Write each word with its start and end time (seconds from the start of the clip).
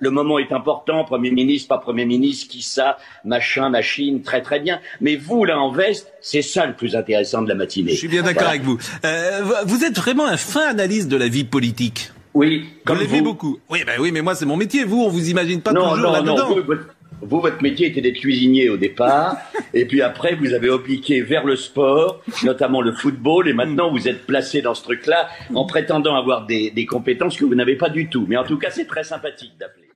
Le 0.00 0.10
moment 0.10 0.38
est 0.38 0.52
important, 0.52 1.04
Premier 1.04 1.30
ministre, 1.30 1.68
pas 1.68 1.78
Premier 1.78 2.06
ministre, 2.06 2.48
qui 2.50 2.62
ça, 2.62 2.96
machin, 3.24 3.68
machine, 3.68 4.22
très 4.22 4.40
très 4.42 4.58
bien. 4.60 4.80
Mais 5.00 5.16
vous, 5.16 5.44
là, 5.44 5.58
en 5.60 5.70
veste, 5.70 6.12
c'est 6.20 6.42
ça 6.42 6.66
le 6.66 6.72
plus 6.74 6.96
intéressant 6.96 7.42
de 7.42 7.48
la 7.48 7.54
matinée. 7.54 7.92
Je 7.92 7.96
suis 7.98 8.08
bien 8.08 8.22
d'accord 8.22 8.42
Voilà. 8.44 8.50
avec 8.50 8.62
vous. 8.62 8.78
Euh, 9.04 9.40
vous 9.66 9.84
êtes 9.84 9.96
vraiment 9.96 10.26
un 10.26 10.36
fin 10.38 10.66
analyste 10.68 11.08
de 11.08 11.16
la 11.16 11.28
vie 11.28 11.44
politique. 11.44 12.10
Oui, 12.32 12.64
Comme 12.84 12.98
vous 12.98 13.16
vous. 13.16 13.22
beaucoup. 13.22 13.58
Oui, 13.68 13.80
ben 13.86 14.00
oui, 14.00 14.10
mais 14.12 14.22
moi 14.22 14.34
c'est 14.34 14.46
mon 14.46 14.56
métier. 14.56 14.84
Vous, 14.84 15.02
on 15.02 15.08
vous 15.08 15.28
imagine 15.30 15.60
pas 15.60 15.72
non, 15.72 15.90
toujours 15.90 15.96
non, 16.12 16.22
non, 16.22 16.34
là-dedans. 16.36 16.48
vous, 16.54 16.62
votre, 16.62 16.86
vous, 17.22 17.40
votre 17.40 17.60
métier 17.62 17.88
était 17.88 18.00
d'être 18.00 18.20
cuisinier 18.20 18.70
au 18.70 18.76
départ, 18.78 19.36
et 19.74 19.84
puis 19.84 20.00
après, 20.00 20.36
vous 20.36 20.54
avez 20.54 20.70
obliqué 20.70 21.20
vers 21.22 21.44
le 21.44 21.56
sport, 21.56 22.22
notamment 22.44 22.80
le 22.80 22.92
football, 22.92 23.48
et 23.48 23.52
maintenant, 23.52 23.90
vous 23.90 24.08
êtes 24.08 24.26
placé 24.26 24.62
dans 24.62 24.74
ce 24.74 24.82
truc-là 24.84 25.28
en 25.54 25.66
prétendant 25.66 26.14
avoir 26.14 26.46
des, 26.46 26.70
des 26.70 26.86
compétences 26.86 27.36
que 27.36 27.44
vous 27.44 27.54
n'avez 27.56 27.74
pas 27.76 27.90
du 27.90 28.08
tout. 28.08 28.24
Mais 28.28 28.36
en 28.38 28.44
tout 28.44 28.56
cas, 28.58 28.70
c'est 28.70 28.86
très 28.86 29.04
sympathique 29.04 29.52
d'appeler. 29.58 29.89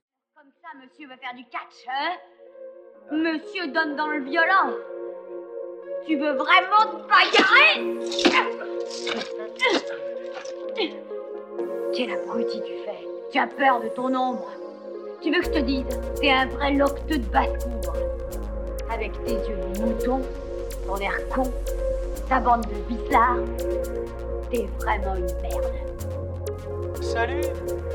Monsieur 1.05 1.15
veut 1.15 1.21
faire 1.21 1.35
du 1.35 1.43
catch, 1.45 1.85
hein? 1.87 2.13
Monsieur 3.11 3.67
donne 3.67 3.95
dans 3.95 4.07
le 4.07 4.23
violent. 4.23 4.73
Tu 6.07 6.17
veux 6.17 6.33
vraiment 6.33 6.85
te 6.85 6.95
bagarrer? 7.07 7.83
Quel 11.93 12.11
abruti 12.11 12.61
tu 12.61 12.73
fais 12.85 13.07
Tu 13.31 13.37
as 13.37 13.47
peur 13.47 13.81
de 13.81 13.89
ton 13.89 14.15
ombre. 14.15 14.49
Tu 15.21 15.31
veux 15.31 15.41
que 15.41 15.45
je 15.45 15.51
te 15.51 15.59
dise 15.59 15.85
T'es 16.19 16.31
un 16.31 16.47
vrai 16.47 16.71
locteux 16.73 17.17
de 17.17 17.27
basse-cour. 17.27 17.93
Avec 18.91 19.11
tes 19.25 19.33
yeux 19.33 19.57
de 19.57 19.81
mouton, 19.81 20.21
ton 20.87 20.97
air 20.97 21.17
con, 21.29 21.51
ta 22.29 22.39
bande 22.39 22.65
de 22.65 22.95
bizarres. 22.95 23.43
T'es 24.49 24.67
vraiment 24.79 25.15
une 25.15 25.41
merde. 25.41 25.73
Salut, 27.01 27.41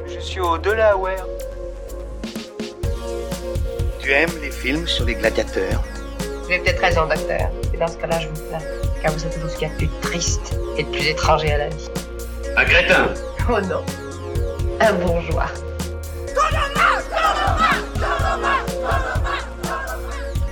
je 0.06 0.20
suis 0.20 0.40
au 0.40 0.58
Delaware. 0.58 1.26
Tu 4.10 4.16
aimes 4.16 4.40
les 4.42 4.50
films 4.50 4.88
sur 4.88 5.04
les 5.04 5.14
gladiateurs? 5.14 5.84
Vous 6.18 6.46
avez 6.46 6.58
peut-être 6.58 6.80
raison, 6.82 7.06
docteur. 7.06 7.48
Et 7.72 7.76
dans 7.76 7.86
ce 7.86 7.96
cas-là, 7.96 8.18
je 8.18 8.26
vous 8.26 8.48
plains. 8.48 8.58
Car 9.00 9.12
vous 9.12 9.24
êtes 9.24 9.40
tout 9.40 9.48
ce 9.48 9.56
qu'il 9.56 9.68
y 9.68 9.70
a 9.70 9.74
de 9.74 9.78
plus 9.78 9.88
triste 10.02 10.58
et 10.76 10.82
de 10.82 10.88
plus 10.88 11.06
étranger 11.10 11.52
à 11.52 11.58
la 11.58 11.68
vie. 11.68 11.88
Un 12.56 12.64
crétin 12.64 13.14
Oh 13.48 13.60
non. 13.60 13.84
Un 14.80 14.92
bourgeois. 14.94 15.46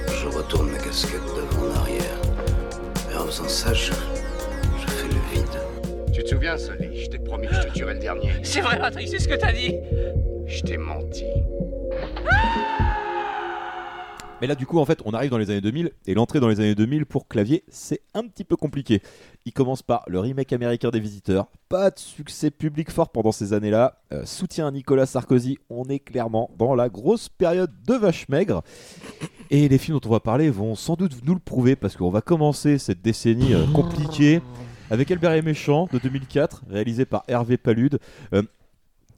Je 0.07 0.29
retourne 0.29 0.71
ma 0.71 0.79
casquette 0.79 1.21
devant 1.35 1.67
en 1.67 1.81
arrière. 1.81 2.17
Et 3.13 3.17
en 3.17 3.25
faisant 3.27 3.49
ça, 3.49 3.75
je, 3.75 3.91
je 3.91 4.87
fais 4.89 5.09
le 5.09 5.35
vide. 5.35 6.13
Tu 6.13 6.23
te 6.23 6.29
souviens, 6.29 6.57
Sully 6.57 7.03
Je 7.03 7.11
t'ai 7.11 7.19
promis 7.19 7.49
que 7.49 7.57
je 7.57 7.63
te 7.63 7.73
tuerais 7.73 7.95
le 7.95 8.01
dernier. 8.01 8.31
C'est 8.45 8.61
vrai, 8.61 8.79
Patrick, 8.79 9.09
c'est 9.09 9.19
ce 9.19 9.27
que 9.27 9.35
t'as 9.35 9.51
dit. 9.51 9.75
Je 10.47 10.61
t'ai 10.63 10.77
menti. 10.77 11.25
Mais 14.41 14.47
là, 14.47 14.55
du 14.55 14.67
coup, 14.67 14.79
en 14.79 14.85
fait, 14.85 15.01
on 15.05 15.13
arrive 15.13 15.31
dans 15.31 15.39
les 15.39 15.51
années 15.51 15.61
2000 15.61 15.91
et 16.07 16.15
l'entrée 16.15 16.39
dans 16.39 16.47
les 16.49 16.61
années 16.61 16.77
2000 16.77 17.07
pour 17.07 17.27
Clavier, 17.27 17.65
c'est 17.69 18.03
un 18.15 18.23
petit 18.23 18.45
peu 18.45 18.55
compliqué. 18.55 19.03
Il 19.47 19.53
commence 19.53 19.83
par 19.83 20.05
le 20.07 20.21
remake 20.21 20.53
américain 20.53 20.91
des 20.91 21.01
Visiteurs. 21.01 21.49
Pas 21.69 21.91
de 21.91 21.99
succès 21.99 22.53
public 22.53 22.91
fort 22.91 23.09
pendant 23.09 23.33
ces 23.33 23.53
années-là. 23.53 24.01
Euh, 24.13 24.25
soutien 24.25 24.69
à 24.69 24.71
Nicolas 24.71 25.07
Sarkozy. 25.07 25.59
On 25.71 25.85
est 25.87 25.99
clairement 25.99 26.51
dans 26.57 26.77
la 26.77 26.89
grosse 26.89 27.29
période 27.29 27.73
de 27.85 27.95
vache 27.95 28.29
maigre. 28.29 28.63
Et 29.51 29.69
les 29.69 29.79
films 29.79 29.99
dont 29.99 30.09
on 30.09 30.13
va 30.13 30.21
parler 30.21 30.51
vont 30.51 30.77
sans 30.77 30.95
doute 30.95 31.17
nous 31.25 31.35
le 31.35 31.41
prouver 31.41 31.75
parce 31.75 31.97
qu'on 31.97 32.11
va 32.11 32.21
commencer 32.21 32.79
cette 32.79 33.03
décennie 33.03 33.55
euh, 33.55 33.67
compliquée 33.73 34.41
avec 34.91 35.11
Albert 35.11 35.33
et 35.33 35.43
Méchant 35.43 35.89
de 35.93 35.99
2004, 35.99 36.63
réalisé 36.71 37.05
par 37.05 37.25
Hervé 37.29 37.57
Palude. 37.57 37.99
Euh, 38.35 38.43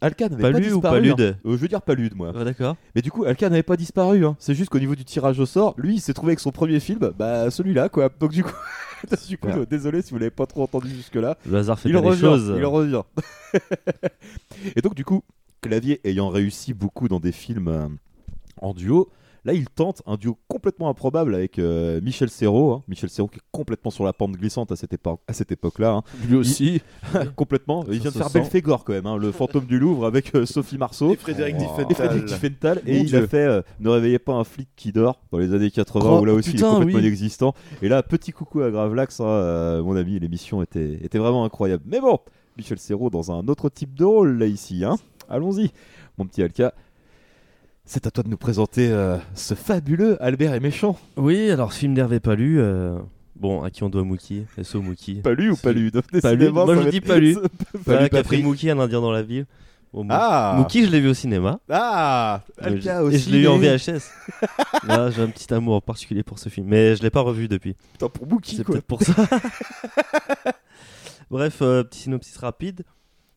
Alka 0.01 0.29
n'avait 0.29 0.43
pas 0.43 0.53
Palu 0.53 0.67
ou 0.73 0.75
disparu. 0.75 0.97
Palude 1.01 1.21
hein. 1.21 1.37
Euh, 1.47 1.53
Je 1.53 1.57
veux 1.57 1.69
dire 1.69 1.83
Palude, 1.83 2.15
moi. 2.17 2.33
Ah, 2.35 2.45
d'accord. 2.45 2.77
Mais 2.95 3.03
du 3.03 3.11
coup, 3.11 3.25
Alka 3.25 3.49
n'avait 3.51 3.63
pas 3.63 3.77
disparu. 3.77 4.25
Hein. 4.25 4.37
C'est 4.39 4.55
juste 4.55 4.71
qu'au 4.71 4.79
niveau 4.79 4.95
du 4.95 5.05
tirage 5.05 5.39
au 5.39 5.47
sort, 5.47 5.75
lui, 5.77 5.97
il 5.97 6.01
s'est 6.01 6.15
trouvé 6.15 6.31
avec 6.31 6.41
son 6.41 6.53
premier 6.53 6.81
film, 6.81 7.11
bah 7.19 7.51
celui-là, 7.51 7.89
quoi. 7.89 8.09
Donc 8.19 8.31
du 8.33 8.43
coup, 8.43 8.51
du 9.29 9.37
coup, 9.39 9.49
Super. 9.49 9.67
désolé 9.67 10.03
si 10.03 10.13
vous 10.13 10.19
l'avez 10.19 10.31
pas 10.31 10.47
trop 10.47 10.63
entendu 10.63 10.89
jusque-là. 10.89 11.37
Le 11.47 11.59
hasard 11.59 11.79
fait 11.79 11.89
Il 11.89 11.93
bien 11.93 12.01
les 12.01 12.09
revient, 12.09 12.21
choses. 12.21 12.55
il 12.57 12.65
revient. 12.65 13.03
Et 14.77 14.81
donc 14.81 14.95
du 14.95 15.05
coup, 15.05 15.23
Clavier 15.61 16.01
ayant 16.05 16.29
réussi 16.31 16.73
beaucoup 16.73 17.09
dans 17.09 17.21
des 17.21 17.33
films 17.33 17.69
euh, 17.69 17.89
en 18.63 18.73
duo, 18.73 19.11
là 19.45 19.53
il 19.53 19.69
tente 19.69 20.03
un 20.07 20.17
duo 20.17 20.37
complètement 20.49 20.89
improbable 20.89 21.35
avec 21.35 21.59
euh, 21.59 22.01
Michel 22.03 22.29
Serrault. 22.31 22.73
hein. 22.73 22.83
Michel 22.89 23.09
Serrault 23.11 23.29
qui 23.29 23.39
est 23.39 23.43
complètement 23.53 23.91
sur 23.91 24.05
la 24.05 24.13
pente 24.13 24.33
glissante 24.33 24.73
à 24.73 24.77
cette, 24.77 24.93
épo- 24.93 25.19
à 25.29 25.33
cette 25.33 25.53
époque-là. 25.53 25.93
hein. 25.93 26.03
Lui 26.29 26.37
aussi. 26.37 26.83
complètement. 27.37 27.85
Il 27.91 28.01
vient 28.01 28.11
de 28.11 28.15
se 28.15 28.19
faire. 28.19 28.31
Belphégor 28.31 28.85
quand 28.85 28.93
même, 28.93 29.07
hein, 29.07 29.17
le 29.17 29.33
fantôme 29.33 29.65
du 29.67 29.79
Louvre 29.79 30.07
avec 30.07 30.35
euh, 30.35 30.47
Sophie 30.47 30.79
Marceau. 30.79 31.13
Et 31.13 31.17
Frédéric 31.17 31.57
Et 31.57 32.25
Diffenthal. 32.25 32.83
Et 32.87 32.93
Mon 32.95 33.01
il 33.01 33.07
Dieu. 33.07 33.23
a 33.23 33.27
fait 33.27 33.45
euh, 33.47 33.63
Ne 33.81 33.89
réveillez 33.89 34.19
pas 34.19 34.35
un 34.35 34.45
flic 34.45 34.69
qui 34.77 34.93
dort 34.93 35.21
dans 35.33 35.39
les 35.39 35.55
années 35.55 35.71
80 35.71 36.11
Oh, 36.11 36.21
où 36.21 36.25
là 36.25 36.33
aussi 36.35 36.51
il 36.51 36.55
putain, 36.57 36.67
est 36.69 36.71
complètement 36.73 36.99
oui. 37.01 37.07
inexistant. 37.07 37.55
Et 37.83 37.89
là, 37.89 38.03
petit 38.03 38.33
coucou 38.33 38.63
à 38.63 38.71
Gravelax, 38.71 39.21
hein, 39.21 39.25
euh, 39.27 39.83
mon 39.83 39.97
ami, 39.97 40.19
l'émission 40.19 40.63
était, 40.63 40.99
était 41.03 41.19
vraiment 41.19 41.45
incroyable. 41.45 41.83
Mais 41.87 42.01
bon, 42.01 42.19
Michel 42.57 42.79
Serrault 42.79 43.11
dans 43.11 43.31
un 43.33 43.47
autre 43.49 43.69
type 43.69 43.95
de 43.95 44.05
rôle 44.05 44.39
là 44.39 44.47
ici. 44.47 44.85
Hein. 44.85 44.97
Allons-y, 45.29 45.71
mon 46.19 46.27
petit 46.27 46.43
Alka. 46.43 46.75
C'est 47.93 48.07
à 48.07 48.13
toi 48.13 48.23
de 48.23 48.29
nous 48.29 48.37
présenter 48.37 48.89
euh, 48.93 49.17
ce 49.35 49.55
fabuleux 49.55 50.17
Albert 50.23 50.55
et 50.55 50.61
Méchant. 50.61 50.97
Oui, 51.17 51.51
alors 51.51 51.73
film 51.73 51.93
d'Hervé 51.93 52.21
Palu. 52.21 52.61
euh, 52.61 52.97
Bon, 53.35 53.65
à 53.65 53.71
qui 53.71 53.83
on 53.83 53.89
doit 53.91 54.05
Mookie 54.05 54.47
SO 54.63 54.81
Mookie. 54.81 55.17
Palu 55.23 55.51
ou 55.51 55.57
Palu 55.57 55.91
Palu. 55.91 56.05
Décidément, 56.13 56.67
Moi 56.67 56.77
je 56.85 56.89
dis 56.89 57.01
Palu. 57.01 57.37
Palu 57.85 58.09
qui 58.09 58.17
a 58.17 58.23
pris 58.23 58.45
Mookie, 58.45 58.71
un 58.71 58.79
indien 58.79 59.01
dans 59.01 59.11
la 59.11 59.23
ville. 59.25 59.45
Bon, 59.93 60.07
Ah 60.09 60.55
Mookie, 60.57 60.85
je 60.87 60.91
l'ai 60.93 61.01
vu 61.01 61.09
au 61.09 61.15
cinéma. 61.15 61.59
Ah 61.69 62.43
je- 62.65 63.01
aussi. 63.03 63.17
Et 63.17 63.19
je 63.19 63.31
l'ai 63.31 63.39
eu 63.41 63.49
en 63.49 63.59
VHS. 63.59 64.09
Là, 64.87 65.11
j'ai 65.11 65.23
un 65.23 65.29
petit 65.29 65.53
amour 65.53 65.75
en 65.75 65.81
particulier 65.81 66.23
pour 66.23 66.39
ce 66.39 66.49
film. 66.49 66.69
Mais 66.69 66.95
je 66.95 67.03
l'ai 67.03 67.11
pas 67.11 67.23
revu 67.23 67.49
depuis. 67.49 67.75
Putain, 67.95 68.09
pour 68.09 68.29
Mookie, 68.29 68.55
C'est 68.55 68.63
peut-être 68.63 68.85
pour 68.87 69.03
ça. 69.03 69.15
Bref, 71.29 71.59
euh, 71.63 71.83
petit 71.83 72.03
synopsis 72.03 72.37
rapide. 72.37 72.85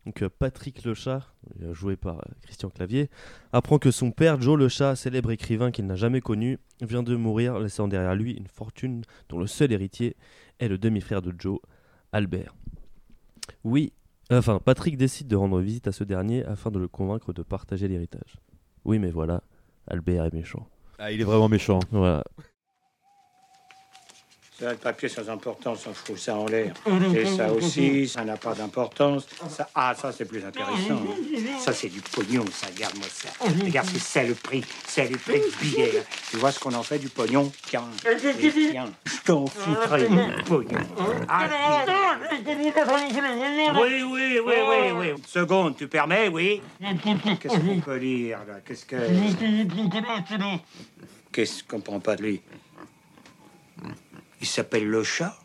Donc 0.05 0.21
euh, 0.21 0.29
Patrick 0.29 0.83
le 0.83 0.93
chat, 0.93 1.33
euh, 1.61 1.73
joué 1.73 1.95
par 1.95 2.17
euh, 2.17 2.31
Christian 2.41 2.69
Clavier, 2.69 3.09
apprend 3.53 3.79
que 3.79 3.91
son 3.91 4.11
père 4.11 4.41
Joe 4.41 4.57
le 4.57 4.67
chat, 4.67 4.95
célèbre 4.95 5.31
écrivain 5.31 5.71
qu'il 5.71 5.85
n'a 5.85 5.95
jamais 5.95 6.21
connu, 6.21 6.59
vient 6.81 7.03
de 7.03 7.15
mourir, 7.15 7.59
laissant 7.59 7.87
derrière 7.87 8.15
lui 8.15 8.33
une 8.33 8.47
fortune 8.47 9.03
dont 9.29 9.39
le 9.39 9.47
seul 9.47 9.71
héritier 9.71 10.17
est 10.59 10.67
le 10.67 10.77
demi-frère 10.77 11.21
de 11.21 11.33
Joe, 11.37 11.59
Albert. 12.11 12.53
Oui, 13.63 13.93
enfin 14.29 14.59
Patrick 14.59 14.97
décide 14.97 15.27
de 15.27 15.35
rendre 15.35 15.59
visite 15.61 15.87
à 15.87 15.91
ce 15.91 16.03
dernier 16.03 16.45
afin 16.45 16.69
de 16.69 16.79
le 16.79 16.87
convaincre 16.87 17.31
de 17.31 17.43
partager 17.43 17.87
l'héritage. 17.87 18.37
Oui, 18.83 18.99
mais 18.99 19.11
voilà, 19.11 19.43
Albert 19.87 20.25
est 20.25 20.33
méchant. 20.33 20.67
Ah, 20.99 21.11
il 21.11 21.21
est 21.21 21.25
vraiment 21.25 21.49
méchant. 21.49 21.79
Voilà. 21.91 22.23
Le 24.69 24.75
papier 24.75 25.09
sans 25.09 25.27
importance, 25.29 25.85
on 25.87 25.93
fout 25.93 26.17
ça 26.17 26.37
en 26.37 26.45
l'air. 26.45 26.73
Et 27.15 27.25
ça 27.25 27.51
aussi, 27.51 28.07
ça 28.07 28.23
n'a 28.23 28.37
pas 28.37 28.53
d'importance. 28.53 29.27
Ça, 29.49 29.67
ah, 29.75 29.93
ça, 29.93 30.13
c'est 30.13 30.23
plus 30.23 30.43
intéressant. 30.43 31.01
Ça, 31.59 31.73
c'est 31.73 31.89
du 31.89 31.99
pognon, 31.99 32.45
ça. 32.51 32.67
Regarde-moi 32.73 33.07
ça. 33.11 33.29
Regarde, 33.41 33.87
c'est 33.91 33.99
ça 33.99 34.23
le 34.23 34.35
prix. 34.35 34.63
C'est 34.87 35.09
le 35.09 35.17
prix 35.17 35.41
du 35.41 35.65
billet. 35.65 35.91
là. 35.91 35.99
Tu 36.31 36.37
vois 36.37 36.51
ce 36.53 36.59
qu'on 36.59 36.73
en 36.73 36.83
fait 36.83 36.97
du 36.97 37.09
pognon? 37.09 37.51
Tiens, 37.67 37.83
tiens, 38.01 38.89
je 39.05 39.21
t'en 39.25 39.47
foutrai 39.47 40.07
du 40.07 40.43
pognon. 40.45 40.79
Ah, 41.27 41.47
oui, 43.81 44.03
oui, 44.03 44.39
oui, 44.45 44.53
oui, 44.69 44.91
oui. 44.97 45.09
Une 45.09 45.25
seconde, 45.25 45.75
tu 45.75 45.87
permets, 45.87 46.29
oui 46.29 46.61
Qu'est-ce 46.79 47.59
qu'on 47.59 47.81
peut 47.81 47.97
lire, 47.97 48.39
là? 48.47 48.55
Qu'est-ce 48.65 48.85
que... 48.85 48.95
Qu'est-ce 51.33 51.63
qu'on 51.63 51.77
comprend 51.77 51.99
pas 51.99 52.15
de 52.15 52.23
lui? 52.23 52.41
Il 54.43 54.45
s'appelle 54.45 54.85
le 54.85 55.05
chat 55.05 55.39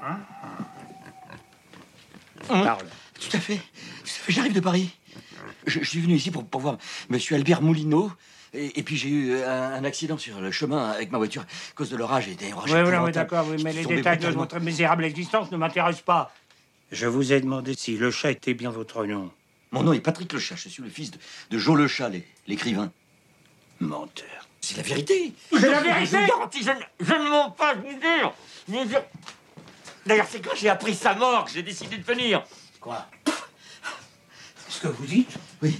Hein 0.00 0.20
Parle. 2.46 2.86
Tout 3.18 3.36
à 3.36 3.40
fait. 3.40 3.58
J'arrive 4.28 4.52
de 4.52 4.60
Paris. 4.60 4.96
Je, 5.66 5.80
je 5.80 5.84
suis 5.84 6.00
venu 6.00 6.14
ici 6.14 6.30
pour, 6.30 6.46
pour 6.46 6.60
voir 6.60 6.78
Monsieur 7.08 7.34
Albert 7.34 7.62
Moulineau. 7.62 8.12
Et, 8.54 8.78
et 8.78 8.82
puis 8.84 8.96
j'ai 8.96 9.08
eu 9.08 9.42
un, 9.42 9.72
un 9.72 9.82
accident 9.82 10.16
sur 10.16 10.40
le 10.40 10.52
chemin 10.52 10.90
avec 10.90 11.10
ma 11.10 11.18
voiture. 11.18 11.42
À 11.42 11.74
cause 11.74 11.90
de 11.90 11.96
l'orage, 11.96 12.26
j'ai 12.26 12.32
été 12.32 12.52
Oui, 12.52 12.70
oui, 12.72 12.82
oui, 13.02 13.10
d'accord, 13.10 13.44
oui, 13.50 13.60
mais 13.64 13.72
les 13.72 13.84
détails 13.84 14.18
de 14.18 14.28
votre 14.28 14.60
misérable 14.60 15.04
existence 15.04 15.50
ne 15.50 15.56
m'intéressent 15.56 16.04
pas. 16.04 16.32
Je 16.92 17.06
vous 17.08 17.32
ai 17.32 17.40
demandé 17.40 17.74
si 17.74 17.96
le 17.96 18.12
chat 18.12 18.30
était 18.30 18.54
bien 18.54 18.70
votre 18.70 19.04
nom. 19.04 19.32
Mon 19.72 19.82
nom 19.82 19.92
est 19.92 19.98
Patrick 20.00 20.32
Le 20.32 20.38
Chat. 20.38 20.54
Je 20.54 20.68
suis 20.68 20.84
le 20.84 20.88
fils 20.88 21.10
de, 21.10 21.18
de 21.50 21.58
Joe 21.58 21.76
Le 21.76 21.88
Chat, 21.88 22.10
l'é- 22.10 22.24
l'écrivain. 22.46 22.92
Menteur. 23.80 24.45
C'est 24.68 24.76
la 24.78 24.82
vérité. 24.82 25.32
C'est 25.52 25.68
la 25.70 25.80
vérité 25.80 26.06
Je 26.06 26.16
vous 26.16 26.26
garantis, 26.26 26.62
je, 26.64 26.70
ne- 26.70 27.06
je 27.06 27.14
ne 27.14 27.28
mens 27.28 27.50
pas, 27.52 27.74
je 27.76 27.80
vous 27.82 28.00
jure. 28.00 28.34
Je 28.68 28.74
vous 28.74 28.88
jure. 28.90 29.04
D'ailleurs, 30.04 30.26
c'est 30.28 30.40
quand 30.40 30.56
j'ai 30.56 30.68
appris 30.68 30.94
sa 30.96 31.14
mort 31.14 31.44
que 31.44 31.52
j'ai 31.52 31.62
décidé 31.62 31.96
de 31.98 32.02
venir. 32.04 32.42
Quoi 32.80 33.06
Ce 34.68 34.80
que 34.80 34.88
vous 34.88 35.06
dites? 35.06 35.30
Oui. 35.62 35.78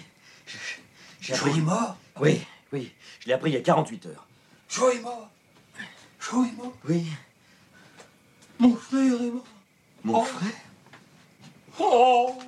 J'ai 1.21 1.35
appris. 1.35 1.51
Joe 1.51 1.59
est 1.59 1.63
mort 1.63 1.97
Oui, 2.21 2.41
oui. 2.73 2.93
Je 3.21 3.27
l'ai 3.27 3.33
appris 3.33 3.51
il 3.51 3.55
y 3.55 3.57
a 3.57 3.61
48 3.61 4.07
heures. 4.07 4.25
Joe 4.69 4.95
est 4.95 5.01
mort 5.01 5.31
Joe 6.21 6.47
est 6.47 6.53
mort 6.57 6.73
Oui. 6.89 7.07
Mon 8.61 8.77
frère 8.77 9.01
est 9.21 9.31
mort 9.33 9.45
Mon 10.05 10.23
frère? 10.23 10.51
Oh 11.81 12.39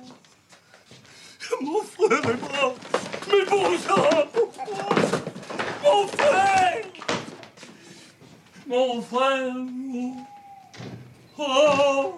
Mon 1.61 1.83
frère 1.83 2.29
est 2.29 2.41
mort 2.41 2.75
Mais 3.29 3.45
bon 3.45 3.77
sang 3.77 4.27
pourquoi? 4.33 5.08
Mon 5.89 6.07
frère. 6.07 6.85
Mon 8.67 9.01
frère. 9.01 9.55
Oh. 11.37 12.13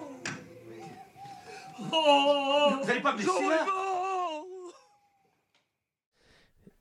Oh. 1.92 2.70
Vous 2.82 2.90
allez 2.90 3.00
pas 3.00 3.12
me 3.12 3.18
laisser 3.18 3.48
là. 3.48 3.91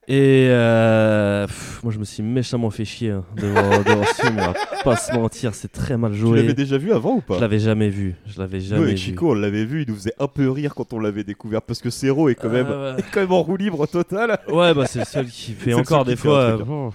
Et 0.08 0.48
euh, 0.50 1.46
pff, 1.46 1.84
moi 1.84 1.94
je 1.94 2.00
me 2.00 2.04
suis 2.04 2.24
méchamment 2.24 2.72
fait 2.72 2.86
chier 2.86 3.12
hein, 3.12 3.24
devant, 3.38 3.62
devant 3.84 4.04
ce 4.04 4.22
film, 4.22 4.34
on 4.40 4.52
va 4.52 4.54
pas 4.84 4.96
se 4.96 5.14
mentir, 5.14 5.54
c'est 5.54 5.72
très 5.72 5.96
mal 5.96 6.12
Tu 6.14 6.18
joué. 6.18 6.42
l'avais 6.42 6.56
déjà 6.56 6.78
vu 6.80 6.92
avant 6.92 7.18
ou 7.18 7.22
pas 7.22 7.36
Je 7.36 7.42
l'avais 7.42 7.60
jamais 7.60 7.90
vu, 7.90 8.16
je 8.26 8.40
l'avais 8.40 8.58
Nous, 8.58 8.64
jamais 8.66 8.82
avec 8.84 8.96
vu. 8.96 9.02
Chico, 9.02 9.32
on 9.32 9.34
l'avait 9.36 9.64
vu, 9.64 9.84
il 9.84 9.90
nous 9.90 9.96
faisait 9.96 10.16
un 10.20 10.28
peu 10.28 10.50
rire 10.50 10.74
quand 10.74 10.92
on 10.94 11.00
l'avait 11.00 11.24
découvert 11.24 11.62
parce 11.62 11.82
que 11.82 11.92
Zero 11.92 12.30
est 12.30 12.36
quand 12.36 12.50
même, 12.50 12.68
Ah 12.68 12.94
ouais. 12.96 13.00
est 13.00 13.06
quand 13.14 13.22
même 13.22 13.32
en 13.32 13.44
roue 13.44 13.58
libre 13.58 13.86
total. 13.86 14.40
Ouais, 14.50 14.74
bah 14.74 14.88
c'est 14.88 15.00
le 15.00 15.06
seul 15.06 15.28
qui 15.28 15.52
C'est 15.60 15.66
fait 15.66 15.70
le 15.70 15.78
encore 15.78 16.00
seul 16.06 16.08
des 16.08 16.16
qui 16.16 16.22
fait 16.24 16.28
un 16.30 16.32
fois. 16.32 16.50
truc, 16.50 16.62
hein. 16.62 16.64
euh, 16.64 16.66
bon, 16.66 16.90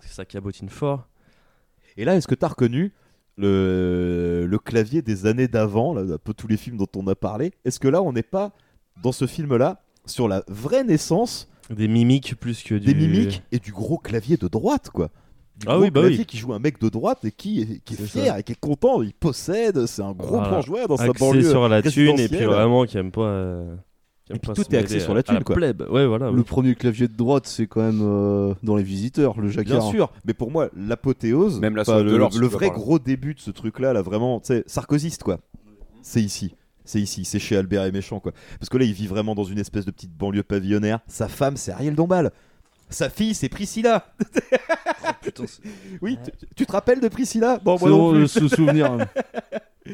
parce 0.00 0.08
que 0.10 0.14
ça 0.14 0.24
cabotine 0.24 0.68
fort. 0.68 1.06
Et 1.96 2.04
là, 2.04 2.16
est-ce 2.16 2.26
que 2.26 2.34
t'as 2.34 2.48
reconnu 2.48 2.92
le, 3.38 4.44
le 4.48 4.58
clavier 4.58 5.02
des 5.02 5.26
années 5.26 5.48
d'avant, 5.48 5.94
là, 5.94 6.02
un 6.14 6.18
peu 6.18 6.34
tous 6.34 6.48
les 6.48 6.56
films 6.56 6.76
dont 6.78 6.88
on 6.96 7.06
a 7.06 7.14
parlé? 7.14 7.52
Est-ce 7.64 7.78
que 7.78 7.88
là, 7.88 8.02
on 8.02 8.12
n'est 8.12 8.22
pas 8.24 8.50
dans 9.02 9.12
ce 9.12 9.26
film-là 9.26 9.80
sur 10.04 10.26
la 10.28 10.42
vraie 10.48 10.82
naissance 10.84 11.48
Des 11.70 11.88
mimiques 11.88 12.34
plus 12.36 12.62
que 12.62 12.74
du. 12.74 12.92
des 12.92 12.94
mimiques 12.94 13.42
et 13.52 13.58
du 13.58 13.72
gros 13.72 13.98
clavier 13.98 14.36
de 14.36 14.48
droite, 14.48 14.90
quoi 14.92 15.10
du 15.56 15.66
Ah 15.68 15.74
gros 15.74 15.82
oui, 15.82 15.90
bah 15.90 16.00
clavier 16.00 16.18
oui. 16.20 16.24
qui 16.26 16.38
joue 16.38 16.52
un 16.54 16.58
mec 16.58 16.80
de 16.80 16.88
droite 16.88 17.24
et 17.24 17.30
qui 17.32 17.60
est, 17.60 17.80
qui 17.84 17.94
est 17.94 17.96
C'est 17.98 18.06
fier 18.06 18.26
ça. 18.32 18.40
et 18.40 18.42
qui 18.42 18.52
est 18.52 18.60
content, 18.60 19.02
il 19.02 19.12
possède, 19.12 19.84
c'est 19.86 20.00
un 20.02 20.12
gros 20.12 20.36
Voilà. 20.36 20.48
plan 20.48 20.62
joueur 20.62 20.88
dans 20.88 20.96
sa 20.96 21.04
Axé 21.04 21.18
banlieue 21.18 21.42
sur 21.50 21.68
la 21.68 21.82
thune 21.82 22.18
et 22.18 22.28
puis 22.28 22.44
vraiment 22.44 22.84
qui 22.86 22.96
aime 22.98 23.10
pas. 23.10 23.20
euh, 23.22 23.76
qui 24.24 24.32
aime 24.32 24.36
Et 24.36 24.38
puis 24.40 24.52
tout 24.54 24.74
est 24.74 24.78
axé 24.78 25.00
sur 25.00 25.12
la 25.12 25.22
thune, 25.22 25.44
quoi. 25.44 25.54
plèbe. 25.56 25.82
Ouais, 25.90 26.06
voilà. 26.06 26.30
Le 26.30 26.42
premier 26.44 26.74
clavier 26.74 27.08
de 27.08 27.12
droite, 27.14 27.46
c'est 27.46 27.66
quand 27.66 27.82
même 27.82 28.00
euh, 28.02 28.54
dans 28.62 28.74
les 28.76 28.82
visiteurs, 28.82 29.38
le 29.38 29.48
jacquard. 29.48 29.80
Bien 29.80 29.90
sûr, 29.90 30.10
mais 30.24 30.32
pour 30.34 30.50
moi, 30.50 30.70
l'apothéose, 30.74 31.60
Même 31.60 31.76
la 31.76 31.82
le, 32.02 32.18
de 32.40 32.46
vrai 32.46 32.70
gros 32.70 32.98
début 32.98 33.34
de 33.34 33.40
ce 33.40 33.50
truc-là, 33.50 33.92
là, 33.92 34.00
vraiment, 34.02 34.40
tu 34.40 34.46
sais, 34.46 34.64
sarkozyste, 34.66 35.22
quoi. 35.24 35.38
C'est 36.02 36.22
ici. 36.22 36.54
C'est 36.84 37.00
ici, 37.00 37.24
c'est 37.24 37.38
chez 37.38 37.56
Albert 37.56 37.84
et 37.84 37.92
Méchant, 37.92 38.20
quoi. 38.20 38.32
Parce 38.58 38.68
que 38.68 38.76
là, 38.78 38.84
il 38.84 38.92
vit 38.92 39.06
vraiment 39.06 39.34
dans 39.34 39.44
une 39.44 39.58
espèce 39.58 39.84
de 39.84 39.90
petite 39.90 40.12
banlieue 40.12 40.42
pavillonnaire. 40.42 41.00
Sa 41.06 41.28
femme, 41.28 41.56
c'est 41.56 41.72
Ariel 41.72 41.94
Dombal. 41.94 42.32
Sa 42.88 43.08
fille, 43.08 43.34
c'est 43.34 43.48
Priscilla. 43.48 44.12
Putain, 45.22 45.44
c'est- 45.46 45.62
Oui, 46.02 46.18
tu, 46.24 46.46
tu 46.56 46.66
te 46.66 46.72
rappelles 46.72 47.00
de 47.00 47.08
Priscilla? 47.08 47.58
Bon, 47.62 47.72
moi 47.78 47.80
c'est 47.80 47.88
non 47.88 48.12
plus. 48.12 48.28
se 48.28 48.48
souvenir. 48.48 48.90
hein. 48.92 49.06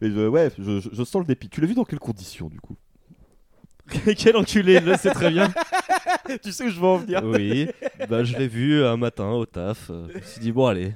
Mais 0.00 0.10
je- 0.10 0.26
ouais, 0.28 0.50
je, 0.58 0.80
je- 0.80 0.88
je 0.92 1.04
sens 1.04 1.20
le 1.20 1.26
dépit. 1.26 1.48
Tu 1.48 1.60
l'as 1.60 1.66
vu 1.66 1.74
dans 1.74 1.84
quelles 1.84 1.98
conditions, 2.00 2.48
du 2.48 2.58
coup? 2.60 2.76
Quel 4.16 4.36
enculé, 4.36 4.80
je 4.82 4.90
le 4.90 4.96
sais 4.96 5.10
très 5.10 5.30
bien. 5.30 5.52
Tu 6.42 6.52
sais 6.52 6.64
où 6.64 6.68
je 6.70 6.80
veux 6.80 6.86
en 6.86 6.96
venir 6.96 7.22
Oui, 7.22 7.68
bah, 8.08 8.24
je 8.24 8.34
l'ai 8.36 8.48
vu 8.48 8.82
un 8.82 8.96
matin 8.96 9.28
au 9.30 9.44
taf. 9.44 9.90
euh, 9.90 10.06
Je 10.14 10.18
me 10.18 10.22
suis 10.24 10.40
dit, 10.40 10.52
bon, 10.52 10.66
allez, 10.66 10.94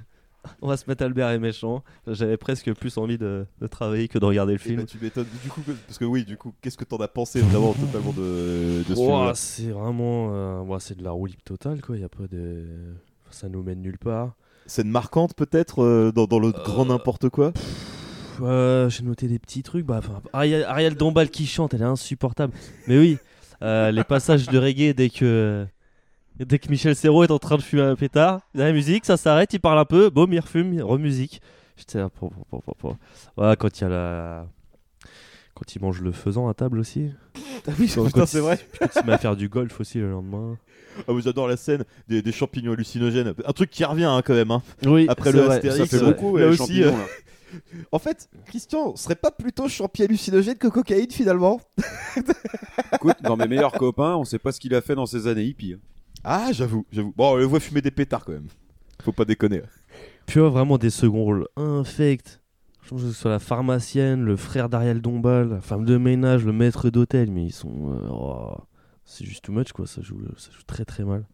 on 0.62 0.68
va 0.68 0.76
se 0.76 0.84
mettre 0.88 1.02
Albert 1.04 1.30
et 1.30 1.38
méchant. 1.38 1.82
J'avais 2.06 2.36
presque 2.36 2.72
plus 2.74 2.96
envie 2.98 3.18
de, 3.18 3.46
de 3.60 3.66
travailler 3.66 4.08
que 4.08 4.18
de 4.18 4.24
regarder 4.24 4.54
le 4.54 4.60
Eh 4.64 4.68
film. 4.68 4.76
ben, 4.78 4.86
tu 4.86 4.98
m'étonnes. 5.00 5.26
Du 5.42 5.48
coup, 5.50 5.62
parce 5.86 5.98
que 5.98 6.04
oui, 6.04 6.24
du 6.24 6.36
coup, 6.36 6.52
qu'est-ce 6.60 6.76
que 6.76 6.84
t'en 6.84 6.96
as 6.98 7.08
pensé 7.08 7.40
vraiment 7.40 7.72
totalement 7.74 8.12
de, 8.12 8.78
de 8.88 8.94
ce 8.94 8.94
film-là 8.94 9.32
c'est 9.34 9.70
vraiment. 9.70 10.30
euh, 10.32 10.78
c'est 10.78 10.96
de 10.98 11.04
la 11.04 11.10
roue 11.10 11.26
libre 11.26 11.42
totale, 11.44 11.80
quoi. 11.80 11.96
Y 11.96 12.04
a 12.04 12.08
pas 12.08 12.26
de. 12.30 12.64
Ça 13.30 13.48
nous 13.48 13.62
mène 13.62 13.80
nulle 13.82 13.98
part. 13.98 14.32
Scène 14.66 14.88
marquante, 14.90 15.34
peut-être, 15.34 15.82
euh, 15.82 16.12
dans, 16.12 16.26
dans 16.26 16.38
le 16.38 16.50
grand 16.52 16.84
n'importe 16.86 17.28
quoi 17.30 17.52
euh, 18.42 18.88
J'ai 18.90 19.02
noté 19.02 19.26
des 19.28 19.38
petits 19.38 19.62
trucs. 19.62 19.84
Bah, 19.86 20.00
Ariel, 20.32 20.64
Ariel 20.64 20.94
Dombal 20.94 21.30
qui 21.30 21.46
chante, 21.46 21.74
elle 21.74 21.82
est 21.82 21.84
insupportable. 21.86 22.52
Mais 22.86 22.98
oui, 22.98 23.18
euh, 23.62 23.90
les 23.90 24.04
passages 24.04 24.46
de 24.46 24.58
reggae 24.58 24.94
dès 24.94 25.10
que. 25.10 25.66
Dès 26.40 26.58
que 26.58 26.68
Michel 26.70 26.94
Serrault 26.94 27.24
est 27.24 27.30
en 27.30 27.38
train 27.38 27.56
de 27.56 27.62
fumer 27.62 27.82
un 27.82 27.96
pétard, 27.96 28.40
il 28.54 28.60
y 28.60 28.62
a 28.62 28.66
la 28.66 28.72
musique, 28.72 29.04
ça 29.04 29.16
s'arrête, 29.16 29.52
il 29.52 29.60
parle 29.60 29.78
un 29.78 29.84
peu, 29.84 30.08
boum, 30.10 30.32
il 30.32 30.38
refume, 30.40 30.80
remusique. 30.80 31.40
J'étais 31.76 31.98
là, 31.98 32.08
pour, 32.08 32.30
pour, 32.50 32.62
pour. 32.62 32.96
Ouais, 33.36 33.56
quand 33.58 33.78
il 33.78 33.82
y 33.82 33.84
a 33.84 33.88
la. 33.88 34.46
Quand 35.54 35.74
il 35.74 35.82
mange 35.82 36.00
le 36.00 36.12
faisan 36.12 36.48
à 36.48 36.54
table 36.54 36.78
aussi. 36.78 37.10
Ah 37.66 37.72
oui, 37.78 37.88
c'est 37.88 38.38
vrai. 38.38 38.56
Puis 38.56 38.78
quand 38.78 39.00
il 39.00 39.06
met 39.06 39.12
à 39.12 39.18
faire 39.18 39.34
du 39.36 39.48
golf 39.48 39.80
aussi 39.80 39.98
le 39.98 40.10
lendemain. 40.10 40.56
Ah, 40.98 41.12
vous 41.12 41.20
j'adore 41.20 41.48
la 41.48 41.56
scène 41.56 41.84
des, 42.08 42.22
des 42.22 42.32
champignons 42.32 42.72
hallucinogènes. 42.72 43.34
Un 43.44 43.52
truc 43.52 43.70
qui 43.70 43.84
revient 43.84 44.04
hein, 44.04 44.22
quand 44.24 44.34
même. 44.34 44.50
hein. 44.52 44.62
Oui, 44.86 45.06
Après 45.08 45.32
le 45.32 45.40
vrai, 45.40 45.56
Astérix, 45.56 45.78
ça 45.78 45.86
fait 45.98 46.04
euh, 46.04 46.06
beaucoup, 46.06 46.36
là 46.36 46.44
ouais, 46.46 46.50
les 46.52 46.60
aussi. 46.60 46.82
champignons, 46.82 46.96
euh, 46.96 47.00
là. 47.00 47.06
En 47.92 47.98
fait, 47.98 48.28
Christian 48.46 48.94
serait 48.94 49.14
pas 49.16 49.30
plutôt 49.30 49.68
champi 49.68 50.02
hallucinogène 50.02 50.56
que 50.56 50.68
cocaïne 50.68 51.10
finalement 51.10 51.60
Écoute, 52.92 53.16
dans 53.22 53.36
mes 53.36 53.46
meilleurs 53.48 53.72
copains, 53.72 54.16
on 54.16 54.24
sait 54.24 54.38
pas 54.38 54.52
ce 54.52 54.60
qu'il 54.60 54.74
a 54.74 54.80
fait 54.82 54.94
dans 54.94 55.06
ses 55.06 55.26
années 55.26 55.44
hippies. 55.44 55.76
Ah, 56.24 56.50
j'avoue, 56.52 56.84
j'avoue. 56.92 57.12
Bon, 57.16 57.32
on 57.32 57.36
le 57.36 57.44
voit 57.44 57.60
fumer 57.60 57.80
des 57.80 57.90
pétards 57.90 58.24
quand 58.24 58.32
même. 58.32 58.48
Faut 59.02 59.12
pas 59.12 59.24
déconner. 59.24 59.62
Puis 60.26 60.40
ouais, 60.40 60.48
vraiment 60.50 60.76
des 60.78 60.90
seconds 60.90 61.22
rôles 61.24 61.48
infects. 61.56 62.40
Je 62.82 62.90
pense 62.90 63.02
que 63.02 63.08
ce 63.08 63.12
soit 63.14 63.30
la 63.30 63.38
pharmacienne, 63.38 64.24
le 64.24 64.36
frère 64.36 64.68
d'Ariel 64.68 65.00
Dombal, 65.00 65.48
la 65.50 65.60
femme 65.60 65.84
de 65.84 65.96
ménage, 65.98 66.44
le 66.44 66.52
maître 66.52 66.88
d'hôtel, 66.90 67.30
mais 67.30 67.44
ils 67.44 67.52
sont. 67.52 67.92
euh, 67.92 68.08
oh, 68.10 68.56
c'est 69.04 69.24
juste 69.24 69.44
too 69.44 69.52
much 69.52 69.72
quoi, 69.72 69.86
ça 69.86 70.00
joue, 70.02 70.18
ça 70.36 70.50
joue 70.50 70.62
très 70.66 70.84
très 70.84 71.04
mal. 71.04 71.24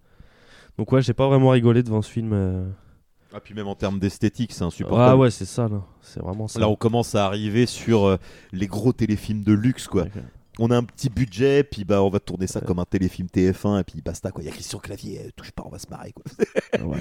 Donc 0.78 0.90
ouais, 0.92 1.00
j'ai 1.02 1.14
pas 1.14 1.28
vraiment 1.28 1.50
rigolé 1.50 1.82
devant 1.82 2.02
ce 2.02 2.10
film. 2.10 2.32
euh. 2.32 2.68
Ah, 3.32 3.40
puis 3.40 3.54
même 3.54 3.66
en 3.68 3.74
termes 3.74 3.98
d'esthétique, 3.98 4.52
c'est 4.52 4.62
insupportable. 4.64 5.10
Ah 5.10 5.16
ouais, 5.16 5.30
c'est 5.30 5.44
ça 5.44 5.68
là, 5.68 5.82
c'est 6.00 6.20
vraiment 6.20 6.46
ça. 6.48 6.58
Là, 6.60 6.68
on 6.68 6.76
commence 6.76 7.14
à 7.14 7.24
arriver 7.26 7.66
sur 7.66 8.04
euh, 8.04 8.16
les 8.52 8.66
gros 8.66 8.92
téléfilms 8.92 9.42
de 9.42 9.52
luxe, 9.52 9.86
quoi. 9.88 10.06
On 10.58 10.70
a 10.70 10.76
un 10.76 10.84
petit 10.84 11.08
budget, 11.08 11.64
puis 11.64 11.84
bah 11.84 12.02
on 12.02 12.10
va 12.10 12.20
tourner 12.20 12.46
ça 12.46 12.60
comme 12.60 12.78
un 12.78 12.84
téléfilm 12.84 13.26
TF1, 13.26 13.80
et 13.80 13.84
puis 13.84 14.00
basta, 14.00 14.30
quoi. 14.30 14.42
Il 14.42 14.46
y 14.46 14.48
a 14.48 14.52
Christian 14.52 14.78
Clavier, 14.78 15.22
euh, 15.26 15.30
touche 15.34 15.50
pas, 15.50 15.64
on 15.66 15.70
va 15.70 15.78
se 15.78 15.88
marrer, 15.90 16.12
quoi. 16.12 16.24
Ouais, 16.84 16.96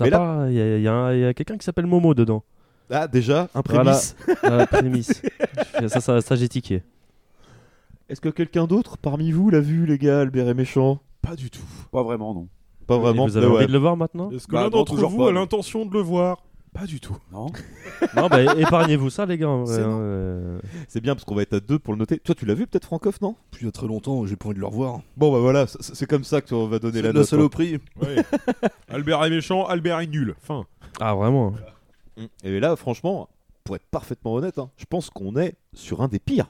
ouais, 0.00 0.10
là- 0.10 0.46
il 0.48 0.54
y 0.54 0.60
a, 0.60 0.76
il 0.76 1.20
y 1.20 1.24
a 1.24 1.30
y 1.30 1.34
quelqu'un 1.34 1.56
qui 1.56 1.64
s'appelle 1.64 1.86
Momo 1.86 2.12
dedans. 2.14 2.42
Ah, 2.90 3.08
déjà, 3.08 3.48
un 3.54 3.62
prémisse. 3.62 4.14
Voilà, 4.42 4.66
prémisse. 4.66 5.22
ça, 5.88 6.00
ça, 6.00 6.20
ça 6.20 6.36
j'ai 6.36 6.48
tiqué. 6.48 6.82
Est-ce 8.08 8.20
que 8.20 8.28
quelqu'un 8.28 8.66
d'autre 8.66 8.96
parmi 8.98 9.32
vous 9.32 9.50
l'a 9.50 9.60
vu, 9.60 9.86
les 9.86 9.98
gars, 9.98 10.20
Albert 10.20 10.48
et 10.48 10.54
Méchant? 10.54 11.00
Pas 11.22 11.34
du 11.34 11.50
tout. 11.50 11.64
Pas 11.90 12.02
vraiment, 12.02 12.34
non. 12.34 12.48
Pas 12.86 12.98
vraiment. 12.98 13.26
Vous 13.26 13.36
avez 13.36 13.46
envie 13.46 13.56
ouais. 13.56 13.66
de 13.66 13.72
le 13.72 13.78
voir 13.78 13.96
maintenant? 13.96 14.30
Est-ce 14.30 14.46
que 14.46 14.52
Bah, 14.52 14.62
l'un 14.62 14.70
d'entre 14.70 14.94
vous 14.94 15.18
pas, 15.18 15.28
a 15.30 15.32
l'intention 15.32 15.84
de 15.86 15.92
le 15.92 16.00
voir 16.00 16.44
Pas 16.78 16.86
du 16.86 17.00
tout. 17.00 17.16
Non. 17.32 17.46
Non, 18.14 18.28
bah 18.28 18.42
épargnez-vous 18.56 19.08
ça 19.10 19.24
les 19.26 19.38
gars. 19.38 19.48
en 19.48 19.64
vrai, 19.64 19.74
C'est 19.76 19.82
hein, 19.82 19.86
non. 19.88 19.98
euh. 20.00 20.58
C'est 20.88 21.00
bien 21.00 21.14
parce 21.14 21.24
qu'on 21.24 21.34
va 21.34 21.42
être 21.42 21.54
à 21.54 21.60
deux 21.60 21.78
pour 21.78 21.94
le 21.94 21.98
noter. 21.98 22.18
Toi, 22.18 22.34
tu 22.34 22.44
l'as 22.44 22.54
vu 22.54 22.66
peut-être, 22.66 22.84
Francoff, 22.84 23.20
non? 23.20 23.34
Puis 23.50 23.62
il 23.62 23.66
y 23.66 23.68
a 23.68 23.72
très 23.72 23.86
longtemps, 23.86 24.26
j'ai 24.26 24.36
pas 24.36 24.46
envie 24.46 24.56
de 24.56 24.60
le 24.60 24.66
revoir. 24.66 25.00
Bon, 25.16 25.32
bah 25.32 25.38
voilà, 25.38 25.66
c'est 25.66 25.82
c'est 25.94 26.06
comme 26.06 26.24
ça 26.24 26.40
qu'on 26.42 26.66
va 26.66 26.78
donner 26.78 26.96
C'est 26.98 27.02
la 27.02 27.08
de 27.08 27.14
la 27.14 27.20
note. 27.20 27.26
hein. 27.26 27.30
saloperie. 27.30 27.78
Ouais. 28.02 28.16
Albert 28.88 29.24
est 29.24 29.30
méchant, 29.30 29.64
Albert 29.66 30.00
est 30.00 30.06
nul. 30.06 30.34
Fin. 30.40 30.64
Ah 31.00 31.14
vraiment 31.14 31.54
Et 32.44 32.60
là, 32.60 32.76
franchement, 32.76 33.28
pour 33.64 33.76
être 33.76 33.86
parfaitement 33.90 34.34
honnête, 34.34 34.58
hein, 34.58 34.70
je 34.76 34.84
pense 34.84 35.08
qu'on 35.10 35.36
est 35.36 35.54
sur 35.74 36.02
un 36.02 36.08
des 36.08 36.18
pires. 36.18 36.46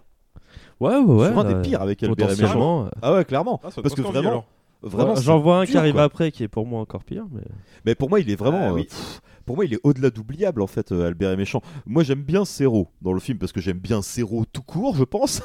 Ouais, 0.81 0.97
ouais, 0.97 1.01
ouais. 1.01 1.29
sur 1.29 1.39
un 1.39 1.45
là, 1.45 1.55
des 1.55 1.63
pires 1.69 1.81
avec 1.83 2.03
Albert 2.03 2.27
et 2.27 2.31
Méchant. 2.31 2.43
potentiellement, 2.43 2.89
Ah 3.01 3.15
ouais, 3.15 3.25
clairement. 3.25 3.61
Ah, 3.65 3.71
ça 3.71 3.81
parce 3.81 3.95
que 3.95 4.03
envie, 4.03 4.11
vraiment, 4.13 4.29
alors. 4.31 4.45
Vraiment 4.89 5.11
Ouais, 5.11 5.17
c'est 5.17 5.23
J'en 5.25 5.39
vois 5.39 5.61
un 5.61 5.67
qui 5.67 5.77
arrive 5.77 5.95
quoi. 5.95 6.05
après 6.05 6.31
qui 6.31 6.43
est 6.43 6.49
pour 6.49 6.67
moi 6.67 6.81
encore 6.81 7.05
pire. 7.05 7.27
Mais... 7.33 7.43
Mais 7.85 7.95
pour 7.95 8.09
moi, 8.09 8.21
il 8.21 8.31
est 8.31 8.37
vraiment. 8.37 8.61
Ah 8.63 8.71
euh, 8.71 8.75
oui. 8.75 8.85
pff, 8.85 9.21
pour 9.45 9.57
moi, 9.57 9.65
il 9.65 9.75
est 9.75 9.81
au-delà 9.85 10.11
d'oubliable, 10.11 10.63
en 10.63 10.67
fait, 10.67 10.93
euh, 10.93 11.07
Albert 11.07 11.31
et 11.33 11.37
Méchant. 11.37 11.63
Moi, 11.87 12.03
j'aime 12.03 12.23
bien 12.23 12.45
Zéro 12.45 12.89
dans 13.03 13.13
le 13.13 13.21
film 13.21 13.39
parce 13.39 13.53
que 13.53 13.61
j'aime 13.61 13.79
bien 13.79 14.03
Zéro 14.03 14.45
tout 14.53 14.63
court, 14.63 14.97
je 14.97 15.05
pense. 15.05 15.43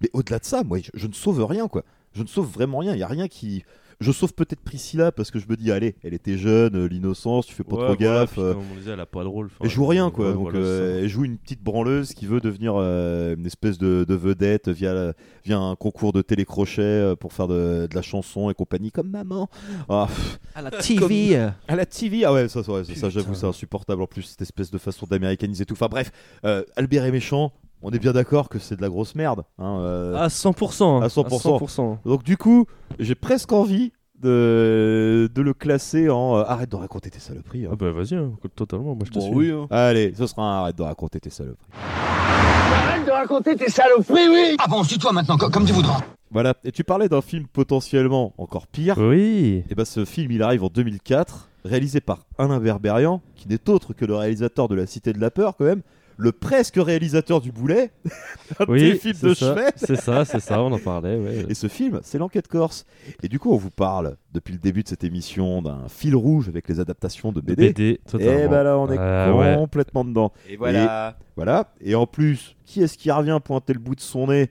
Mais 0.00 0.10
au-delà 0.12 0.38
de 0.38 0.44
ça, 0.44 0.64
moi, 0.64 0.78
je, 0.78 0.90
je 0.94 1.06
ne 1.06 1.12
sauve 1.12 1.44
rien, 1.44 1.68
quoi. 1.68 1.84
Je 2.12 2.22
ne 2.22 2.26
sauve 2.28 2.50
vraiment 2.50 2.78
rien. 2.78 2.92
Il 2.94 2.98
y 2.98 3.02
a 3.02 3.08
rien 3.08 3.28
qui. 3.28 3.64
Je 4.00 4.12
sauve 4.12 4.34
peut-être 4.34 4.60
Priscilla 4.60 5.12
parce 5.12 5.30
que 5.30 5.38
je 5.38 5.46
me 5.48 5.56
dis, 5.56 5.70
allez, 5.70 5.94
elle 6.02 6.14
était 6.14 6.36
jeune, 6.36 6.74
euh, 6.76 6.86
l'innocence, 6.88 7.46
tu 7.46 7.54
fais 7.54 7.64
pas 7.64 7.76
Ouais, 7.76 7.84
trop 7.86 7.94
voilà, 7.96 8.20
gaffe. 8.20 8.38
euh, 8.38 8.54
comme 8.54 8.62
on 8.72 8.76
disait, 8.76 8.90
elle 8.92 9.00
a 9.00 9.06
pas 9.06 9.22
de 9.22 9.28
rôle. 9.28 9.50
Elle 9.62 9.70
joue 9.70 9.86
rien 9.86 10.06
euh, 10.08 10.10
quoi, 10.10 10.26
ouais, 10.28 10.32
donc 10.34 10.42
voilà, 10.42 10.58
euh, 10.58 11.00
elle 11.02 11.08
joue 11.08 11.24
une 11.24 11.38
petite 11.38 11.62
branleuse 11.62 12.12
qui 12.14 12.26
veut 12.26 12.40
devenir 12.40 12.74
euh, 12.76 13.34
une 13.36 13.46
espèce 13.46 13.78
de, 13.78 14.04
de 14.08 14.14
vedette 14.14 14.68
via, 14.68 14.92
la- 14.94 15.12
via 15.44 15.58
un 15.58 15.76
concours 15.76 16.12
de 16.12 16.22
télécrochet 16.22 17.14
pour 17.20 17.32
faire 17.32 17.48
de, 17.48 17.86
de 17.90 17.94
la 17.94 18.02
chanson 18.02 18.50
et 18.50 18.54
compagnie 18.54 18.90
comme 18.90 19.10
maman. 19.10 19.48
Ah, 19.88 20.08
À 20.54 20.62
la 20.62 20.70
comme- 20.70 20.80
TV 20.80 21.36
à 21.36 21.76
la 21.76 21.86
TV, 21.86 22.24
ah 22.24 22.32
ouais, 22.32 22.48
ça, 22.48 22.62
ça, 22.62 22.84
ça, 22.84 22.94
ça, 22.94 23.10
j'avoue, 23.10 23.34
c'est 23.34 23.46
insupportable 23.46 24.02
en 24.02 24.06
plus, 24.06 24.22
cette 24.22 24.42
espèce 24.42 24.70
de 24.70 24.78
façon 24.78 25.06
d'américaniser 25.06 25.64
tout. 25.64 25.74
Enfin 25.74 25.88
bref, 25.90 26.10
euh, 26.44 26.62
Albert 26.76 27.04
est 27.04 27.12
méchant, 27.12 27.52
on 27.84 27.90
est 27.92 27.98
bien 28.00 28.12
d'accord 28.12 28.48
que 28.48 28.58
c'est 28.58 28.74
de 28.76 28.82
la 28.82 28.88
grosse 28.88 29.14
merde. 29.14 29.44
Hein, 29.58 29.78
euh, 29.80 30.14
À 30.16 30.26
100%. 30.28 31.02
à 31.02 31.06
100%. 31.08 31.58
100%. 31.58 31.98
Donc 32.04 32.24
du 32.24 32.36
coup, 32.36 32.66
j'ai 32.98 33.14
presque 33.14 33.52
envie 33.52 33.92
de, 34.20 35.30
de 35.34 35.42
le 35.42 35.52
classer 35.54 36.08
en 36.08 36.36
euh, 36.38 36.44
arrête 36.46 36.70
de 36.70 36.76
raconter 36.76 37.10
tes 37.10 37.18
saloperies. 37.20 37.66
hein. 37.66 37.70
Ah 37.72 37.76
bah 37.76 37.90
vas-y, 37.92 38.14
hein, 38.14 38.32
totalement, 38.56 38.94
moi 38.94 39.04
je 39.04 39.10
te 39.10 39.18
Bon, 39.18 39.26
suis. 39.26 39.34
oui, 39.34 39.50
hein. 39.52 39.66
Allez, 39.70 40.14
ce 40.16 40.26
sera 40.26 40.42
un 40.42 40.60
arrête 40.62 40.76
de 40.76 40.82
raconter 40.82 41.20
tes 41.20 41.30
saloperies. 41.30 41.68
Arrête 41.78 43.06
de 43.06 43.10
raconter 43.10 43.56
tes 43.56 43.68
saloperies, 43.70 44.28
oui 44.28 44.56
Ah 44.58 44.66
bon, 44.68 44.82
suis 44.82 44.98
toi 44.98 45.12
maintenant, 45.12 45.36
co- 45.36 45.50
comme 45.50 45.64
tu 45.66 45.72
voudras. 45.72 46.00
Voilà, 46.30 46.54
et 46.64 46.72
tu 46.72 46.82
parlais 46.84 47.08
d'un 47.08 47.20
film 47.20 47.46
potentiellement 47.46 48.32
encore 48.38 48.66
pire. 48.66 48.96
Oui. 48.98 49.62
Et 49.70 49.74
bah 49.74 49.84
ce 49.84 50.04
film, 50.04 50.32
il 50.32 50.42
arrive 50.42 50.64
en 50.64 50.68
2004, 50.68 51.48
réalisé 51.64 52.00
par 52.00 52.20
Alain 52.38 52.58
Berberian, 52.58 53.20
qui 53.36 53.48
n'est 53.48 53.68
autre 53.70 53.92
que 53.92 54.04
le 54.04 54.16
réalisateur 54.16 54.66
de 54.68 54.74
La 54.74 54.86
Cité 54.86 55.12
de 55.12 55.20
la 55.20 55.30
Peur 55.30 55.54
quand 55.56 55.64
même, 55.64 55.82
le 56.16 56.32
presque 56.32 56.76
réalisateur 56.76 57.40
du 57.40 57.50
Boulet, 57.52 57.90
un 58.60 58.64
Oui, 58.68 58.78
téléfilm 58.80 59.14
c'est 59.14 59.26
de 59.28 59.34
ça, 59.34 59.46
chevet. 59.54 59.70
c'est 59.76 59.96
ça, 59.96 60.24
c'est 60.24 60.40
ça, 60.40 60.62
on 60.62 60.70
en 60.72 60.78
parlait, 60.78 61.16
ouais. 61.16 61.46
Et 61.48 61.54
ce 61.54 61.66
film, 61.68 62.00
c'est 62.04 62.18
l'enquête 62.18 62.46
corse. 62.48 62.86
Et 63.22 63.28
du 63.28 63.38
coup, 63.38 63.52
on 63.52 63.56
vous 63.56 63.70
parle 63.70 64.16
depuis 64.32 64.52
le 64.52 64.58
début 64.60 64.82
de 64.82 64.88
cette 64.88 65.02
émission 65.04 65.60
d'un 65.62 65.88
fil 65.88 66.14
rouge 66.14 66.48
avec 66.48 66.68
les 66.68 66.78
adaptations 66.80 67.32
de 67.32 67.40
BD. 67.40 67.68
BD, 67.72 68.00
Et 68.20 68.48
ben 68.48 68.62
là, 68.62 68.78
on 68.78 68.90
est 68.92 68.98
Ah 68.98 69.34
ouais. 69.34 69.54
complètement 69.56 70.04
dedans. 70.04 70.32
Et 70.48 70.56
voilà. 70.56 71.16
voilà. 71.36 71.72
Et 71.80 71.94
en 71.94 72.06
plus, 72.06 72.54
qui 72.64 72.82
est-ce 72.82 72.96
qui 72.96 73.10
revient 73.10 73.38
pointer 73.44 73.72
le 73.72 73.80
bout 73.80 73.94
de 73.96 74.00
son 74.00 74.28
nez 74.28 74.50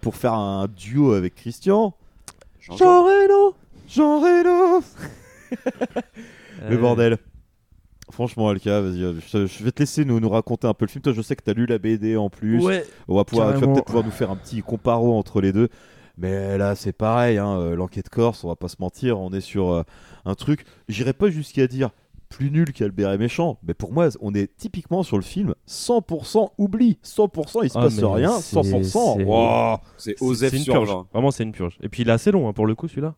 pour 0.00 0.16
faire 0.16 0.34
un 0.34 0.66
duo 0.68 1.12
avec 1.12 1.34
Christian? 1.34 1.94
Jean- 2.60 2.76
Jean 2.76 3.02
Reno 3.04 3.54
Jean 3.88 4.20
Reno 4.20 4.82
Le 6.68 6.76
Euh, 6.76 6.78
bordel. 6.78 7.18
Franchement, 8.14 8.48
Alka, 8.48 8.80
vas-y, 8.80 9.02
euh, 9.02 9.14
je, 9.32 9.46
je 9.46 9.64
vais 9.64 9.72
te 9.72 9.80
laisser 9.80 10.04
nous, 10.04 10.20
nous 10.20 10.28
raconter 10.28 10.66
un 10.68 10.74
peu 10.74 10.84
le 10.86 10.90
film. 10.90 11.02
Toi, 11.02 11.12
je 11.12 11.20
sais 11.20 11.34
que 11.36 11.42
tu 11.42 11.50
as 11.50 11.54
lu 11.54 11.66
la 11.66 11.78
BD 11.78 12.16
en 12.16 12.30
plus. 12.30 12.62
Ouais, 12.64 12.84
On 13.08 13.16
va 13.16 13.24
pouvoir, 13.24 13.48
tu 13.54 13.60
vas 13.60 13.66
peut-être 13.72 13.84
pouvoir 13.86 14.04
nous 14.04 14.10
faire 14.12 14.30
un 14.30 14.36
petit 14.36 14.62
comparo 14.62 15.16
entre 15.18 15.40
les 15.40 15.52
deux. 15.52 15.68
Mais 16.16 16.56
là, 16.56 16.76
c'est 16.76 16.92
pareil, 16.92 17.38
hein, 17.38 17.58
euh, 17.58 17.74
l'enquête 17.74 18.08
corse, 18.08 18.44
on 18.44 18.48
va 18.48 18.54
pas 18.54 18.68
se 18.68 18.76
mentir, 18.78 19.18
on 19.18 19.30
est 19.32 19.40
sur 19.40 19.70
euh, 19.72 19.82
un 20.24 20.34
truc, 20.36 20.64
j'irai 20.88 21.12
pas 21.12 21.28
jusqu'à 21.28 21.66
dire 21.66 21.90
plus 22.28 22.52
nul 22.52 22.72
qu'Albert 22.72 23.12
et 23.12 23.18
méchant, 23.18 23.58
mais 23.66 23.74
pour 23.74 23.92
moi, 23.92 24.08
on 24.20 24.32
est 24.32 24.56
typiquement 24.56 25.02
sur 25.02 25.16
le 25.16 25.24
film 25.24 25.54
100% 25.68 26.50
oubli, 26.58 26.98
100% 27.02 27.62
il 27.64 27.70
se 27.70 27.76
Ah, 27.78 27.82
passe 27.82 27.98
rien, 28.02 28.30
c'est- 28.40 28.54
100%. 28.62 29.16
c'est- 29.18 29.24
Wow. 29.24 29.78
Osef 30.20 30.54
sur 30.56 30.72
purge. 30.74 30.88
20. 30.88 31.06
Vraiment, 31.12 31.30
c'est 31.32 31.42
une 31.42 31.52
purge. 31.52 31.78
Et 31.82 31.88
puis 31.88 32.02
il 32.02 32.08
est 32.08 32.12
assez 32.12 32.30
long 32.30 32.48
hein, 32.48 32.52
pour 32.52 32.66
le 32.66 32.74
coup, 32.76 32.86
celui-là. 32.86 33.14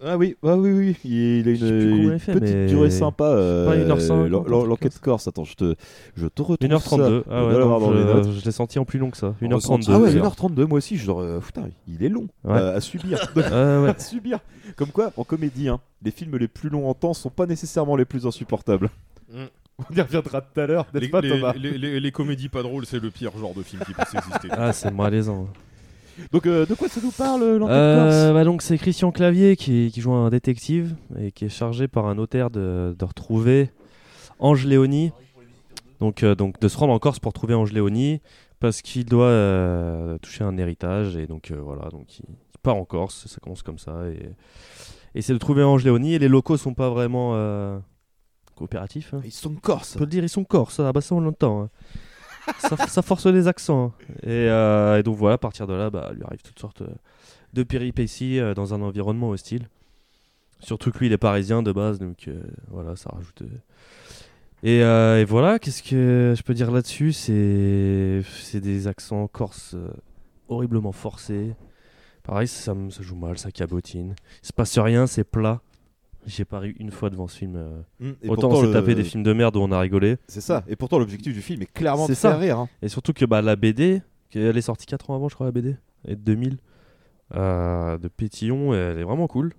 Ah 0.00 0.16
oui, 0.16 0.36
ah 0.44 0.56
oui, 0.56 0.70
oui, 0.70 0.96
il 1.04 1.48
a 1.48 1.50
une, 1.50 2.12
une 2.12 2.18
fait, 2.20 2.34
petite 2.34 2.54
mais- 2.54 2.66
durée 2.66 2.90
sympa. 2.90 3.24
euh, 3.24 3.66
Pas 3.66 3.74
1h05, 3.76 4.08
l'en- 4.28 4.38
un 4.38 4.40
truc 4.42 4.50
l'en- 4.52 4.60
comme 4.60 4.68
L'enquête 4.68 4.98
corse, 5.00 5.26
attends, 5.26 5.42
je 5.42 5.54
te, 5.56 5.74
je 6.14 6.28
te 6.28 6.40
retrouve 6.42 6.56
1h32. 6.60 7.22
ça. 7.24 7.30
Ah 7.30 7.46
ouais, 7.46 7.58
non, 7.58 8.22
je, 8.32 8.44
l'ai 8.44 8.52
senti 8.52 8.78
en 8.78 8.84
plus 8.84 9.00
long 9.00 9.10
que 9.10 9.16
ça. 9.16 9.34
On 9.42 9.48
ressent- 9.48 9.78
1h32. 9.78 9.92
Ah 9.92 9.98
ouais, 9.98 10.08
d'ailleurs. 10.12 10.26
1h32, 10.36 10.66
moi 10.66 10.78
aussi, 10.78 10.96
je 10.96 11.10
euh, 11.10 11.40
putain, 11.40 11.68
il 11.88 12.04
est 12.04 12.08
long 12.08 12.28
Ouais. 12.44 12.56
euh, 12.58 12.76
à 12.76 12.80
subir. 12.80 13.18
Ah 13.36 13.80
ouais. 13.82 13.88
à 13.96 13.98
subir. 13.98 14.38
Comme 14.76 14.88
quoi, 14.92 15.10
en 15.16 15.24
comédie, 15.24 15.68
hein, 15.68 15.80
les 16.04 16.12
films 16.12 16.36
les 16.36 16.48
plus 16.48 16.68
longs 16.68 16.88
en 16.88 16.94
temps 16.94 17.12
sont 17.14 17.30
pas 17.30 17.46
nécessairement 17.46 17.96
les 17.96 18.04
plus 18.04 18.24
insupportables. 18.26 18.88
Mm. 19.32 19.44
On 19.90 19.94
y 19.94 20.00
reviendra 20.00 20.40
tout 20.42 20.60
à 20.60 20.66
l'heure, 20.66 20.86
n'est-ce 20.94 21.04
Les, 21.04 21.10
pas 21.10 21.20
les- 21.20 21.28
Thomas? 21.28 21.52
les- 21.54 21.76
les- 21.76 22.00
les 22.00 22.12
comédies 22.12 22.48
pas 22.48 22.62
drôles, 22.62 22.86
c'est 22.86 23.02
le 23.02 23.10
pire 23.10 23.36
genre 23.36 23.52
de 23.52 23.62
film 23.62 23.82
qui 23.84 23.92
puisse 23.92 24.14
exister. 24.14 24.48
Ah, 24.52 24.72
c'est 24.72 24.90
malaisant. 24.94 25.48
Donc 26.32 26.46
euh, 26.46 26.64
de 26.66 26.74
quoi 26.74 26.88
ça 26.88 27.00
nous 27.02 27.10
parle 27.10 27.44
l'enquête 27.56 27.74
Euh, 27.76 28.26
corse 28.28 28.34
bah 28.34 28.44
donc 28.44 28.62
c'est 28.62 28.78
Christian 28.78 29.12
Clavier 29.12 29.56
qui, 29.56 29.90
qui 29.92 30.00
joue 30.00 30.12
un 30.12 30.30
détective 30.30 30.94
et 31.18 31.30
qui 31.32 31.44
est 31.46 31.48
chargé 31.50 31.88
par 31.88 32.06
un 32.06 32.14
notaire 32.14 32.50
de, 32.50 32.94
de 32.98 33.04
retrouver 33.04 33.70
Ange 34.38 34.64
Léonie. 34.66 35.12
Donc, 36.00 36.22
euh, 36.22 36.34
donc 36.34 36.60
de 36.60 36.68
se 36.68 36.76
rendre 36.76 36.92
en 36.92 36.98
Corse 36.98 37.18
pour 37.18 37.32
trouver 37.32 37.54
Ange 37.54 37.72
Léonie 37.72 38.20
parce 38.60 38.82
qu'il 38.82 39.04
doit 39.06 39.26
euh, 39.28 40.18
toucher 40.18 40.44
un 40.44 40.56
héritage 40.58 41.16
et 41.16 41.26
donc 41.26 41.50
euh, 41.50 41.56
voilà 41.60 41.88
donc 41.90 42.18
il, 42.18 42.24
il 42.28 42.58
part 42.62 42.76
en 42.76 42.84
Corse. 42.84 43.26
Ça 43.26 43.38
commence 43.42 43.62
comme 43.62 43.78
ça 43.78 44.06
et, 44.08 44.30
et 45.14 45.22
c'est 45.22 45.32
de 45.32 45.38
trouver 45.38 45.62
Ange 45.62 45.84
Léonie 45.84 46.14
et 46.14 46.18
les 46.18 46.28
locaux 46.28 46.56
sont 46.58 46.74
pas 46.74 46.90
vraiment 46.90 47.32
euh, 47.34 47.78
coopératifs. 48.56 49.14
hein. 49.14 49.20
Ils 49.24 49.32
sont 49.32 49.54
corse. 49.54 49.94
On 49.96 49.98
peut 50.00 50.04
le 50.04 50.10
dire 50.10 50.22
ils 50.24 50.28
sont 50.28 50.44
corses. 50.44 50.80
Ah 50.80 50.92
bah 50.92 51.00
ça 51.00 51.14
on 51.14 51.20
l'entend. 51.20 51.62
hein. 51.62 51.70
Ça, 52.58 53.02
force 53.02 53.26
les 53.26 53.48
accents. 53.48 53.86
hein. 53.86 54.04
Et, 54.22 54.48
euh, 54.48 54.98
et 54.98 55.02
donc 55.02 55.16
voilà, 55.16 55.34
à 55.34 55.38
partir 55.38 55.66
de 55.66 55.74
là, 55.74 55.90
bah, 55.90 56.12
lui 56.14 56.22
arrive 56.24 56.42
toutes 56.42 56.58
sortes 56.58 56.82
euh, 56.82 56.88
de 57.52 57.62
péripéties 57.62 58.38
euh, 58.38 58.54
dans 58.54 58.74
un 58.74 58.82
environnement 58.82 59.30
hostile. 59.30 59.68
Surtout 60.60 60.90
que 60.90 60.98
lui, 60.98 61.06
il 61.06 61.12
est 61.12 61.18
parisien 61.18 61.62
de 61.62 61.70
base, 61.70 61.98
donc 61.98 62.30
voilà, 62.70 62.96
ça 62.96 63.10
rajoute. 63.12 63.42
Et, 64.62 64.80
voilà, 65.24 65.58
qu'est-ce 65.58 65.82
que 65.82 66.34
je 66.36 66.42
peux 66.42 66.54
dire 66.54 66.70
là-dessus? 66.70 67.12
C'est 67.12 68.22
des 68.60 68.86
accents 68.86 69.28
corses 69.28 69.74
euh, 69.74 69.88
horriblement 70.48 70.92
forcés. 70.92 71.54
Pareil, 72.22 72.48
ça, 72.48 72.74
ça 72.90 73.02
joue 73.02 73.16
mal, 73.16 73.38
ça 73.38 73.50
cabotine. 73.50 74.16
Il 74.42 74.46
se 74.46 74.52
passe 74.52 74.78
rien, 74.78 75.06
c'est 75.06 75.24
plat. 75.24 75.60
J'ai 76.26 76.44
pas 76.44 76.58
ri 76.58 76.74
une 76.80 76.90
fois 76.90 77.08
devant 77.10 77.28
ce 77.28 77.38
film. 77.38 77.54
euh. 77.56 77.80
Mm, 78.00 78.10
et 78.22 78.28
Autant 78.28 78.54
s'est 78.56 78.66
le- 78.66 78.72
tapé 78.72 78.94
des 78.94 79.04
films 79.04 79.22
de 79.22 79.32
merde 79.32 79.56
où 79.56 79.60
on 79.60 79.70
a 79.70 79.78
rigolé. 79.78 80.16
C'est 80.28 80.40
ça. 80.40 80.64
Et 80.66 80.74
pourtant, 80.76 80.98
l'objectif 80.98 81.32
du 81.32 81.40
film 81.40 81.62
est 81.62 81.72
clairement 81.72 82.08
de 82.08 82.14
ça. 82.14 82.30
faire 82.32 82.40
rire. 82.40 82.58
hein. 82.58 82.68
Et 82.82 82.88
surtout 82.88 83.12
que 83.12 83.24
bah, 83.24 83.42
la 83.42 83.54
BD, 83.56 84.02
elle 84.34 84.56
est 84.56 84.60
sortie 84.60 84.86
4 84.86 85.10
ans 85.10 85.14
avant, 85.14 85.28
je 85.28 85.34
crois, 85.36 85.46
la 85.46 85.52
BD, 85.52 85.76
et 86.06 86.16
de 86.16 86.20
2000, 86.20 86.58
euh, 87.34 87.98
de 87.98 88.08
Pétillon, 88.08 88.74
elle 88.74 88.98
est 88.98 89.02
vraiment 89.04 89.26
cool, 89.28 89.52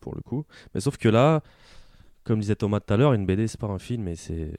pour 0.00 0.14
le 0.14 0.20
coup. 0.20 0.44
Mais 0.74 0.80
sauf 0.80 0.96
que 0.96 1.08
là, 1.08 1.42
comme 2.24 2.40
disait 2.40 2.54
Thomas 2.56 2.80
tout 2.80 2.94
à 2.94 2.96
l'heure, 2.96 3.12
une 3.12 3.26
BD, 3.26 3.46
c'est 3.48 3.60
pas 3.60 3.66
un 3.66 3.78
film, 3.78 4.08
et 4.08 4.14
c'est 4.16 4.52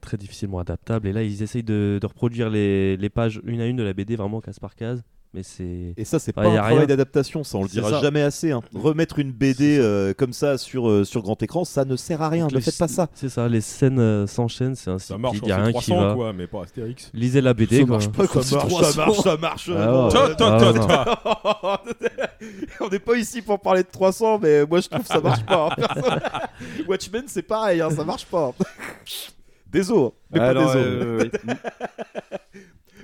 très 0.00 0.16
difficilement 0.16 0.58
adaptable. 0.58 1.08
Et 1.08 1.12
là, 1.12 1.22
ils 1.22 1.42
essayent 1.42 1.62
de, 1.64 1.98
de 2.00 2.06
reproduire 2.06 2.50
les, 2.50 2.96
les 2.96 3.08
pages 3.10 3.40
une 3.44 3.60
à 3.60 3.66
une 3.66 3.76
de 3.76 3.82
la 3.82 3.92
BD, 3.92 4.14
vraiment 4.16 4.40
case 4.40 4.58
par 4.58 4.74
case. 4.74 5.02
Mais 5.34 5.42
c'est. 5.42 5.92
Et 5.98 6.04
ça, 6.06 6.18
c'est 6.18 6.32
pas 6.32 6.40
un 6.42 6.54
travail 6.54 6.78
rien. 6.78 6.86
d'adaptation, 6.86 7.44
ça 7.44 7.58
on 7.58 7.62
le 7.62 7.68
C'est 7.68 7.74
dira 7.74 7.90
ça. 7.90 8.00
jamais 8.00 8.22
assez. 8.22 8.50
hein. 8.50 8.62
Remettre 8.74 9.18
une 9.18 9.30
BD 9.30 9.78
euh, 9.78 10.14
comme 10.14 10.32
ça 10.32 10.56
sur, 10.56 10.88
euh, 10.88 11.04
sur 11.04 11.20
grand 11.20 11.40
écran, 11.42 11.64
ça 11.66 11.84
ne 11.84 11.96
sert 11.96 12.22
à 12.22 12.30
rien. 12.30 12.44
Donc 12.44 12.52
Ne 12.52 12.56
les- 12.56 12.62
faites 12.62 12.78
pas 12.78 12.88
ça. 12.88 13.08
C'est 13.12 13.28
ça, 13.28 13.46
les 13.46 13.60
scènes 13.60 13.98
euh, 13.98 14.26
s'enchaînent, 14.26 14.74
c'est 14.74 14.90
un 14.90 14.98
Ça 14.98 15.18
marche 15.18 15.36
il 15.42 15.48
y 15.48 15.52
a 15.52 15.56
c'est 15.56 15.60
rien 15.62 15.66
qui 15.80 15.90
300, 15.90 16.00
va. 16.08 16.14
quoi, 16.14 16.32
mais 16.32 16.46
pas 16.46 16.62
Astérix. 16.62 17.10
Lisez 17.12 17.42
la 17.42 17.52
BD, 17.52 17.80
Ça 17.80 17.84
quoi. 17.84 17.90
marche 17.96 18.08
pas 18.08 18.26
quand 18.26 18.42
c'est 18.42 18.56
300. 18.56 19.22
ça 19.22 19.36
marche. 19.36 19.68
Ah 19.70 19.86
non, 19.86 20.08
ouais. 20.08 20.08
euh, 20.08 20.10
Toi, 20.10 20.28
Ah 20.30 20.34
toi, 20.34 20.72
ouais, 20.72 20.72
toi, 20.78 21.82
non. 21.90 22.86
On 22.86 22.88
n'est 22.88 22.98
pas 22.98 23.16
ici 23.16 23.42
pour 23.42 23.60
parler 23.60 23.82
de 23.82 23.88
300, 23.92 24.38
mais 24.42 24.64
moi 24.64 24.80
je 24.80 24.88
trouve 24.88 25.02
que 25.02 25.08
ça 25.08 25.20
marche 25.20 25.44
pas. 25.44 25.68
hein. 25.76 26.40
Watchmen, 26.88 27.24
c'est 27.26 27.42
pareil, 27.42 27.82
hein, 27.82 27.90
ça 27.90 28.02
marche 28.02 28.24
pas. 28.24 28.52
Désolé, 29.70 30.08
mais 30.30 30.38
pas 30.38 30.54
désolé. 30.54 30.80
euh, 30.82 31.28
oui. 31.46 31.52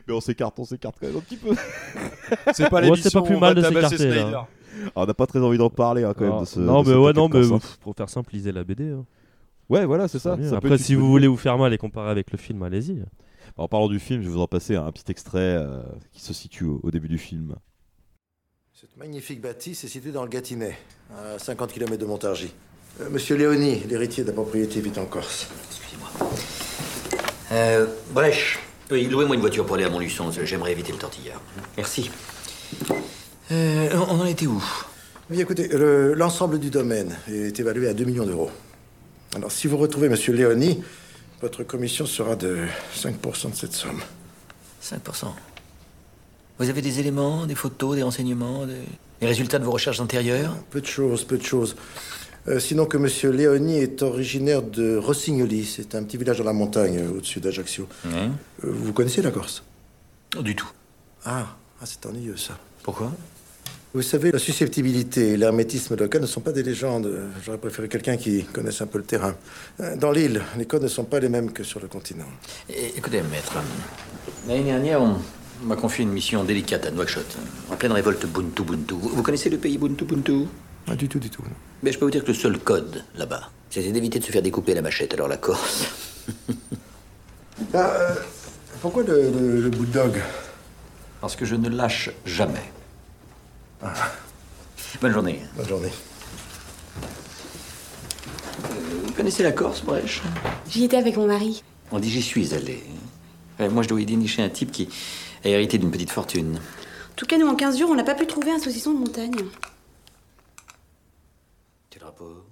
Mais 0.06 0.14
on 0.14 0.20
s'écarte, 0.20 0.58
on 0.58 0.64
s'écarte 0.64 0.96
quand 1.00 1.06
même 1.06 1.16
un 1.16 1.20
petit 1.20 1.37
peu. 1.37 1.54
C'est 2.52 2.68
pas 2.68 2.76
Ouais, 2.76 2.82
l'émission 2.82 3.11
c'est 3.11 3.18
pas 3.20 3.23
plus 3.26 3.37
mal 3.37 3.54
de 3.54 3.62
s'écarter. 3.62 4.25
Ah, 4.34 4.46
on 4.96 5.06
n'a 5.06 5.14
pas 5.14 5.26
très 5.26 5.38
envie 5.38 5.56
d'en 5.58 5.70
parler 5.70 6.04
hein, 6.04 6.14
quand 6.16 6.25
même 6.25 6.34
Ah, 6.38 6.40
de 6.40 6.44
ce. 6.46 6.61
non, 6.61 6.82
de 6.82 6.90
mais 6.90 6.96
ouais, 6.96 7.12
non, 7.12 7.28
mais 7.28 7.46
hein. 7.46 7.58
pff, 7.58 7.76
pour 7.78 7.94
faire 7.96 8.08
simple, 8.08 8.32
lisez 8.34 8.52
la 8.52 8.64
BD. 8.64 8.90
hein. 8.90 9.04
Ouais, 9.70 9.87
voilà, 9.87 10.08
c'est 10.08 10.18
Ça 10.18 10.37
peut 10.37 10.54
Après, 10.54 10.78
si 10.78 10.94
vous 10.94 11.06
voulez 11.08 11.26
vous 11.26 11.37
faire 11.37 11.56
mal 11.56 11.73
et 11.73 11.78
comparer 11.78 12.11
avec 12.11 12.30
le 12.32 12.38
film, 12.38 12.62
allez-y. 12.62 13.02
En 13.56 13.68
parlant 13.68 13.88
du 13.88 13.99
film, 14.00 14.20
je 14.20 14.26
vais 14.28 14.34
vous 14.34 14.40
en 14.40 14.46
passer 14.49 14.75
un 14.76 14.90
petit 14.92 15.11
extrait 15.11 15.38
euh, 15.58 15.80
qui 16.12 16.20
se 16.20 16.34
situe 16.34 16.64
au, 16.64 16.80
au 16.82 16.90
début 16.90 17.08
du 17.08 17.18
film. 17.18 17.54
Cette 18.75 18.96
magnifique 18.96 19.40
bâtisse 19.40 19.84
est 19.84 19.88
située 19.88 20.11
dans 20.11 20.25
le 20.25 20.28
Gâtinais, 20.28 20.76
à 21.16 21.38
50 21.38 21.73
km 21.73 21.96
de 21.96 22.04
Montargis. 22.06 22.52
Euh, 23.00 23.08
Monsieur 23.11 23.37
Léonie, 23.37 23.80
l'héritier 23.88 24.25
de 24.25 24.28
la 24.28 24.34
propriété, 24.34 24.80
vit 24.80 24.99
en 24.99 25.06
Corse. 25.06 25.49
Euh, 27.52 27.87
Brèche. 28.12 28.58
Oui, 28.91 29.07
louez-moi 29.07 29.35
une 29.37 29.41
voiture 29.41 29.64
pour 29.64 29.76
aller 29.76 29.85
à 29.85 29.91
Montluçon. 29.91 30.31
J'aimerais 30.45 30.73
éviter 30.73 30.93
le 30.93 30.99
tortillard. 30.99 31.41
Merci. 31.76 32.11
Euh, 33.50 33.88
on 34.09 34.21
en 34.21 34.26
était 34.26 34.47
où? 34.47 34.62
Oui, 35.31 35.41
écoutez, 35.41 35.69
le- 35.69 36.12
l'ensemble 36.14 36.59
du 36.59 36.71
domaine 36.71 37.17
est 37.29 37.59
évalué 37.59 37.88
à 37.88 37.95
2 37.95 38.05
millions 38.05 38.26
d'euros. 38.26 38.50
Alors, 39.35 39.50
si 39.50 39.67
vous 39.69 39.79
retrouvez 39.79 40.09
Monsieur 40.09 40.35
Léonie, 40.35 40.83
votre 41.41 41.62
commission 41.64 42.05
sera 42.07 42.37
de 42.37 42.67
5% 42.95 43.50
de 43.50 43.55
cette 43.57 43.73
somme. 43.73 44.00
5%. 44.83 45.29
Vous 46.59 46.69
avez 46.69 46.83
des 46.83 47.00
éléments, 47.00 47.47
des 47.47 47.55
photos, 47.55 47.97
des 47.97 48.03
renseignements, 48.03 48.67
des... 48.67 49.26
résultats 49.26 49.59
de 49.59 49.64
vos 49.64 49.73
recherches 49.73 49.99
antérieures 50.00 50.55
Peu 50.71 50.81
de 50.81 50.87
choses, 50.87 51.25
peu 51.25 51.38
de 51.38 51.43
choses. 51.43 51.75
Euh, 52.47 52.61
sinon 52.61 52.85
que 52.85 52.99
Monsieur 52.99 53.31
Léonie 53.31 53.79
est 53.79 54.03
originaire 54.03 54.63
de 54.63 54.97
Rossignoli. 54.97 55.65
C'est 55.65 55.95
un 55.95 56.03
petit 56.03 56.17
village 56.19 56.39
dans 56.39 56.45
la 56.45 56.53
montagne, 56.53 56.99
euh, 56.99 57.17
au-dessus 57.17 57.41
d'Ajaccio. 57.41 57.89
Euh, 58.07 58.29
vous 58.63 58.93
connaissez 58.93 59.23
la 59.23 59.31
Corse? 59.31 59.63
Du 60.43 60.55
tout. 60.55 60.69
Ah, 61.25 61.47
ah, 61.81 61.85
c'est 61.87 62.05
ennuyeux, 62.07 62.37
ça. 62.37 62.59
Pourquoi? 62.83 63.13
Vous 63.95 64.03
savez, 64.03 64.33
la 64.33 64.41
susceptibilité 64.41 65.31
et 65.31 65.37
l'hermétisme 65.37 65.95
local 65.97 66.21
ne 66.21 66.27
sont 66.27 66.41
pas 66.41 66.51
des 66.53 66.65
légendes. 66.65 67.09
J'aurais 67.45 67.59
préféré 67.59 67.89
quelqu'un 67.89 68.17
qui 68.17 68.43
connaisse 68.43 68.83
un 68.83 68.87
peu 68.87 68.99
le 68.99 69.05
terrain. 69.05 69.37
Dans 69.97 70.11
l'île, 70.11 70.43
les 70.59 70.67
codes 70.67 70.83
ne 70.83 70.89
sont 70.89 71.05
pas 71.05 71.21
les 71.21 71.29
mêmes 71.29 71.53
que 71.53 71.63
sur 71.63 71.79
le 71.81 71.87
continent. 71.87 72.27
É- 72.69 72.93
Écoutez, 72.97 73.23
maître, 73.23 73.55
l'année 74.49 74.65
dernière, 74.65 75.01
on 75.01 75.17
m'a 75.65 75.77
confié 75.77 76.03
une 76.03 76.11
mission 76.11 76.43
délicate 76.43 76.85
à 76.87 76.91
Nouakchott, 76.91 77.39
en 77.71 77.77
pleine 77.77 77.93
révolte 77.93 78.27
Buntu-Buntu. 78.27 78.95
Vous 79.01 79.23
connaissez 79.23 79.49
le 79.49 79.59
pays 79.59 79.79
Buntu-Buntu 79.79 80.47
Pas 80.87 80.95
du 80.97 81.09
tout, 81.09 81.19
du 81.19 81.31
tout. 81.31 81.43
Mais 81.83 81.93
je 81.93 81.99
peux 81.99 82.05
vous 82.05 82.11
dire 82.11 82.23
que 82.23 82.29
le 82.29 82.35
seul 82.35 82.59
code, 82.59 83.05
là-bas, 83.17 83.50
c'était 83.71 83.91
d'éviter 83.93 84.19
de 84.19 84.25
se 84.25 84.31
faire 84.31 84.43
découper 84.43 84.75
la 84.75 84.83
machette. 84.83 85.14
Alors 85.14 85.29
la 85.29 85.37
Corse... 85.37 85.85
Ah, 87.73 87.79
euh, 87.79 88.14
pourquoi 88.83 89.03
le, 89.05 89.31
le, 89.31 89.61
le 89.61 89.71
bulldog 89.71 90.21
Parce 91.21 91.37
que 91.37 91.45
je 91.45 91.55
ne 91.55 91.69
lâche 91.69 92.11
jamais. 92.26 92.62
Bonne 95.00 95.12
journée. 95.12 95.41
Bonne 95.57 95.69
journée. 95.69 95.93
Vous 99.05 99.12
connaissez 99.12 99.43
la 99.43 99.53
Corse, 99.53 99.83
Brèche 99.83 100.23
J'y 100.69 100.85
étais 100.85 100.97
avec 100.97 101.17
mon 101.17 101.26
mari. 101.26 101.62
On 101.93 101.99
dit 101.99 102.11
j'y 102.11 102.23
suis 102.23 102.55
allé. 102.55 102.83
Moi, 103.61 103.83
je 103.83 103.88
dois 103.88 104.00
y 104.00 104.07
dénicher 104.07 104.43
un 104.43 104.49
type 104.49 104.73
qui 104.73 104.88
a 105.45 105.49
hérité 105.49 105.79
d'une 105.79 105.91
petite 105.91 106.11
fortune. 106.11 106.57
En 106.57 107.14
tout 107.17 107.26
cas, 107.26 107.38
nous, 107.38 107.47
en 107.47 107.55
15 107.55 107.79
jours, 107.79 107.91
on 107.91 107.95
n'a 107.95 108.03
pas 108.05 108.14
pu 108.14 108.26
trouver 108.26 108.50
un 108.50 108.59
saucisson 108.59 108.93
de 108.93 108.99
montagne. 108.99 109.37
Rapport 112.18 112.44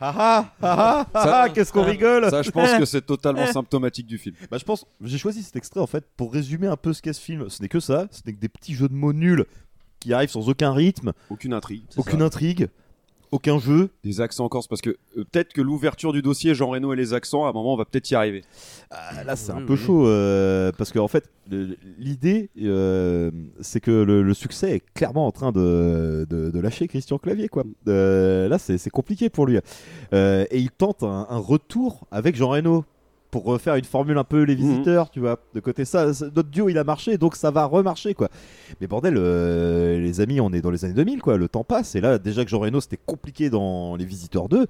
Ah 0.00 0.14
ah 0.16 0.54
ah 0.62 1.06
ah, 1.14 1.22
Ça- 1.22 1.42
ah, 1.42 1.48
qu'est-ce 1.48 1.72
qu'on 1.72 1.84
rigole 1.84 2.28
Ça, 2.30 2.42
je 2.42 2.50
pense 2.50 2.72
que 2.78 2.84
c'est 2.84 3.02
totalement 3.02 3.46
symptomatique 3.46 4.06
du 4.06 4.18
film. 4.18 4.34
Bah, 4.50 4.58
je 4.58 4.64
pense, 4.64 4.84
j'ai 5.00 5.18
choisi 5.18 5.42
cet 5.42 5.54
extrait 5.56 5.80
en 5.80 5.86
fait 5.86 6.04
pour 6.16 6.32
résumer 6.32 6.66
un 6.66 6.76
peu 6.76 6.92
ce 6.92 7.00
qu'est 7.02 7.12
ce 7.12 7.20
film. 7.20 7.48
Ce 7.48 7.62
n'est 7.62 7.68
que 7.68 7.78
ça, 7.80 8.08
ce 8.10 8.20
n'est 8.26 8.32
que 8.32 8.40
des 8.40 8.48
petits 8.48 8.74
jeux 8.74 8.88
de 8.88 8.94
mots 8.94 9.12
nuls 9.12 9.44
qui 10.00 10.12
arrivent 10.12 10.30
sans 10.30 10.48
aucun 10.48 10.72
rythme, 10.72 11.12
Aucune 11.30 11.52
intrigue. 11.54 11.84
aucune 11.96 12.18
ça. 12.18 12.24
intrigue, 12.24 12.68
aucun 13.32 13.58
jeu. 13.58 13.90
Des 14.04 14.20
accents 14.20 14.44
en 14.44 14.48
corse, 14.48 14.68
parce 14.68 14.80
que 14.80 14.90
euh, 14.90 15.24
peut-être 15.30 15.52
que 15.52 15.60
l'ouverture 15.60 16.12
du 16.12 16.22
dossier 16.22 16.54
Jean 16.54 16.68
Reno 16.70 16.92
et 16.92 16.96
les 16.96 17.12
accents, 17.14 17.44
à 17.46 17.48
un 17.48 17.52
moment, 17.52 17.74
on 17.74 17.76
va 17.76 17.84
peut-être 17.84 18.10
y 18.10 18.14
arriver. 18.14 18.42
Ah, 18.90 19.24
là, 19.24 19.34
c'est 19.34 19.50
un 19.52 19.56
Oui, 19.58 19.64
peu 19.66 19.72
oui. 19.72 19.78
chaud 19.78 20.06
euh, 20.06 20.70
parce 20.78 20.92
qu'en 20.92 21.08
fait, 21.08 21.28
l'idée, 21.98 22.50
euh, 22.62 23.30
c'est 23.60 23.80
que 23.80 23.90
le, 23.90 24.22
le 24.22 24.34
succès 24.34 24.76
est 24.76 24.82
clairement 24.94 25.26
en 25.26 25.32
train 25.32 25.50
de, 25.52 26.26
de- 26.30 26.50
de 26.50 26.60
lâcher 26.60 26.86
Christian 26.88 27.18
Clavier. 27.18 27.48
Quoi. 27.48 27.64
Euh, 27.88 28.48
là, 28.48 28.58
c'est 28.58 28.78
c'est 28.78 28.90
compliqué 28.90 29.30
pour 29.30 29.46
lui. 29.46 29.58
Euh, 30.12 30.44
et 30.50 30.58
il 30.60 30.70
tente 30.70 31.02
un, 31.02 31.26
un 31.28 31.38
retour 31.38 32.06
avec 32.10 32.36
Jean 32.36 32.50
Reno 32.50 32.84
pour 33.32 33.44
refaire 33.44 33.74
une 33.74 33.84
formule 33.84 34.18
un 34.18 34.24
peu 34.24 34.42
les 34.42 34.54
visiteurs, 34.54 35.10
tu 35.10 35.18
vois. 35.18 35.40
De 35.54 35.58
côté 35.60 35.84
ça, 35.84 36.14
ça- 36.14 36.26
notre 36.26 36.50
duo 36.50 36.68
il 36.68 36.78
a 36.78 36.84
marché, 36.84 37.18
donc 37.18 37.34
ça 37.34 37.50
va 37.50 37.64
remarcher 37.64 38.14
quoi. 38.14 38.28
Mais 38.80 38.86
bordel, 38.86 39.14
euh, 39.16 39.98
les 39.98 40.20
amis, 40.20 40.38
on 40.40 40.52
est 40.52 40.60
dans 40.60 40.70
les 40.70 40.84
années 40.84 40.94
2000 40.94 41.20
quoi. 41.22 41.36
Le 41.38 41.48
temps 41.48 41.64
passe 41.64 41.94
et 41.96 42.00
là 42.00 42.18
déjà 42.18 42.44
que 42.44 42.50
Jean 42.50 42.60
Reno 42.60 42.80
c'était 42.80 43.00
compliqué 43.04 43.50
dans 43.50 43.96
les 43.96 44.04
visiteurs 44.04 44.48
2. 44.48 44.66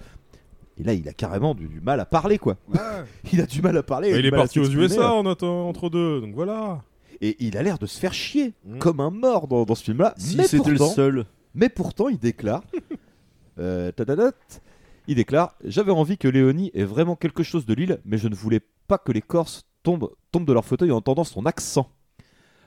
Et 0.78 0.84
là, 0.84 0.94
il 0.94 1.06
a 1.06 1.12
carrément 1.12 1.54
du, 1.54 1.66
du 1.68 1.82
mal 1.82 2.00
à 2.00 2.06
parler, 2.06 2.38
quoi. 2.38 2.56
il 3.32 3.42
a 3.42 3.46
du 3.46 3.60
mal 3.60 3.76
à 3.76 3.82
parler. 3.82 4.08
Il 4.10 4.22
du 4.22 4.28
est 4.28 4.30
parti 4.30 4.58
aux. 4.58 4.64
USA 4.64 5.12
en 5.12 5.26
attend- 5.26 5.68
entre 5.68 5.90
deux, 5.90 6.22
donc 6.22 6.34
voilà. 6.34 6.80
Et 7.20 7.36
il 7.40 7.58
a 7.58 7.62
l'air 7.62 7.78
de 7.78 7.84
se 7.86 8.00
faire 8.00 8.14
chier 8.14 8.54
comme 8.78 9.00
un 9.00 9.10
mort 9.10 9.48
dans, 9.48 9.64
dans 9.64 9.74
ce 9.74 9.84
film-là. 9.84 10.14
Si 10.16 10.36
mais 10.36 10.44
c'était 10.46 10.70
le 10.70 10.78
seul. 10.78 11.26
Mais 11.54 11.68
pourtant, 11.68 12.08
il 12.08 12.18
déclare. 12.18 12.62
euh, 13.58 13.92
tadadat, 13.92 14.32
il 15.08 15.16
déclare 15.16 15.54
J'avais 15.64 15.92
envie 15.92 16.18
que 16.18 16.28
Léonie 16.28 16.70
ait 16.74 16.84
vraiment 16.84 17.16
quelque 17.16 17.42
chose 17.42 17.66
de 17.66 17.74
l'île, 17.74 18.00
mais 18.04 18.18
je 18.18 18.28
ne 18.28 18.34
voulais 18.34 18.60
pas 18.88 18.98
que 18.98 19.12
les 19.12 19.22
Corses 19.22 19.64
tombent, 19.82 20.10
tombent 20.30 20.46
de 20.46 20.52
leur 20.52 20.64
fauteuil 20.64 20.90
en 20.92 20.96
entendant 20.98 21.24
son 21.24 21.44
accent. 21.46 21.88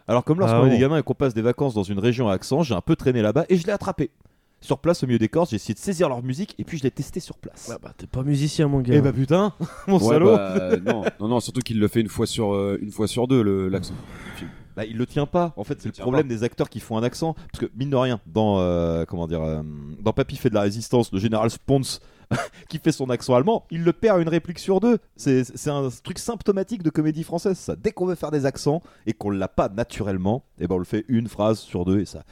Alors, 0.07 0.23
comme 0.23 0.39
lorsqu'on 0.39 0.63
Ah 0.63 0.67
est 0.67 0.69
des 0.69 0.75
bon. 0.75 0.81
gamins 0.81 0.97
et 0.99 1.03
qu'on 1.03 1.13
passe 1.15 1.33
des 1.33 1.41
vacances 1.41 1.73
dans 1.73 1.83
une 1.83 1.97
région 1.99 2.29
à 2.29 2.33
accent, 2.33 2.61
j'ai 2.61 2.75
un 2.75 2.81
peu 2.81 2.95
traîné 2.95 3.21
là-bas 3.21 3.45
et 3.49 3.57
je 3.57 3.65
l'ai 3.65 3.71
attrapé. 3.73 4.11
Sur 4.61 4.79
place, 4.79 5.03
au 5.03 5.07
milieu 5.07 5.19
des 5.19 5.29
Corses, 5.29 5.49
j'ai 5.51 5.57
essayé 5.57 5.73
de 5.73 5.79
saisir 5.79 6.09
leur 6.09 6.23
musique 6.23 6.55
et 6.57 6.63
puis 6.63 6.77
je 6.77 6.83
l'ai 6.83 6.91
testé 6.91 7.19
sur 7.19 7.37
place. 7.37 7.69
Ah 7.73 7.77
bah, 7.81 7.91
t'es 7.97 8.07
pas 8.07 8.23
musicien, 8.23 8.67
mon 8.67 8.79
gars. 8.81 8.95
Eh 8.95 9.01
bah 9.01 9.13
putain, 9.13 9.53
mon 9.87 9.97
Ouais, 9.99 10.13
salaud 10.13 10.35
bah, 10.35 10.77
non, 10.77 11.03
non, 11.19 11.27
non, 11.27 11.39
surtout 11.39 11.61
qu'il 11.61 11.79
le 11.79 11.87
fait 11.87 12.01
une 12.01 12.07
fois 12.09 12.25
sur, 12.27 12.53
euh, 12.53 12.77
une 12.81 12.91
fois 12.91 13.07
sur 13.07 13.27
deux, 13.27 13.41
le- 13.43 13.67
l'accent. 13.69 13.93
Bah, 14.75 14.85
il 14.85 14.97
le 14.97 15.05
tient 15.05 15.25
pas. 15.25 15.53
En 15.55 15.63
fait, 15.63 15.79
c'est 15.81 15.87
le 15.87 15.93
tient 15.93 16.01
problème 16.03 16.27
pas. 16.27 16.33
des 16.33 16.43
acteurs 16.43 16.69
qui 16.69 16.79
font 16.79 16.97
un 16.97 17.03
accent. 17.03 17.33
Parce 17.51 17.65
que, 17.65 17.71
mine 17.77 17.89
de 17.89 17.95
rien, 17.95 18.19
dans, 18.27 18.59
euh, 18.59 19.05
comment 19.05 19.27
dire, 19.27 19.41
euh, 19.41 19.61
dans 20.01 20.13
Papy 20.13 20.35
fait 20.35 20.49
de 20.49 20.55
la 20.55 20.61
résistance, 20.61 21.11
le 21.13 21.19
général 21.19 21.49
Spons, 21.49 21.81
qui 22.69 22.79
fait 22.79 22.91
son 22.91 23.09
accent 23.09 23.35
allemand, 23.35 23.65
il 23.71 23.83
le 23.83 23.93
perd 23.93 24.19
à 24.19 24.21
une 24.21 24.29
réplique 24.29 24.59
sur 24.59 24.79
deux. 24.79 24.97
C'est 25.15 25.43
un 25.67 25.89
truc 26.03 26.19
symptomatique 26.19 26.83
de 26.83 26.89
comédie 26.89 27.23
française, 27.23 27.57
ça. 27.57 27.75
Dès 27.75 27.91
qu'on 27.91 28.05
veut 28.05 28.15
faire 28.15 28.31
des 28.31 28.45
accents 28.45 28.81
et 29.05 29.13
qu'on 29.13 29.29
l'a 29.29 29.47
pas 29.47 29.69
naturellement, 29.69 30.43
et 30.59 30.67
ben 30.67 30.75
on 30.75 30.79
le 30.79 30.85
fait 30.85 31.05
une 31.07 31.27
phrase 31.27 31.59
sur 31.59 31.85
deux 31.85 31.99
et 31.99 32.05
ça. 32.05 32.23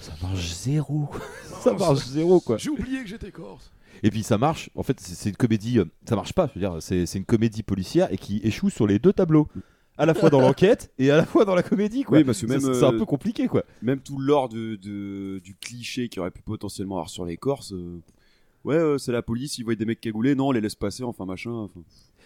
Ça 0.00 0.12
marche 0.22 0.52
zéro. 0.54 1.08
ça 1.60 1.72
marche 1.72 2.06
zéro, 2.06 2.40
quoi. 2.40 2.56
J'ai 2.56 2.70
oublié 2.70 3.02
que 3.02 3.08
j'étais 3.08 3.30
corse. 3.30 3.70
Et 4.02 4.10
puis 4.10 4.22
ça 4.22 4.38
marche, 4.38 4.70
en 4.74 4.82
fait, 4.82 4.98
c'est 4.98 5.28
une 5.28 5.36
comédie, 5.36 5.78
euh, 5.78 5.84
ça 6.08 6.16
marche 6.16 6.32
pas, 6.32 6.46
je 6.54 6.58
veux 6.58 6.66
dire, 6.66 6.78
c'est 6.80 7.04
une 7.18 7.26
comédie 7.26 7.62
policière 7.62 8.10
et 8.10 8.16
qui 8.16 8.40
échoue 8.42 8.70
sur 8.70 8.86
les 8.86 8.98
deux 8.98 9.12
tableaux. 9.12 9.48
À 9.98 10.06
la 10.06 10.14
fois 10.14 10.30
dans 10.30 10.40
l'enquête 10.40 10.90
et 10.98 11.10
à 11.10 11.16
la 11.18 11.26
fois 11.26 11.44
dans 11.44 11.54
la 11.54 11.62
comédie, 11.62 12.04
quoi. 12.04 12.16
Oui, 12.16 12.24
parce 12.24 12.40
que 12.40 12.46
même, 12.46 12.60
C'est- 12.60 12.82
un 12.82 12.94
euh, 12.94 12.98
peu 12.98 13.04
compliqué, 13.04 13.46
quoi. 13.48 13.64
Même 13.82 14.00
tout 14.00 14.18
l'or 14.18 14.48
de, 14.48 14.76
de- 14.76 15.40
du 15.44 15.54
cliché 15.56 16.08
qu'il 16.08 16.20
aurait 16.20 16.30
pu 16.30 16.40
potentiellement 16.40 16.94
avoir 16.94 17.10
sur 17.10 17.26
les 17.26 17.36
Corses. 17.36 17.74
euh, 17.74 18.00
ouais, 18.64 18.74
euh, 18.76 18.98
c'est 18.98 19.12
la 19.12 19.22
police, 19.22 19.58
ils 19.58 19.64
voient 19.64 19.74
des 19.74 19.84
mecs 19.84 20.00
cagoulés, 20.00 20.34
non, 20.34 20.48
on 20.48 20.52
les 20.52 20.60
laisse 20.60 20.74
passer, 20.74 21.02
enfin 21.02 21.24
machin. 21.26 21.50
enfin. 21.50 21.80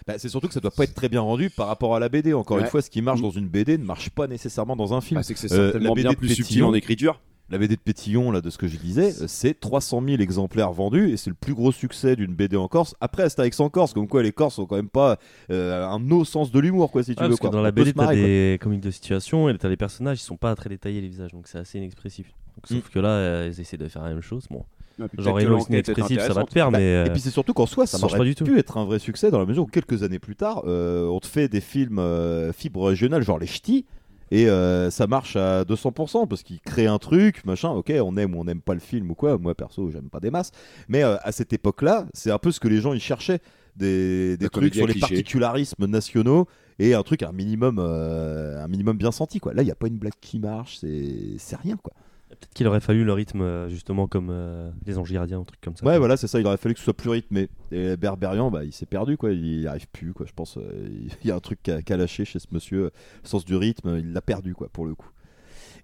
Bah, 0.07 0.15
c'est 0.19 0.29
surtout 0.29 0.49
que 0.49 0.55
ça 0.55 0.61
doit 0.61 0.71
pas 0.71 0.85
être 0.85 0.95
très 0.95 1.09
bien 1.09 1.21
rendu 1.23 1.49
par 1.51 1.67
rapport 1.69 1.95
à 1.97 2.01
la 2.01 2.09
BD. 2.09 2.35
Encore 2.35 2.59
une 2.59 2.67
fois, 2.67 2.83
ce 2.83 2.91
qui 2.91 3.01
marche 3.01 3.21
Mm. 3.21 3.23
dans 3.23 3.31
une 3.31 3.49
BD 3.49 3.79
ne 3.79 3.85
marche 3.85 4.11
pas 4.11 4.27
nécessairement 4.27 4.77
dans 4.77 4.93
un 4.93 5.01
film. 5.01 5.19
Bah, 5.19 5.23
c'est 5.23 5.35
que 5.35 5.41
c'est 5.41 5.53
Euh, 5.53 5.71
certainement 5.73 5.91
la 5.91 5.95
BD 5.95 6.09
bien 6.09 6.15
plus 6.15 6.35
subtil 6.35 6.63
en 6.65 6.75
écriture. 6.75 7.21
La 7.51 7.59
BD 7.59 7.77
de 7.77 7.81
Pétillon, 7.81 8.31
là, 8.31 8.41
de 8.41 8.49
ce 8.49 8.57
que 8.57 8.67
je 8.67 8.79
disais, 8.79 9.13
c'est 9.29 9.61
300 9.61 10.03
000 10.03 10.23
exemplaires 10.23 10.73
vendus 10.73 11.11
et 11.11 11.19
c'est 11.19 11.29
le 11.29 11.37
plus 11.37 11.53
gros 11.53 11.73
succès 11.73 12.17
d'une 12.17 12.35
BD 12.35 12.57
en 12.57 12.69
Corse. 12.69 12.95
Après, 13.03 13.23
Astérix 13.23 13.61
en 13.61 13.69
Corse, 13.69 13.93
comme 13.93 14.09
quoi 14.09 14.23
les 14.23 14.33
Corses 14.33 14.59
ont 14.59 14.65
quand 14.65 14.77
même 14.77 14.89
pas 14.89 15.19
euh, 15.51 15.87
un 15.87 15.99
no 16.01 16.25
sens 16.25 16.51
de 16.51 16.59
l'humour, 16.59 16.91
quoi, 16.91 17.03
si 17.03 17.15
tu 17.15 17.21
Ouais, 17.21 17.27
veux. 17.29 17.31
parce 17.33 17.41
que 17.41 17.47
Quoi. 17.47 17.51
dans 17.51 17.61
la 17.63 17.71
BD, 17.71 17.93
t'as 17.93 18.15
des 18.15 18.59
comiques 18.63 18.81
de 18.81 18.91
situation 18.91 19.51
et 19.51 19.59
t'as 19.59 19.69
les 19.69 19.77
personnages, 19.77 20.21
ils 20.21 20.25
sont 20.25 20.39
pas 20.39 20.55
très 20.55 20.71
détaillés 20.71 21.03
les 21.03 21.09
visages, 21.09 21.33
donc 21.33 21.47
c'est 21.47 21.59
assez 21.59 21.77
inexpressif. 21.79 22.29
Donc, 22.57 22.67
sauf 22.67 22.89
Mm. 22.89 22.93
que 22.93 22.99
là, 22.99 23.09
euh, 23.11 23.51
ils 23.55 23.61
essaient 23.61 23.77
de 23.77 23.89
faire 23.89 24.03
la 24.03 24.09
même 24.11 24.23
chose. 24.23 24.47
Bon, 24.51 24.65
Ouais, 24.99 25.09
genre 25.19 25.41
est 25.41 25.69
inexpressif, 25.69 26.21
ça 26.21 26.33
va 26.33 26.45
te 26.45 26.53
faire, 26.53 26.71
Bah, 26.71 26.79
mais. 26.79 26.85
Et 26.85 26.97
euh, 26.97 27.11
puis 27.11 27.21
c'est 27.21 27.31
surtout 27.31 27.53
qu'en 27.53 27.67
soi, 27.67 27.87
ça, 27.87 27.99
ça 27.99 28.07
marche 28.07 28.17
pas 28.17 28.25
du 28.25 28.35
tout. 28.35 28.45
pu 28.45 28.59
être 28.59 28.77
un 28.77 28.85
vrai 28.85 28.99
succès 28.99 29.31
dans 29.31 29.39
la 29.39 29.47
mesure 29.47 29.65
où 29.65 29.67
quelques 29.67 30.03
années 30.03 30.19
plus 30.19 30.37
tard, 30.37 30.63
euh, 30.67 31.07
on 31.07 31.21
te 31.21 31.27
fait 31.27 31.49
des 31.49 31.61
films 31.61 31.99
euh, 31.99 32.53
fibres 32.53 32.87
régionales, 32.87 33.23
genre 33.23 33.39
les 33.39 33.47
ch'tis, 33.47 33.85
et 34.31 34.49
euh, 34.49 34.91
ça 34.91 35.07
marche 35.07 35.37
à 35.37 35.63
200% 35.65 36.27
parce 36.27 36.43
qu'ils 36.43 36.61
créent 36.61 36.87
un 36.87 36.99
truc, 36.99 37.45
machin. 37.45 37.71
Ok, 37.71 37.93
on 38.03 38.17
aime 38.17 38.35
ou 38.35 38.41
on 38.41 38.45
n'aime 38.45 38.61
pas 38.61 38.75
le 38.75 38.81
film 38.81 39.11
ou 39.11 39.15
quoi. 39.15 39.39
Moi 39.39 39.55
perso, 39.55 39.91
j'aime 39.91 40.09
pas 40.09 40.21
des 40.21 40.31
masses. 40.31 40.51
Mais 40.89 41.05
euh, 41.05 41.17
à 41.23 41.33
cette 41.33 41.53
époque-là, 41.53 42.07
c'est 42.15 42.31
un 42.31 42.39
peu 42.39 42.51
ce 42.51 42.61
que 42.61 42.69
les 42.69 42.81
gens 42.81 42.95
ils 42.95 43.01
cherchaient 43.01 43.41
des, 43.77 44.37
trucs 44.51 44.75
sur 44.75 44.87
les 44.87 44.95
clichés. 44.95 45.01
particularismes 45.01 45.87
nationaux 45.87 46.49
et 46.79 46.95
un 46.95 47.03
truc 47.03 47.23
un 47.23 47.33
minimum, 47.33 47.79
euh, 47.79 48.63
un 48.63 48.69
minimum 48.69 48.97
bien 48.97 49.13
senti 49.13 49.41
quoi. 49.41 49.55
Là, 49.55 49.63
il 49.63 49.69
y 49.69 49.73
a 49.73 49.77
pas 49.77 49.89
une 49.89 49.99
blague 49.99 50.15
qui 50.21 50.39
marche, 50.39 50.79
c'est 50.79 51.37
c'est 51.39 51.57
rien 51.57 51.77
quoi. 51.77 51.93
Peut-être 52.35 52.53
qu'il 52.55 52.67
aurait 52.67 52.81
fallu 52.81 53.05
le 53.05 53.13
rythme, 53.13 53.41
euh, 53.41 53.69
justement, 53.69 54.07
comme 54.07 54.29
euh, 54.31 54.71
les 54.87 54.99
anges 54.99 55.13
gardiens, 55.13 55.41
un 55.41 55.45
truc 55.45 55.61
comme 55.61 55.77
ça. 55.77 55.85
Ouais, 55.85 55.93
quoi. 55.93 55.99
voilà, 55.99 56.17
c'est 56.17 56.27
ça. 56.27 56.41
Il 56.41 56.47
aurait 56.47 56.57
fallu 56.57 56.75
que 56.75 56.79
ce 56.81 56.85
soit 56.85 56.97
plus 56.97 57.11
rythmé. 57.11 57.49
Et 57.73 57.97
Berberian, 57.97 58.51
bah, 58.51 58.65
il 58.65 58.73
s'est 58.73 58.87
perdu, 58.87 59.17
quoi. 59.17 59.33
Il 59.33 59.61
n'y 59.61 59.67
arrive 59.67 59.87
plus, 59.89 60.13
quoi. 60.13 60.27
Je 60.27 60.33
pense. 60.33 60.57
euh, 60.59 60.89
Il 61.23 61.29
y 61.29 61.31
a 61.31 61.37
un 61.37 61.41
truc 61.41 61.61
qu'a 61.63 61.83
qu'a 61.83 61.97
lâché 61.97 62.25
chez 62.25 62.39
ce 62.39 62.47
monsieur. 62.53 62.91
Le 63.23 63.29
sens 63.29 63.45
du 63.45 63.57
rythme, 63.57 63.97
il 63.99 64.13
l'a 64.13 64.21
perdu, 64.23 64.55
quoi, 64.55 64.69
pour 64.69 64.87
le 64.87 64.95
coup. 64.95 65.11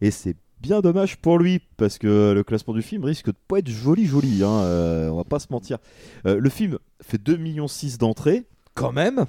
Et 0.01 0.11
c'est 0.11 0.37
bien 0.61 0.81
dommage 0.81 1.17
pour 1.17 1.39
lui, 1.39 1.61
parce 1.77 1.99
que 1.99 2.33
le 2.35 2.43
classement 2.45 2.75
du 2.75 2.83
film 2.83 3.05
risque 3.05 3.27
de 3.27 3.37
pas 3.49 3.59
être 3.59 3.69
joli, 3.69 4.07
joli. 4.07 4.43
Hein, 4.45 4.61
euh, 4.65 5.09
on 5.09 5.17
va 5.17 5.25
pas 5.25 5.39
se 5.39 5.49
mentir. 5.51 5.79
Le 6.25 6.49
film 6.51 6.79
fait 7.03 7.21
2,6 7.23 7.39
millions 7.39 7.67
d'entrées, 7.99 8.45
quand 8.75 8.93
même. 8.93 9.25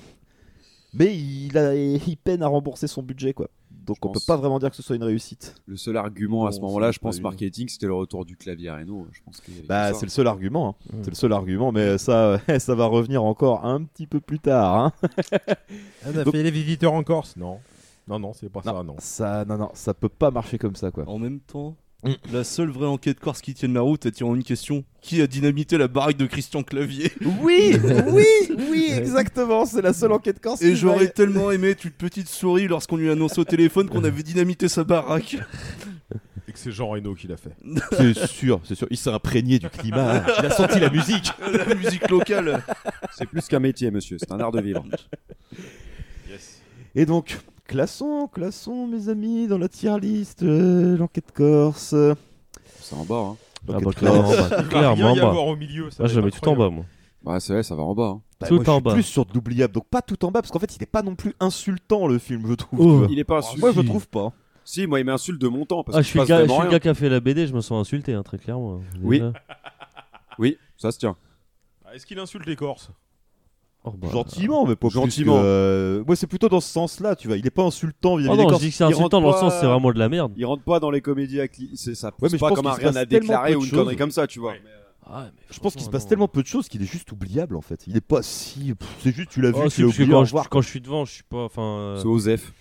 Mais 0.94 1.16
il, 1.18 1.58
a, 1.58 1.74
il 1.74 2.18
peine 2.18 2.44
à 2.44 2.48
rembourser 2.48 2.88
son 2.88 3.02
budget, 3.02 3.34
quoi. 3.34 3.50
Donc 3.86 3.98
on 4.06 4.10
peut 4.10 4.14
pense. 4.14 4.26
pas 4.26 4.38
vraiment 4.38 4.60
dire 4.60 4.70
que 4.70 4.76
ce 4.76 4.84
soit 4.84 4.96
une 4.96 5.04
réussite. 5.04 5.56
Le 5.66 5.76
seul 5.76 5.98
argument 5.98 6.46
à 6.46 6.52
ce 6.52 6.60
moment-là, 6.62 6.92
je 6.92 7.00
pense, 7.00 7.20
marketing, 7.20 7.68
c'était 7.68 7.88
le 7.88 7.94
retour 7.96 8.26
du 8.26 8.38
clavier 8.38 8.70
à 8.70 8.78
Reno. 8.78 9.08
Je 9.12 9.20
pense 9.26 9.42
Bah, 9.68 9.94
c'est 9.94 10.06
le 10.06 10.12
seul 10.12 10.28
argument. 10.28 10.70
hein. 10.92 10.98
Mm. 10.98 11.00
C'est 11.04 11.10
le 11.10 11.16
seul 11.16 11.34
argument, 11.34 11.72
mais 11.72 11.98
ça, 11.98 12.40
ça 12.60 12.76
va 12.76 12.86
revenir 12.86 13.24
encore 13.24 13.66
un 13.66 13.84
petit 13.84 14.06
peu 14.08 14.20
plus 14.20 14.40
tard. 14.40 14.76
hein. 14.76 14.92
On 16.06 16.16
a 16.18 16.24
Donc- 16.24 16.34
fait 16.34 16.44
les 16.44 16.52
visiteurs 16.52 16.94
en 16.94 17.04
Corse? 17.04 17.36
Non. 17.38 17.60
Non, 18.08 18.20
non, 18.20 18.34
c'est 18.34 18.50
pas 18.50 18.62
ça, 18.62 18.74
Non, 18.74 18.84
non. 18.84 18.96
ça, 19.00 19.46
non, 19.46 19.58
non, 19.58 19.70
ça 19.74 19.94
peut 19.94 20.10
pas 20.10 20.32
marcher 20.32 20.58
comme 20.58 20.76
ça, 20.76 20.92
quoi. 20.92 21.08
En 21.08 21.18
même 21.20 21.40
temps, 21.40 21.76
Mm. 22.04 22.14
la 22.34 22.44
seule 22.44 22.70
vraie 22.70 22.88
enquête 22.88 23.20
corse 23.20 23.42
qui 23.42 23.54
tienne 23.54 23.76
la 23.76 23.82
route 23.82 24.08
attirant 24.08 24.34
une 24.34 24.44
question 24.44 24.84
qui 25.02 25.22
a 25.22 25.28
dynamité 25.28 25.78
la 25.78 25.88
baraque 25.88 26.18
de 26.18 26.26
Christian 26.26 26.64
Clavier? 26.64 27.12
Oui, 27.42 27.78
oui, 28.08 28.26
oui, 28.70 28.92
exactement. 28.92 29.66
C'est 29.66 29.82
la 29.82 29.94
seule 29.94 30.12
enquête 30.12 30.40
corse. 30.40 30.62
Et 30.62 30.76
j'aurais 30.76 31.10
tellement 31.10 31.52
aimé 31.52 31.70
être 31.70 31.86
une 31.86 31.92
petite 31.92 32.28
souris 32.28 32.68
lorsqu'on 32.68 32.98
lui 32.98 33.10
annonçait 33.10 33.40
au 33.40 33.46
téléphone 33.46 33.88
qu'on 33.88 34.04
avait 34.04 34.24
dynamité 34.24 34.68
sa 34.68 34.84
baraque. 34.84 35.38
Et 36.48 36.52
que 36.52 36.58
c'est 36.58 36.72
Jean 36.72 36.90
Reno 36.90 37.14
qui 37.14 37.28
l'a 37.28 37.38
fait. 37.38 37.56
C'est 37.98 38.28
sûr, 38.28 38.60
c'est 38.64 38.76
sûr. 38.76 38.88
Il 38.90 38.98
s'est 38.98 39.12
imprégné 39.12 39.60
du 39.60 39.70
climat. 39.70 40.26
Il 40.40 40.46
a 40.48 40.50
senti 40.50 40.80
la 40.80 40.90
musique. 40.90 41.32
la 41.40 41.76
musique 41.76 42.10
locale. 42.10 42.64
C'est 43.16 43.28
plus 43.28 43.48
qu'un 43.48 43.60
métier, 43.60 43.92
monsieur. 43.92 44.18
C'est 44.20 44.32
un 44.32 44.40
art 44.40 44.52
de 44.52 44.60
vivre. 44.60 44.84
Et 46.96 47.06
donc, 47.06 47.38
classons, 47.72 48.28
classons, 48.28 48.86
mes 48.88 49.08
amis, 49.10 49.48
dans 49.48 49.58
la 49.58 49.70
tier 49.70 49.98
list, 50.00 50.44
euh, 50.44 50.98
l'enquête 50.98 51.32
corse. 51.32 51.96
C'est 52.80 52.96
en 52.96 53.06
bas. 53.06 53.16
Hein. 53.32 53.36
Ah 53.70 53.78
bah, 53.80 53.92
clairement, 53.94 54.24
bah, 54.30 54.64
rien 54.70 54.96
y 54.96 55.04
en 55.04 55.16
bas. 55.16 55.34
au 55.40 55.56
milieu. 55.56 55.90
ça 55.90 56.04
Moi, 56.04 56.08
va 56.08 56.14
je 56.14 56.20
le 56.20 56.28
être 56.28 56.34
mets 56.36 56.40
tout 56.42 56.50
en 56.50 56.56
bas, 56.56 56.70
moi. 56.70 56.86
Ouais, 57.24 57.40
c'est 57.40 57.54
vrai, 57.54 57.64
ça 57.64 57.76
va 57.76 57.84
en 57.84 57.94
bas. 57.96 58.08
hein. 58.16 58.22
Bah, 58.40 58.48
Tout 58.48 58.56
moi, 58.56 58.64
je 58.66 58.70
en 58.72 58.76
suis 58.76 58.84
bas. 58.84 58.94
plus 58.94 59.04
sur 59.04 59.26
de 59.26 59.34
l'oubliable, 59.34 59.74
donc 59.74 59.88
pas 59.88 60.02
tout 60.02 60.24
en 60.26 60.32
bas, 60.32 60.42
parce 60.42 60.52
qu'en 60.52 60.60
fait, 60.60 60.76
il 60.76 60.80
n'est 60.82 60.86
pas 60.88 61.02
non 61.04 61.16
plus 61.16 61.34
insultant 61.40 62.08
le 62.08 62.18
film, 62.18 62.46
je 62.48 62.54
trouve. 62.56 62.80
Oh. 62.82 63.08
Il 63.10 63.20
est 63.20 63.24
pas 63.24 63.38
insultant. 63.38 63.60
Moi, 63.68 63.72
je 63.74 63.82
trouve 63.88 64.08
pas. 64.10 64.34
Si, 64.66 64.86
moi, 64.88 65.00
il 65.00 65.06
m'insulte 65.06 65.40
de 65.42 65.48
mon 65.48 65.66
temps 65.66 65.84
parce 65.84 65.98
Ah, 65.98 66.02
que 66.02 66.04
je 66.04 66.10
suis 66.10 66.20
le 66.20 66.24
passe 66.24 66.30
gars, 66.30 66.36
je 66.38 66.42
vraiment 66.42 66.54
suis 66.56 66.64
le 66.64 66.70
rien. 66.70 66.76
gars 66.78 66.80
qui 66.82 66.90
a 66.90 66.94
fait 66.94 67.10
la 67.10 67.20
BD, 67.20 67.48
je 67.48 67.54
me 67.54 67.62
sens 67.62 67.80
insulté, 67.80 68.14
hein, 68.14 68.24
très 68.24 68.38
clairement. 68.38 68.82
Oui. 69.02 69.20
Déjà. 69.20 69.34
Oui, 70.40 70.58
ça 70.78 70.92
se 70.92 71.00
tient. 71.00 71.16
Ah, 71.86 71.96
Est-ce 71.96 72.06
qu'il 72.06 72.20
insulte 72.20 72.46
les 72.46 72.56
Corses? 72.56 72.90
Oh, 73.84 73.92
bah. 73.98 74.10
Gentiment, 74.12 74.66
mais 74.68 74.76
pas 74.76 74.90
plus 74.90 74.94
Gentiment. 75.00 75.38
que, 75.40 75.44
euh, 75.44 76.04
Moi, 76.06 76.16
c'est 76.16 76.28
plutôt 76.28 76.50
dans 76.50 76.60
ce 76.62 76.70
sens-là, 76.72 77.16
tu 77.16 77.28
vois. 77.28 77.38
Il 77.38 77.48
est 77.48 77.50
pas 77.52 77.64
insultant 77.64 78.16
vis-à-vis 78.16 78.38
Oh 78.40 78.44
non, 78.44 78.50
je 78.56 78.60
dis 78.60 78.70
que 78.70 78.76
c'est 78.76 78.84
il 78.84 78.88
insultant 78.88 79.04
rentre 79.04 79.22
dans 79.22 79.28
le 79.28 79.34
sens 79.34 79.54
pas- 79.54 79.60
c'est 79.60 79.66
vraiment 79.66 79.92
de 79.92 79.98
la 79.98 80.08
merde. 80.08 80.34
Il 80.38 80.46
rentre 80.46 80.62
pas 80.64 80.80
dans 80.80 80.92
les 80.92 81.02
comédies 81.02 81.42
à 81.42 81.46
cli- 81.48 81.72
c'est 81.74 81.96
ça. 81.96 82.10
Ouais, 82.10 82.14
mais 82.24 82.30
je 82.30 82.38
pas 82.38 82.50
pense 82.50 82.56
comme 82.58 82.66
qu'il 82.66 82.72
un 82.72 82.76
se 82.76 82.80
rien 82.80 82.90
passe 82.90 82.98
à 82.98 83.06
tellement 83.08 83.26
déclarer 83.28 83.48
peu 83.50 83.54
de 83.54 83.58
ou 83.58 83.64
une 83.64 83.70
choses. 83.70 83.80
connerie 83.80 83.96
comme 83.96 84.12
ça, 84.12 84.28
tu 84.28 84.40
vois. 84.40 84.54
Ah, 85.14 85.26
mais 85.26 85.42
Je 85.50 85.60
pense 85.60 85.74
qu'il 85.74 85.82
se 85.84 85.90
passe 85.90 86.04
non. 86.04 86.10
tellement 86.10 86.28
peu 86.28 86.44
de 86.44 86.48
choses 86.48 86.70
qu'il 86.70 86.82
est 86.84 86.86
juste 86.86 87.12
oubliable 87.12 87.56
en 87.58 87.62
fait. 87.62 87.84
Il 87.88 87.98
est 87.98 88.02
pas 88.06 88.22
si. 88.22 88.74
C'est 89.00 89.14
juste, 89.16 89.30
tu 89.32 89.42
l'as 89.42 89.50
vu, 89.50 89.58
Oh, 89.58 89.64
tu 89.64 89.72
si, 89.72 89.82
l'as 89.82 89.88
oublié, 89.88 90.08
quand, 90.08 90.22
au 90.22 90.26
je, 90.26 90.36
quand 90.50 90.62
je 90.62 90.68
suis 90.70 90.80
devant, 90.80 91.06
je 91.06 91.12
suis 91.14 91.24
pas. 91.24 91.46
Enfin. 91.46 91.62
euh, 91.64 91.98
C'est 92.00 92.08
Osef. 92.08 92.54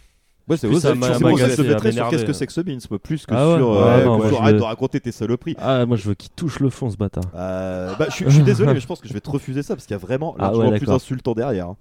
Ouais, 0.51 0.57
c'est 0.57 0.73
ça 0.75 0.81
ça 0.81 0.95
mettrais 0.95 1.43
à 1.89 1.93
sur 1.93 2.09
qu'est-ce 2.11 2.25
que 2.25 2.33
c'est 2.33 2.47
que 2.47 2.53
ce 2.53 2.61
Beans, 2.61 2.79
plus 3.03 3.25
que 3.25 3.35
Ah 3.35 3.49
ouais 3.51 3.57
sur 3.57 3.71
Ouais, 3.71 3.77
euh, 3.79 4.05
non, 4.05 4.17
moi, 4.19 4.27
arrête 4.41 4.55
veux- 4.55 4.59
de 4.61 4.65
raconter 4.65 5.01
tes 5.01 5.13
saloperies. 5.13 5.57
Ah, 5.59 5.87
moi 5.87 5.97
je 5.97 6.09
veux 6.09 6.15
qu'il 6.15 6.31
touche 6.31 6.59
le 6.61 6.69
fond 6.71 6.91
ce 6.91 6.97
bâtard. 6.97 7.25
Euh, 7.37 7.95
bah, 7.99 8.07
je, 8.09 8.15
suis- 8.15 8.25
je 8.27 8.31
suis 8.31 8.43
désolé, 8.43 8.75
mais 8.75 8.81
je 8.81 8.87
pense 8.87 9.01
que 9.01 9.09
je 9.09 9.13
vais 9.15 9.21
te 9.21 9.31
refuser 9.31 9.63
ça 9.63 9.75
parce 9.77 9.87
qu'il 9.87 9.95
y 9.95 9.99
a 9.99 9.99
vraiment 9.99 10.35
Ah 10.39 10.43
largement 10.43 10.71
ouais, 10.71 10.79
plus 10.79 10.91
insultant 10.91 11.33
derrière. 11.35 11.67
hein. 11.69 11.77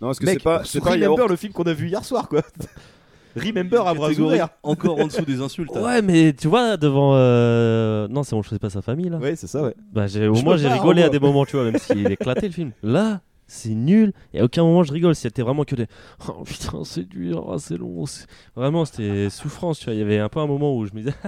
Non, 0.00 0.08
parce 0.08 0.18
que 0.18 0.26
c'est 0.26 0.42
pas- 0.42 0.62
c'est 0.64 0.80
pas 0.80 0.90
Remember 0.90 1.28
le 1.28 1.36
film 1.36 1.52
qu'on 1.52 1.62
a 1.64 1.72
vu 1.72 1.88
hier 1.88 2.04
soir, 2.04 2.28
quoi. 2.28 2.42
Remember 3.36 3.86
à 3.88 3.94
bras 3.94 4.10
ouverts. 4.10 4.48
encore 4.62 5.00
en 5.00 5.06
dessous 5.06 5.24
des 5.24 5.40
insultes. 5.42 5.74
Ouais, 5.76 6.02
mais 6.02 6.32
tu 6.32 6.46
vois, 6.48 6.76
devant. 6.76 7.12
euh, 7.16 8.06
Non, 8.08 8.22
c'est 8.22 8.36
bon, 8.36 8.42
je 8.42 8.48
sais 8.50 8.58
pas 8.60 8.70
sa 8.70 8.80
famille 8.80 9.08
là. 9.08 9.18
Ouais, 9.18 9.34
c'est 9.36 9.48
ça, 9.48 9.62
ouais. 9.62 9.74
Bah, 9.92 10.06
au 10.30 10.42
moins 10.42 10.56
j'ai 10.56 10.68
rigolé 10.68 11.02
à 11.02 11.08
des 11.08 11.18
moments, 11.18 11.44
tu 11.44 11.56
vois, 11.56 11.64
même 11.64 11.78
s'il 11.78 12.06
est 12.06 12.12
éclaté 12.12 12.46
le 12.46 12.52
film. 12.52 12.70
Là, 12.82 13.20
c'est 13.46 13.74
nul. 13.74 14.12
Et 14.32 14.40
à 14.40 14.44
aucun 14.44 14.62
moment 14.64 14.82
je 14.82 14.92
rigole. 14.92 15.14
C'était 15.14 15.42
vraiment 15.42 15.64
que 15.64 15.74
des. 15.74 15.86
Oh 16.28 16.42
putain, 16.44 16.84
c'est 16.84 17.04
dur, 17.08 17.50
ah, 17.52 17.58
c'est 17.58 17.76
long. 17.76 18.06
c'est- 18.06 18.26
Vraiment, 18.56 18.84
c'était 18.84 19.30
souffrance, 19.30 19.78
tu 19.78 19.84
vois. 19.86 19.94
Il 19.94 19.98
y 19.98 20.02
avait 20.02 20.18
un 20.18 20.28
peu 20.28 20.40
un 20.40 20.46
moment 20.46 20.76
où 20.76 20.84
je 20.86 20.92
me 20.94 21.00
disais. 21.00 21.14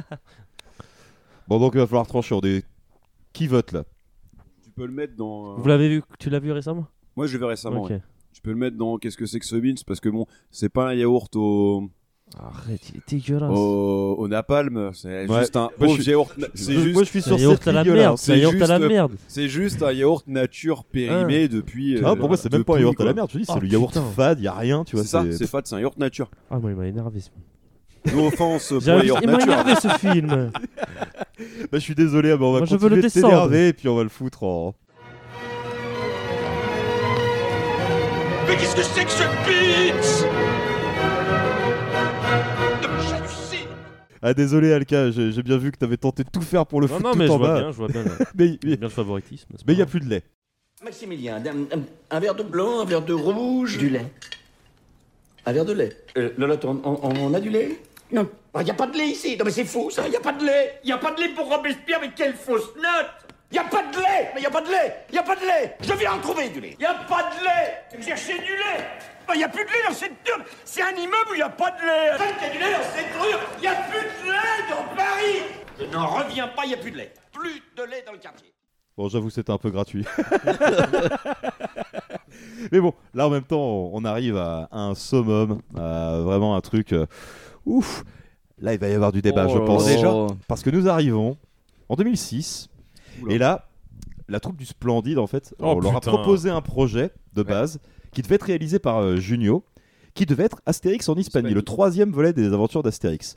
Bon, 1.49 1.61
donc 1.61 1.75
il 1.75 1.79
va 1.79 1.87
falloir 1.87 2.07
trancher. 2.07 2.35
On 2.35 2.41
est... 2.41 2.65
Qui 3.33 3.47
vote 3.47 3.71
là? 3.73 3.85
Tu 4.65 4.71
peux 4.71 4.87
le 4.87 4.93
mettre 4.93 5.15
dans. 5.15 5.53
euh, 5.53 5.55
Vous 5.59 5.69
l'avez 5.69 5.89
vu 5.89 6.03
Tu 6.19 6.29
l'as 6.31 6.39
vu 6.41 6.51
récemment? 6.53 6.87
Moi, 7.15 7.27
je 7.27 7.33
l'ai 7.35 7.39
vu 7.39 7.45
récemment. 7.45 7.83
Ok. 7.83 7.91
ouais. 7.91 8.03
Tu 8.33 8.41
peux 8.43 8.51
le 8.51 8.57
mettre 8.57 8.77
dans 8.77 8.99
qu'est-ce 8.99 9.17
que 9.17 9.27
c'est 9.27 9.39
que 9.39 9.47
ce 9.47 9.57
beans 9.57 9.75
parce 9.87 10.01
que 10.01 10.09
bon, 10.09 10.27
c'est 10.51 10.69
pas 10.69 10.89
un 10.91 10.95
yaourt 10.95 11.35
au. 11.37 11.89
Arrête, 12.39 12.81
il 12.93 12.97
est 12.99 13.09
dégueulasse. 13.09 13.51
Au, 13.51 14.17
au 14.19 14.29
napalm, 14.29 14.91
c'est 14.95 15.27
Ouais. 15.29 15.39
juste 15.39 15.57
un 15.57 15.61
Moi, 15.61 15.71
je 15.81 15.85
pauvre 15.87 15.95
suis- 16.03 16.11
yaourt. 16.11 16.33
C'est 16.55 16.73
moi, 16.75 16.83
juste. 16.83 16.99
je 16.99 17.05
suis 17.05 17.23
C'est 17.23 17.29
sur 17.29 17.37
un 17.37 17.41
yaourt 17.41 17.55
cette 17.59 17.69
à 17.69 17.73
la 17.73 17.83
ligne-là. 17.85 17.97
merde. 18.01 18.19
C'est 18.19 18.33
un 18.33 18.37
yaourt 18.37 18.55
à 18.63 18.67
la 18.67 18.77
juste- 18.79 18.89
merde. 18.91 19.13
C'est 19.29 19.49
juste 19.49 19.83
un 19.83 19.93
yaourt 19.93 20.27
nature 20.27 20.85
périmé 20.85 21.49
depuis. 21.49 21.99
Ah, 22.05 22.11
euh, 22.11 22.17
pour 22.17 22.29
moi, 22.29 22.37
c'est 22.37 22.53
même 22.53 22.65
pas 22.65 22.77
un 22.77 22.81
yaourt 22.81 23.01
à 23.01 23.05
la 23.05 23.11
quoi. 23.13 23.15
merde. 23.23 23.31
Te 23.31 23.39
dis, 23.39 23.45
c'est 23.47 23.53
Oh, 23.57 23.61
le 23.61 23.69
yaourt 23.69 23.89
putain. 23.93 24.05
fade, 24.15 24.41
y 24.41 24.49
a 24.49 24.53
rien, 24.55 24.85
tu 24.85 24.97
vois. 24.97 25.05
C'est 25.05 25.11
ça, 25.11 25.25
c'est 25.31 25.47
fade, 25.47 25.67
c'est 25.67 25.77
un 25.77 25.81
yaourt 25.81 25.97
nature. 25.99 26.29
Ah, 26.51 26.59
moi 26.59 26.71
il 26.73 26.77
m'a 26.77 26.87
énervé. 26.87 27.21
ce- 27.21 27.31
No 28.15 28.27
offense 28.27 28.69
pour 28.69 28.79
les 28.81 29.07
yaourts 29.07 29.19
Il 29.23 29.27
m'a 29.31 29.33
nature. 29.39 29.53
énervé 29.53 29.75
ce 29.81 29.89
film. 29.89 30.51
Bah, 31.71 31.79
je 31.79 31.79
suis 31.79 31.95
désolé, 31.95 32.29
mais 32.31 32.45
on 32.45 32.53
va 32.53 32.59
Moi, 32.61 32.67
je 32.67 32.73
veux 32.73 32.79
continuer 32.79 32.97
le 33.03 33.09
de 33.09 33.13
t'énerver 33.13 33.69
et 33.69 33.73
puis 33.73 33.89
on 33.89 33.97
va 33.97 34.03
le 34.03 34.09
foutre 34.09 34.43
en. 34.43 34.75
Mais 38.49 38.57
qu'est-ce 38.57 38.77
que 38.77 38.83
c'est 38.83 39.05
que 39.05 39.11
ce 39.11 39.23
beats 39.47 40.26
Ah, 44.23 44.35
désolé, 44.35 44.73
Alka, 44.73 45.11
j'ai 45.11 45.43
bien 45.43 45.57
vu 45.57 45.71
que 45.73 45.77
t'avais 45.79 45.97
tenté 45.97 46.25
de 46.25 46.31
tout 46.31 46.41
faire 46.43 46.67
pour 46.67 46.81
le 46.81 46.87
Non, 46.89 46.95
foutre 46.95 47.05
non, 47.07 47.13
tout 47.13 47.19
mais 47.19 47.27
je 47.27 47.33
en 47.33 47.39
vois 47.39 47.49
bas. 47.49 47.59
bien, 47.61 47.71
je 47.73 47.77
vois 47.77 47.89
bien. 47.89 48.05
mais 48.35 48.47
je 48.47 48.51
vois 48.51 48.59
bien 48.63 48.77
le 48.81 48.89
favoritisme. 48.89 49.49
mais 49.67 49.73
il 49.75 49.79
y 49.79 49.83
a 49.83 49.87
plus 49.87 50.01
de 50.01 50.09
lait. 50.09 50.23
Maximilien, 50.85 51.37
un, 51.37 51.79
un- 51.79 51.83
un 52.11 52.21
verre 52.21 52.35
de 52.35 52.43
blanc, 52.43 52.81
un 52.81 52.85
verre 52.85 53.03
de 53.03 53.15
rouge. 53.15 53.79
Du 53.79 53.89
lait. 53.89 54.07
Un 55.47 55.53
verre 55.53 55.65
de 55.65 55.73
lait. 55.73 55.97
Euh, 56.19 56.31
Lolotte, 56.39 56.65
on, 56.65 56.81
on- 56.85 57.01
on 57.03 57.35
a 57.35 57.41
du 57.41 57.51
lait? 57.51 57.79
Non. 58.13 58.29
Il 58.59 58.65
n'y 58.65 58.71
a 58.71 58.75
pas 58.75 58.87
de 58.87 58.97
lait 58.97 59.09
ici. 59.09 59.37
Non, 59.37 59.45
mais 59.45 59.51
c'est 59.51 59.65
fou, 59.65 59.91
ça. 59.91 60.07
Il 60.07 60.11
n'y 60.11 60.17
a 60.17 60.21
pas 60.21 60.33
de 60.33 60.45
lait. 60.45 60.81
Il 60.83 60.87
n'y 60.87 60.93
a 60.93 60.99
pas 60.99 61.13
de 61.13 61.21
lait 61.21 61.29
pour 61.31 61.49
Robespierre, 61.49 61.99
mais 62.01 62.11
quelle 62.17 62.35
fausse 62.35 62.75
note 62.77 63.11
Il 63.51 63.55
n'y 63.55 63.59
a 63.59 63.65
pas 63.65 63.83
de 63.83 63.97
lait 63.97 64.31
Mais 64.35 64.39
il 64.39 64.41
n'y 64.41 64.47
a 64.47 64.51
pas 64.51 64.61
de 64.63 64.69
lait 64.69 64.95
Il 65.11 65.13
n'y 65.13 65.19
a 65.19 65.23
pas 65.23 65.37
de 65.37 65.41
lait 65.41 65.77
Je 65.83 65.93
viens 65.95 66.13
en 66.15 66.19
trouver 66.21 66.49
du 66.49 66.61
lait 66.61 66.75
Il 66.79 66.81
n'y 66.81 66.87
a 66.87 66.95
pas 66.95 67.31
de 67.31 67.45
lait 67.45 68.03
Cherchez 68.03 68.35
du 68.35 68.53
lait 68.53 68.85
Il 69.35 69.39
n'y 69.39 69.45
a 69.45 69.49
plus 69.49 69.65
de 69.65 69.69
lait 69.71 69.83
dans 69.89 69.95
cette 69.95 70.23
turbe 70.25 70.43
C'est 70.65 70.83
un 70.83 70.91
immeuble 70.95 71.31
où 71.31 71.35
il 71.35 71.39
n'y 71.39 71.43
a 71.43 71.49
pas 71.49 71.71
de 71.73 71.81
lait 71.83 72.17
il 72.41 72.43
y 72.43 72.49
a 72.49 72.53
du 72.53 72.59
lait 72.59 72.73
dans 72.73 72.83
cette 72.95 73.13
rue 73.21 73.37
Il 73.59 73.61
n'y 73.63 73.67
a 73.67 73.75
plus 73.75 74.01
de 74.01 74.31
lait 74.31 74.65
dans 74.71 74.85
Paris 74.97 75.43
Je 75.79 75.85
n'en 75.87 76.07
reviens 76.07 76.49
pas, 76.49 76.65
il 76.65 76.69
n'y 76.69 76.75
a 76.75 76.79
plus 76.79 76.91
de 76.93 76.97
lait. 76.99 77.13
Plus 77.33 77.63
de 77.77 77.83
lait 77.83 78.03
dans 78.07 78.13
le 78.13 78.19
quartier. 78.19 78.53
Bon, 78.97 79.09
j'avoue, 79.09 79.29
c'était 79.29 79.53
un 79.53 79.59
peu 79.59 79.71
gratuit. 79.71 80.07
Mais 82.73 82.81
bon, 82.81 82.95
là 83.15 83.27
en 83.27 83.31
même 83.31 83.43
temps, 83.45 83.91
on 83.93 84.05
arrive 84.05 84.37
à 84.37 84.69
un 84.73 84.95
summum, 84.95 85.61
à 85.77 86.19
vraiment 86.21 86.57
un 86.57 86.61
truc. 86.61 86.93
euh, 86.93 87.07
ouf 87.65 88.05
Là, 88.59 88.73
il 88.73 88.81
va 88.81 88.89
y 88.89 88.95
avoir 88.95 89.13
du 89.13 89.21
débat, 89.21 89.47
Oh 89.49 89.53
je 89.53 89.59
pense. 89.59 89.85
Déjà 89.85 90.11
Parce 90.49 90.63
que 90.63 90.71
nous 90.71 90.89
arrivons 90.89 91.37
en 91.91 91.95
2006, 91.97 92.69
et 93.29 93.37
là, 93.37 93.69
la 94.29 94.41
troupe 94.41 94.57
du 94.57 94.65
Splendide, 94.65 95.19
en 95.19 95.27
fait, 95.27 95.55
Oh, 95.59 95.75
on 95.77 95.81
leur 95.81 95.97
a 95.97 96.01
putain. 96.01 96.13
proposé 96.13 96.49
un 96.49 96.63
projet 96.63 97.11
de 97.35 97.43
base 97.43 97.79
qui 98.17 98.23
devait 98.23 98.37
être 98.37 98.45
réalisé 98.47 98.79
par 98.79 99.03
euh, 99.03 99.17
Junio, 99.17 99.63
qui 100.15 100.25
devait 100.25 100.45
être 100.45 100.63
Astérix 100.65 101.07
en 101.11 101.17
Hispanie, 101.17 101.53
le 101.53 101.61
troisième 101.61 102.11
volet 102.13 102.33
des 102.33 102.51
aventures 102.55 102.83
d'Astérix. 102.83 103.37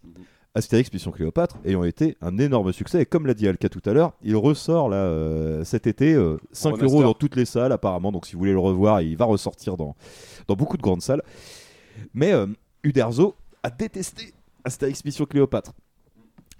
Astérix 0.55 0.93
Mission 0.93 1.11
Cléopâtre 1.11 1.57
ayant 1.65 1.83
été 1.83 2.15
un 2.21 2.37
énorme 2.37 2.71
succès. 2.71 3.01
Et 3.01 3.05
comme 3.05 3.27
l'a 3.27 3.33
dit 3.33 3.45
Alka 3.45 3.67
tout 3.67 3.81
à 3.83 3.91
l'heure, 3.91 4.13
il 4.23 4.37
ressort 4.37 4.87
là 4.87 4.95
euh, 4.95 5.65
cet 5.65 5.85
été 5.85 6.13
euh, 6.13 6.37
5 6.53 6.69
remaster. 6.69 6.85
euros 6.89 7.03
dans 7.03 7.13
toutes 7.13 7.35
les 7.35 7.43
salles 7.43 7.73
apparemment. 7.73 8.13
Donc 8.13 8.25
si 8.25 8.33
vous 8.33 8.39
voulez 8.39 8.53
le 8.53 8.59
revoir 8.59 9.01
il 9.01 9.17
va 9.17 9.25
ressortir 9.25 9.75
dans, 9.75 9.97
dans 10.47 10.55
beaucoup 10.55 10.77
de 10.77 10.81
grandes 10.81 11.01
salles. 11.01 11.23
Mais 12.13 12.31
euh, 12.31 12.47
Uderzo 12.83 13.35
a 13.63 13.69
détesté 13.71 14.33
Astérix 14.63 15.03
Mission 15.03 15.25
Cléopâtre 15.25 15.73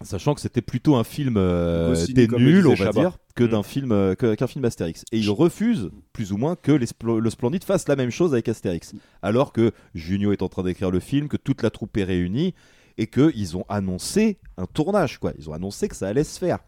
sachant 0.02 0.34
que 0.34 0.42
c'était 0.42 0.62
plutôt 0.62 0.96
un 0.96 1.04
film 1.04 1.36
euh, 1.38 1.96
des 2.10 2.28
nuls 2.28 2.66
on 2.68 2.70
va 2.72 2.76
Chabat. 2.76 2.92
dire 3.02 3.18
que 3.36 3.44
Mm. 3.44 3.48
d'un 3.48 3.64
film 3.64 3.92
euh, 3.92 4.16
qu'un 4.16 4.48
film 4.48 4.66
Astérix 4.66 5.04
et 5.12 5.18
il 5.20 5.30
refuse 5.30 5.92
plus 6.14 6.32
ou 6.34 6.38
moins 6.38 6.56
que 6.56 6.72
les 6.74 6.86
Spl- 6.88 7.20
le 7.20 7.30
Splendide 7.30 7.64
fasse 7.64 7.88
la 7.88 7.96
même 7.96 8.10
chose 8.12 8.34
avec 8.34 8.48
Astérix 8.50 8.94
alors 9.22 9.54
que 9.54 9.72
Junio 9.96 10.32
est 10.34 10.42
en 10.42 10.50
train 10.50 10.64
d'écrire 10.64 10.92
le 10.92 11.00
film 11.00 11.28
que 11.30 11.38
toute 11.38 11.62
la 11.64 11.70
troupe 11.70 11.96
est 11.98 12.04
réunie 12.04 12.54
et 12.98 13.08
qu'ils 13.08 13.56
ont 13.56 13.64
annoncé 13.70 14.40
un 14.58 14.66
tournage, 14.66 15.20
quoi. 15.20 15.32
Ils 15.38 15.50
ont 15.50 15.54
annoncé 15.54 15.88
que 15.88 15.96
ça 15.96 16.08
allait 16.10 16.26
se 16.26 16.38
faire. 16.38 16.60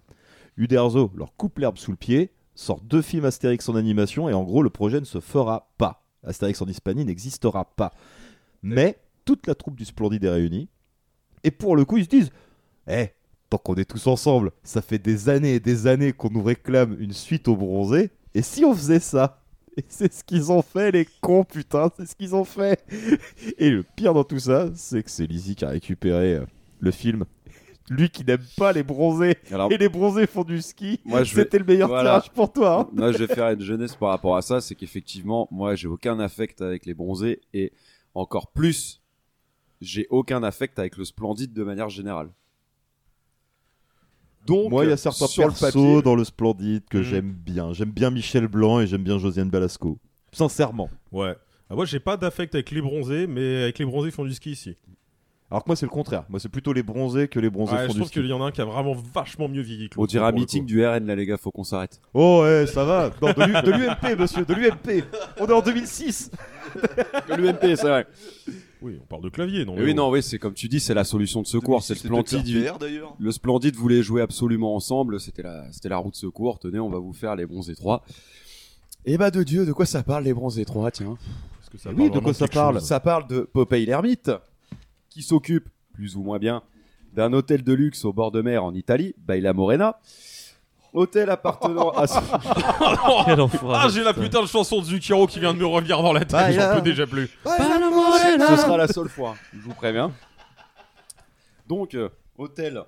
Uderzo 0.58 1.12
leur 1.16 1.36
coupe 1.36 1.60
l'herbe 1.60 1.78
sous 1.78 1.92
le 1.92 1.98
pied, 1.98 2.32
sort 2.56 2.80
deux 2.82 3.02
films 3.02 3.26
Astérix 3.26 3.68
en 3.68 3.76
animation, 3.76 4.30
et 4.30 4.34
en 4.34 4.44
gros, 4.44 4.64
le 4.64 4.70
projet 4.70 5.02
ne 5.02 5.06
se 5.06 5.20
fera 5.20 5.74
pas. 5.78 6.06
Astérix 6.26 6.62
en 6.62 6.68
Hispanie 6.68 7.04
n'existera 7.04 7.66
pas. 7.76 7.92
Mais 8.64 8.98
toute 9.26 9.46
la 9.48 9.56
troupe 9.56 9.76
du 9.76 9.84
Splendide 9.84 10.24
est 10.24 10.30
réunie, 10.30 10.70
et 11.44 11.52
pour 11.52 11.76
le 11.76 11.84
coup, 11.84 11.98
ils 11.98 12.06
se 12.06 12.10
disent 12.10 12.32
Eh, 12.88 13.10
tant 13.52 13.58
qu'on 13.58 13.76
est 13.76 13.86
tous 13.86 14.08
ensemble, 14.08 14.52
ça 14.64 14.82
fait 14.82 14.98
des 14.98 15.28
années 15.30 15.56
et 15.56 15.60
des 15.60 15.86
années 15.86 16.14
qu'on 16.14 16.30
nous 16.32 16.42
réclame 16.42 16.96
une 17.00 17.12
suite 17.14 17.48
au 17.50 17.56
bronzé, 17.58 18.10
et 18.34 18.42
si 18.42 18.64
on 18.66 18.74
faisait 18.74 19.00
ça? 19.02 19.38
Et 19.78 19.86
c'est 19.88 20.12
ce 20.12 20.24
qu'ils 20.24 20.52
ont 20.52 20.62
fait, 20.62 20.92
les 20.92 21.08
cons, 21.22 21.44
putain, 21.46 21.90
c'est 21.98 22.06
ce 22.06 22.14
qu'ils 22.16 22.36
ont 22.36 22.44
fait. 22.44 22.84
Et 23.58 23.70
le 23.70 23.84
pire 23.84 24.14
dans 24.14 24.26
tout 24.26 24.40
ça, 24.40 24.70
c'est 24.76 25.02
que 25.02 25.10
c'est 25.10 25.26
Lizzie 25.26 25.56
qui 25.56 25.64
a 25.64 25.70
récupéré 25.70 26.36
euh, 26.36 26.46
le 26.82 26.92
film. 26.92 27.24
Lui 27.90 28.10
qui 28.10 28.24
n'aime 28.26 28.44
pas 28.58 28.72
les 28.74 28.84
bronzés, 28.84 29.36
et 29.70 29.78
les 29.78 29.88
bronzés 29.90 30.28
font 30.28 30.44
du 30.44 30.62
ski, 30.62 31.00
Moi, 31.06 31.24
je 31.24 31.36
vais- 31.36 31.44
c'était 31.44 31.60
le 31.60 31.64
meilleur 31.66 31.88
voilà. 31.90 32.20
tirage 32.20 32.32
pour 32.32 32.52
toi. 32.52 32.82
hein. 32.82 32.90
Moi, 32.94 33.12
je 33.14 33.18
vais 33.20 33.34
faire 33.34 33.50
une 33.50 33.62
jeunesse 33.62 33.96
par 33.96 34.10
rapport 34.10 34.36
à 34.38 34.42
ça. 34.42 34.60
C'est 34.62 34.76
qu'effectivement, 34.76 35.48
moi, 35.52 35.76
j'ai 35.76 35.88
aucun 35.88 36.20
affect 36.20 36.62
avec 36.62 36.86
les 36.86 36.94
bronzés 36.94 37.42
et 37.54 37.72
encore 38.14 38.52
plus, 38.52 39.02
j'ai 39.82 40.06
aucun 40.10 40.44
affect 40.44 40.80
avec 40.80 40.96
le 40.98 41.06
splendide 41.06 41.54
de 41.54 41.64
manière 41.64 41.90
générale. 41.90 42.30
Donc, 44.48 44.72
Moi, 44.72 44.86
il 44.86 44.90
y 44.90 44.94
a 44.94 44.98
certains 44.98 45.28
persos 45.28 45.60
papier- 45.74 46.02
dans 46.02 46.16
le 46.16 46.24
Splendide 46.24 46.84
que 46.90 46.98
Mhm. 46.98 47.04
j'aime 47.04 47.32
bien. 47.32 47.74
J'aime 47.74 47.92
bien 47.92 48.10
Michel 48.10 48.48
Blanc 48.48 48.80
et 48.80 48.88
j'aime 48.88 49.04
bien 49.04 49.18
Josiane 49.20 49.50
Balasco. 49.50 49.98
Sincèrement. 50.32 50.90
Ouais. 51.12 51.36
Ah, 51.70 51.76
moi, 51.76 51.86
j'ai 51.86 52.00
pas 52.00 52.18
d'affect 52.18 52.54
avec 52.56 52.72
les 52.72 52.82
bronzés, 52.82 53.28
mais 53.28 53.64
avec 53.64 53.80
les 53.80 53.86
bronzés 53.86 54.10
qui 54.10 54.16
font 54.16 54.26
du 54.26 54.34
ski 54.34 54.52
ici. 54.52 54.76
Alors 55.50 55.64
que 55.66 55.70
moi, 55.70 55.76
c'est 55.76 55.86
le 55.86 55.90
contraire. 55.92 56.24
Moi, 56.30 56.40
c'est 56.40 56.48
plutôt 56.50 56.72
les 56.72 56.82
bronzés 56.82 57.28
que 57.28 57.38
les 57.40 57.50
bronzés 57.50 57.74
Ouais, 57.74 57.80
font 57.82 57.88
je 57.90 57.94
du 57.94 58.00
trouve 58.00 58.10
qu'il 58.12 58.26
y 58.26 58.32
en 58.34 58.42
a 58.42 58.46
un 58.48 58.52
qui 58.52 58.62
a 58.62 58.66
vraiment 58.66 58.96
vachement 59.14 59.50
mieux 59.50 59.62
vieilli 59.62 59.90
que 59.90 60.00
On 60.00 60.06
dirait 60.06 60.26
un 60.26 60.32
meeting 60.32 60.66
du 60.66 60.86
RN 60.86 61.06
là, 61.06 61.14
les 61.16 61.26
gars, 61.26 61.36
faut 61.38 61.52
qu'on 61.52 61.66
s'arrête. 61.66 62.00
Oh 62.14 62.42
ouais, 62.44 62.66
ça 62.68 62.86
va. 62.86 63.12
Non, 63.22 63.34
de 63.34 63.44
l'U- 63.44 63.62
de 63.62 63.72
l'UMP, 63.72 64.18
monsieur, 64.18 64.46
de 64.46 64.54
l'UMP. 64.54 65.04
On 65.40 65.48
est 65.48 65.52
en 65.52 65.62
2006. 65.62 66.32
De 67.30 67.36
l'UMP, 67.36 67.76
c'est 67.76 67.82
vrai. 67.88 68.08
Oui, 68.82 68.98
on 69.02 69.06
parle 69.06 69.24
de 69.24 69.30
clavier, 69.30 69.64
non 69.66 69.76
Mais 69.76 69.84
oui, 69.84 69.94
non, 69.94 70.10
oui, 70.10 70.24
c'est 70.24 70.40
comme 70.40 70.54
tu 70.54 70.68
dis, 70.68 70.80
c'est 70.80 70.94
la 70.94 71.04
solution 71.04 71.42
de 71.42 71.48
secours. 71.48 71.84
C'est 71.84 71.94
le 71.94 72.00
Splendide. 72.00 72.74
d'ailleurs. 72.80 73.16
Le 73.20 73.32
Splendide 73.32 73.76
voulait 73.76 74.02
jouer 74.02 74.22
absolument 74.22 74.76
ensemble. 74.76 75.20
C'était 75.20 75.44
la, 75.44 75.72
c'était 75.72 75.90
la 75.90 75.98
roue 75.98 76.12
de 76.12 76.16
secours. 76.16 76.60
Tenez, 76.60 76.80
on 76.80 76.90
va 76.90 77.00
vous 77.00 77.14
faire 77.14 77.36
les 77.36 77.46
bronzés 77.46 77.76
3. 77.76 78.04
Et 79.06 79.18
bah 79.18 79.32
de 79.32 79.44
Dieu, 79.44 79.66
de 79.66 79.74
quoi 79.74 79.86
ça 79.86 80.04
parle 80.04 80.24
les 80.24 80.34
bronzés 80.34 80.66
3, 80.66 80.92
tiens 80.92 81.18
que 81.72 81.78
ça 81.78 81.90
Oui, 81.92 82.10
parle 82.10 82.12
de 82.12 82.20
quoi 82.20 82.34
ça 82.34 82.48
parle 82.48 82.76
chose. 82.76 82.88
Ça 82.88 83.00
parle 83.00 83.28
de 83.28 83.42
Popeye 83.42 83.86
l'ermite, 83.86 84.32
qui 85.10 85.24
s'occupe, 85.24 85.70
plus 85.94 86.16
ou 86.16 86.22
moins 86.22 86.38
bien, 86.38 86.64
d'un 87.14 87.34
hôtel 87.34 87.64
de 87.64 87.74
luxe 87.74 88.06
au 88.06 88.14
bord 88.14 88.32
de 88.32 88.42
mer 88.42 88.64
en 88.64 88.74
Italie, 88.74 89.16
Baila 89.18 89.54
Morena. 89.54 90.00
Hôtel 90.94 91.30
appartenant 91.30 91.90
à... 91.92 92.06
Quel 93.26 93.40
enfoiré, 93.40 93.80
Ah, 93.84 93.90
j'ai 93.90 94.04
la 94.04 94.14
putain. 94.14 94.42
de 94.42 94.48
chanson 94.48 94.80
de 94.80 94.86
Zucchero 94.86 95.26
qui 95.28 95.40
vient 95.40 95.54
de 95.54 95.60
me 95.60 95.66
revenir 95.66 96.02
dans 96.04 96.12
la 96.14 96.22
tête. 96.22 96.32
Bah, 96.32 96.52
J'en 96.52 96.60
là. 96.60 96.76
peux 96.76 96.82
déjà 96.82 97.08
plus. 97.08 97.28
Ce 97.46 98.58
sera 98.58 98.78
la 98.78 98.88
seule 98.88 99.08
fois, 99.10 99.36
je 99.54 99.60
vous 99.60 99.74
préviens. 99.74 100.12
Donc, 101.68 101.96
euh, 101.96 102.10
hôtel 102.38 102.84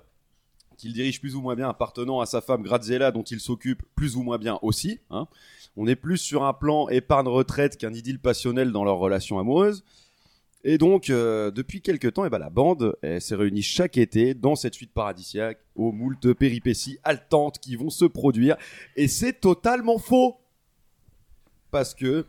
qu'il 0.76 0.92
dirige 0.92 1.20
plus 1.20 1.34
ou 1.36 1.40
moins 1.40 1.54
bien, 1.54 1.68
appartenant 1.68 2.20
à 2.20 2.26
sa 2.26 2.40
femme 2.40 2.62
Graziella, 2.62 3.10
dont 3.12 3.22
il 3.22 3.40
s'occupe 3.40 3.82
plus 3.94 4.16
ou 4.16 4.22
moins 4.22 4.38
bien 4.38 4.58
aussi. 4.60 5.00
hein. 5.10 5.26
On 5.76 5.86
est 5.86 5.96
plus 5.96 6.18
sur 6.18 6.44
un 6.44 6.52
plan 6.52 6.88
épargne-retraite 6.88 7.76
qu'un 7.78 7.92
idylle 7.92 8.20
passionnel 8.20 8.70
dans 8.70 8.84
leur 8.84 8.96
relation 8.98 9.38
amoureuse. 9.38 9.82
Et 10.66 10.78
donc, 10.78 11.10
euh, 11.10 11.50
depuis 11.50 11.82
quelques 11.82 12.14
temps, 12.14 12.24
eh 12.24 12.30
ben, 12.30 12.38
la 12.38 12.48
bande 12.50 12.96
elle 13.02 13.20
s'est 13.20 13.34
réunie 13.34 13.62
chaque 13.62 13.98
été 13.98 14.32
dans 14.34 14.56
cette 14.56 14.74
suite 14.74 14.92
paradisiaque 14.92 15.58
aux 15.74 15.92
moultes 15.92 16.32
péripéties 16.32 16.98
haletantes 17.04 17.58
qui 17.58 17.76
vont 17.76 17.90
se 17.90 18.06
produire. 18.06 18.56
Et 18.96 19.06
c'est 19.06 19.34
totalement 19.34 19.98
faux 19.98 20.36
Parce 21.70 21.94
que 21.94 22.24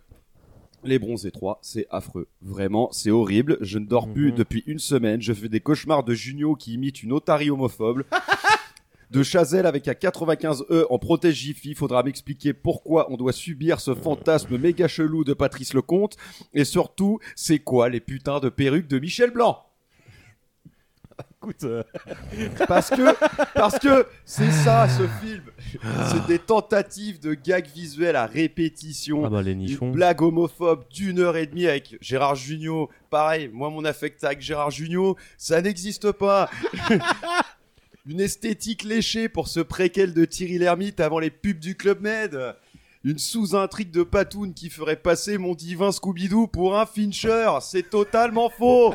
Les 0.84 1.00
bronzés 1.00 1.32
3, 1.32 1.58
c'est 1.64 1.88
affreux. 1.90 2.28
Vraiment, 2.44 2.90
c'est 2.92 3.10
horrible. 3.10 3.58
Je 3.62 3.80
ne 3.80 3.88
dors 3.88 4.08
plus 4.14 4.30
Mhm. 4.32 4.36
depuis 4.38 4.64
une 4.68 4.78
semaine. 4.78 5.20
Je 5.20 5.34
fais 5.34 5.50
des 5.50 5.60
cauchemars 5.60 6.04
de 6.04 6.14
Junio 6.14 6.56
qui 6.56 6.74
imite 6.74 7.02
une 7.02 7.12
otarie 7.12 7.50
homophobe. 7.50 8.04
De 9.12 9.24
Chazelle 9.24 9.66
avec 9.66 9.88
un 9.88 9.94
95E 9.94 10.86
en 10.90 11.00
protège 11.00 11.36
Jiffy. 11.36 11.76
Faudra 11.76 12.04
m'expliquer 12.04 12.54
pourquoi 12.54 13.12
on 13.12 13.18
doit 13.18 13.34
subir 13.34 13.80
ce 13.80 13.94
fantasme 13.94 14.58
méga 14.58 14.88
chelou 14.88 15.24
de 15.24 15.34
Patrice 15.34 15.74
Lecomte. 15.74 16.18
Et 16.54 16.66
surtout, 16.66 17.20
c'est 17.36 17.60
quoi 17.60 17.90
les 17.90 18.00
putains 18.00 18.40
de 18.40 18.50
perruques 18.50 18.88
de 18.88 19.00
Michel 19.00 19.32
Blanc? 19.32 19.62
Écoute, 21.38 21.64
euh, 21.64 21.84
Parce 22.68 22.90
que, 22.90 23.54
parce 23.54 23.80
que 23.80 24.08
c'est 24.26 24.52
ça 24.52 24.88
ce 24.90 25.04
film. 25.24 25.44
C'est 26.12 26.26
des 26.28 26.40
tentatives 26.40 27.20
de 27.20 27.34
gags 27.34 27.68
visuels 27.68 28.16
à 28.16 28.26
répétition. 28.26 29.24
Ah 29.26 29.30
bah, 29.30 29.42
les 29.42 29.52
Une 29.52 29.92
blague 29.92 30.22
homophobe 30.22 30.86
d'une 30.90 31.20
heure 31.20 31.38
et 31.38 31.46
demie 31.46 31.68
avec 31.68 31.98
Gérard 32.02 32.36
Jugnot. 32.36 32.90
Pareil, 33.10 33.50
moi 33.54 33.70
mon 33.70 33.86
affect 33.86 34.24
avec 34.24 34.42
Gérard 34.42 34.72
Jugnot, 34.72 35.16
ça 35.38 35.62
n'existe 35.62 36.12
pas. 36.12 36.50
Une 38.08 38.20
esthétique 38.20 38.84
léchée 38.84 39.30
pour 39.30 39.48
ce 39.48 39.60
préquel 39.60 40.14
de 40.14 40.26
Thierry 40.26 40.60
Lhermitte 40.60 41.00
avant 41.00 41.18
les 41.18 41.32
pubs 41.32 41.58
du 41.58 41.76
Club 41.76 42.02
Med. 42.02 42.56
Une 43.04 43.18
sous-intrigue 43.18 43.90
de 43.90 44.04
Patoun 44.04 44.54
qui 44.54 44.70
ferait 44.70 44.96
passer 44.96 45.40
mon 45.40 45.56
divin 45.56 45.92
Scooby-Doo 45.92 46.46
pour 46.46 46.78
un 46.78 46.86
Fincher. 46.86 47.50
C'est 47.62 47.90
totalement 47.90 48.52
faux. 48.52 48.94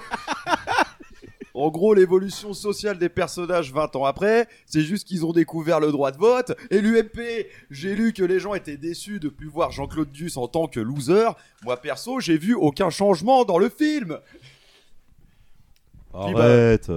En 1.54 1.70
gros, 1.70 1.92
l'évolution 1.92 2.54
sociale 2.54 2.98
des 2.98 3.08
personnages 3.08 3.72
20 3.72 3.96
ans 3.96 4.04
après, 4.04 4.46
c'est 4.64 4.82
juste 4.82 5.08
qu'ils 5.08 5.26
ont 5.26 5.32
découvert 5.32 5.80
le 5.80 5.90
droit 5.90 6.12
de 6.12 6.16
vote 6.16 6.52
et 6.70 6.80
l'UMP. 6.80 7.46
J'ai 7.70 7.96
lu 7.96 8.12
que 8.12 8.22
les 8.22 8.38
gens 8.38 8.54
étaient 8.54 8.76
déçus 8.76 9.18
de 9.18 9.28
plus 9.28 9.48
voir 9.48 9.72
Jean-Claude 9.72 10.12
Duss 10.12 10.36
en 10.36 10.46
tant 10.46 10.68
que 10.68 10.78
loser. 10.78 11.30
Moi 11.64 11.76
perso, 11.76 12.20
j'ai 12.20 12.38
vu 12.38 12.54
aucun 12.54 12.90
changement 12.90 13.44
dans 13.44 13.58
le 13.58 13.68
film. 13.68 14.18
Bah, 16.12 16.20
Arrête. 16.20 16.90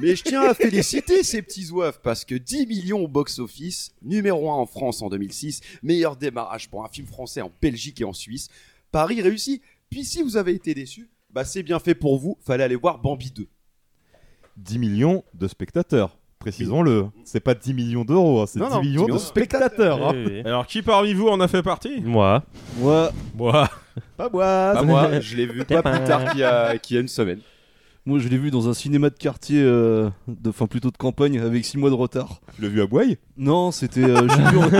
Mais 0.00 0.16
je 0.16 0.22
tiens 0.24 0.42
à 0.42 0.54
féliciter 0.54 1.22
ces 1.22 1.42
petits 1.42 1.68
oeufs 1.72 2.00
parce 2.02 2.24
que 2.24 2.34
10 2.34 2.66
millions 2.66 3.00
au 3.04 3.08
box-office, 3.08 3.94
numéro 4.02 4.50
1 4.50 4.54
en 4.54 4.66
France 4.66 5.02
en 5.02 5.08
2006, 5.08 5.60
meilleur 5.82 6.16
démarrage 6.16 6.68
pour 6.70 6.84
un 6.84 6.88
film 6.88 7.06
français 7.06 7.40
en 7.42 7.50
Belgique 7.60 8.00
et 8.00 8.04
en 8.04 8.12
Suisse. 8.12 8.48
Paris 8.90 9.20
réussi. 9.22 9.60
Puis 9.90 10.04
si 10.04 10.22
vous 10.22 10.36
avez 10.36 10.52
été 10.54 10.74
déçus, 10.74 11.08
bah 11.30 11.44
c'est 11.44 11.62
bien 11.62 11.78
fait 11.78 11.94
pour 11.94 12.18
vous, 12.18 12.38
fallait 12.44 12.64
aller 12.64 12.76
voir 12.76 12.98
Bambi 12.98 13.30
2. 13.30 13.46
10 14.56 14.78
millions 14.78 15.24
de 15.34 15.48
spectateurs. 15.48 16.18
Précisons-le. 16.38 17.06
C'est 17.24 17.40
pas 17.40 17.54
10 17.54 17.72
millions 17.72 18.04
d'euros, 18.04 18.40
hein, 18.42 18.46
c'est 18.48 18.58
10 18.58 18.64
Non, 18.64 18.70
non, 18.70 18.80
millions 18.82 18.90
10 18.92 18.96
de 18.96 19.02
millions 19.04 19.14
de 19.14 19.20
spectateurs. 19.20 20.08
hein. 20.08 20.12
Oui, 20.14 20.24
oui. 20.28 20.40
Alors, 20.44 20.66
qui 20.66 20.82
parmi 20.82 21.14
vous 21.14 21.28
en 21.28 21.40
a 21.40 21.46
fait 21.46 21.62
partie? 21.62 22.00
Moi. 22.00 22.42
Moi, 22.78 23.12
Moi. 23.36 23.68
pas 24.16 24.28
moi. 24.28 24.72
Bah 24.74 24.82
moi, 24.82 25.20
je 25.20 25.36
l'ai 25.36 25.46
vu 25.46 25.64
pas 25.64 25.82
plus 25.82 26.04
tard 26.04 26.30
qu'il 26.32 26.40
y 26.40 26.44
a, 26.44 26.76
qu'il 26.78 26.96
y 26.96 26.98
a 26.98 27.00
une 27.02 27.08
semaine. 27.08 27.40
Moi, 28.04 28.18
je 28.18 28.26
l'ai 28.28 28.36
vu 28.38 28.50
dans 28.50 28.68
un 28.68 28.74
cinéma 28.74 29.10
de 29.10 29.14
quartier, 29.16 29.62
euh, 29.62 30.08
de, 30.26 30.50
enfin 30.50 30.66
plutôt 30.66 30.90
de 30.90 30.96
campagne, 30.96 31.38
avec 31.38 31.64
6 31.64 31.78
mois 31.78 31.88
de 31.90 31.94
retard. 31.94 32.40
Tu 32.56 32.62
l'as 32.62 32.68
vu 32.68 32.82
à 32.82 32.86
Boye 32.86 33.16
Non, 33.36 33.70
c'était. 33.70 34.02
euh, 34.02 34.26
j'ai 34.28 34.42
vu 34.50 34.58
en- 34.58 34.70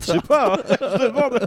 Je 0.00 0.04
sais 0.04 0.18
pas, 0.26 0.54
hein, 0.54 0.58
je 0.98 1.06
demande. 1.06 1.46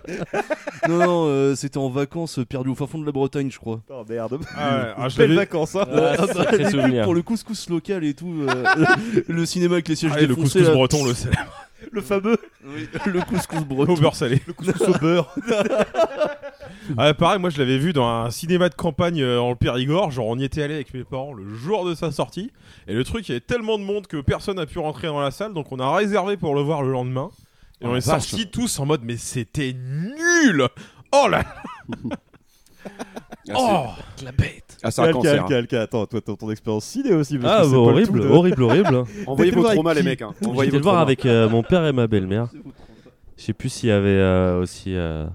Non, 0.87 0.97
non, 1.05 1.25
euh, 1.27 1.55
c'était 1.55 1.77
en 1.79 1.89
vacances, 1.89 2.39
euh, 2.39 2.45
perdu 2.45 2.69
au 2.69 2.75
fin 2.75 2.87
fond 2.87 2.99
de 2.99 3.05
la 3.05 3.11
Bretagne, 3.11 3.49
je 3.51 3.57
crois. 3.59 3.81
Oh 3.89 4.03
merde. 4.07 4.39
Ah 4.55 4.77
ouais, 4.77 4.93
ah, 4.97 5.09
je 5.09 5.19
l'avais- 5.19 5.35
vacances, 5.35 5.75
hein. 5.75 5.85
Ah, 5.91 6.13
Ah, 6.19 6.25
bah, 6.27 6.33
sacré 6.33 6.57
les 6.59 6.63
pubs 6.65 6.71
souvenir. 6.79 7.03
pour 7.03 7.13
le 7.15 7.21
couscous 7.23 7.69
local 7.69 8.03
et 8.05 8.13
tout. 8.13 8.45
euh, 8.47 8.63
le 9.27 9.45
cinéma 9.45 9.73
avec 9.73 9.87
les 9.89 9.95
sièges 9.95 10.11
Allez, 10.13 10.21
le 10.27 10.35
défoncés, 10.35 10.59
couscous 10.59 10.67
là. 10.69 10.73
breton, 10.73 11.05
le 11.05 11.13
sel. 11.13 11.31
Le 11.91 12.01
fameux. 12.01 12.37
Le 13.05 13.21
couscous 13.25 13.63
breton. 13.65 13.93
Au 13.93 13.97
beurre 13.97 14.15
salé. 14.15 14.41
Le 14.47 14.53
couscous 14.53 14.87
au 14.87 14.97
beurre. 14.99 15.35
Ah, 16.97 17.13
pareil, 17.13 17.39
moi 17.39 17.49
je 17.49 17.57
l'avais 17.59 17.77
vu 17.77 17.93
dans 17.93 18.07
un 18.07 18.29
cinéma 18.31 18.69
de 18.69 18.75
campagne 18.75 19.21
euh, 19.21 19.39
en 19.39 19.55
Périgord. 19.55 20.11
Genre, 20.11 20.27
on 20.27 20.37
y 20.37 20.43
était 20.43 20.61
allé 20.63 20.75
avec 20.75 20.93
mes 20.93 21.03
parents 21.03 21.33
le 21.33 21.47
jour 21.55 21.85
de 21.85 21.93
sa 21.95 22.11
sortie. 22.11 22.51
Et 22.87 22.93
le 22.93 23.03
truc, 23.03 23.27
il 23.27 23.31
y 23.31 23.35
avait 23.35 23.41
tellement 23.41 23.77
de 23.77 23.83
monde 23.83 24.07
que 24.07 24.17
personne 24.21 24.57
n'a 24.57 24.65
pu 24.65 24.79
rentrer 24.79 25.07
dans 25.07 25.19
la 25.19 25.31
salle. 25.31 25.53
Donc, 25.53 25.71
on 25.71 25.79
a 25.79 25.93
réservé 25.95 26.37
pour 26.37 26.55
le 26.55 26.61
voir 26.61 26.81
le 26.83 26.91
lendemain. 26.91 27.29
Et 27.81 27.85
Oh 27.85 27.89
on 27.89 27.91
la 27.91 27.97
est 27.99 28.07
vache. 28.07 28.27
sortis 28.27 28.47
tous 28.49 28.79
en 28.79 28.85
mode, 28.85 29.01
mais 29.03 29.17
c'était 29.17 29.73
nul 29.73 30.67
Oh 31.11 31.27
là 31.29 31.43
Ah, 33.49 33.53
Oh 33.55 33.85
La 34.23 34.31
bête 34.31 34.77
Ah, 34.83 34.91
c'est 34.91 35.01
un 35.01 35.05
Calca, 35.05 35.17
cancer. 35.19 35.43
hein. 35.43 35.47
Calca, 35.47 35.81
attends, 35.81 36.05
toi, 36.05 36.19
t'as 36.21 36.35
ton 36.35 36.51
expérience 36.51 36.85
ciné 36.85 37.13
aussi. 37.13 37.37
parce 37.37 37.53
Ah, 37.53 37.57
que 37.57 37.63
bah, 37.63 37.69
c'est 37.69 37.71
pas 37.71 37.77
le 37.77 37.87
horrible, 37.91 38.19
de- 38.21 38.27
horrible, 38.27 38.63
horrible. 38.63 39.03
Envoyez 39.27 39.51
vos 39.51 39.61
voir 39.61 39.71
avec 39.71 39.77
traumas, 39.79 39.93
les 39.93 40.01
qui 40.01 40.07
mecs. 40.07 40.21
hein. 40.21 40.33
Envoyez 40.45 40.71
J'étais 40.71 40.71
vos 40.71 40.77
le 40.79 40.83
voir 40.83 40.93
traumas. 40.95 41.01
avec 41.01 41.25
euh, 41.25 41.49
mon 41.49 41.63
père 41.63 41.85
et 41.85 41.93
ma 41.93 42.07
belle-mère. 42.07 42.47
Je 43.37 43.43
sais 43.43 43.53
plus 43.53 43.69
s'il 43.69 43.89
y 43.89 43.91
avait 43.91 44.09
euh, 44.09 44.59
aussi 44.61 44.95
euh, 44.95 45.27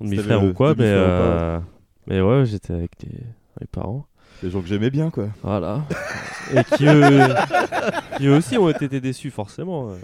C'était 0.00 0.16
demi-frère 0.16 0.42
le 0.42 0.50
ou 0.50 0.52
quoi, 0.54 0.74
mais, 0.76 0.84
euh, 0.84 1.58
mais 2.06 2.20
ouais, 2.20 2.44
j'étais 2.46 2.72
avec 2.72 2.90
les, 3.02 3.18
les 3.60 3.66
parents. 3.66 4.06
Des 4.42 4.50
gens 4.50 4.60
que 4.60 4.66
j'aimais 4.66 4.90
bien, 4.90 5.10
quoi. 5.10 5.28
Voilà. 5.42 5.82
et 6.54 6.64
qui 6.76 6.84
eux, 6.86 7.18
qui 8.18 8.26
eux 8.26 8.36
aussi 8.36 8.58
ont 8.58 8.68
été 8.68 8.88
déçus, 9.00 9.30
forcément. 9.30 9.90
euh. 9.90 9.96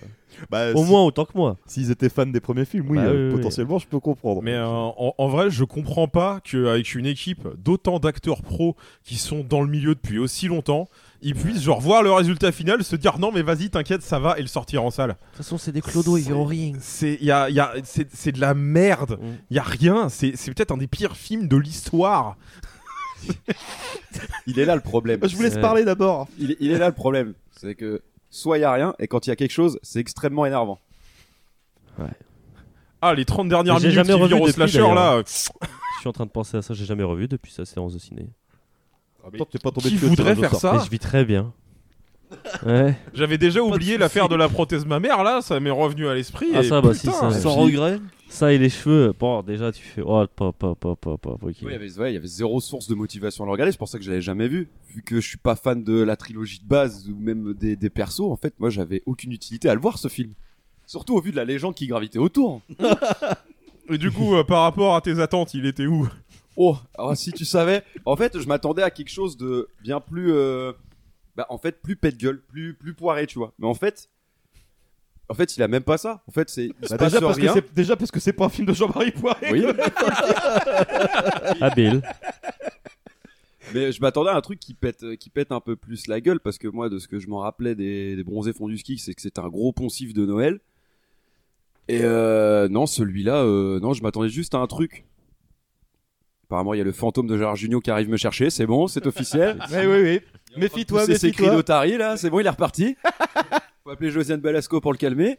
Bah, 0.48 0.72
Au 0.72 0.84
si- 0.84 0.90
moins 0.90 1.02
autant 1.04 1.24
que 1.26 1.36
moi. 1.36 1.56
S'ils 1.66 1.90
étaient 1.90 2.08
fans 2.08 2.24
des 2.24 2.40
premiers 2.40 2.64
films, 2.64 2.86
oui, 2.88 2.96
Bah 2.96 3.04
euh, 3.06 3.28
oui, 3.28 3.34
oui. 3.34 3.36
potentiellement, 3.42 3.78
je 3.78 3.86
peux 3.86 4.00
comprendre. 4.00 4.40
Mais 4.42 4.54
euh, 4.54 4.66
en, 4.66 5.14
en 5.18 5.28
vrai, 5.28 5.50
je 5.50 5.64
comprends 5.64 6.08
pas 6.08 6.40
qu'avec 6.42 6.94
une 6.94 7.04
équipe 7.06 7.46
d'autant 7.58 7.98
d'acteurs 7.98 8.40
pros 8.42 8.76
qui 9.04 9.16
sont 9.16 9.44
dans 9.46 9.60
le 9.60 9.68
milieu 9.68 9.94
depuis 9.94 10.18
aussi 10.18 10.46
longtemps, 10.46 10.88
ils 11.22 11.34
puissent 11.34 11.62
genre 11.62 11.80
voir 11.80 12.02
le 12.02 12.12
résultat 12.12 12.50
final, 12.52 12.82
se 12.84 12.96
dire 12.96 13.18
non 13.18 13.30
mais 13.32 13.42
vas-y 13.42 13.68
t'inquiète 13.70 14.02
ça 14.02 14.18
va 14.18 14.38
et 14.38 14.42
le 14.42 14.48
sortir 14.48 14.84
en 14.84 14.90
salle. 14.90 15.10
De 15.10 15.14
toute 15.14 15.36
façon, 15.38 15.58
c'est 15.58 15.72
des 15.72 15.80
clodos, 15.82 16.16
ils 16.18 16.24
verront 16.24 16.44
rien. 16.44 16.72
C'est 16.80 17.18
y 17.20 17.30
a, 17.30 17.50
y 17.50 17.60
a, 17.60 17.74
c'est, 17.84 18.08
c'est 18.14 18.32
de 18.32 18.40
la 18.40 18.54
merde. 18.54 19.18
Mm. 19.20 19.26
Il 19.50 19.56
y 19.56 19.58
a 19.58 19.62
rien. 19.62 20.08
C'est, 20.08 20.32
c'est 20.36 20.52
peut-être 20.54 20.70
un 20.72 20.76
des 20.78 20.86
pires 20.86 21.16
films 21.16 21.48
de 21.48 21.56
l'histoire. 21.56 22.36
Il 24.46 24.58
est 24.58 24.64
là 24.64 24.74
le 24.74 24.80
problème. 24.80 25.20
Je 25.22 25.36
vous 25.36 25.42
laisse 25.42 25.54
Ouais. 25.56 25.60
parler 25.60 25.84
d'abord. 25.84 26.26
Il, 26.38 26.52
est- 26.52 26.56
il 26.60 26.70
est 26.72 26.78
là 26.78 26.88
le 26.88 26.94
problème. 26.94 27.34
C'est 27.52 27.74
que 27.74 28.00
soit 28.30 28.58
il 28.58 28.62
y 28.62 28.64
a 28.64 28.72
rien, 28.72 28.94
et 28.98 29.06
quand 29.08 29.26
il 29.26 29.30
y 29.30 29.32
a 29.32 29.36
quelque 29.36 29.52
chose, 29.52 29.78
c'est 29.82 29.98
extrêmement 30.00 30.46
énervant. 30.46 30.78
Ah 33.02 33.14
les 33.14 33.24
30 33.24 33.48
dernières 33.48 33.78
J'ai 33.78 33.88
minutes 33.88 34.06
jamais 34.06 34.14
qui 34.16 34.34
revu 34.34 34.42
au 34.42 34.48
slasher 34.48 34.78
là. 34.80 35.14
euh, 35.16 35.22
Je 35.26 35.32
suis 36.00 36.08
en 36.08 36.12
train 36.12 36.26
de 36.26 36.30
penser 36.30 36.56
à 36.56 36.62
ça, 36.62 36.74
j'ai 36.74 36.84
jamais 36.84 37.02
revu 37.02 37.28
depuis 37.28 37.50
sa 37.52 37.64
séance 37.64 37.94
de 37.94 37.98
ciné. 37.98 38.28
Attends, 39.26 39.44
t'es 39.44 39.58
pas 39.58 39.70
tombé 39.70 39.88
Qui 39.88 39.94
dessus 39.94 40.06
voudrait 40.06 40.36
faire 40.36 40.54
ça 40.54 40.74
Mais 40.74 40.84
je 40.84 40.90
vis 40.90 40.98
très 40.98 41.24
bien. 41.24 41.52
Ouais. 42.64 42.96
J'avais 43.12 43.38
déjà 43.38 43.60
oublié 43.60 43.98
l'affaire 43.98 44.28
de 44.28 44.36
la 44.36 44.48
prothèse 44.48 44.86
mammaire 44.86 45.24
là, 45.24 45.40
ça 45.42 45.58
m'est 45.58 45.68
revenu 45.70 46.06
à 46.06 46.14
l'esprit. 46.14 46.46
Ah, 46.54 46.60
et 46.60 46.68
ça, 46.68 46.80
bah, 46.80 46.94
si, 46.94 47.08
putain, 47.08 47.32
ça- 47.32 47.40
Sans 47.40 47.54
regret 47.56 47.98
Ça 48.28 48.52
et 48.52 48.58
les 48.58 48.68
cheveux, 48.68 49.12
bon, 49.18 49.42
déjà 49.42 49.72
tu 49.72 49.82
fais 49.82 50.00
oh, 50.04 50.24
pop, 50.36 50.54
pop, 50.56 50.78
pop, 50.78 51.00
pop, 51.00 51.20
pop, 51.20 51.42
ok. 51.42 51.42
Oui, 51.42 51.54
il 51.62 51.72
y 51.72 51.74
avait, 51.74 51.98
ouais, 51.98 52.12
il 52.12 52.14
y 52.14 52.16
avait 52.16 52.28
zéro 52.28 52.60
source 52.60 52.86
de 52.86 52.94
motivation 52.94 53.42
à 53.42 53.46
le 53.46 53.50
regarder. 53.50 53.72
C'est 53.72 53.78
pour 53.78 53.88
ça 53.88 53.98
que 53.98 54.04
je 54.04 54.10
l'avais 54.10 54.22
jamais 54.22 54.46
vu. 54.46 54.68
Vu 54.94 55.02
que 55.02 55.20
je 55.20 55.26
suis 55.26 55.38
pas 55.38 55.56
fan 55.56 55.82
de 55.82 56.00
la 56.02 56.14
trilogie 56.14 56.60
de 56.60 56.68
base 56.68 57.08
ou 57.08 57.16
même 57.18 57.52
des, 57.54 57.74
des 57.74 57.90
persos, 57.90 58.20
en 58.20 58.36
fait, 58.36 58.54
moi, 58.60 58.70
j'avais 58.70 59.02
aucune 59.06 59.32
utilité 59.32 59.68
à 59.68 59.74
le 59.74 59.80
voir 59.80 59.98
ce 59.98 60.06
film. 60.06 60.32
Surtout 60.86 61.16
au 61.16 61.20
vu 61.20 61.32
de 61.32 61.36
la 61.36 61.44
légende 61.44 61.74
qui 61.74 61.88
gravitait 61.88 62.20
autour. 62.20 62.62
Et 63.90 63.98
du 63.98 64.12
coup, 64.12 64.36
euh, 64.36 64.44
par 64.44 64.62
rapport 64.62 64.94
à 64.94 65.00
tes 65.00 65.18
attentes, 65.18 65.52
il 65.54 65.66
était 65.66 65.86
où? 65.86 66.08
Oh, 66.62 66.76
alors 66.98 67.16
si 67.16 67.32
tu 67.32 67.46
savais, 67.46 67.82
en 68.04 68.16
fait, 68.16 68.38
je 68.38 68.46
m'attendais 68.46 68.82
à 68.82 68.90
quelque 68.90 69.08
chose 69.08 69.38
de 69.38 69.68
bien 69.82 69.98
plus, 69.98 70.30
euh, 70.34 70.72
bah, 71.34 71.46
en 71.48 71.56
fait, 71.56 71.80
plus 71.80 71.96
pète 71.96 72.18
gueule, 72.18 72.42
plus, 72.42 72.74
plus 72.74 72.92
poiré, 72.92 73.26
tu 73.26 73.38
vois. 73.38 73.54
Mais 73.58 73.66
en 73.66 73.72
fait, 73.72 74.10
en 75.30 75.34
fait, 75.34 75.56
il 75.56 75.62
a 75.62 75.68
même 75.68 75.84
pas 75.84 75.96
ça. 75.96 76.22
En 76.26 76.32
fait, 76.32 76.50
c'est, 76.50 76.66
il 76.66 76.74
se 76.86 76.90
Bah, 76.92 76.98
passe 76.98 77.12
déjà, 77.14 77.24
parce 77.24 77.36
que 77.38 77.42
rien. 77.42 77.54
c'est- 77.54 77.74
déjà 77.74 77.96
parce 77.96 78.10
que 78.10 78.20
c'est 78.20 78.34
pas 78.34 78.44
un 78.44 78.48
film 78.50 78.66
de 78.66 78.74
Jean-Marie 78.74 79.12
Poiré. 79.12 79.52
Oui. 79.52 79.64
Habile. 81.62 82.02
Mais 83.72 83.92
je 83.92 84.00
m'attendais 84.00 84.30
à 84.30 84.36
un 84.36 84.40
truc 84.40 84.58
qui 84.58 84.74
pète, 84.74 85.02
euh, 85.04 85.16
qui 85.16 85.30
pète 85.30 85.52
un 85.52 85.60
peu 85.60 85.76
plus 85.76 86.08
la 86.08 86.20
gueule 86.20 86.40
parce 86.40 86.58
que 86.58 86.68
moi, 86.68 86.88
de 86.90 86.98
ce 86.98 87.06
que 87.08 87.18
je 87.20 87.28
m'en 87.28 87.38
rappelais 87.38 87.74
des, 87.74 88.16
des 88.16 88.24
bronzés 88.24 88.52
fondus 88.52 88.78
ski, 88.78 88.98
c'est 88.98 89.14
que 89.14 89.22
c'était 89.22 89.40
un 89.40 89.48
gros 89.48 89.72
poncif 89.72 90.12
de 90.12 90.26
Noël. 90.26 90.60
Et 91.88 92.00
euh, 92.02 92.68
non, 92.68 92.86
celui-là, 92.86 93.44
euh, 93.44 93.80
non, 93.80 93.94
je 93.94 94.02
m'attendais 94.02 94.28
juste 94.28 94.54
à 94.54 94.58
un 94.58 94.66
truc. 94.66 95.04
Apparemment, 96.50 96.74
il 96.74 96.78
y 96.78 96.80
a 96.80 96.84
le 96.84 96.90
fantôme 96.90 97.28
de 97.28 97.38
Gérard 97.38 97.54
Junior 97.54 97.80
qui 97.80 97.92
arrive 97.92 98.08
me 98.08 98.16
chercher, 98.16 98.50
c'est 98.50 98.66
bon, 98.66 98.88
c'est 98.88 99.06
officiel. 99.06 99.56
Oui, 99.70 99.86
oui, 99.86 100.02
oui. 100.02 100.20
Méfie-toi, 100.56 101.06
C'est 101.06 101.16
ses 101.16 101.30
cris 101.30 101.42
méfie-toi. 101.44 101.54
d'Otari 101.54 101.96
là, 101.96 102.16
c'est 102.16 102.28
bon, 102.28 102.40
il 102.40 102.46
est 102.46 102.50
reparti. 102.50 102.96
Faut 103.84 103.90
appeler 103.90 104.10
Josiane 104.10 104.40
Balasco 104.40 104.80
pour 104.80 104.90
le 104.90 104.98
calmer. 104.98 105.38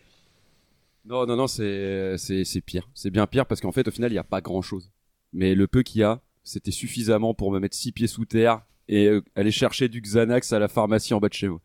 Non, 1.03 1.25
non, 1.25 1.35
non, 1.35 1.47
c'est 1.47 2.15
c'est 2.17 2.45
c'est 2.45 2.61
pire. 2.61 2.87
C'est 2.93 3.09
bien 3.09 3.27
pire 3.27 3.45
parce 3.45 3.59
qu'en 3.59 3.73
fait, 3.73 3.85
au 3.89 3.91
final, 3.91 4.09
il 4.09 4.15
y 4.15 4.19
a 4.19 4.23
pas 4.23 4.39
grand 4.39 4.61
chose. 4.61 4.89
Mais 5.33 5.53
le 5.53 5.67
peu 5.67 5.83
qu'il 5.83 5.99
y 5.99 6.03
a, 6.05 6.21
c'était 6.45 6.71
suffisamment 6.71 7.33
pour 7.33 7.51
me 7.51 7.59
mettre 7.59 7.75
six 7.75 7.91
pieds 7.91 8.07
sous 8.07 8.23
terre 8.23 8.61
et 8.87 9.07
euh, 9.07 9.21
aller 9.35 9.51
chercher 9.51 9.89
du 9.89 9.99
Xanax 9.99 10.53
à 10.53 10.59
la 10.59 10.69
pharmacie 10.69 11.13
en 11.13 11.19
bas 11.19 11.27
de 11.27 11.33
chez 11.33 11.49
vous. 11.49 11.59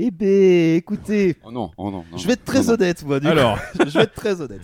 Eh 0.00 0.12
ben, 0.12 0.76
écoutez, 0.76 1.36
Oh 1.44 1.50
non, 1.50 1.72
oh 1.76 1.90
non. 1.90 2.04
non, 2.10 2.16
je 2.16 2.24
vais 2.26 2.34
être 2.34 2.44
très 2.44 2.70
honnête, 2.70 3.04
moi. 3.04 3.18
Du 3.18 3.26
Alors. 3.26 3.58
coup. 3.72 3.78
je 3.86 3.98
vais 3.98 4.04
être 4.04 4.14
très 4.14 4.40
honnête. 4.40 4.60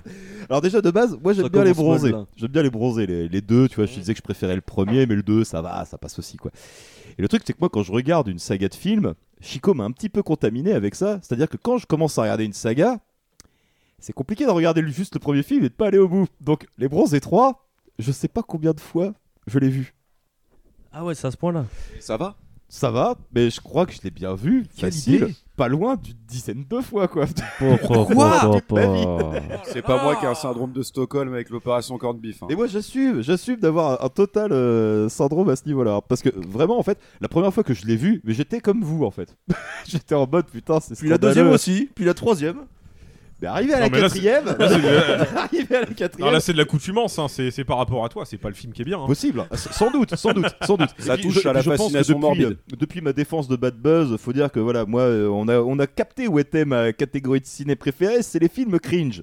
Alors 0.49 0.61
déjà 0.61 0.81
de 0.81 0.91
base, 0.93 1.19
moi 1.21 1.33
j'aime 1.33 1.49
bien 1.49 1.65
les 1.65 1.75
bronzés. 1.75 2.13
là. 2.13 2.25
J'aime 2.37 2.53
bien 2.53 2.63
les 2.63 2.71
bronzés, 2.71 3.07
les, 3.07 3.29
les 3.29 3.41
deux. 3.41 3.69
Tu 3.69 3.75
vois, 3.77 3.87
je 3.87 3.95
te 3.95 3.99
disais 3.99 4.13
que 4.15 4.19
je 4.19 4.23
préférais 4.23 4.55
le 4.55 4.61
premier, 4.61 5.07
mais 5.07 5.17
le 5.17 5.25
2, 5.25 5.43
ça 5.43 5.61
va, 5.61 5.85
ça 5.87 5.99
passe 5.99 6.19
aussi, 6.21 6.37
quoi. 6.37 6.53
Et 7.19 7.23
le 7.23 7.27
truc, 7.27 7.43
c'est 7.45 7.53
que 7.53 7.59
moi, 7.61 7.69
quand 7.69 7.83
je 7.83 7.91
regarde 7.91 8.29
une 8.29 8.39
saga 8.39 8.69
de 8.69 8.75
films, 8.75 9.15
Chico 9.41 9.75
m'a 9.75 9.83
un 9.85 9.91
petit 9.91 10.09
peu 10.09 10.23
contaminé 10.23 10.73
avec 10.73 10.95
ça. 10.95 11.19
C'est-à-dire 11.23 11.49
que 11.49 11.57
quand 11.57 11.79
je 11.79 11.87
commence 11.87 12.17
à 12.19 12.23
regarder 12.23 12.45
une 12.45 12.53
saga, 12.53 12.99
c'est 13.99 14.13
compliqué 14.13 14.45
de 14.47 14.51
regarder 14.51 14.83
le- 14.83 14.89
juste 14.91 15.15
le 15.15 15.21
premier 15.21 15.43
film 15.43 15.65
et 15.65 15.69
de 15.69 15.75
pas 15.75 15.89
aller 15.89 15.99
au 15.99 16.09
bout. 16.09 16.29
Donc, 16.41 16.67
Les 16.79 16.89
Bronzés 16.89 17.21
3, 17.21 17.67
je 17.99 18.13
sais 18.13 18.29
pas 18.29 18.43
combien 18.45 18.73
de 18.73 18.81
fois 18.81 19.15
je 19.49 19.59
l'ai 19.59 19.69
vu. 19.69 19.95
Ah 20.93 21.05
ouais, 21.05 21.17
c'est 21.17 21.27
à 21.27 21.31
ce 21.33 21.37
point-là. 21.37 21.67
Ça 21.99 22.17
va? 22.17 22.37
Ça 22.69 22.91
va, 22.91 23.15
mais 23.33 23.51
je 23.51 23.61
crois 23.61 23.87
que 23.87 23.93
je 23.93 24.01
l'ai 24.03 24.11
bien 24.11 24.35
vu, 24.35 24.67
Quelle 24.77 24.91
facile, 24.91 25.15
idée. 25.15 25.35
pas 25.57 25.69
loin 25.69 25.95
d'une 25.97 26.17
dizaine 26.27 26.65
de 26.69 26.81
fois, 26.81 27.07
quoi. 27.07 27.27
Po, 27.59 27.77
po, 27.87 28.05
Quoi 28.07 28.41
po, 28.41 28.53
Toute 28.59 28.73
ma 28.73 28.87
po. 28.87 29.31
vie. 29.31 29.39
C'est 29.65 29.83
pas 29.83 30.03
moi 30.03 30.17
qui 30.17 30.25
ai 30.25 30.29
un 30.29 30.35
syndrome 30.35 30.73
de 30.73 30.83
Stockholm 30.83 31.33
avec 31.33 31.51
l'opération 31.51 31.97
corned 31.99 32.21
beef. 32.21 32.43
hein. 32.43 32.47
Et 32.51 32.57
moi 32.57 32.67
j'assume, 32.67 33.23
j'assume 33.23 33.61
d'avoir 33.61 34.03
un, 34.03 34.07
un 34.07 34.09
total 34.09 34.51
euh, 34.53 35.09
syndrome 35.09 35.49
à 35.51 35.57
ce 35.57 35.67
niveau-là. 35.67 36.01
Parce 36.09 36.21
que 36.23 36.31
vraiment, 36.35 36.79
en 36.79 36.83
fait, 36.83 36.99
la 37.21 37.29
première 37.29 37.55
fois 37.55 37.63
que 37.63 37.75
je 37.75 37.87
l'ai 37.87 37.97
vu, 37.97 38.21
mais 38.25 38.33
j'étais 38.35 38.61
comme 38.61 38.83
vous 38.83 39.05
en 39.05 39.11
fait. 39.13 39.37
j'étais 39.87 40.15
en 40.17 40.27
mode 40.27 40.47
putain, 40.47 40.81
c'est 40.81 40.97
Puis 40.99 41.09
la 41.09 41.15
scandaleux. 41.17 41.35
deuxième 41.35 41.53
aussi, 41.53 41.91
puis 41.95 42.05
la 42.05 42.15
troisième. 42.15 42.63
Mais 43.43 43.49
arrivé 43.49 43.75
à 43.75 43.81
la 43.81 43.91
quatrième, 43.91 44.45
de- 44.45 44.63
arrivé 44.63 45.77
à 45.77 45.81
la 45.81 45.87
Non, 45.89 45.95
quatrième, 45.95 46.33
là, 46.33 46.41
c'est 46.41 46.53
de 46.53 46.59
l'accoutumance, 46.59 47.19
hein. 47.19 47.27
c'est 47.29 47.51
c'est 47.51 47.65
par 47.65 47.79
rapport 47.79 48.05
à 48.05 48.09
toi, 48.09 48.25
c'est 48.25 48.39
pas 48.39 48.49
le 48.49 48.55
film 48.55 48.73
qui 48.73 48.83
est 48.83 48.85
bien. 48.85 49.01
hein. 49.03 49.07
possible, 49.07 49.41
hein. 49.41 49.49
sans 49.57 49.91
doute, 49.91 50.15
sans 50.15 50.33
doute, 50.33 50.55
sans 50.63 50.77
doute. 50.77 50.91
Ça 50.99 51.17
touche 51.19 51.41
je- 51.43 51.49
à 51.49 51.53
la 51.53 51.61
je 51.61 51.71
pense 51.71 51.79
que 51.79 51.83
fascination 51.83 52.15
depuis, 52.15 52.23
morbide. 52.43 52.59
euh, 52.73 52.77
depuis 52.79 53.01
ma 53.01 53.13
défense 53.13 53.49
de 53.49 53.57
Bad 53.57 53.75
Buzz, 53.77 54.17
faut 54.19 54.33
dire 54.33 54.51
que 54.53 54.61
voilà, 54.61 54.85
moi, 54.87 55.03
euh, 55.03 55.29
on 55.29 55.49
a, 55.49 55.59
on 55.59 55.79
a 55.79 55.87
capté 55.87 56.29
où 56.29 56.39
était 56.39 56.65
ma 56.65 56.93
catégorie 56.93 57.41
de 57.41 57.47
ciné 57.47 57.75
préférée, 57.77 58.23
c'est 58.23 58.39
les 58.39 58.49
films 58.49 58.79
cringe. 58.79 59.23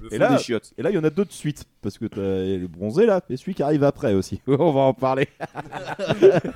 Le 0.00 0.14
Et 0.14 0.18
là, 0.18 0.36
des 0.36 0.42
chiottes. 0.42 0.72
et 0.78 0.82
là, 0.82 0.90
il 0.90 0.94
y 0.94 0.98
en 0.98 1.04
a 1.04 1.10
d'autres 1.10 1.32
suites. 1.32 1.64
Parce 1.82 1.98
que 1.98 2.06
t'as 2.06 2.20
le 2.20 2.66
bronzé 2.68 3.04
là, 3.06 3.20
et 3.30 3.36
celui 3.36 3.54
qui 3.54 3.62
arrive 3.64 3.82
après 3.84 4.14
aussi. 4.14 4.40
On 4.46 4.70
va 4.72 4.80
en 4.82 4.94
parler. 4.94 5.28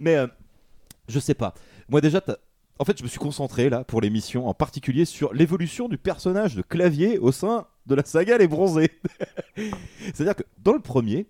Mais 0.00 0.16
euh, 0.16 0.26
je 1.08 1.18
sais 1.18 1.34
pas. 1.34 1.54
Moi, 1.88 2.00
déjà, 2.00 2.20
t'as- 2.20 2.36
en 2.78 2.84
fait, 2.84 2.98
je 2.98 3.02
me 3.04 3.08
suis 3.08 3.18
concentré 3.18 3.70
là 3.70 3.84
pour 3.84 4.00
l'émission, 4.00 4.48
en 4.48 4.54
particulier 4.54 5.04
sur 5.04 5.32
l'évolution 5.32 5.88
du 5.88 5.98
personnage 5.98 6.56
de 6.56 6.62
clavier 6.62 7.18
au 7.18 7.30
sein 7.30 7.66
de 7.86 7.94
la 7.94 8.04
saga 8.04 8.36
Les 8.38 8.48
Bronzés. 8.48 8.90
C'est-à-dire 10.14 10.34
que 10.34 10.42
dans 10.62 10.72
le 10.72 10.80
premier, 10.80 11.26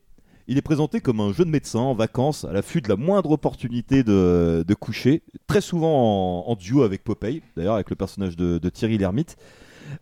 il 0.46 0.58
est 0.58 0.62
présenté 0.62 1.00
comme 1.00 1.20
un 1.20 1.32
jeune 1.32 1.50
médecin 1.50 1.80
en 1.80 1.94
vacances 1.94 2.44
à 2.44 2.52
l'affût 2.52 2.80
de 2.80 2.88
la 2.88 2.96
moindre 2.96 3.30
opportunité 3.30 4.02
de, 4.02 4.64
de 4.66 4.74
coucher, 4.74 5.22
très 5.46 5.60
souvent 5.60 6.46
en, 6.46 6.54
duo 6.54 6.82
avec 6.82 7.04
Popeye, 7.04 7.42
d'ailleurs 7.56 7.74
avec 7.74 7.90
le 7.90 7.96
personnage 7.96 8.36
de, 8.36 8.58
de 8.58 8.68
Thierry 8.68 8.98
Lhermitte. 8.98 9.36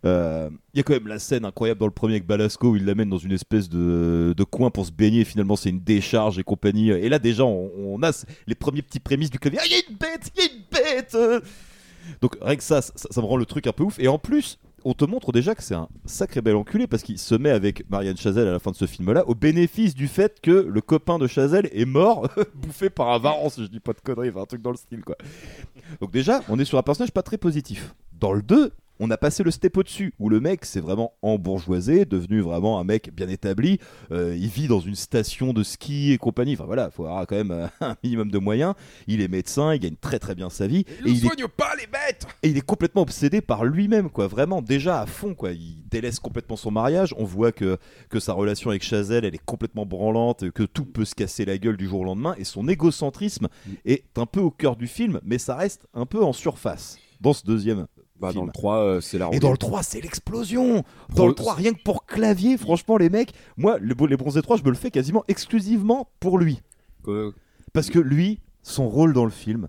Euh, 0.05 0.49
Il 0.73 0.77
y 0.77 0.79
a 0.79 0.83
quand 0.83 0.93
même 0.93 1.07
la 1.07 1.19
scène 1.19 1.45
incroyable 1.45 1.79
dans 1.79 1.85
le 1.85 1.91
premier 1.91 2.15
avec 2.15 2.25
Balasco 2.25 2.69
où 2.69 2.75
il 2.75 2.85
l'amène 2.85 3.09
dans 3.09 3.17
une 3.17 3.31
espèce 3.31 3.69
de, 3.69 4.33
coin 4.49 4.69
pour 4.69 4.85
se 4.85 4.91
baigner. 4.91 5.21
et 5.21 5.25
Finalement, 5.25 5.55
c'est 5.55 5.69
une 5.69 5.81
décharge 5.81 6.39
et 6.39 6.43
compagnie. 6.43 6.89
Et 6.89 7.09
là, 7.09 7.19
déjà, 7.19 7.45
on, 7.45 8.01
a 8.03 8.11
les 8.47 8.55
premiers 8.55 8.81
petits 8.81 8.99
prémices 8.99 9.29
du 9.29 9.39
clavier. 9.39 9.59
Ah, 9.61 9.65
il 9.65 9.71
y 9.71 9.75
a 9.75 9.81
une 9.89 9.97
bête, 9.97 10.31
il 10.35 10.41
y 10.41 10.45
a 10.45 10.51
une 10.51 10.63
bête 10.71 11.15
euh. 11.15 11.41
Donc, 12.21 12.37
rien 12.41 12.55
que 12.55 12.63
ça, 12.63 12.81
ça, 12.81 12.91
ça 12.95 13.21
me 13.21 13.25
rend 13.25 13.37
le 13.37 13.45
truc 13.45 13.65
un 13.67 13.71
peu 13.71 13.83
ouf. 13.83 13.97
Et 13.99 14.09
en 14.09 14.19
plus, 14.19 14.59
on 14.85 14.93
te 14.93 15.05
montre 15.05 15.31
déjà 15.31 15.55
que 15.55 15.63
c'est 15.63 15.75
un 15.75 15.87
sacré 16.05 16.41
bel 16.41 16.55
enculé 16.55 16.87
parce 16.87 17.03
qu'il 17.03 17.17
se 17.17 17.35
met 17.35 17.49
avec 17.49 17.89
Marianne 17.89 18.17
Chazelle 18.17 18.47
à 18.47 18.51
la 18.51 18.59
fin 18.59 18.71
de 18.71 18.75
ce 18.75 18.85
film-là 18.85 19.27
au 19.27 19.35
bénéfice 19.35 19.95
du 19.95 20.07
fait 20.07 20.39
que 20.41 20.51
le 20.51 20.81
copain 20.81 21.19
de 21.19 21.27
Chazelle 21.27 21.69
est 21.71 21.85
mort, 21.85 22.29
bouffé 22.55 22.89
par 22.89 23.09
un 23.09 23.19
varan, 23.19 23.49
si 23.49 23.63
je 23.63 23.67
dis 23.67 23.79
pas 23.79 23.93
de 23.93 23.99
conneries, 24.01 24.29
enfin, 24.29 24.41
un 24.41 24.45
truc 24.45 24.61
dans 24.61 24.71
le 24.71 24.77
style 24.77 25.03
quoi. 25.03 25.15
Donc 26.01 26.11
déjà, 26.11 26.41
on 26.49 26.59
est 26.59 26.65
sur 26.65 26.77
un 26.77 26.83
personnage 26.83 27.11
pas 27.11 27.23
très 27.23 27.37
positif. 27.37 27.95
Dans 28.19 28.33
le 28.33 28.41
2, 28.41 28.71
on 28.99 29.09
a 29.11 29.17
passé 29.17 29.43
le 29.43 29.51
step 29.51 29.77
au-dessus, 29.77 30.13
où 30.19 30.29
le 30.29 30.39
mec 30.39 30.65
s'est 30.65 30.79
vraiment 30.79 31.13
embourgeoisé, 31.21 32.05
devenu 32.05 32.41
vraiment 32.41 32.79
un 32.79 32.83
mec 32.83 33.11
bien 33.13 33.27
établi. 33.27 33.79
Euh, 34.11 34.35
il 34.37 34.47
vit 34.47 34.67
dans 34.67 34.79
une 34.79 34.95
station 34.95 35.53
de 35.53 35.63
ski 35.63 36.11
et 36.11 36.17
compagnie. 36.17 36.53
Enfin 36.53 36.65
voilà, 36.65 36.89
il 36.91 36.95
faut 36.95 37.05
avoir 37.05 37.25
quand 37.25 37.35
même 37.35 37.51
euh, 37.51 37.67
un 37.81 37.95
minimum 38.03 38.29
de 38.29 38.37
moyens. 38.37 38.75
Il 39.07 39.21
est 39.21 39.27
médecin, 39.27 39.73
il 39.73 39.79
gagne 39.79 39.95
très 39.95 40.19
très 40.19 40.35
bien 40.35 40.49
sa 40.49 40.67
vie. 40.67 40.85
Il 40.99 41.05
ne 41.05 41.09
il 41.09 41.17
est 41.17 41.27
soigne 41.27 41.47
pas 41.47 41.73
les 41.75 41.87
bêtes 41.87 42.27
et 42.43 42.49
il 42.49 42.57
est 42.57 42.61
complètement 42.61 43.01
obsédé 43.01 43.41
par 43.41 43.65
lui-même, 43.65 44.09
quoi. 44.09 44.27
Vraiment, 44.27 44.61
déjà 44.61 45.01
à 45.01 45.05
fond, 45.05 45.33
quoi. 45.33 45.51
Il 45.51 45.87
délaisse 45.89 46.19
complètement 46.19 46.55
son 46.55 46.71
mariage. 46.71 47.13
On 47.17 47.25
voit 47.25 47.51
que, 47.51 47.77
que 48.09 48.19
sa 48.19 48.33
relation 48.33 48.69
avec 48.69 48.83
Chazelle, 48.83 49.25
elle 49.25 49.35
est 49.35 49.45
complètement 49.45 49.85
branlante, 49.85 50.51
que 50.51 50.63
tout 50.63 50.85
peut 50.85 51.05
se 51.05 51.15
casser 51.15 51.45
la 51.45 51.57
gueule 51.57 51.77
du 51.77 51.87
jour 51.87 52.01
au 52.01 52.03
lendemain. 52.03 52.35
Et 52.37 52.43
son 52.43 52.67
égocentrisme 52.67 53.47
est 53.85 54.17
un 54.17 54.25
peu 54.25 54.39
au 54.39 54.51
cœur 54.51 54.75
du 54.75 54.87
film, 54.87 55.19
mais 55.23 55.37
ça 55.37 55.55
reste 55.55 55.87
un 55.93 56.05
peu 56.05 56.23
en 56.23 56.33
surface 56.33 56.97
dans 57.23 57.33
ce 57.33 57.45
deuxième. 57.45 57.87
Bah, 58.23 58.31
dans 58.31 58.45
le 58.45 58.51
3, 58.53 58.77
euh, 58.77 59.01
c'est 59.01 59.17
la 59.17 59.29
Et 59.33 59.39
dans 59.39 59.51
le 59.51 59.57
3, 59.57 59.83
c'est 59.83 59.99
l'explosion. 59.99 60.85
Dans 61.13 61.27
le 61.27 61.33
3, 61.33 61.55
rien 61.55 61.73
que 61.73 61.83
pour 61.83 62.05
clavier, 62.05 62.57
franchement, 62.57 62.95
les 62.95 63.09
mecs, 63.09 63.33
moi, 63.57 63.77
le, 63.79 63.93
les 64.07 64.15
bronzés 64.15 64.41
3, 64.41 64.55
je 64.55 64.63
me 64.63 64.69
le 64.69 64.77
fais 64.77 64.91
quasiment 64.91 65.25
exclusivement 65.27 66.07
pour 66.21 66.37
lui. 66.37 66.61
Parce 67.73 67.89
que 67.89 67.99
lui, 67.99 68.39
son 68.61 68.87
rôle 68.87 69.11
dans 69.11 69.25
le 69.25 69.29
film, 69.29 69.67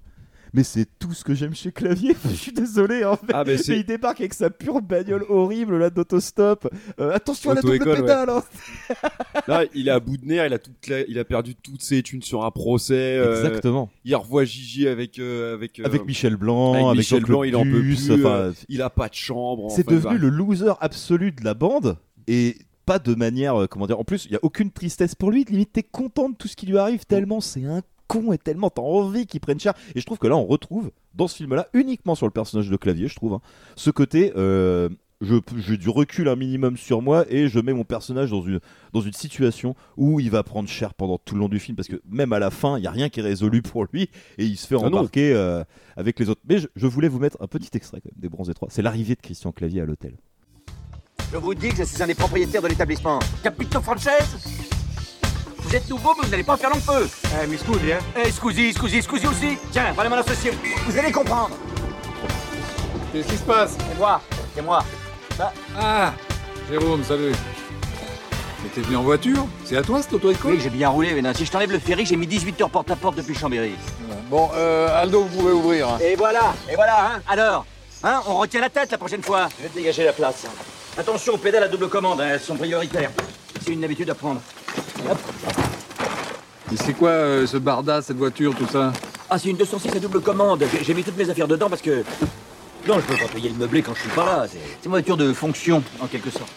mais 0.55 0.62
c'est 0.64 0.87
tout 0.99 1.12
ce 1.12 1.23
que 1.25 1.35
j'aime 1.35 1.55
chez 1.55 1.73
Clavier. 1.73 2.17
je 2.25 2.35
suis 2.35 2.53
désolé, 2.53 3.03
hein, 3.03 3.19
mais, 3.27 3.35
Ah, 3.35 3.45
mais 3.47 3.57
il 3.57 3.85
débarque 3.85 4.21
avec 4.21 4.33
sa 4.33 4.49
pure 4.51 4.81
bagnole 4.81 5.25
horrible 5.29 5.77
là 5.79 5.90
d'autostop. 5.90 6.67
Euh, 6.99 7.12
attention 7.12 7.51
à 7.51 7.55
la 7.55 7.61
double 7.62 7.79
pédale. 7.81 8.31
hein. 8.31 8.43
Là, 9.49 9.64
il 9.75 9.88
est 9.88 9.90
à 9.90 10.01
bout 10.01 10.17
de 10.17 10.25
nerfs, 10.25 10.47
il 10.47 10.53
a, 10.55 10.59
toute 10.59 10.87
la- 10.88 11.03
il 11.07 11.19
a 11.19 11.25
perdu 11.25 11.55
toutes 11.55 11.83
ses 11.83 12.03
thunes 12.03 12.23
sur 12.23 12.45
un 12.45 12.51
procès. 12.51 12.95
euh, 13.19 13.45
Exactement. 13.45 13.90
Il 14.05 14.14
revoit 14.17 14.45
Gigi 14.45 14.88
avec. 14.88 15.19
euh, 15.19 15.55
avec, 15.55 15.81
Avec 15.81 16.07
Michel 16.07 16.37
Blanc, 16.37 16.73
avec, 16.75 16.85
avec 16.87 16.97
Michel 16.99 17.23
Blanc, 17.25 17.43
il 17.43 17.57
en 17.57 17.62
peut 17.64 17.71
plus. 17.81 18.11
enfin, 18.12 18.53
il 18.69 18.81
a 18.83 18.90
pas 18.90 19.09
de 19.09 19.14
chambre. 19.14 19.71
c'est 19.71 19.87
devenu 19.87 20.03
bah, 20.14 20.21
le 20.21 20.29
loser 20.29 20.73
absolu 20.81 21.33
de 21.33 21.45
la 21.45 21.55
bande 21.55 21.99
et 22.27 22.57
pas 22.87 22.99
de 22.99 23.14
manière 23.14 23.61
euh, 23.62 23.67
comment 23.67 23.87
dire 23.87 23.99
en 23.99 24.05
plus 24.05 24.27
il 24.27 24.33
y 24.33 24.37
a 24.37 24.38
aucune 24.43 24.71
tristesse 24.71 25.14
pour 25.14 25.31
lui 25.31 25.45
limite 25.45 25.73
t'es 25.73 25.83
content 25.83 26.29
de 26.29 26.35
tout 26.37 26.49
ce 26.49 26.57
qui 26.57 26.67
lui 26.67 26.77
arrive 26.79 27.05
tellement 27.07 27.40
c'est 27.40 27.64
un 27.64 27.81
con 28.07 28.33
et 28.33 28.38
tellement 28.38 28.71
t'as 28.71 28.83
envie 28.83 29.27
qu'il 29.27 29.40
prenne 29.40 29.59
cher. 29.61 29.75
Et 29.95 30.01
je 30.01 30.07
trouve 30.07 30.19
que 30.19 30.27
là 30.27 30.37
on 30.37 30.45
retrouve 30.47 30.90
dans 31.14 31.29
ce 31.29 31.37
film 31.37 31.55
là 31.55 31.69
uniquement 31.75 32.14
sur 32.14 32.27
le 32.27 32.33
personnage 32.33 32.69
de 32.69 32.77
clavier 32.77 33.09
je 33.09 33.14
trouve 33.17 33.35
hein, 33.35 33.40
ce 33.77 33.90
côté 33.90 34.33
euh, 34.37 34.88
je- 35.21 35.37
j'ai 35.57 35.77
du 35.77 35.88
recul 35.88 36.29
un 36.29 36.37
minimum 36.37 36.77
sur 36.77 37.01
moi 37.01 37.25
et 37.31 37.49
je 37.49 37.59
mets 37.61 37.73
mon 37.73 37.85
personnage 37.85 38.31
dans 38.31 38.43
une, 38.43 38.61
dans 38.93 39.01
une 39.01 39.12
situation 39.12 39.75
où 39.97 40.19
il 40.21 40.31
va 40.31 40.43
prendre 40.43 40.69
cher 40.69 40.93
pendant 40.93 41.19
tout 41.19 41.35
le 41.35 41.40
long 41.40 41.49
du 41.49 41.61
film 41.61 41.77
parce 41.77 41.88
que 41.88 42.03
même 42.11 42.33
à 42.33 42.38
la 42.38 42.51
fin 42.51 42.77
il 42.79 42.83
n'y 42.83 42.87
a 42.88 42.90
rien 42.90 43.09
qui 43.09 43.21
est 43.21 43.23
résolu 43.23 43.62
pour 43.62 43.87
lui 43.93 44.11
et 44.38 44.45
il 44.45 44.57
se 44.57 44.67
fait 44.67 44.75
Ah 44.79 44.85
embarquer 44.87 45.33
euh, 45.33 45.62
avec 45.97 46.19
les 46.19 46.29
autres. 46.29 46.43
Mais 46.49 46.59
je, 46.59 46.67
je 46.77 46.87
voulais 46.87 47.09
vous 47.09 47.21
mettre 47.21 47.38
un 47.40 47.47
petit 47.47 47.71
extrait 47.75 48.01
quand 48.03 48.11
même 48.12 48.21
des 48.21 48.29
bronzés 48.29 48.55
3 48.55 48.69
c'est 48.71 48.83
l'arrivée 48.83 49.14
de 49.14 49.21
Christian 49.23 49.53
Clavier 49.53 49.81
à 49.83 49.87
l'hôtel. 49.87 50.17
Je 51.33 51.38
vous 51.38 51.55
dis 51.55 51.69
que 51.71 51.77
je 51.77 51.85
suis 51.85 52.03
un 52.03 52.07
des 52.07 52.14
propriétaires 52.14 52.62
de 52.62 52.69
l'établissement. 52.69 53.19
Capito 53.43 53.81
Frances 53.81 54.07
Vous 55.64 55.74
êtes 55.74 55.88
nouveau, 55.88 56.14
mais 56.18 56.24
vous 56.24 56.31
n'allez 56.31 56.44
pas 56.44 56.57
faire 56.57 56.70
long 56.70 56.81
feu. 56.81 57.09
Eh, 57.42 57.46
mais 57.46 57.57
scusi, 57.57 57.92
hein 57.92 57.98
Eh, 58.22 58.31
scusi, 58.31 58.72
scusi, 58.72 59.03
scusi 59.03 59.27
aussi. 59.27 59.59
Tiens, 59.72 59.92
voilà 59.94 60.11
mon 60.11 60.16
associé. 60.16 60.53
Vous 60.87 60.98
allez 60.98 61.11
comprendre. 61.12 61.50
Qu'est-ce 63.12 63.29
qui 63.29 63.37
se 63.37 63.42
passe? 63.42 63.77
C'est 63.88 63.98
moi, 63.98 64.20
c'est 64.55 64.62
moi. 64.62 64.85
Ah 65.79 66.12
Jérôme, 66.70 67.03
salut. 67.05 67.33
Mais 68.62 68.68
t'es 68.74 68.81
venu 68.81 68.96
en 68.96 69.03
voiture? 69.03 69.46
C'est 69.64 69.77
à 69.77 69.83
toi 69.83 70.00
cette 70.03 70.12
auto-école? 70.14 70.53
Oui, 70.55 70.61
j'ai 70.62 70.70
bien 70.70 70.88
roulé, 70.88 71.12
mais 71.14 71.22
non, 71.22 71.35
si 71.35 71.44
je 71.44 71.50
t'enlève 71.50 71.70
le 71.72 71.79
ferry, 71.79 72.07
j'ai 72.07 72.16
mis 72.16 72.27
18 72.27 72.61
heures 72.62 72.70
porte 72.70 72.90
à 72.90 72.96
porte 72.96 73.16
depuis 73.16 73.35
Chambéry. 73.35 73.72
Bon, 74.31 74.50
euh, 74.55 75.03
Aldo, 75.03 75.22
vous 75.24 75.38
pouvez 75.38 75.53
ouvrir. 75.53 75.88
hein. 75.88 75.98
Et 76.03 76.14
voilà, 76.16 76.55
et 76.70 76.74
voilà, 76.74 77.07
hein. 77.16 77.22
Alors, 77.29 77.66
hein, 78.03 78.20
on 78.27 78.37
retient 78.37 78.61
la 78.62 78.70
tête 78.70 78.90
la 78.90 78.98
prochaine 78.98 79.22
fois. 79.22 79.48
Je 79.59 79.64
vais 79.64 79.68
te 79.68 79.74
dégager 79.74 80.05
la 80.05 80.12
place. 80.14 80.46
Attention 80.96 81.35
aux 81.35 81.38
pédales 81.38 81.64
à 81.64 81.68
double 81.68 81.88
commande, 81.88 82.20
hein, 82.20 82.29
elles 82.33 82.40
sont 82.40 82.57
prioritaires. 82.57 83.11
C'est 83.64 83.72
une 83.72 83.85
habitude 83.85 84.11
à 84.11 84.14
prendre. 84.14 84.40
Hop. 85.11 85.18
Et 86.72 86.77
c'est 86.77 86.92
quoi 86.94 87.11
euh, 87.11 87.46
ce 87.46 87.57
barda, 87.57 88.03
cette 88.03 88.16
voiture, 88.16 88.55
tout 88.55 88.66
ça? 88.66 88.92
Ah, 89.31 89.38
c'est 89.38 89.50
une 89.50 89.57
206 89.57 89.88
à 89.96 90.00
double 90.00 90.20
commande. 90.20 90.64
J'ai- 90.72 90.85
J'ai 90.85 90.94
mis 90.94 91.03
toutes 91.03 91.16
mes 91.16 91.29
affaires 91.31 91.48
dedans 91.48 91.68
parce 91.68 91.83
que. 91.83 92.05
Non, 92.87 92.96
je 93.00 93.07
peux 93.07 93.16
pas 93.16 93.33
payer 93.33 93.48
le 93.48 93.55
meublé 93.57 93.83
quand 93.83 93.94
je 93.94 94.00
suis 94.00 94.11
pas 94.11 94.27
là. 94.27 94.46
C'est 94.46 94.59
c'est 94.59 94.85
une 94.85 94.90
voiture 94.90 95.16
de 95.16 95.33
fonction, 95.33 95.83
en 96.00 96.07
quelque 96.07 96.31
sorte. 96.31 96.53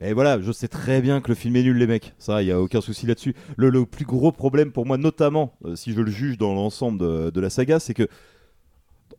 Et 0.00 0.14
voilà, 0.14 0.40
je 0.40 0.50
sais 0.50 0.66
très 0.66 1.00
bien 1.02 1.20
que 1.20 1.28
le 1.28 1.34
film 1.34 1.54
est 1.56 1.62
nul, 1.62 1.76
les 1.76 1.86
mecs. 1.86 2.14
Ça, 2.18 2.42
il 2.42 2.48
y 2.48 2.52
a 2.52 2.60
aucun 2.60 2.80
souci 2.80 3.06
là-dessus. 3.06 3.34
Le, 3.56 3.68
le 3.68 3.84
plus 3.84 4.06
gros 4.06 4.32
problème 4.32 4.72
pour 4.72 4.86
moi, 4.86 4.96
notamment, 4.96 5.52
euh, 5.66 5.76
si 5.76 5.92
je 5.92 6.00
le 6.00 6.10
juge 6.10 6.38
dans 6.38 6.54
l'ensemble 6.54 6.98
de, 6.98 7.30
de 7.30 7.40
la 7.40 7.50
saga, 7.50 7.78
c'est 7.78 7.92
que 7.94 8.08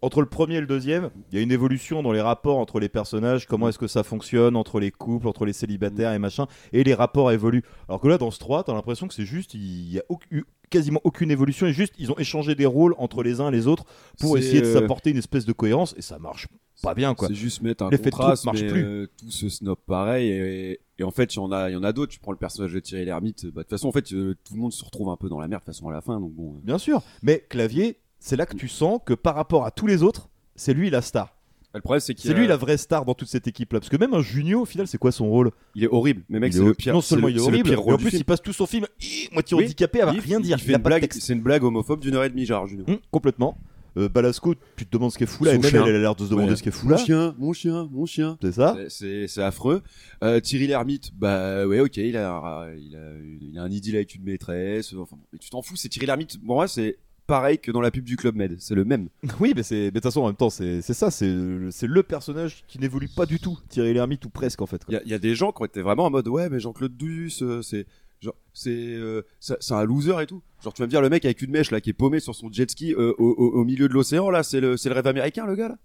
entre 0.02 0.22
le 0.22 0.28
premier 0.28 0.56
et 0.56 0.62
le 0.62 0.68
deuxième, 0.68 1.12
il 1.32 1.36
y 1.38 1.40
a 1.40 1.42
une 1.44 1.52
évolution 1.52 2.02
dans 2.04 2.12
les 2.12 2.22
rapports 2.22 2.58
entre 2.58 2.80
les 2.80 2.90
personnages, 2.90 3.46
comment 3.46 3.70
est-ce 3.70 3.78
que 3.80 3.88
ça 3.88 4.04
fonctionne, 4.04 4.56
entre 4.56 4.80
les 4.80 4.92
couples, 4.92 5.28
entre 5.28 5.46
les 5.46 5.54
célibataires 5.54 6.14
et 6.14 6.20
machin, 6.20 6.48
et 6.74 6.84
les 6.84 6.94
rapports 6.94 7.32
évoluent. 7.32 7.64
Alors 7.88 8.02
que 8.02 8.08
là, 8.08 8.18
dans 8.18 8.32
ce 8.32 8.40
3, 8.40 8.64
t'as 8.64 8.74
l'impression 8.74 9.08
que 9.08 9.14
c'est 9.14 9.26
juste, 9.26 9.54
il 9.54 9.92
y 9.92 10.00
a 10.00 10.04
aucun- 10.10 10.26
eu 10.32 10.44
quasiment 10.70 11.02
aucune 11.04 11.30
évolution, 11.32 11.68
et 11.68 11.74
juste, 11.74 11.94
ils 12.00 12.12
ont 12.12 12.18
échangé 12.18 12.56
des 12.56 12.66
rôles 12.66 12.96
entre 12.98 13.24
les 13.24 13.42
uns 13.42 13.50
et 13.50 13.52
les 13.52 13.68
autres 13.68 13.84
pour 14.20 14.38
essayer 14.38 14.62
de 14.62 14.68
euh, 14.68 14.74
s'apporter 14.74 15.10
une 15.12 15.18
espèce 15.18 15.46
de 15.46 15.52
cohérence, 15.54 15.94
et 15.98 16.02
ça 16.02 16.18
marche 16.18 16.48
pas 16.82 16.96
bien, 16.96 17.14
quoi. 17.14 17.28
C'est 17.28 17.36
juste 17.36 17.62
mettre 17.62 17.84
un 17.84 17.90
L'effet 17.92 18.10
contraste, 18.10 18.46
marche 18.46 18.62
mais 18.62 18.68
plus. 18.70 18.84
euh, 18.84 19.08
tout 19.20 19.30
se 19.30 19.50
snob 19.50 19.78
pareil. 19.86 20.30
Et, 20.32 20.80
et 20.98 21.04
en 21.04 21.12
fait, 21.12 21.36
il 21.36 21.38
y 21.38 21.40
en 21.40 21.52
a, 21.52 21.70
il 21.70 21.74
y 21.74 21.76
en 21.76 21.84
a 21.84 21.92
d'autres. 21.94 22.12
Tu 22.12 22.20
prends 22.20 22.32
le 22.32 22.40
personnage 22.40 22.74
de 22.74 22.80
Thierry 22.80 23.06
Lhermitte. 23.06 23.46
bah, 23.46 23.52
De 23.58 23.62
toute 23.62 23.70
façon, 23.70 23.88
en 23.88 23.92
fait, 23.92 24.12
euh, 24.14 24.36
tout 24.44 24.56
le 24.56 24.62
monde 24.62 24.74
se 24.74 24.84
retrouve 24.84 25.10
un 25.10 25.16
peu 25.18 25.30
dans 25.30 25.40
la 25.40 25.48
merde 25.48 25.62
de 25.62 25.66
toute 25.66 25.76
façon 25.76 25.90
à 25.90 25.94
la 25.94 26.02
fin. 26.02 26.20
Donc 26.20 26.32
bon. 26.34 26.56
euh. 26.56 26.60
Bien 26.64 26.80
sûr, 26.80 27.04
mais 27.22 27.46
Clavier, 27.50 28.00
c'est 28.24 28.38
là 28.38 28.46
que 28.46 28.56
tu 28.56 28.68
sens 28.70 29.00
que 29.06 29.14
par 29.14 29.36
rapport 29.36 29.66
à 29.66 29.72
tous 29.72 29.88
les 29.88 30.04
autres, 30.04 30.30
c'est 30.56 30.74
lui 30.74 30.90
la 30.90 31.02
star. 31.02 31.36
Le 31.74 31.80
problème, 31.80 32.02
c'est 32.02 32.14
qu'il 32.14 32.30
C'est 32.30 32.36
a- 32.36 32.40
lui 32.40 32.48
la 32.48 32.58
vraie 32.58 32.76
star 32.78 33.06
dans 33.06 33.14
toute 33.14 33.30
cette 33.30 33.48
équipe-là. 33.48 33.80
Parce 33.80 33.90
que 33.90 33.96
même 33.98 34.14
un 34.14 34.22
Junio, 34.22 34.62
au 34.62 34.66
final, 34.66 34.88
c'est 34.88 34.98
quoi 34.98 35.12
son 35.14 35.30
rôle? 35.30 35.52
Il 35.74 35.84
est 35.86 35.88
horrible. 35.88 36.22
Mais 36.30 36.40
mec, 36.40 36.52
Il 36.52 36.56
c'est 36.58 36.62
est 36.62 36.66
le 36.66 36.72
ho- 36.72 36.74
pire. 36.76 36.94
Non 36.94 37.00
c'est 37.02 37.08
seulement 37.16 37.28
le- 37.28 37.32
il 37.34 37.36
est 37.38 37.40
c'est 37.40 37.46
le 37.46 37.54
horrible, 37.54 37.70
pire 37.70 37.80
mais 37.86 37.94
en 37.94 37.96
du 37.98 38.04
plus, 38.04 38.10
film. 38.12 38.20
il 38.22 38.26
passe 38.26 38.42
tout 38.42 38.52
son 38.54 38.66
film 38.66 38.86
hi, 39.02 39.30
moitié 39.32 39.56
Oui, 39.58 39.64
handicapé 39.64 40.02
à 40.02 40.12
il- 40.14 40.20
rien 40.20 40.40
dire. 40.42 40.58
il 40.58 40.62
fait 40.62 40.72
Il 40.72 40.76
a 40.76 40.78
une 40.78 40.84
pas 40.84 40.90
de 40.90 40.96
blague. 40.96 41.02
texte. 41.04 41.22
C'est 41.22 41.34
une 41.34 41.42
blague 41.42 41.64
homophobe 41.64 42.02
d'une 42.02 42.14
heure 42.16 42.26
et 42.26 42.30
demie, 42.30 42.46
Gérard 42.46 42.68
Jugnot. 42.68 42.84
Hum, 42.90 42.98
complètement. 43.10 43.58
Euh, 43.98 44.08
Balasco, 44.10 44.54
tu 44.78 44.86
te 44.86 44.92
demandes 44.92 45.12
ce 45.12 45.18
qu'elle 45.18 45.28
fout 45.28 45.46
là, 45.48 45.54
et 45.54 45.56
Son 45.56 45.62
même 45.64 45.72
chien. 45.72 45.86
elle 45.86 45.96
a 45.96 46.00
l'air 46.00 46.16
de 46.16 46.24
se 46.26 46.30
demander 46.30 46.50
Ouais. 46.52 46.56
ce 46.58 46.64
qu'elle 46.64 46.72
fout 46.74 46.86
Mon 46.90 46.96
là. 46.96 46.98
chien, 46.98 47.36
mon 47.40 47.52
chien, 47.54 47.90
mon 47.92 48.06
chien. 48.06 48.38
C'est 48.42 48.52
ça 48.54 48.78
C'est 48.90 49.28
c'est 49.28 49.42
affreux. 49.44 49.82
Euh, 50.24 50.40
Thierry 50.42 50.68
Lhermitte, 50.68 51.12
bah 51.18 51.66
ouais, 51.68 51.80
ok, 51.82 51.98
il 51.98 52.16
a, 52.18 52.70
il 52.78 52.96
a, 52.96 53.14
il 53.42 53.58
a 53.58 53.64
un 53.64 53.70
idylle 53.72 53.96
avec 53.96 54.16
une 54.16 54.24
maîtresse. 54.24 54.94
Enfin, 54.94 55.18
mais 55.32 55.40
tu 55.40 55.50
t'en 55.50 55.62
fous, 55.62 55.76
c'est 55.78 55.88
Thierry 55.90 56.06
Lhermitte. 56.08 56.38
Pour 56.46 56.56
moi, 56.56 56.68
c'est 56.70 56.98
pareil 57.28 57.60
que 57.60 57.72
dans 57.72 57.82
la 57.82 57.92
pub 57.92 58.04
du 58.04 58.18
Club 58.18 58.36
Med. 58.36 58.56
C'est 58.60 58.76
le 58.76 58.84
même. 58.86 59.10
Oui, 59.40 59.54
mais 59.56 59.64
c'est 59.64 59.86
de 59.86 59.90
toute 59.92 60.04
façon 60.04 60.22
en 60.22 60.28
même 60.28 60.36
temps 60.36 60.50
c'est 60.50 60.82
c'est 60.82 60.94
ça, 60.94 61.12
c'est 61.12 61.28
le- 61.28 61.72
c'est 61.72 61.88
le 61.88 62.04
personnage 62.04 62.64
qui 62.68 62.80
n'évolue 62.80 63.08
pas 63.10 63.26
du 63.26 63.40
tout. 63.40 63.58
Thierry 63.70 63.94
Lhermitte 63.94 64.26
ou 64.26 64.30
presque 64.30 64.62
en 64.62 64.66
fait. 64.66 64.82
Il 64.90 64.94
y, 64.94 64.98
a- 64.98 65.02
il 65.06 65.10
y 65.10 65.14
a 65.14 65.20
des 65.20 65.36
gens 65.36 65.52
qui 65.52 65.62
ont 65.62 65.66
été 65.66 65.82
vraiment 65.82 66.06
en 66.06 66.10
mode 66.12 66.28
ouais, 66.28 66.50
mais 66.50 66.60
Jean-Claude 66.60 66.96
Duss, 66.98 67.42
euh, 67.44 67.62
c'est 67.62 67.86
genre 68.20 68.36
c'est 68.54 68.70
euh, 68.72 69.22
c'est 69.40 69.72
un 69.74 69.84
loser 69.84 70.22
et 70.22 70.28
tout. 70.28 70.42
Genre 70.64 70.74
tu 70.74 70.82
vas 70.82 70.86
me 70.86 70.92
dire 70.92 71.02
le 71.02 71.10
mec 71.10 71.26
avec 71.26 71.42
une 71.42 71.52
mèche 71.52 71.72
là 71.72 71.82
qui 71.82 71.90
est 71.90 71.94
paumé 71.94 72.20
sur 72.20 72.36
son 72.36 72.52
jet 72.52 72.70
ski 72.70 72.94
euh, 72.94 73.14
au, 73.18 73.30
au- 73.30 73.60
au 73.60 73.64
milieu 73.64 73.88
de 73.88 73.94
l'océan 73.94 74.30
là, 74.30 74.44
c'est 74.44 74.60
le 74.60 74.78
c'est 74.78 74.90
le 74.90 74.96
rêve 74.96 75.08
américain 75.08 75.46
le 75.46 75.56
gars 75.56 75.70
là? 75.70 75.78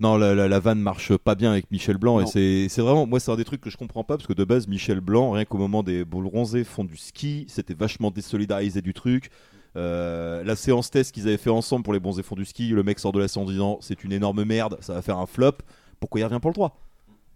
Non, 0.00 0.16
la, 0.16 0.32
la, 0.32 0.46
la 0.46 0.60
vanne 0.60 0.78
marche 0.80 1.16
pas 1.16 1.34
bien 1.34 1.50
avec 1.50 1.68
Michel 1.72 1.96
Blanc 1.98 2.20
et 2.20 2.26
c'est 2.26 2.68
c'est 2.68 2.82
vraiment 2.82 3.04
moi 3.04 3.18
c'est 3.18 3.32
un 3.32 3.36
des 3.36 3.44
trucs 3.44 3.60
que 3.60 3.68
je 3.70 3.76
comprends 3.76 4.04
pas 4.04 4.16
parce 4.16 4.28
que 4.28 4.32
de 4.32 4.44
base 4.44 4.68
Michel 4.68 5.00
Blanc 5.00 5.32
rien 5.32 5.44
qu'au 5.44 5.58
moment 5.58 5.82
des 5.82 6.04
bronzés 6.04 6.62
font 6.62 6.84
du 6.84 6.96
ski, 6.96 7.46
c'était 7.48 7.74
vachement 7.74 8.12
désolidarisé 8.12 8.80
du 8.80 8.94
truc. 8.94 9.30
Euh, 9.78 10.42
la 10.42 10.56
séance 10.56 10.90
test 10.90 11.12
qu'ils 11.12 11.28
avaient 11.28 11.36
fait 11.36 11.50
ensemble 11.50 11.84
pour 11.84 11.92
les 11.92 12.00
bronzés 12.00 12.24
font 12.24 12.34
du 12.34 12.44
ski, 12.44 12.68
le 12.70 12.82
mec 12.82 12.98
sort 12.98 13.12
de 13.12 13.20
la 13.20 13.28
séance 13.28 13.48
en 13.48 13.50
disant 13.50 13.78
c'est 13.80 14.02
une 14.02 14.12
énorme 14.12 14.42
merde, 14.44 14.76
ça 14.80 14.94
va 14.94 15.02
faire 15.02 15.18
un 15.18 15.26
flop. 15.26 15.52
Pourquoi 16.00 16.20
il 16.20 16.24
revient 16.24 16.40
pour 16.40 16.50
le 16.50 16.54
3 16.54 16.76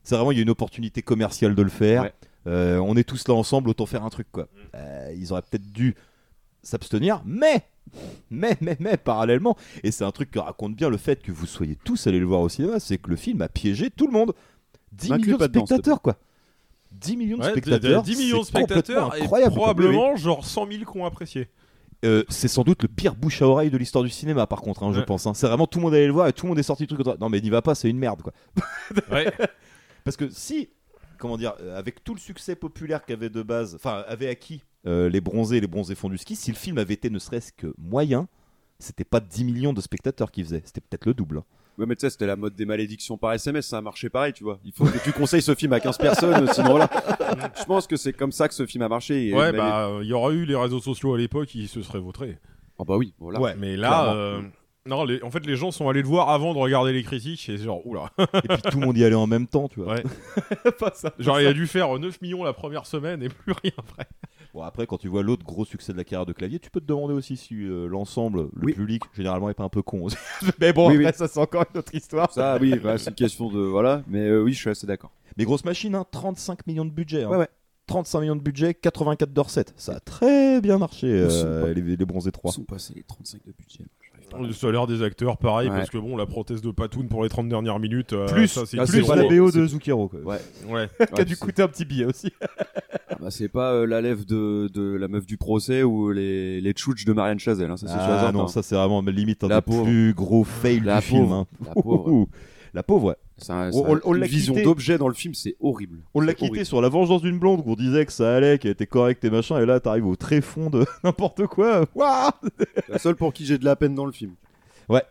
C'est 0.02 0.16
vraiment 0.16 0.32
il 0.32 0.38
y 0.38 0.40
a 0.40 0.42
une 0.42 0.50
opportunité 0.50 1.02
commerciale 1.02 1.54
de 1.54 1.62
le 1.62 1.70
faire. 1.70 2.02
Ouais. 2.02 2.12
Euh, 2.48 2.78
on 2.78 2.96
est 2.96 3.04
tous 3.04 3.28
là 3.28 3.34
ensemble, 3.34 3.70
autant 3.70 3.86
faire 3.86 4.04
un 4.04 4.10
truc 4.10 4.26
quoi. 4.32 4.48
Euh, 4.74 5.14
ils 5.16 5.32
auraient 5.32 5.42
peut-être 5.42 5.70
dû 5.70 5.94
s'abstenir, 6.64 7.22
mais, 7.24 7.62
mais, 8.30 8.56
mais, 8.60 8.76
mais, 8.80 8.96
parallèlement, 8.96 9.56
et 9.84 9.92
c'est 9.92 10.04
un 10.04 10.10
truc 10.10 10.30
que 10.32 10.40
raconte 10.40 10.74
bien 10.74 10.90
le 10.90 10.96
fait 10.96 11.22
que 11.22 11.30
vous 11.30 11.46
soyez 11.46 11.76
tous 11.84 12.08
allés 12.08 12.18
le 12.18 12.26
voir 12.26 12.40
au 12.40 12.48
cinéma, 12.48 12.80
c'est 12.80 12.98
que 12.98 13.10
le 13.10 13.16
film 13.16 13.40
a 13.42 13.48
piégé 13.48 13.90
tout 13.90 14.06
le 14.06 14.12
monde. 14.12 14.32
10 14.92 15.10
M'inclus 15.10 15.26
millions 15.26 15.38
de 15.38 15.44
spectateurs, 15.44 16.02
quoi. 16.02 16.16
10 16.92 17.16
millions 17.16 17.38
de 17.38 17.42
Ouais, 17.42 17.50
spectateurs. 17.50 18.02
10 18.02 18.18
millions 18.18 18.40
de 18.40 18.46
spectateurs 18.46 19.16
et 19.16 19.26
probablement 19.26 20.16
genre 20.16 20.44
100 20.44 20.66
000 20.66 20.84
qui 20.84 20.98
ont 20.98 21.06
apprécié. 21.06 21.48
Euh, 22.04 22.24
c'est 22.28 22.48
sans 22.48 22.64
doute 22.64 22.82
le 22.82 22.88
pire 22.88 23.14
bouche 23.14 23.42
à 23.42 23.46
oreille 23.46 23.70
de 23.70 23.76
l'histoire 23.78 24.02
du 24.02 24.10
cinéma, 24.10 24.46
par 24.48 24.60
contre, 24.60 24.82
hein, 24.82 24.92
je 24.92 25.00
pense. 25.00 25.26
hein. 25.26 25.34
C'est 25.34 25.46
vraiment 25.46 25.66
tout 25.68 25.78
le 25.78 25.84
monde 25.84 25.94
allait 25.94 26.06
le 26.06 26.12
voir 26.12 26.26
et 26.26 26.32
tout 26.32 26.46
le 26.46 26.50
monde 26.50 26.58
est 26.58 26.64
sorti 26.64 26.86
du 26.86 26.94
truc. 26.94 27.06
Non, 27.20 27.28
mais 27.28 27.40
n'y 27.40 27.50
va 27.50 27.62
pas, 27.62 27.74
c'est 27.76 27.88
une 27.88 27.98
merde, 27.98 28.22
quoi. 28.22 28.32
Ouais. 29.10 29.32
Parce 30.04 30.16
que 30.16 30.28
si, 30.30 30.68
comment 31.18 31.36
dire, 31.36 31.54
euh, 31.60 31.78
avec 31.78 32.02
tout 32.02 32.14
le 32.14 32.18
succès 32.20 32.56
populaire 32.56 33.04
qu'avait 33.04 33.30
de 33.30 33.42
base, 33.42 33.76
enfin, 33.76 34.02
avait 34.08 34.28
acquis 34.28 34.62
euh, 34.86 35.08
les 35.08 35.20
bronzés 35.20 35.58
et 35.58 35.60
les 35.60 35.68
bronzés 35.68 35.94
font 35.94 36.08
du 36.08 36.18
ski, 36.18 36.34
si 36.34 36.50
le 36.50 36.56
film 36.56 36.78
avait 36.78 36.94
été 36.94 37.08
ne 37.08 37.20
serait-ce 37.20 37.52
que 37.52 37.72
moyen, 37.78 38.26
c'était 38.80 39.04
pas 39.04 39.20
10 39.20 39.44
millions 39.44 39.72
de 39.72 39.80
spectateurs 39.80 40.32
qui 40.32 40.42
faisaient, 40.42 40.62
c'était 40.64 40.80
peut-être 40.80 41.06
le 41.06 41.14
double. 41.14 41.38
hein. 41.38 41.44
Ouais, 41.78 41.86
mais 41.86 41.96
tu 41.96 42.00
sais, 42.00 42.10
c'était 42.10 42.26
la 42.26 42.36
mode 42.36 42.54
des 42.54 42.66
malédictions 42.66 43.16
par 43.16 43.32
SMS, 43.32 43.66
ça 43.66 43.78
a 43.78 43.80
marché 43.80 44.08
pareil, 44.10 44.32
tu 44.32 44.44
vois. 44.44 44.58
Il 44.64 44.72
faut 44.72 44.84
que 44.84 44.98
tu 45.02 45.12
conseilles 45.12 45.40
ce 45.42 45.54
film 45.54 45.72
à 45.72 45.80
15 45.80 45.96
personnes, 45.98 46.46
sinon 46.52 46.70
voilà. 46.72 46.90
Je 47.58 47.64
pense 47.64 47.86
que 47.86 47.96
c'est 47.96 48.12
comme 48.12 48.32
ça 48.32 48.46
que 48.48 48.54
ce 48.54 48.66
film 48.66 48.82
a 48.82 48.88
marché. 48.88 49.28
et- 49.28 49.34
Ouais, 49.34 49.52
bah, 49.52 49.90
il 50.02 50.06
y 50.08 50.12
aurait 50.12 50.34
eu 50.34 50.44
les 50.44 50.54
réseaux 50.56 50.80
sociaux 50.80 51.14
à 51.14 51.18
l'époque, 51.18 51.54
ils 51.54 51.68
se 51.68 51.82
seraient 51.82 52.00
vautrés. 52.00 52.38
Ah 52.78 52.84
bah 52.86 52.96
oui, 52.96 53.14
voilà. 53.18 53.40
Ouais, 53.40 53.54
Mais 53.58 53.76
là, 53.76 54.12
euh, 54.14 54.42
non, 54.86 55.04
les- 55.04 55.22
en 55.22 55.30
fait, 55.30 55.46
les 55.46 55.56
gens 55.56 55.70
sont 55.70 55.88
allés 55.88 56.02
le 56.02 56.08
voir 56.08 56.28
avant 56.30 56.52
de 56.52 56.58
regarder 56.58 56.92
les 56.92 57.02
critiques 57.04 57.48
et 57.48 57.56
genre, 57.56 57.86
oula. 57.86 58.10
Et 58.18 58.48
puis 58.48 58.62
tout 58.70 58.78
le 58.80 58.86
monde 58.86 58.98
y 58.98 59.04
allait 59.04 59.14
en 59.14 59.26
même 59.26 59.46
temps, 59.46 59.68
tu 59.68 59.80
vois. 59.80 59.94
Ouais. 59.94 60.02
Pas 60.78 60.90
ça, 60.94 61.10
pas 61.10 61.22
Genre, 61.22 61.40
il 61.40 61.46
a 61.46 61.52
dû 61.52 61.66
faire 61.66 61.98
9 61.98 62.20
millions 62.20 62.42
la 62.44 62.52
première 62.52 62.84
semaine 62.86 63.22
et 63.22 63.28
plus 63.28 63.52
rien 63.62 63.72
après. 63.78 64.06
Bon, 64.54 64.62
après, 64.62 64.86
quand 64.86 64.98
tu 64.98 65.08
vois 65.08 65.22
l'autre 65.22 65.44
gros 65.46 65.64
succès 65.64 65.92
de 65.92 65.96
la 65.98 66.04
carrière 66.04 66.26
de 66.26 66.32
Clavier, 66.34 66.58
tu 66.58 66.70
peux 66.70 66.80
te 66.80 66.84
demander 66.86 67.14
aussi 67.14 67.38
si 67.38 67.54
euh, 67.54 67.86
l'ensemble, 67.86 68.50
le 68.54 68.64
Oui. 68.66 68.72
public, 68.74 69.02
généralement, 69.14 69.48
est 69.48 69.54
pas 69.54 69.64
un 69.64 69.70
peu 69.70 69.80
con 69.82 70.08
mais 70.60 70.74
bon, 70.74 70.88
Oui, 70.88 70.96
après, 70.96 71.06
oui. 71.06 71.12
ça, 71.16 71.26
c'est 71.28 71.40
encore 71.40 71.64
une 71.72 71.78
autre 71.78 71.94
histoire. 71.94 72.30
Ça, 72.32 72.58
oui, 72.60 72.78
bah, 72.78 72.98
c'est 72.98 73.08
une 73.10 73.16
question 73.16 73.50
de. 73.50 73.60
Voilà, 73.60 74.02
mais 74.08 74.20
euh, 74.28 74.42
oui, 74.42 74.52
je 74.52 74.58
suis 74.58 74.68
assez 74.70 74.86
d'accord. 74.86 75.10
Mais 75.38 75.44
grosse 75.44 75.64
machine, 75.64 75.94
hein, 75.94 76.04
35 76.10 76.66
millions 76.66 76.84
de 76.84 76.90
budget. 76.90 77.22
hein. 77.24 77.30
Ouais, 77.30 77.38
ouais. 77.38 77.48
35 77.86 78.20
millions 78.20 78.36
de 78.36 78.42
budget, 78.42 78.74
84 78.74 79.32
de 79.32 79.40
recettes. 79.40 79.72
Ça 79.76 79.94
a 79.96 80.00
très 80.00 80.60
bien 80.60 80.76
marché, 80.78 81.06
euh, 81.10 81.72
les, 81.72 81.96
les 81.96 82.04
bronzés 82.04 82.30
3. 82.30 82.50
Ils 82.50 82.54
sont 82.54 82.64
passés 82.64 82.92
les 82.94 83.02
35 83.02 83.40
de 83.46 83.52
budget. 83.58 83.84
Le 84.40 84.52
salaire 84.52 84.86
des 84.86 85.02
acteurs, 85.02 85.36
pareil, 85.36 85.68
Ouais. 85.68 85.76
parce 85.76 85.90
que 85.90 85.98
bon, 85.98 86.16
la 86.16 86.26
prothèse 86.26 86.60
de 86.62 86.70
Patoun 86.70 87.08
pour 87.08 87.22
les 87.22 87.28
30 87.28 87.48
dernières 87.48 87.78
minutes. 87.78 88.12
euh, 88.12 88.26
Plus, 88.26 88.48
ça, 88.48 88.62
c'est 88.66 88.78
ah, 88.78 88.84
plus 88.84 89.02
c'est 89.04 89.16
la 89.16 89.22
pas 89.24 89.28
BO 89.34 89.50
de 89.50 89.66
Zucchero. 89.66 90.08
Quoi. 90.08 90.20
Ouais. 90.20 90.38
Ouais. 90.68 90.88
qui 90.98 91.02
a 91.12 91.16
Ouais, 91.18 91.24
dû 91.24 91.34
c'est- 91.34 91.40
coûter 91.40 91.62
un 91.62 91.68
petit 91.68 91.84
billet 91.84 92.04
aussi. 92.06 92.32
Ah 93.14 93.16
bah, 93.20 93.30
c'est 93.30 93.48
pas 93.50 93.72
euh, 93.72 93.86
la 93.86 94.00
lèvre 94.00 94.24
de, 94.24 94.68
de 94.72 94.94
la 94.96 95.06
meuf 95.06 95.26
du 95.26 95.36
procès 95.36 95.82
ou 95.82 96.10
les, 96.12 96.62
les 96.62 96.72
tchouches 96.72 97.04
de 97.04 97.12
Marianne 97.12 97.38
Chazelle. 97.38 97.70
Hein, 97.70 97.76
ça, 97.76 97.86
c'est 97.86 97.92
sûr 97.92 98.02
et 98.02 98.06
Ah 98.08 98.20
certain. 98.22 98.38
non, 98.38 98.46
ça 98.48 98.62
c'est 98.62 98.74
vraiment 98.74 99.02
limite 99.02 99.44
un 99.44 99.48
La 99.48 99.56
des 99.56 99.62
pauvre. 99.62 99.84
plus 99.84 100.14
gros 100.14 100.44
fails 100.44 100.80
La 100.80 100.96
du 101.00 101.06
film. 101.06 101.20
pauvre. 101.24 101.34
hein. 101.34 101.46
La 101.66 101.74
pauvre. 101.82 102.08
Ouh, 102.10 102.28
La 102.72 102.82
pauvre, 102.82 103.04
ouais. 103.08 103.16
On- 103.50 103.84
on- 103.90 103.96
un- 103.96 104.00
on 104.04 104.14
une 104.14 104.20
l'a 104.20 104.26
vision 104.26 104.54
quitté. 104.54 104.64
d'objet 104.64 104.98
dans 104.98 105.08
le 105.08 105.14
film, 105.14 105.34
c'est 105.34 105.56
horrible. 105.60 106.00
On 106.14 106.20
l'a 106.20 106.34
quitté 106.34 106.50
horrible. 106.50 106.66
sur 106.66 106.80
La 106.82 106.88
Vengeance 106.88 107.22
d'une 107.22 107.38
blonde, 107.38 107.62
où 107.64 107.72
on 107.72 107.74
disait 107.74 108.04
que 108.06 108.12
ça 108.12 108.34
allait, 108.36 108.58
qu'elle 108.58 108.70
était 108.72 108.86
correcte 108.86 109.24
et 109.24 109.30
machin, 109.30 109.60
et 109.60 109.66
là 109.66 109.80
t'arrives 109.80 110.06
au 110.06 110.16
tréfond 110.16 110.70
de 110.70 110.84
n'importe 111.04 111.46
quoi. 111.46 111.84
Ouah 111.94 112.32
La 112.88 112.98
seule 112.98 113.16
pour 113.16 113.32
qui 113.32 113.44
j'ai 113.46 113.58
de 113.58 113.64
la 113.64 113.76
peine 113.76 113.94
dans 113.94 114.06
le 114.06 114.12
film. 114.12 114.34
ouais. 114.88 115.02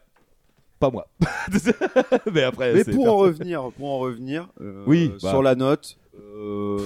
Pas 0.80 0.90
moi. 0.90 1.08
mais 2.34 2.42
après, 2.44 2.74
Mais 2.74 2.84
c'est 2.84 2.92
pour 2.94 3.08
en 3.08 3.18
revenir, 3.18 3.70
pour 3.78 3.90
en 3.92 4.00
revenir, 4.00 4.48
euh, 4.62 4.84
Oui, 4.88 5.12
bah. 5.22 5.30
sur 5.30 5.42
la 5.44 5.54
note. 5.56 5.98
euh, 6.20 6.80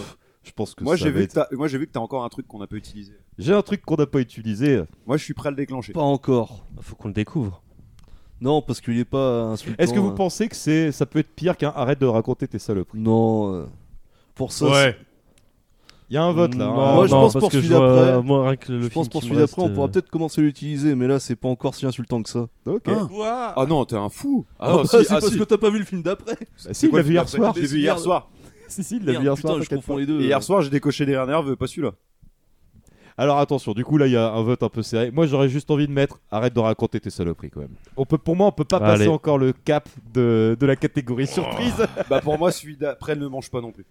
je 0.44 0.52
pense 0.52 0.76
que 0.76 0.84
moi 0.84 0.96
j'ai 0.98 1.10
vu 1.12 1.22
être- 1.24 1.30
que 1.30 1.34
t'as- 1.36 1.48
moi 1.56 1.68
j'ai 1.68 1.78
vu 1.78 1.88
que 1.88 1.92
t'as 1.94 2.00
encore 2.02 2.24
un 2.26 2.30
truc 2.30 2.46
qu'on 2.48 2.62
a 2.62 2.68
pas 2.68 2.76
utilisé. 2.76 3.14
J'ai 3.38 3.54
un 3.54 3.62
truc 3.62 3.82
qu'on 3.84 3.96
n'a 3.96 4.06
pas 4.06 4.20
utilisé. 4.20 4.82
Moi 5.08 5.18
je 5.18 5.24
suis 5.24 5.34
prêt 5.34 5.48
à 5.48 5.52
le 5.52 5.56
déclencher. 5.58 5.94
Pas 5.94 6.02
encore. 6.02 6.66
Faut 6.82 6.96
qu'on 6.96 7.08
le 7.08 7.14
découvre. 7.14 7.64
Non, 8.42 8.62
parce 8.62 8.82
qu'il 8.82 9.00
est 9.00 9.06
pas 9.06 9.44
insultant. 9.44 9.76
Est-ce 9.82 9.94
que 9.94 10.00
vous 10.00 10.10
hein. 10.10 10.16
pensez 10.16 10.48
que 10.50 10.56
c'est 10.56 10.92
ça 10.92 11.06
peut 11.06 11.20
être 11.20 11.34
pire 11.34 11.56
qu'un 11.58 11.72
arrête 11.76 12.00
de 12.00 12.06
raconter 12.06 12.48
tes 12.48 12.60
saloperies 12.60 13.00
Non. 13.00 13.54
euh, 13.56 13.66
Pour 14.36 14.52
ça. 14.52 14.66
Ouais. 14.68 14.98
Il 16.10 16.14
y 16.14 16.18
a 16.18 16.24
un 16.24 16.34
vote 16.34 16.54
là. 16.54 16.66
Non, 16.66 16.80
hein. 16.80 16.94
Moi, 16.96 17.08
je 17.08 17.12
non, 17.14 17.22
pense 17.22 17.34
pour 17.34 17.52
celui 17.52 17.68
d'après. 17.70 18.22
moi, 18.22 18.48
rien 18.50 18.56
que 18.58 18.72
le 18.72 18.82
Je 18.84 18.88
pense 18.90 19.10
pour 19.10 19.24
celui 19.24 19.38
d'après, 19.38 19.64
on 19.64 19.70
pourra 19.74 19.88
euh, 19.88 19.90
peut-être 19.90 20.10
commencer 20.12 20.40
à 20.42 20.44
l'utiliser, 20.44 20.94
mais 20.94 21.08
là, 21.08 21.20
c'est 21.20 21.36
pas 21.36 21.48
encore 21.48 21.74
si 21.74 21.86
insultant 21.88 22.22
que 22.22 22.30
ça. 22.30 22.48
Ok. 22.68 22.88
Hein 22.88 23.08
Quoi 23.12 23.54
Ah 23.56 23.66
non, 23.68 23.86
t'es 23.86 23.96
un 23.96 24.10
fou. 24.10 24.46
Ah, 24.60 24.66
Ah, 24.68 24.72
non, 24.72 24.76
bah, 24.78 24.84
si, 24.84 24.90
c'est 24.90 25.12
ah, 25.14 25.20
parce 25.20 25.32
si. 25.32 25.40
que 25.40 25.44
t'as 25.46 25.58
pas 25.58 25.72
vu 25.72 25.80
le 25.80 25.86
film 25.86 26.04
d'après. 26.04 26.36
Bah, 26.36 26.74
si, 26.74 26.86
il 26.86 26.90
quoi 26.92 27.00
l'a 27.00 27.04
le 27.04 27.08
vu 27.08 27.14
hier 27.16 27.28
soir. 27.28 27.54
J'ai 27.56 27.66
vu 27.66 27.80
hier 27.80 27.98
soir. 28.00 28.30
Si, 28.68 28.84
si, 28.84 28.98
il 28.98 29.06
l'a 29.06 29.12
vu 29.14 29.24
hier 29.24 29.36
putain, 29.36 29.48
soir. 29.50 29.56
je 29.58 29.60
t'inquiète 29.62 29.78
confonds 29.80 29.94
pas. 29.94 30.00
les 30.00 30.06
deux. 30.08 30.22
Et 30.22 30.26
hier 30.26 30.42
soir 30.42 30.62
j'ai 30.64 30.72
décoché 30.72 31.06
des 31.06 31.12
nerveux, 31.14 31.56
pas 31.56 31.68
celui-là. 31.68 31.92
Alors 33.18 33.40
attention, 33.40 33.72
du 33.74 33.86
coup 33.86 33.98
là 33.98 34.08
il 34.08 34.12
y 34.14 34.18
a 34.18 34.30
un 34.34 34.42
vote 34.44 34.62
un 34.64 34.70
peu 34.70 34.82
serré. 34.84 35.10
Moi 35.12 35.26
j'aurais 35.26 35.48
juste 35.48 35.72
envie 35.72 35.88
de 35.88 35.92
mettre 35.94 36.20
arrête 36.32 36.54
de 36.54 36.60
raconter 36.60 37.00
tes 37.00 37.10
saloperies 37.10 37.50
quand 37.50 37.62
même. 37.62 37.76
On 37.96 38.06
peut, 38.06 38.18
pour 38.18 38.36
moi 38.36 38.48
on 38.48 38.52
peut 38.52 38.66
pas 38.66 38.78
Allez. 38.78 38.98
passer 38.98 39.08
encore 39.08 39.38
le 39.38 39.54
cap 39.54 39.88
de, 40.14 40.58
de 40.60 40.66
la 40.66 40.76
catégorie 40.76 41.28
surprise. 41.28 41.86
bah 42.10 42.20
pour 42.22 42.38
moi 42.38 42.52
celui 42.52 42.76
d'après 42.76 43.16
ne 43.16 43.28
mange 43.28 43.50
pas 43.50 43.62
non 43.62 43.72
plus. 43.72 43.86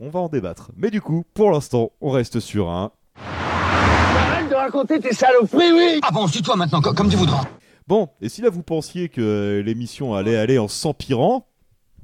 On 0.00 0.08
va 0.08 0.20
en 0.20 0.28
débattre. 0.28 0.70
Mais 0.76 0.90
du 0.90 1.00
coup 1.02 1.24
pour 1.34 1.50
l'instant 1.50 1.92
on 2.00 2.10
reste 2.10 2.40
sur 2.40 2.70
un. 2.70 2.92
Arrête 3.16 4.48
de 4.48 4.54
raconter 4.54 5.00
tes 5.00 5.12
saloperies, 5.12 5.72
oui 5.72 6.00
Ah 6.02 6.10
bon, 6.10 6.26
suis-toi 6.26 6.56
maintenant, 6.56 6.80
co- 6.80 6.94
comme 6.94 7.10
tu 7.10 7.16
voudras. 7.16 7.44
Bon, 7.86 8.08
et 8.22 8.30
si 8.30 8.40
là 8.40 8.48
vous 8.48 8.62
pensiez 8.62 9.10
que 9.10 9.62
l'émission 9.64 10.14
allait 10.14 10.36
aller 10.36 10.58
en 10.58 10.68
s'empirant, 10.68 11.46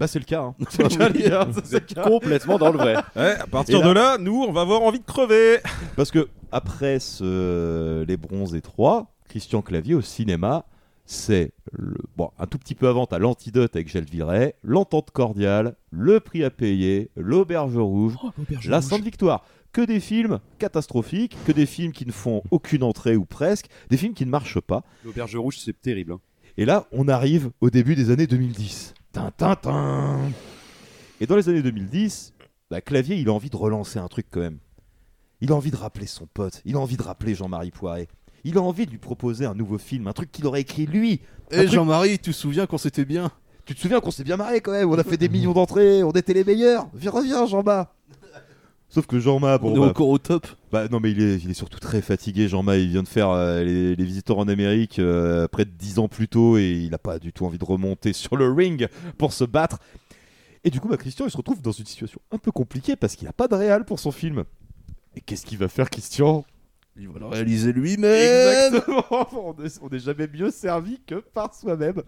bah 0.01 0.07
c'est 0.09 0.18
le 0.18 0.24
cas. 0.24 0.40
hein. 0.42 0.55
C'est 0.70 0.82
le 0.82 0.88
cas, 0.88 1.09
les 1.11 1.22
gars, 1.28 1.44
Vous 1.44 1.61
c'est 1.62 1.72
le 1.72 1.76
êtes 1.76 1.94
cas. 1.94 2.03
complètement 2.03 2.59
dans 2.59 2.72
le 2.72 2.78
vrai. 2.78 2.94
Ouais, 3.16 3.36
à 3.38 3.46
partir 3.46 3.76
Et 3.78 3.80
là- 3.82 3.86
de 3.88 3.92
là, 3.92 4.18
nous, 4.18 4.42
on 4.48 4.51
va 4.53 4.62
avoir 4.62 4.82
envie 4.82 4.98
de 4.98 5.05
crever. 5.05 5.59
Parce 5.96 6.11
que 6.11 6.28
après 6.51 6.98
ce... 6.98 8.03
Les 8.09 8.16
Bronzés 8.16 8.61
3, 8.62 9.14
Christian 9.28 9.62
Clavier 9.62 9.94
au 9.94 10.01
cinéma, 10.01 10.64
c'est 11.05 11.53
le... 11.72 11.94
bon, 12.16 12.30
un 12.38 12.46
tout 12.46 12.59
petit 12.59 12.74
peu 12.74 12.88
avant, 12.88 13.07
t'as 13.07 13.18
l'antidote 13.18 13.76
avec 13.76 13.88
Gilles 13.88 14.05
Viret, 14.11 14.55
l'entente 14.62 15.11
cordiale, 15.11 15.76
le 15.90 16.18
prix 16.20 16.42
à 16.44 16.51
payer, 16.51 17.11
l'auberge 17.16 17.76
rouge, 17.76 18.14
la 18.66 18.80
Sainte 18.80 19.03
Victoire. 19.05 19.44
Que 19.72 19.82
des 19.82 20.01
films 20.01 20.40
catastrophiques, 20.59 21.36
que 21.46 21.53
des 21.53 21.66
films 21.66 21.92
qui 21.92 22.05
ne 22.05 22.11
font 22.11 22.42
aucune 22.51 22.82
entrée 22.82 23.14
ou 23.16 23.24
presque, 23.24 23.66
des 23.88 23.96
films 23.96 24.14
qui 24.14 24.26
ne 24.26 24.30
marchent 24.30 24.59
pas. 24.61 24.82
L'auberge 25.05 25.36
rouge 25.36 25.59
c'est 25.59 25.80
terrible. 25.80 26.14
hein. 26.14 26.20
Et 26.57 26.64
là, 26.64 26.86
on 26.90 27.07
arrive 27.07 27.51
au 27.61 27.70
début 27.70 27.94
des 27.94 28.11
années 28.11 28.26
2010. 28.26 28.94
Tin, 29.12 29.30
tin, 29.36 29.56
tin. 29.56 30.18
Et 31.20 31.26
dans 31.26 31.36
les 31.36 31.48
années 31.48 31.62
2010, 31.62 32.32
bah, 32.70 32.80
Clavier, 32.80 33.16
il 33.16 33.28
a 33.28 33.32
envie 33.32 33.50
de 33.50 33.56
relancer 33.56 33.98
un 33.98 34.08
truc 34.08 34.26
quand 34.30 34.40
même. 34.40 34.58
Il 35.40 35.52
a 35.52 35.54
envie 35.54 35.70
de 35.70 35.76
rappeler 35.76 36.06
son 36.06 36.26
pote, 36.26 36.61
il 36.64 36.76
a 36.76 36.78
envie 36.78 36.96
de 36.96 37.02
rappeler 37.02 37.34
Jean-Marie 37.34 37.70
Poiret. 37.70 38.08
Il 38.44 38.56
a 38.56 38.62
envie 38.62 38.86
de 38.86 38.90
lui 38.90 38.98
proposer 38.98 39.46
un 39.46 39.54
nouveau 39.54 39.78
film, 39.78 40.06
un 40.06 40.12
truc 40.12 40.30
qu'il 40.30 40.46
aurait 40.46 40.61
écrit 40.62 40.86
lui. 40.86 41.20
Et 41.50 41.56
truc- 41.56 41.70
Jean-Marie, 41.70 42.18
tu 42.18 42.30
te 42.30 42.36
souviens 42.36 42.66
quand 42.66 42.78
c'était 42.78 43.04
bien? 43.04 43.30
Tu 43.64 43.74
te 43.74 43.80
souviens 43.80 44.00
qu'on 44.00 44.11
s'est 44.11 44.24
bien 44.24 44.36
marré 44.36 44.61
quand 44.61 44.72
même, 44.72 44.88
on 44.90 44.98
a 44.98 45.04
fait 45.04 45.16
des 45.16 45.28
millions 45.28 45.52
d'entrées, 45.52 46.02
on 46.02 46.11
était 46.12 46.32
les 46.34 46.44
meilleurs. 46.44 46.88
Viens, 46.94 47.11
reviens 47.11 47.46
Jean-Ma. 47.46 47.92
Sauf 48.91 49.07
que 49.07 49.20
Jean-Ma, 49.20 49.59
bon, 49.59 49.70
On 49.70 49.76
est 49.76 49.78
bah, 49.78 49.86
encore 49.86 50.09
au 50.09 50.18
top. 50.18 50.49
bah 50.72 50.88
non 50.88 50.99
mais 50.99 51.12
il 51.12 51.22
est, 51.22 51.36
il 51.36 51.51
est 51.51 51.55
surtout 51.55 51.78
très 51.78 52.03
fatigué 52.03 52.49
Jean-Ma, 52.49 52.76
il 52.76 52.88
vient 52.88 53.05
de 53.05 53.09
faire 53.09 53.30
euh, 53.30 53.62
les, 53.62 53.95
les 53.95 54.05
visiteurs 54.05 54.38
en 54.38 54.49
Amérique 54.49 54.99
euh, 54.99 55.47
près 55.47 55.64
de 55.64 55.70
10 55.70 56.01
ans 56.01 56.09
plus 56.09 56.26
tôt 56.26 56.59
et 56.59 56.72
il 56.72 56.91
n'a 56.91 56.99
pas 56.99 57.20
du 57.20 57.32
tout 57.32 57.47
envie 57.47 57.59
de 57.59 57.64
remonter 57.64 58.12
sur 58.12 58.36
le 58.36 58.51
ring 58.51 58.88
pour 59.16 59.32
se 59.32 59.45
battre. 59.45 59.78
Et 60.64 60.70
du 60.70 60.80
coup 60.80 60.88
bah, 60.88 60.97
Christian 60.97 61.24
il 61.24 61.30
se 61.30 61.36
retrouve 61.36 61.62
dans 61.62 61.70
une 61.70 61.86
situation 61.86 62.20
un 62.32 62.38
peu 62.38 62.51
compliquée 62.51 62.97
parce 62.97 63.14
qu'il 63.14 63.26
n'a 63.26 63.32
pas 63.32 63.47
de 63.47 63.55
réal 63.55 63.84
pour 63.84 64.01
son 64.01 64.11
film. 64.11 64.43
Et 65.14 65.20
qu'est-ce 65.20 65.47
qu'il 65.47 65.59
va 65.59 65.68
faire 65.68 65.88
Christian? 65.88 66.45
Il 66.97 67.09
va 67.09 67.20
le 67.20 67.26
réaliser 67.26 67.72
lui-même. 67.72 68.74
Exactement. 68.74 69.05
On 69.57 69.64
est, 69.64 69.78
on 69.80 69.88
est 69.88 70.01
jamais 70.01 70.26
mieux 70.26 70.51
servi 70.51 71.01
que 71.07 71.14
par 71.14 71.55
soi-même. 71.55 72.03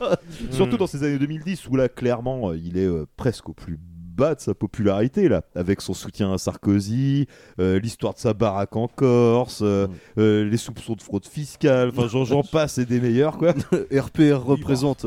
Surtout 0.52 0.76
dans 0.76 0.86
ces 0.86 1.02
années 1.02 1.18
2010 1.18 1.66
où 1.68 1.76
là, 1.76 1.88
clairement, 1.88 2.50
euh, 2.50 2.56
il 2.56 2.78
est 2.78 2.86
euh, 2.86 3.04
presque 3.16 3.48
au 3.48 3.52
plus 3.52 3.78
bas 4.18 4.34
de 4.34 4.40
sa 4.40 4.52
popularité 4.52 5.28
là, 5.28 5.42
avec 5.54 5.80
son 5.80 5.94
soutien 5.94 6.32
à 6.32 6.38
Sarkozy, 6.38 7.26
euh, 7.60 7.78
l'histoire 7.78 8.14
de 8.14 8.18
sa 8.18 8.34
baraque 8.34 8.74
en 8.76 8.88
Corse, 8.88 9.60
euh, 9.62 9.86
euh, 10.18 10.44
les 10.44 10.56
soupçons 10.56 10.94
de 10.94 11.02
fraude 11.02 11.24
fiscale. 11.24 11.90
Enfin, 11.96 12.08
j'en- 12.08 12.42
passe 12.52 12.78
et 12.78 12.84
des 12.84 13.00
meilleurs 13.00 13.38
quoi. 13.38 13.54
RPR 13.92 14.42
représente. 14.44 15.06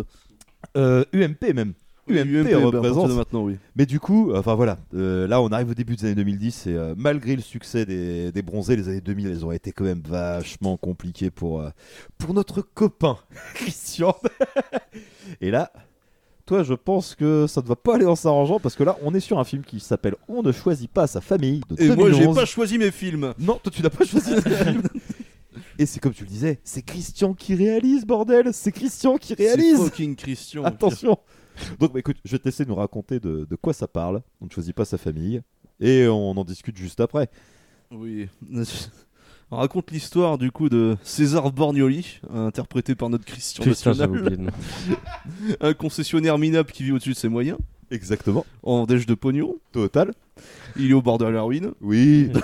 UMP 0.76 1.54
même. 1.54 1.74
UMP, 2.08 2.26
UMP, 2.48 2.54
à 2.54 2.58
représente. 2.66 3.12
maintenant, 3.12 3.44
oui. 3.44 3.58
Mais 3.76 3.86
du 3.86 4.00
coup, 4.00 4.34
enfin 4.36 4.56
voilà, 4.56 4.80
euh, 4.96 5.28
là 5.28 5.40
on 5.42 5.48
arrive 5.50 5.70
au 5.70 5.74
début 5.74 5.96
des 5.96 6.06
années 6.06 6.16
2010 6.16 6.68
et 6.68 6.74
euh, 6.76 6.94
malgré 6.98 7.36
le 7.36 7.42
succès 7.42 7.86
des, 7.86 8.32
des 8.32 8.42
bronzés, 8.42 8.76
les 8.76 8.90
années 8.90 9.02
2000, 9.02 9.28
elles 9.28 9.46
ont 9.46 9.52
été 9.52 9.72
quand 9.72 9.84
même 9.84 10.02
vachement 10.06 10.78
compliquées 10.78 11.30
pour, 11.32 11.62
euh, 11.62 11.70
pour 12.18 12.34
notre 12.34 12.62
copain 12.62 13.18
Christian. 13.54 14.16
et 15.42 15.52
là, 15.52 15.72
toi 16.52 16.64
je 16.64 16.74
pense 16.74 17.16
que 17.16 17.48
ça 17.48 17.62
ne 17.62 17.68
va 17.68 17.78
pas 17.78 17.96
aller 17.96 18.06
en 18.06 18.18
s'arrangeant 18.18 18.60
parce 18.60 18.76
que 18.76 18.84
là 18.84 18.98
on 19.04 19.14
est 19.16 19.22
sur 19.22 19.40
un 19.40 19.46
film 19.46 19.64
qui 19.64 19.80
s'appelle 19.80 20.16
On 20.28 20.42
ne 20.44 20.52
choisit 20.52 20.92
pas 20.92 21.08
sa 21.08 21.22
famille. 21.22 21.62
De 21.70 21.82
Et 21.82 21.96
moi, 21.96 22.10
j'ai 22.12 22.20
2011. 22.20 22.36
pas 22.36 22.46
choisi 22.46 22.78
mes 22.78 22.92
films. 22.92 23.34
Non, 23.40 23.58
toi 23.64 23.72
tu 23.74 23.82
n'as 23.82 23.90
pas 23.90 24.04
choisi 24.04 24.36
tes 24.36 24.50
films. 24.66 24.82
Et 25.80 25.86
c'est 25.86 26.02
comme 26.02 26.12
tu 26.12 26.24
le 26.26 26.30
disais, 26.30 26.60
c'est 26.66 26.82
Christian 26.82 27.34
qui 27.34 27.56
réalise, 27.56 28.06
bordel 28.06 28.50
C'est 28.52 28.74
Christian 28.74 29.18
qui 29.18 29.34
réalise 29.34 29.78
C'est 29.78 29.84
fucking 29.86 30.16
Christian. 30.18 30.66
Attention 30.66 31.18
Donc 31.80 31.94
bah, 31.94 32.00
écoute, 32.00 32.18
je 32.26 32.34
vais 32.34 32.40
te 32.40 32.44
laisser 32.46 32.66
nous 32.66 32.76
raconter 32.76 33.22
de, 33.22 33.48
de 33.50 33.56
quoi 33.56 33.72
ça 33.72 33.88
parle. 33.88 34.22
On 34.42 34.46
ne 34.46 34.50
choisit 34.50 34.76
pas 34.76 34.84
sa 34.84 34.98
famille. 34.98 35.42
Et 35.80 36.06
on 36.10 36.32
en 36.32 36.44
discute 36.44 36.76
juste 36.76 37.00
après. 37.00 37.30
Oui. 37.92 38.28
On 39.54 39.58
raconte 39.58 39.92
l'histoire 39.92 40.38
du 40.38 40.50
coup 40.50 40.70
de 40.70 40.96
César 41.04 41.52
Borgnoli, 41.52 42.22
interprété 42.34 42.96
par 42.96 43.10
notre 43.10 43.26
Christian 43.26 43.66
Putain, 43.66 43.90
national. 43.90 44.52
un 45.60 45.74
concessionnaire 45.74 46.38
minable 46.38 46.72
qui 46.72 46.84
vit 46.84 46.94
au-dessus 46.94 47.10
de 47.10 47.16
ses 47.16 47.28
moyens. 47.28 47.58
Exactement. 47.92 48.46
En 48.64 48.86
dèche 48.86 49.06
de 49.06 49.14
pognon. 49.14 49.58
Total. 49.74 50.14
Il 50.78 50.92
est 50.92 50.94
au 50.94 51.02
bord 51.02 51.18
de 51.18 51.26
la 51.26 51.42
ruine. 51.42 51.72
Oui. 51.82 52.30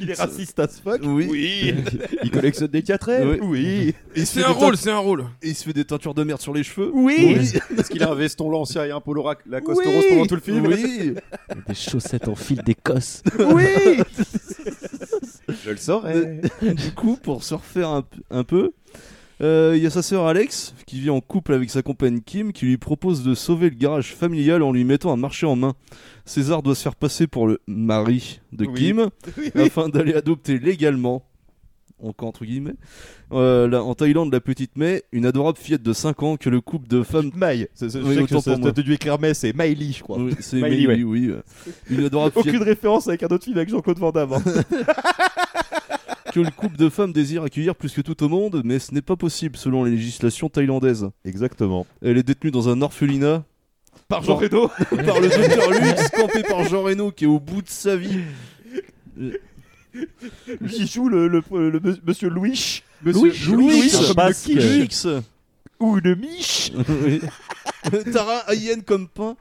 Il 0.00 0.10
est 0.10 0.14
raciste 0.14 0.58
as 0.60 0.80
fuck. 0.80 1.00
Oui. 1.04 1.74
Il 2.22 2.30
collectionne 2.30 2.68
des 2.68 2.82
4 2.82 3.40
Oui. 3.42 3.94
Et 4.14 4.20
il 4.20 4.26
se 4.26 4.34
C'est 4.34 4.40
fait 4.40 4.46
un 4.46 4.52
rôle, 4.52 4.76
c'est 4.76 4.90
un 4.90 4.98
rôle. 4.98 5.24
Et 5.42 5.48
il 5.48 5.54
se 5.56 5.64
fait 5.64 5.72
des 5.72 5.84
teintures 5.84 6.14
de 6.14 6.22
merde 6.22 6.40
sur 6.40 6.52
les 6.52 6.62
cheveux. 6.62 6.90
Oui. 6.94 7.36
Est-ce 7.76 7.88
qu'il 7.90 8.02
a 8.02 8.10
un 8.10 8.14
veston 8.14 8.50
lancien 8.50 8.84
et 8.84 8.90
un 8.90 9.00
polo 9.00 9.24
Oui. 9.24 9.58
rose 9.66 10.04
pendant 10.10 10.26
tout 10.26 10.34
le 10.34 10.40
film 10.40 10.66
Oui. 10.66 11.14
Des 11.66 11.74
chaussettes 11.74 12.28
en 12.28 12.36
fil 12.36 12.62
d'Écosse. 12.62 13.22
Oui 13.38 13.64
Je 15.64 15.70
le 15.70 15.76
saurais. 15.76 16.40
du 16.62 16.92
coup, 16.92 17.16
pour 17.22 17.44
se 17.44 17.54
refaire 17.54 18.02
un, 18.30 18.44
peu, 18.44 18.72
euh, 19.40 19.74
il 19.76 19.82
y 19.82 19.86
a 19.86 19.90
sa 19.90 20.02
sœur 20.02 20.26
Alex 20.26 20.74
qui 20.86 21.00
vit 21.00 21.10
en 21.10 21.20
couple 21.20 21.52
avec 21.54 21.70
sa 21.70 21.82
compagne 21.82 22.20
Kim 22.20 22.52
qui 22.52 22.66
lui 22.66 22.78
propose 22.78 23.22
de 23.22 23.34
sauver 23.34 23.70
le 23.70 23.76
garage 23.76 24.14
familial 24.14 24.62
en 24.62 24.72
lui 24.72 24.84
mettant 24.84 25.12
un 25.12 25.16
marché 25.16 25.46
en 25.46 25.56
main. 25.56 25.74
César 26.24 26.62
doit 26.62 26.74
se 26.74 26.82
faire 26.82 26.96
passer 26.96 27.26
pour 27.26 27.46
le 27.46 27.60
mari 27.66 28.40
de 28.52 28.66
Oui. 28.66 28.74
Kim 28.74 29.08
Oui, 29.38 29.50
oui. 29.54 29.62
afin 29.62 29.88
d'aller 29.88 30.14
adopter 30.14 30.58
légalement. 30.58 31.24
Encore 32.02 32.28
entre 32.28 32.44
guillemets. 32.44 32.74
euh, 33.32 33.68
là, 33.68 33.82
en 33.82 33.94
Thaïlande, 33.94 34.32
la 34.32 34.40
petite 34.40 34.76
May, 34.76 35.02
une 35.12 35.24
adorable 35.24 35.56
fillette 35.58 35.82
de 35.82 35.92
5 35.92 36.22
ans 36.22 36.36
que 36.36 36.50
le 36.50 36.60
couple 36.60 36.88
de 36.88 37.02
femmes. 37.02 37.30
Maï. 37.36 37.68
C'est- 37.74 37.90
je 37.90 37.98
Oui, 37.98 38.26
que 38.26 38.38
ça-. 38.40 38.56
T'as 38.58 38.72
dû 38.82 38.92
écrire 38.92 39.18
mais 39.20 39.34
c'est 39.34 39.52
Miley, 39.56 39.92
je 39.96 40.02
crois. 40.02 40.18
Oui, 40.18 40.34
c'est 40.40 40.60
Miley, 40.60 40.86
ouais. 40.86 41.02
oui. 41.04 41.28
euh, 41.30 41.42
Une 41.90 42.04
adorable 42.04 42.32
fillette 42.32 42.48
Aucune 42.56 42.62
référence 42.68 43.06
avec 43.08 43.22
un 43.22 43.28
autre 43.28 43.44
film 43.44 43.56
avec 43.56 43.68
Jean-Claude 43.68 43.98
Van 43.98 44.10
Damme. 44.10 44.32
hein. 44.32 44.42
que 46.32 46.40
le 46.40 46.50
couple 46.50 46.76
de 46.76 46.88
femmes 46.88 47.12
désire 47.12 47.42
accueillir 47.42 47.74
plus 47.76 47.92
que 47.92 48.00
tout 48.00 48.22
au 48.24 48.28
monde, 48.28 48.62
mais 48.64 48.78
ce 48.78 48.92
n'est 48.94 49.02
pas 49.02 49.16
possible 49.16 49.56
selon 49.56 49.84
les 49.84 49.90
législations 49.92 50.48
thaïlandaises. 50.48 51.08
Exactement. 51.24 51.86
Elle 52.02 52.16
est 52.18 52.22
détenue 52.22 52.50
dans 52.50 52.68
un 52.70 52.80
orphelinat 52.82 53.44
Par 54.08 54.22
Jean 54.24 54.36
Reno. 54.36 54.68
par 55.06 55.20
le 55.20 55.28
docteur 55.28 55.70
Lux, 55.80 56.08
campé 56.10 56.42
par 56.42 56.64
Jean 56.64 56.82
Reno 56.82 57.10
qui 57.12 57.24
est 57.24 57.28
au 57.28 57.38
bout 57.38 57.60
de 57.62 57.68
sa 57.68 57.96
vie. 57.96 58.20
Qui 60.68 60.86
joue 60.86 61.08
le, 61.08 61.28
le, 61.28 61.42
le 61.70 61.80
monsieur- 61.80 62.02
monsieur 62.06 62.28
Louis. 62.30 62.82
Monsieur 63.02 63.32
Louis. 63.54 63.72
Louis. 63.74 63.90
Ou 65.80 65.98
une 65.98 66.14
miche. 66.16 66.72
Tara 68.12 68.38
Hayen 68.48 68.80
comme 68.80 69.08
pain. 69.08 69.36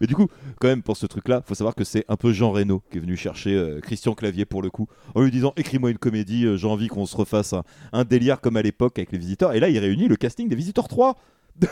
Mais 0.00 0.06
du 0.06 0.14
coup, 0.14 0.28
quand 0.60 0.68
même, 0.68 0.82
pour 0.82 0.96
ce 0.96 1.06
truc-là, 1.06 1.42
faut 1.46 1.54
savoir 1.54 1.74
que 1.74 1.84
c'est 1.84 2.04
un 2.08 2.16
peu 2.16 2.32
Jean 2.32 2.50
Reno 2.52 2.82
qui 2.90 2.98
est 2.98 3.00
venu 3.00 3.16
chercher 3.16 3.54
euh, 3.54 3.80
Christian 3.80 4.14
Clavier 4.14 4.44
pour 4.44 4.62
le 4.62 4.70
coup, 4.70 4.88
en 5.14 5.22
lui 5.22 5.30
disant 5.30 5.52
écris-moi 5.56 5.90
une 5.90 5.98
comédie, 5.98 6.44
euh, 6.46 6.56
j'ai 6.56 6.66
envie 6.66 6.88
qu'on 6.88 7.06
se 7.06 7.16
refasse 7.16 7.52
un, 7.52 7.62
un 7.92 8.04
délire 8.04 8.40
comme 8.40 8.56
à 8.56 8.62
l'époque 8.62 8.98
avec 8.98 9.12
les 9.12 9.18
visiteurs. 9.18 9.52
Et 9.54 9.60
là, 9.60 9.68
il 9.68 9.78
réunit 9.78 10.08
le 10.08 10.16
casting 10.16 10.48
des 10.48 10.56
visiteurs 10.56 10.88
3. 10.88 11.16
tu 11.60 11.66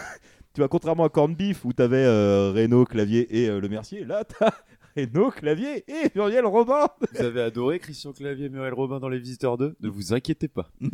vois, 0.59 0.69
contrairement 0.69 1.05
à 1.05 1.09
Corn 1.09 1.35
Beef 1.35 1.65
où 1.65 1.73
t'avais 1.73 2.05
euh, 2.05 2.53
Reno, 2.55 2.85
Clavier 2.85 3.43
et 3.43 3.49
euh, 3.49 3.61
Le 3.61 3.69
Mercier, 3.69 4.05
là, 4.05 4.23
t'as 4.25 4.51
Reno, 4.97 5.31
Clavier 5.31 5.85
et 5.89 6.11
Muriel 6.15 6.45
Robin. 6.47 6.89
Vous 7.15 7.23
avez 7.25 7.41
adoré 7.43 7.79
Christian 7.79 8.13
Clavier 8.13 8.47
et 8.47 8.49
Muriel 8.49 8.75
Robin 8.75 9.01
dans 9.01 9.09
Les 9.09 9.19
Visiteurs 9.19 9.57
2 9.57 9.77
Ne 9.81 9.89
vous 9.89 10.13
inquiétez 10.13 10.49
pas. 10.49 10.71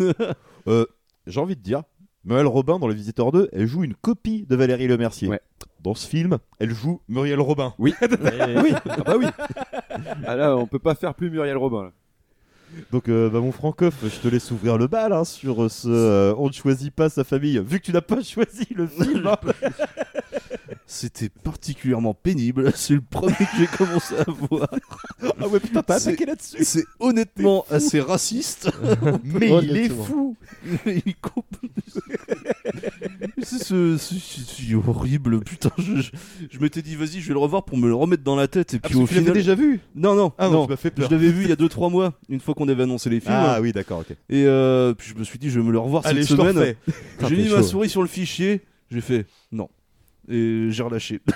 Euh, 0.67 0.85
j'ai 1.27 1.41
envie 1.41 1.57
de 1.57 1.63
dire, 1.63 1.83
Muriel 2.25 2.47
Robin 2.47 2.79
dans 2.79 2.89
Les 2.89 2.95
Visiteurs 2.95 3.33
2, 3.33 3.49
elle 3.53 3.67
joue 3.67 3.85
une 3.85 3.95
copie 3.95 4.45
de 4.47 4.55
Valérie 4.55 4.87
Le 4.87 4.99
Mercier. 4.99 5.29
Ouais. 5.29 5.41
Dans 5.81 5.95
ce 5.95 6.07
film, 6.07 6.39
elle 6.59 6.75
joue 6.75 7.01
Muriel 7.09 7.41
Robin. 7.41 7.75
Oui. 7.79 7.95
oui. 8.03 8.73
Ah 8.85 8.97
bah 9.05 9.15
oui. 9.19 9.27
Ah 10.27 10.37
là, 10.37 10.57
on 10.57 10.67
peut 10.67 10.79
pas 10.79 10.95
faire 10.95 11.15
plus 11.15 11.31
Muriel 11.31 11.57
Robin. 11.57 11.85
là. 11.85 11.93
Donc, 12.93 13.09
euh, 13.09 13.29
bah, 13.31 13.41
mon 13.41 13.53
Francoff, 13.53 13.95
je 14.05 14.17
te 14.21 14.29
laisse 14.29 14.51
ouvrir 14.51 14.79
le 14.79 14.87
bal 14.87 15.13
hein, 15.13 15.25
sur 15.25 15.71
ce 15.71 15.89
euh, 15.89 16.35
On 16.39 16.49
ne 16.49 16.53
choisit 16.53 16.93
pas 16.95 17.09
sa 17.09 17.25
famille, 17.25 17.59
vu 17.67 17.81
que 17.81 17.85
tu 17.87 17.93
n'as 17.93 18.01
pas 18.01 18.23
choisi 18.23 18.67
le 18.75 18.87
film. 18.87 19.27
hein. 19.27 19.37
C'était 20.91 21.29
particulièrement 21.29 22.15
pénible. 22.15 22.73
C'est 22.77 22.95
le 22.95 23.03
premier 23.03 23.35
que 23.35 23.45
j'ai 23.59 23.67
commencé 23.67 24.15
à 24.17 24.25
voir. 24.27 24.69
ah 25.39 25.47
ouais, 25.49 25.61
putain, 25.61 25.83
t'as 25.83 25.99
C'est- 25.99 26.09
attaqué 26.11 26.25
là-dessus. 26.25 26.65
C'est 26.65 26.85
honnêtement 26.99 27.67
assez 27.71 28.01
raciste. 28.01 28.71
Mais 29.23 29.49
il 29.63 29.77
est 29.77 29.91
Honnêtement. 29.91 30.05
fou. 30.05 30.37
il 30.87 31.15
coupe. 31.17 31.57
C'est 33.43 33.59
ce- 33.63 33.97
ce- 33.97 34.15
c'est- 34.15 34.65
c'est 34.69 34.75
horrible. 34.75 35.41
Putain, 35.41 35.71
je, 35.79 35.97
je, 36.01 36.11
je 36.51 36.59
m'étais 36.61 36.83
dit, 36.83 36.95
vas-y, 36.97 37.21
je 37.21 37.29
vais 37.29 37.35
le 37.35 37.39
revoir 37.41 37.65
pour 37.65 37.77
me 37.79 37.89
le 37.89 37.95
remettre 37.95 38.23
dans 38.23 38.37
la 38.37 38.49
tête. 38.49 38.75
Et 38.75 38.81
Ah, 38.83 38.89
puis 38.89 38.95
parce 38.99 39.05
au 39.05 39.07
tu 39.09 39.15
l'avais 39.15 39.25
final. 39.27 39.35
déjà 39.37 39.55
vu? 39.55 39.81
Non, 39.95 40.15
non, 40.15 40.33
Ah 40.39 40.49
non, 40.49 40.67
fait 40.77 40.91
peur. 40.91 41.07
Je 41.07 41.11
l'avais 41.15 41.31
vu 41.31 41.43
il 41.45 41.49
y 41.49 41.53
a 41.53 41.57
2-3 41.57 41.91
mois, 41.91 42.15
une 42.29 42.41
fois 42.41 42.55
qu'on 42.55 42.69
avait 42.69 42.83
annoncé 42.85 43.11
les 43.11 43.21
films. 43.21 43.35
Ah 43.37 43.59
oui, 43.61 43.73
d'accord, 43.73 44.01
ok. 44.01 44.11
Et 44.29 44.45
euh, 44.47 44.95
puis 44.95 45.11
je 45.15 45.19
me 45.19 45.25
suis 45.25 45.39
dit, 45.39 45.51
je 45.51 45.59
vais 45.61 45.67
me 45.67 45.73
le 45.73 45.79
revoir 45.79 46.05
Allez, 46.07 46.23
cette 46.25 46.37
semaine. 46.37 46.75
J'ai 47.29 47.37
mis 47.37 47.49
ma 47.49 47.63
souris 47.63 47.89
sur 47.89 48.03
le 48.03 48.09
fichier, 48.09 48.63
j'ai 48.91 49.01
fait 49.01 49.27
non. 49.53 49.69
Et 50.31 50.67
j'ai 50.71 50.83
relâché. 50.83 51.21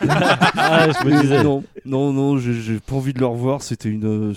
Ah, 0.00 0.88
je 1.02 1.06
me 1.08 1.20
disais. 1.22 1.42
Non, 1.42 1.64
non, 1.84 2.12
non, 2.12 2.38
j'ai 2.38 2.78
pas 2.80 2.94
envie 2.94 3.12
de 3.12 3.18
le 3.20 3.26
revoir. 3.26 3.62
C'était 3.62 3.88
une 3.88 4.04
euh, 4.30 4.34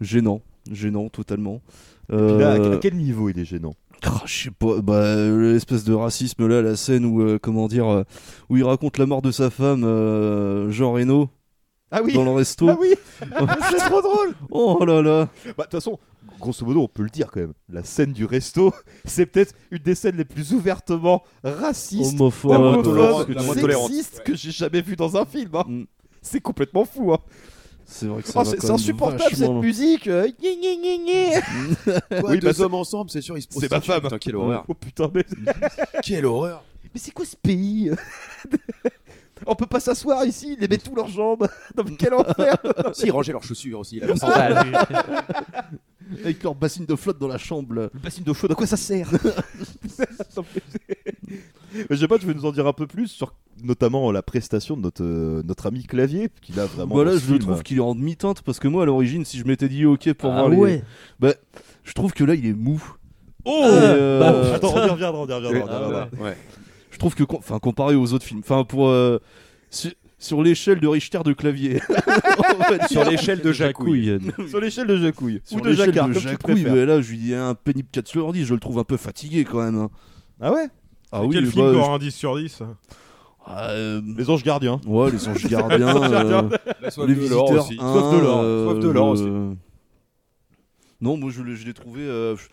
gênant, 0.00 0.42
gênant 0.70 1.08
totalement. 1.08 1.60
Puis 2.08 2.16
là, 2.16 2.52
à, 2.52 2.56
Euh, 2.58 2.74
à 2.76 2.78
quel 2.78 2.94
niveau 2.94 3.28
il 3.28 3.38
est 3.38 3.44
gênant? 3.44 3.74
Ah, 4.04 4.22
je 4.26 4.44
sais 4.44 4.50
pas, 4.50 4.80
bah, 4.82 5.14
l'espèce 5.16 5.84
de 5.84 5.94
racisme 5.94 6.46
là, 6.46 6.62
la 6.62 6.76
scène 6.76 7.04
où, 7.04 7.22
euh, 7.22 7.38
comment 7.40 7.66
dire, 7.68 7.88
euh, 7.88 8.04
où 8.48 8.56
il 8.56 8.64
raconte 8.64 8.98
la 8.98 9.06
mort 9.06 9.22
de 9.22 9.30
sa 9.30 9.50
femme, 9.50 9.84
euh, 9.84 10.70
Jean 10.70 10.92
Reno, 10.92 11.28
Ah 11.90 12.02
oui 12.04 12.12
dans 12.12 12.24
le 12.24 12.30
resto. 12.32 12.68
Ah 12.68 12.76
oui 12.78 12.94
C'est 13.70 13.78
trop 13.88 14.02
drôle 14.02 14.34
Oh 14.50 14.84
là 14.84 15.02
là. 15.02 15.28
Bah, 15.46 15.52
de 15.58 15.62
toute 15.62 15.70
façon, 15.72 15.98
grosso 16.38 16.64
modo, 16.66 16.82
on 16.82 16.88
peut 16.88 17.02
le 17.02 17.10
dire 17.10 17.30
quand 17.32 17.40
même. 17.40 17.54
La 17.68 17.82
scène 17.82 18.12
du 18.12 18.24
resto, 18.24 18.72
c'est 19.04 19.26
peut-être 19.26 19.54
une 19.70 19.78
des 19.82 19.94
scènes 19.94 20.16
les 20.16 20.24
plus 20.24 20.52
ouvertement 20.52 21.22
racistes, 21.42 22.14
Homophobe. 22.14 22.52
homophobes, 22.52 23.34
que 24.24 24.34
j'ai 24.36 24.50
jamais 24.52 24.82
vu 24.82 24.96
dans 24.96 25.16
un 25.16 25.24
film. 25.24 25.50
hein. 25.54 25.64
Mm. 25.66 25.84
C'est 26.22 26.40
complètement 26.40 26.84
fou. 26.84 27.12
Hein. 27.12 27.18
C'est 27.88 28.06
vrai 28.06 28.20
que 28.22 28.28
ça 28.28 28.40
Oh, 28.40 28.42
va 28.44 28.50
c'est 28.50 28.70
insupportable 28.70 29.34
cette 29.36 29.48
musique. 29.52 30.06
euh. 30.08 30.28
Quoi, 32.20 32.30
Oui, 32.30 32.40
deux 32.40 32.48
bah, 32.48 32.52
c'est- 32.52 32.62
hommes 32.62 32.74
ensemble, 32.74 33.10
c'est 33.10 33.20
sûr, 33.22 33.38
ils 33.38 33.42
se 33.42 33.48
C'est 33.50 33.70
ma 33.70 33.80
femme. 33.80 34.02
Putain, 34.02 34.18
quelle 34.18 34.36
horreur. 34.36 34.64
Oh 34.68 34.74
putain, 34.74 35.10
mais, 35.14 35.24
Quelle 36.02 36.26
horreur. 36.26 36.64
mais 36.92 37.00
c'est 37.00 37.12
quoi 37.12 37.24
ce 37.24 37.36
pays 37.36 37.90
On 39.46 39.54
peut 39.54 39.66
pas 39.66 39.80
s'asseoir 39.80 40.24
ici, 40.24 40.54
ils 40.54 40.60
les 40.60 40.66
mettent 40.66 40.82
tous 40.82 40.94
leurs 40.94 41.08
jambes. 41.08 41.46
Non, 41.76 41.84
mais 41.88 41.94
quel 41.96 42.14
enfer 42.14 42.56
Si, 42.92 43.06
ils 43.06 43.10
rangeaient 43.12 43.32
leurs 43.32 43.44
chaussures 43.44 43.78
aussi. 43.80 44.00
là. 44.00 44.08
Ah. 44.22 45.64
Avec 46.24 46.42
leur 46.42 46.54
bassine 46.54 46.86
de 46.86 46.96
flotte 46.96 47.18
dans 47.18 47.28
la 47.28 47.38
chambre. 47.38 47.74
Le 47.74 47.90
bassine 48.02 48.24
d'eau 48.24 48.34
chaude, 48.34 48.52
à 48.52 48.54
quoi 48.54 48.66
ça 48.66 48.76
sert 48.76 49.10
Je 51.90 51.96
sais 51.96 52.08
pas, 52.08 52.18
tu 52.18 52.26
veux 52.26 52.34
nous 52.34 52.44
en 52.46 52.52
dire 52.52 52.66
un 52.66 52.72
peu 52.72 52.86
plus 52.86 53.08
sur 53.08 53.34
notamment 53.62 54.12
la 54.12 54.22
prestation 54.22 54.76
de 54.76 54.82
notre, 54.82 55.02
euh, 55.04 55.42
notre 55.44 55.66
ami 55.66 55.84
Clavier, 55.84 56.28
qu'il 56.42 56.58
a 56.60 56.66
vraiment. 56.66 56.94
Voilà, 56.94 57.12
ce 57.12 57.18
je 57.26 57.34
trouve 57.36 57.62
qu'il 57.62 57.78
est 57.78 57.80
en 57.80 57.94
demi-teinte 57.94 58.42
parce 58.42 58.58
que 58.58 58.68
moi 58.68 58.82
à 58.82 58.86
l'origine, 58.86 59.24
si 59.24 59.38
je 59.38 59.44
m'étais 59.44 59.68
dit 59.68 59.84
ok 59.86 60.12
pour 60.14 60.30
Ah 60.30 60.36
voir 60.40 60.48
les. 60.50 60.56
ouais. 60.56 60.82
Bah, 61.20 61.32
je 61.84 61.92
trouve 61.92 62.12
que 62.12 62.24
là 62.24 62.34
il 62.34 62.46
est 62.46 62.52
mou. 62.54 62.82
Oh 63.44 63.60
Et, 63.62 63.68
euh, 63.70 64.20
Bah, 64.20 64.54
Attends, 64.56 64.74
on 64.74 64.86
y 64.86 64.90
reviendra, 64.90 65.20
on 65.20 65.28
y 65.28 65.32
reviendra. 65.32 65.50
on 65.50 65.66
y 65.66 65.70
Ah, 65.70 65.78
reviendra. 65.78 66.08
ouais. 66.24 66.36
Je 66.90 66.98
trouve 66.98 67.14
que, 67.14 67.24
com- 67.24 67.38
enfin, 67.38 67.58
comparé 67.58 67.94
aux 67.94 68.12
autres 68.12 68.24
films, 68.24 68.40
enfin 68.42 68.64
pour. 68.64 68.88
euh, 68.88 69.18
si- 69.70 69.94
sur 70.18 70.42
l'échelle 70.42 70.80
de 70.80 70.88
Richter 70.88 71.20
de 71.24 71.34
clavier. 71.34 71.78
Sur 72.90 73.04
l'échelle 73.04 73.40
de 73.42 73.52
Jacouille. 73.52 74.18
Sur 74.48 74.60
l'échelle 74.60 74.86
de 74.86 74.96
Jacouille. 74.96 75.40
Sur 75.44 75.58
Ou 75.58 75.60
de 75.60 75.68
l'échelle 75.70 75.86
Jacquard, 75.86 76.08
de 76.08 76.14
Jacouille, 76.14 76.64
mais 76.64 76.86
là, 76.86 77.02
je 77.02 77.10
lui 77.10 77.18
dis 77.18 77.34
un 77.34 77.54
pénible 77.54 77.88
4 77.92 78.08
sur 78.08 78.32
10, 78.32 78.46
je 78.46 78.54
le 78.54 78.60
trouve 78.60 78.78
un 78.78 78.84
peu 78.84 78.96
fatigué 78.96 79.44
quand 79.44 79.62
même. 79.62 79.76
hein. 79.76 79.90
Ah 80.40 80.52
ouais? 80.54 80.68
Ah 81.12 81.22
oui, 81.24 81.34
Quel 81.34 81.44
bah, 81.46 81.50
film 81.50 81.64
aura 81.76 81.94
un 81.94 81.98
10 81.98 82.10
sur 82.14 82.36
10 82.36 82.62
Ah, 83.46 83.70
euh, 83.70 84.00
Les 84.16 84.28
anges 84.30 84.42
gardiens. 84.42 84.80
Ouais, 84.86 85.10
les 85.10 85.28
anges 85.28 85.46
gardiens. 85.46 85.78
Les 85.78 85.84
anges 85.84 86.10
gardiens. 86.10 86.48
euh, 86.52 86.72
La 86.82 86.90
soif 86.90 87.06
les 87.08 87.14
de 87.14 87.28
l'or 87.28 87.50
aussi. 87.50 87.76
Soif 87.76 88.12
de 88.14 88.18
l'or. 88.20 88.40
euh, 88.42 88.64
Soif 88.72 88.78
de 88.82 88.88
l'or 88.88 89.06
le- 89.06 89.10
aussi. 89.12 89.56
Non, 91.00 91.16
moi 91.16 91.30
je 91.30 91.42
l'ai, 91.42 91.56
je 91.56 91.66
l'ai 91.66 91.74
trouvé. 91.74 92.02
euh, 92.02 92.36
je 92.36 92.44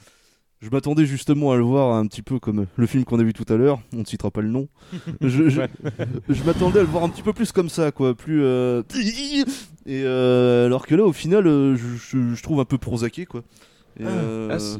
je 0.62 0.70
m'attendais 0.70 1.06
justement 1.06 1.52
à 1.52 1.58
le 1.58 1.62
voir 1.64 1.94
un 1.98 2.08
petit 2.08 2.22
peu 2.22 2.40
comme 2.40 2.68
le 2.78 2.86
film 2.86 3.04
qu'on 3.04 3.20
a 3.20 3.24
vu 3.24 3.34
tout 3.34 3.44
à 3.52 3.58
l'heure. 3.58 3.82
On 3.94 3.98
ne 3.98 4.06
citera 4.06 4.32
pas 4.32 4.40
le 4.40 4.48
nom. 4.48 4.70
je 5.22 5.50
je- 5.50 5.60
Ouais. 5.60 5.70
je 6.30 6.44
m'attendais 6.44 6.80
à 6.80 6.84
le 6.84 6.88
voir 6.88 7.04
un 7.04 7.10
petit 7.10 7.22
peu 7.22 7.34
plus 7.34 7.52
comme 7.52 7.68
ça, 7.68 7.92
quoi. 7.92 8.14
Plus. 8.16 8.42
euh, 8.44 8.82
Et 9.86 10.04
euh, 10.06 10.66
alors 10.68 10.88
que 10.88 10.96
là, 10.96 11.04
au 11.04 11.12
final, 11.12 11.48
euh, 11.48 11.76
je, 11.76 11.98
je- 11.98 12.34
je 12.36 12.44
trouve 12.44 12.62
un 12.62 12.66
peu 12.66 12.78
prosaqué, 12.78 13.26
quoi. 13.26 13.42
Et, 14.00 14.04
euh, 14.06 14.48
Ah, 14.52 14.58
Ah 14.58 14.80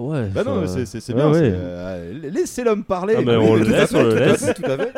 ouais. 0.00 0.28
Bah 0.28 0.44
non, 0.44 0.60
mais 0.60 0.66
c'est- 0.66 0.86
c'est 0.86 1.00
c'est 1.00 1.12
Ouais, 1.14 1.18
bien. 1.20 1.30
ouais. 1.32 1.40
euh, 1.54 2.12
Laissez 2.30 2.64
l'homme 2.64 2.84
parler. 2.84 3.14
Ah, 3.18 3.22
mais 3.24 3.36
on 3.36 3.54
le 3.56 3.66
à 3.74 3.80
laisse, 3.80 3.92
on 3.94 4.02
le 4.02 4.10
tout 4.10 4.16
à 4.16 4.20
laisse. 4.26 4.44
fait, 4.44 4.54
tout 4.54 4.64
à 4.64 4.76
fait. 4.76 4.92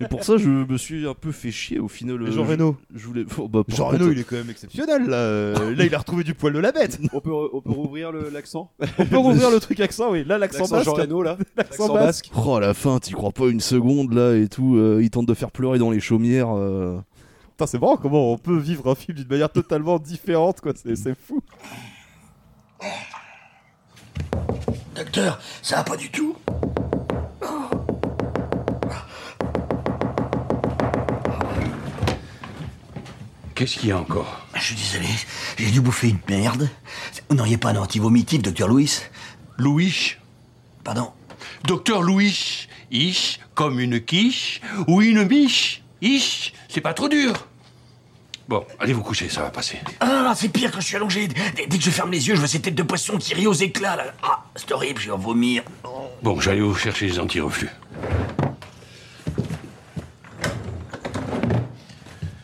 Et 0.00 0.06
pour 0.06 0.24
ça, 0.24 0.36
je 0.36 0.48
me 0.48 0.76
suis 0.78 1.06
un 1.06 1.14
peu 1.14 1.32
fait 1.32 1.50
chier 1.50 1.78
au 1.78 1.88
final. 1.88 2.22
Et 2.22 2.26
euh, 2.26 2.30
Jean 2.32 2.44
je- 2.44 2.50
Reno 2.52 2.76
Je 2.94 3.06
voulais. 3.06 3.24
oh, 3.38 3.48
bah, 3.48 3.62
Jean 3.68 3.86
Reno, 3.88 4.10
il 4.10 4.18
est 4.18 4.24
quand 4.24 4.36
même 4.36 4.50
exceptionnel 4.50 5.06
là. 5.08 5.16
Euh, 5.16 5.74
Là, 5.74 5.84
il 5.84 5.94
a 5.94 5.98
retrouvé 5.98 6.24
du 6.24 6.34
poil 6.34 6.52
de 6.52 6.58
la 6.58 6.72
bête. 6.72 6.98
On 7.12 7.20
peut, 7.20 7.30
on 7.32 7.60
peut 7.60 7.70
rouvrir 7.72 8.12
le- 8.12 8.30
l'accent 8.32 8.70
On 8.98 9.06
peut 9.06 9.18
rouvrir 9.18 9.50
le 9.50 9.60
truc 9.60 9.80
accent, 9.80 10.10
oui. 10.12 10.24
Là, 10.24 10.38
l'accent 10.38 10.60
L'accent 10.60 10.76
basque. 10.76 10.84
Jean 10.86 10.94
Reno, 10.94 11.22
là 11.22 11.36
L'accent 11.56 11.84
L'accent 11.88 11.94
basque. 11.94 12.30
basque. 12.34 12.46
Oh 12.46 12.58
la 12.60 12.74
fin, 12.74 12.98
t'y 12.98 13.12
crois 13.12 13.32
pas 13.32 13.46
une 13.46 13.60
seconde 13.60 14.12
là 14.12 14.34
et 14.36 14.48
tout. 14.48 14.76
euh, 14.76 15.00
il 15.02 15.10
tente 15.10 15.26
de 15.26 15.34
faire 15.34 15.50
pleurer 15.50 15.78
dans 15.78 15.90
les 15.90 16.00
chaumières. 16.00 16.48
euh. 16.56 16.96
Putain, 17.52 17.66
c'est 17.66 17.80
marrant 17.80 17.96
comment 17.96 18.32
on 18.32 18.36
peut 18.38 18.58
vivre 18.58 18.90
un 18.90 18.94
film 18.96 19.16
d'une 19.16 19.28
manière 19.28 19.48
totalement 19.50 19.98
différente, 20.00 20.60
quoi. 20.60 20.72
C'est 20.74 20.96
c'est 20.96 21.14
fou. 21.16 21.40
Docteur, 24.94 25.40
ça 25.62 25.76
va 25.76 25.84
pas 25.84 25.96
du 25.96 26.10
tout. 26.10 26.36
Qu'est-ce 33.54 33.78
qu'il 33.78 33.90
y 33.90 33.92
a 33.92 33.98
encore? 33.98 34.46
Je 34.54 34.62
suis 34.62 34.74
désolé, 34.74 35.08
j'ai 35.56 35.70
dû 35.70 35.80
bouffer 35.80 36.08
une 36.08 36.18
merde. 36.28 36.68
Vous 37.28 37.36
n'auriez 37.36 37.56
pas 37.56 37.70
un 37.70 37.76
anti-vomitif, 37.76 38.42
docteur 38.42 38.68
Louis? 38.68 38.90
Louis? 39.58 40.16
Pardon? 40.82 41.12
Docteur 41.64 42.02
Louis 42.02 42.66
Ish, 42.90 43.38
comme 43.54 43.78
une 43.80 44.00
quiche 44.00 44.60
ou 44.88 45.02
une 45.02 45.26
miche. 45.26 45.82
Ish, 46.02 46.52
c'est 46.68 46.80
pas 46.80 46.94
trop 46.94 47.08
dur. 47.08 47.46
Bon, 48.46 48.64
allez 48.78 48.92
vous 48.92 49.02
coucher, 49.02 49.28
ça 49.30 49.40
va 49.42 49.50
passer. 49.50 49.78
Ah 50.00 50.32
c'est 50.36 50.48
pire 50.50 50.70
quand 50.70 50.80
je 50.80 50.86
suis 50.86 50.96
allongé. 50.96 51.28
Dès, 51.28 51.66
dès 51.66 51.78
que 51.78 51.82
je 51.82 51.90
ferme 51.90 52.10
les 52.10 52.28
yeux, 52.28 52.34
je 52.34 52.40
vois 52.40 52.48
ces 52.48 52.60
têtes 52.60 52.74
de 52.74 52.82
poisson 52.82 53.16
qui 53.16 53.34
rient 53.34 53.46
aux 53.46 53.52
éclats, 53.54 53.96
là. 53.96 54.04
Ah, 54.22 54.42
c'est 54.54 54.70
horrible, 54.72 55.00
je 55.00 55.06
vais 55.06 55.12
en 55.12 55.18
vomir. 55.18 55.62
Bon, 56.22 56.38
j'allais 56.40 56.60
vous 56.60 56.74
chercher 56.74 57.06
les 57.06 57.18
anti-reflux. 57.18 57.70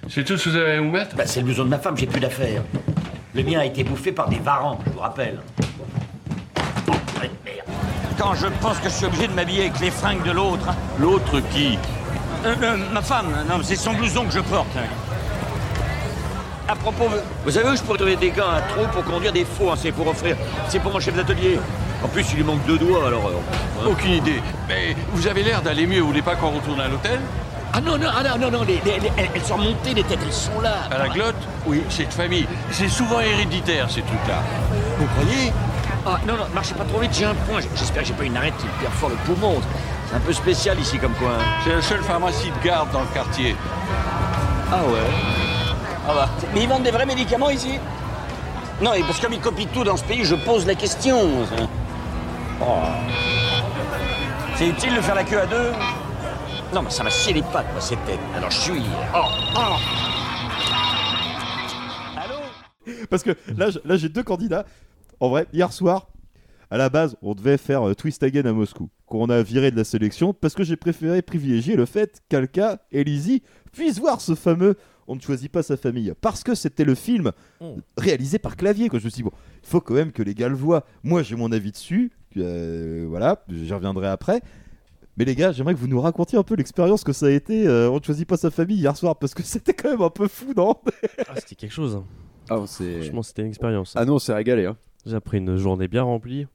C'est 0.08 0.24
tout 0.24 0.36
ce 0.38 0.44
que 0.46 0.50
vous 0.50 0.56
avez 0.56 0.72
à 0.72 0.80
vous 0.80 0.90
mettre? 0.90 1.14
Bah, 1.16 1.24
c'est 1.26 1.40
le 1.40 1.46
besoin 1.46 1.66
de 1.66 1.70
ma 1.70 1.78
femme, 1.78 1.96
j'ai 1.96 2.06
plus 2.06 2.20
d'affaires. 2.20 2.62
Le 3.34 3.42
mien 3.44 3.60
a 3.60 3.64
été 3.66 3.84
bouffé 3.84 4.10
par 4.10 4.28
des 4.28 4.38
varans, 4.38 4.78
je 4.86 4.90
vous 4.92 4.98
rappelle. 5.00 5.38
Merde. 7.44 7.66
Quand 8.18 8.34
je 8.34 8.46
pense 8.60 8.78
que 8.78 8.88
je 8.88 8.94
suis 8.94 9.04
obligé 9.06 9.28
de 9.28 9.32
m'habiller 9.34 9.60
avec 9.68 9.78
les 9.80 9.90
fringues 9.90 10.24
de 10.24 10.32
l'autre. 10.32 10.68
hein. 10.68 10.74
L'autre 10.98 11.40
qui? 11.52 11.78
Euh, 12.44 12.54
euh, 12.62 12.76
ma 12.92 13.02
femme, 13.02 13.28
non, 13.48 13.60
c'est 13.62 13.76
son 13.76 13.92
blouson 13.92 14.24
que 14.24 14.32
je 14.32 14.40
porte. 14.40 14.66
Hein. 16.70 16.72
À 16.72 16.76
propos, 16.76 17.08
vous, 17.44 17.50
savez 17.50 17.70
où 17.70 17.76
je 17.76 17.82
pourrais 17.82 17.98
trouver 17.98 18.16
des 18.16 18.30
gants 18.30 18.50
à 18.50 18.60
trou 18.60 18.86
pour 18.92 19.04
conduire 19.04 19.32
des 19.32 19.44
faux, 19.44 19.70
hein, 19.70 19.74
c'est 19.76 19.92
pour 19.92 20.06
offrir. 20.06 20.36
C'est 20.68 20.78
pour 20.78 20.92
mon 20.92 21.00
chef 21.00 21.14
d'atelier. 21.14 21.58
En 22.02 22.08
plus, 22.08 22.24
il 22.32 22.36
lui 22.36 22.44
manque 22.44 22.64
deux 22.66 22.78
doigts, 22.78 23.06
alors. 23.08 23.26
euh, 23.26 23.32
hein. 23.80 23.84
Aucune 23.86 24.12
idée. 24.12 24.40
Mais 24.68 24.96
vous 25.12 25.26
avez 25.26 25.42
l'air 25.42 25.62
d'aller 25.62 25.86
mieux, 25.86 26.00
vous 26.00 26.08
voulez 26.08 26.22
pas 26.22 26.36
qu'on 26.36 26.50
retourne 26.50 26.80
à 26.80 26.88
l'hôtel? 26.88 27.20
Ah 27.72 27.80
non, 27.80 27.96
non, 27.98 28.08
ah 28.12 28.22
non, 28.22 28.38
non, 28.50 28.58
non, 28.58 28.64
les- 28.64 28.80
les- 28.84 28.98
les- 28.98 29.12
elles, 29.16 29.42
sont 29.44 29.56
remontées, 29.56 29.94
les 29.94 30.02
têtes, 30.02 30.18
elles 30.24 30.32
sont 30.32 30.60
là. 30.60 30.88
À 30.90 30.98
la 30.98 31.08
glotte? 31.08 31.36
Oui, 31.66 31.82
c'est 31.88 32.08
de 32.08 32.12
famille. 32.12 32.46
C'est 32.72 32.88
souvent 32.88 33.20
héréditaire, 33.20 33.88
ces 33.88 34.02
trucs-là. 34.02 34.42
Vous 34.98 35.06
croyez? 35.06 35.52
Ah 36.06 36.18
non, 36.26 36.34
non, 36.34 36.46
marchez 36.54 36.74
pas 36.74 36.84
trop 36.84 36.98
vite, 36.98 37.12
j'ai 37.12 37.26
un 37.26 37.34
point. 37.34 37.60
J'espère 37.76 38.02
que 38.02 38.08
j'ai 38.08 38.14
pas 38.14 38.24
une 38.24 38.36
arête 38.36 38.56
qui 38.58 38.64
me 38.66 38.72
perfore 38.82 39.10
le 39.10 39.16
poumon. 39.16 39.60
C'est 40.08 40.16
un 40.16 40.20
peu 40.20 40.32
spécial 40.32 40.80
ici 40.80 40.98
comme 40.98 41.12
coin. 41.14 41.38
C'est 41.62 41.72
la 41.72 41.82
seule 41.82 42.02
pharmacie 42.02 42.50
de 42.50 42.66
garde 42.66 42.90
dans 42.90 43.02
le 43.02 43.06
quartier. 43.14 43.54
Ah 44.72 44.82
ouais 44.84 45.49
Ah 46.08 46.14
bah. 46.14 46.28
Mais 46.54 46.62
ils 46.62 46.68
vendent 46.68 46.82
des 46.82 46.90
vrais 46.90 47.06
médicaments 47.06 47.50
ici 47.50 47.78
Non, 48.82 48.94
et 48.94 49.00
parce 49.02 49.18
que 49.18 49.24
comme 49.24 49.34
ils 49.34 49.40
copient 49.40 49.68
tout 49.72 49.84
dans 49.84 49.96
ce 49.96 50.04
pays, 50.04 50.24
je 50.24 50.34
pose 50.34 50.66
la 50.66 50.74
question. 50.74 51.18
Oh. 52.62 52.64
C'est 54.56 54.68
utile 54.68 54.96
de 54.96 55.00
faire 55.00 55.14
la 55.14 55.24
queue 55.24 55.40
à 55.40 55.46
deux 55.46 55.72
Non, 56.74 56.82
mais 56.82 56.90
ça 56.90 57.02
m'a 57.02 57.10
scié 57.10 57.32
les 57.32 57.42
pattes, 57.42 57.70
moi, 57.72 57.80
cette 57.80 58.04
tête. 58.04 58.20
Alors 58.36 58.50
je 58.50 58.58
suis. 58.58 58.82
Oh, 59.14 59.24
oh. 59.56 59.76
Parce 63.08 63.22
que 63.22 63.36
là, 63.56 63.68
là 63.84 63.96
j'ai 63.96 64.08
deux 64.08 64.22
candidats. 64.22 64.64
En 65.20 65.28
vrai, 65.28 65.46
hier 65.52 65.72
soir, 65.72 66.08
à 66.70 66.78
la 66.78 66.88
base, 66.88 67.16
on 67.20 67.34
devait 67.34 67.56
faire 67.56 67.88
euh, 67.88 67.94
Twist 67.94 68.22
Again 68.22 68.46
à 68.46 68.52
Moscou, 68.52 68.88
qu'on 69.06 69.28
a 69.28 69.42
viré 69.42 69.70
de 69.70 69.76
la 69.76 69.84
sélection 69.84 70.32
parce 70.32 70.54
que 70.54 70.62
j'ai 70.62 70.76
préféré 70.76 71.20
privilégier 71.20 71.76
le 71.76 71.84
fait 71.84 72.22
qu'Alka 72.28 72.78
et 72.92 73.02
Lizzie 73.02 73.42
puissent 73.72 73.98
voir 73.98 74.20
ce 74.20 74.34
fameux 74.34 74.76
On 75.10 75.16
ne 75.16 75.20
choisit 75.20 75.50
pas 75.50 75.62
sa 75.64 75.76
famille. 75.76 76.12
Parce 76.20 76.44
que 76.44 76.54
c'était 76.54 76.84
le 76.84 76.94
film 76.94 77.32
réalisé 77.96 78.38
par 78.38 78.56
Clavier. 78.56 78.88
Quoi. 78.88 78.98
Je 79.00 79.06
me 79.06 79.10
suis 79.10 79.22
dit, 79.22 79.22
bon, 79.24 79.32
il 79.62 79.68
faut 79.68 79.80
quand 79.80 79.94
même 79.94 80.12
que 80.12 80.22
les 80.22 80.34
gars 80.34 80.48
le 80.48 80.54
voient. 80.54 80.84
Moi, 81.02 81.22
j'ai 81.22 81.34
mon 81.36 81.50
avis 81.50 81.72
dessus. 81.72 82.12
euh, 82.36 83.06
voilà, 83.08 83.44
j'y 83.48 83.72
reviendrai 83.74 84.06
après. 84.06 84.40
Mais 85.16 85.24
les 85.24 85.34
gars, 85.34 85.50
j'aimerais 85.52 85.74
que 85.74 85.78
vous 85.80 85.88
nous 85.88 86.00
racontiez 86.00 86.38
un 86.38 86.42
peu 86.44 86.54
l'expérience 86.54 87.02
que 87.02 87.12
ça 87.12 87.26
a 87.26 87.30
été. 87.30 87.66
euh, 87.66 87.90
on 87.90 87.98
ne 87.98 88.02
choisit 88.02 88.26
pas 88.26 88.36
sa 88.36 88.50
famille 88.50 88.76
hier 88.76 88.96
soir 88.96 89.18
parce 89.18 89.34
que 89.34 89.42
c'était 89.44 89.74
quand 89.74 89.90
même 89.90 90.00
un 90.02 90.10
peu 90.10 90.28
fou, 90.28 90.52
non 90.56 90.76
Ah, 91.28 91.34
c'était 91.36 91.56
quelque 91.56 91.72
chose. 91.72 91.96
hein. 91.96 92.04
Ah, 92.48 92.62
c'est. 92.66 93.00
Franchement, 93.00 93.22
c'était 93.22 93.42
une 93.42 93.48
expérience. 93.48 93.92
Ah 93.96 94.04
non, 94.04 94.18
c'est 94.20 94.32
régalé. 94.32 94.66
Hein. 94.66 94.76
J'ai 95.06 95.16
après 95.16 95.38
une 95.38 95.56
journée 95.56 95.88
bien 95.88 96.04
remplie. 96.04 96.46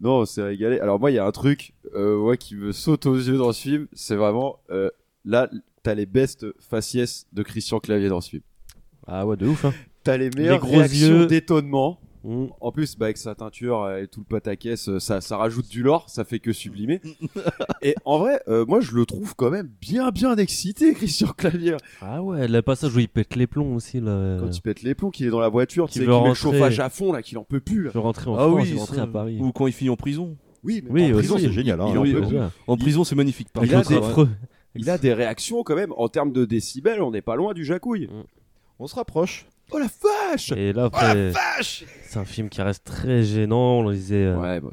Non, 0.00 0.26
c'est 0.26 0.42
régalé. 0.42 0.80
Alors 0.80 0.98
moi, 0.98 1.10
il 1.10 1.14
y 1.14 1.18
a 1.18 1.24
un 1.24 1.30
truc 1.32 1.74
euh, 1.94 2.18
ouais, 2.18 2.36
qui 2.36 2.56
me 2.56 2.72
saute 2.72 3.06
aux 3.06 3.14
yeux 3.16 3.36
dans 3.38 3.52
ce 3.52 3.60
film. 3.62 3.86
C'est 3.92 4.16
vraiment 4.16 4.58
euh, 4.70 4.90
là, 5.24 5.48
t'as 5.84 5.94
les 5.94 6.06
best 6.06 6.46
faciès 6.60 7.26
de 7.32 7.42
Christian 7.44 7.78
Clavier 7.78 8.08
dans 8.08 8.20
ce 8.20 8.30
film. 8.30 8.42
Ah 9.06 9.24
ouais, 9.26 9.36
de 9.36 9.46
ouf. 9.46 9.64
Hein. 9.66 9.72
T'as 10.02 10.16
les 10.16 10.30
meilleures 10.30 10.58
gros 10.58 10.78
réactions 10.78 11.06
yeux. 11.20 11.26
d'étonnement. 11.26 12.00
Mm. 12.24 12.46
En 12.62 12.72
plus, 12.72 12.96
bah, 12.96 13.04
avec 13.06 13.18
sa 13.18 13.34
teinture 13.34 13.90
et 13.98 14.08
tout 14.08 14.20
le 14.20 14.24
pataquès, 14.24 14.88
euh, 14.88 14.98
ça, 14.98 15.20
ça 15.20 15.36
rajoute 15.36 15.68
du 15.68 15.82
lore, 15.82 16.08
ça 16.08 16.24
fait 16.24 16.38
que 16.38 16.54
sublimer. 16.54 17.02
et 17.82 17.94
en 18.06 18.18
vrai, 18.18 18.40
euh, 18.48 18.64
moi, 18.66 18.80
je 18.80 18.92
le 18.94 19.04
trouve 19.04 19.34
quand 19.36 19.50
même 19.50 19.68
bien, 19.82 20.10
bien 20.10 20.34
excité, 20.36 20.94
Christian 20.94 21.28
Clavier. 21.36 21.76
Ah 22.00 22.22
ouais, 22.22 22.48
le 22.48 22.62
passage 22.62 22.96
où 22.96 22.98
il 22.98 23.08
pète 23.08 23.36
les 23.36 23.46
plombs 23.46 23.74
aussi. 23.74 24.00
Là. 24.00 24.38
Quand 24.40 24.50
il 24.56 24.60
pète 24.62 24.82
les 24.82 24.94
plombs, 24.94 25.10
qu'il 25.10 25.26
est 25.26 25.30
dans 25.30 25.40
la 25.40 25.50
voiture, 25.50 25.86
qu'il 25.90 26.00
met 26.00 26.06
le 26.08 26.14
rentrer. 26.14 26.34
chauffage 26.34 26.80
à 26.80 26.88
fond, 26.88 27.12
là, 27.12 27.20
qu'il 27.20 27.36
en 27.36 27.44
peut 27.44 27.60
plus. 27.60 27.84
là. 27.84 27.90
Je 27.92 27.98
rentrais 27.98 28.28
en 28.30 28.36
Ah 28.36 28.48
France, 28.48 28.60
oui, 28.62 28.68
je 28.72 28.76
rentrais 28.78 28.96
ça- 28.96 29.02
à 29.02 29.06
Paris. 29.06 29.38
Ou 29.38 29.52
quand 29.52 29.66
il 29.66 29.74
finit 29.74 29.90
en 29.90 29.96
prison. 29.96 30.38
Oui, 30.62 30.82
mais 30.82 30.90
Oui, 30.90 31.12
en 31.12 31.18
prison, 31.18 31.34
aussi. 31.34 31.44
c'est 31.44 31.52
génial, 31.52 31.78
hein. 31.78 31.88
Il, 31.90 31.98
en 31.98 32.02
Oui, 32.02 32.78
prison, 32.78 33.04
c'est 33.04 33.14
magnifique. 33.16 33.48
Par 33.52 33.66
Il 33.66 33.74
a 33.74 33.82
des-. 33.82 34.00
Il 34.74 34.90
a 34.90 34.98
des 34.98 35.12
réactions 35.12 35.62
quand 35.62 35.76
même 35.76 35.92
en 35.96 36.08
termes 36.08 36.32
de 36.32 36.44
décibels, 36.44 37.00
on 37.02 37.10
n'est 37.10 37.22
pas 37.22 37.36
loin 37.36 37.54
du 37.54 37.64
jacouille. 37.64 38.08
On 38.78 38.86
se 38.86 38.94
rapproche. 38.96 39.46
Oh 39.70 39.78
la 39.78 39.86
vache 40.30 40.52
Et 40.52 40.72
là, 40.74 40.90
Oh 40.92 40.96
la 40.96 41.08
après, 41.08 41.30
vache 41.30 41.84
c'est 42.06 42.18
un 42.18 42.24
film 42.26 42.48
qui 42.50 42.60
reste 42.60 42.84
très 42.84 43.22
gênant. 43.22 43.78
On 43.78 43.82
le 43.88 43.94
disait 43.94 44.26
euh, 44.26 44.36
Ouais, 44.38 44.60
bah, 44.60 44.68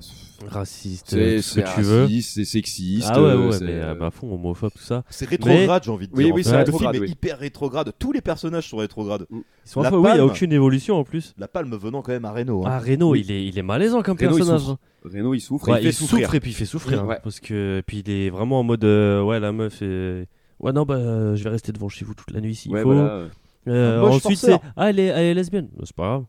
raciste, 0.47 1.11
c'est 1.11 1.35
tout 1.37 1.41
ce 1.41 1.49
c'est 1.53 1.63
que 1.63 1.75
tu 1.75 1.81
veux. 1.81 2.07
c'est 2.21 2.43
sexiste. 2.45 3.07
Ah 3.09 3.21
ouais, 3.21 3.33
ouais, 3.35 3.51
c'est- 3.53 3.63
mais 3.63 3.79
euh, 3.81 3.95
bah, 3.95 4.07
à 4.07 4.11
fond, 4.11 4.33
homophobe, 4.33 4.71
tout 4.75 4.83
ça. 4.83 5.03
C'est 5.09 5.25
Mais- 5.31 5.37
rétrograde, 5.37 5.83
j'ai 5.85 5.91
envie 5.91 6.07
de 6.07 6.13
Oui, 6.13 6.25
dire. 6.25 6.35
oui, 6.35 6.41
en 6.41 6.49
c'est 6.49 6.57
rétrograde, 6.57 6.87
Le 6.89 6.93
film 6.93 7.03
est 7.03 7.07
oui. 7.07 7.11
hyper 7.13 7.39
rétrograde. 7.39 7.93
Tous 7.97 8.11
les 8.11 8.21
personnages 8.21 8.67
sont 8.69 8.77
rétrogrades. 8.77 9.25
Ils 9.31 9.43
sont 9.63 9.81
La 9.81 9.87
affreux, 9.87 9.99
oui, 9.99 10.03
il 10.09 10.13
n'y 10.13 10.19
a 10.19 10.23
Palme- 10.23 10.29
aucune 10.29 10.51
évolution 10.51 10.95
en 10.97 11.03
plus. 11.05 11.33
La 11.37 11.47
palme 11.47 11.73
venant 11.77 12.01
quand 12.01 12.11
même 12.11 12.25
à 12.25 12.31
Reno. 12.33 12.65
hein. 12.65 12.69
Ah, 12.71 12.79
Reno, 12.79 13.15
il, 13.15 13.31
est, 13.31 13.45
il 13.45 13.57
est 13.57 13.63
malaisant 13.63 14.01
comme 14.01 14.17
Reno, 14.17 14.35
personnage. 14.35 14.75
Reno, 15.03 15.33
il 15.33 15.39
souffre, 15.39 15.67
Ouais, 15.69 15.79
il 15.79 15.83
fait 15.83 15.89
il 15.89 15.93
souffrir. 15.93 16.25
souffre 16.25 16.35
et 16.35 16.39
puis 16.39 16.51
il 16.51 16.53
fait 16.53 16.65
souffrir. 16.65 17.03
hein, 17.03 17.17
parce 17.23 17.39
que 17.39 17.81
puis 17.87 17.99
il 18.05 18.09
est 18.11 18.29
vraiment 18.29 18.59
en 18.59 18.63
mode 18.63 18.83
euh, 18.83 19.21
ouais 19.23 19.39
la 19.39 19.51
meuf 19.51 19.81
est 19.81 20.27
ouais 20.59 20.71
non 20.73 20.83
bah 20.85 21.35
je 21.35 21.43
vais 21.43 21.49
rester 21.49 21.71
devant 21.71 21.89
chez 21.89 22.05
vous 22.05 22.13
toute 22.13 22.29
la 22.31 22.39
nuit 22.41 22.53
s'il 22.55 22.71
Ouais, 22.71 22.81
faut. 22.83 22.93
voilà. 22.93 23.27
Euh, 23.67 24.01
ensuite 24.01 24.37
c'est 24.37 24.59
ah 24.77 24.89
elle 24.89 24.99
est, 24.99 25.05
elle 25.07 25.25
est 25.25 25.33
lesbienne. 25.33 25.69
Bah, 25.75 25.83
c'est 25.85 25.95
pas 25.95 26.03
grave. 26.03 26.25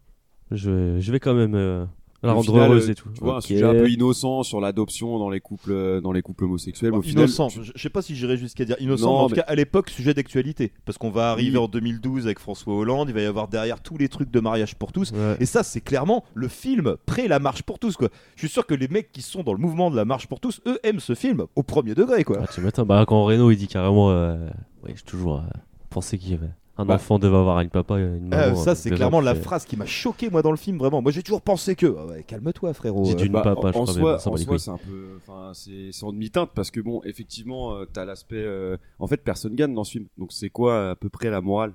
Je 0.51 0.70
vais, 0.70 1.01
je 1.01 1.12
vais 1.12 1.20
quand 1.20 1.35
même 1.35 1.55
euh, 1.55 1.85
la 2.29 2.33
rendre 2.35 2.45
final, 2.47 2.70
heureuse 2.70 2.89
euh, 2.89 2.93
et 2.93 2.95
tout. 2.95 3.09
Tu 3.14 3.20
vois, 3.25 3.37
un 3.37 3.41
sujet 3.41 3.64
un 3.64 3.73
peu 3.73 3.91
innocent 3.91 4.43
sur 4.43 4.61
l'adoption 4.61 5.18
dans 5.18 5.31
les 5.31 5.41
couples, 5.41 5.73
euh, 5.73 6.01
dans 6.01 6.12
les 6.12 6.23
couples 6.23 6.45
homosexuels. 6.45 6.91
Bon, 6.93 6.99
au 6.99 7.03
final, 7.03 7.25
innocent, 7.25 7.49
tu- 7.49 7.61
je, 7.64 7.73
sais 7.81 7.91
pas 7.91 8.03
si 8.03 8.14
j'irais 8.16 8.37
jusqu'à 8.37 8.64
dire 8.64 8.77
innocent, 8.81 9.07
Non, 9.07 9.12
mais 9.18 9.25
en 9.25 9.29
tout 9.29 9.35
mais- 9.37 9.43
cas 9.43 9.47
à 9.49 9.55
l'époque 9.55 9.91
sujet 9.91 10.14
d'actualité, 10.14 10.73
parce 10.85 10.99
qu'on 10.99 11.11
va 11.11 11.31
arriver 11.33 11.59
Oui. 11.59 11.64
en 11.64 11.68
2012 11.68 12.27
avec 12.27 12.39
François 12.39 12.75
Hollande, 12.75 13.09
il 13.09 13.14
va 13.14 13.20
y 13.23 13.25
avoir 13.27 13.49
derrière 13.49 13.81
tous 13.83 13.99
les 13.99 14.09
trucs 14.09 14.31
de 14.31 14.41
mariage 14.41 14.75
pour 14.77 14.93
tous, 14.93 15.12
Ouais. 15.12 15.37
et 15.41 15.47
ça 15.47 15.62
c'est 15.62 15.81
clairement 15.81 16.25
le 16.35 16.49
film 16.49 16.97
près 17.07 17.29
la 17.29 17.39
marche 17.39 17.62
pour 17.62 17.79
tous 17.79 17.97
quoi. 17.97 18.09
Je 18.37 18.41
suis 18.41 18.49
sûr 18.49 18.66
que 18.66 18.75
les 18.75 18.89
mecs 18.89 19.11
qui 19.12 19.23
sont 19.23 19.43
dans 19.43 19.53
le 19.53 19.59
mouvement 19.59 19.91
de 19.91 19.97
la 19.97 20.05
marche 20.05 20.27
pour 20.29 20.41
tous, 20.41 20.61
eux 20.66 20.79
aiment 20.85 21.01
ce 21.01 21.14
film 21.14 21.45
au 21.57 21.62
premier 21.62 21.95
degré 21.95 22.25
quoi. 22.25 22.39
Ah, 22.43 22.47
tu 22.47 22.61
m'étonnes. 22.61 22.87
Bah 22.87 23.05
quand 23.07 23.25
Reno 23.25 23.51
il 23.51 23.57
dit 23.57 23.68
carrément 23.68 24.11
euh, 24.11 24.37
ouais 24.85 24.91
je 24.91 24.97
suis 24.97 25.05
toujours 25.05 25.37
euh, 25.39 25.43
pensé 25.91 26.18
qu'il 26.18 26.31
y 26.31 26.35
avait 26.35 26.51
un 26.79 26.85
Bah. 26.87 26.95
enfant 26.95 27.18
devait 27.18 27.37
avoir 27.37 27.59
un 27.59 27.68
papa 27.68 27.99
et 27.99 28.03
une 28.03 28.33
Euh, 28.33 28.49
maman. 28.51 28.57
ça, 28.57 28.70
avec 28.70 28.83
c'est 28.83 28.91
clairement 28.91 29.20
la 29.20 29.35
phrase 29.35 29.64
qui 29.66 29.77
m'a 29.77 29.85
choqué, 29.87 30.31
moi, 30.31 30.41
dans 30.43 30.51
le 30.51 30.57
film, 30.57 30.79
vraiment. 30.79 31.03
Moi, 31.03 31.12
j'ai 31.12 31.23
toujours 31.23 31.43
pensé 31.43 31.75
que. 31.77 31.95
Ah 31.99 32.07
ouais, 32.07 32.23
Calme-toi, 32.27 32.73
frérot. 32.73 33.05
J'ai 33.05 33.12
Euh, 33.12 33.16
dû 33.16 33.29
ne 33.29 33.35
Bah, 33.35 33.43
pas, 33.43 33.53
en, 33.55 33.61
je 33.61 33.66
en 33.66 33.70
crois, 33.85 33.87
soi, 34.18 34.33
en 34.33 34.37
soi, 34.37 34.59
c'est 34.59 34.70
un 34.70 34.79
peu, 34.79 35.18
enfin, 35.18 35.51
c'est 35.55 35.91
c'est 35.93 36.05
en 36.05 36.12
demi-teinte 36.12 36.51
parce 36.55 36.70
que 36.70 36.81
bon, 36.81 37.03
effectivement, 37.05 37.75
euh, 37.75 37.85
t'as 37.93 38.05
l'aspect, 38.05 38.37
euh, 38.37 38.77
en 38.99 39.07
fait, 39.07 39.18
personne 39.18 39.55
gagne 39.55 39.75
dans 39.75 39.85
ce 39.85 39.93
film. 39.93 40.07
Donc 40.18 40.33
c'est 40.33 40.51
quoi 40.51 40.91
à 40.91 40.97
peu 40.97 41.09
près 41.11 41.29
la 41.31 41.41
morale? 41.41 41.75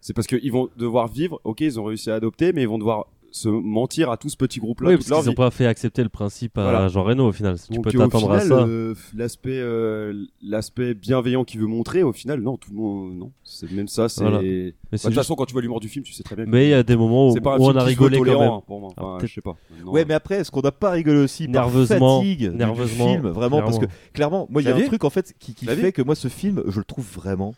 C'est 0.00 0.14
parce 0.14 0.26
qu'ils 0.28 0.52
vont 0.52 0.68
devoir 0.76 1.08
vivre. 1.08 1.40
Ok, 1.44 1.60
ils 1.60 1.78
ont 1.80 1.84
réussi 1.84 2.10
à 2.10 2.14
adopter, 2.14 2.52
mais 2.52 2.62
ils 2.62 2.68
vont 2.68 2.78
devoir 2.78 3.06
se 3.38 3.48
mentir 3.48 4.10
à 4.10 4.16
tout 4.16 4.28
ce 4.28 4.36
petit 4.36 4.58
groupe-là 4.60 4.90
Oui, 4.90 4.96
toute 4.98 5.08
parce 5.08 5.20
qu'ils 5.22 5.30
n'ont 5.30 5.34
pas 5.34 5.50
fait 5.50 5.66
accepter 5.66 6.02
le 6.02 6.08
principe 6.08 6.58
à 6.58 6.62
Voilà. 6.62 6.88
Jean 6.88 7.02
Reno 7.04 7.28
au 7.28 7.32
final. 7.32 7.56
Tu 7.58 7.72
Donc, 7.74 7.84
peux 7.84 7.96
au 7.96 8.02
t'attendre 8.02 8.32
à 8.32 8.40
ça. 8.40 8.54
euh, 8.66 8.94
l'aspect, 9.16 9.58
euh, 9.60 10.24
l'aspect 10.42 10.94
bienveillant 10.94 11.44
qu'il 11.44 11.60
veut 11.60 11.66
montrer, 11.66 12.02
au 12.02 12.12
final, 12.12 12.40
non, 12.40 12.56
tout 12.56 12.70
le 12.70 12.76
monde, 12.76 13.14
non, 13.16 13.32
c'est 13.44 13.70
même 13.72 13.88
ça. 13.88 14.08
C'est. 14.08 14.22
Voilà. 14.22 14.38
Bah, 14.38 14.42
De 14.44 14.72
toute 14.90 15.00
juste- 15.02 15.14
façon, 15.14 15.34
quand 15.34 15.44
tu 15.46 15.52
vois 15.52 15.62
l'humour 15.62 15.80
du 15.80 15.88
film, 15.88 16.04
tu 16.04 16.12
sais 16.12 16.22
très 16.22 16.36
bien. 16.36 16.44
Mais 16.48 16.66
il 16.66 16.70
y 16.70 16.74
a 16.74 16.82
des 16.82 16.96
moments 16.96 17.28
où, 17.28 17.32
c'est 17.34 17.40
pas 17.40 17.54
un 17.54 17.58
où 17.58 17.62
on 17.62 17.66
film 17.68 17.78
a 17.78 17.84
rigolé 17.84 18.16
quand 18.18 18.24
tolérant, 18.24 18.40
même. 18.42 18.50
hein, 18.52 18.62
pour 18.66 18.80
moi. 18.80 18.88
Enfin, 18.96 19.02
Alors, 19.06 19.18
peut-être- 19.18 19.28
je 19.30 19.34
sais 19.34 19.40
pas. 19.40 19.56
Non. 19.84 19.92
Ouais, 19.92 20.04
mais 20.06 20.14
après, 20.14 20.36
est-ce 20.36 20.50
qu'on 20.50 20.60
n'a 20.62 20.72
pas 20.72 20.90
rigolé 20.90 21.18
aussi 21.18 21.48
Nerveusement, 21.48 22.20
fatigue 22.20 22.50
du 22.50 22.56
nerveusement, 22.56 23.08
film, 23.12 23.28
vraiment 23.28 23.60
Parce 23.60 23.78
que 23.78 23.86
clairement. 24.12 24.46
moi, 24.50 24.62
il 24.62 24.68
y 24.68 24.70
a 24.70 24.76
un 24.76 24.80
truc 24.82 25.04
en 25.04 25.10
fait 25.10 25.34
qui, 25.38 25.54
fait 25.66 25.92
que 25.92 26.02
moi, 26.02 26.14
ce 26.14 26.28
film, 26.28 26.62
je 26.66 26.78
le 26.78 26.84
trouve 26.84 27.06
vraiment 27.14 27.54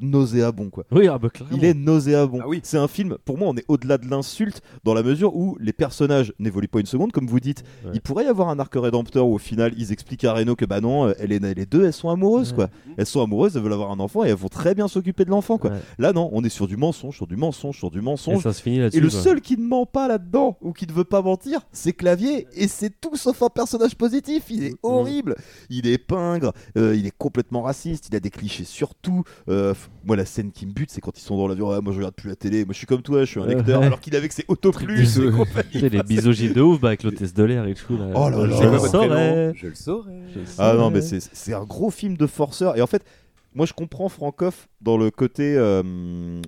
nauséabond 0.00 0.70
quoi. 0.70 0.84
Oui, 0.90 1.08
ah 1.08 1.18
bah. 1.18 1.28
Il 1.52 1.64
est 1.64 1.74
nauséabond. 1.74 2.40
Ah 2.42 2.48
oui. 2.48 2.60
C'est 2.62 2.78
un 2.78 2.88
film, 2.88 3.16
pour 3.24 3.38
moi, 3.38 3.48
on 3.48 3.56
est 3.56 3.64
au-delà 3.68 3.98
de 3.98 4.08
l'insulte 4.08 4.62
dans 4.84 4.94
la 4.94 5.02
mesure 5.02 5.34
où 5.36 5.56
les 5.60 5.72
personnages 5.72 6.32
n'évoluent 6.38 6.68
pas 6.68 6.80
une 6.80 6.86
seconde, 6.86 7.12
comme 7.12 7.26
vous 7.26 7.40
dites. 7.40 7.62
Ouais. 7.84 7.90
Il 7.94 8.00
pourrait 8.00 8.24
y 8.24 8.28
avoir 8.28 8.48
un 8.48 8.58
arc 8.58 8.72
rédempteur 8.74 9.26
où 9.26 9.34
au 9.34 9.38
final 9.38 9.72
ils 9.76 9.92
expliquent 9.92 10.24
à 10.24 10.32
Reno 10.34 10.56
que 10.56 10.64
bah 10.64 10.80
non, 10.80 11.08
euh, 11.08 11.12
elle 11.18 11.32
est, 11.32 11.38
les 11.54 11.66
deux 11.66 11.84
elles 11.84 11.92
sont 11.92 12.08
amoureuses 12.10 12.52
quoi. 12.52 12.68
Elles 12.96 13.06
sont 13.06 13.22
amoureuses, 13.22 13.56
elles 13.56 13.62
veulent 13.62 13.72
avoir 13.72 13.90
un 13.90 14.00
enfant 14.00 14.24
et 14.24 14.28
elles 14.28 14.34
vont 14.36 14.48
très 14.48 14.74
bien 14.74 14.88
s'occuper 14.88 15.24
de 15.24 15.30
l'enfant 15.30 15.58
quoi. 15.58 15.70
Ouais. 15.70 15.78
Là 15.98 16.12
non, 16.12 16.28
on 16.32 16.44
est 16.44 16.48
sur 16.48 16.66
du 16.66 16.76
mensonge, 16.76 17.16
sur 17.16 17.26
du 17.26 17.36
mensonge, 17.36 17.78
sur 17.78 17.90
du 17.90 17.98
Et 17.98 18.02
mensonge. 18.02 18.42
ça 18.42 18.52
se 18.52 18.62
finit 18.62 18.78
là-dessus. 18.78 18.98
Et 18.98 19.00
le 19.00 19.08
quoi. 19.10 19.20
seul 19.20 19.40
qui 19.40 19.56
ne 19.56 19.62
ment 19.66 19.86
pas 19.86 20.08
là-dedans 20.08 20.56
ou 20.60 20.72
qui 20.72 20.86
ne 20.86 20.92
veut 20.92 21.04
pas 21.04 21.22
mentir, 21.22 21.60
c'est 21.72 21.92
Clavier. 21.92 22.46
Et 22.54 22.68
c'est 22.68 22.90
tout 23.00 23.16
sauf 23.16 23.42
un 23.42 23.48
personnage 23.48 23.94
positif. 23.96 24.44
Il 24.50 24.64
est 24.64 24.74
horrible. 24.82 25.36
Il 25.70 25.86
est 25.86 25.98
pingre. 25.98 26.52
euh, 26.76 26.94
il 26.96 27.06
est 27.06 27.16
complètement 27.16 27.62
raciste. 27.62 28.08
Il 28.10 28.16
a 28.16 28.20
des 28.20 28.30
clichés 28.30 28.64
sur 28.64 28.94
tout. 28.94 29.24
Euh, 29.48 29.74
moi, 30.04 30.16
la 30.16 30.24
scène 30.24 30.52
qui 30.52 30.66
me 30.66 30.72
bute, 30.72 30.90
c'est 30.90 31.00
quand 31.00 31.18
ils 31.18 31.22
sont 31.22 31.36
dans 31.36 31.48
l'avion. 31.48 31.70
Ah, 31.70 31.80
moi, 31.80 31.92
je 31.92 31.98
regarde 31.98 32.14
plus 32.14 32.28
la 32.28 32.36
télé. 32.36 32.64
Moi, 32.64 32.72
je 32.72 32.78
suis 32.78 32.86
comme 32.86 33.02
toi. 33.02 33.20
Je 33.20 33.24
suis 33.30 33.40
un 33.40 33.44
Ouais. 33.44 33.54
lecteur. 33.56 33.82
Alors 33.82 34.00
qu'il 34.00 34.14
avait 34.14 34.28
que 34.28 34.34
ses 34.34 34.44
auto 34.48 34.70
plus. 34.70 35.18
et 35.18 35.30
compagnie. 35.32 35.88
Les 35.90 36.02
misogynes 36.08 36.52
de 36.52 36.60
ouf 36.60 36.80
bah, 36.80 36.88
avec 36.88 37.02
l'hôtesse 37.02 37.34
de 37.34 37.42
l'air 37.44 37.66
et 37.66 37.74
tout. 37.74 37.96
Là. 37.96 38.06
Oh 38.14 38.28
là 38.30 38.46
Je 38.46 38.62
là. 38.64 38.70
le 38.70 38.78
saurais. 38.78 39.52
Je 39.56 39.66
le 39.66 39.74
saurais. 39.74 40.20
Je 40.34 40.38
le 40.40 40.44
Ah 40.58 40.72
non, 40.74 40.78
saurais. 40.80 40.90
mais 40.94 41.02
c'est 41.02 41.20
c'est 41.20 41.54
un 41.54 41.64
gros 41.64 41.90
film 41.90 42.16
de 42.16 42.26
forceur. 42.26 42.76
Et 42.76 42.82
en 42.82 42.86
fait, 42.86 43.02
moi, 43.56 43.66
je 43.66 43.72
comprends 43.72 44.08
Francoff 44.08 44.68
dans 44.82 44.96
le 44.98 45.10
côté, 45.10 45.56
euh, 45.56 45.82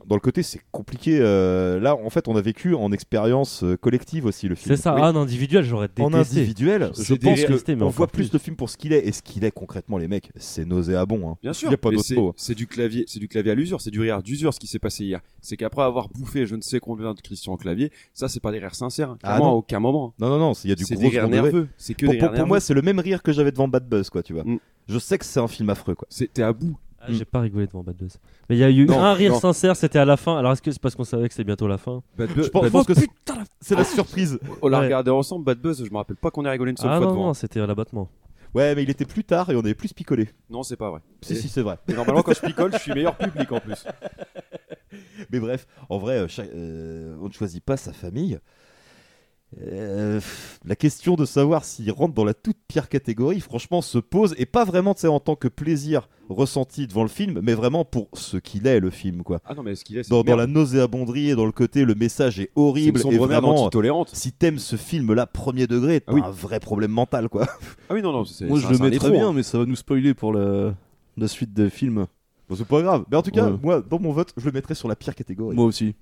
dans 0.06 0.14
le 0.14 0.20
côté, 0.20 0.42
c'est 0.42 0.60
compliqué. 0.70 1.18
euh, 1.20 1.80
là, 1.80 1.96
en 1.96 2.10
fait, 2.10 2.28
on 2.28 2.36
a 2.36 2.40
vécu 2.40 2.74
en 2.74 2.92
expérience 2.92 3.64
euh, 3.64 3.76
collective 3.76 4.26
aussi 4.26 4.46
le 4.46 4.54
film. 4.54 4.76
C'est 4.76 4.82
ça, 4.82 4.94
Oui. 4.94 5.00
ah, 5.02 5.10
en 5.10 5.16
individuel, 5.16 5.64
j'aurais 5.64 5.88
détesté. 5.88 6.02
En 6.02 6.12
individuel, 6.12 6.90
je 6.96 7.02
C'est 7.02 7.16
pense 7.16 7.34
déréalisté, 7.34 7.74
mais 7.74 7.82
encore 7.82 7.94
voit 7.94 8.06
plus 8.06 8.28
plus. 8.28 8.32
le 8.34 8.38
film 8.38 8.54
pour 8.56 8.68
ce 8.70 8.76
qu'il 8.76 8.92
est. 8.92 9.06
Et 9.08 9.12
ce 9.12 9.22
qu'il 9.22 9.44
est 9.44 9.50
concrètement, 9.50 9.98
les 9.98 10.06
mecs, 10.06 10.30
c'est 10.36 10.64
nauséabond. 10.64 11.30
Hein. 11.30 11.36
Bien 11.42 11.52
sûr. 11.52 11.68
Il 11.68 11.70
n'y 11.70 11.74
a 11.74 11.78
pas 11.78 11.90
d'autre 11.90 12.04
c'est- 12.04 12.14
mot. 12.14 12.28
hein. 12.28 12.34
C'est 12.36 12.54
du 12.54 12.66
clavier, 12.66 13.04
c'est 13.08 13.18
du 13.20 13.26
clavier 13.28 13.52
à 13.52 13.54
l'usure, 13.54 13.80
c'est 13.80 13.90
du 13.90 14.00
rire 14.00 14.22
d'usure 14.22 14.52
ce 14.54 14.60
qui 14.60 14.66
s'est 14.66 14.78
passé 14.78 15.04
hier. 15.04 15.20
C'est 15.40 15.56
qu'après 15.56 15.82
avoir 15.82 16.08
bouffé 16.10 16.46
je 16.46 16.54
ne 16.54 16.60
sais 16.60 16.78
combien 16.78 17.14
de 17.14 17.20
Christian 17.20 17.56
Clavier, 17.56 17.90
ça 18.12 18.28
c'est 18.28 18.40
pas 18.40 18.52
des 18.52 18.58
rires 18.58 18.74
sincères. 18.74 19.16
Ah 19.22 19.28
Clairement, 19.28 19.44
non. 19.46 19.50
à 19.50 19.54
aucun 19.54 19.80
moment. 19.80 20.14
Non, 20.20 20.28
non, 20.28 20.38
non, 20.38 20.52
il 20.64 20.68
y 20.68 20.72
a 20.72 20.76
du 20.76 20.84
C'est 20.84 20.94
gros 20.94 21.04
des 21.04 21.08
rires 21.08 21.28
nerveux. 21.28 21.68
C'est 21.78 21.94
que 21.94 22.04
pour, 22.04 22.12
des 22.12 22.18
pour- 22.18 22.28
rires 22.28 22.38
pour 22.38 22.46
moi, 22.46 22.56
nerveux. 22.58 22.64
c'est 22.66 22.74
le 22.74 22.82
même 22.82 22.98
rire 23.00 23.22
que 23.22 23.32
j'avais 23.32 23.50
devant 23.52 23.66
Bad 23.68 23.88
Buzz, 23.88 24.10
quoi, 24.10 24.22
tu 24.22 24.34
vois. 24.34 24.44
Mm. 24.44 24.58
Je 24.88 24.98
sais 24.98 25.18
que 25.18 25.24
c'est 25.24 25.40
un 25.40 25.48
film 25.48 25.68
affreux, 25.70 25.94
quoi. 25.94 26.06
T'es 26.34 26.42
à 26.42 26.52
bout. 26.52 26.76
Ah, 27.08 27.12
J'ai 27.12 27.24
pas 27.24 27.40
rigolé 27.40 27.66
devant 27.66 27.82
Bad 27.82 27.96
Buzz. 27.96 28.18
Mais 28.48 28.56
il 28.56 28.58
y 28.58 28.64
a 28.64 28.70
eu 28.70 28.86
Non, 28.86 29.00
un 29.02 29.12
rire 29.14 29.32
non. 29.32 29.40
sincère, 29.40 29.76
c'était 29.76 29.98
à 29.98 30.04
la 30.04 30.16
fin. 30.16 30.36
Alors 30.38 30.52
est-ce 30.52 30.62
que 30.62 30.70
c'est 30.70 30.80
parce 30.80 30.94
qu'on 30.94 31.04
savait 31.04 31.28
que 31.28 31.34
c'était 31.34 31.44
bientôt 31.44 31.66
la 31.68 31.78
fin 31.78 32.02
Bad 32.16 32.30
Buzz- 32.30 32.46
Je 32.46 32.50
pense, 32.50 32.62
Bad 32.62 32.68
je 32.70 32.72
pense 32.72 32.86
que 32.86 32.94
c'est- 32.94 33.08
c'est 33.60 33.74
la 33.76 33.84
surprise. 33.84 34.38
On 34.62 34.68
l'a 34.68 34.78
Ouais. 34.78 34.84
regardé 34.86 35.10
ensemble, 35.10 35.44
Bad 35.44 35.58
Buzz. 35.60 35.84
Je 35.84 35.90
me 35.90 35.96
rappelle 35.96 36.16
pas 36.16 36.30
qu'on 36.30 36.44
ait 36.44 36.50
rigolé 36.50 36.70
une 36.72 36.76
seule 36.76 36.90
Ah 36.92 36.98
fois 36.98 37.06
non, 37.06 37.12
devant. 37.12 37.26
non, 37.26 37.34
c'était 37.34 37.60
à 37.60 37.66
l'abattement. 37.66 38.08
Ouais, 38.54 38.74
mais 38.74 38.82
il 38.82 38.88
était 38.90 39.04
plus 39.04 39.24
tard 39.24 39.50
et 39.50 39.56
on 39.56 39.60
avait 39.60 39.74
plus 39.74 39.92
picolé. 39.92 40.30
Non, 40.48 40.62
c'est 40.62 40.76
pas 40.76 40.88
vrai. 40.90 41.00
Si, 41.20 41.34
Et- 41.34 41.36
si, 41.36 41.48
c'est 41.48 41.60
vrai. 41.62 41.76
Et 41.88 41.92
normalement, 41.92 42.22
quand 42.22 42.32
je 42.34 42.40
picole, 42.40 42.72
je 42.72 42.78
suis 42.78 42.92
meilleur 42.92 43.16
public 43.16 43.52
en 43.52 43.60
plus. 43.60 43.84
Mais 45.30 45.38
bref, 45.40 45.66
en 45.88 45.98
vrai, 45.98 46.18
euh, 46.20 46.28
chaque- 46.28 46.48
euh, 46.54 47.14
on 47.20 47.28
ne 47.28 47.32
choisit 47.32 47.62
pas 47.62 47.76
sa 47.76 47.92
famille. 47.92 48.38
Euh, 49.62 50.20
la 50.66 50.76
question 50.76 51.14
de 51.14 51.24
savoir 51.24 51.64
s'il 51.64 51.90
rentre 51.90 52.12
dans 52.14 52.24
la 52.24 52.34
toute 52.34 52.58
pire 52.68 52.88
catégorie, 52.88 53.40
franchement, 53.40 53.80
se 53.80 53.96
pose, 53.98 54.34
et 54.36 54.44
pas 54.44 54.64
vraiment 54.64 54.92
tu 54.94 55.00
sais, 55.02 55.06
en 55.08 55.20
tant 55.20 55.36
que 55.36 55.48
plaisir 55.48 56.08
ressenti 56.28 56.86
devant 56.86 57.02
le 57.02 57.08
film, 57.08 57.40
mais 57.42 57.54
vraiment 57.54 57.86
pour 57.86 58.08
ce 58.12 58.36
qu'il 58.36 58.66
est, 58.66 58.78
le 58.78 58.90
film. 58.90 59.22
quoi. 59.22 59.40
Ah 59.46 59.54
non, 59.54 59.62
mais 59.62 59.74
ce 59.74 59.84
qu'il 59.84 59.96
est, 59.96 60.02
c'est 60.02 60.10
Dans, 60.10 60.36
la 60.36 60.46
nauséabonderie 60.46 61.30
et 61.30 61.34
dans 61.34 61.46
le 61.46 61.52
côté, 61.52 61.86
le 61.86 61.94
message 61.94 62.38
est 62.40 62.50
horrible. 62.56 63.00
Et 63.10 63.16
vraiment, 63.16 63.64
antitolérante. 63.64 64.10
si 64.12 64.32
t'aimes 64.32 64.58
ce 64.58 64.76
film-là, 64.76 65.26
premier 65.26 65.66
degré, 65.66 66.02
t'as 66.02 66.12
Ah 66.12 66.14
oui. 66.14 66.20
un 66.22 66.30
vrai 66.30 66.60
problème 66.60 66.90
mental. 66.90 67.30
quoi. 67.30 67.46
Ah 67.88 67.94
oui, 67.94 68.02
non, 68.02 68.12
non, 68.12 68.24
c'est 68.26 68.44
Moi, 68.46 68.58
je 68.60 68.68
le 68.68 68.78
mettrais 68.78 69.06
héros, 69.08 69.16
bien, 69.16 69.28
hein. 69.28 69.32
mais 69.32 69.42
ça 69.42 69.58
va 69.58 69.64
nous 69.64 69.76
spoiler 69.76 70.12
pour 70.12 70.34
la, 70.34 70.74
la 71.16 71.28
suite 71.28 71.54
des 71.54 71.70
films. 71.70 72.06
Bon, 72.50 72.56
c'est 72.56 72.66
pas 72.66 72.82
grave. 72.82 73.04
Mais 73.10 73.16
en 73.16 73.22
tout 73.22 73.30
cas, 73.30 73.48
Ouais. 73.50 73.58
moi, 73.62 73.80
dans 73.88 73.98
mon 73.98 74.12
vote, 74.12 74.34
je 74.36 74.44
le 74.44 74.52
mettrais 74.52 74.74
sur 74.74 74.88
la 74.88 74.96
pire 74.96 75.14
catégorie. 75.14 75.56
Moi 75.56 75.64
aussi. 75.64 75.94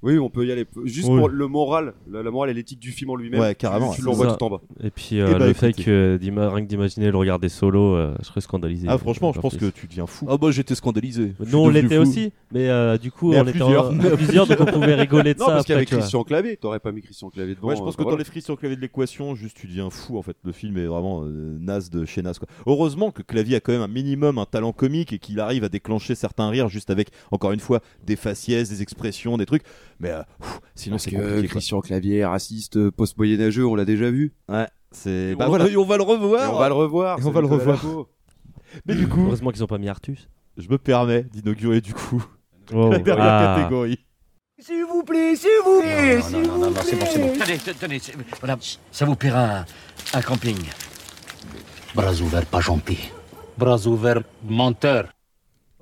Oui, 0.00 0.16
on 0.16 0.30
peut 0.30 0.46
y 0.46 0.52
aller. 0.52 0.64
Juste 0.84 1.08
Oui. 1.08 1.18
pour 1.18 1.28
le 1.28 1.46
moral, 1.48 1.94
la, 2.08 2.22
la 2.22 2.30
morale 2.30 2.50
et 2.50 2.54
l'éthique 2.54 2.78
du 2.78 2.92
film 2.92 3.10
en 3.10 3.16
lui-même. 3.16 3.40
Ouais, 3.40 3.56
carrément, 3.56 3.90
Tu, 3.90 3.98
tu 4.00 4.06
l'envoies 4.06 4.32
tout 4.36 4.44
en 4.44 4.50
bas. 4.50 4.60
Et 4.82 4.90
puis 4.90 5.18
euh, 5.20 5.26
Eh 5.34 5.38
bah, 5.38 5.46
le 5.48 5.52
fait 5.54 5.72
que 5.72 6.16
d'ima- 6.20 6.50
rien 6.50 6.64
que 6.64 6.68
d'imaginer 6.68 7.10
le 7.10 7.16
regarder 7.16 7.48
solo, 7.48 7.96
euh, 7.96 8.14
je 8.20 8.26
serais 8.26 8.40
scandalisé. 8.40 8.86
Ah, 8.88 8.96
franchement, 8.96 9.32
je 9.32 9.38
Encore 9.40 9.50
pense 9.50 9.58
plus. 9.58 9.72
que 9.72 9.76
tu 9.76 9.88
deviens 9.88 10.06
fou. 10.06 10.26
Ah 10.30 10.36
bah 10.38 10.52
j'étais 10.52 10.76
scandalisé. 10.76 11.32
Je 11.40 11.50
Nous 11.50 11.58
on 11.58 11.68
l'était 11.68 11.96
aussi, 11.98 12.32
mais 12.52 12.68
euh, 12.68 12.96
du 12.96 13.10
coup 13.10 13.32
Mais 13.32 13.38
on 13.40 13.42
était 13.42 13.58
plusieurs. 13.58 13.90
en- 13.90 13.98
à 14.04 14.16
plusieurs, 14.16 14.46
donc 14.46 14.60
on 14.60 14.66
pouvait 14.66 14.94
rigoler 14.94 15.34
de 15.34 15.40
Non, 15.40 15.46
ça. 15.46 15.52
parce 15.54 15.66
qu'avec 15.66 15.88
tu 15.88 15.94
vois. 15.94 16.02
Christian 16.02 16.22
Clavier, 16.22 16.56
t'aurais 16.56 16.78
pas 16.78 16.92
mis 16.92 17.02
Christian 17.02 17.28
Clavier 17.30 17.56
devant. 17.56 17.66
Ouais, 17.66 17.74
je 17.76 17.80
pense 17.80 17.96
euh, 17.98 18.04
que 18.04 18.14
les 18.16 18.24
frictions 18.24 18.54
clavier 18.54 18.76
de 18.76 18.80
l'équation, 18.82 19.34
juste 19.34 19.56
tu 19.56 19.66
deviens 19.66 19.90
fou 19.90 20.16
en 20.16 20.22
fait. 20.22 20.36
Le 20.44 20.52
film 20.52 20.78
est 20.78 20.86
vraiment 20.86 21.22
euh, 21.24 21.56
naze 21.58 21.90
de 21.90 22.04
chez 22.04 22.22
naze 22.22 22.38
quoi. 22.38 22.46
Heureusement 22.66 23.10
que 23.10 23.22
Clavier 23.22 23.56
a 23.56 23.60
quand 23.60 23.72
même 23.72 23.82
un 23.82 23.88
minimum 23.88 24.38
un 24.38 24.46
talent 24.46 24.72
comique 24.72 25.12
et 25.12 25.18
qu'il 25.18 25.40
arrive 25.40 25.64
à 25.64 25.68
déclencher 25.68 26.14
certains 26.14 26.48
rires 26.50 26.68
juste 26.68 26.90
avec 26.90 27.08
encore 27.32 27.50
une 27.50 27.58
fois 27.60 27.80
des 28.06 28.14
faciès, 28.14 28.70
des 28.70 28.80
expressions, 28.80 29.36
des 29.36 29.46
trucs. 29.46 29.62
Mais 30.00 30.10
euh, 30.10 30.22
pff, 30.40 30.60
sinon 30.74 30.98
c'est 30.98 31.10
que. 31.10 31.42
Christian 31.46 31.80
Clavier, 31.80 32.24
raciste, 32.24 32.76
euh, 32.76 32.90
post-moyenâgeux, 32.90 33.66
on 33.66 33.74
l'a 33.74 33.84
déjà 33.84 34.10
vu. 34.10 34.32
Ouais, 34.48 34.66
c'est 34.92 35.34
bah 35.34 35.46
on- 35.46 35.48
voilà. 35.48 35.68
Et 35.68 35.76
on 35.76 35.84
va 35.84 35.96
le 35.96 36.02
revoir. 36.04 36.44
Et 36.44 36.54
on 36.54 36.58
va 36.58 36.68
le 36.68 36.74
revoir. 36.74 37.18
Et 37.18 37.24
on 37.24 37.30
va 37.30 37.40
le 37.40 37.46
revoir. 37.46 37.84
Mais 38.86 38.94
du 38.94 39.08
coup, 39.08 39.24
Heureusement 39.26 39.50
qu'ils 39.50 39.64
ont 39.64 39.66
pas 39.68 39.78
mis 39.78 39.88
Artus. 39.88 40.28
je 40.56 40.68
me 40.68 40.78
permets 40.78 41.22
d'inaugurer 41.24 41.80
du 41.80 41.94
coup 41.94 42.22
Oh. 42.72 42.90
la 42.90 42.98
dernière 42.98 43.24
Ah. 43.26 43.56
catégorie. 43.58 43.98
S'il 44.60 44.84
vous 44.84 45.02
plaît, 45.04 45.34
s'il 45.36 45.48
vous 45.64 45.80
plaît, 45.80 46.20
s'il 46.20 46.42
Non, 46.42 46.48
non, 46.48 46.52
vous 46.54 46.60
non, 46.64 46.70
non, 46.72 46.80
c'est 46.84 46.96
bon, 46.96 47.06
c'est 47.10 47.18
bon. 47.20 47.32
Tenez, 47.44 47.58
te- 47.58 47.70
tenez, 47.70 48.00
voilà, 48.40 48.58
ça 48.90 49.04
vous 49.06 49.14
paiera 49.16 49.58
un, 49.60 49.64
un 50.14 50.20
camping. 50.20 50.56
Bras 51.94 52.12
ouverts, 52.20 52.44
pas 52.46 52.60
gentil. 52.60 52.98
Bras 53.56 53.86
ouverts, 53.86 54.22
menteur. 54.48 55.08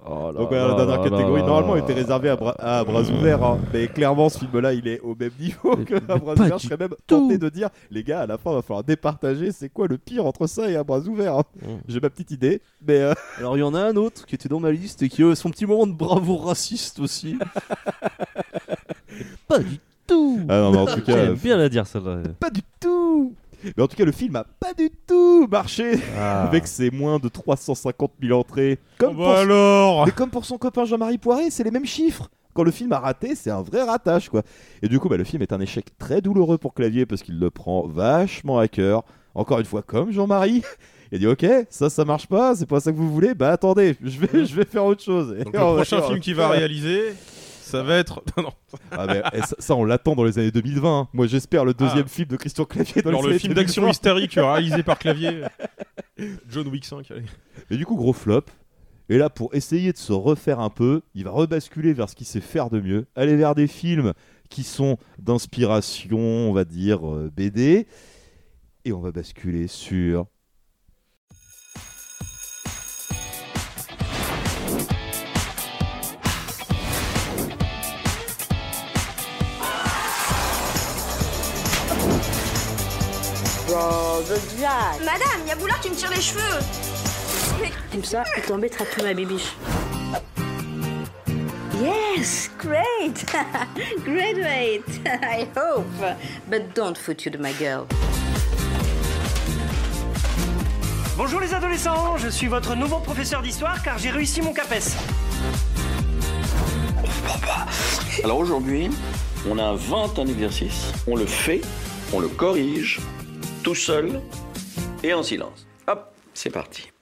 Oh 0.09 0.31
là 0.33 0.39
Donc 0.39 0.49
voilà, 0.51 0.63
la 0.63 0.69
là 0.69 0.77
dernière 0.77 0.99
là 1.03 1.11
catégorie 1.11 1.41
là 1.41 1.47
normalement 1.49 1.75
là. 1.75 1.81
était 1.81 1.93
réservée 1.95 2.29
à, 2.29 2.37
bras- 2.37 2.55
à 2.59 2.85
bras 2.85 3.03
ouverts, 3.03 3.43
hein. 3.43 3.59
mais 3.73 3.89
clairement 3.89 4.29
ce 4.29 4.39
film-là 4.39 4.73
il 4.73 4.87
est 4.87 5.01
au 5.01 5.15
même 5.19 5.33
niveau 5.41 5.75
Mais- 5.77 5.85
que 5.85 5.95
à 5.97 6.17
bras 6.17 6.35
ouverts. 6.35 6.59
Je 6.59 6.65
serais 6.67 6.77
même 6.77 6.91
tout. 6.91 6.97
tenté 7.07 7.39
de 7.39 7.49
dire, 7.49 7.71
les 7.91 8.05
gars, 8.05 8.21
à 8.21 8.27
la 8.27 8.39
fin 8.39 8.51
il 8.53 8.55
va 8.55 8.63
falloir 8.63 8.85
départager. 8.85 9.51
C'est 9.53 9.69
quoi 9.69 9.89
le 9.89 9.99
pire 9.99 10.25
entre 10.25 10.47
ça 10.47 10.71
et 10.71 10.77
à 10.77 10.85
bras 10.85 11.01
ouverts 11.01 11.39
hein 11.39 11.43
Mm. 11.63 11.69
J'ai 11.89 12.01
ma 12.01 12.11
petite 12.11 12.31
idée, 12.31 12.61
mais 12.87 12.99
euh, 13.01 13.15
Alors 13.39 13.57
il 13.57 13.61
y 13.61 13.63
en 13.65 13.75
a 13.75 13.81
un 13.81 13.97
autre 13.97 14.27
qui 14.27 14.35
était 14.35 14.49
dans 14.49 14.61
ma 14.61 14.71
liste 14.71 15.03
et 15.03 15.09
qui 15.09 15.23
a 15.25 15.35
son 15.35 15.51
petit 15.51 15.67
moment 15.67 15.87
de 15.87 15.93
bravo 15.93 16.37
raciste 16.37 17.01
aussi. 17.01 17.37
Pas 19.49 19.59
du 19.59 19.79
tout. 20.07 20.41
Ah 20.49 20.61
non, 20.61 20.73
mais 20.73 20.79
en 20.79 20.87
tout 20.87 21.01
cas, 21.03 21.17
J'aime 21.17 21.33
euh, 21.33 21.35
bien 21.35 21.57
la 21.57 21.69
dire 21.69 21.87
celle-là. 21.87 22.19
pas 22.39 22.51
du 22.51 22.61
tout. 22.81 23.06
Mais 23.77 23.83
en 23.83 23.87
tout 23.89 23.97
cas, 23.97 24.05
le 24.05 24.13
film 24.13 24.37
a 24.37 24.45
pas 24.45 24.75
du 24.75 24.91
tout 25.07 25.47
marché 25.51 25.99
Ah. 26.19 26.43
avec 26.45 26.67
ses 26.67 26.91
moins 26.91 27.19
de 27.19 27.29
350 27.29 28.13
000 28.23 28.39
entrées. 28.39 28.79
Oh 28.81 28.87
Comme, 28.99 29.17
bah 29.17 29.25
pour, 29.25 29.29
alors 29.31 30.07
mais 30.07 30.13
comme 30.13 30.31
pour 30.31 30.45
son 30.45 30.59
copain 30.59 30.85
Jean-Marie 30.85 31.19
Poiré, 31.19 31.51
c'est 31.51 31.65
les 31.65 31.71
mêmes 31.71 31.87
chiffres. 31.87 32.29
Quand 32.55 32.63
le 32.65 32.71
film 32.71 32.93
a 32.93 32.99
raté, 33.01 33.35
c'est 33.35 33.51
un 33.51 33.61
vrai 33.63 33.83
ratage, 33.83 34.31
quoi. 34.31 34.43
Et 34.83 34.89
du 34.89 34.99
coup, 34.99 35.09
bah, 35.11 35.19
le 35.19 35.25
film 35.25 35.43
est 35.43 35.53
un 35.53 35.61
échec 35.61 35.87
très 35.99 36.23
douloureux 36.23 36.57
pour 36.57 36.73
Clavier 36.73 37.05
parce 37.05 37.23
qu'il 37.23 37.39
le 37.39 37.51
prend 37.51 37.87
vachement 37.87 38.59
à 38.59 38.67
cœur. 38.69 39.03
Encore 39.35 39.59
une 39.59 39.67
fois, 39.67 39.83
comme 39.83 40.11
Jean-Marie. 40.11 40.63
Il 41.13 41.21
dit 41.21 41.27
ok, 41.29 41.47
ça, 41.71 41.89
ça 41.89 42.05
marche 42.05 42.27
pas, 42.27 42.57
c'est 42.57 42.67
pas 42.67 42.81
ça 42.81 42.91
que 42.91 42.97
vous 42.97 43.13
voulez. 43.13 43.33
Bah 43.35 43.53
attendez, 43.53 43.95
je 44.03 44.19
vais, 44.19 44.45
je 44.45 44.55
vais 44.57 44.65
faire 44.65 44.85
autre 44.85 45.05
chose. 45.05 45.37
Et 45.39 45.45
Donc 45.45 45.53
le 45.53 45.61
va 45.61 45.75
prochain 45.75 46.03
film 46.03 46.19
qu'il 46.19 46.35
va 46.35 46.49
réaliser, 46.49 47.15
ça 47.67 47.83
va 47.83 47.97
être. 47.97 48.23
Non, 48.37 48.45
non. 48.45 48.53
Ah, 48.91 49.07
mais, 49.07 49.23
eh, 49.33 49.41
ça, 49.41 49.57
ça, 49.59 49.75
on 49.77 49.85
l'attend 49.85 50.15
dans 50.15 50.25
les 50.25 50.39
années 50.39 50.51
2020. 50.51 51.01
hein. 51.01 51.09
Moi, 51.13 51.27
j'espère 51.27 51.65
le 51.65 51.75
deuxième 51.75 52.05
Ah. 52.07 52.09
film 52.09 52.29
de 52.29 52.37
Christian 52.37 52.65
Clavier 52.65 53.03
dans 53.03 53.11
les 53.11 53.21
le 53.23 53.29
années 53.31 53.39
film 53.39 53.55
d'action 53.55 53.83
2020. 53.83 53.91
hystérique 53.93 54.33
réalisé 54.35 54.83
par 54.83 54.99
Clavier. 54.99 55.43
John 56.49 56.69
Wick 56.69 56.85
5. 56.85 57.11
allez. 57.11 57.23
Mais 57.71 57.77
du 57.77 57.85
coup, 57.87 57.97
gros 57.97 58.13
flop. 58.13 58.43
Et 59.09 59.19
là, 59.19 59.31
pour 59.31 59.55
essayer 59.55 59.93
de 59.93 59.99
se 59.99 60.13
refaire 60.13 60.59
un 60.61 60.71
peu, 60.71 61.03
il 61.15 61.25
va 61.25 61.31
rebasculer 61.31 61.93
vers 61.93 62.09
ce 62.11 62.17
qu'il 62.17 62.27
sait 62.27 62.41
faire 62.41 62.71
de 62.71 62.81
mieux, 62.81 63.07
aller 63.15 63.37
vers 63.37 63.55
des 63.55 63.69
films 63.69 64.13
qui 64.51 64.63
sont 64.65 64.99
d'inspiration, 65.19 66.19
on 66.19 66.53
va 66.53 66.65
dire, 66.65 67.07
euh, 67.09 67.31
BD. 67.35 67.87
Et 68.85 68.93
on 68.93 69.01
va 69.01 69.11
basculer 69.13 69.67
sur. 69.69 70.27
Brother 83.87 84.41
Jack. 84.59 84.99
Madame, 85.05 85.43
il 85.45 85.49
y 85.49 85.53
a 85.53 85.55
Boulard 85.55 85.81
qui 85.81 85.91
me 85.91 85.95
tire 85.95 86.11
les 86.11 86.21
cheveux. 86.21 86.59
Comme 87.93 88.03
ça, 88.03 88.25
il 88.37 88.43
t'embêtera 88.43 88.85
plus, 88.85 89.03
ma 89.05 89.15
bibiche. 89.15 89.55
Yes, 91.81 92.51
great. 92.59 93.25
Graduate, 94.05 94.83
I 95.07 95.47
hope. 95.55 95.87
But 96.51 96.75
don't 96.75 96.99
foot 96.99 97.25
you 97.25 97.31
to 97.31 97.39
my 97.39 97.53
girl. 97.53 97.87
Bonjour 101.17 101.41
les 101.41 101.55
adolescents, 101.55 102.17
je 102.17 102.29
suis 102.29 102.49
votre 102.49 102.75
nouveau 102.75 102.99
professeur 102.99 103.41
d'histoire 103.41 103.83
car 103.85 103.99
j'ai 103.99 104.11
réussi 104.11 104.43
mon 104.43 104.53
CAPES. 104.53 104.97
Alors 108.25 108.39
aujourd'hui, 108.39 108.91
on 109.49 109.59
invente 109.61 110.19
un 110.19 110.27
exercice, 110.27 110.93
on 111.07 111.15
le 111.15 111.27
fait, 111.27 111.61
on 112.13 112.19
le 112.19 112.29
corrige, 112.29 113.01
tout 113.67 113.75
seul 113.75 114.21
et 115.03 115.13
en 115.13 115.25
silence. 115.25 115.67
Hop, 115.89 116.15
c'est 116.35 116.51
parti. 116.51 116.93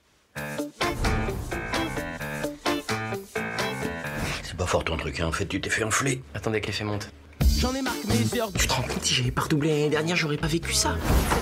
C'est 4.42 4.56
pas 4.56 4.64
fort 4.64 4.82
ton 4.82 4.96
truc, 4.96 5.20
hein. 5.20 5.26
en 5.26 5.32
fait, 5.32 5.44
tu 5.44 5.60
t'es 5.60 5.68
fait 5.68 5.84
enfler. 5.84 6.22
Attendez 6.32 6.62
que 6.62 6.68
l'effet 6.68 6.84
monte. 6.84 7.10
J'en 7.58 7.74
ai 7.74 7.82
marqué 7.82 8.08
mes 8.08 8.40
heures. 8.40 8.50
Tu 8.56 8.66
te 8.66 8.72
rends 8.72 8.80
compte, 8.80 9.04
si 9.04 9.12
j'avais 9.12 9.30
pas 9.30 9.42
redoublé 9.42 9.68
l'année 9.68 9.90
dernière, 9.90 10.16
j'aurais 10.16 10.38
pas 10.38 10.46
vécu 10.46 10.72
ça. 10.72 10.96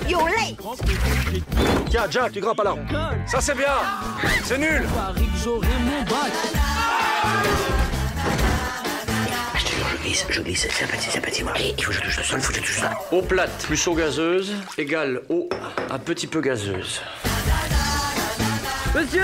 Yo, 0.08 0.26
lay 0.26 0.56
Tiens, 1.88 2.10
Jack, 2.10 2.32
tu 2.32 2.40
grimpes 2.40 2.58
à 2.58 2.64
l'arbre. 2.64 2.82
Ça, 3.28 3.40
c'est 3.40 3.54
bien. 3.54 3.76
C'est 4.42 4.58
nul. 4.58 4.82
Je 10.04 10.08
jure, 10.08 10.26
je 10.30 10.42
glisse, 10.42 10.66
je 10.66 10.66
glisse, 10.66 10.68
sympathie, 10.68 11.10
sympathie, 11.10 11.44
moi. 11.44 11.52
Et 11.60 11.74
il 11.78 11.84
faut 11.84 11.90
que 11.90 11.96
je 11.96 12.02
touche 12.02 12.18
le 12.18 12.24
sol, 12.24 12.38
il 12.38 12.42
faut 12.42 12.52
que 12.52 12.58
je 12.58 12.64
touche 12.64 12.78
ça. 12.78 12.90
Eau 13.12 13.22
plate 13.22 13.64
plus 13.66 13.86
eau 13.86 13.94
gazeuse 13.94 14.52
égale 14.76 15.22
eau 15.28 15.48
un 15.90 15.98
petit 15.98 16.26
peu 16.26 16.40
gazeuse. 16.40 17.00
Monsieur 18.94 19.22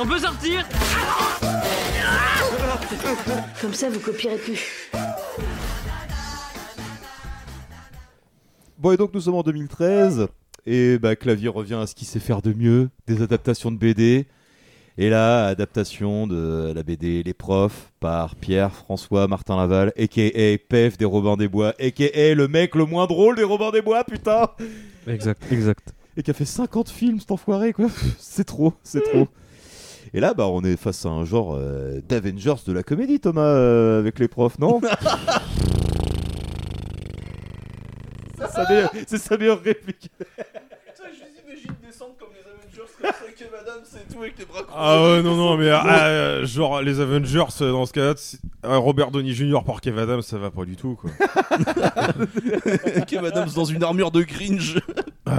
On 0.00 0.06
peut 0.06 0.18
sortir? 0.18 0.66
Comme 3.60 3.74
ça, 3.74 3.90
vous 3.90 4.00
copierez 4.00 4.38
plus. 4.38 4.90
Bon, 8.78 8.92
et 8.92 8.96
donc 8.96 9.12
nous 9.12 9.20
sommes 9.20 9.34
en 9.34 9.42
2013, 9.42 10.28
et 10.66 10.98
bah, 10.98 11.16
Clavier 11.16 11.48
revient 11.48 11.74
à 11.74 11.86
ce 11.86 11.94
qu'il 11.94 12.06
sait 12.06 12.20
faire 12.20 12.42
de 12.42 12.52
mieux, 12.52 12.90
des 13.06 13.22
adaptations 13.22 13.70
de 13.70 13.76
BD. 13.78 14.26
Et 14.98 15.10
là, 15.10 15.46
adaptation 15.48 16.26
de 16.26 16.72
la 16.74 16.82
BD 16.82 17.22
Les 17.22 17.34
Profs 17.34 17.92
par 18.00 18.34
Pierre-François 18.34 19.28
Martin 19.28 19.56
Laval, 19.56 19.92
a.k.a. 19.98 20.56
Pef 20.68 20.96
des 20.96 21.04
Robins 21.04 21.36
des 21.36 21.48
Bois, 21.48 21.74
a.k.a. 21.78 22.34
le 22.34 22.48
mec 22.48 22.74
le 22.74 22.86
moins 22.86 23.06
drôle 23.06 23.36
des 23.36 23.42
Robins 23.44 23.70
des 23.70 23.82
Bois, 23.82 24.04
putain 24.04 24.48
Exact, 25.06 25.42
exact. 25.52 25.94
Et 26.16 26.22
qui 26.22 26.30
a 26.30 26.34
fait 26.34 26.46
50 26.46 26.88
films, 26.88 27.20
cet 27.20 27.30
enfoiré, 27.30 27.74
quoi. 27.74 27.88
c'est 28.18 28.44
trop, 28.44 28.72
c'est 28.82 29.02
trop. 29.02 29.28
Et 30.14 30.20
là, 30.20 30.32
bah, 30.32 30.46
on 30.48 30.62
est 30.64 30.76
face 30.78 31.04
à 31.04 31.10
un 31.10 31.24
genre 31.26 31.54
euh, 31.54 32.00
d'Avengers 32.08 32.54
de 32.66 32.72
la 32.72 32.82
comédie, 32.82 33.20
Thomas, 33.20 33.42
euh, 33.42 33.98
avec 33.98 34.18
les 34.18 34.28
profs, 34.28 34.58
non? 34.58 34.80
C'est 38.38 38.50
sa 38.50 38.68
meilleure- 38.68 38.90
C'est 39.06 39.18
sa 39.18 39.36
meilleure 39.36 39.60
réplique. 39.62 40.10
Comme 43.00 43.84
ça, 43.84 43.98
et 44.00 44.12
tout, 44.12 44.20
avec 44.22 44.38
les 44.38 44.44
bras 44.44 44.60
Ah 44.74 45.02
ouais, 45.02 45.22
non, 45.22 45.36
non, 45.36 45.56
mais 45.56 45.68
ah, 45.70 46.06
euh, 46.06 46.46
genre 46.46 46.80
les 46.82 47.00
Avengers, 47.00 47.44
euh, 47.60 47.72
dans 47.72 47.86
ce 47.86 47.92
cas-là, 47.92 48.14
c'est- 48.16 48.38
euh, 48.64 48.78
Robert 48.78 49.10
Downey 49.10 49.32
Jr. 49.32 49.60
par 49.64 49.80
Kev 49.80 49.98
Adams, 50.00 50.22
ça 50.22 50.38
va 50.38 50.50
pas 50.50 50.64
du 50.64 50.76
tout, 50.76 50.96
quoi. 50.96 51.10
Kev 53.06 53.26
Adams 53.26 53.50
dans 53.54 53.64
une 53.64 53.82
armure 53.82 54.10
de 54.10 54.22
cringe. 54.22 54.80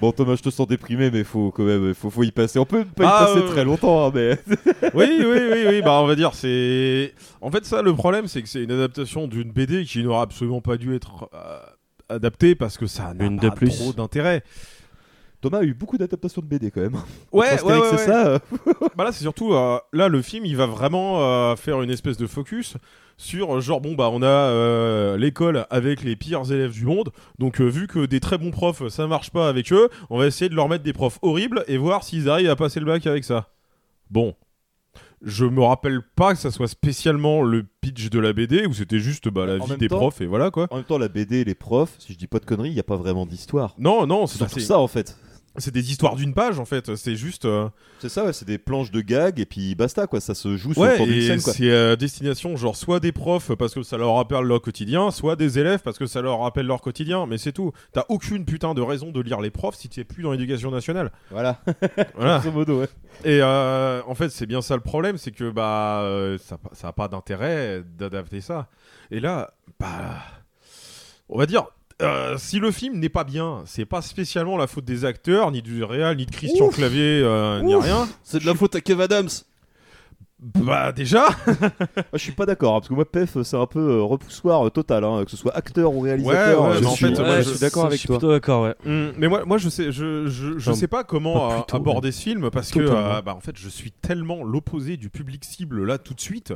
Bon, 0.00 0.10
Thomas, 0.10 0.34
je 0.34 0.42
te 0.42 0.50
sens 0.50 0.66
déprimé, 0.66 1.12
mais 1.12 1.22
faut 1.22 1.52
quand 1.52 1.62
même, 1.62 1.94
faut, 1.94 2.10
faut 2.10 2.24
y 2.24 2.32
passer. 2.32 2.58
On 2.58 2.64
peut 2.64 2.84
pas 2.84 3.04
y 3.04 3.06
Ah, 3.08 3.24
passer 3.26 3.46
très 3.46 3.64
longtemps, 3.64 4.08
hein, 4.08 4.10
mais. 4.12 4.36
oui, 4.94 5.06
oui, 5.20 5.24
oui, 5.52 5.64
oui, 5.68 5.80
bah 5.82 6.00
on 6.02 6.06
va 6.08 6.16
dire, 6.16 6.34
c'est. 6.34 7.14
En 7.40 7.52
fait, 7.52 7.64
ça, 7.64 7.82
le 7.82 7.94
problème, 7.94 8.26
c'est 8.26 8.42
que 8.42 8.48
c'est 8.48 8.64
une 8.64 8.72
adaptation 8.72 9.28
d'une 9.28 9.52
BD 9.52 9.84
qui 9.84 10.02
n'aurait 10.02 10.22
absolument 10.22 10.60
pas 10.60 10.76
dû 10.76 10.96
être 10.96 11.30
euh, 11.34 11.60
adaptée 12.12 12.54
parce 12.54 12.78
que 12.78 12.86
ça 12.86 13.12
n'a 13.14 13.28
pas 13.28 13.48
de 13.48 13.50
plus. 13.50 13.76
trop 13.78 13.92
d'intérêt. 13.92 14.42
Thomas 15.40 15.58
a 15.58 15.62
eu 15.64 15.74
beaucoup 15.74 15.98
d'adaptations 15.98 16.40
de 16.40 16.46
BD 16.46 16.70
quand 16.70 16.82
même. 16.82 16.94
Ouais, 17.32 17.60
ouais, 17.62 17.72
ouais, 17.72 17.90
ouais. 17.90 17.98
ça. 17.98 18.26
euh, 18.28 18.38
bah 18.96 19.02
là, 19.04 19.10
c'est 19.10 19.22
surtout 19.22 19.54
euh, 19.54 19.78
là 19.92 20.06
le 20.08 20.22
film, 20.22 20.44
il 20.46 20.56
va 20.56 20.66
vraiment 20.66 21.20
euh, 21.20 21.56
faire 21.56 21.82
une 21.82 21.90
espèce 21.90 22.16
de 22.16 22.28
focus 22.28 22.76
sur 23.16 23.56
euh, 23.56 23.60
genre 23.60 23.80
bon 23.80 23.94
bah 23.94 24.08
on 24.12 24.22
a 24.22 24.26
euh, 24.26 25.16
l'école 25.16 25.66
avec 25.68 26.04
les 26.04 26.14
pires 26.14 26.50
élèves 26.52 26.70
du 26.72 26.84
monde. 26.86 27.10
Donc 27.40 27.60
euh, 27.60 27.64
vu 27.66 27.88
que 27.88 28.06
des 28.06 28.20
très 28.20 28.38
bons 28.38 28.52
profs, 28.52 28.86
ça 28.86 29.08
marche 29.08 29.30
pas 29.30 29.48
avec 29.48 29.72
eux, 29.72 29.88
on 30.10 30.18
va 30.18 30.26
essayer 30.28 30.48
de 30.48 30.54
leur 30.54 30.68
mettre 30.68 30.84
des 30.84 30.92
profs 30.92 31.18
horribles 31.22 31.64
et 31.66 31.76
voir 31.76 32.04
s'ils 32.04 32.28
arrivent 32.28 32.50
à 32.50 32.54
passer 32.56 32.78
le 32.78 32.86
bac 32.86 33.04
avec 33.08 33.24
ça. 33.24 33.48
Bon. 34.10 34.36
Je 35.24 35.44
me 35.44 35.62
rappelle 35.62 36.00
pas 36.16 36.32
que 36.34 36.40
ça 36.40 36.50
soit 36.50 36.66
spécialement 36.68 37.42
le 37.42 37.64
pitch 37.80 38.10
de 38.10 38.18
la 38.18 38.32
BD 38.32 38.66
où 38.66 38.74
c'était 38.74 38.98
juste 38.98 39.28
bah, 39.28 39.46
la 39.46 39.62
En 39.62 39.66
vie 39.66 39.76
des 39.76 39.88
temps- 39.88 39.98
profs 39.98 40.20
et 40.20 40.26
voilà 40.26 40.50
quoi. 40.50 40.66
En 40.70 40.76
même 40.76 40.84
temps, 40.84 40.98
la 40.98 41.08
BD, 41.08 41.44
les 41.44 41.54
profs, 41.54 41.94
si 42.00 42.12
je 42.12 42.18
dis 42.18 42.26
pas 42.26 42.38
de 42.40 42.44
conneries, 42.44 42.70
il 42.70 42.74
y 42.76 42.80
a 42.80 42.84
pas 42.84 42.96
vraiment 42.96 43.24
d'histoire. 43.24 43.74
Non, 43.78 44.06
non, 44.06 44.26
c'est 44.26 44.60
ça 44.60 44.78
en 44.78 44.88
fait. 44.88 45.16
C'est 45.58 45.72
des 45.74 45.90
histoires 45.90 46.16
d'une 46.16 46.32
page 46.32 46.58
en 46.58 46.64
fait. 46.64 46.94
C'est 46.96 47.14
juste. 47.14 47.44
euh, 47.44 47.68
C'est 47.98 48.08
ça, 48.08 48.24
ouais, 48.24 48.32
c'est 48.32 48.46
des 48.46 48.56
planches 48.56 48.90
de 48.90 49.02
gags 49.02 49.38
et 49.38 49.44
puis 49.44 49.74
basta 49.74 50.06
quoi. 50.06 50.20
Ça 50.20 50.34
se 50.34 50.56
joue 50.56 50.72
sur 50.72 50.80
Ouais, 50.82 50.98
et 51.06 51.26
scène 51.26 51.42
quoi. 51.42 51.52
c'est 51.52 51.70
euh, 51.70 51.94
destination 51.94 52.56
genre 52.56 52.74
soit 52.74 53.00
des 53.00 53.12
profs 53.12 53.54
parce 53.54 53.74
que 53.74 53.82
ça 53.82 53.98
leur 53.98 54.14
rappelle 54.14 54.44
leur 54.44 54.62
quotidien, 54.62 55.10
soit 55.10 55.36
des 55.36 55.58
élèves 55.58 55.80
parce 55.80 55.98
que 55.98 56.06
ça 56.06 56.22
leur 56.22 56.40
rappelle 56.40 56.66
leur 56.66 56.80
quotidien, 56.80 57.26
mais 57.26 57.36
c'est 57.36 57.52
tout. 57.52 57.72
T'as 57.92 58.04
aucune 58.08 58.44
putain 58.46 58.72
de 58.72 58.80
raison 58.80 59.10
de 59.10 59.20
lire 59.20 59.40
les 59.42 59.50
profs 59.50 59.76
si 59.76 59.88
t'es 59.90 60.04
plus 60.04 60.22
dans 60.22 60.32
l'éducation 60.32 60.70
nationale. 60.70 61.12
Voilà. 61.30 61.60
voilà. 62.14 62.38
Grosso 62.38 62.52
modo, 62.52 62.80
ouais. 62.80 62.88
Et 63.24 63.40
euh, 63.42 64.00
en 64.06 64.14
fait, 64.14 64.30
c'est 64.30 64.46
bien 64.46 64.62
ça 64.62 64.74
le 64.74 64.80
problème, 64.82 65.18
c'est 65.18 65.32
que 65.32 65.50
bah 65.50 66.02
ça, 66.38 66.56
ça 66.72 66.88
a 66.88 66.92
pas 66.92 67.08
d'intérêt 67.08 67.82
d'adapter 67.98 68.40
ça. 68.40 68.68
Et 69.10 69.20
là, 69.20 69.52
bah 69.78 70.16
on 71.28 71.36
va 71.38 71.44
dire. 71.46 71.66
Euh, 72.02 72.36
si 72.38 72.58
le 72.58 72.70
film 72.70 72.98
n'est 72.98 73.08
pas 73.08 73.24
bien, 73.24 73.62
c'est 73.66 73.84
pas 73.86 74.02
spécialement 74.02 74.56
la 74.56 74.66
faute 74.66 74.84
des 74.84 75.04
acteurs, 75.04 75.50
ni 75.50 75.62
du 75.62 75.84
réal, 75.84 76.16
ni 76.16 76.26
de 76.26 76.30
Christian 76.30 76.66
Ouf. 76.66 76.74
Clavier, 76.76 77.22
euh, 77.24 77.60
ni 77.62 77.74
Ouf. 77.74 77.84
rien. 77.84 78.08
C'est 78.24 78.40
de 78.40 78.46
la 78.46 78.54
faute 78.54 78.74
à 78.74 78.80
Kev 78.80 79.00
Adams. 79.02 79.28
Bah 80.58 80.90
déjà 80.90 81.26
je 82.12 82.18
suis 82.18 82.32
pas 82.32 82.46
d'accord 82.46 82.74
hein, 82.74 82.78
parce 82.80 82.88
que 82.88 82.94
moi 82.94 83.04
Pef 83.04 83.40
c'est 83.44 83.56
un 83.56 83.66
peu 83.66 83.78
euh, 83.78 84.02
repoussoir 84.02 84.66
euh, 84.66 84.70
total 84.70 85.04
hein, 85.04 85.22
que 85.24 85.30
ce 85.30 85.36
soit 85.36 85.56
acteur 85.56 85.94
ou 85.94 86.00
réalisateur. 86.00 86.62
Ouais, 86.62 86.66
ouais, 86.70 86.74
mais 86.74 86.82
je 86.82 86.88
en 86.88 86.90
suis- 86.90 87.06
fait, 87.14 87.20
moi, 87.22 87.40
je- 87.42 87.50
suis 87.50 87.60
d'accord 87.60 87.84
avec 87.86 87.92
je 87.94 88.00
suis 88.00 88.06
toi. 88.08 88.18
plutôt 88.18 88.32
d'accord, 88.32 88.62
ouais. 88.64 88.74
Mm, 88.84 89.12
mais 89.18 89.28
moi, 89.28 89.44
moi, 89.44 89.58
je 89.58 89.68
sais, 89.68 89.92
je, 89.92 90.26
je, 90.26 90.58
je 90.58 90.70
Enfin, 90.70 90.74
sais 90.74 90.88
pas 90.88 91.04
comment 91.04 91.48
pas 91.48 91.56
plutôt, 91.58 91.76
aborder 91.76 92.10
ce 92.10 92.22
film 92.22 92.50
parce 92.50 92.72
que, 92.72 92.80
euh, 92.80 93.22
bah, 93.22 93.36
en 93.36 93.40
fait, 93.40 93.54
je 93.56 93.68
suis 93.68 93.92
tellement 93.92 94.42
l'opposé 94.42 94.96
du 94.96 95.10
public 95.10 95.44
cible 95.44 95.84
là 95.84 95.98
tout 95.98 96.12
de 96.14 96.20
suite 96.20 96.52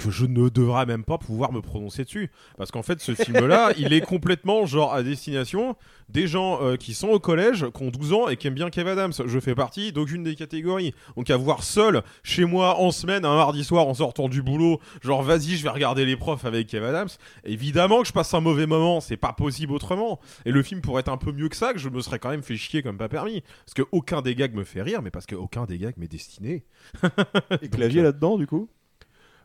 que 0.00 0.10
je 0.10 0.24
ne 0.24 0.48
devrais 0.48 0.86
même 0.86 1.04
pas 1.04 1.18
pouvoir 1.18 1.52
me 1.52 1.60
prononcer 1.60 2.04
dessus. 2.04 2.30
Parce 2.56 2.70
qu'en 2.70 2.82
fait, 2.82 3.00
ce 3.00 3.14
film-là, 3.14 3.72
il 3.78 3.92
est 3.92 4.00
complètement 4.00 4.66
genre 4.66 4.94
à 4.94 5.02
destination 5.02 5.76
des 6.08 6.26
gens 6.26 6.62
euh, 6.62 6.76
qui 6.76 6.94
sont 6.94 7.08
au 7.08 7.20
collège, 7.20 7.66
qui 7.74 7.82
ont 7.82 7.90
12 7.90 8.12
ans 8.14 8.28
et 8.28 8.36
qui 8.36 8.48
aiment 8.48 8.54
bien 8.54 8.70
Kev 8.70 8.90
Adams. 8.90 9.12
Je 9.24 9.38
fais 9.38 9.54
partie 9.54 9.92
d'aucune 9.92 10.22
des 10.22 10.34
catégories. 10.34 10.94
Donc 11.16 11.30
à 11.30 11.36
voir 11.36 11.62
seul 11.62 12.02
chez 12.22 12.44
moi 12.44 12.78
en 12.80 12.90
semaine, 12.90 13.24
un 13.24 13.36
mardi 13.36 13.62
soir 13.62 13.86
en 13.86 13.94
sortant 13.94 14.28
du 14.28 14.42
boulot, 14.42 14.80
genre 15.02 15.22
vas-y, 15.22 15.56
je 15.56 15.62
vais 15.62 15.68
regarder 15.68 16.04
les 16.04 16.16
profs 16.16 16.44
avec 16.44 16.66
Kev 16.66 16.84
Adams. 16.84 17.08
Évidemment 17.44 18.00
que 18.00 18.08
je 18.08 18.12
passe 18.12 18.32
un 18.34 18.40
mauvais 18.40 18.66
moment, 18.66 19.00
c'est 19.00 19.16
pas 19.16 19.32
possible 19.32 19.72
autrement. 19.72 20.18
Et 20.46 20.50
le 20.50 20.62
film 20.62 20.80
pourrait 20.80 21.00
être 21.00 21.12
un 21.12 21.18
peu 21.18 21.32
mieux 21.32 21.48
que 21.48 21.56
ça, 21.56 21.72
que 21.72 21.78
je 21.78 21.88
me 21.88 22.00
serais 22.00 22.18
quand 22.18 22.30
même 22.30 22.42
fait 22.42 22.56
chier 22.56 22.82
comme 22.82 22.96
pas 22.96 23.08
permis. 23.08 23.42
Parce 23.64 23.74
que 23.74 23.82
aucun 23.92 24.22
des 24.22 24.34
gags 24.34 24.54
me 24.54 24.64
fait 24.64 24.82
rire, 24.82 25.02
mais 25.02 25.10
parce 25.10 25.26
que 25.26 25.34
aucun 25.34 25.66
des 25.66 25.78
gags 25.78 25.96
m'est 25.98 26.08
destiné. 26.08 26.64
Et 27.62 27.68
clavier 27.68 28.02
là-dedans 28.02 28.38
du 28.38 28.46
coup? 28.46 28.68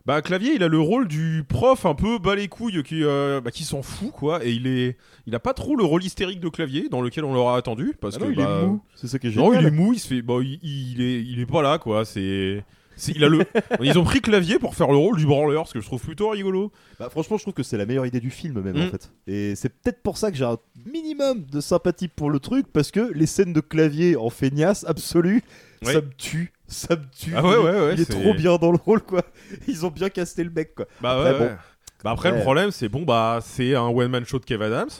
Bah 0.06 0.22
clavier, 0.22 0.52
il 0.54 0.62
a 0.62 0.68
le 0.68 0.78
rôle 0.78 1.08
du 1.08 1.42
prof 1.48 1.84
un 1.84 1.94
peu 1.94 2.18
bas 2.18 2.36
les 2.36 2.46
couilles 2.48 2.82
qui, 2.84 3.02
euh, 3.02 3.40
bah, 3.40 3.50
qui 3.50 3.64
s'en 3.64 3.82
fout 3.82 4.12
quoi, 4.12 4.44
et 4.44 4.52
il 4.52 4.66
est, 4.68 4.96
il 5.26 5.34
a 5.34 5.40
pas 5.40 5.52
trop 5.52 5.74
le 5.74 5.82
rôle 5.84 6.04
hystérique 6.04 6.38
de 6.38 6.48
clavier 6.48 6.88
dans 6.88 7.00
lequel 7.02 7.24
on 7.24 7.34
l'aura 7.34 7.56
attendu 7.56 7.92
parce 8.00 8.14
Ah 8.16 8.20
que 8.20 8.24
non, 8.24 8.30
il 8.30 8.36
bah, 8.36 8.60
est 8.62 8.66
mou, 8.66 8.80
c'est 8.94 9.08
ça 9.08 9.18
qui 9.18 9.26
est 9.26 9.36
Non, 9.36 9.46
génial. 9.52 9.62
il 9.64 9.66
est 9.66 9.70
mou, 9.72 9.92
il 9.94 9.98
se 9.98 10.06
fait, 10.06 10.22
bah, 10.22 10.34
il, 10.42 10.60
il 10.62 11.00
est, 11.02 11.22
il 11.22 11.40
est 11.40 11.46
pas 11.46 11.60
là 11.60 11.78
quoi, 11.78 12.04
c'est, 12.04 12.64
c'est- 12.94 13.12
il 13.16 13.24
a 13.24 13.28
le, 13.28 13.40
ils 13.82 13.98
ont 13.98 14.04
pris 14.04 14.20
clavier 14.20 14.60
pour 14.60 14.76
faire 14.76 14.92
le 14.92 14.96
rôle 14.96 15.16
du 15.18 15.26
branleur, 15.26 15.66
ce 15.66 15.74
que 15.74 15.80
je 15.80 15.86
trouve 15.86 16.00
plutôt 16.00 16.28
rigolo. 16.30 16.70
Bah, 17.00 17.08
franchement, 17.10 17.36
je 17.36 17.42
trouve 17.42 17.54
que 17.54 17.64
c'est 17.64 17.76
la 17.76 17.84
meilleure 17.84 18.06
idée 18.06 18.20
du 18.20 18.30
film, 18.30 18.60
même 18.60 18.76
en 18.76 18.86
Mm. 18.86 18.90
fait. 18.90 19.10
Et 19.26 19.54
c'est 19.56 19.70
peut-être 19.70 20.02
pour 20.04 20.18
ça 20.18 20.30
que 20.30 20.36
j'ai 20.36 20.44
un 20.44 20.56
minimum 20.86 21.44
de 21.50 21.60
sympathie 21.60 22.06
pour 22.08 22.30
le 22.30 22.38
truc, 22.38 22.66
parce 22.72 22.92
que 22.92 23.12
les 23.12 23.26
scènes 23.26 23.52
de 23.52 23.60
clavier 23.60 24.14
en 24.16 24.30
feignasse 24.30 24.84
absolue, 24.86 25.42
ça 25.82 25.94
me 26.00 26.08
tue. 26.16 26.52
Ça 26.68 26.96
me 26.96 27.02
tue. 27.16 27.32
Ah 27.36 27.42
ouais, 27.42 27.50
Il- 27.52 27.64
ouais, 27.64 27.80
ouais, 27.80 27.94
Il 27.94 28.00
est, 28.00 28.10
trop 28.10 28.34
bien 28.34 28.56
dans 28.56 28.72
le 28.72 28.78
rôle, 28.84 29.02
quoi. 29.02 29.22
Ils 29.68 29.86
ont 29.86 29.90
bien 29.90 30.08
casté 30.08 30.42
le 30.44 30.50
mec, 30.50 30.74
quoi. 30.74 30.86
Bah 31.00 31.12
Après, 31.12 31.32
ouais, 31.32 31.38
bon. 31.38 31.44
ouais. 31.46 31.56
Bah 32.04 32.10
après, 32.12 32.30
le 32.32 32.40
problème, 32.40 32.70
c'est 32.70 32.88
bon, 32.88 33.02
bah 33.02 33.38
c'est 33.42 33.74
un 33.74 33.86
one 33.88 34.08
man 34.08 34.24
show 34.24 34.38
de 34.38 34.44
Kev 34.44 34.62
Adams. 34.64 34.90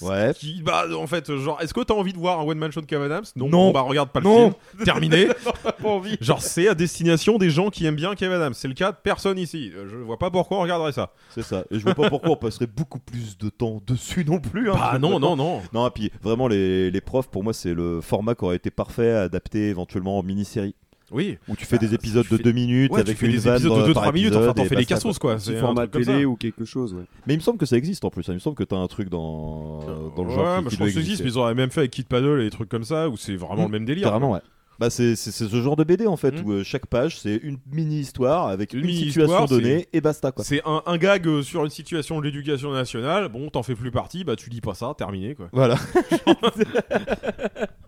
Ouais. 0.00 0.32
Qui, 0.36 0.62
bah, 0.62 0.84
en 0.96 1.06
fait, 1.08 1.34
genre, 1.38 1.60
est-ce 1.60 1.74
que 1.74 1.80
t'as 1.80 1.94
envie 1.94 2.12
de 2.12 2.18
voir 2.18 2.38
un 2.38 2.44
one 2.44 2.56
man 2.58 2.70
show 2.70 2.80
de 2.80 2.86
Kev 2.86 3.02
Adams? 3.02 3.24
Non. 3.34 3.48
Non. 3.48 3.66
Bon, 3.68 3.72
bah, 3.72 3.80
regarde 3.80 4.10
pas 4.10 4.20
le 4.20 4.24
Non. 4.26 4.54
film. 4.76 4.84
Terminé. 4.84 5.26
Non, 5.44 5.72
pas 5.82 5.88
envie. 5.88 6.16
Genre, 6.20 6.40
c'est 6.40 6.68
à 6.68 6.74
destination 6.74 7.36
des 7.38 7.50
gens 7.50 7.68
qui 7.70 7.84
aiment 7.84 7.96
bien 7.96 8.14
Kev 8.14 8.32
Adams. 8.32 8.54
C'est 8.54 8.68
le 8.68 8.74
cas 8.74 8.92
de 8.92 8.96
personne 9.02 9.38
ici. 9.38 9.72
Euh, 9.74 9.88
Je 9.90 9.96
vois 9.96 10.18
pas 10.18 10.30
pourquoi 10.30 10.58
on 10.58 10.60
regarderait 10.60 10.92
ça. 10.92 11.12
C'est 11.30 11.42
ça. 11.42 11.64
Et 11.72 11.78
je 11.80 11.84
vois 11.84 11.94
pas 11.96 12.08
pourquoi 12.10 12.30
on 12.30 12.36
passerait 12.36 12.68
beaucoup 12.68 13.00
plus 13.00 13.36
de 13.38 13.48
temps 13.48 13.82
dessus 13.86 14.24
non 14.24 14.38
plus. 14.38 14.70
hein. 14.70 14.74
Bah, 14.78 14.98
non, 15.00 15.18
non, 15.18 15.34
non. 15.34 15.62
Non, 15.72 15.88
et 15.88 15.90
puis 15.90 16.12
vraiment, 16.22 16.46
les, 16.46 16.90
les 16.92 17.00
profs, 17.00 17.28
pour 17.28 17.42
moi, 17.42 17.52
c'est 17.52 17.74
le 17.74 18.00
format 18.00 18.36
qui 18.36 18.44
aurait 18.44 18.56
été 18.56 18.70
parfait, 18.70 19.10
adapté 19.10 19.68
éventuellement 19.70 20.18
en 20.18 20.22
mini-série. 20.22 20.76
Oui. 21.10 21.38
Où 21.48 21.56
tu 21.56 21.64
fais 21.64 21.76
Bah, 21.78 21.86
des 21.86 21.94
épisodes 21.94 22.24
tu 22.26 22.32
de 22.32 22.36
fais- 22.38 22.42
2 22.42 22.52
minutes 22.52 22.92
Ouais, 22.92 23.02
tu 23.02 23.08
avec 23.08 23.18
fais 23.18 23.26
une 23.26 23.32
des 23.32 23.48
épisodes 23.48 23.88
de 23.88 23.92
par 23.92 24.04
2-3 24.10 24.12
minutes, 24.14 24.34
enfin, 24.36 24.52
t'en 24.52 24.64
fais 24.64 24.76
des 24.76 24.84
cassos, 24.84 25.18
quoi. 25.18 25.38
C'est 25.38 25.56
un 25.56 25.60
format 25.60 25.86
télé 25.86 26.24
ou 26.24 26.36
quelque 26.36 26.64
chose, 26.64 26.94
ouais. 26.94 27.04
Mais 27.26 27.34
il 27.34 27.38
me 27.38 27.42
semble 27.42 27.58
que 27.58 27.66
ça 27.66 27.76
existe 27.76 28.04
en 28.04 28.10
plus. 28.10 28.24
Il 28.28 28.34
me 28.34 28.38
semble 28.38 28.56
que 28.56 28.64
t'as 28.64 28.76
un 28.76 28.86
truc 28.88 29.08
dans, 29.08 29.80
dans 30.16 30.22
le 30.24 30.28
Ouais, 30.30 30.34
genre. 30.34 30.58
qui- 30.58 30.64
bah, 30.64 30.70
qui 30.70 30.74
je 30.74 30.78
pense 30.80 30.88
que 30.88 30.94
ça 30.94 31.00
existe, 31.00 31.22
mais 31.24 31.30
ils 31.30 31.38
auraient 31.38 31.54
même 31.54 31.70
fait 31.70 31.80
avec 31.80 31.90
Kid 31.92 32.06
Paddle 32.06 32.40
et 32.40 32.44
des 32.44 32.50
trucs 32.50 32.68
comme 32.68 32.84
ça, 32.84 33.08
où 33.08 33.16
c'est 33.16 33.36
vraiment 33.36 33.64
le 33.64 33.70
même 33.70 33.84
délire. 33.84 34.10
Quoi. 34.10 34.28
ouais. 34.28 34.40
Bah 34.80 34.90
c'est 34.90 35.16
c'est- 35.16 35.32
c'est 35.32 35.48
ce 35.48 35.60
genre 35.60 35.74
de 35.74 35.82
BD 35.82 36.06
en 36.06 36.16
fait 36.16 36.40
où 36.44 36.52
euh, 36.52 36.62
chaque 36.62 36.86
page 36.86 37.18
c'est 37.18 37.34
une 37.42 37.58
mini 37.72 37.98
histoire 37.98 38.46
avec 38.46 38.74
une, 38.74 38.88
situation 38.88 39.44
donnée 39.46 39.88
et 39.92 40.00
basta 40.00 40.30
quoi. 40.30 40.44
C'est 40.44 40.62
un, 40.64 40.82
un 40.86 40.96
gag 40.98 41.26
euh, 41.26 41.42
sur 41.42 41.64
une 41.64 41.70
situation 41.70 42.20
de 42.20 42.24
l'éducation 42.26 42.70
nationale. 42.72 43.28
Bon, 43.28 43.50
t'en 43.50 43.64
fais 43.64 43.74
plus 43.74 43.90
partie, 43.90 44.22
bah 44.22 44.36
tu 44.36 44.50
lis 44.50 44.60
pas 44.60 44.74
ça, 44.74 44.94
terminé 44.96 45.34
quoi. 45.34 45.48
Voilà. 45.52 45.74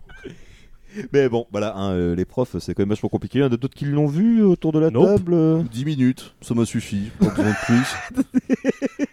Mais 1.13 1.29
bon, 1.29 1.45
voilà, 1.51 1.75
hein, 1.77 1.91
euh, 1.93 2.15
les 2.15 2.25
profs, 2.25 2.57
c'est 2.59 2.73
quand 2.73 2.81
même 2.83 2.89
vachement 2.89 3.09
compliqué. 3.09 3.39
Il 3.39 3.41
y 3.41 3.45
en 3.45 3.47
a 3.47 3.49
d'autres 3.57 3.75
qui 3.75 3.85
l'ont 3.85 4.07
vu 4.07 4.41
autour 4.43 4.71
de 4.73 4.79
la 4.79 4.89
Nope. 4.89 5.05
table 5.17 5.33
euh 5.33 5.63
10 5.71 5.85
minutes, 5.85 6.35
ça 6.41 6.53
m'a 6.53 6.65
suffi. 6.65 7.11
Pas 7.19 7.29
besoin 7.29 7.49
de 7.51 7.65
plus. 7.65 8.23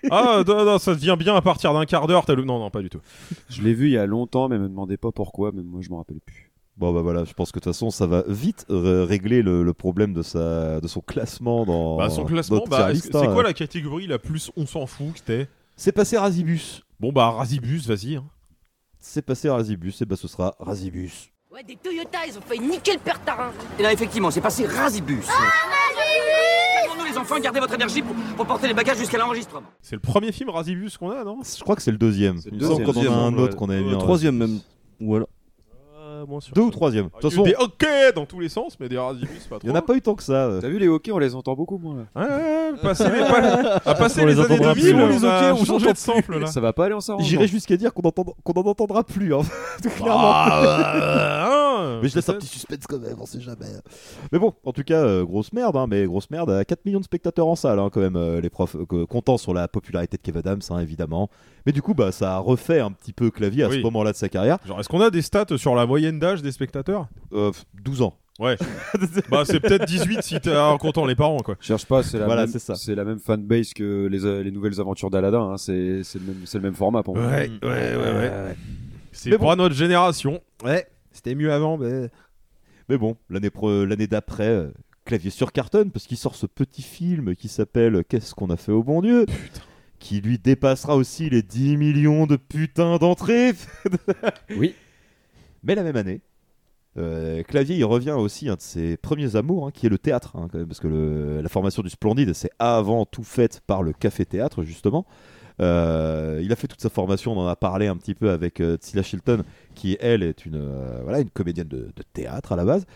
ah, 0.11 0.43
non, 0.47 0.65
non, 0.65 0.79
ça 0.79 0.95
devient 0.95 1.17
bien 1.19 1.35
à 1.37 1.43
partir 1.43 1.73
d'un 1.75 1.85
quart 1.85 2.07
d'heure. 2.07 2.25
t'as 2.25 2.35
le- 2.35 2.45
Non, 2.45 2.59
non, 2.59 2.71
pas 2.71 2.83
du 2.83 2.91
tout. 2.91 3.01
Je 3.49 3.63
l'ai 3.63 3.75
vu 3.75 3.87
il 3.87 3.93
y 3.93 3.99
a 3.99 4.07
longtemps, 4.07 4.49
mais 4.49 4.59
me 4.59 4.69
demandez 4.69 4.97
pas 4.97 5.13
pourquoi, 5.13 5.53
même 5.53 5.65
moi 5.67 5.81
je 5.83 5.91
m'en 5.91 5.99
rappelle 5.99 6.21
plus. 6.25 6.51
Bon 6.77 6.93
bah 6.93 7.03
voilà, 7.03 7.25
je 7.25 7.33
pense 7.33 7.51
que 7.51 7.59
de 7.59 7.65
toute 7.65 7.73
façon 7.73 7.91
ça 7.91 8.07
va 8.07 8.23
vite 8.29 8.65
euh, 8.71 9.05
régler 9.05 9.43
le, 9.43 9.65
le 9.65 9.73
problème 9.75 10.15
de 10.15 10.23
sa 10.23 10.81
de 10.81 10.87
son 10.87 11.01
classement 11.01 11.67
dans 11.67 11.97
Bah, 11.97 12.09
son 12.09 12.25
classement, 12.25 12.63
bah, 12.71 12.77
tier 12.77 12.85
est-ce 12.85 12.93
list, 12.93 13.13
que- 13.13 13.19
c'est 13.19 13.27
hein. 13.27 13.33
quoi 13.35 13.43
la 13.43 13.53
catégorie 13.53 14.07
la 14.07 14.21
plus 14.21 14.53
on 14.57 14.65
s'en 14.65 14.87
fout 14.87 15.13
que 15.15 15.19
c'était 15.19 15.49
C'est 15.75 15.91
passé 15.91 16.17
Razibus. 16.19 16.83
Bon 17.01 17.11
bah 17.11 17.31
Razibus, 17.31 17.85
vas-y. 17.89 18.15
hein. 18.17 18.25
C'est 19.01 19.23
passé 19.23 19.49
Razibus 19.51 20.01
et 20.01 20.05
bah 20.05 20.15
ce 20.15 20.29
sera 20.29 20.55
Razibus. 20.61 21.33
Ouais, 21.59 21.65
des 21.65 21.75
Toyota, 21.75 22.19
ils 22.25 22.39
ont 22.39 22.41
failli 22.41 22.61
niquer 22.61 22.93
le 22.93 22.99
père 23.01 23.21
Tarin. 23.25 23.51
Et 23.81 23.83
là, 23.83 23.93
effectivement, 23.93 24.31
c'est 24.31 24.41
passé 24.41 24.65
Razibus. 24.65 25.27
Nous, 26.97 27.05
les 27.05 27.19
enfants, 27.19 27.41
gardez 27.41 27.59
votre 27.59 27.75
énergie 27.75 28.01
pour, 28.01 28.15
pour 28.37 28.47
porter 28.47 28.69
les 28.69 28.75
bagages 28.75 28.99
jusqu'à 28.99 29.19
l'enregistrement? 29.19 29.67
C'est 29.83 29.97
le 29.97 30.01
premier 30.01 30.31
film 30.31 30.51
Razibus 30.51 30.97
qu'on 30.97 31.11
a, 31.11 31.25
non? 31.25 31.41
Je 31.43 31.61
crois 31.65 31.75
que 31.75 31.83
c'est 31.83 31.91
le 31.91 31.99
deuxième. 31.99 32.37
le 32.37 32.43
Il 32.53 32.59
me 32.59 32.61
semble 32.65 32.85
deuxième. 32.85 33.07
qu'on 33.07 33.11
en 33.11 33.13
a 33.13 33.17
un 33.17 33.31
Deuxième, 33.33 33.39
autre 33.45 33.57
qu'on 33.57 33.71
avait 33.71 33.81
Euh, 33.81 33.85
mis 33.89 33.95
en 33.95 33.99
troisième 33.99 34.37
même. 34.37 34.61
Deux 36.55 36.63
ou 36.63 36.71
troisième. 36.71 37.07
De 37.07 37.11
toute 37.21 37.33
Il 37.33 37.39
y 37.39 37.41
a 37.41 37.49
eu 37.51 37.53
façon, 37.55 37.59
des 37.59 37.65
hockey 37.65 38.13
dans 38.15 38.27
tous 38.27 38.41
les 38.41 38.49
sens, 38.49 38.77
mais 38.81 38.89
des 38.89 38.99
Razibus 38.99 39.29
pas 39.49 39.59
trop. 39.59 39.67
il 39.67 39.71
y 39.71 39.73
en 39.73 39.77
a 39.77 39.83
pas 39.83 39.95
eu 39.95 40.01
tant 40.03 40.15
que 40.15 40.23
ça. 40.23 40.47
euh. 40.47 40.61
T'as 40.61 40.69
vu 40.69 40.79
les 40.79 40.89
hockey, 40.89 41.13
on 41.13 41.19
les 41.19 41.35
entend 41.35 41.55
beaucoup 41.55 41.79
moins 41.79 41.97
là. 42.15 42.23
Ouais, 42.23 42.29
ouais, 42.29 42.73
ouais, 42.73 42.79
passer 42.83 43.05
les, 43.05 43.21
pas- 43.21 43.77
à 43.87 43.95
passer 43.95 44.23
On 44.23 44.27
les, 44.27 44.35
les 44.35 44.41
années 44.41 44.55
entendra 44.55 44.75
2000, 44.75 44.93
plus, 44.95 45.03
on 45.03 45.07
les 45.09 45.17
hockey, 45.25 45.51
on 45.53 45.57
changé 45.65 45.67
s'entend 45.87 45.93
de 45.93 45.97
sample 45.97 46.39
là. 46.39 46.47
Ça 46.47 46.61
va 46.61 46.73
pas 46.73 46.87
aller 46.87 46.95
en 46.95 47.01
s'arrangeant. 47.01 47.27
J'irais 47.27 47.47
jusqu'à 47.49 47.77
dire 47.77 47.93
qu'on 47.95 48.03
entend- 48.03 48.35
qu'on 48.45 48.53
en 48.53 48.67
entendra 48.67 49.05
plus. 49.05 49.35
Hein. 49.35 49.41
Clairement. 49.83 50.33
Ah, 50.33 51.49
hein, 51.51 52.01
Mais 52.03 52.09
je 52.09 52.15
laisse 52.17 52.29
un 52.29 52.35
petit 52.35 52.47
suspense 52.47 52.87
quand 52.89 52.99
même, 52.99 53.17
on 53.21 53.27
sait 53.27 53.41
jamais. 53.41 53.67
Mais 54.33 54.39
bon, 54.39 54.53
en 54.65 54.73
tout 54.73 54.83
cas, 54.83 55.03
euh, 55.03 55.25
grosse 55.25 55.53
merde, 55.53 55.77
hein, 55.77 55.87
mais 55.89 56.05
grosse 56.07 56.31
merde 56.31 56.51
à 56.51 56.65
4 56.65 56.85
millions 56.85 56.99
de 57.01 57.05
spectateurs 57.05 57.47
en 57.47 57.57
salle, 57.57 57.79
hein, 57.79 57.91
quand 57.93 58.01
même, 58.01 58.17
euh, 58.17 58.41
les 58.41 58.51
profs, 58.51 58.77
euh, 58.77 59.07
contents 59.07 59.39
sur 59.39 59.55
la 59.55 59.69
popularité 59.69 60.17
de 60.17 60.23
Kev 60.23 60.39
Adams, 60.39 60.61
hein, 60.71 60.79
évidemment. 60.81 61.29
Mais 61.67 61.73
du 61.73 61.83
coup, 61.83 61.95
bah, 61.95 62.13
ça 62.13 62.35
a 62.37 62.39
refait 62.39 62.81
un 62.81 62.91
petit 62.91 63.13
peu 63.13 63.31
clavier 63.31 63.65
à 63.65 63.69
Oui. 63.69 63.77
ce 63.77 63.81
moment-là 63.83 64.13
de 64.13 64.17
sa 64.17 64.29
carrière. 64.29 64.59
Genre, 64.67 64.81
est-ce 64.81 64.89
qu'on 64.89 65.01
a 65.01 65.11
des 65.11 65.23
stats 65.23 65.45
sur 65.57 65.75
la 65.75 65.87
moyenne 65.87 66.08
d'âge 66.13 66.43
des 66.43 66.53
spectateurs 66.53 67.09
Euh, 67.33 67.53
12 67.83 68.03
ans. 68.03 68.17
Ouais. 68.39 68.57
bah, 69.31 69.43
c'est 69.45 69.59
peut-être 69.59 69.85
18 69.85 70.23
si 70.23 70.41
t'es 70.41 70.57
en 70.57 70.79
comptant 70.79 71.05
les 71.07 71.17
parents, 71.17 71.41
quoi. 71.41 71.57
Cherche 71.61 71.85
pas, 71.87 72.05
c'est 72.05 72.19
la, 72.21 72.27
Voilà, 72.27 72.43
même- 72.43 72.51
c'est 72.53 72.61
ça. 72.61 72.77
c'est 72.77 72.95
la 72.95 73.05
même 73.05 73.19
fanbase 73.19 73.73
que 73.75 74.07
les, 74.07 74.25
euh, 74.25 74.43
les 74.45 74.53
nouvelles 74.53 74.81
aventures 74.81 75.11
d'Aladin. 75.11 75.51
hein. 75.53 75.57
C'est 75.57 76.03
c'est 76.05 76.21
le, 76.21 76.27
même- 76.27 76.43
c'est 76.47 76.59
le 76.59 76.63
même 76.65 76.75
format 76.75 77.03
pour 77.03 77.17
moi. 77.17 77.27
Ouais, 77.27 77.51
ouais, 77.63 77.69
ouais, 77.97 78.13
ouais. 78.13 78.57
C'est 79.11 79.31
Mais 79.31 79.39
pour 79.39 79.49
bon. 79.49 79.57
notre 79.57 79.75
génération. 79.75 80.41
Ouais, 80.65 80.87
c'était 81.13 81.35
mieux 81.35 81.53
avant, 81.53 81.77
mais. 81.79 82.11
Mais 82.89 82.97
bon, 82.97 83.17
l'année 83.29 83.51
pro- 83.51 83.85
l'année 83.85 84.07
d'après, 84.07 84.47
euh, 84.49 84.71
clavier 85.05 85.31
sur 85.31 85.51
carton, 85.51 85.89
parce 85.91 86.07
qu'il 86.07 86.17
sort 86.17 86.37
ce 86.37 86.47
petit 86.47 86.83
film 86.83 87.35
qui 87.35 87.49
s'appelle 87.49 88.05
Qu'est-ce 88.09 88.35
qu'on 88.37 88.51
a 88.51 88.57
fait 88.57 88.73
au 88.73 88.85
bon 88.85 89.03
Dieu? 89.03 89.27
Qui 89.99 90.21
lui 90.21 90.39
dépassera 90.39 90.95
aussi 90.95 91.29
les 91.29 91.43
10 91.43 91.77
millions 91.77 92.27
de 92.27 92.37
putains 92.37 92.99
d'entrées 92.99 93.53
Oui. 94.57 94.75
Mais 95.63 95.75
la 95.75 95.83
même 95.83 95.97
année, 95.97 96.21
euh, 96.97 97.43
Clavier, 97.43 97.77
il 97.77 97.85
revient 97.85 98.13
aussi 98.13 98.49
un 98.49 98.57
de 98.57 98.61
ses 98.61 98.97
premiers 98.97 99.37
amours, 99.37 99.67
hein, 99.67 99.71
qui 99.73 99.87
est 99.87 99.89
le 99.89 99.99
théâtre, 99.99 100.37
hein, 100.37 100.49
parce 100.67 100.81
que 100.81 101.41
la 101.43 101.49
formation 101.49 101.83
du 101.83 101.91
Splendide, 101.91 102.33
c'est 102.33 102.51
avant 102.59 103.05
tout 103.05 103.25
faite 103.25 103.61
par 103.67 103.83
le 103.83 103.93
Café 103.93 104.25
Théâtre, 104.25 104.63
justement. 104.63 105.07
Euh, 105.61 106.41
il 106.43 106.53
a 106.53 106.57
fait 106.57 106.69
toute 106.69 106.81
sa 106.81 106.89
formation, 106.89 107.33
on 107.33 107.41
en 107.41 107.47
a 107.47 107.57
parlé 107.57 107.89
un 107.89 107.97
petit 107.97 108.15
peu 108.15 108.31
avec 108.31 108.61
euh, 108.61 108.77
Tsila 108.77 109.03
Shilton, 109.03 109.43
qui 109.75 109.97
elle 110.01 110.23
est 110.23 110.47
une, 110.47 110.57
euh, 110.57 111.01
voilà, 111.03 111.21
une 111.21 111.31
comédienne 111.31 111.69
de 111.69 111.91
théâtre 112.13 112.53
à 112.53 112.57
la 112.57 112.65
base. 112.65 112.87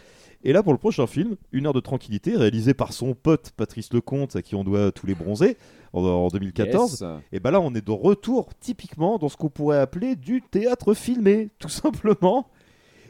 Et 0.44 0.52
là, 0.52 0.62
pour 0.62 0.72
le 0.72 0.78
prochain 0.78 1.06
film, 1.06 1.36
Une 1.52 1.66
heure 1.66 1.72
de 1.72 1.80
tranquillité, 1.80 2.36
réalisé 2.36 2.74
par 2.74 2.92
son 2.92 3.14
pote 3.14 3.52
Patrice 3.56 3.92
Lecomte, 3.92 4.34
à 4.36 4.42
qui 4.42 4.54
on 4.54 4.64
doit 4.64 4.92
tous 4.92 5.06
les 5.06 5.14
bronzés, 5.14 5.56
en, 5.92 6.02
en 6.02 6.28
2014. 6.28 7.00
Yes. 7.00 7.04
Et 7.32 7.40
ben 7.40 7.50
là, 7.50 7.60
on 7.60 7.74
est 7.74 7.86
de 7.86 7.92
retour 7.92 8.50
typiquement 8.60 9.18
dans 9.18 9.28
ce 9.28 9.36
qu'on 9.36 9.50
pourrait 9.50 9.78
appeler 9.78 10.16
du 10.16 10.42
théâtre 10.42 10.94
filmé, 10.94 11.50
tout 11.58 11.68
simplement. 11.68 12.48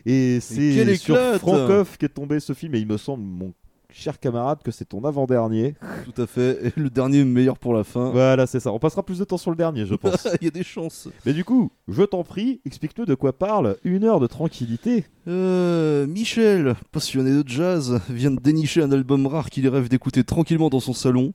Et 0.04 0.40
c'est 0.40 0.96
sur 0.96 1.16
Francoff 1.38 1.96
qu'est 1.96 2.08
tombé 2.08 2.40
ce 2.40 2.52
film, 2.52 2.74
et 2.74 2.80
il 2.80 2.86
me 2.86 2.96
semble, 2.96 3.22
mon 3.22 3.52
cher 3.92 4.18
camarade, 4.18 4.62
que 4.62 4.70
c'est 4.70 4.84
ton 4.86 5.04
avant-dernier. 5.04 5.74
Tout 6.04 6.22
à 6.22 6.26
fait. 6.26 6.66
Et 6.66 6.72
le 6.80 6.90
dernier 6.90 7.24
meilleur 7.24 7.58
pour 7.58 7.74
la 7.74 7.84
fin. 7.84 8.10
Voilà, 8.10 8.46
c'est 8.46 8.60
ça. 8.60 8.72
On 8.72 8.78
passera 8.78 9.02
plus 9.02 9.18
de 9.18 9.24
temps 9.24 9.38
sur 9.38 9.50
le 9.50 9.56
dernier, 9.56 9.86
je 9.86 9.94
pense. 9.94 10.26
Il 10.40 10.44
y 10.44 10.48
a 10.48 10.50
des 10.50 10.64
chances. 10.64 11.08
Mais 11.26 11.32
du 11.32 11.44
coup, 11.44 11.70
je 11.88 12.02
t'en 12.02 12.24
prie, 12.24 12.60
explique-nous 12.64 13.04
de 13.04 13.14
quoi 13.14 13.32
parle 13.32 13.76
Une 13.84 14.04
heure 14.04 14.20
de 14.20 14.26
tranquillité. 14.26 15.04
Euh, 15.28 16.06
Michel, 16.06 16.74
passionné 16.90 17.30
de 17.30 17.48
jazz, 17.48 18.00
vient 18.08 18.32
de 18.32 18.40
dénicher 18.40 18.82
un 18.82 18.90
album 18.90 19.26
rare 19.26 19.50
qu'il 19.50 19.68
rêve 19.68 19.88
d'écouter 19.88 20.24
tranquillement 20.24 20.68
dans 20.68 20.80
son 20.80 20.94
salon, 20.94 21.32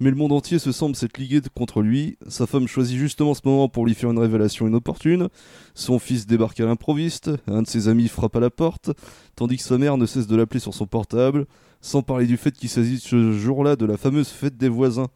mais 0.00 0.10
le 0.10 0.16
monde 0.16 0.32
entier 0.32 0.58
se 0.58 0.72
semble 0.72 0.96
s'être 0.96 1.18
ligué 1.18 1.40
contre 1.54 1.80
lui. 1.80 2.18
Sa 2.26 2.46
femme 2.46 2.66
choisit 2.66 2.98
justement 2.98 3.34
ce 3.34 3.42
moment 3.44 3.68
pour 3.68 3.86
lui 3.86 3.94
faire 3.94 4.10
une 4.10 4.18
révélation 4.18 4.66
inopportune. 4.66 5.28
Son 5.74 6.00
fils 6.00 6.26
débarque 6.26 6.58
à 6.58 6.66
l'improviste, 6.66 7.30
un 7.46 7.62
de 7.62 7.68
ses 7.68 7.86
amis 7.86 8.08
frappe 8.08 8.34
à 8.34 8.40
la 8.40 8.50
porte, 8.50 8.90
tandis 9.36 9.58
que 9.58 9.62
sa 9.62 9.78
mère 9.78 9.96
ne 9.96 10.06
cesse 10.06 10.26
de 10.26 10.34
l'appeler 10.34 10.60
sur 10.60 10.74
son 10.74 10.86
portable, 10.86 11.46
sans 11.80 12.02
parler 12.02 12.26
du 12.26 12.36
fait 12.36 12.52
qu'il 12.52 12.68
s'agit 12.68 12.98
ce 12.98 13.32
jour-là 13.32 13.76
de 13.76 13.86
la 13.86 13.96
fameuse 13.96 14.28
fête 14.28 14.56
des 14.56 14.68
voisins. 14.68 15.08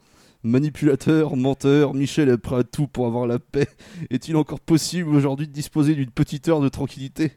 Manipulateur, 0.44 1.36
menteur, 1.36 1.94
Michel 1.94 2.28
est 2.28 2.38
prêt 2.38 2.56
à 2.56 2.64
tout 2.64 2.88
pour 2.88 3.06
avoir 3.06 3.26
la 3.26 3.38
paix. 3.38 3.68
Est-il 4.10 4.36
encore 4.36 4.60
possible 4.60 5.14
aujourd'hui 5.14 5.46
de 5.46 5.52
disposer 5.52 5.94
d'une 5.94 6.10
petite 6.10 6.48
heure 6.48 6.60
de 6.60 6.68
tranquillité? 6.68 7.32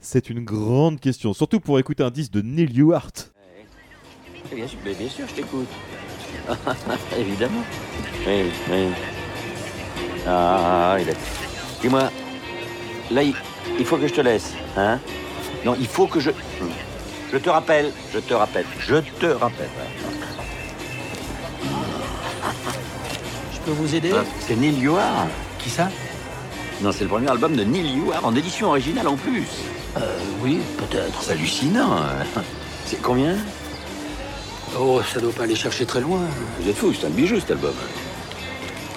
C'est 0.00 0.28
une 0.28 0.44
grande 0.44 1.00
question, 1.00 1.32
surtout 1.32 1.60
pour 1.60 1.78
écouter 1.78 2.02
un 2.02 2.10
disque 2.10 2.32
de 2.32 2.42
Neil 2.42 2.70
Yoart. 2.72 3.32
Eh 4.52 4.54
Bien 4.54 4.66
bien 4.98 5.08
sûr, 5.08 5.26
je 5.28 5.34
t'écoute. 5.34 5.68
Évidemment. 7.18 7.62
Oui, 8.26 8.42
oui. 8.70 8.86
Ah, 10.26 10.96
il 11.00 11.08
a... 11.08 11.12
Dis-moi, 11.80 12.10
là, 13.10 13.22
il, 13.22 13.34
il 13.78 13.84
faut 13.84 13.96
que 13.96 14.06
je 14.06 14.14
te 14.14 14.20
laisse, 14.20 14.52
hein? 14.76 15.00
Non, 15.64 15.74
il 15.78 15.86
faut 15.86 16.06
que 16.06 16.20
je... 16.20 16.30
Je 17.36 17.40
te 17.42 17.50
rappelle, 17.50 17.92
je 18.14 18.18
te 18.18 18.32
rappelle, 18.32 18.64
je 18.78 18.94
te 18.96 19.26
rappelle. 19.26 19.68
Je 23.52 23.58
peux 23.60 23.72
vous 23.72 23.94
aider 23.94 24.10
Ah, 24.16 24.24
c'est 24.40 24.56
Neil 24.56 24.78
Yoar. 24.78 25.26
Qui 25.58 25.68
ça? 25.68 25.90
Non, 26.80 26.92
c'est 26.92 27.02
le 27.04 27.10
premier 27.10 27.28
album 27.28 27.54
de 27.54 27.62
Neil 27.62 27.94
Yoar 27.98 28.24
en 28.24 28.34
édition 28.34 28.68
originale 28.68 29.06
en 29.08 29.16
plus. 29.16 29.44
Euh, 29.98 30.00
oui, 30.42 30.60
peut-être. 30.78 31.22
C'est 31.22 31.32
hallucinant. 31.32 31.92
hein. 31.98 32.40
C'est 32.86 33.02
combien? 33.02 33.36
Oh, 34.80 35.02
ça 35.12 35.20
doit 35.20 35.32
pas 35.32 35.42
aller 35.42 35.56
chercher 35.56 35.84
très 35.84 36.00
loin. 36.00 36.20
Vous 36.58 36.70
êtes 36.70 36.76
fou, 36.78 36.94
c'est 36.98 37.06
un 37.06 37.10
bijou 37.10 37.38
cet 37.38 37.50
album. 37.50 37.74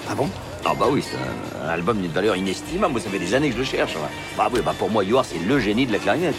Ah 0.08 0.14
bon? 0.14 0.30
Ah 0.64 0.72
bah 0.78 0.86
oui, 0.90 1.04
c'est 1.04 1.16
un, 1.18 1.66
un 1.68 1.72
album 1.74 1.98
d'une 2.00 2.10
valeur 2.10 2.36
inestimable. 2.36 2.92
Moi, 2.92 3.02
ça 3.02 3.10
fait 3.10 3.18
des 3.18 3.34
années 3.34 3.48
que 3.50 3.54
je 3.56 3.60
le 3.60 3.64
cherche. 3.66 3.92
Bah 4.38 4.48
oui, 4.50 4.60
bah 4.64 4.74
pour 4.78 4.88
moi, 4.88 5.04
Yoar, 5.04 5.26
c'est 5.26 5.38
le 5.46 5.58
génie 5.60 5.84
de 5.84 5.92
la 5.92 5.98
clarinette. 5.98 6.34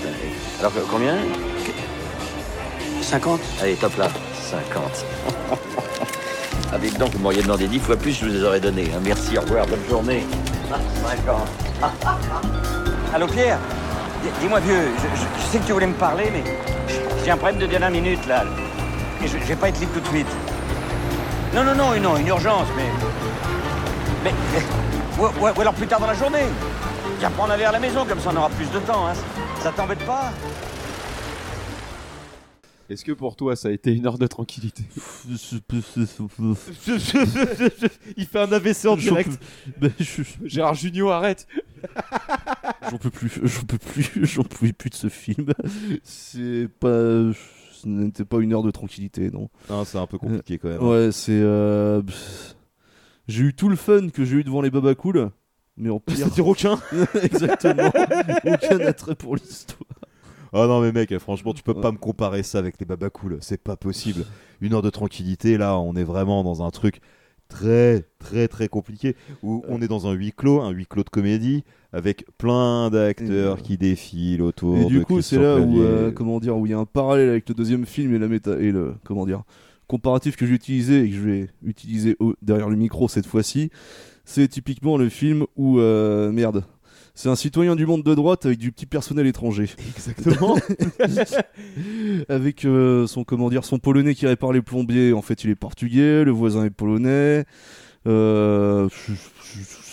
Alors 0.59 0.73
que 0.73 0.79
combien? 0.89 1.13
50 3.11 3.39
Allez, 3.61 3.75
top 3.75 3.97
là. 3.97 4.07
50. 4.49 4.81
ah, 6.73 6.77
dites 6.79 6.97
donc, 6.97 7.11
vous 7.13 7.19
m'auriez 7.19 7.41
demandé 7.43 7.67
10 7.67 7.79
fois 7.79 7.95
plus, 7.97 8.13
je 8.13 8.25
vous 8.25 8.31
les 8.31 8.43
aurais 8.43 8.59
donnés. 8.59 8.89
hein. 8.95 8.99
Merci, 9.03 9.37
au 9.37 9.41
revoir, 9.41 9.65
bonne 9.67 9.83
journée. 9.89 10.25
Ah, 10.71 10.77
50. 11.09 11.41
Allô 13.13 13.27
Pierre 13.27 13.57
Dis- 14.23 14.29
Dis-moi 14.41 14.59
vieux, 14.61 14.91
je, 14.97 15.19
je- 15.19 15.41
je 15.43 15.51
sais 15.51 15.57
que 15.59 15.65
tu 15.65 15.73
voulais 15.73 15.87
me 15.87 15.93
parler, 15.93 16.31
mais 16.31 16.43
j'ai 17.25 17.31
un 17.31 17.37
problème 17.37 17.59
de 17.59 17.65
dernière 17.65 17.91
minute 17.91 18.25
là. 18.27 18.45
Et 19.23 19.27
je, 19.27 19.37
je 19.37 19.43
vais 19.45 19.55
pas 19.55 19.69
être 19.69 19.79
libre 19.79 19.91
tout 19.93 19.99
de 19.99 20.07
suite. 20.07 20.27
Non, 21.53 21.63
non, 21.63 21.75
non, 21.75 21.99
non, 21.99 22.15
une 22.17 22.27
urgence, 22.27 22.67
mais. 22.77 22.85
Mais. 24.23 24.33
mais- 24.53 24.63
Ou, 25.19 25.25
ou- 25.25 25.49
ou 25.57 25.61
alors 25.61 25.73
plus 25.73 25.87
tard 25.87 25.99
dans 25.99 26.07
la 26.07 26.13
journée. 26.13 26.45
Viens 27.19 27.29
prendre 27.31 27.51
un 27.53 27.57
verre 27.57 27.69
à 27.69 27.73
la 27.73 27.79
maison, 27.79 28.05
comme 28.05 28.19
ça 28.19 28.29
on 28.33 28.37
aura 28.37 28.49
plus 28.49 28.69
de 28.71 28.79
temps. 28.79 29.07
Hein. 29.07 29.13
Ça 29.61 29.71
t'embête 29.75 30.03
pas? 30.05 30.31
Est-ce 32.91 33.05
que 33.05 33.11
pour 33.13 33.35
toi 33.35 33.55
ça 33.55 33.69
a 33.69 33.71
été 33.71 33.93
une 33.95 34.05
heure 34.05 34.17
de 34.17 34.27
tranquillité? 34.27 34.83
Il 38.17 38.25
fait 38.25 38.39
un 38.39 38.51
AVC 38.51 38.85
en 38.87 38.95
direct. 38.97 39.39
Je- 39.99 40.23
Gérard 40.45 40.73
Junior, 40.75 41.11
arrête 41.11 41.47
J'en 42.91 42.97
peux 42.97 43.09
plus, 43.09 43.31
j'en 43.43 43.63
peux 43.63 43.77
plus, 43.77 44.09
j'en 44.25 44.43
pouvais 44.43 44.73
plus 44.73 44.89
de 44.89 44.95
ce 44.95 45.09
film. 45.09 45.53
C'est 46.03 46.67
pas, 46.79 47.31
ce 47.71 47.87
n'était 47.87 48.25
pas 48.25 48.39
une 48.39 48.53
heure 48.53 48.63
de 48.63 48.71
tranquillité, 48.71 49.31
non. 49.31 49.49
Non, 49.69 49.85
c'est 49.85 49.97
un 49.97 50.07
peu 50.07 50.17
compliqué 50.17 50.57
quand 50.57 50.67
même. 50.69 50.83
Ouais, 50.83 51.09
c'est. 51.11 51.31
euh, 51.31 52.01
J'ai 53.27 53.43
eu 53.43 53.53
tout 53.53 53.69
le 53.69 53.75
fun 53.75 54.09
que 54.09 54.25
j'ai 54.25 54.37
eu 54.37 54.43
devant 54.43 54.61
les 54.61 54.69
Baba 54.69 54.93
Cool, 54.95 55.31
mais 55.77 55.89
en 55.89 55.99
pire. 55.99 56.17
C'est-à-dire 56.17 56.47
aucun 56.47 56.79
Exactement. 57.23 57.91
aucun 58.45 58.79
attrait 58.81 59.15
pour 59.15 59.35
l'histoire. 59.35 59.79
Ah 60.53 60.67
non 60.67 60.81
mais 60.81 60.91
mec, 60.91 61.17
franchement 61.17 61.53
tu 61.53 61.63
peux 61.63 61.73
pas 61.73 61.91
me 61.91 61.97
comparer 61.97 62.43
ça 62.43 62.59
avec 62.59 62.75
les 62.79 62.85
babacools, 62.85 63.37
c'est 63.41 63.61
pas 63.61 63.77
possible. 63.77 64.25
Une 64.59 64.73
heure 64.73 64.81
de 64.81 64.89
tranquillité, 64.89 65.57
là 65.57 65.77
on 65.79 65.95
est 65.95 66.03
vraiment 66.03 66.43
dans 66.43 66.61
un 66.63 66.71
truc 66.71 66.99
très 67.47 68.05
très 68.19 68.47
très 68.47 68.67
compliqué 68.67 69.15
où 69.43 69.63
on 69.67 69.81
est 69.81 69.87
dans 69.87 70.07
un 70.07 70.11
huis 70.13 70.31
clos, 70.35 70.61
un 70.61 70.71
huis 70.71 70.85
clos 70.85 71.03
de 71.03 71.09
comédie 71.09 71.63
avec 71.93 72.25
plein 72.37 72.89
d'acteurs 72.89 73.61
qui 73.61 73.77
défilent 73.77 74.41
autour. 74.41 74.77
Et 74.77 74.85
du 74.85 74.99
de 74.99 75.03
coup, 75.03 75.21
c'est 75.21 75.37
là 75.37 75.57
où, 75.57 75.81
euh, 75.81 76.11
comment 76.11 76.39
dire, 76.39 76.57
où 76.57 76.65
il 76.65 76.71
y 76.71 76.73
a 76.73 76.77
un 76.79 76.85
parallèle 76.85 77.29
avec 77.29 77.47
le 77.49 77.55
deuxième 77.55 77.85
film 77.85 78.13
et 78.13 78.19
la 78.19 78.27
méta 78.27 78.57
et 78.59 78.71
le 78.71 78.95
comment 79.03 79.25
dire 79.25 79.43
comparatif 79.87 80.37
que 80.37 80.45
j'ai 80.45 80.53
utilisé 80.53 81.03
et 81.03 81.09
que 81.09 81.15
je 81.15 81.21
vais 81.21 81.49
utiliser 81.65 82.15
au- 82.19 82.33
derrière 82.41 82.69
le 82.69 82.77
micro 82.77 83.09
cette 83.09 83.25
fois-ci. 83.25 83.69
C'est 84.23 84.47
typiquement 84.47 84.97
le 84.97 85.09
film 85.09 85.45
où 85.57 85.79
euh, 85.79 86.31
merde. 86.31 86.63
C'est 87.13 87.29
un 87.29 87.35
citoyen 87.35 87.75
du 87.75 87.85
monde 87.85 88.03
de 88.03 88.15
droite 88.15 88.45
avec 88.45 88.57
du 88.57 88.71
petit 88.71 88.85
personnel 88.85 89.27
étranger. 89.27 89.69
Exactement. 89.95 90.57
avec 92.29 92.65
euh, 92.65 93.07
son 93.07 93.23
comment 93.23 93.49
dire 93.49 93.65
son 93.65 93.79
polonais 93.79 94.15
qui 94.15 94.27
répare 94.27 94.53
les 94.53 94.61
plombiers. 94.61 95.13
En 95.13 95.21
fait, 95.21 95.43
il 95.43 95.49
est 95.49 95.55
portugais. 95.55 96.23
Le 96.23 96.31
voisin 96.31 96.65
est 96.65 96.69
polonais. 96.69 97.45
Euh, 98.07 98.89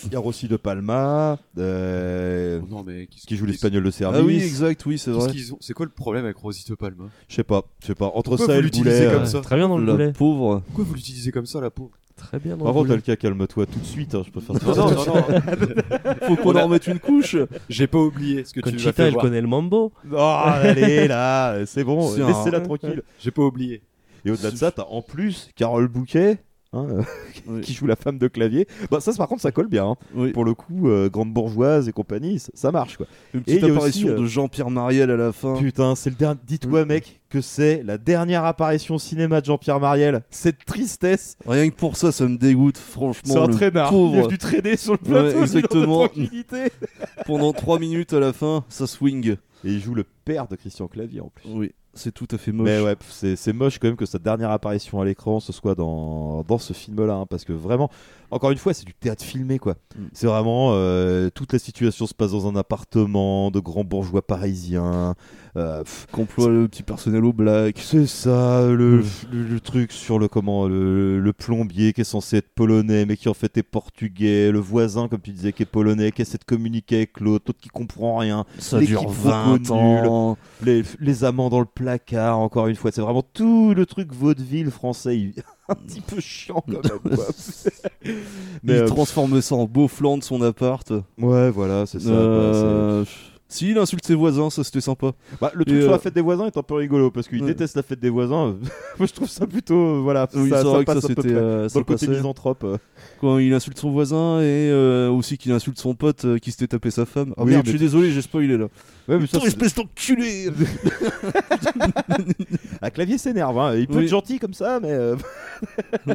Il 0.06 0.12
y 0.12 0.16
a 0.16 0.18
Rossi 0.18 0.48
de 0.48 0.56
Palma, 0.56 1.38
euh, 1.58 2.58
non, 2.70 2.82
mais 2.86 3.06
qui 3.06 3.36
joue 3.36 3.44
l'espagnol 3.44 3.82
de 3.82 3.90
service. 3.90 4.20
Ah 4.22 4.24
oui, 4.24 4.36
exact, 4.40 4.86
oui, 4.86 4.96
c'est 4.96 5.10
vrai. 5.10 5.30
C'est 5.60 5.74
quoi 5.74 5.84
le 5.84 5.92
problème 5.92 6.24
avec 6.24 6.36
Rosy 6.38 6.64
de 6.70 6.74
Palma? 6.74 7.04
Je 7.28 7.34
sais 7.34 7.44
pas, 7.44 7.64
je 7.82 7.88
sais 7.88 7.94
pas. 7.94 8.06
Entre 8.14 8.30
Pourquoi 8.30 8.38
ça 8.38 8.52
vous 8.52 8.52
et 8.52 8.56
le 8.56 8.62
l'utilisez 8.62 9.06
boulet, 9.06 9.12
comme 9.14 9.26
ça? 9.26 9.40
Très 9.42 9.56
bien 9.56 9.68
dans 9.68 9.76
le 9.76 9.84
La 9.84 9.92
boulet. 9.92 10.12
pauvre. 10.12 10.62
Pourquoi 10.68 10.84
vous 10.84 10.94
l'utilisez 10.94 11.32
comme 11.32 11.44
ça, 11.44 11.60
la 11.60 11.70
pauvre? 11.70 11.90
Très 12.18 12.38
bien 12.38 12.56
boulet. 12.56 12.92
Alka, 12.94 13.16
calme-toi 13.16 13.64
tout 13.66 13.78
de 13.78 13.84
suite. 13.84 14.14
hein, 14.14 14.22
je 14.26 14.30
préfère 14.30 14.58
te 14.58 14.64
Non, 14.66 14.74
non, 14.74 14.90
non, 14.90 16.26
Faut 16.26 16.36
qu'on 16.36 16.54
a- 16.56 16.60
en 16.62 16.64
remette 16.66 16.86
une 16.86 16.98
couche. 16.98 17.36
J'ai 17.70 17.86
pas 17.86 17.98
oublié 17.98 18.44
ce 18.44 18.52
que 18.52 18.60
tu 18.60 18.66
nous 18.66 18.68
as 18.68 18.72
Conchita, 18.74 18.92
fait 18.92 19.02
elle 19.04 19.12
voir. 19.14 19.24
connaît 19.24 19.40
le 19.40 19.46
mambo. 19.46 19.92
Oh, 20.12 20.16
allez 20.16 21.08
là, 21.08 21.64
c'est 21.64 21.84
bon, 21.84 22.14
laissez-la 22.14 22.60
tranquille. 22.60 23.02
J'ai 23.20 23.30
pas 23.30 23.42
oublié. 23.42 23.82
Et 24.24 24.30
au-delà 24.30 24.50
de 24.50 24.56
ça, 24.56 24.70
t'as 24.72 24.84
en 24.84 25.00
plus 25.00 25.48
Carole 25.56 25.88
Bouquet. 25.88 26.38
Hein, 26.72 26.86
euh, 26.90 27.02
Oui. 27.46 27.60
qui 27.62 27.72
joue 27.74 27.86
la 27.86 27.96
femme 27.96 28.18
de 28.18 28.28
clavier. 28.28 28.66
Bah 28.90 29.00
ça, 29.00 29.12
par 29.14 29.28
contre, 29.28 29.42
ça 29.42 29.52
colle 29.52 29.68
bien. 29.68 29.86
hein. 29.86 29.96
Oui. 30.14 30.32
Pour 30.32 30.44
le 30.44 30.54
coup, 30.54 30.88
euh, 30.88 31.08
grande 31.08 31.32
bourgeoise 31.32 31.88
et 31.88 31.92
compagnie, 31.92 32.38
ça, 32.38 32.50
ça 32.54 32.70
marche 32.72 32.96
quoi. 32.96 33.06
Une 33.34 33.40
Et 33.40 33.44
petite 33.58 33.64
apparition 33.64 34.08
aussi, 34.08 34.16
euh, 34.16 34.20
de 34.20 34.26
Jean-Pierre 34.26 34.70
Mariel 34.70 35.10
à 35.10 35.16
la 35.16 35.32
fin. 35.32 35.54
Putain, 35.56 35.94
c'est 35.94 36.10
le 36.10 36.16
dernier. 36.16 36.40
Dis-toi, 36.46 36.84
mec, 36.84 37.20
que 37.30 37.40
c'est 37.40 37.82
la 37.84 37.98
dernière 37.98 38.44
apparition 38.44 38.96
au 38.96 38.98
cinéma 38.98 39.40
de 39.40 39.46
Jean-Pierre 39.46 39.80
Mariel. 39.80 40.22
Cette 40.30 40.64
tristesse. 40.64 41.36
Rien 41.46 41.68
que 41.70 41.74
pour 41.76 41.96
ça, 41.96 42.12
ça 42.12 42.26
me 42.26 42.36
dégoûte, 42.36 42.78
franchement. 42.78 43.32
C'est 43.34 43.38
un 43.38 43.48
traînard. 43.48 43.92
Il 43.92 44.16
est 44.18 44.22
venu 44.22 44.38
traîner 44.38 44.76
sur 44.76 44.92
le 44.92 44.98
plateau. 44.98 45.38
de 45.38 45.42
exactement. 45.42 46.08
Pendant 47.26 47.52
3 47.52 47.78
minutes 47.78 48.12
à 48.12 48.20
la 48.20 48.32
fin, 48.32 48.64
ça 48.68 48.86
swing. 48.86 49.36
Et 49.64 49.72
il 49.72 49.80
joue 49.80 49.94
le 49.94 50.04
père 50.24 50.46
de 50.48 50.56
Christian 50.56 50.86
Clavier 50.88 51.20
en 51.20 51.28
plus. 51.34 51.48
Oui, 51.50 51.72
c'est 51.98 52.12
tout 52.12 52.28
à 52.30 52.38
fait 52.38 52.52
moche. 52.52 52.66
Mais 52.66 52.80
ouais, 52.80 52.96
pff, 52.96 53.10
c'est 53.10 53.36
c'est 53.36 53.52
moche 53.52 53.78
quand 53.78 53.88
même 53.88 53.96
que 53.96 54.06
sa 54.06 54.18
dernière 54.18 54.50
apparition 54.50 55.00
à 55.00 55.04
l'écran 55.04 55.40
ce 55.40 55.52
soit 55.52 55.74
dans, 55.74 56.42
dans 56.44 56.58
ce 56.58 56.72
film-là, 56.72 57.14
hein, 57.14 57.26
parce 57.26 57.44
que 57.44 57.52
vraiment, 57.52 57.90
encore 58.30 58.50
une 58.50 58.58
fois, 58.58 58.74
c'est 58.74 58.84
du 58.84 58.94
théâtre 58.94 59.24
filmé 59.24 59.58
quoi. 59.58 59.74
Mm. 59.96 60.02
C'est 60.12 60.26
vraiment 60.26 60.70
euh, 60.72 61.30
toute 61.30 61.52
la 61.52 61.58
situation 61.58 62.06
se 62.06 62.14
passe 62.14 62.32
dans 62.32 62.46
un 62.48 62.56
appartement 62.56 63.50
de 63.50 63.60
grands 63.60 63.84
bourgeois 63.84 64.22
parisiens. 64.26 65.14
euh, 65.56 65.82
Qu'emploie 66.12 66.48
le 66.48 66.68
petit 66.68 66.82
personnel 66.82 67.24
au 67.24 67.32
black. 67.32 67.78
c'est 67.82 68.06
ça, 68.06 68.66
le, 68.66 69.02
le, 69.32 69.42
le 69.44 69.60
truc 69.60 69.92
sur 69.92 70.18
le 70.18 70.28
comment 70.28 70.68
le, 70.68 71.18
le 71.20 71.32
plombier 71.32 71.92
qui 71.92 72.02
est 72.02 72.04
censé 72.04 72.36
être 72.38 72.48
polonais 72.54 73.06
mais 73.06 73.16
qui 73.16 73.28
en 73.28 73.34
fait 73.34 73.56
est 73.56 73.62
portugais, 73.62 74.50
le 74.52 74.58
voisin 74.58 75.08
comme 75.08 75.20
tu 75.20 75.30
disais 75.32 75.52
qui 75.52 75.62
est 75.62 75.66
polonais, 75.66 76.12
qui 76.12 76.22
essaie 76.22 76.38
de 76.38 76.44
communiquer 76.44 76.96
avec 76.96 77.20
l'autre, 77.20 77.44
l'autre 77.48 77.60
qui 77.60 77.68
comprend 77.70 78.16
rien, 78.18 78.44
Ça 78.58 78.78
dure 78.80 79.08
voco 79.08 79.28
20 79.30 79.58
nulle, 79.70 79.70
ans. 79.70 80.36
les, 80.62 80.82
les 81.00 81.24
amants 81.24 81.48
dans 81.50 81.60
le 81.60 81.66
placard, 81.66 82.38
encore 82.38 82.66
une 82.68 82.76
fois, 82.76 82.90
c'est 82.92 83.00
vraiment 83.00 83.24
tout 83.32 83.74
le 83.74 83.86
truc 83.86 84.12
vaudeville 84.12 84.70
français, 84.70 85.32
un 85.72 85.74
petit 85.74 86.00
peu 86.00 86.20
chiant 86.20 86.64
quand 86.66 86.82
même. 86.82 87.16
quoi. 87.16 87.26
Il 88.64 88.70
euh, 88.70 88.86
transforme 88.86 89.40
ça 89.42 89.54
en 89.54 89.66
beau 89.66 89.86
flanc 89.86 90.18
de 90.18 90.24
son 90.24 90.40
appart. 90.42 90.90
ouais, 91.18 91.50
voilà, 91.50 91.84
c'est 91.86 92.00
ça. 92.00 92.10
Euh, 92.10 93.04
Si, 93.50 93.70
il 93.70 93.78
insulte 93.78 94.04
ses 94.04 94.14
voisins, 94.14 94.50
ça 94.50 94.62
c'était 94.62 94.82
sympa. 94.82 95.12
Bah, 95.40 95.50
le 95.54 95.64
truc 95.64 95.78
Et, 95.78 95.80
sur 95.80 95.88
euh, 95.88 95.92
la 95.92 95.98
fête 95.98 96.12
des 96.12 96.20
voisins 96.20 96.44
est 96.46 96.56
un 96.58 96.62
peu 96.62 96.74
rigolo 96.74 97.10
parce 97.10 97.28
qu'il 97.28 97.40
Ouais. 97.40 97.46
déteste 97.48 97.76
la 97.76 97.82
fête 97.82 97.98
des 97.98 98.10
voisins. 98.10 98.56
Moi, 98.98 99.06
je 99.06 99.12
trouve 99.14 99.26
ça 99.28 99.46
plutôt, 99.46 99.74
euh, 99.96 100.00
voilà, 100.02 100.28
Oui, 100.34 100.50
ça, 100.50 100.58
c'est 100.58 100.62
ça 100.64 100.68
vrai 100.68 100.84
que 100.84 100.92
passe 100.92 101.00
ça 101.00 101.06
à 101.10 101.14
peu 101.14 101.22
c'était. 101.22 101.34
près. 101.34 101.42
euh, 101.42 101.62
dans 101.62 101.68
ça 101.70 101.78
le 101.78 101.84
côté 101.86 102.06
passait. 102.06 102.18
misanthrope. 102.18 102.64
euh. 102.64 102.76
Quand 103.22 103.38
il 103.38 103.54
insulte 103.54 103.78
son 103.78 103.90
voisin 103.90 104.40
et 104.40 104.68
euh, 104.70 105.08
aussi 105.10 105.38
qu'il 105.38 105.50
insulte 105.52 105.78
son 105.78 105.94
pote 105.94 106.26
euh, 106.26 106.38
qui 106.38 106.50
s'était 106.52 106.66
tapé 106.66 106.90
sa 106.90 107.06
femme. 107.06 107.32
Ah 107.38 107.42
Oui, 107.44 107.52
merde, 107.52 107.62
mais- 107.64 107.72
je 107.72 107.78
suis 107.78 107.86
désolé, 107.86 108.10
j'ai 108.12 108.20
spoilé 108.22 108.58
là. 108.58 108.66
Ouais, 109.08 109.18
mais 109.18 109.26
ça, 109.26 109.26
Putain, 109.26 109.40
c'est- 109.40 109.46
espèce 109.48 109.74
d'enculé 109.74 110.50
Ah, 112.82 112.90
clavier 112.90 113.18
s'énerve, 113.18 113.58
hein. 113.58 113.74
il 113.76 113.86
peut 113.86 113.96
Oui. 113.98 114.04
être 114.04 114.10
gentil 114.10 114.38
comme 114.38 114.54
ça, 114.54 114.78
mais. 114.80 114.90
euh, 114.92 115.16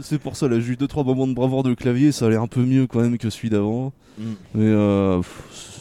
C'est 0.01 0.19
pour 0.19 0.35
ça, 0.35 0.47
là, 0.47 0.59
j'ai 0.59 0.73
eu 0.73 0.75
2-3 0.75 1.03
moments 1.03 1.27
de 1.27 1.33
bravoure 1.33 1.63
de 1.63 1.73
clavier, 1.73 2.11
ça 2.11 2.27
a 2.27 2.29
l'air 2.29 2.41
un 2.41 2.47
peu 2.47 2.61
mieux 2.61 2.87
quand 2.87 3.01
même 3.01 3.17
que 3.17 3.29
celui 3.29 3.49
d'avant. 3.49 3.91
Mm. 4.17 4.23
Mais 4.55 4.65
euh, 4.67 5.17
pff, 5.17 5.72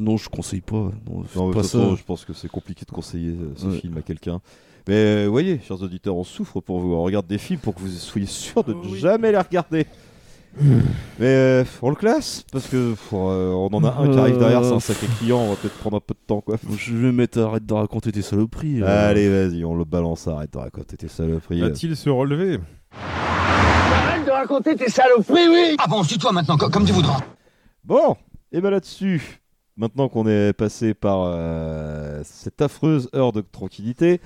non, 0.00 0.16
je 0.16 0.28
conseille 0.28 0.60
pas. 0.60 0.90
Non, 1.36 1.50
pas 1.52 1.62
ça. 1.62 1.78
façon, 1.78 1.96
je 1.96 2.04
pense 2.04 2.24
que 2.24 2.32
c'est 2.32 2.48
compliqué 2.48 2.84
de 2.86 2.90
conseiller 2.92 3.30
euh, 3.32 3.52
ce 3.56 3.66
Ouais. 3.66 3.78
film 3.78 3.96
à 3.98 4.02
quelqu'un. 4.02 4.40
Mais 4.86 4.94
euh, 4.94 5.26
voyez, 5.28 5.60
chers 5.66 5.82
auditeurs, 5.82 6.16
on 6.16 6.24
souffre 6.24 6.60
pour 6.60 6.80
vous. 6.80 6.92
On 6.94 7.02
regarde 7.02 7.26
des 7.26 7.38
films 7.38 7.60
pour 7.60 7.74
que 7.74 7.80
vous 7.80 7.88
soyez 7.88 8.26
sûrs 8.26 8.64
de 8.64 8.72
ne 8.74 8.96
jamais 8.96 9.30
les 9.32 9.38
regarder. 9.38 9.86
Mais 10.60 11.26
euh, 11.26 11.64
on 11.82 11.90
le 11.90 11.94
classe 11.96 12.42
parce 12.50 12.66
que 12.68 12.94
pour, 13.10 13.30
euh, 13.30 13.50
on 13.52 13.66
en 13.68 13.84
a 13.84 13.90
un 14.00 14.08
qui 14.10 14.18
arrive 14.18 14.38
derrière, 14.38 14.64
c'est 14.64 14.72
un 14.72 14.80
sacré 14.80 15.06
client. 15.18 15.38
On 15.38 15.50
va 15.50 15.56
peut-être 15.56 15.76
prendre 15.76 15.98
un 15.98 16.00
peu 16.00 16.14
de 16.14 16.26
temps, 16.26 16.40
quoi. 16.40 16.56
Je 16.78 16.96
vais 16.96 17.12
mettre 17.12 17.38
arrête 17.40 17.66
de 17.66 17.74
raconter 17.74 18.10
tes 18.12 18.22
saloperies. 18.22 18.82
euh. 18.82 19.10
Allez, 19.10 19.28
vas-y, 19.28 19.64
on 19.64 19.76
le 19.76 19.84
balance. 19.84 20.26
Arrête 20.26 20.52
de 20.52 20.58
raconter 20.58 20.96
tes 20.96 21.08
saloperies. 21.08 21.60
Va-t-il 21.60 21.94
se 21.96 22.08
relever? 22.08 22.58
Arrête 22.92 24.24
de 24.26 24.30
raconter 24.30 24.74
tes 24.74 24.88
saloperies, 24.90 25.48
oui 25.48 25.76
Ah 25.78 25.86
bon, 25.88 26.02
suis-toi 26.02 26.32
maintenant, 26.32 26.56
co- 26.56 26.70
comme 26.70 26.86
tu 26.86 26.92
voudras. 26.92 27.20
Bon, 27.84 28.16
et 28.50 28.60
ben 28.60 28.70
là-dessus, 28.70 29.40
maintenant 29.78 30.08
qu'on 30.10 30.26
est 30.26 30.52
passé 30.52 30.92
par 30.92 31.22
euh, 31.24 32.20
cette 32.24 32.60
affreuse 32.60 33.08
heure 33.14 33.32
de 33.32 33.40
tranquillité, 33.40 34.20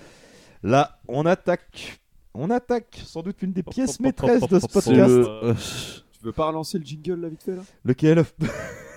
là, 0.65 0.99
on 1.09 1.25
attaque. 1.27 2.01
On 2.35 2.49
attaque 2.51 3.01
sans 3.05 3.23
doute 3.23 3.43
une 3.43 3.53
des 3.53 3.63
pièces 3.63 4.01
maîtresses 4.01 4.49
de 4.49 4.59
ce 4.59 4.67
podcast. 4.67 5.09
le- 5.09 5.55
Tu 5.55 6.25
veux 6.25 6.33
pas 6.33 6.47
relancer 6.47 6.79
le 6.79 6.85
jingle 6.85 7.21
là 7.21 7.29
vite 7.29 7.43
fait 7.43 7.55
là? 7.57 7.63
Lequel? 7.85 8.25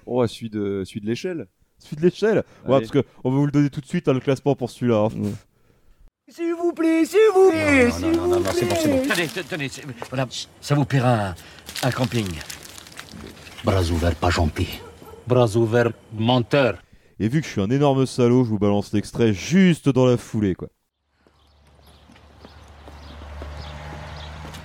Oh, 0.05 0.25
celui 0.25 0.49
de, 0.49 0.83
celui 0.85 1.01
de 1.01 1.07
l'échelle. 1.07 1.47
Celui 1.79 1.97
de 1.97 2.01
l'échelle? 2.03 2.37
Ouais, 2.65 2.75
Allez. 2.75 2.85
parce 2.87 2.91
que 2.91 3.03
on 3.25 3.31
va 3.31 3.37
vous 3.37 3.45
le 3.45 3.51
donner 3.51 3.69
tout 3.69 3.81
de 3.81 3.85
suite, 3.87 4.07
hein, 4.07 4.13
le 4.13 4.19
classement 4.21 4.55
pour 4.55 4.69
celui-là. 4.69 5.07
hein. 5.11 5.31
S'il 6.29 6.53
vous 6.55 6.71
plaît, 6.73 7.03
s'il 7.05 7.19
vous 7.33 7.49
plaît, 7.51 7.89
Non, 7.89 8.11
non, 8.11 8.27
non, 8.27 8.39
non, 8.39 8.45
c'est 8.53 8.65
bon, 8.65 8.75
c'est 8.81 8.87
bon. 8.89 9.01
Tenez, 9.13 9.27
te- 9.27 9.39
tenez, 9.41 9.69
voilà, 10.09 10.27
ça 10.61 10.73
vous 10.75 10.85
paiera 10.85 11.27
un, 11.29 11.35
un 11.83 11.91
camping. 11.91 12.25
Bras 13.63 13.83
ouverts, 13.91 14.15
pas 14.15 14.29
gentil. 14.29 14.79
Bras 15.27 15.55
ouverts, 15.55 15.91
menteur. 16.13 16.77
Et 17.19 17.27
vu 17.27 17.41
que 17.41 17.47
je 17.47 17.51
suis 17.53 17.61
un 17.61 17.69
énorme 17.69 18.05
salaud, 18.05 18.43
je 18.43 18.49
vous 18.49 18.59
balance 18.59 18.93
l'extrait 18.93 19.33
juste 19.33 19.89
dans 19.89 20.05
la 20.05 20.17
foulée, 20.17 20.53
quoi. 20.53 20.67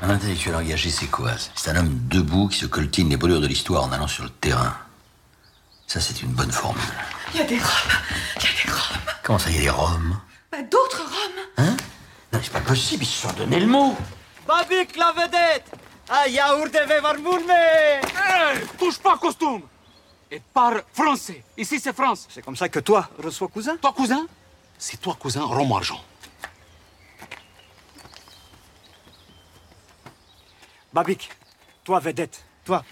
Un 0.03 0.11
intellectuel 0.11 0.55
engagé, 0.57 0.91
c'est 0.91 1.07
quoi? 1.07 1.33
C'est 1.55 1.71
un 1.71 1.77
homme 1.77 2.01
debout 2.09 2.49
qui 2.49 2.59
se 2.59 2.67
coltine 2.67 3.09
les 3.11 3.17
brûlures 3.17 3.41
de 3.41 3.47
l'histoire 3.47 3.85
en 3.85 3.93
allant 3.93 4.07
sur 4.09 4.25
le 4.25 4.31
terrain. 4.31 4.75
Ça, 5.87 6.01
c'est 6.01 6.23
une 6.23 6.31
bonne 6.31 6.51
formule. 6.51 6.83
Il 7.35 7.41
y 7.41 7.43
a 7.43 7.47
des 7.47 7.59
Roms. 7.59 7.93
Il 8.37 8.43
y 8.43 8.47
a 8.47 8.65
des 8.65 8.73
Roms. 8.73 9.01
Comment 9.23 9.39
ça, 9.39 9.51
il 9.51 9.57
y 9.57 9.59
a 9.59 9.63
des 9.63 9.71
Roms? 9.71 10.17
Bah, 10.51 10.63
D'autres 10.63 11.03
Roms. 11.03 11.45
Hein? 11.59 11.77
Non, 12.33 12.41
c'est 12.43 12.53
pas 12.53 12.61
possible, 12.61 13.03
ils 13.03 13.07
se 13.07 13.29
sont 13.29 13.33
donné 13.35 13.61
le 13.61 13.67
mot. 13.67 13.97
Babik 14.47 14.97
la 14.97 15.13
vedette 15.13 15.71
Un 16.09 16.29
yaourt 16.29 16.73
de 16.73 16.79
Hey, 16.79 18.67
touche 18.79 18.99
pas 18.99 19.17
costume 19.19 19.63
Et 20.31 20.41
parle 20.55 20.83
français. 20.93 21.43
Ici, 21.57 21.81
c'est 21.81 21.95
France. 21.95 22.29
C'est 22.31 22.45
comme 22.45 22.57
ça 22.57 22.69
que 22.69 22.79
toi 22.79 23.09
reçois 23.19 23.49
cousin 23.49 23.77
Toi, 23.77 23.93
cousin? 23.93 24.27
C'est 24.79 25.01
toi, 25.01 25.17
cousin, 25.19 25.43
rome 25.43 25.73
argent. 25.73 26.01
Babik, 30.93 31.31
toi 31.85 32.01
vedette, 32.01 32.43
toi, 32.65 32.85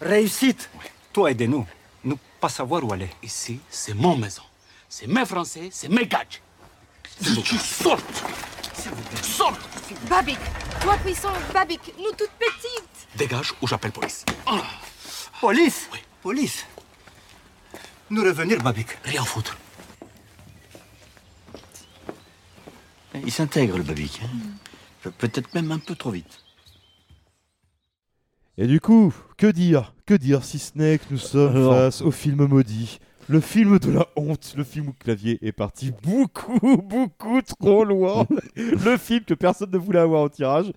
réussite. 0.00 0.70
Toi, 1.12 1.30
aidez-nous. 1.30 1.66
Nous 2.02 2.18
pas 2.40 2.48
savoir 2.48 2.82
où 2.84 2.92
aller. 2.92 3.10
Ici, 3.22 3.60
c'est 3.70 3.94
mon 3.94 4.16
maison. 4.16 4.42
C'est 4.88 5.06
mes 5.06 5.24
Français, 5.24 5.68
c'est 5.70 5.88
mes 5.88 6.06
gadgets. 6.06 6.42
S'il 7.20 7.34
vous 7.34 7.42
plaît, 7.42 7.58
sorte 7.58 8.24
S'il 8.74 8.90
vous 8.90 9.02
plaît, 9.02 9.22
sorte 9.22 9.60
Babik, 10.08 10.38
toi 10.80 10.96
puissant, 10.98 11.32
Babik, 11.52 11.94
nous 11.98 12.10
toutes 12.10 12.30
petites. 12.32 13.08
Dégage 13.16 13.52
ou 13.62 13.66
j'appelle 13.66 13.92
police. 13.92 14.24
Police? 15.40 15.88
Police? 16.22 16.66
Nous 18.10 18.22
revenir, 18.22 18.62
Babik. 18.62 18.88
Rien 19.04 19.24
foutre. 19.24 19.56
Il 23.24 23.30
s'intègre, 23.32 23.78
le 23.78 23.84
Babic. 23.84 24.20
hein. 24.24 24.28
Pe- 25.02 25.10
Peut-être 25.10 25.54
même 25.54 25.70
un 25.72 25.78
peu 25.78 25.94
trop 25.94 26.10
vite. 26.10 26.40
Et 28.58 28.66
du 28.66 28.80
coup, 28.80 29.12
que 29.36 29.46
dire 29.48 29.94
Que 30.06 30.14
dire 30.14 30.44
si 30.44 30.58
ce 30.58 30.72
n'est 30.76 30.98
que 30.98 31.04
nous 31.10 31.18
sommes 31.18 31.56
Alors. 31.56 31.74
face 31.74 32.02
au 32.02 32.10
film 32.10 32.46
maudit 32.46 32.98
le 33.26 33.40
film 33.40 33.78
de 33.78 33.90
la 33.90 34.06
honte, 34.16 34.52
le 34.54 34.64
film 34.64 34.88
où 34.88 34.92
Clavier 34.92 35.38
est 35.40 35.52
parti 35.52 35.92
beaucoup, 36.02 36.58
beaucoup 36.82 37.40
trop 37.40 37.82
loin. 37.82 38.26
le 38.54 38.98
film 38.98 39.24
que 39.24 39.32
personne 39.32 39.70
ne 39.70 39.78
voulait 39.78 40.00
avoir 40.00 40.20
au 40.24 40.28
tirage. 40.28 40.70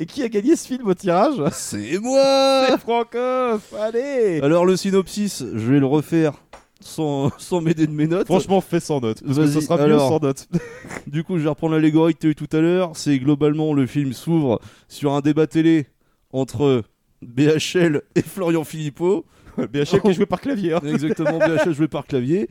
Et 0.00 0.06
qui 0.06 0.22
a 0.22 0.30
gagné 0.30 0.56
ce 0.56 0.66
film 0.66 0.86
au 0.88 0.94
tirage 0.94 1.36
C'est 1.52 1.98
moi 1.98 2.64
C'est 2.70 2.78
Francoff 2.78 3.74
Allez 3.78 4.40
Alors 4.42 4.64
le 4.64 4.74
synopsis, 4.74 5.44
je 5.54 5.72
vais 5.72 5.78
le 5.78 5.84
refaire 5.84 6.32
sans, 6.80 7.30
sans 7.38 7.60
m'aider 7.60 7.86
de 7.86 7.92
mes 7.92 8.06
notes. 8.06 8.24
Franchement, 8.24 8.62
fais 8.62 8.80
sans 8.80 9.02
notes, 9.02 9.22
parce 9.22 9.36
que 9.36 9.46
ce 9.46 9.60
sera 9.60 9.76
mieux 9.76 9.84
alors, 9.84 10.08
sans 10.08 10.18
notes. 10.18 10.48
du 11.06 11.22
coup, 11.22 11.36
je 11.36 11.42
vais 11.42 11.50
reprendre 11.50 11.74
l'allégorie 11.74 12.14
que 12.14 12.20
tu 12.20 12.26
as 12.28 12.30
eu 12.30 12.34
tout 12.34 12.48
à 12.50 12.60
l'heure. 12.60 12.92
C'est 12.94 13.18
globalement 13.18 13.74
le 13.74 13.86
film 13.86 14.14
s'ouvre 14.14 14.58
sur 14.88 15.12
un 15.12 15.20
débat 15.20 15.46
télé 15.46 15.88
entre 16.32 16.82
BHL 17.20 18.00
et 18.14 18.22
Florian 18.22 18.64
Philippot. 18.64 19.26
BHL 19.58 20.00
qui 20.00 20.08
est 20.08 20.14
joué 20.14 20.24
par 20.24 20.40
Clavier. 20.40 20.72
hein. 20.72 20.80
Exactement, 20.86 21.38
BHL 21.38 21.74
joué 21.74 21.88
par 21.88 22.06
Clavier. 22.06 22.48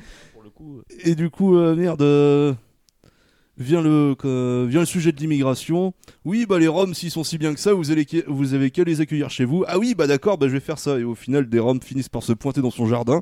Et 1.03 1.15
du 1.15 1.31
coup, 1.31 1.57
euh, 1.57 1.75
merde, 1.75 2.03
euh, 2.03 2.53
vient, 3.59 3.81
le, 3.81 4.85
sujet 4.85 5.11
de 5.11 5.19
l'immigration. 5.19 5.93
Oui, 6.25 6.45
bah 6.47 6.59
les 6.59 6.67
Roms, 6.67 6.93
s'ils 6.93 7.11
sont 7.11 7.23
si 7.23 7.37
bien 7.37 7.53
que 7.53 7.59
ça, 7.59 7.73
vous 7.73 7.83
qu'à- 7.83 8.17
vous 8.27 8.53
avez 8.53 8.71
qu'à 8.71 8.83
les 8.83 9.01
accueillir 9.01 9.29
chez 9.29 9.45
vous. 9.45 9.63
Ah 9.67 9.77
oui, 9.77 9.93
bah 9.95 10.07
d'accord, 10.07 10.37
bah 10.37 10.47
je 10.47 10.53
vais 10.53 10.59
faire 10.59 10.79
ça. 10.79 10.97
Et 10.97 11.03
au 11.03 11.15
final, 11.15 11.49
des 11.49 11.59
Roms 11.59 11.81
finissent 11.81 12.09
par 12.09 12.23
se 12.23 12.33
pointer 12.33 12.61
dans 12.61 12.71
son 12.71 12.87
jardin. 12.87 13.21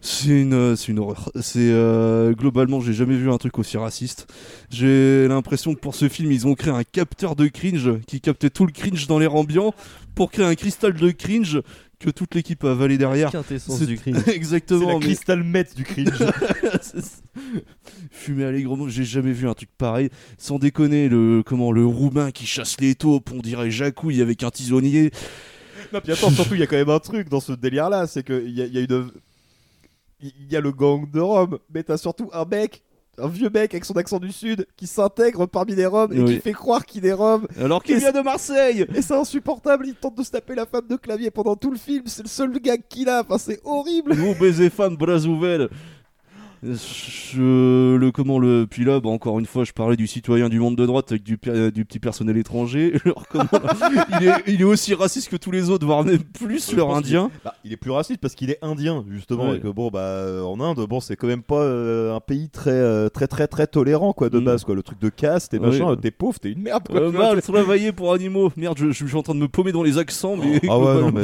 C'est 0.00 0.28
une, 0.28 0.76
c'est 0.76 0.88
une 0.88 0.98
horreur. 0.98 1.30
C'est 1.40 1.70
euh, 1.70 2.32
globalement, 2.32 2.80
j'ai 2.80 2.92
jamais 2.92 3.16
vu 3.16 3.30
un 3.30 3.38
truc 3.38 3.58
aussi 3.58 3.76
raciste. 3.76 4.26
J'ai 4.70 5.26
l'impression 5.28 5.74
que 5.74 5.80
pour 5.80 5.94
ce 5.94 6.08
film, 6.08 6.30
ils 6.30 6.46
ont 6.46 6.54
créé 6.54 6.72
un 6.72 6.84
capteur 6.84 7.34
de 7.34 7.48
cringe 7.48 7.90
qui 8.06 8.20
captait 8.20 8.50
tout 8.50 8.66
le 8.66 8.72
cringe 8.72 9.06
dans 9.06 9.18
l'air 9.18 9.34
ambiant 9.34 9.74
pour 10.14 10.30
créer 10.30 10.44
un 10.44 10.54
cristal 10.54 10.92
de 10.92 11.10
cringe 11.10 11.62
que 12.00 12.10
toute 12.10 12.34
l'équipe 12.34 12.64
a 12.64 12.72
avalé 12.72 12.98
derrière. 12.98 13.30
Quintessence 13.30 13.78
C'est- 13.78 13.86
du 13.86 13.96
cringe. 13.96 14.16
Exactement. 14.28 14.88
C'est 14.88 14.94
mais- 14.94 15.00
crystal 15.00 15.42
meth 15.44 15.76
du 15.76 15.84
cringe. 15.84 16.08
Fumer 18.10 18.44
allègrement, 18.44 18.88
j'ai 18.88 19.04
jamais 19.04 19.32
vu 19.32 19.48
un 19.48 19.54
truc 19.54 19.70
pareil. 19.78 20.10
Sans 20.38 20.58
déconner, 20.58 21.08
le 21.08 21.42
comment 21.44 21.72
le 21.72 21.84
roumain 21.86 22.30
qui 22.30 22.46
chasse 22.46 22.80
les 22.80 22.94
taupes, 22.94 23.30
on 23.32 23.38
dirait 23.40 23.70
Jacouille 23.70 24.20
avec 24.22 24.42
un 24.42 24.50
tisonnier. 24.50 25.10
Non, 25.92 26.00
puis 26.00 26.12
attends, 26.12 26.30
surtout, 26.30 26.54
il 26.54 26.60
y 26.60 26.62
a 26.62 26.66
quand 26.66 26.76
même 26.76 26.90
un 26.90 26.98
truc 26.98 27.28
dans 27.28 27.40
ce 27.40 27.52
délire-là, 27.52 28.06
c'est 28.06 28.22
qu'il 28.24 28.50
y 28.50 28.62
a, 28.62 28.66
y 28.66 28.78
a 28.78 28.80
une. 28.80 29.10
Il 30.22 30.32
y 30.50 30.56
a 30.56 30.60
le 30.60 30.70
gang 30.70 31.10
de 31.10 31.18
Rome, 31.20 31.58
mais 31.72 31.82
t'as 31.82 31.96
surtout 31.96 32.28
un 32.34 32.44
mec, 32.44 32.82
un 33.22 33.28
vieux 33.28 33.50
mec 33.50 33.72
avec 33.74 33.84
son 33.84 33.94
accent 33.96 34.18
du 34.18 34.32
sud, 34.32 34.66
qui 34.76 34.86
s'intègre 34.86 35.46
parmi 35.46 35.74
les 35.74 35.86
Roms 35.86 36.12
et 36.12 36.20
Oui. 36.20 36.34
qui 36.36 36.40
fait 36.40 36.52
croire 36.52 36.84
qu'il 36.86 37.06
est 37.06 37.12
Rome. 37.12 37.46
Alors 37.60 37.82
qu'il 37.82 37.96
vient 37.96 38.12
de 38.12 38.20
Marseille 38.20 38.86
Et 38.94 39.02
c'est 39.02 39.14
insupportable, 39.14 39.86
il 39.86 39.94
tente 39.94 40.16
de 40.16 40.22
se 40.22 40.30
taper 40.30 40.54
la 40.54 40.66
femme 40.66 40.86
de 40.88 40.96
clavier 40.96 41.30
pendant 41.30 41.56
tout 41.56 41.70
le 41.70 41.78
film, 41.78 42.02
c'est 42.06 42.22
le 42.22 42.28
seul 42.28 42.52
gag 42.60 42.82
qu'il 42.88 43.08
a, 43.08 43.22
enfin 43.22 43.38
c'est 43.38 43.60
horrible. 43.64 44.14
Nous 44.14 44.34
baiser 44.34 44.70
femme, 44.70 44.96
bras 44.96 45.24
ouverts. 45.26 45.68
Je, 46.62 47.96
le 47.96 48.10
comment 48.12 48.38
le 48.38 48.66
puis 48.68 48.84
là 48.84 49.00
bah, 49.00 49.08
encore 49.08 49.38
une 49.38 49.46
fois 49.46 49.64
je 49.64 49.72
parlais 49.72 49.96
du 49.96 50.06
citoyen 50.06 50.48
du 50.48 50.58
monde 50.60 50.76
de 50.76 50.84
droite 50.84 51.10
avec 51.10 51.22
du, 51.22 51.38
per- 51.38 51.70
du 51.72 51.84
petit 51.84 51.98
personnel 51.98 52.36
étranger 52.36 52.94
Alors, 53.04 53.26
comment, 53.28 53.44
il, 54.20 54.26
est, 54.28 54.32
il 54.46 54.60
est 54.60 54.64
aussi 54.64 54.92
raciste 54.94 55.30
que 55.30 55.36
tous 55.36 55.50
les 55.50 55.70
autres 55.70 55.86
voire 55.86 56.04
même 56.04 56.18
plus 56.22 56.72
leur 56.74 56.94
indien 56.94 57.30
bah, 57.44 57.54
il 57.64 57.72
est 57.72 57.76
plus 57.78 57.90
raciste 57.90 58.20
parce 58.20 58.34
qu'il 58.34 58.50
est 58.50 58.58
indien 58.62 59.04
justement 59.10 59.50
Ouais. 59.50 59.56
et 59.56 59.60
que 59.60 59.68
bon 59.68 59.88
bah 59.88 60.00
euh, 60.00 60.42
en 60.42 60.60
Inde 60.60 60.84
bon 60.86 61.00
c'est 61.00 61.16
quand 61.16 61.26
même 61.28 61.42
pas 61.42 61.62
euh, 61.62 62.14
un 62.14 62.20
pays 62.20 62.50
très 62.50 62.70
euh, 62.72 63.08
très 63.08 63.26
très 63.26 63.46
très 63.46 63.66
tolérant 63.66 64.12
quoi 64.12 64.28
de 64.28 64.38
Mm. 64.40 64.44
base 64.44 64.64
quoi 64.64 64.74
le 64.74 64.82
truc 64.82 64.98
de 65.00 65.08
caste 65.08 65.54
et 65.54 65.58
Ouais. 65.58 65.66
machin 65.68 65.90
euh, 65.92 65.96
t'es 65.96 66.10
pauvre 66.10 66.38
t'es 66.38 66.50
une 66.52 66.60
merde 66.62 66.86
quoi. 66.88 67.00
Euh, 67.00 67.10
mal 67.12 67.40
travailler 67.40 67.92
pour 67.92 68.12
animaux 68.12 68.52
merde 68.56 68.76
je, 68.78 68.90
je 68.90 69.06
suis 69.06 69.16
en 69.16 69.22
train 69.22 69.34
de 69.34 69.40
me 69.40 69.48
paumer 69.48 69.72
dans 69.72 69.82
les 69.82 69.96
accents 69.96 70.36
mais 70.36 70.60
Ah 70.68 70.78
ouais 70.78 71.00
non 71.00 71.10
mais 71.12 71.22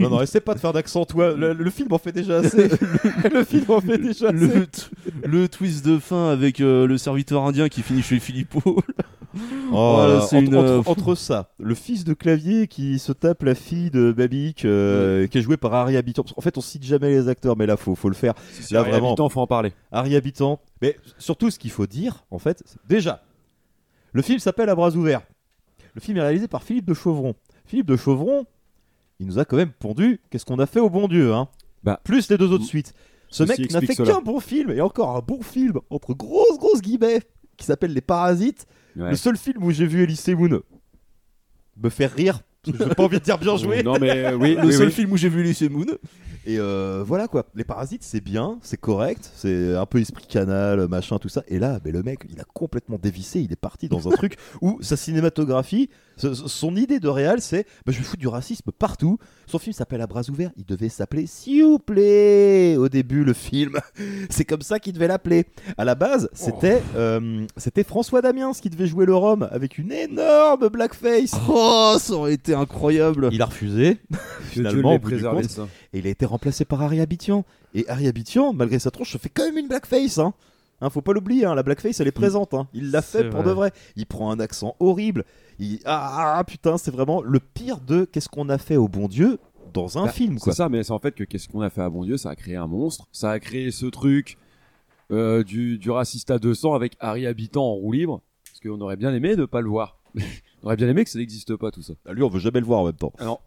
non 0.00 0.10
non 0.10 0.22
essaie 0.22 0.40
pas 0.40 0.54
de 0.54 0.60
faire 0.60 0.72
d'accent 0.72 1.04
toi 1.04 1.34
le, 1.34 1.52
le 1.52 1.70
film 1.70 1.92
en 1.92 1.98
fait 1.98 2.12
déjà 2.12 2.36
assez 2.38 2.68
le 3.32 3.42
film 3.44 3.64
en 3.68 3.80
fait 3.80 3.98
déjà 3.98 4.28
assez 4.28 4.35
le, 4.36 5.48
twist 5.48 5.84
de 5.84 5.98
fin 5.98 6.28
avec 6.30 6.60
euh, 6.60 6.86
le 6.86 6.98
serviteur 6.98 7.44
indien 7.44 7.68
qui 7.68 7.82
finit 7.82 8.02
chez 8.02 8.18
Philippot. 8.20 8.82
Oh, 9.70 9.96
Voilà, 9.96 10.22
c'est 10.22 10.36
entre, 10.38 10.46
une, 10.46 10.56
entre- 10.56 10.88
entre 10.88 11.14
ça, 11.14 11.50
le 11.58 11.74
fils 11.74 12.04
de 12.04 12.14
clavier 12.14 12.68
qui 12.68 12.98
se 12.98 13.12
tape 13.12 13.42
la 13.42 13.54
fille 13.54 13.90
de 13.90 14.10
Babik, 14.10 14.64
euh, 14.64 15.26
qui 15.26 15.36
est 15.36 15.42
jouée 15.42 15.58
par 15.58 15.74
Harry 15.74 15.98
Habitant. 15.98 16.22
Qu'en 16.22 16.40
fait, 16.40 16.56
on 16.56 16.62
cite 16.62 16.84
jamais 16.84 17.10
les 17.10 17.28
acteurs, 17.28 17.54
mais 17.54 17.66
là, 17.66 17.76
faut, 17.76 17.94
faut 17.94 18.08
le 18.08 18.14
faire. 18.14 18.32
si, 18.50 18.72
là, 18.72 18.80
Harry 18.80 18.92
Habitant, 18.94 19.28
faut 19.28 19.40
en 19.42 19.46
parler. 19.46 19.74
Harry 19.92 20.16
Habitant. 20.16 20.58
Mais 20.80 20.96
surtout, 21.18 21.50
ce 21.50 21.58
qu'il 21.58 21.70
faut 21.70 21.86
dire, 21.86 22.24
en 22.30 22.38
fait, 22.38 22.64
déjà, 22.88 23.24
le 24.12 24.22
film 24.22 24.38
s'appelle 24.38 24.70
À 24.70 24.74
bras 24.74 24.92
ouverts. 24.96 25.20
Le 25.94 26.00
film 26.00 26.16
est 26.16 26.22
réalisé 26.22 26.48
par 26.48 26.62
Philippe 26.62 26.86
de 26.86 26.94
Chauvron. 26.94 27.34
Philippe 27.66 27.88
de 27.88 27.96
Chauvron, 27.96 28.46
il 29.20 29.26
nous 29.26 29.38
a 29.38 29.44
quand 29.44 29.56
même 29.56 29.72
pondu. 29.72 30.18
Qu'est-ce 30.30 30.46
qu'on 30.46 30.60
a 30.60 30.66
fait 30.66 30.80
au 30.80 30.88
bon 30.88 31.08
Dieu, 31.08 31.34
hein? 31.34 31.48
Bah, 31.84 32.00
Plus 32.04 32.30
les 32.30 32.38
deux 32.38 32.50
autres 32.52 32.64
suites. 32.64 32.94
Ce 33.36 33.46
ceci 33.46 33.62
mec 33.62 33.72
n'a 33.72 33.80
fait 33.80 33.96
qu'un 33.96 34.20
bon 34.20 34.40
film, 34.40 34.70
et 34.70 34.80
encore 34.80 35.16
un 35.16 35.20
bon 35.20 35.42
film, 35.42 35.80
entre 35.90 36.14
grosses, 36.14 36.58
grosses 36.58 36.80
guillemets, 36.80 37.20
qui 37.56 37.66
s'appelle 37.66 37.92
Les 37.92 38.00
Parasites. 38.00 38.66
Ouais. 38.96 39.10
Le 39.10 39.16
seul 39.16 39.36
film 39.36 39.62
où 39.62 39.70
j'ai 39.70 39.86
vu 39.86 40.02
Elise 40.02 40.26
Moon 40.28 40.60
me 41.76 41.90
faire 41.90 42.12
rire, 42.12 42.40
parce 42.62 42.78
que 42.78 42.84
j'ai 42.84 42.94
pas 42.94 43.04
envie 43.04 43.18
de 43.18 43.24
dire 43.24 43.38
bien 43.38 43.56
joué. 43.56 43.82
Non, 43.84 43.98
mais, 44.00 44.24
euh, 44.24 44.36
oui, 44.36 44.54
le 44.54 44.66
oui, 44.66 44.72
seul 44.72 44.86
oui. 44.86 44.92
film 44.92 45.12
où 45.12 45.16
j'ai 45.16 45.28
vu 45.28 45.42
Lycée 45.42 45.68
Moon. 45.68 45.86
Et 46.46 46.58
euh, 46.58 47.02
voilà 47.04 47.26
quoi, 47.26 47.46
les 47.56 47.64
parasites 47.64 48.04
c'est 48.04 48.20
bien, 48.20 48.58
c'est 48.62 48.76
correct, 48.80 49.28
c'est 49.34 49.74
un 49.74 49.84
peu 49.84 50.00
esprit 50.00 50.26
canal, 50.26 50.86
machin, 50.86 51.18
tout 51.18 51.28
ça. 51.28 51.42
Et 51.48 51.58
là, 51.58 51.80
mais 51.84 51.90
le 51.90 52.04
mec, 52.04 52.20
il 52.30 52.40
a 52.40 52.44
complètement 52.44 52.98
dévissé, 52.98 53.40
il 53.40 53.52
est 53.52 53.60
parti 53.60 53.88
dans 53.88 54.08
un 54.08 54.10
truc 54.16 54.36
où 54.62 54.78
sa 54.80 54.96
cinématographie, 54.96 55.90
son 56.16 56.76
idée 56.76 56.98
de 57.00 57.08
réal, 57.08 57.40
c'est 57.40 57.66
bah, 57.84 57.92
je 57.92 57.98
vais 57.98 58.04
foutre 58.04 58.20
du 58.20 58.28
racisme 58.28 58.70
partout. 58.72 59.18
Son 59.46 59.58
film 59.58 59.72
s'appelle 59.72 60.00
À 60.00 60.06
bras 60.06 60.22
ouverts, 60.28 60.50
il 60.56 60.64
devait 60.64 60.88
s'appeler 60.88 61.26
S'il 61.26 61.64
vous 61.64 61.78
plaît 61.78 62.76
au 62.76 62.88
début 62.88 63.24
le 63.24 63.32
film. 63.32 63.78
c'est 64.30 64.44
comme 64.44 64.62
ça 64.62 64.78
qu'il 64.78 64.92
devait 64.92 65.08
l'appeler. 65.08 65.46
À 65.78 65.84
la 65.84 65.94
base, 65.94 66.28
c'était 66.32 66.82
euh, 66.96 67.46
c'était 67.56 67.84
François 67.84 68.22
Damiens 68.22 68.52
qui 68.52 68.70
devait 68.70 68.86
jouer 68.86 69.06
le 69.06 69.14
Rome 69.14 69.48
avec 69.50 69.78
une 69.78 69.92
énorme 69.92 70.68
blackface. 70.68 71.32
Oh, 71.48 71.96
ça 71.98 72.12
aurait 72.14 72.34
été 72.34 72.54
incroyable. 72.54 73.28
Il 73.32 73.42
a 73.42 73.46
refusé. 73.46 73.98
Finalement, 74.50 74.94
au 74.94 74.98
bout 74.98 75.10
du 75.10 75.22
compte. 75.22 75.44
ça. 75.50 75.68
Et 75.92 75.98
il 75.98 76.06
a 76.06 76.10
été 76.10 76.24
remplacé 76.26 76.64
par 76.64 76.82
Harry 76.82 77.00
Habitant. 77.00 77.44
Et 77.74 77.86
Harry 77.88 78.08
Habitant, 78.08 78.52
malgré 78.52 78.78
sa 78.78 78.90
tronche, 78.90 79.12
se 79.12 79.18
fait 79.18 79.28
quand 79.28 79.44
même 79.44 79.58
une 79.58 79.68
blackface. 79.68 80.18
Hein. 80.18 80.32
Hein, 80.80 80.90
faut 80.90 81.00
pas 81.00 81.14
l'oublier, 81.14 81.46
hein, 81.46 81.54
la 81.54 81.62
blackface 81.62 82.00
elle 82.00 82.08
est 82.08 82.12
présente. 82.12 82.52
hein. 82.52 82.68
Il 82.74 82.90
l'a 82.90 83.00
fait 83.00 83.24
pour 83.30 83.40
vrai. 83.40 83.48
de 83.48 83.54
vrai. 83.54 83.72
Il 83.96 84.04
prend 84.06 84.30
un 84.30 84.38
accent 84.40 84.76
horrible. 84.78 85.24
Il... 85.58 85.80
Ah, 85.84 86.36
ah, 86.38 86.44
putain, 86.44 86.78
c'est 86.78 86.90
vraiment 86.90 87.22
le 87.22 87.40
pire 87.40 87.80
de 87.80 88.04
qu'est-ce 88.04 88.28
qu'on 88.28 88.48
a 88.48 88.58
fait 88.58 88.76
au 88.76 88.88
bon 88.88 89.08
Dieu 89.08 89.38
dans 89.72 89.98
un 89.98 90.06
Bah, 90.06 90.12
film. 90.12 90.38
Quoi. 90.38 90.52
C'est 90.52 90.56
ça, 90.58 90.68
mais 90.68 90.82
c'est 90.84 90.92
en 90.92 90.98
fait 90.98 91.14
que 91.14 91.24
qu'est-ce 91.24 91.48
qu'on 91.48 91.60
a 91.60 91.70
fait 91.70 91.82
à 91.82 91.90
bon 91.90 92.04
Dieu 92.04 92.16
Ça 92.16 92.30
a 92.30 92.36
créé 92.36 92.56
un 92.56 92.66
monstre, 92.66 93.06
ça 93.12 93.30
a 93.30 93.38
créé 93.40 93.70
ce 93.70 93.86
truc 93.86 94.36
euh, 95.10 95.42
du, 95.44 95.78
du 95.78 95.90
raciste 95.90 96.30
à 96.30 96.38
200 96.38 96.74
avec 96.74 96.96
Harry 97.00 97.26
Habitant 97.26 97.64
en 97.64 97.74
roue 97.74 97.92
libre, 97.92 98.22
parce 98.44 98.60
qu'on 98.60 98.80
aurait 98.80 98.96
bien 98.96 99.12
aimé 99.14 99.36
de 99.36 99.44
pas 99.44 99.60
le 99.60 99.68
voir. 99.68 99.98
on 100.62 100.66
aurait 100.66 100.76
bien 100.76 100.88
aimé 100.88 101.04
que 101.04 101.10
ça 101.10 101.18
n'existe 101.18 101.54
pas 101.56 101.70
tout 101.70 101.82
ça. 101.82 101.94
Ah, 102.06 102.12
Lui, 102.12 102.22
on 102.22 102.28
veut 102.28 102.40
jamais 102.40 102.60
le 102.60 102.66
voir 102.66 102.80
en 102.80 102.86
même 102.86 102.94
temps. 102.96 103.12
Ah 103.18 103.24
non. 103.24 103.38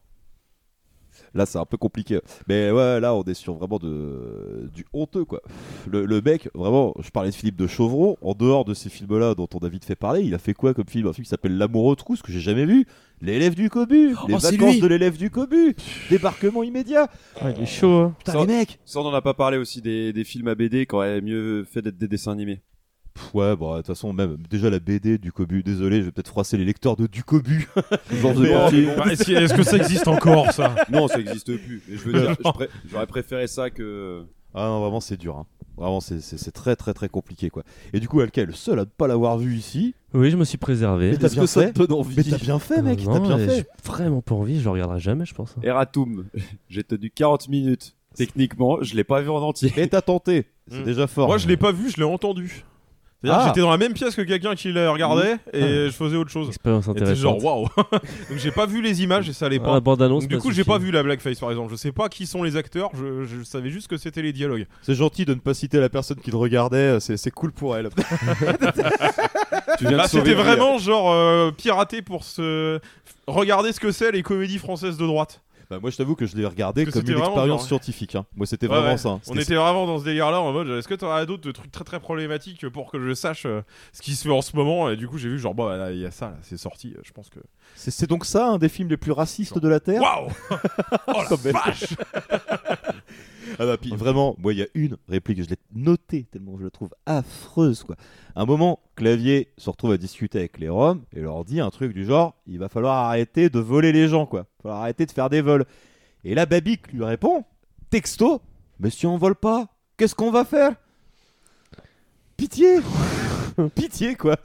Là, 1.33 1.45
c'est 1.45 1.57
un 1.59 1.65
peu 1.65 1.77
compliqué. 1.77 2.19
Mais 2.47 2.71
ouais, 2.71 2.99
là, 2.99 3.13
on 3.15 3.23
est 3.23 3.33
sur 3.33 3.53
vraiment 3.55 3.77
de... 3.77 4.69
du 4.73 4.85
honteux, 4.93 5.25
quoi. 5.25 5.41
Le, 5.87 6.05
le 6.05 6.21
mec, 6.21 6.49
vraiment, 6.55 6.93
je 6.99 7.09
parlais 7.11 7.29
de 7.29 7.35
Philippe 7.35 7.55
de 7.57 7.67
Chauvron. 7.67 8.17
En 8.21 8.33
dehors 8.33 8.65
de 8.65 8.73
ces 8.73 8.89
films-là 8.89 9.35
dont 9.35 9.47
on 9.53 9.59
a 9.59 9.69
vite 9.69 9.85
fait 9.85 9.95
parler, 9.95 10.21
il 10.21 10.33
a 10.33 10.39
fait 10.39 10.53
quoi 10.53 10.73
comme 10.73 10.87
film? 10.87 11.07
Un 11.07 11.13
film 11.13 11.23
qui 11.23 11.29
s'appelle 11.29 11.57
L'amour 11.57 11.85
aux 11.85 11.95
trousses, 11.95 12.21
que 12.21 12.31
j'ai 12.31 12.39
jamais 12.39 12.65
vu. 12.65 12.85
L'élève 13.21 13.53
du 13.55 13.69
Cobu. 13.69 14.09
les 14.27 14.33
Oh, 14.33 14.39
c'est 14.39 14.55
vacances 14.57 14.79
de 14.79 14.87
l'élève 14.87 15.17
du 15.17 15.29
Cobu. 15.29 15.75
Débarquement 16.09 16.63
immédiat. 16.63 17.09
il 17.43 17.61
est 17.63 17.65
chaud. 17.65 17.91
hein. 17.99 18.15
Putain, 18.17 18.31
Ça- 18.33 18.39
les 18.39 18.45
mecs. 18.47 18.79
Ça, 18.85 18.99
on 18.99 19.05
en 19.05 19.13
a 19.13 19.21
pas 19.21 19.33
parlé 19.33 19.57
aussi 19.57 19.81
des, 19.81 20.13
des 20.13 20.23
films 20.23 20.47
à 20.47 20.55
BD 20.55 20.85
qui 20.85 20.95
auraient 20.95 21.21
mieux 21.21 21.63
fait 21.65 21.81
d'être 21.81 21.97
des 21.97 22.07
dessins 22.07 22.31
animés. 22.31 22.61
Ouais, 23.33 23.55
bon, 23.55 23.71
de 23.73 23.77
toute 23.77 23.87
façon, 23.87 24.13
même 24.13 24.37
déjà 24.49 24.69
la 24.69 24.79
BD 24.79 25.17
du 25.17 25.31
Cobu. 25.31 25.63
Désolé, 25.63 25.99
je 25.99 26.05
vais 26.05 26.11
peut-être 26.11 26.27
froisser 26.29 26.57
les 26.57 26.65
lecteurs 26.65 26.95
de 26.95 27.07
du 27.07 27.23
Cobu. 27.23 27.67
Genre 28.21 28.33
de 28.33 28.45
euh, 28.45 28.53
partie. 28.59 28.85
Bah, 28.97 29.05
est-ce, 29.11 29.53
que- 29.53 29.63
ça 29.63 29.77
existe 29.77 30.07
encore 30.07 30.51
ça? 30.51 30.75
Non, 30.91 31.07
ça 31.07 31.19
existe 31.19 31.55
plus. 31.57 31.81
Mais 31.87 31.97
je 31.97 32.01
veux 32.03 32.13
dire, 32.19 32.35
j'aurais 32.89 33.07
préféré 33.07 33.47
ça 33.47 33.69
que. 33.69 34.23
Ah 34.53 34.65
non, 34.67 34.79
vraiment, 34.81 34.99
c'est 34.99 35.17
dur. 35.17 35.37
hein. 35.37 35.45
Vraiment, 35.77 36.01
c'est- 36.01 36.51
très 36.51 36.75
très 36.75 36.93
très 36.93 37.07
compliqué 37.07 37.49
quoi. 37.49 37.63
Et 37.93 37.99
du 38.01 38.07
coup, 38.09 38.19
Alka 38.19 38.41
est 38.41 38.45
le 38.45 38.51
seul 38.53 38.79
à 38.79 38.81
ne 38.81 38.85
pas 38.89 39.07
l'avoir 39.07 39.37
vu 39.37 39.55
ici. 39.55 39.95
Oui, 40.13 40.29
je 40.31 40.35
me 40.37 40.43
suis 40.43 40.57
préservé. 40.57 41.11
Mais 41.11 41.17
t'as 41.17 41.29
bien 41.29 41.47
fait. 41.47 41.71
Mais 41.77 42.23
t'as 42.23 42.37
bien 42.37 42.59
fait, 42.59 42.81
mec. 42.81 42.99
T'as 43.05 43.19
bien 43.19 43.37
fait. 43.37 43.55
j'ai 43.57 43.65
vraiment 43.85 44.21
pas 44.21 44.35
envie, 44.35 44.59
je 44.59 44.65
le 44.65 44.71
regarderai 44.71 44.99
jamais, 44.99 45.25
je 45.25 45.33
pense. 45.33 45.55
Eratum, 45.63 46.25
j'ai 46.69 46.83
tenu 46.83 47.09
40 47.11 47.47
minutes. 47.47 47.95
Techniquement, 48.15 48.79
je 48.81 48.95
l'ai 48.95 49.03
pas 49.05 49.21
vu 49.21 49.29
en 49.29 49.37
entier. 49.37 49.71
Et 49.77 49.87
t'as 49.87 50.01
tenté. 50.01 50.47
C'est 50.69 50.81
Mm. 50.81 50.83
déjà 50.83 51.07
fort. 51.07 51.27
Moi, 51.27 51.37
je 51.37 51.47
l'ai 51.47 51.57
pas 51.57 51.71
vu, 51.71 51.89
je 51.89 51.97
l'ai 51.97 52.03
entendu. 52.03 52.65
C'est-à-dire 53.21 53.37
que 53.39 53.43
Ah. 53.43 53.47
j'étais 53.49 53.59
dans 53.61 53.69
la 53.69 53.77
même 53.77 53.91
pièce 53.93 54.15
que 54.15 54.21
quelqu'un 54.21 54.55
qui 54.55 54.71
la 54.71 54.91
regardait 54.91 55.35
et 55.51 55.59
je 55.87 55.89
faisais 55.91 56.15
autre 56.15 56.29
chose. 56.31 56.47
Expérience 56.47 56.87
Et 56.87 56.93
t'es 56.93 57.15
genre 57.15 57.43
waouh. 57.43 57.65
intéressante. 57.65 58.03
Donc 58.29 58.37
j'ai 58.37 58.51
pas 58.51 58.65
vu 58.65 58.81
les 58.81 59.03
images 59.03 59.27
et 59.27 59.33
ça 59.33 59.47
allait 59.47 59.59
Ah, 59.61 59.65
pas. 59.65 59.73
la 59.73 59.79
bande-annonce 59.81 60.23
Donc, 60.23 60.29
du 60.31 60.37
coup, 60.37 60.51
j'ai 60.51 60.63
pas 60.63 60.77
vu 60.77 60.89
la 60.91 61.03
blackface 61.03 61.37
par 61.39 61.49
exemple. 61.51 61.69
Je 61.71 61.75
sais 61.75 61.91
pas 61.91 62.07
qui 62.07 62.25
sont 62.25 62.43
les 62.43 62.55
acteurs, 62.55 62.91
je, 62.93 63.25
je 63.25 63.43
savais 63.43 63.69
juste 63.71 63.87
que 63.89 63.97
c'était 63.97 64.21
les 64.21 64.31
dialogues. 64.31 64.67
C'est 64.83 64.95
gentil 64.95 65.25
de 65.25 65.33
ne 65.33 65.39
pas 65.39 65.53
citer 65.53 65.79
la 65.79 65.89
personne 65.89 66.17
qui 66.21 66.31
le 66.31 66.37
regardait, 66.37 66.99
c'est 67.01 67.17
c'est 67.17 67.31
cool 67.31 67.51
pour 67.51 67.75
elle. 67.75 67.89
Tu 69.77 69.83
viens 69.85 69.91
de 69.91 69.97
Là, 69.97 70.07
sauver 70.07 70.23
c'était 70.31 70.35
le 70.35 70.41
vraiment 70.43 70.77
genre 70.77 71.11
euh, 71.11 71.51
piraté 71.51 72.01
pour 72.01 72.23
se 72.23 72.79
regarder 73.27 73.71
ce 73.71 73.79
que 73.79 73.91
c'est 73.91 74.11
les 74.11 74.23
comédies 74.23 74.57
françaises 74.57 74.97
de 74.97 75.05
droite. 75.05 75.41
Bah, 75.69 75.77
moi, 75.79 75.91
je 75.91 75.97
t'avoue 75.97 76.15
que 76.15 76.25
je 76.25 76.35
l'ai 76.35 76.47
regardé 76.47 76.83
Parce 76.83 76.93
que 76.95 76.99
comme 76.99 77.01
c'était 77.05 77.11
une 77.13 77.19
vraiment 77.19 77.33
expérience 77.35 77.59
genre- 77.61 77.67
scientifique. 77.67 78.15
hein. 78.15 78.25
Moi, 78.35 78.47
c'était 78.47 78.65
Ouais, 78.67 78.75
vraiment 78.75 78.91
ouais. 78.93 78.97
ça. 78.97 79.09
hein. 79.09 79.21
On 79.27 79.33
C'était- 79.33 79.43
était 79.43 79.55
vraiment 79.55 79.85
dans 79.85 79.99
ce 79.99 80.03
délire-là 80.03 80.41
en 80.41 80.51
mode 80.51 80.67
est-ce 80.69 80.87
que 80.87 80.95
t'auras 80.95 81.25
d'autres 81.27 81.51
trucs 81.51 81.71
très 81.71 81.83
très 81.83 81.99
problématiques 81.99 82.67
pour 82.69 82.91
que 82.91 82.99
je 82.99 83.13
sache 83.13 83.45
euh, 83.45 83.61
ce 83.93 84.01
qui 84.01 84.15
se 84.15 84.23
fait 84.27 84.33
en 84.33 84.41
ce 84.41 84.55
moment? 84.55 84.89
Et 84.89 84.95
du 84.95 85.07
coup, 85.07 85.19
j'ai 85.19 85.29
vu 85.29 85.37
genre, 85.37 85.53
bah 85.53 85.77
là, 85.77 85.91
il 85.91 85.99
y 85.99 86.05
a 86.07 86.11
ça, 86.11 86.29
là, 86.29 86.37
c'est 86.41 86.57
sorti, 86.57 86.95
euh, 86.97 87.01
je 87.03 87.11
pense 87.11 87.29
que. 87.29 87.39
C'est 87.75 87.91
c'est 87.91 88.07
donc 88.07 88.25
ça 88.25 88.47
un 88.47 88.57
des 88.57 88.67
films 88.69 88.89
les 88.89 88.97
plus 88.97 89.11
racistes 89.11 89.59
de 89.59 89.67
la 89.67 89.79
Terre? 89.79 90.01
Waouh 90.01 90.29
Oh 91.07 91.21
la 91.29 91.51
vache 91.51 91.83
Ah 93.61 93.65
bah 93.65 93.77
puis 93.77 93.91
vraiment, 93.91 94.35
moi 94.39 94.53
il 94.53 94.59
y 94.59 94.61
a 94.61 94.67
une 94.73 94.95
réplique, 95.09 95.43
je 95.43 95.49
l'ai 95.49 95.57
notée 95.75 96.25
tellement 96.31 96.57
je 96.57 96.63
la 96.63 96.69
trouve 96.69 96.91
affreuse 97.05 97.83
quoi. 97.83 97.97
À 98.33 98.41
un 98.41 98.45
moment, 98.45 98.79
Clavier 98.95 99.49
se 99.57 99.69
retrouve 99.69 99.91
à 99.91 99.97
discuter 99.97 100.39
avec 100.39 100.59
les 100.59 100.69
Roms 100.69 101.01
et 101.13 101.19
leur 101.19 101.43
dit 101.43 101.59
un 101.59 101.69
truc 101.69 101.93
du 101.93 102.05
genre, 102.05 102.35
il 102.47 102.57
va 102.57 102.69
falloir 102.69 103.05
arrêter 103.05 103.49
de 103.49 103.59
voler 103.59 103.91
les 103.91 104.07
gens 104.07 104.25
quoi, 104.25 104.39
il 104.39 104.43
va 104.43 104.61
falloir 104.63 104.81
arrêter 104.81 105.05
de 105.05 105.11
faire 105.11 105.29
des 105.29 105.41
vols. 105.41 105.65
Et 106.23 106.35
là 106.35 106.45
Babic 106.45 106.91
lui 106.93 107.03
répond, 107.03 107.43
texto, 107.89 108.41
mais 108.79 108.89
si 108.89 109.05
on 109.05 109.17
vole 109.17 109.35
pas, 109.35 109.67
qu'est-ce 109.97 110.15
qu'on 110.15 110.31
va 110.31 110.45
faire? 110.45 110.75
Pitié 112.37 112.77
Pitié 113.75 114.15
quoi 114.15 114.37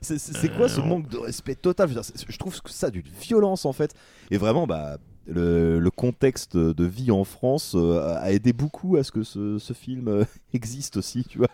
C'est 0.00 0.56
quoi 0.56 0.70
ce 0.70 0.80
manque 0.80 1.08
de 1.08 1.18
respect 1.18 1.54
total? 1.54 1.90
Je, 1.90 1.94
dire, 1.94 2.02
je 2.26 2.38
trouve 2.38 2.58
que 2.62 2.70
ça 2.70 2.90
d'une 2.90 3.02
violence 3.02 3.66
en 3.66 3.74
fait. 3.74 3.94
Et 4.30 4.38
vraiment, 4.38 4.66
bah, 4.66 4.96
le, 5.26 5.78
le 5.78 5.90
contexte 5.90 6.56
de 6.56 6.84
vie 6.84 7.10
en 7.10 7.24
France 7.24 7.74
euh, 7.76 8.16
a 8.18 8.32
aidé 8.32 8.52
beaucoup 8.52 8.96
à 8.96 9.04
ce 9.04 9.10
que 9.12 9.22
ce, 9.22 9.58
ce 9.58 9.72
film 9.72 10.08
euh, 10.08 10.24
existe 10.52 10.96
aussi, 10.96 11.24
tu 11.24 11.38
vois. 11.38 11.48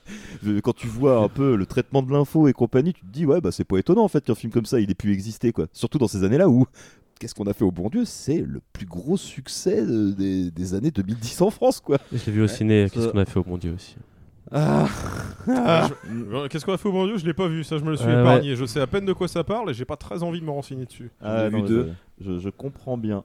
Quand 0.63 0.75
tu 0.75 0.87
vois 0.87 1.19
un 1.19 1.29
peu 1.29 1.57
le 1.57 1.67
traitement 1.67 2.03
de 2.03 2.13
l'info 2.13 2.49
et 2.49 2.53
compagnie, 2.53 2.93
tu 2.93 3.03
te 3.03 3.13
dis, 3.13 3.27
ouais, 3.27 3.41
bah 3.41 3.53
c'est 3.53 3.65
pas 3.65 3.79
étonnant 3.79 4.05
en 4.05 4.09
fait 4.09 4.25
qu'un 4.25 4.35
film 4.35 4.53
comme 4.53 4.67
ça 4.67 4.81
il 4.81 4.91
ait 4.91 4.95
pu 4.95 5.13
exister, 5.13 5.53
quoi. 5.53 5.67
Surtout 5.73 5.99
dans 5.99 6.09
ces 6.09 6.25
années-là 6.25 6.49
où. 6.49 6.67
Qu'est-ce 7.19 7.35
qu'on 7.35 7.45
a 7.45 7.53
fait 7.53 7.65
au 7.65 7.71
bon 7.71 7.91
Dieu 7.91 8.07
C'est 8.07 8.39
le 8.41 8.63
plus 8.73 8.87
gros 8.87 9.19
succès 9.19 9.83
euh, 9.83 10.13
des, 10.13 10.51
des 10.51 10.73
années 10.73 10.91
2010 10.91 11.43
en 11.43 11.51
France, 11.51 11.79
quoi. 11.79 11.99
Je 12.11 12.25
l'ai 12.25 12.33
vu 12.33 12.43
au 12.43 12.49
ciné, 12.49 12.87
qu'est-ce 12.91 13.09
qu'on 13.09 13.19
a 13.19 13.27
fait 13.27 13.39
au 13.39 13.45
bon 13.45 13.59
Dieu 13.59 13.75
aussi. 13.75 13.97
Ah. 14.53 14.89
Ah. 15.49 15.89
Je- 16.09 16.35
euh, 16.37 16.49
Qu'est-ce 16.49 16.65
qu'on 16.67 16.73
a 16.73 16.79
fait 16.79 16.89
au 16.89 16.93
bon 16.93 17.07
Dieu? 17.07 17.19
Je 17.19 17.25
l'ai 17.27 17.35
pas 17.35 17.47
vu, 17.49 17.65
ça 17.65 17.79
je 17.79 17.85
me 17.85 17.91
le 17.91 17.97
suis 17.97 18.07
Ouais, 18.07 18.21
épargné. 18.21 18.57
Je 18.57 18.65
sais 18.65 18.81
à 18.81 18.87
peine 18.87 19.05
de 19.05 19.13
quoi 19.13 19.29
ça 19.29 19.45
parle 19.45 19.71
et 19.71 19.75
j'ai 19.75 19.85
pas 19.85 19.97
très 19.97 20.23
envie 20.23 20.41
de 20.41 20.45
me 20.45 20.51
renseigner 20.51 20.87
dessus. 20.87 21.11
Ah, 21.23 21.49
Je, 22.21 22.39
je 22.39 22.49
comprends 22.51 22.97
bien. 22.99 23.25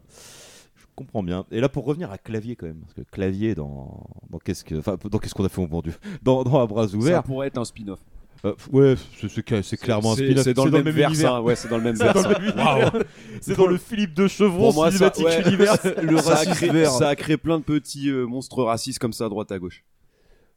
Je 0.75 0.85
comprends 0.95 1.23
bien. 1.23 1.45
Et 1.51 1.59
là, 1.59 1.67
pour 1.69 1.85
revenir 1.85 2.11
à 2.11 2.17
Clavier 2.17 2.55
quand 2.55 2.67
même, 2.67 2.79
parce 2.79 2.93
que 2.93 3.01
Clavier 3.11 3.53
dans, 3.55 4.07
dans 4.29 4.37
qu'est-ce 4.39 4.63
que, 4.63 4.75
enfin, 4.75 4.97
dans 5.09 5.17
qu'est-ce 5.17 5.33
qu'on 5.33 5.43
a 5.45 5.49
fait 5.49 5.61
au 5.61 5.67
bon 5.67 5.81
Dieu, 5.81 5.93
dans, 6.23 6.43
dans 6.43 6.61
à 6.61 6.65
bras 6.67 6.85
ouverts. 6.93 7.17
Ça 7.17 7.21
pourrait 7.23 7.47
être 7.47 7.57
un 7.57 7.65
spin-off. 7.65 7.99
Euh, 8.45 8.53
ouais, 8.71 8.95
c'est- 9.19 9.27
c'est 9.27 9.63
c'est 9.63 9.77
clairement 9.77 10.13
un 10.13 10.15
c'est- 10.15 10.25
spin-off. 10.27 10.43
c'est 10.43 10.53
dans 10.53 10.65
le 10.65 10.71
même 10.71 10.83
vers, 10.89 11.09
univers. 11.09 11.29
ça, 11.31 11.41
ouais, 11.41 11.55
c'est 11.55 11.67
dans 11.67 11.77
le 11.77 11.83
même 11.83 11.95
C'est 11.97 12.03
vers, 12.03 12.17
ça. 12.21 12.91
C'est 13.41 13.57
dans 13.57 13.65
le 13.67 13.77
Philippe 13.77 14.13
de 14.13 14.27
Chevron 14.27 14.67
Pour 14.71 14.73
moi, 14.75 14.91
ça, 14.91 15.11
cinématique 15.11 15.25
ouais. 15.25 15.41
univers. 15.47 15.75
ça, 16.21 16.37
a 16.39 16.45
créé, 16.45 16.85
ça 16.85 17.07
a 17.09 17.15
créé 17.15 17.37
plein 17.37 17.57
de 17.57 17.63
petits 17.63 18.09
euh, 18.09 18.25
monstres 18.25 18.63
racistes 18.63 18.99
comme 18.99 19.13
ça 19.13 19.25
à 19.25 19.29
droite 19.29 19.51
à 19.51 19.57
gauche. 19.59 19.83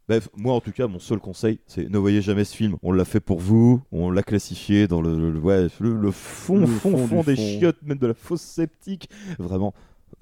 Bref, 0.09 0.29
moi 0.37 0.55
en 0.55 0.61
tout 0.61 0.73
cas, 0.73 0.87
mon 0.87 0.99
seul 0.99 1.19
conseil, 1.19 1.61
c'est 1.67 1.89
ne 1.91 1.99
voyez 1.99 2.23
jamais 2.23 2.45
ce 2.45 2.57
film. 2.57 2.77
On 2.83 2.93
l'a 2.93 3.05
fait 3.05 3.21
pour 3.21 3.39
vous, 3.41 3.83
on 3.93 4.11
l'a 4.11 4.23
classifié 4.23 4.89
dans 4.89 5.03
le, 5.03 5.31
le- 5.33 5.39
ouais, 5.39 5.69
le, 5.81 5.95
le 5.97 6.11
fond, 6.11 6.67
fond, 6.67 7.07
fond 7.07 7.23
des 7.23 7.37
chiottes, 7.37 7.83
même 7.83 7.99
de 7.99 8.07
la 8.07 8.15
fausse 8.15 8.41
sceptique. 8.41 9.11
Vraiment, 9.39 9.75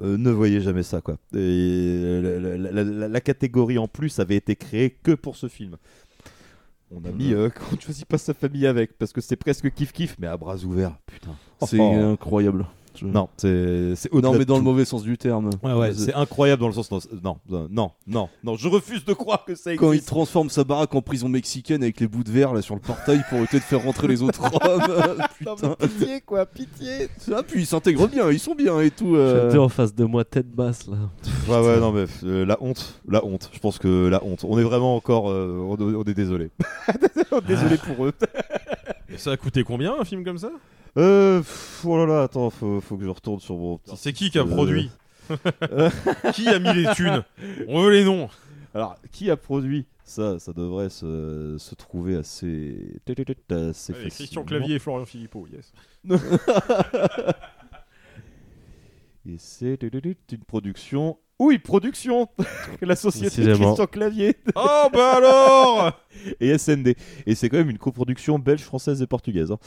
euh, 0.03 0.17
ne 0.19 0.31
voyez 0.31 0.61
jamais 0.61 0.83
ça, 0.83 1.01
quoi. 1.01 1.19
Et 1.35 2.21
la, 2.21 2.39
la- 2.41 2.57
la- 2.73 2.85
la- 2.85 3.09
la 3.09 3.21
catégorie 3.21 3.79
en 3.79 3.87
plus 3.87 4.19
avait 4.19 4.37
été 4.37 4.57
créée 4.57 4.91
que 4.91 5.13
pour 5.13 5.37
ce 5.37 5.47
film. 5.49 5.77
On 6.91 7.05
a 7.05 7.11
mis 7.13 7.33
euh, 7.33 7.49
quand 7.51 7.77
tu 7.77 7.87
choisis 7.87 8.05
pas 8.05 8.19
sa 8.19 8.33
famille 8.35 8.67
avec, 8.67 8.97
parce 8.99 9.13
que 9.13 9.21
c'est 9.21 9.37
presque 9.37 9.73
kiff 9.73 9.93
kiff, 9.93 10.17
mais 10.21 10.27
à 10.29 10.37
bras 10.37 10.57
ouverts, 10.65 10.97
putain. 11.07 11.35
C'est 11.65 11.79
Oh. 11.81 11.93
incroyable. 11.93 12.67
Je- 12.99 13.07
Non, 13.07 13.29
c'est 13.37 13.95
c'est 13.97 14.13
Non, 14.13 14.33
mais 14.37 14.45
dans 14.45 14.57
le 14.57 14.63
mauvais 14.63 14.85
sens 14.85 15.03
du 15.03 15.17
terme. 15.19 15.51
Ouais, 15.63 15.73
ouais, 15.73 15.93
C'est- 15.93 16.07
c'est 16.07 16.15
incroyable 16.15 16.61
dans 16.61 16.69
le 16.69 16.73
sens. 16.75 16.91
Non, 16.91 17.01
non, 17.49 17.69
non, 17.71 17.91
non, 18.07 18.29
non, 18.45 18.57
je 18.57 18.69
refuse 18.69 19.05
de 19.05 19.13
croire 19.13 19.45
que 19.45 19.55
ça 19.55 19.73
existe. 19.73 19.81
Quand 19.81 19.93
il 19.93 20.03
transforme 20.03 20.51
sa 20.51 20.65
baraque 20.65 20.95
en 20.95 21.03
prison 21.03 21.29
mexicaine 21.29 21.83
avec 21.83 22.01
les 22.01 22.09
bouts 22.09 22.25
de 22.25 22.31
verre 22.31 22.55
là 22.55 22.63
sur 22.63 22.75
le 22.75 22.81
portail 22.81 23.23
pour 23.29 23.39
éviter 23.39 23.59
de 23.59 23.63
faire 23.65 23.83
rentrer 23.83 24.09
les 24.09 24.23
autres 24.23 24.41
hommes. 24.65 25.23
Putain. 25.39 25.75
pitié 25.75 26.21
quoi, 26.23 26.47
pitié. 26.47 27.09
Ah, 27.33 27.43
puis 27.47 27.61
ils 27.61 27.67
s'intègrent 27.67 28.09
bien, 28.09 28.31
ils 28.31 28.39
sont 28.41 28.55
bien 28.55 28.81
et 28.81 28.91
tout. 28.91 29.15
euh. 29.17 29.47
J'étais 29.49 29.59
en 29.59 29.69
face 29.69 29.95
de 29.95 30.05
moi, 30.05 30.25
tête 30.25 30.51
basse 30.51 30.87
là. 30.87 30.97
Ouais, 31.49 31.67
ouais, 31.67 31.81
non, 31.81 31.93
mais 31.93 32.05
euh, 32.25 32.45
la 32.47 32.57
honte, 32.63 33.01
la 33.09 33.25
honte. 33.25 33.51
Je 33.53 33.59
pense 33.59 33.79
que 33.79 34.09
la 34.09 34.23
honte. 34.25 34.45
On 34.49 34.59
est 34.59 34.63
vraiment 34.65 34.97
encore. 34.97 35.31
euh, 35.31 35.59
on, 35.61 35.77
on 35.79 36.03
est 36.05 36.15
désolé. 36.15 36.51
désolé 37.47 37.77
pour 37.77 38.07
eux. 38.07 38.13
Et 39.09 39.19
ça 39.19 39.33
a 39.33 39.37
coûté 39.37 39.63
combien 39.63 39.95
un 39.99 40.05
film 40.05 40.25
comme 40.25 40.39
ça? 40.39 40.51
Euh. 40.97 41.39
pff, 41.41 41.85
Oh 41.85 41.97
là 41.99 42.07
là, 42.07 42.23
attends, 42.23 42.51
faut, 42.51 42.81
faut 42.81 42.97
que 42.97 43.05
je 43.05 43.09
retourne 43.11 43.41
sur 43.41 43.57
mon. 43.57 43.79
petit 43.79 43.97
C'est 43.97 44.13
qui 44.13 44.31
qui 44.31 44.39
a 44.39 44.43
euh, 44.43 44.47
produit 44.47 44.91
Qui 46.35 46.49
a 46.49 46.59
mis 46.59 46.73
les 46.73 46.93
thunes 46.95 47.25
On 47.69 47.83
veut 47.83 47.91
les 47.91 48.05
noms. 48.05 48.29
Alors, 48.75 48.97
qui 49.13 49.31
a 49.31 49.37
produit 49.37 49.87
ça 50.05 50.39
Ça 50.39 50.53
devrait 50.53 50.89
se, 50.89 51.57
se 51.59 51.75
trouver 51.75 52.17
assez. 52.17 53.01
assez. 53.51 53.93
Christian 53.93 54.45
Clavier 54.45 54.77
et 54.77 54.79
Florian 54.79 55.05
Philippot, 55.05 55.47
yes. 55.53 55.73
Et 59.29 59.39
c'est 59.39 59.83
une 59.83 60.45
production. 60.47 61.19
Oui, 61.39 61.59
production 61.59 62.29
La 62.81 62.97
société 62.97 63.27
Décidément. 63.43 63.67
Christian 63.75 63.87
Clavier 63.87 64.37
Oh 64.55 64.89
bah 64.93 65.17
alors 65.17 66.01
Et 66.41 66.57
SND. 66.57 66.95
Et 67.27 67.35
c'est 67.35 67.49
quand 67.51 67.59
même 67.59 67.71
une 67.71 67.79
coproduction 67.79 68.39
belge, 68.39 68.63
française 68.63 69.03
et 69.03 69.07
portugaise. 69.07 69.53
hein. 69.53 69.59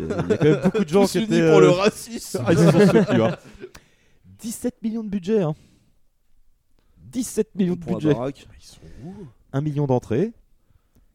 Euh, 0.00 0.08
Il 0.24 0.28
y 0.30 0.32
a 0.32 0.36
quand 0.38 0.44
même 0.44 0.60
beaucoup 0.62 0.84
de 0.84 0.88
gens 0.88 1.06
qui 1.06 1.18
unis 1.18 1.26
étaient. 1.26 1.50
pour 1.50 1.60
le 1.60 1.66
euh, 1.68 1.72
racisme. 1.72 2.42
Ah, 2.46 2.52
ils 2.52 2.58
se 2.58 2.70
sont 2.70 2.80
soutenus, 2.80 3.22
hein. 3.22 3.36
17 4.38 4.82
millions 4.82 5.04
de 5.04 5.08
budget. 5.10 5.42
Hein. 5.42 5.54
17 7.10 7.54
millions 7.56 7.74
de 7.74 7.80
Pour 7.80 7.92
la 7.92 7.98
budget. 7.98 8.14
baraque. 8.14 8.46
1 9.52 9.60
million 9.60 9.86
d'entrées. 9.86 10.32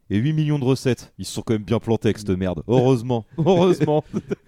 Et 0.09 0.17
8 0.17 0.33
millions 0.33 0.57
de 0.59 0.63
recettes. 0.63 1.13
Ils 1.17 1.25
se 1.25 1.33
sont 1.33 1.41
quand 1.41 1.53
même 1.53 1.63
bien 1.63 1.79
plantés 1.79 2.07
avec 2.07 2.17
cette 2.17 2.29
merde. 2.29 2.63
Heureusement. 2.67 3.25
Heureusement. 3.37 4.03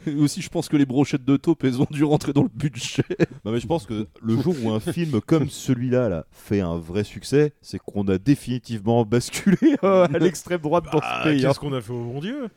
Et 0.07 0.13
aussi, 0.15 0.41
je 0.41 0.49
pense 0.49 0.69
que 0.69 0.77
les 0.77 0.85
brochettes 0.85 1.25
de 1.25 1.35
taupe, 1.37 1.63
elles 1.65 1.81
ont 1.81 1.87
dû 1.91 2.03
rentrer 2.05 2.31
dans 2.31 2.43
le 2.43 2.49
budget. 2.53 3.03
Non 3.43 3.51
mais 3.51 3.59
je 3.59 3.67
pense 3.67 3.85
que 3.85 4.07
le 4.21 4.41
jour 4.41 4.55
où 4.63 4.69
un 4.71 4.79
film 4.79 5.19
comme 5.21 5.49
celui-là 5.49 6.07
là, 6.09 6.25
fait 6.31 6.61
un 6.61 6.77
vrai 6.77 7.03
succès, 7.03 7.53
c'est 7.61 7.79
qu'on 7.79 8.07
a 8.07 8.17
définitivement 8.17 9.03
basculé 9.05 9.57
euh, 9.83 10.07
à 10.13 10.17
l'extrême 10.19 10.61
droite 10.61 10.85
dans 10.93 10.99
Ah, 11.01 11.21
ce 11.23 11.29
pays. 11.29 11.43
hein. 11.45 11.47
Qu'est-ce 11.49 11.59
qu'on 11.59 11.73
a 11.73 11.81
fait 11.81 11.91
au 11.93 12.03
bon 12.05 12.19
Dieu? 12.21 12.47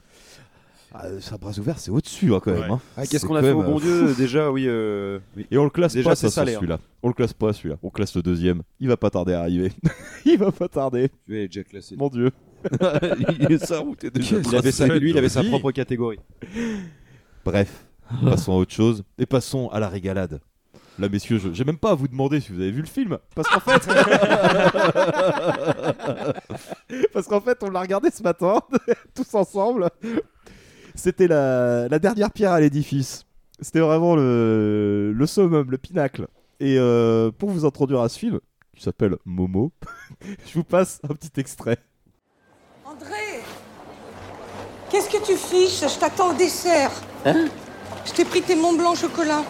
Ah, 0.95 1.07
ça 1.21 1.39
bras 1.39 1.59
ouvert, 1.59 1.79
c'est 1.79 1.91
au-dessus 1.91 2.35
hein, 2.35 2.41
quand 2.45 2.53
même. 2.53 2.71
Hein. 2.71 2.81
Ah, 2.99 3.07
Qu'est-ce 3.07 3.25
qu'on 3.25 3.35
a 3.35 3.41
fait 3.43 3.51
au 3.53 3.63
bon 3.63 3.79
euh, 3.79 3.81
Dieu 3.81 4.15
Déjà, 4.15 4.51
oui. 4.53 4.65
euh, 4.69 5.19
oui. 5.37 5.47
Et 5.51 5.57
on 5.57 5.65
le 5.65 5.71
classe 5.71 5.95
Déjà, 5.95 6.11
pas 6.11 6.15
c'est 6.17 6.27
ça, 6.29 6.43
salaire. 6.43 6.59
celui-là. 6.59 6.79
On 7.03 7.09
le 7.09 7.15
classe 7.15 7.33
pas 7.33 7.55
celui-là. 7.55 7.77
On 7.83 7.89
classe 7.89 8.15
le 8.15 8.23
deuxième. 8.23 8.63
Il 8.79 8.89
va 8.89 8.99
pas 8.99 9.09
tarder 9.09 9.33
à 9.33 9.41
arriver. 9.41 9.73
il 10.27 10.37
va 10.39 10.53
pas 10.53 10.69
tarder. 10.69 11.09
Tu 11.25 11.39
es 11.41 11.47
déjà 11.49 11.65
classé. 11.65 11.97
Mon 11.97 12.09
dieu. 12.11 12.31
Il 13.29 13.43
est 13.45 13.47
déjà 13.49 13.83
avait 14.59 14.73
sa- 14.73 14.87
lui, 14.89 15.11
il 15.11 15.19
avait 15.19 15.29
sa 15.29 15.43
propre 15.43 15.71
catégorie. 15.73 16.19
Bref, 17.45 17.87
passons 18.25 18.53
à 18.53 18.57
autre 18.57 18.73
chose 18.73 19.05
et 19.19 19.27
passons 19.27 19.69
à 19.69 19.81
la 19.81 19.89
régalade. 19.89 20.41
Là, 20.99 21.09
messieurs, 21.09 21.39
je 21.39 21.53
j'ai 21.55 21.65
même 21.65 21.79
pas 21.79 21.93
à 21.93 21.95
vous 21.95 22.07
demander 22.07 22.39
si 22.41 22.53
vous 22.53 22.61
avez 22.61 22.71
vu 22.71 22.83
le 22.83 22.87
film, 22.87 23.17
parce 23.35 23.49
qu'en 23.49 23.61
fait, 23.61 23.89
parce 27.13 27.27
qu'en 27.27 27.41
fait, 27.41 27.59
on 27.63 27.71
l'a 27.71 27.81
regardé 27.81 28.11
ce 28.11 28.23
matin, 28.23 28.61
tous 29.15 29.35
ensemble. 29.35 29.89
C'était 30.95 31.27
la, 31.29 31.89
la 31.89 31.99
dernière 31.99 32.31
pierre 32.31 32.53
à 32.53 32.61
l'édifice. 32.61 33.25
C'était 33.61 33.81
vraiment 33.81 34.17
le, 34.17 35.13
le 35.17 35.27
summum, 35.27 35.71
le 35.71 35.79
pinacle. 35.79 36.27
Et 36.61 36.77
euh, 36.79 37.31
pour 37.31 37.51
vous 37.51 37.65
introduire 37.65 38.01
à 38.03 38.09
ce 38.09 38.19
film, 38.19 38.41
qui 38.77 38.83
s'appelle 38.83 39.17
Momo, 39.25 39.73
je 40.47 40.55
vous 40.55 40.65
passe 40.65 41.01
un 41.09 41.15
petit 41.15 41.41
extrait. 41.41 41.79
Qu'est-ce 44.93 45.09
que 45.09 45.25
tu 45.25 45.37
fiches? 45.39 45.81
Je 45.91 45.99
t'attends 45.99 46.31
au 46.31 46.35
dessert. 46.35 46.91
Hein? 47.25 47.47
Je 48.05 48.13
t'ai 48.13 48.27
pris 48.27 48.43
tes 48.43 48.55
Mont 48.55 48.75
Blanc 48.75 48.95
chocolat. 48.95 49.43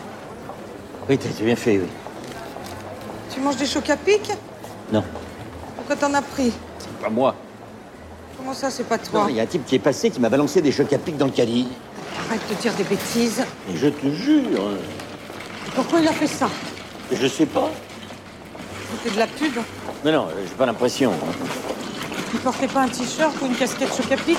Oui, 1.09 1.19
t'as 1.19 1.31
bien 1.43 1.56
fait, 1.56 1.78
oui. 1.78 1.89
Tu 3.35 3.40
manges 3.40 3.56
des 3.56 3.66
chocs 3.66 3.90
à 3.90 3.97
pic? 3.97 4.31
Non. 4.93 5.02
Pourquoi 5.74 5.97
t'en 5.97 6.14
as 6.14 6.23
pris? 6.23 6.52
Pas 7.02 7.10
moi. 7.10 7.35
Comment 8.39 8.55
ça, 8.55 8.70
c'est 8.70 8.85
pas 8.85 8.98
toi? 8.98 9.23
Non, 9.23 9.28
il 9.31 9.35
y 9.35 9.40
a 9.40 9.43
un 9.43 9.47
type 9.47 9.66
qui 9.66 9.74
est 9.74 9.81
passé 9.81 10.10
qui 10.10 10.20
m'a 10.20 10.28
balancé 10.28 10.62
des 10.62 10.70
chocs 10.70 10.93
à 10.93 10.98
pic 10.98 11.16
dans 11.16 11.27
le 11.27 11.32
caddie. 11.32 11.66
Arrête 12.28 12.48
de 12.48 12.55
dire 12.55 12.74
des 12.74 12.85
bêtises. 12.85 13.43
Et 13.69 13.77
je 13.77 13.89
te 13.89 14.06
jure, 14.12 14.60
Pourquoi 15.74 15.98
il 15.98 16.06
a 16.06 16.12
fait 16.12 16.28
ça? 16.28 16.48
Je 17.10 17.27
sais 17.27 17.47
pas. 17.47 17.69
C'était 18.93 19.16
de 19.16 19.19
la 19.19 19.27
pub 19.27 19.55
Non, 20.05 20.12
non, 20.12 20.28
j'ai 20.40 20.55
pas 20.55 20.66
l'impression. 20.66 21.12
Il 22.32 22.39
portait 22.39 22.69
pas 22.69 22.82
un 22.82 22.89
t-shirt 22.89 23.35
ou 23.43 23.47
une 23.47 23.56
casquette 23.56 23.93
choc 23.93 24.12
à 24.12 24.16
pic? 24.16 24.39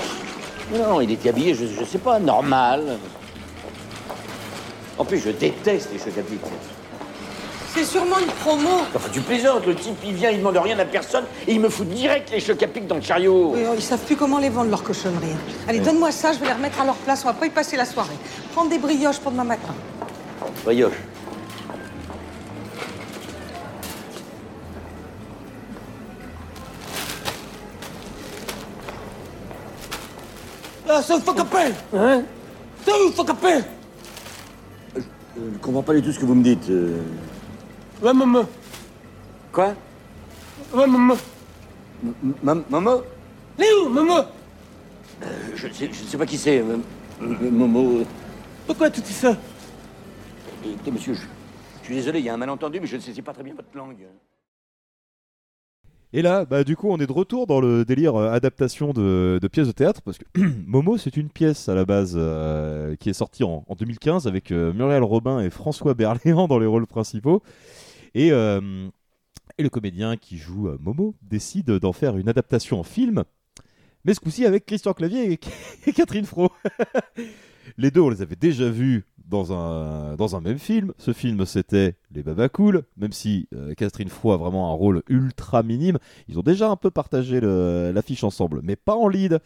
Non, 0.71 1.01
il 1.01 1.11
était 1.11 1.29
habillé, 1.29 1.53
je, 1.53 1.65
je 1.65 1.83
sais 1.83 1.97
pas, 1.97 2.19
normal. 2.19 2.97
En 4.97 5.05
plus, 5.05 5.19
je 5.19 5.31
déteste 5.31 5.89
les 5.91 5.99
chocs 5.99 6.17
à 6.17 6.21
pic. 6.21 6.39
C'est 7.73 7.85
sûrement 7.85 8.19
une 8.19 8.27
promo. 8.27 8.69
Enfin, 8.95 9.09
tu 9.11 9.19
plaisantes, 9.21 9.65
le 9.65 9.73
type, 9.73 9.97
il 10.05 10.13
vient, 10.13 10.29
il 10.29 10.37
demande 10.37 10.57
rien 10.57 10.77
à 10.77 10.85
personne 10.85 11.25
et 11.47 11.53
il 11.53 11.59
me 11.59 11.69
fout 11.69 11.87
direct 11.87 12.29
les 12.31 12.39
chocs 12.39 12.61
à 12.61 12.67
pic 12.67 12.85
dans 12.85 12.95
le 12.95 13.01
chariot. 13.01 13.53
Oui, 13.55 13.61
ils 13.75 13.81
savent 13.81 14.03
plus 14.05 14.15
comment 14.15 14.37
les 14.37 14.49
vendre, 14.49 14.69
leurs 14.69 14.83
cochonneries. 14.83 15.35
Allez, 15.67 15.79
donne-moi 15.79 16.11
ça, 16.11 16.33
je 16.33 16.39
vais 16.39 16.45
les 16.45 16.53
remettre 16.53 16.79
à 16.79 16.85
leur 16.85 16.95
place. 16.95 17.23
On 17.23 17.27
va 17.29 17.33
pas 17.33 17.47
y 17.47 17.49
passer 17.49 17.75
la 17.75 17.85
soirée. 17.85 18.13
Prendre 18.53 18.69
des 18.69 18.77
brioches 18.77 19.17
pour 19.17 19.31
demain 19.31 19.43
matin. 19.43 19.73
Brioche. 20.63 20.93
C'est 31.01 31.15
le 31.15 31.21
fuck 31.21 31.39
Hein? 31.93 32.23
C'est 32.83 32.91
où 32.91 33.07
le 33.07 33.11
fuck 33.13 33.29
appel 33.29 33.63
Je 34.95 35.57
comprends 35.61 35.83
pas 35.83 35.93
du 35.93 36.01
tout 36.01 36.11
ce 36.11 36.19
que 36.19 36.25
vous 36.25 36.35
me 36.35 36.43
dites. 36.43 36.69
euh. 36.69 37.01
Ouais, 38.01 38.13
maman. 38.13 38.43
Quoi? 39.51 39.73
Ouais, 40.73 40.87
maman. 40.87 41.15
M- 42.03 42.33
mam- 42.43 42.63
Momo 42.69 43.03
Léo, 43.57 43.89
maman? 43.89 44.25
Euh, 45.23 45.27
je, 45.55 45.67
sais, 45.69 45.89
je 45.91 46.03
sais 46.03 46.17
pas 46.17 46.25
qui 46.25 46.37
c'est. 46.37 46.59
euh, 46.59 46.77
euh, 47.21 47.51
Momo. 47.51 48.03
Pourquoi 48.67 48.89
tu 48.89 48.99
dis 49.01 49.13
ça? 49.13 49.37
Écoutez, 50.65 50.91
monsieur, 50.91 51.13
je, 51.13 51.21
je 51.81 51.85
suis 51.85 51.95
désolé, 51.95 52.19
il 52.19 52.25
y 52.25 52.29
a 52.29 52.33
un 52.33 52.37
malentendu, 52.37 52.79
mais 52.79 52.87
je 52.87 52.95
ne 52.97 53.01
sais 53.01 53.21
pas 53.21 53.33
très 53.33 53.43
bien 53.43 53.53
votre 53.53 53.75
langue. 53.75 53.97
Et 56.15 56.21
là, 56.21 56.45
bah, 56.45 56.63
du 56.63 56.75
coup, 56.75 56.89
on 56.89 56.99
est 56.99 57.07
de 57.07 57.11
retour 57.11 57.47
dans 57.47 57.59
le 57.59 57.85
délire 57.85 58.15
euh, 58.15 58.31
adaptation 58.31 58.93
de, 58.93 59.39
pièces 59.51 59.65
de 59.65 59.71
théâtre, 59.71 60.03
parce 60.03 60.19
que 60.19 60.25
Momo, 60.67 60.99
c'est 60.99 61.17
une 61.17 61.29
pièce 61.29 61.69
à 61.69 61.73
la 61.73 61.85
base 61.85 62.13
euh, 62.15 62.95
qui 62.95 63.09
est 63.09 63.13
sortie 63.13 63.43
en, 63.43 63.65
en 63.67 63.73
2015 63.75 64.27
avec 64.27 64.51
euh, 64.51 64.71
Muriel 64.73 65.01
Robin 65.01 65.39
et 65.39 65.49
François 65.49 65.95
Berléand 65.95 66.47
dans 66.47 66.59
les 66.59 66.67
rôles 66.67 66.85
principaux. 66.85 67.41
Et, 68.13 68.27
et 68.27 69.63
le 69.63 69.69
comédien 69.69 70.17
qui 70.17 70.37
joue 70.37 70.69
Momo 70.79 71.15
décide 71.23 71.71
d'en 71.71 71.93
faire 71.93 72.15
une 72.15 72.29
adaptation 72.29 72.79
en 72.79 72.83
film, 72.83 73.23
mais 74.05 74.13
ce 74.13 74.19
coup-ci 74.19 74.45
avec 74.45 74.67
Christian 74.67 74.93
Clavier 74.93 75.33
et, 75.33 75.39
et 75.87 75.93
Catherine 75.93 76.25
Fro. 76.25 76.51
les 77.77 77.89
deux, 77.89 78.01
on 78.01 78.09
les 78.09 78.21
avait 78.21 78.35
déjà 78.35 78.69
vus 78.69 79.03
dans 79.33 79.51
un, 79.51 80.15
dans 80.15 80.35
un 80.35 80.41
même 80.41 80.59
film. 80.59 80.93
Ce 80.97 81.11
film, 81.11 81.45
c'était 81.45 81.95
Les 82.11 82.23
Baba 82.23 82.47
Cool, 82.47 82.83
même 82.95 83.11
si 83.11 83.47
euh, 83.53 83.73
Catherine 83.73 84.07
Fro 84.07 84.31
a 84.31 84.37
vraiment 84.37 84.71
un 84.71 84.75
rôle 84.75 85.01
ultra 85.09 85.63
minime. 85.63 85.97
Ils 86.29 86.39
ont 86.39 86.43
déjà 86.43 86.69
un 86.69 86.77
peu 86.77 86.91
partagé 86.91 87.41
l'affiche 87.41 88.23
ensemble, 88.23 88.61
mais 88.63 88.75
pas 88.75 88.95
en 88.95 89.07
lead. 89.07 89.39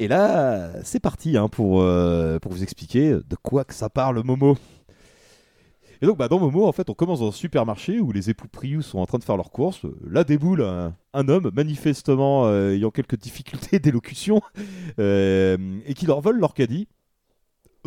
Et 0.00 0.08
là, 0.08 0.70
c'est 0.82 1.00
parti 1.00 1.36
hein, 1.36 1.48
pour, 1.48 1.80
euh, 1.80 2.38
pour 2.38 2.52
vous 2.52 2.62
expliquer 2.62 3.12
de 3.12 3.36
quoi 3.42 3.64
que 3.64 3.74
ça 3.74 3.88
parle 3.88 4.22
Momo. 4.22 4.58
Et 6.02 6.06
donc, 6.06 6.18
bah, 6.18 6.28
dans 6.28 6.38
Momo, 6.38 6.66
en 6.66 6.72
fait, 6.72 6.90
on 6.90 6.94
commence 6.94 7.20
dans 7.20 7.28
un 7.28 7.32
supermarché 7.32 8.00
où 8.00 8.12
les 8.12 8.30
époux 8.30 8.46
Priou 8.48 8.82
sont 8.82 8.98
en 8.98 9.06
train 9.06 9.18
de 9.18 9.24
faire 9.24 9.36
leurs 9.36 9.50
courses. 9.50 9.82
Là 10.08 10.22
déboule 10.22 10.62
un, 10.62 11.28
homme, 11.28 11.50
manifestement 11.54 12.46
euh, 12.46 12.74
ayant 12.74 12.90
quelques 12.90 13.18
difficultés 13.18 13.78
d'élocution, 13.80 14.40
et 14.98 15.94
qui 15.96 16.06
leur 16.06 16.20
vole 16.20 16.38
leur 16.38 16.54
caddie. 16.54 16.88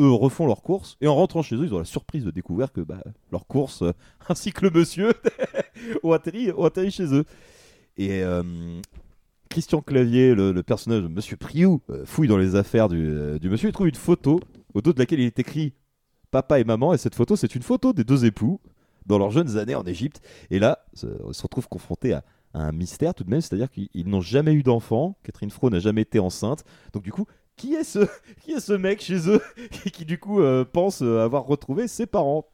Refont 0.10 0.48
leurs 0.48 0.62
courses, 0.62 0.98
et 1.02 1.08
en 1.08 1.16
rentrant 1.16 1.42
chez 1.42 1.56
eux, 1.56 1.66
ils 1.66 1.74
ont 1.74 1.80
la 1.80 1.86
surprise 1.86 2.24
de 2.24 2.32
découvrir 2.32 2.72
que 2.72 2.82
bah, 2.82 3.02
leurs 3.32 3.46
courses, 3.46 3.84
ainsi 4.30 4.52
que 4.52 4.66
le 4.66 4.72
monsieur, 4.72 5.14
ont, 6.04 6.12
atterri, 6.12 6.52
ont 6.52 6.66
atterri 6.66 6.92
chez 6.92 7.14
eux. 7.14 7.26
Et 7.98 8.24
euh, 8.24 8.42
Christian 9.50 9.82
Clavier, 9.82 10.34
le, 10.34 10.64
personnage 10.64 11.04
de 11.04 11.08
Monsieur 11.08 11.38
Priou, 11.38 11.82
euh, 11.90 12.06
fouille 12.06 12.28
dans 12.28 12.38
les 12.38 12.56
affaires 12.56 12.90
du, 12.90 13.06
euh, 13.08 13.38
du 13.38 13.50
monsieur 13.50 13.70
et 13.70 13.72
trouve 13.72 13.90
une 13.90 13.96
photo 13.96 14.40
au 14.74 14.82
dos 14.82 14.94
de 14.94 15.00
laquelle 15.00 15.20
il 15.20 15.26
est 15.26 15.40
écrit 15.40 15.74
papa 16.32 16.60
et 16.60 16.64
maman. 16.64 16.94
Et 16.94 16.98
cette 16.98 17.16
photo, 17.16 17.36
c'est 17.36 17.54
une 17.54 17.62
photo 17.62 17.94
des 17.94 18.04
deux 18.04 18.26
époux 18.26 18.62
dans 19.06 19.18
leurs 19.18 19.32
jeunes 19.32 19.58
années 19.58 19.76
en 19.76 19.84
Égypte. 19.84 20.22
Et 20.50 20.60
là, 20.60 20.86
ils 20.94 21.00
se 21.00 21.42
retrouvent 21.42 21.68
confrontés 21.68 22.14
à, 22.14 22.24
à 22.54 22.62
un 22.64 22.72
mystère 22.72 23.14
tout 23.14 23.24
de 23.24 23.30
même, 23.30 23.42
c'est-à-dire 23.42 23.70
qu'ils 23.70 23.90
ils 23.94 24.08
n'ont 24.08 24.22
jamais 24.22 24.54
eu 24.54 24.64
d'enfant. 24.64 25.18
Catherine 25.24 25.50
Fro 25.50 25.70
n'a 25.70 25.80
jamais 25.80 26.02
été 26.02 26.20
enceinte. 26.20 26.64
Donc 26.94 27.04
du 27.04 27.12
coup, 27.12 27.26
qui 27.58 27.74
est 27.76 27.84
ce, 27.84 28.00
qui 28.42 28.52
est 28.54 28.60
ce 28.60 28.74
mec 28.74 29.02
chez 29.02 29.30
eux 29.30 29.42
qui, 29.72 29.92
qui, 29.92 30.06
du 30.06 30.20
coup 30.20 30.42
euh, 30.42 30.66
pense 30.66 31.02
euh, 31.02 31.20
avoir 31.24 31.46
retrouvé 31.46 31.88
ses 31.88 32.06
parents? 32.06 32.48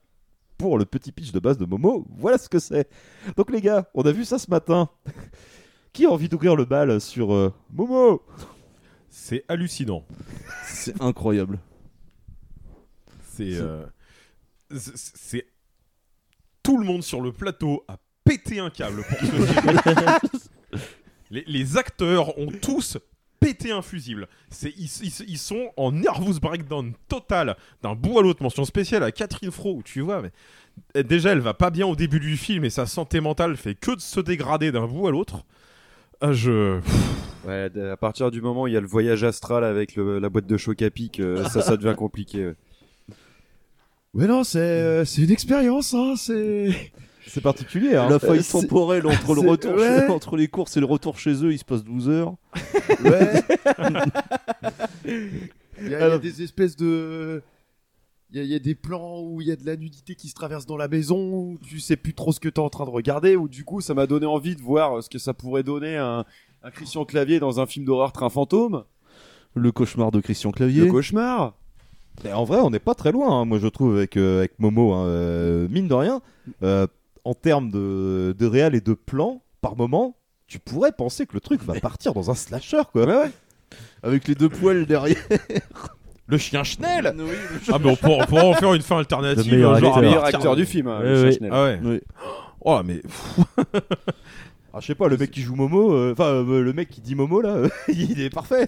Pour 0.58 0.80
le 0.80 0.86
petit 0.86 1.12
pitch 1.12 1.32
de 1.32 1.40
base 1.40 1.60
de 1.60 1.66
Momo, 1.68 2.08
voilà 2.18 2.40
ce 2.40 2.50
que 2.50 2.58
c'est. 2.58 2.90
Donc 3.36 3.52
les 3.52 3.62
gars, 3.62 3.88
on 3.94 4.02
a 4.02 4.12
vu 4.12 4.26
ça 4.26 4.40
ce 4.40 4.50
matin. 4.50 4.90
Qui 5.94 6.08
a 6.08 6.10
envie 6.10 6.30
d'ouvrir 6.30 6.56
le 6.56 6.66
bal 6.66 7.00
sur 7.00 7.32
euh, 7.32 7.54
Momo? 7.72 8.24
C'est 9.08 9.46
hallucinant. 9.48 10.04
C'est 10.66 11.00
incroyable. 11.00 11.60
C'est. 13.36 13.54
euh, 13.54 13.86
c'est- 14.76 14.98
C'est. 14.98 15.46
Tout 16.64 16.78
le 16.80 16.86
monde 16.86 17.04
sur 17.04 17.22
le 17.22 17.32
plateau 17.32 17.84
a 17.88 17.98
pété 18.24 18.60
un 18.60 18.72
câble 18.72 19.04
pour 19.04 19.20
ce 19.20 19.26
film. 19.26 19.80
les, 21.30 21.44
les 21.46 21.78
acteurs 21.78 22.36
ont 22.40 22.48
tous 22.48 22.98
pété 23.40 23.72
un 23.72 23.82
fusible. 23.82 24.28
C'est, 24.50 24.74
ils, 24.78 24.90
ils- 25.04 25.26
ils 25.30 25.38
sont 25.38 25.72
en 25.78 25.92
nervous 25.92 26.40
breakdown 26.40 26.94
total 27.08 27.56
d'un 27.84 27.96
bout 27.96 28.20
à 28.20 28.22
l'autre. 28.22 28.42
Mention 28.44 28.66
spéciale 28.66 29.04
à 29.04 29.12
Catherine 29.12 29.52
Fro, 29.52 29.82
tu 29.84 30.02
vois, 30.02 30.22
mais 30.22 31.04
déjà 31.04 31.32
elle 31.32 31.40
va 31.40 31.54
pas 31.54 31.70
bien 31.70 31.88
au 31.88 31.96
début 31.96 32.20
du 32.20 32.38
film 32.38 32.64
et 32.66 32.70
sa 32.70 32.86
santé 32.86 33.20
mentale 33.20 33.56
fait 33.58 33.76
que 33.76 33.96
de 33.96 34.02
se 34.02 34.20
dégrader 34.20 34.72
d'un 34.72 34.88
bout 34.88 35.08
à 35.08 35.12
l'autre. 35.12 35.44
Ah, 36.22 36.34
je. 36.34 36.80
Ouais, 37.46 37.70
à 37.92 37.96
partir 37.98 38.32
du 38.32 38.42
moment 38.42 38.64
où 38.64 38.68
il 38.68 38.74
y 38.74 38.78
a 38.78 38.82
le 38.82 38.88
voyage 38.88 39.24
astral 39.24 39.64
avec 39.64 39.96
le- 39.96 40.20
la 40.20 40.30
boîte 40.30 40.48
de 40.48 40.58
choc 40.58 40.82
à 40.82 40.90
pic, 40.90 41.20
euh, 41.20 41.44
ça, 41.50 41.62
ça 41.62 41.78
devient 41.78 41.96
compliqué. 41.96 42.48
ouais. 42.48 42.56
Ouais, 44.14 44.26
non, 44.28 44.44
c'est 44.44 44.58
euh, 44.60 45.06
c'est 45.06 45.22
une 45.22 45.32
expérience, 45.32 45.94
hein, 45.94 46.16
c'est. 46.18 46.92
C'est 47.28 47.42
particulier, 47.42 47.96
hein. 47.96 48.10
La 48.10 48.20
faille 48.20 48.40
Euh, 48.40 48.42
c'est- 48.42 48.62
temporelle 48.62 49.06
entre 49.06 49.36
le 49.36 49.42
retour 49.50 49.74
ouais. 49.76 50.00
chez- 50.08 50.08
entre 50.12 50.36
les 50.38 50.48
courses 50.48 50.78
et 50.78 50.80
le 50.80 50.86
retour 50.86 51.20
chez 51.20 51.44
eux, 51.46 51.52
il 51.54 51.58
se 51.60 51.66
passe 51.66 51.84
12 51.84 52.10
heures. 52.10 52.36
Ouais. 53.04 53.42
Il 55.80 55.90
y, 55.90 55.96
a, 55.96 56.08
il 56.08 56.10
y 56.12 56.14
a 56.14 56.18
des 56.18 56.42
espèces 56.42 56.76
de. 56.76 57.44
Il 58.32 58.38
y, 58.38 58.40
a, 58.40 58.44
il 58.44 58.50
y 58.50 58.56
a 58.56 58.60
des 58.60 58.76
plans 58.76 59.22
où 59.22 59.40
il 59.42 59.48
y 59.48 59.52
a 59.52 59.56
de 59.56 59.66
la 59.66 59.78
nudité 59.78 60.16
qui 60.16 60.28
se 60.28 60.34
traverse 60.34 60.66
dans 60.66 60.76
la 60.76 60.88
maison, 60.90 61.18
où 61.34 61.58
tu 61.66 61.80
sais 61.80 61.96
plus 61.96 62.14
trop 62.14 62.34
ce 62.34 62.40
que 62.42 62.50
tu 62.50 62.56
es 62.60 62.64
en 62.64 62.70
train 62.70 62.84
de 62.86 62.90
regarder, 62.90 63.36
où 63.38 63.48
du 63.48 63.64
coup 63.64 63.80
ça 63.80 63.94
m'a 63.94 64.06
donné 64.08 64.26
envie 64.26 64.56
de 64.56 64.62
voir 64.62 65.02
ce 65.02 65.10
que 65.10 65.18
ça 65.18 65.34
pourrait 65.34 65.64
donner 65.64 65.96
un, 65.96 66.26
un 66.64 66.72
Christian 66.72 67.06
Clavier 67.06 67.40
dans 67.40 67.60
un 67.62 67.66
film 67.66 67.86
d'horreur 67.86 68.12
Train 68.12 68.30
Fantôme. 68.30 68.84
Le 69.54 69.72
cauchemar 69.72 70.12
de 70.12 70.20
Christian 70.20 70.52
Clavier. 70.52 70.86
Le 70.86 70.92
cauchemar 70.92 71.54
Mais 72.26 72.34
en 72.34 72.44
vrai, 72.44 72.60
on 72.60 72.70
n'est 72.70 72.80
pas 72.80 72.96
très 72.96 73.12
loin, 73.14 73.32
hein, 73.42 73.46
moi 73.46 73.60
je 73.60 73.68
trouve, 73.68 73.96
avec, 73.96 74.18
euh, 74.18 74.40
avec 74.40 74.60
Momo. 74.60 74.92
hein. 74.94 75.06
Euh, 75.06 75.68
mine 75.70 75.88
de 75.88 75.94
rien, 75.94 76.22
euh, 76.64 76.86
en 77.28 77.34
termes 77.34 77.70
de, 77.70 78.34
de 78.38 78.46
réal 78.46 78.74
et 78.74 78.80
de 78.82 78.94
plan, 78.94 79.42
par 79.60 79.76
moment, 79.76 80.16
tu 80.48 80.60
pourrais 80.60 80.94
penser 80.94 81.26
que 81.26 81.34
le 81.34 81.42
truc 81.42 81.62
va 81.62 81.78
partir 81.80 82.14
dans 82.14 82.32
un 82.32 82.36
slasher, 82.36 82.84
quoi. 82.94 83.26
Avec 84.02 84.30
les 84.30 84.36
deux 84.36 84.48
poils 84.48 84.86
derrière. 84.86 85.18
Le 86.28 86.38
chien 86.38 86.64
Schnell 86.64 87.08
Ah, 87.08 87.80
mais 87.82 87.90
on 87.90 87.96
pourra, 87.98 88.24
on 88.24 88.26
pourra 88.26 88.46
en 88.46 88.54
faire 88.54 88.74
une 88.74 88.82
fin 88.82 88.98
alternative. 89.00 89.52
Le 89.52 89.58
meilleur 89.58 89.78
genre 89.80 89.98
acteur. 90.24 90.40
meilleur 90.42 90.56
du 90.56 90.66
film, 90.66 90.88
hein, 90.88 91.00
Ouais, 91.00 91.06
le 91.06 91.16
ouais. 91.24 91.32
chien 91.32 91.38
Schnell. 91.38 91.52
Ah 91.54 91.64
ouais. 91.64 91.80
Oui. 91.84 92.02
Oh, 92.62 92.80
mais. 92.86 93.02
Ah, 94.78 94.80
je 94.80 94.86
sais 94.86 94.96
pas, 94.96 95.08
le 95.08 95.18
mec 95.18 95.32
qui 95.32 95.42
joue 95.42 95.56
Momo, 95.56 95.92
euh, 95.92 96.12
enfin 96.12 96.26
euh, 96.26 96.62
le 96.62 96.72
mec 96.72 96.90
qui 96.90 97.02
dit 97.02 97.16
Momo 97.16 97.42
là, 97.42 97.56
euh, 97.56 97.70
il 97.88 98.22
est 98.22 98.30
parfait. 98.30 98.68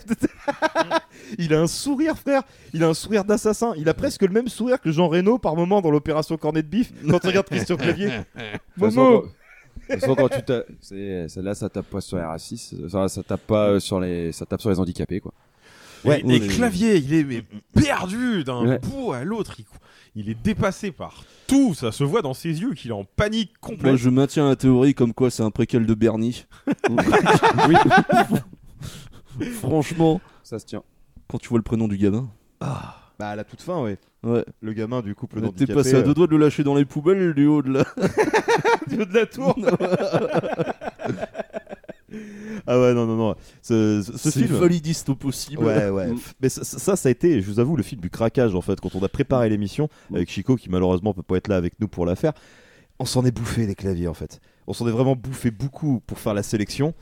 il 1.38 1.53
a 1.53 1.61
un 1.61 1.68
sourire, 1.68 2.18
frère. 2.18 2.41
Il 2.73 2.84
a 2.84 2.88
un 2.88 2.95
sourire 2.95 3.23
d'assassin. 3.26 3.73
Il 3.77 3.88
a 3.90 3.94
presque 3.94 4.23
le 4.23 4.30
même 4.30 4.48
sourire 4.48 4.81
que 4.81 4.91
Jean 4.91 5.07
Reno 5.07 5.38
par 5.38 5.56
moment 5.56 5.81
dans 5.81 5.91
l'opération 5.91 6.36
Cornet 6.36 6.64
de 6.64 6.68
Bif 6.68 6.91
quand 7.07 7.19
tu 7.19 7.27
regardes 7.27 7.45
Christian 7.52 7.77
Clavier. 7.77 8.10
Momo 8.76 9.27
de 9.88 9.94
toute 9.95 10.02
façon, 10.02 10.15
quand 10.15 10.30
tu 10.30 10.44
tapes- 10.44 10.68
celle-là, 10.81 11.56
ça 11.56 11.69
tape 11.69 11.86
pas 11.88 12.02
sur 12.02 12.18
les 12.18 12.23
racistes, 12.23 12.76
ça, 12.90 13.07
ça 13.07 13.23
tape 13.23 13.41
pas 13.41 13.69
euh, 13.69 13.80
sur 13.80 13.99
les, 13.99 14.31
ça 14.31 14.45
tape 14.45 14.61
sur 14.61 14.69
les 14.69 14.80
handicapés, 14.80 15.19
quoi. 15.19 15.34
Ouais, 16.06 16.24
et 16.28 16.40
Clavier, 16.48 16.98
il 16.98 17.14
est 17.14 17.24
mais, 17.24 17.44
perdu 17.74 18.44
d'un 18.44 18.66
Ouais. 18.66 18.80
bout 18.80 19.12
à 19.14 19.24
l'autre. 19.24 19.56
Il, 19.60 19.66
il 20.16 20.30
est 20.30 20.42
dépassé 20.42 20.92
par 20.92 21.24
tout. 21.48 21.74
Ça 21.74 21.92
se 21.92 22.04
voit 22.04 22.22
dans 22.22 22.34
ses 22.34 22.62
yeux 22.62 22.74
qu'il 22.74 22.92
est 22.92 22.94
en 22.94 23.04
panique 23.04 23.54
complète. 23.60 23.84
Moi, 23.84 23.96
je 23.96 24.10
maintiens 24.10 24.48
la 24.48 24.56
théorie 24.56 24.94
comme 24.94 25.14
quoi 25.14 25.30
c'est 25.30 25.44
un 25.44 25.52
préquel 25.52 25.86
de 25.86 25.94
Bernie. 25.94 26.46
oui. 26.90 27.76
Franchement, 29.54 30.22
ça 30.44 30.60
se 30.60 30.66
tient. 30.66 30.84
Quand 31.30 31.38
tu 31.38 31.50
vois 31.50 31.60
le 31.60 31.64
prénom 31.64 31.88
du 31.88 31.98
gamin. 31.98 32.30
Bah 32.60 33.30
à 33.32 33.36
la 33.36 33.44
toute 33.44 33.62
fin, 33.62 33.82
ouais. 33.82 33.98
Ouais. 34.24 34.46
Le 34.62 34.74
gamin 34.74 35.02
du 35.02 35.14
couple 35.16 35.36
T'es 35.36 35.42
d'handicapés. 35.42 35.74
passé 35.74 35.96
à 35.96 36.02
deux 36.02 36.12
euh, 36.12 36.14
doigts 36.14 36.28
de 36.28 36.32
le 36.32 36.38
lâcher 36.38 36.64
dans 36.64 36.76
les 36.76 36.86
poubelles 36.86 37.34
du 37.34 37.46
haut 37.48 37.62
de 37.62 37.72
la. 37.72 37.84
du 38.88 39.02
haut 39.02 39.06
de 39.06 39.14
la 39.14 39.26
tour. 39.26 39.56
Ah 42.68 42.80
ouais, 42.80 42.94
non, 42.94 43.06
non, 43.06 43.15
non. 43.15 43.36
Ce, 43.61 44.02
ce- 44.06 44.18
ce 44.18 44.30
C'est 44.31 44.44
film. 44.45 44.56
validiste 44.60 45.10
au 45.10 45.15
possible. 45.15 45.64
Ouais, 45.64 45.90
ouais. 45.90 46.07
Mm. 46.07 46.19
Mais 46.41 46.49
ça, 46.49 46.64
ça, 46.64 46.95
ça 46.95 47.10
a 47.10 47.11
été, 47.11 47.41
je 47.41 47.49
vous 47.49 47.60
avoue, 47.60 47.76
le 47.76 47.84
film 47.84 48.02
du 48.02 48.10
craquage 48.10 48.56
en 48.56 48.61
fait. 48.61 48.80
Quand 48.80 48.95
on 48.95 49.03
a 49.03 49.10
préparé 49.10 49.49
l'émission 49.49 49.90
avec 50.14 50.30
Chico, 50.30 50.56
qui 50.56 50.69
malheureusement 50.69 51.14
peut 51.14 51.23
pas 51.23 51.38
être 51.38 51.48
là 51.48 51.56
avec 51.57 51.73
nous 51.80 51.88
pour 51.88 52.06
la 52.06 52.15
faire, 52.15 52.34
on 52.99 53.06
s'en 53.06 53.26
est 53.26 53.31
bouffé 53.31 53.65
les 53.68 53.76
claviers 53.76 54.07
en 54.07 54.14
fait. 54.14 54.40
On 54.68 54.73
s'en 54.73 54.88
est 54.88 54.91
vraiment 54.91 55.15
bouffé 55.15 55.52
beaucoup 55.52 56.02
pour 56.06 56.19
faire 56.19 56.34
la 56.34 56.44
sélection. 56.44 56.94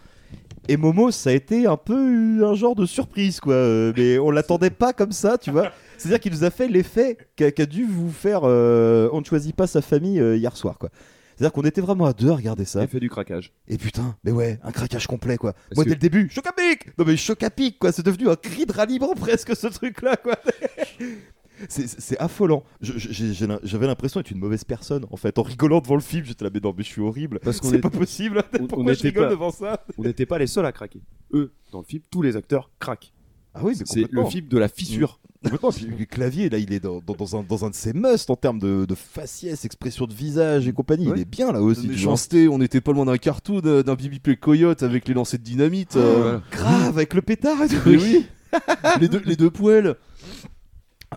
Et 0.67 0.75
Momo, 0.75 1.11
ça 1.11 1.29
a 1.29 1.34
été 1.34 1.65
un 1.67 1.77
peu 1.77 2.45
un 2.45 2.53
genre 2.53 2.75
de 2.75 2.85
surprise, 2.85 3.39
quoi. 3.39 3.53
Euh, 3.53 3.93
mais 3.95 4.19
on 4.19 4.29
l'attendait 4.29 4.69
pas 4.69 4.91
comme 4.91 5.13
ça, 5.13 5.38
tu 5.38 5.51
vois. 5.51 5.71
C'est-à-dire 5.97 6.19
qu'il 6.19 6.34
nous 6.34 6.43
a 6.43 6.49
fait 6.49 6.67
l'effet 6.67 7.17
qu'a 7.38 7.51
qu'a 7.51 7.65
dû 7.65 7.85
vous 7.85 8.11
faire 8.11 8.41
euh, 8.43 9.07
On 9.13 9.21
ne 9.21 9.25
choisit 9.25 9.55
pas 9.55 9.67
sa 9.67 9.81
famille 9.81 10.19
euh, 10.19 10.35
hier 10.35 10.55
soir, 10.57 10.77
quoi. 10.77 10.89
C'est-à-dire 11.38 11.53
qu'on 11.53 11.61
était 11.61 11.81
vraiment 11.81 12.05
à 12.05 12.14
deux 12.14 12.31
à 12.31 12.35
regarder 12.35 12.65
ça. 12.65 12.81
Il 12.81 12.88
fait 12.88 12.99
du 12.99 13.09
craquage. 13.09 13.53
Et 13.68 13.77
putain, 13.77 14.15
mais 14.23 14.31
ouais, 14.31 14.59
un 14.64 14.72
craquage 14.72 15.05
complet, 15.05 15.38
quoi. 15.38 15.53
Parce 15.53 15.76
Moi, 15.76 15.84
que- 15.84 15.89
dès 15.89 15.95
le 15.95 15.99
début, 16.01 16.30
choc 16.31 16.47
à 16.47 16.51
pic 16.51 16.97
Non, 16.97 17.05
mais 17.05 17.15
choc 17.15 17.43
à 17.43 17.51
pic, 17.51 17.77
quoi. 17.77 17.91
C'est 17.91 18.03
devenu 18.03 18.27
un 18.27 18.35
cri 18.35 18.65
de 18.65 18.73
ralliement 18.73 19.14
presque, 19.15 19.55
ce 19.55 19.68
truc-là, 19.68 20.18
quoi. 20.18 20.35
C'est- 21.69 22.18
affolant. 22.19 22.64
J'avais 22.81 23.88
l'impression 23.88 24.19
d'être 24.19 24.30
une 24.31 24.39
mauvaise 24.39 24.64
personne, 24.64 25.05
en 25.11 25.18
fait. 25.18 25.38
En 25.39 25.43
rigolant 25.43 25.80
devant 25.81 25.95
le 25.95 26.01
film, 26.01 26.23
j'étais 26.26 26.43
là, 26.45 26.51
mais 26.53 26.59
non, 26.59 26.73
mais 26.77 26.84
je 26.84 26.89
suis 26.89 27.01
horrible. 27.01 27.39
Parce 27.39 27.59
qu'on 27.59 27.69
C'est 27.69 27.77
est- 27.77 27.81
pas 27.81 27.89
possible. 27.89 28.43
on- 28.53 28.57
Pourquoi 28.68 28.91
on 28.91 28.93
je 28.95 29.01
rigole 29.03 29.23
pas- 29.26 29.30
devant 29.31 29.51
ça? 29.51 29.84
On 29.97 30.03
n'était 30.03 30.26
pas 30.27 30.38
les 30.38 30.47
seuls 30.47 30.65
à 30.68 30.72
craquer. 30.72 31.01
Eux, 31.34 31.51
dans 31.72 31.80
le 31.80 31.85
film, 31.85 32.03
tous 32.11 32.22
les 32.22 32.35
acteurs 32.35 32.69
craquent. 32.80 33.11
Ah 33.53 33.60
oui, 33.64 33.76
mais 33.80 33.86
c'est 33.86 34.06
le 34.11 34.26
film 34.26 34.48
de 34.48 34.57
la 34.57 34.68
fissure. 34.68 35.19
Complètement. 35.44 35.72
Puis 35.72 35.86
le 35.99 36.06
clavier, 36.06 36.49
là, 36.49 36.57
il 36.57 36.74
est 36.74 36.80
dans, 36.80 36.99
dans- 36.99 37.14
dans 37.14 37.36
un, 37.38 37.44
dans 37.44 37.64
un 37.65 37.69
de 37.69 37.76
ses 37.76 37.94
musts 37.94 38.30
en 38.30 38.36
termes 38.36 38.60
de, 38.60 38.86
de 38.86 38.95
faciès, 38.95 39.64
expression 39.65 40.06
de 40.06 40.14
visage 40.14 40.68
et 40.68 40.74
compagnie. 40.74 41.10
Il 41.15 41.22
est 41.22 41.26
bien 41.26 41.52
là 41.52 41.61
aussi. 41.61 41.88
Méchanceté, 41.88 42.48
on 42.48 42.60
était 42.61 42.82
pas 42.82 42.91
loin 42.91 43.06
d'un 43.06 43.18
cartoon, 43.18 43.61
euh, 43.65 43.84
d'un 43.84 43.94
Bibi 43.95 44.19
Play 44.19 44.36
Coyote 44.36 44.84
avec 44.84 45.07
les 45.07 45.14
lancers 45.14 45.40
de 45.40 45.44
dynamite. 45.44 45.95
euh. 45.95 46.40
Grave, 46.52 46.90
avec 46.98 47.14
le 47.14 47.22
pétard 47.22 47.61
et 47.64 47.68
tout. 47.68 47.76
Oui. 47.86 48.26
les, 49.02 49.07
deux, 49.07 49.22
les 49.26 49.36
deux 49.36 49.52
poêles. 49.52 49.95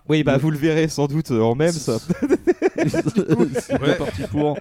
Oui, 0.07 0.23
bah 0.23 0.37
vous 0.37 0.51
le 0.51 0.57
verrez 0.57 0.87
sans 0.87 1.07
doute 1.07 1.31
euh, 1.31 1.41
en 1.41 1.55
même 1.55 1.71
ça. 1.73 1.97
C'est 2.77 3.81
bien 3.83 3.93
parti 3.95 4.21
pour. 4.29 4.57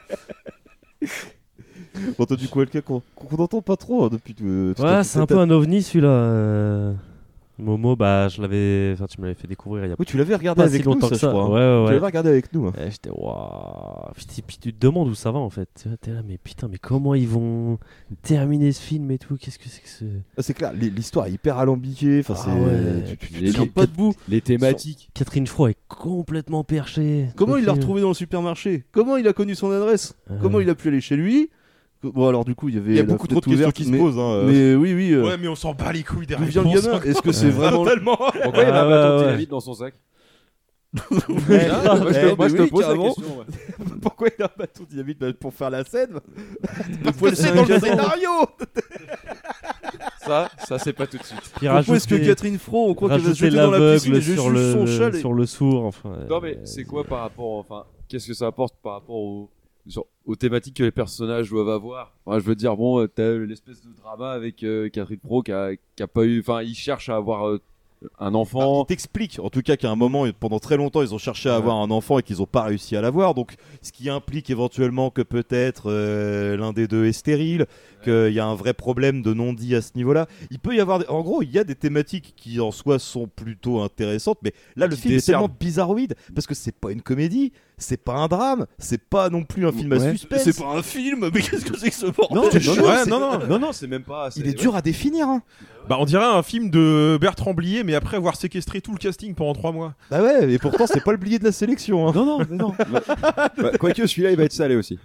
Bon, 2.19 2.25
toi, 2.27 2.37
du 2.37 2.49
coup, 2.49 2.65
quelqu'un 2.65 2.81
qu'on 3.15 3.37
n'entend 3.37 3.63
pas 3.63 3.77
trop 3.77 4.05
hein, 4.05 4.09
depuis. 4.11 4.35
euh, 4.43 4.75
Ouais, 4.79 5.05
c'est 5.05 5.19
un 5.19 5.27
peu 5.27 5.39
un 5.39 5.51
ovni 5.51 5.83
celui-là. 5.83 6.95
Euh. 7.61 7.65
Momo, 7.65 7.97
bah 7.97 8.28
je 8.28 8.41
l'avais. 8.43 8.91
Enfin, 8.95 9.07
tu 9.07 9.20
me 9.20 9.27
l'avais 9.27 9.39
fait 9.39 9.47
découvrir 9.49 9.85
il 9.85 9.89
y 9.89 9.93
a 9.93 9.97
Oui, 9.99 10.07
tu 10.07 10.16
l'avais 10.16 10.35
regardé 10.35 10.61
pas 10.62 10.66
avec 10.66 10.82
si 10.82 10.89
nous, 10.89 10.95
longtemps 10.95 11.09
ça, 11.09 11.15
que 11.15 11.20
je 11.20 11.27
crois, 11.27 11.45
hein. 11.45 11.49
Ouais, 11.49 11.55
ouais, 11.55 11.77
Tu 11.78 11.85
ouais. 11.89 11.93
l'avais 11.95 12.07
regardé 12.07 12.28
avec 12.31 12.53
nous, 12.53 12.66
hein. 12.66 12.73
Et 12.78 12.91
J'étais 12.91 13.11
waouh. 13.11 14.12
Puis, 14.15 14.27
puis 14.47 14.59
tu 14.61 14.73
te 14.74 14.78
demandes 14.87 15.09
où 15.09 15.15
ça 15.15 15.31
va 15.31 15.39
en 15.39 15.51
fait. 15.51 15.69
Tu 15.82 15.89
T'es 16.01 16.11
là, 16.12 16.23
mais 16.27 16.39
putain, 16.39 16.69
mais 16.69 16.78
comment 16.78 17.15
ils 17.15 17.28
vont 17.28 17.78
terminer 18.23 18.73
ce 18.73 18.81
film 18.82 19.11
et 19.11 19.19
tout 19.19 19.37
Qu'est-ce 19.37 19.59
que 19.59 19.69
c'est 19.69 19.82
que 19.82 19.89
ce. 19.89 20.05
Ah, 20.37 20.43
c'est 20.43 20.55
clair, 20.55 20.73
l'hi- 20.73 20.91
l'histoire 20.91 21.27
est 21.27 21.32
hyper 21.32 21.59
alambiquée. 21.59 22.20
Enfin, 22.20 22.35
Ah 22.37 22.43
c'est. 22.45 22.51
ouais. 22.53 23.03
tu- 23.11 23.16
tu- 23.16 23.32
tu 23.35 23.41
Les- 23.41 23.51
tiens 23.53 23.65
les- 23.65 23.69
pas 23.70 23.87
debout. 23.87 24.15
Les 24.28 24.41
thématiques. 24.41 25.11
Catherine 25.15 25.47
Fro 25.47 25.69
est 25.69 25.77
complètement 25.89 26.65
perchée. 26.65 27.28
Comment 27.37 27.57
il 27.57 27.65
l'a 27.65 27.73
retrouvé 27.73 28.01
dans 28.01 28.09
le 28.09 28.15
supermarché? 28.15 28.85
Comment 28.93 29.16
il 29.16 29.27
a 29.28 29.32
connu 29.32 29.55
son 29.55 29.70
adresse? 29.70 30.15
Comment 30.41 30.61
il 30.61 30.69
a 30.70 30.74
pu 30.74 30.89
aller 30.89 31.01
chez 31.01 31.16
lui? 31.16 31.51
Bon, 32.02 32.28
alors 32.28 32.44
du 32.47 32.55
coup, 32.55 32.68
il 32.70 32.77
y 32.77 32.78
avait. 32.78 32.90
Il 32.93 32.97
y 32.97 32.98
a 32.98 33.02
la 33.02 33.09
beaucoup 33.09 33.27
trop 33.27 33.40
de 33.40 33.44
questions 33.44 33.60
ouverte, 33.60 33.77
qui 33.77 33.85
se 33.85 33.90
mais- 33.90 33.98
posent, 33.98 34.18
hein, 34.18 34.31
euh. 34.31 34.47
Mais 34.47 34.74
oui, 34.74 34.94
oui. 34.94 35.12
euh, 35.12 35.22
Ouais, 35.24 35.36
mais 35.36 35.48
on 35.48 35.55
s'en 35.55 35.74
bat 35.74 35.93
les 35.93 36.02
couilles 36.02 36.27
des 36.27 36.35
D'où 36.36 36.44
vient 36.44 36.62
le 36.62 36.81
gamin. 36.81 37.01
Est-ce 37.02 37.20
que 37.20 37.32
c'est 37.32 37.51
vraiment. 37.51 37.85
Totalement. 37.85 38.16
Pourquoi 38.43 38.62
il 38.62 38.70
a 38.70 38.85
un 38.85 38.89
bâton 38.89 39.39
de 39.39 39.44
dans 39.44 39.60
son 39.60 39.74
sac 39.74 39.94
Ouais, 41.48 41.68
Ah, 41.70 41.94
moi, 41.97 42.12
je 42.12 42.18
eh, 42.18 42.35
moi, 42.35 42.48
te 42.48 42.62
pose 42.68 42.89
la 42.89 42.97
question. 42.97 43.39
ouais. 43.39 43.44
Pourquoi 44.02 44.28
il 44.36 44.43
a 44.43 44.47
un 44.47 44.59
bâton 44.59 44.82
de 44.85 44.89
dynamite 44.89 45.18
Bah, 45.20 45.32
Pour 45.39 45.55
faire 45.55 45.70
la 45.70 45.85
scène? 45.85 46.18
Parce 47.05 47.16
que 47.16 47.35
c'est 47.35 47.55
dans 47.55 47.64
le 47.64 47.78
scénario 47.78 48.31
Ça, 50.27 50.51
ça 50.66 50.78
c'est 50.78 50.93
pas 50.93 51.06
tout 51.06 51.18
de 51.18 51.22
suite. 51.24 51.40
Puis 51.56 51.66
Pourquoi 51.68 51.97
est-ce 51.97 52.09
que 52.09 52.14
Catherine 52.14 52.59
Fro, 52.59 52.90
on 52.90 52.94
croit 52.94 53.09
qu'elle 53.10 53.20
va 53.20 53.35
se 53.35 53.47
dans 53.47 53.70
la 53.70 53.94
piscine 53.94 54.14
et 54.14 54.20
juste 54.20 54.35
sur 54.40 54.44
son 54.44 54.51
le, 54.51 54.86
chalet 54.86 55.20
sur 55.20 55.32
le 55.32 55.47
sourd, 55.47 55.85
enfin. 55.85 56.10
Non 56.28 56.36
euh, 56.36 56.40
mais 56.43 56.59
c'est 56.64 56.85
quoi 56.85 57.05
par 57.05 57.20
rapport, 57.20 57.55
enfin, 57.59 57.85
qu'est-ce 58.09 58.27
que 58.28 58.35
ça 58.35 58.47
apporte 58.47 58.74
par 58.82 58.94
rapport 58.94 59.16
au- 59.16 59.51
sur- 59.86 60.07
aux 60.27 60.36
thématiques 60.36 60.77
que 60.77 60.82
les 60.85 60.90
personnages 60.90 61.51
doivent 61.51 61.69
avoir 61.69 62.12
Enfin, 62.27 62.39
Je 62.39 62.44
veux 62.44 62.55
dire, 62.55 62.77
bon, 62.77 63.01
euh, 63.01 63.09
t'as 63.09 63.32
l'espèce 63.39 63.82
de 63.82 63.93
drama 64.01 64.31
avec 64.32 64.62
euh, 64.62 64.89
Catherine 64.89 65.19
Pro 65.20 65.43
qui 65.43 65.52
a, 65.52 65.70
qui 65.97 66.02
a 66.02 66.07
pas 66.07 66.24
eu, 66.24 66.40
enfin, 66.40 66.62
il 66.62 66.74
cherche 66.74 67.09
à 67.09 67.16
avoir 67.16 67.48
euh, 67.48 67.61
un 68.19 68.35
enfant. 68.35 68.85
Il 68.85 68.86
t'explique, 68.86 69.39
en 69.43 69.51
tout 69.51 69.61
cas, 69.61 69.77
qu'à 69.77 69.90
un 69.90 69.97
moment, 69.97 70.24
pendant 70.39 70.59
très 70.59 70.78
longtemps, 70.78 71.02
ils 71.02 71.15
ont 71.15 71.19
cherché 71.19 71.51
à 71.51 71.57
avoir 71.57 71.77
un 71.77 71.90
enfant 71.90 72.19
et 72.19 72.23
qu'ils 72.23 72.39
n'ont 72.39 72.47
pas 72.47 72.62
réussi 72.62 72.97
à 72.97 73.02
l'avoir. 73.02 73.35
Donc, 73.35 73.57
ce 73.82 73.93
qui 73.93 74.09
implique 74.09 74.48
éventuellement 74.48 75.11
que 75.11 75.20
peut-être 75.23 75.90
euh, 75.90 76.57
l'un 76.57 76.73
des 76.73 76.86
deux 76.89 77.05
est 77.07 77.12
stérile, 77.12 77.66
qu'il 78.02 78.32
y 78.32 78.40
a 78.40 78.47
un 78.47 78.55
vrai 78.55 78.74
problème 78.74 79.22
de 79.22 79.32
non-dit 79.35 79.74
à 79.74 79.82
ce 79.82 79.90
niveau-là. 79.97 80.27
Il 80.51 80.59
peut 80.59 80.74
y 80.74 80.81
avoir, 80.81 80.98
des- 81.01 81.06
en 81.09 81.22
gros, 81.22 81.43
il 81.43 81.51
y 81.51 81.59
a 81.59 81.64
des 81.64 81.74
thématiques 81.74 82.35
qui 82.36 82.60
en 82.60 82.70
soi 82.70 82.98
sont 82.98 83.27
plutôt 83.28 83.81
intéressantes, 83.81 84.39
mais 84.43 84.52
là, 84.77 84.86
le 84.86 84.97
film 84.97 85.14
est 85.14 85.24
tellement 85.27 85.48
bizarroïde 85.60 86.14
parce 86.35 86.47
que 86.47 86.55
c'est 86.55 86.74
pas 86.74 86.93
une 86.93 87.02
comédie, 87.02 87.52
c'est 87.78 87.97
pas 88.02 88.14
un 88.14 88.28
drame, 88.28 88.66
c'est 88.78 89.02
pas 89.02 89.31
non 89.31 89.43
plus 89.44 89.66
un 89.66 89.72
film 89.72 89.93
à 89.93 89.97
Ouais. 89.97 90.10
suspense. 90.12 90.43
C'est 90.43 90.59
pas 90.59 90.77
un 90.77 90.82
film, 90.82 91.31
mais 91.32 91.40
qu'est-ce 91.40 91.64
que 91.64 91.78
c'est 91.78 91.89
que 91.90 91.94
ce 91.97 92.06
bordel 92.06 92.36
Non, 92.36 92.44
non, 92.44 92.51
jure, 92.59 92.77
non, 92.77 92.82
c'est- 93.05 93.10
non, 93.10 93.20
non, 93.20 93.47
non, 93.47 93.59
non, 93.59 93.72
c'est 93.72 93.86
même 93.86 94.02
pas. 94.05 94.28
Il 94.36 94.47
est 94.47 94.52
dur 94.59 94.77
à 94.77 94.82
définir. 94.82 95.28
Hein. 95.28 95.43
Bah, 95.89 95.97
on 95.98 96.05
dirait 96.05 96.24
un 96.27 96.43
film 96.43 96.70
de 96.70 97.18
Bertrand 97.20 97.55
Blier, 97.55 97.82
mais 97.85 97.94
après 97.94 98.16
avoir 98.18 98.36
séquestré 98.36 98.81
tout 98.82 98.93
le 98.93 98.98
casting 98.98 99.35
pendant 99.35 99.55
3 99.55 99.72
mois. 99.72 99.94
Bah 100.10 100.22
ouais, 100.22 100.52
et 100.52 100.59
pourtant, 100.59 100.86
c'est 100.86 101.02
pas 101.02 101.10
le 101.12 101.16
blier 101.16 101.39
de 101.39 101.44
la 101.44 101.52
sélection. 101.52 102.06
Hein. 102.06 102.12
Non, 102.14 102.24
non, 102.27 102.47
mais 102.48 102.56
non. 102.56 102.74
Bah, 103.56 103.72
Quoique 103.78 104.06
celui-là, 104.06 104.31
il 104.31 104.36
va 104.36 104.44
être 104.44 104.52
salé 104.52 104.77
aussi. 104.77 104.98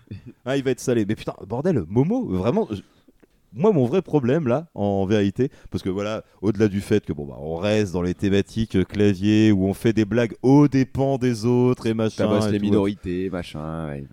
Ah, 0.46 0.58
il 0.58 0.64
va 0.64 0.72
être 0.72 0.80
salé. 0.82 1.06
Mais 1.08 1.16
putain, 1.16 1.34
bordel, 1.48 1.84
Momo, 1.88 2.26
vraiment. 2.28 2.68
Moi, 3.58 3.72
mon 3.72 3.86
vrai 3.86 4.02
problème 4.02 4.50
là, 4.50 4.68
en 4.76 5.06
vérité, 5.06 5.50
parce 5.72 5.82
que 5.82 5.90
voilà, 5.90 6.24
au-delà 6.42 6.68
du 6.68 6.82
fait 6.82 7.06
que 7.06 7.14
bon, 7.14 7.26
bah, 7.26 7.38
on 7.40 7.56
reste 7.56 7.94
dans 7.94 8.02
les 8.02 8.14
thématiques 8.14 8.76
euh, 8.76 8.84
clavier 8.84 9.52
où 9.54 9.66
on 9.66 9.74
fait 9.74 9.94
des 9.94 10.04
blagues 10.04 10.36
aux 10.42 10.68
dépens 10.68 11.18
des 11.18 11.46
autres 11.46 11.88
et 11.88 11.94
machin. 11.94 12.26
Tabasse 12.26 12.48
et 12.48 12.52
les 12.52 12.60
tout. 12.60 12.66
minorités, 12.66 13.30
machin. 13.30 13.88
ouais. 13.88 14.04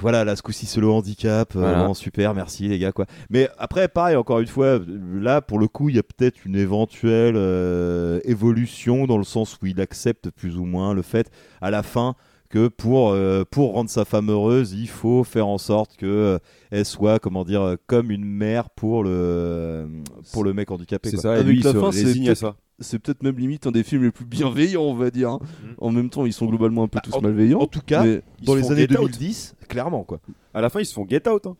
Voilà, 0.00 0.24
là, 0.24 0.34
ce 0.34 0.42
coup-ci, 0.42 0.64
c'est 0.64 0.80
le 0.80 0.88
handicap. 0.88 1.54
euh, 1.56 1.92
super, 1.94 2.34
merci 2.34 2.68
les 2.68 2.78
gars, 2.78 2.92
quoi. 2.92 3.04
Mais 3.28 3.50
après, 3.58 3.88
pareil, 3.88 4.16
encore 4.16 4.40
une 4.40 4.46
fois, 4.46 4.80
là, 5.14 5.42
pour 5.42 5.58
le 5.58 5.68
coup, 5.68 5.90
il 5.90 5.96
y 5.96 5.98
a 5.98 6.02
peut-être 6.02 6.46
une 6.46 6.56
éventuelle 6.56 7.34
euh, 7.36 8.20
évolution 8.24 9.06
dans 9.06 9.18
le 9.18 9.24
sens 9.24 9.58
où 9.60 9.66
il 9.66 9.80
accepte 9.80 10.30
plus 10.30 10.56
ou 10.56 10.64
moins 10.64 10.94
le 10.94 11.02
fait, 11.02 11.30
à 11.60 11.70
la 11.70 11.82
fin, 11.82 12.14
que 12.56 12.68
pour, 12.68 13.10
euh, 13.10 13.44
pour 13.50 13.72
rendre 13.74 13.90
sa 13.90 14.04
femme 14.06 14.30
heureuse, 14.30 14.72
il 14.72 14.88
faut 14.88 15.24
faire 15.24 15.46
en 15.46 15.58
sorte 15.58 15.96
que 15.96 16.06
euh, 16.06 16.38
elle 16.70 16.86
soit, 16.86 17.18
comment 17.18 17.44
dire, 17.44 17.60
euh, 17.60 17.76
comme 17.86 18.10
une 18.10 18.24
mère 18.24 18.70
pour 18.70 19.04
le, 19.04 19.86
pour 20.32 20.42
le 20.42 20.54
mec 20.54 20.70
handicapé. 20.70 21.10
C'est 21.10 21.18
ça, 21.18 21.36
et 21.36 21.40
Avec 21.40 21.46
lui, 21.48 21.60
la 21.62 21.74
fin, 21.74 21.92
c'est 21.92 22.04
peut-être- 22.14 22.34
ça. 22.36 22.56
C'est 22.78 22.98
peut-être 22.98 23.22
même 23.22 23.38
limite 23.38 23.66
un 23.66 23.70
des 23.72 23.82
films 23.82 24.02
les 24.04 24.10
plus 24.10 24.24
bienveillants, 24.26 24.82
on 24.82 24.94
va 24.94 25.10
dire. 25.10 25.30
hein. 25.30 25.40
En 25.78 25.90
même 25.90 26.10
temps, 26.10 26.26
ils 26.26 26.32
sont 26.32 26.46
globalement 26.46 26.82
un 26.84 26.88
peu 26.88 26.98
tous 27.02 27.10
Bah, 27.10 27.18
en- 27.18 27.22
malveillants. 27.22 27.60
En 27.60 27.66
tout 27.66 27.80
cas, 27.84 28.04
mais- 28.04 28.22
dans 28.42 28.54
les 28.54 28.70
années 28.70 28.82
get 28.88 28.92
out. 28.98 29.10
2010, 29.10 29.54
clairement, 29.68 30.04
quoi. 30.04 30.20
À 30.54 30.60
la 30.62 30.68
fin, 30.70 30.80
ils 30.80 30.86
se 30.86 30.92
font 30.94 31.06
get 31.08 31.26
out. 31.28 31.46
Hein. 31.46 31.56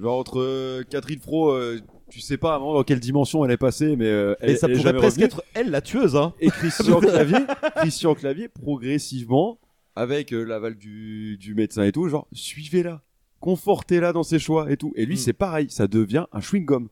Genre 0.00 0.18
entre 0.18 0.40
euh, 0.40 0.82
Catherine 0.88 1.18
Fro, 1.20 1.50
euh, 1.50 1.78
tu 2.08 2.20
sais 2.20 2.36
pas 2.38 2.56
vraiment 2.58 2.74
dans 2.74 2.82
quelle 2.84 3.00
dimension 3.00 3.44
elle 3.44 3.50
est 3.52 3.56
passée, 3.56 3.94
mais 3.96 4.06
euh, 4.06 4.34
elle, 4.40 4.50
Et 4.50 4.56
ça 4.56 4.66
elle 4.68 4.76
pourrait 4.78 4.94
presque 4.94 5.16
revenue. 5.16 5.24
être 5.26 5.42
elle 5.54 5.70
la 5.70 5.80
tueuse, 5.80 6.16
hein. 6.16 6.32
Et 6.40 6.48
Christian 6.50 6.98
Clavier, 7.00 7.38
Christian 7.76 8.14
Clavier, 8.14 8.48
progressivement, 8.48 9.58
avec 10.00 10.32
euh, 10.32 10.42
l'aval 10.44 10.76
du, 10.76 11.36
du 11.38 11.54
médecin 11.54 11.82
et 11.84 11.92
tout, 11.92 12.08
genre 12.08 12.26
suivez-la, 12.32 13.02
confortez-la 13.40 14.12
dans 14.12 14.22
ses 14.22 14.38
choix 14.38 14.70
et 14.70 14.76
tout. 14.76 14.92
Et 14.96 15.04
lui, 15.06 15.14
Mm. 15.14 15.18
c'est 15.18 15.32
pareil, 15.32 15.66
ça 15.70 15.86
devient 15.86 16.24
un 16.32 16.40
chewing-gum. 16.40 16.88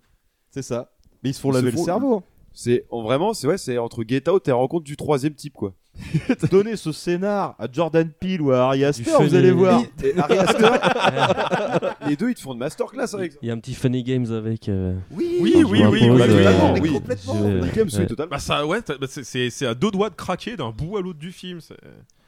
C'est 0.51 0.63
ça. 0.63 0.93
Mais 1.23 1.31
ils 1.31 1.35
se 1.35 1.41
font 1.41 1.51
Ils 1.51 1.55
laver 1.57 1.71
le 1.73 1.77
cerveau. 1.79 2.23
C'est 2.53 2.87
en- 2.91 3.03
vraiment, 3.03 3.35
c'est 3.35 3.47
ouais, 3.47 3.59
c'est 3.59 3.79
entre 3.79 4.03
Get 4.07 4.29
Out 4.29 4.49
et 4.49 4.53
rencontre 4.53 4.85
du 4.85 4.97
troisième 4.97 5.35
type 5.35 5.53
quoi. 5.55 5.75
Donner 6.51 6.77
ce 6.77 6.93
scénar 6.93 7.55
à 7.59 7.67
Jordan 7.71 8.09
Peele 8.21 8.41
ou 8.41 8.51
à 8.53 8.69
Ari 8.69 8.85
Aster, 8.85 9.11
vous 9.21 9.35
allez 9.35 9.51
voir. 9.53 9.83
Et 10.03 10.17
Ari 10.19 10.39
Aster, 10.39 10.69
les 12.09 12.17
deux 12.17 12.31
ils 12.31 12.35
te 12.35 12.41
font 12.41 12.55
de 12.55 12.59
masterclass 12.59 13.15
avec. 13.15 13.35
Il 13.43 13.49
y 13.49 13.51
a 13.51 13.55
un 13.55 13.59
petit 13.59 13.75
funny 13.75 14.03
games 14.03 14.27
avec. 14.33 14.69
euh, 14.69 14.97
Oui, 15.11 15.39
Oui, 15.41 15.53
oui, 15.57 15.65
oui, 15.67 15.85
oui. 16.09 16.09
complètement. 16.09 16.75
je- 16.77 17.61
Funny 17.61 17.71
Games, 17.75 17.89
oui, 17.93 17.99
ouais. 17.99 18.07
totalement. 18.07 18.31
Bah, 18.31 18.39
ça, 18.39 18.67
ouais, 18.67 18.81
t'as- 18.83 18.97
bah, 18.99 19.07
c'est- 19.09 19.25
c'est 19.25 19.51
c'est 19.51 19.67
à 19.67 19.75
deux 19.75 19.91
doigts 19.91 20.11
de 20.11 20.15
craquer 20.17 20.57
d'un 20.57 20.71
bout 20.71 20.97
à 20.97 21.01
l'autre 21.03 21.19
du 21.19 21.33
film. 21.33 21.61
c'est- 21.61 21.77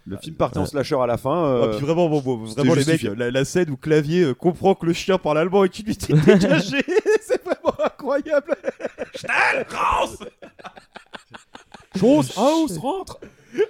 Le 0.06 0.16
film 0.16 0.35
partait 0.35 0.59
en 0.59 0.66
slasher 0.66 0.97
à 1.01 1.06
la 1.06 1.16
fin. 1.18 1.44
euh, 1.44 1.64
Ah, 1.72 1.77
puis 1.77 1.85
vraiment, 1.86 2.09
bon, 2.09 2.20
bon, 2.20 2.47
c'était 2.47 2.60
vraiment 2.62 2.74
les 2.74 2.81
mecs, 2.81 2.89
justifié. 3.01 3.14
la, 3.16 3.31
la 3.31 3.44
scène 3.44 3.70
où 3.70 3.77
Clavier 3.77 4.22
euh, 4.24 4.35
comprend 4.35 4.74
que 4.74 4.86
le 4.86 4.93
chien 4.93 5.18
parle 5.18 5.39
allemand 5.39 5.64
et 5.64 5.68
qu'il 5.68 5.86
lui 5.86 5.97
dit 5.97 6.06
dégagé, 6.24 6.78
c'est 7.22 7.43
vraiment 7.44 7.74
incroyable. 7.85 8.56
Chose, 11.97 12.32
house, 12.36 12.77
rentre. 12.82 13.18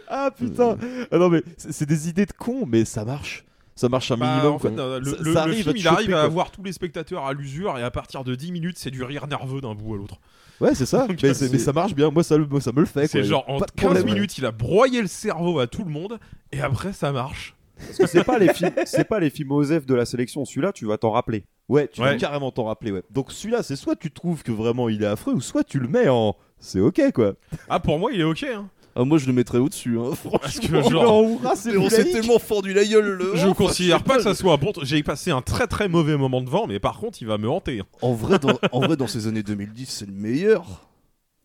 Ah 0.08 0.30
putain. 0.36 0.76
Ah 1.10 1.16
non 1.18 1.30
mais 1.30 1.42
c'est 1.56 1.72
c'est 1.72 1.86
des 1.86 2.08
idées 2.08 2.26
de 2.26 2.32
con, 2.32 2.64
mais 2.66 2.84
ça 2.84 3.04
marche. 3.04 3.44
Ça 3.80 3.88
marche 3.88 4.10
un 4.10 4.18
Bah, 4.18 4.26
minimum. 4.34 4.52
en 4.52 4.58
fait, 4.58 4.74
quoi. 4.74 4.98
le, 4.98 5.04
Ça- 5.04 5.16
le- 5.20 5.24
ça 5.24 5.30
le 5.30 5.36
arrive 5.38 5.62
film, 5.64 5.76
il 5.78 5.88
arrive 5.88 6.14
à 6.14 6.22
avoir 6.22 6.50
tous 6.50 6.62
les 6.62 6.72
spectateurs 6.72 7.24
à 7.24 7.32
l'usure 7.32 7.78
et 7.78 7.82
à 7.82 7.90
partir 7.90 8.24
de 8.24 8.34
10 8.34 8.52
minutes, 8.52 8.76
c'est 8.78 8.90
du 8.90 9.02
rire 9.02 9.26
nerveux 9.26 9.62
d'un 9.62 9.74
bout 9.74 9.94
à 9.94 9.96
l'autre. 9.96 10.16
Ouais, 10.60 10.74
c'est 10.74 10.84
ça. 10.84 11.06
Donc, 11.08 11.18
mais, 11.22 11.32
ça 11.32 11.72
marche 11.72 11.94
bien. 11.94 12.10
Moi, 12.10 12.22
ça, 12.22 12.36
moi, 12.36 12.60
ça 12.60 12.72
me 12.72 12.80
le 12.80 12.84
fait. 12.86 13.06
C'est 13.06 13.24
genre 13.24 13.44
en 13.48 13.58
Pas 13.58 13.64
de 13.64 13.70
15 13.70 13.84
problème. 13.94 14.04
minutes, 14.14 14.36
il 14.36 14.44
a 14.44 14.50
broyé 14.52 15.00
le 15.00 15.06
cerveau 15.06 15.60
à 15.60 15.66
tout 15.66 15.82
le 15.84 15.90
monde 15.90 16.18
et 16.52 16.60
après 16.60 16.92
ça 16.92 17.10
marche. 17.10 17.54
Parce 17.78 17.96
que 17.96 18.06
c'est 18.06 18.24
pas 18.24 18.38
les 18.38 18.52
films, 18.52 18.70
c'est 18.84 19.04
pas 19.08 19.18
les 19.18 19.30
films 19.30 19.52
OSEF 19.52 19.86
de 19.86 19.94
la 19.94 20.04
sélection. 20.04 20.44
Celui-là, 20.44 20.72
tu 20.72 20.84
vas 20.84 20.98
t'en 20.98 21.12
rappeler. 21.12 21.44
Ouais, 21.70 21.88
tu 21.88 22.02
Ouais. 22.02 22.12
peux 22.12 22.18
carrément 22.18 22.50
t'en 22.50 22.64
rappeler, 22.64 22.92
ouais. 22.92 23.02
Donc 23.10 23.32
celui-là, 23.32 23.62
c'est 23.62 23.76
soit 23.76 23.96
tu 23.96 24.10
trouves 24.10 24.42
que 24.42 24.52
vraiment 24.52 24.90
il 24.90 25.02
est 25.02 25.06
affreux, 25.06 25.32
ou 25.32 25.40
soit 25.40 25.64
tu 25.64 25.78
le 25.80 25.88
mets 25.88 26.08
en. 26.10 26.36
C'est 26.58 26.80
ok, 26.80 27.00
quoi. 27.14 27.32
Ah, 27.70 27.80
pour 27.80 27.98
moi, 27.98 28.10
il 28.12 28.20
est 28.20 28.24
ok. 28.24 28.42
Hein. 28.54 28.68
Ah, 29.00 29.04
moi 29.04 29.16
je 29.18 29.26
le 29.26 29.32
mettrais 29.32 29.58
au-dessus. 29.58 29.98
Hein. 29.98 30.10
Parce 30.42 30.58
que 30.60 30.66
Franchement, 30.66 30.90
genre- 30.90 31.14
on 31.14 31.54
s'est 31.56 31.76
on 31.76 31.88
s'est 31.88 32.10
tellement 32.10 32.38
fendu 32.38 32.72
la 32.74 32.84
gueule. 32.84 33.12
Le 33.12 33.36
Je 33.36 33.46
Oh, 33.46 33.54
considère 33.54 34.02
pas 34.02 34.16
que 34.16 34.22
ça 34.22 34.34
soit 34.34 34.52
un 34.52 34.56
bon. 34.58 34.72
J'ai 34.82 35.02
passé 35.02 35.30
un 35.30 35.40
très 35.42 35.66
très 35.66 35.88
mauvais 35.88 36.16
moment 36.16 36.42
devant, 36.42 36.66
mais 36.66 36.78
par 36.80 36.98
contre, 36.98 37.18
il 37.22 37.26
va 37.26 37.38
me 37.38 37.48
hanter. 37.48 37.82
En 38.02 38.12
vrai, 38.12 38.38
dans, 38.38 38.58
en 38.72 38.80
vrai, 38.80 38.96
dans 38.96 39.06
ces 39.06 39.26
années 39.26 39.42
2010, 39.42 39.86
c'est 39.88 40.06
le 40.06 40.12
meilleur. 40.12 40.86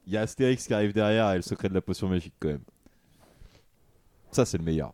Il 0.08 0.14
y 0.14 0.18
a 0.18 0.22
Astérix 0.22 0.68
qui 0.68 0.74
arrive 0.74 0.94
derrière 0.94 1.32
et 1.32 1.38
le 1.38 1.42
secret 1.42 1.70
de 1.70 1.74
la 1.74 1.82
potion 1.82 2.08
magique, 2.10 2.34
quand 2.40 2.50
même. 2.50 2.60
Ça, 4.32 4.44
c'est 4.46 4.58
le 4.58 4.64
meilleur. 4.64 4.92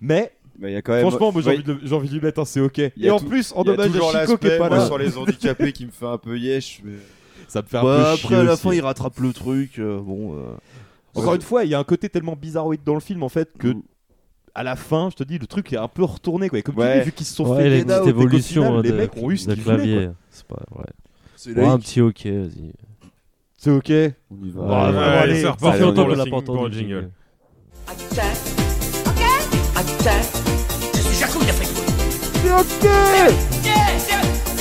Mais. 0.00 0.32
Mais 0.56 0.70
il 0.70 0.74
y 0.74 0.76
a 0.76 0.82
quand 0.82 0.92
même- 0.92 1.00
Franchement, 1.08 1.32
moi 1.32 1.42
j'ai 1.42 1.48
Ouais. 1.48 1.54
envie, 1.56 1.64
de- 1.64 1.78
j'ai 1.82 1.94
envie 1.96 2.08
de 2.08 2.14
lui 2.14 2.20
mettre 2.20 2.40
un 2.40 2.44
c'est 2.44 2.60
ok. 2.60 2.78
Il 2.78 2.92
y 3.02 3.06
Et 3.06 3.08
a 3.08 3.14
en 3.16 3.18
tout- 3.18 3.26
plus, 3.26 3.52
en 3.56 3.64
il 3.64 3.70
y 3.70 3.70
a 3.72 3.86
toujours 3.88 4.12
Chico 4.12 4.38
qui 4.38 4.46
est 4.46 4.56
pas 4.58 4.68
moi, 4.68 4.76
là. 4.78 4.86
sur 4.86 4.98
les 4.98 5.16
handicapés 5.18 5.72
qui 5.72 5.84
me 5.86 5.90
fait 5.90 6.06
un 6.06 6.16
peu 6.18 6.38
yesh. 6.38 6.80
mais- 6.84 6.92
Ça 7.54 7.62
me 7.62 7.66
fait 7.68 7.76
un 7.78 7.82
Bah, 7.84 7.96
peu 7.96 8.02
après, 8.02 8.16
chier 8.28 8.36
à 8.36 8.42
la 8.42 8.52
aussi. 8.54 8.62
fin, 8.62 8.72
il 8.74 8.80
rattrape 8.80 9.18
le 9.20 9.32
truc. 9.32 9.78
euh, 9.78 10.00
bon. 10.00 10.34
euh, 10.36 10.42
Encore 11.14 11.34
une 11.34 11.40
fois, 11.40 11.62
il 11.64 11.70
y 11.70 11.74
a 11.74 11.78
un 11.78 11.84
côté 11.84 12.08
tellement 12.08 12.34
bizarroïde 12.34 12.80
dans 12.84 12.94
le 12.94 13.00
film 13.00 13.22
en 13.22 13.28
fait 13.28 13.48
que 13.58 13.68
Mm. 13.68 13.82
à 14.56 14.62
la 14.64 14.74
fin, 14.74 15.08
je 15.10 15.14
te 15.16 15.22
dis, 15.22 15.38
le 15.38 15.46
truc 15.46 15.72
est 15.72 15.76
un 15.76 15.86
peu 15.86 16.02
retourné 16.02 16.48
quoi. 16.48 16.58
Et 16.58 16.62
comme 16.62 16.74
tu 16.74 16.80
Ouais. 16.80 16.98
dis, 16.98 17.04
vu 17.06 17.12
qu'ils 17.12 17.26
se 17.26 17.34
sont 17.36 17.44
Ouais, 17.48 17.62
fait 17.62 17.66
il 17.66 17.70
y 17.70 17.74
a 17.74 17.76
get 17.76 17.82
une 17.82 17.86
petite 17.86 18.00
out 18.02 18.08
et 18.08 18.12
qu'au 18.12 18.20
évolution 18.22 18.62
final, 18.64 18.78
hein, 18.78 18.82
les 18.82 18.90
de, 18.90 18.96
mecs 18.96 19.16
ont 19.16 19.30
eu 19.30 19.36
ce 19.38 19.46
de 19.48 19.54
qu'ils 19.54 19.62
voulaient. 19.62 19.76
clavier. 19.76 20.10
C'est 20.30 20.46
pas 20.48 20.56
ouais. 20.76 20.84
C'est 21.36 21.56
Ouais, 21.56 21.64
un 21.66 21.78
petit 21.78 22.00
ok, 22.00 22.26
vas-y. 22.26 22.72
C'est 23.56 23.70
ok. 23.70 23.92
On 24.32 24.44
y 24.44 24.50
va. 24.50 24.60
Ouais, 24.62 24.68
ouais, 24.68 24.74
allez, 25.04 25.18
allez, 25.32 25.34
ça 25.36 25.42
ça 25.42 25.52
repart 25.52 25.76
fait 25.76 25.82
longtemps 25.82 26.06
le 26.08 26.12
qu'on 26.14 26.18
l'a 26.18 26.24
pas 26.24 26.30
pour 26.42 26.54
le 26.54 26.60
entendu, 26.60 26.78
jingle. 26.78 26.94
jingle. 26.94 27.10
Je 30.94 31.00
suis 31.00 31.16
Jacouille 31.18 31.46
d'Afrique. 31.46 31.68
C'est 32.42 32.52
ok 32.52 32.86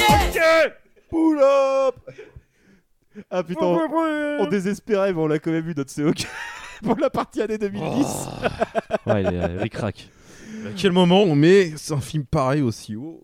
Ok 0.10 0.74
Pull 1.10 1.40
up 1.42 1.96
Ah 3.30 3.44
putain, 3.44 3.66
on, 3.66 3.80
on 4.40 4.48
désespérait, 4.48 5.14
mais 5.14 5.20
on 5.20 5.28
l'a 5.28 5.40
quand 5.40 5.52
même 5.52 5.68
eu 5.70 5.74
notre 5.76 6.02
ok 6.08 6.26
pour 6.84 6.98
la 7.00 7.10
partie 7.10 7.42
année 7.42 7.58
2010. 7.58 8.06
Ouais, 9.06 9.24
il 9.24 9.28
est 9.28 9.44
euh, 9.44 9.62
ric-rac. 9.62 10.10
À 10.66 10.70
quel 10.76 10.92
moment 10.92 11.24
on 11.24 11.36
met 11.36 11.74
un 11.92 12.00
film 12.02 12.26
pareil 12.26 12.62
aussi 12.62 12.96
haut? 12.96 13.24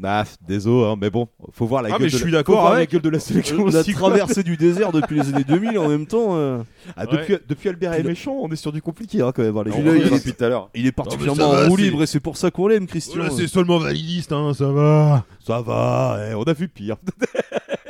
Bah, 0.00 0.22
désolé, 0.46 0.92
hein, 0.92 0.96
mais 1.00 1.10
bon, 1.10 1.26
faut 1.52 1.66
voir 1.66 1.82
la 1.82 1.88
Ah, 1.88 1.92
gueule 1.98 2.02
mais 2.02 2.04
de 2.06 2.10
je 2.10 2.16
la- 2.16 2.20
suis 2.22 2.30
faut 2.30 2.36
d'accord 2.36 2.60
voir 2.60 2.70
la 2.70 2.76
avec. 2.78 2.92
gueule 2.92 3.00
de 3.02 3.08
la 3.08 3.18
sélection 3.18 3.56
On 3.64 3.74
a 3.74 3.82
traversé 3.82 4.44
du 4.44 4.56
désert 4.56 4.92
depuis 4.92 5.16
les 5.16 5.28
années 5.34 5.42
2000 5.42 5.76
en 5.76 5.88
même 5.88 6.06
temps. 6.06 6.36
euh. 6.36 6.62
Ah, 6.96 7.04
depuis, 7.04 7.36
depuis 7.48 7.68
Albert 7.68 7.94
est 7.94 8.04
méchant, 8.04 8.36
on 8.40 8.48
est 8.52 8.56
sur 8.56 8.70
du 8.70 8.80
compliqué 8.80 9.22
hein, 9.22 9.32
quand 9.34 9.42
même. 9.42 9.56
hein, 9.56 9.64
les 9.66 9.70
gars. 9.72 9.78
il, 9.78 10.02
est, 10.06 10.10
depuis 10.10 10.32
tout 10.34 10.44
à 10.44 10.48
l'heure. 10.48 10.70
il 10.72 10.86
est 10.86 10.96
Non, 10.96 11.02
particulièrement 11.04 11.50
va, 11.50 11.64
en 11.66 11.68
roue 11.68 11.76
c'est- 11.76 11.82
libre 11.82 12.02
et 12.04 12.06
c'est 12.06 12.20
pour 12.20 12.36
ça 12.36 12.52
qu'on 12.52 12.68
l'aime, 12.68 12.86
Christian. 12.86 13.16
Voilà, 13.16 13.30
c'est 13.30 13.48
seulement 13.48 13.78
validiste, 13.78 14.30
hein, 14.30 14.52
ça 14.54 14.68
va. 14.70 15.24
Ça 15.44 15.60
va, 15.62 16.18
eh, 16.30 16.34
on 16.34 16.44
a 16.44 16.52
vu 16.52 16.68
pire. 16.68 16.96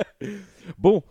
bon, 0.78 1.02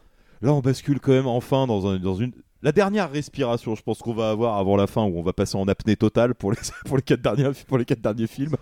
là 0.41 0.53
on 0.53 0.59
bascule 0.61 0.99
quand 0.99 1.11
même 1.11 1.27
enfin 1.27 1.67
dans, 1.67 1.87
un- 1.87 1.99
dans 1.99 2.15
une. 2.15 2.31
La 2.63 2.71
dernière 2.71 3.11
respiration, 3.11 3.75
je 3.75 3.83
pense 3.83 3.99
qu'on 3.99 4.13
va 4.15 4.29
avoir 4.31 4.57
avant 4.57 4.75
la 4.75 4.87
fin, 4.87 5.03
où 5.03 5.17
on 5.19 5.21
va 5.21 5.31
passer 5.33 5.55
en 5.57 5.67
apnée 5.67 5.95
totale 5.95 6.33
pour 6.33 6.51
les, 6.51 6.57
pour 6.85 6.97
les, 6.97 7.03
quatre, 7.03 7.21
derniers, 7.21 7.51
pour 7.67 7.77
les 7.77 7.85
quatre 7.85 8.01
derniers 8.01 8.25
films. 8.27 8.55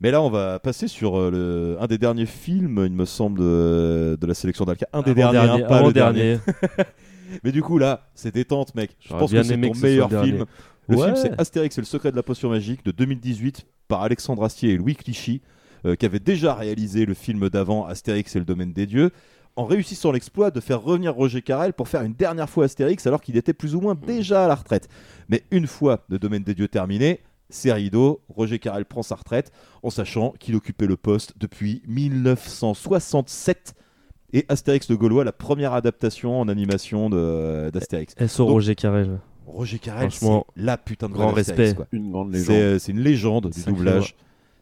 Mais 0.00 0.12
là, 0.12 0.22
on 0.22 0.30
va 0.30 0.60
passer 0.60 0.86
sur 0.86 1.18
euh, 1.18 1.30
le, 1.30 1.82
un 1.82 1.86
des 1.88 1.98
derniers 1.98 2.26
films, 2.26 2.84
il 2.86 2.92
me 2.92 3.04
semble, 3.04 3.40
de, 3.40 4.16
de 4.20 4.26
la 4.26 4.34
sélection 4.34 4.64
d'Alca. 4.64 4.86
Un 4.92 5.02
des 5.02 5.14
derniers, 5.14 5.38
Avant-dernier, 5.38 5.64
hein, 5.64 5.68
pas 5.68 5.82
le 5.82 5.92
dernier. 5.92 6.38
Mais 7.44 7.50
du 7.50 7.62
coup, 7.62 7.78
là, 7.78 8.08
c'est 8.14 8.32
détente, 8.32 8.74
mec. 8.76 8.96
Je 9.00 9.08
J'aurais 9.08 9.20
pense 9.20 9.32
que 9.32 9.42
c'est 9.42 9.60
ton 9.60 9.72
que 9.72 9.78
meilleur 9.80 10.08
le 10.08 10.14
dernier. 10.14 10.30
film. 10.32 10.44
Le 10.88 10.96
Ouais. 10.96 11.04
film, 11.06 11.16
c'est 11.16 11.38
Astérix 11.40 11.76
et 11.76 11.80
le 11.80 11.86
secret 11.86 12.12
de 12.12 12.16
la 12.16 12.22
potion 12.22 12.48
magique 12.48 12.84
de 12.84 12.92
2018 12.92 13.66
par 13.88 14.02
Alexandre 14.02 14.44
Astier 14.44 14.70
et 14.70 14.76
Louis 14.78 14.94
Clichy, 14.94 15.42
euh, 15.84 15.96
qui 15.96 16.06
avaient 16.06 16.20
déjà 16.20 16.54
réalisé 16.54 17.04
le 17.04 17.12
film 17.14 17.48
d'avant 17.50 17.84
Astérix 17.84 18.34
et 18.36 18.38
le 18.38 18.44
domaine 18.46 18.72
des 18.72 18.86
dieux, 18.86 19.10
en 19.58 19.64
réussissant 19.64 20.12
l'exploit 20.12 20.50
de 20.50 20.60
faire 20.60 20.80
revenir 20.82 21.14
Roger 21.14 21.42
Carrel 21.42 21.72
pour 21.72 21.88
faire 21.88 22.02
une 22.02 22.14
dernière 22.14 22.48
fois 22.48 22.64
Astérix 22.66 23.06
alors 23.06 23.20
qu'il 23.20 23.36
était 23.36 23.52
plus 23.52 23.74
ou 23.74 23.80
moins 23.80 23.94
déjà 23.94 24.44
à 24.44 24.48
la 24.48 24.54
retraite. 24.54 24.88
Mais 25.28 25.42
une 25.50 25.66
fois 25.66 26.04
le 26.08 26.18
domaine 26.18 26.44
des 26.44 26.54
dieux 26.54 26.68
terminé, 26.68 27.20
c'est 27.50 27.72
rideau, 27.72 28.20
Roger 28.28 28.58
Carrel 28.58 28.84
prend 28.84 29.02
sa 29.02 29.16
retraite 29.16 29.50
en 29.82 29.90
sachant 29.90 30.32
qu'il 30.38 30.54
occupait 30.54 30.86
le 30.86 30.96
poste 30.96 31.32
depuis 31.38 31.82
1967 31.86 33.74
et 34.32 34.44
Astérix 34.48 34.88
le 34.90 34.96
Gaulois, 34.96 35.24
la 35.24 35.32
première 35.32 35.72
adaptation 35.72 36.38
en 36.40 36.48
animation 36.48 37.08
de- 37.10 37.70
d'Astérix. 37.72 38.14
SO 38.26 38.46
Roger 38.46 38.74
Carrel. 38.74 39.18
Roger 39.46 39.78
Carrel, 39.78 40.10
c'est 40.10 40.18
Franchement, 40.18 40.46
la 40.56 40.76
putain 40.76 41.08
de 41.08 41.14
grand 41.14 41.28
Astérix, 41.34 41.48
respect. 41.58 41.74
quoi. 41.74 41.86
Une 41.92 42.10
grande 42.12 42.32
C'est 42.34 42.38
légende. 42.38 42.56
euh, 42.56 42.78
c'est 42.78 42.92
une 42.92 43.00
légende 43.00 43.50
du 43.50 43.62
doublage. 43.64 44.14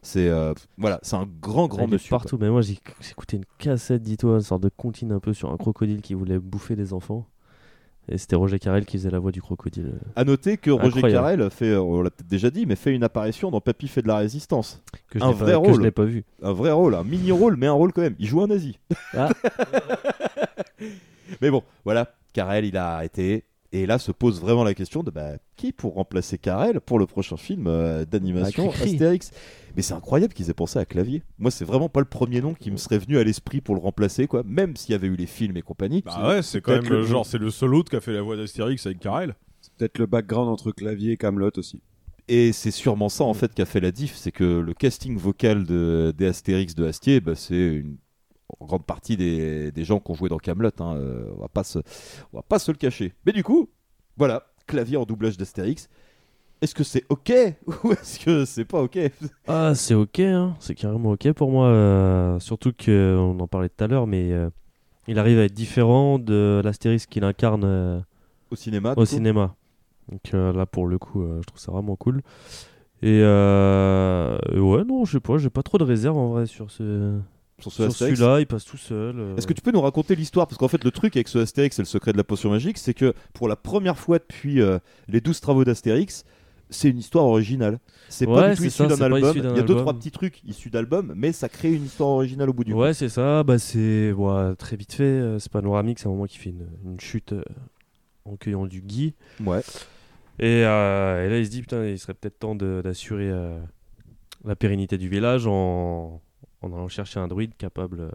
C'est 0.07 0.29
euh, 0.29 0.53
voilà, 0.77 1.01
c'est 1.01 1.17
un 1.17 1.27
grand 1.41 1.67
grand 1.67 1.85
monsieur. 1.85 2.07
quoi. 2.07 2.19
partout. 2.19 2.37
Mais 2.39 2.49
moi, 2.49 2.61
j'ai 2.61 2.77
écouté 3.11 3.35
une 3.35 3.43
cassette, 3.57 4.03
dis-toi, 4.03 4.35
une 4.35 4.41
sorte 4.41 4.63
de 4.63 4.69
comptine 4.69 5.11
un 5.11 5.19
peu 5.19 5.33
sur 5.33 5.51
un 5.51 5.57
crocodile 5.57 6.01
qui 6.01 6.13
voulait 6.13 6.39
bouffer 6.39 6.77
des 6.77 6.93
enfants. 6.93 7.27
Et 8.07 8.17
c'était 8.17 8.37
Roger 8.37 8.57
Carrel 8.57 8.85
qui 8.85 8.97
faisait 8.97 9.09
la 9.09 9.19
voix 9.19 9.33
du 9.33 9.41
crocodile. 9.41 9.99
À 10.15 10.23
noter 10.23 10.55
que 10.55 10.71
Roger 10.71 10.99
Incroyable. 10.99 11.39
Carrel 11.39 11.49
fait, 11.51 11.71
euh, 11.71 11.81
on 11.81 12.01
l'a 12.01 12.09
peut-être 12.09 12.29
déjà 12.29 12.49
dit, 12.49 12.65
mais 12.65 12.77
fait 12.77 12.95
une 12.95 13.03
apparition 13.03 13.51
dans 13.51 13.59
Papy 13.59 13.89
fait 13.89 14.01
de 14.01 14.07
la 14.07 14.15
résistance. 14.15 14.81
Que 15.09 15.19
je 15.19 15.25
un 15.25 15.33
pas- 15.33 15.33
vrai 15.33 15.51
que 15.51 15.57
rôle. 15.57 15.75
je 15.75 15.81
n'ai 15.81 15.91
pas 15.91 16.05
vu. 16.05 16.23
Un 16.41 16.53
vrai 16.53 16.71
rôle, 16.71 16.95
un 16.95 17.03
mini 17.03 17.33
rôle, 17.33 17.57
mais 17.57 17.67
un 17.67 17.73
rôle 17.73 17.91
quand 17.91 18.01
même. 18.01 18.15
Il 18.17 18.27
joue 18.27 18.41
un 18.41 18.47
nazi. 18.47 18.79
Ah. 19.13 19.27
mais 21.41 21.51
bon, 21.51 21.63
voilà, 21.83 22.15
Carrel 22.31 22.63
il 22.63 22.77
a 22.77 22.93
arrêté. 22.93 23.43
Et 23.73 23.85
là 23.85 23.99
se 23.99 24.11
pose 24.13 24.39
vraiment 24.39 24.63
la 24.63 24.73
question 24.73 25.03
de 25.03 25.11
bah, 25.11 25.31
qui 25.57 25.71
pour 25.73 25.95
remplacer 25.95 26.37
Carrel 26.37 26.79
pour 26.79 26.99
le 26.99 27.05
prochain 27.05 27.35
film 27.35 27.65
euh, 27.67 28.05
d'animation 28.05 28.69
Ah, 28.69 28.73
Cricri. 28.73 28.93
Astérix? 28.93 29.31
Mais 29.75 29.81
c'est 29.81 29.93
incroyable 29.93 30.33
qu'ils 30.33 30.49
aient 30.49 30.53
pensé 30.53 30.79
à 30.79 30.85
Clavier. 30.85 31.21
Moi, 31.37 31.51
c'est 31.51 31.65
vraiment 31.65 31.89
pas 31.89 31.99
le 31.99 32.05
premier 32.05 32.39
nom 32.41 32.53
qui 32.53 32.71
me 32.71 32.77
serait 32.77 32.97
venu 32.97 33.17
à 33.17 33.23
l'esprit 33.23 33.59
pour 33.61 33.75
le 33.75 33.81
remplacer, 33.81 34.25
quoi. 34.25 34.41
Même 34.45 34.75
s'il 34.77 34.93
y 34.93 34.95
avait 34.95 35.07
eu 35.07 35.15
les 35.17 35.25
films 35.27 35.57
et 35.57 35.61
compagnie. 35.61 36.01
Bah 36.05 36.29
ouais, 36.29 36.41
c'est 36.41 36.61
quand 36.61 36.71
même 36.73 36.87
le 36.89 36.99
le- 37.01 37.03
genre, 37.03 37.25
c'est 37.25 37.37
le 37.37 37.51
seul 37.51 37.75
autre 37.75 37.89
qui 37.89 37.95
a 37.97 38.01
fait 38.01 38.13
la 38.13 38.21
voix 38.21 38.37
d'Astérix 38.37 38.85
avec 38.85 38.99
Carrel. 38.99 39.35
C'est 39.61 39.73
peut-être 39.73 39.97
le 39.99 40.05
background 40.05 40.49
entre 40.49 40.71
clavier 40.71 41.11
et 41.11 41.17
Camelot 41.17 41.51
aussi. 41.57 41.81
Et 42.29 42.51
c'est 42.53 42.71
sûrement 42.71 43.09
ça 43.09 43.23
en 43.25 43.33
fait 43.33 43.53
qui 43.53 43.61
a 43.61 43.65
fait 43.65 43.79
la 43.79 43.91
diff, 43.91 44.15
c'est 44.15 44.31
que 44.31 44.43
le 44.59 44.73
casting 44.73 45.17
vocal 45.17 45.65
de, 45.65 46.13
des 46.17 46.25
Astérix 46.27 46.73
de 46.75 46.85
Astier, 46.85 47.19
bah, 47.21 47.35
c'est 47.35 47.55
une 47.55 47.97
en 48.59 48.65
grande 48.65 48.85
partie 48.85 49.17
des, 49.17 49.71
des 49.71 49.83
gens 49.83 49.99
qui 49.99 50.11
ont 50.11 50.15
joué 50.15 50.29
dans 50.29 50.37
Camelot. 50.37 50.71
on 50.79 51.39
va 51.41 51.47
pas 51.47 51.63
se, 51.63 51.79
on 52.33 52.37
va 52.37 52.43
pas 52.43 52.59
se 52.59 52.71
le 52.71 52.77
cacher. 52.77 53.13
Mais 53.25 53.31
du 53.33 53.43
coup, 53.43 53.69
voilà, 54.17 54.43
clavier 54.65 54.97
en 54.97 55.05
doublage 55.05 55.37
d'Astérix. 55.37 55.89
Est-ce 56.61 56.73
que 56.73 56.83
c'est 56.83 57.03
ok 57.09 57.31
ou 57.83 57.91
est-ce 57.91 58.19
que 58.19 58.43
c'est 58.45 58.65
pas 58.65 58.81
ok 58.81 58.97
Ah, 59.47 59.73
c'est 59.75 59.93
ok, 59.93 60.19
hein. 60.21 60.55
c'est 60.59 60.73
carrément 60.75 61.11
ok 61.11 61.31
pour 61.33 61.51
moi. 61.51 61.67
euh, 61.67 62.39
surtout 62.39 62.71
qu'on 62.73 63.39
en 63.39 63.47
parlait 63.47 63.69
tout 63.69 63.83
à 63.83 63.87
l'heure, 63.87 64.07
mais 64.07 64.31
euh, 64.31 64.49
il 65.07 65.19
arrive 65.19 65.37
à 65.39 65.43
être 65.43 65.53
différent 65.53 66.17
de 66.17 66.59
l'Astérix 66.63 67.05
qu'il 67.05 67.23
incarne 67.23 67.63
euh, 67.63 67.99
Au 68.49 68.55
cinéma, 68.55 68.93
Au 68.93 68.95
coup 68.95 69.05
cinéma. 69.05 69.55
Donc 70.11 70.33
euh, 70.33 70.51
là, 70.53 70.65
pour 70.65 70.87
le 70.87 70.97
coup, 70.97 71.21
euh, 71.21 71.41
je 71.41 71.45
trouve 71.47 71.59
ça 71.59 71.71
vraiment 71.71 71.95
cool. 71.95 72.21
Et 73.03 73.19
euh, 73.21 74.37
ouais, 74.53 74.83
non, 74.83 75.05
je 75.05 75.11
sais 75.11 75.19
pas, 75.19 75.37
j'ai 75.37 75.49
pas 75.51 75.61
trop 75.63 75.77
de 75.77 75.83
réserve 75.83 76.17
en 76.17 76.29
vrai 76.29 76.47
sur 76.47 76.71
ce. 76.71 77.19
Sur 77.59 77.71
ce 77.71 77.83
Astérix 77.83 78.19
celui-là, 78.19 78.39
il 78.39 78.45
passe 78.45 78.65
tout 78.65 78.77
seul. 78.77 79.19
euh. 79.19 79.35
Est-ce 79.35 79.47
que 79.47 79.53
tu 79.53 79.61
peux 79.61 79.71
nous 79.71 79.81
raconter 79.81 80.15
l'histoire? 80.15 80.45
Parce 80.47 80.57
qu'en 80.59 80.67
fait, 80.67 80.83
le 80.83 80.91
truc 80.91 81.15
avec 81.15 81.27
ce 81.27 81.39
Astérix 81.39 81.79
et 81.79 81.81
le 81.81 81.87
secret 81.87 82.11
de 82.13 82.17
la 82.17 82.23
potion 82.23 82.51
magique, 82.51 82.77
c'est 82.77 82.93
que 82.93 83.13
pour 83.33 83.47
la 83.47 83.55
première 83.55 83.97
fois 83.97 84.19
depuis 84.19 84.61
euh, 84.61 84.77
les 85.07 85.21
12 85.21 85.39
travaux 85.41 85.63
d'Astérix, 85.65 86.23
c'est 86.69 86.89
une 86.89 86.99
histoire 86.99 87.25
originale. 87.25 87.79
C'est 88.09 88.25
pas 88.27 88.49
Ouais, 88.49 88.51
du 88.51 88.57
tout 88.57 88.63
issu 88.65 88.85
d'un 88.85 89.01
album. 89.01 89.19
issu 89.31 89.39
Il 89.39 89.43
y 89.43 89.47
a 89.47 89.51
deux, 89.53 89.59
album. 89.59 89.77
trois 89.77 89.93
petits 89.93 90.11
trucs 90.11 90.43
issus 90.43 90.69
d'albums, 90.69 91.13
mais 91.15 91.31
ça 91.31 91.49
crée 91.49 91.73
une 91.73 91.85
histoire 91.85 92.09
originale 92.09 92.49
au 92.49 92.53
bout 92.53 92.63
du 92.63 92.73
Ouais, 92.73 92.89
compte. 92.89 92.95
c'est 92.95 93.09
ça. 93.09 93.43
Bah, 93.43 93.57
c'est 93.57 94.11
ouais, 94.11 94.55
très 94.55 94.75
vite 94.75 94.93
fait. 94.93 95.03
euh, 95.03 95.39
C'est 95.39 95.51
panoramique. 95.51 95.97
C'est 95.97 96.07
un 96.07 96.11
moment 96.11 96.25
qui 96.25 96.37
fait 96.37 96.51
une, 96.51 96.67
une 96.85 96.99
chute 96.99 97.31
euh, 97.33 97.41
en 98.25 98.35
cueillant 98.35 98.67
du 98.67 98.81
gui. 98.81 99.15
Ouais. 99.43 99.61
Et, 100.39 100.63
euh, 100.65 101.25
et 101.25 101.29
là, 101.29 101.39
il 101.39 101.45
se 101.45 101.49
dit 101.49 101.61
putain, 101.61 101.85
il 101.85 101.97
serait 101.97 102.13
peut-être 102.13 102.37
temps 102.37 102.53
d'assurer 102.53 103.31
la 104.45 104.55
pérennité 104.55 104.97
du 104.99 105.09
village 105.09 105.47
en, 105.47 106.21
en 106.61 106.73
allant 106.73 106.87
chercher 106.87 107.19
un 107.19 107.27
druide 107.27 107.55
capable. 107.57 108.01
euh, 108.01 108.09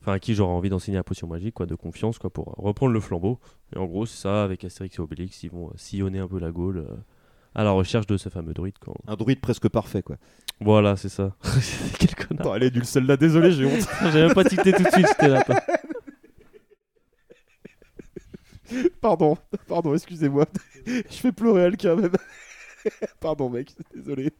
Enfin, 0.00 0.12
à 0.12 0.18
qui 0.18 0.34
j'aurais 0.34 0.52
envie 0.52 0.68
d'enseigner 0.68 0.98
la 0.98 1.02
potion 1.02 1.26
magique, 1.26 1.54
quoi, 1.54 1.64
de 1.64 1.74
confiance, 1.74 2.18
quoi, 2.18 2.28
pour 2.28 2.44
reprendre 2.58 2.92
le 2.92 3.00
flambeau. 3.00 3.40
Et 3.74 3.78
en 3.78 3.86
gros, 3.86 4.04
c'est 4.04 4.20
ça, 4.20 4.44
avec 4.44 4.62
Astérix 4.62 4.98
et 4.98 5.00
Obélix, 5.00 5.42
ils 5.44 5.50
vont 5.50 5.68
euh, 5.68 5.72
sillonner 5.76 6.18
un 6.18 6.28
peu 6.28 6.38
la 6.38 6.50
Gaule 6.52 6.78
euh, 6.86 6.94
à 7.54 7.64
la 7.64 7.70
recherche 7.70 8.06
de 8.06 8.18
ce 8.18 8.28
fameux 8.28 8.52
druide. 8.52 8.76
Quoi. 8.78 8.94
Un 9.06 9.16
druide 9.16 9.40
presque 9.40 9.66
parfait, 9.70 10.02
quoi. 10.02 10.16
Voilà, 10.60 10.96
c'est 10.96 11.08
ça. 11.08 11.34
Quel 11.98 12.14
connard. 12.14 12.40
Attends, 12.46 12.54
elle 12.56 12.64
est 12.64 12.74
nulle 12.74 12.84
celle-là, 12.84 13.16
désolé, 13.16 13.52
j'ai 13.52 13.64
honte. 13.64 13.88
J'ai 14.12 14.26
même 14.26 14.34
pas 14.34 14.44
tilté 14.44 14.72
tout 14.74 14.82
de 14.82 14.90
suite, 14.90 15.06
j'étais 15.08 15.28
là. 15.28 15.42
Pardon, 19.00 19.36
pardon, 19.68 19.94
excusez-moi. 19.94 20.46
Je 20.86 21.16
fais 21.16 21.32
pleurer 21.32 21.64
Alka 21.64 21.94
même. 21.94 22.12
pardon, 23.20 23.48
mec, 23.50 23.72
désolé. 23.94 24.32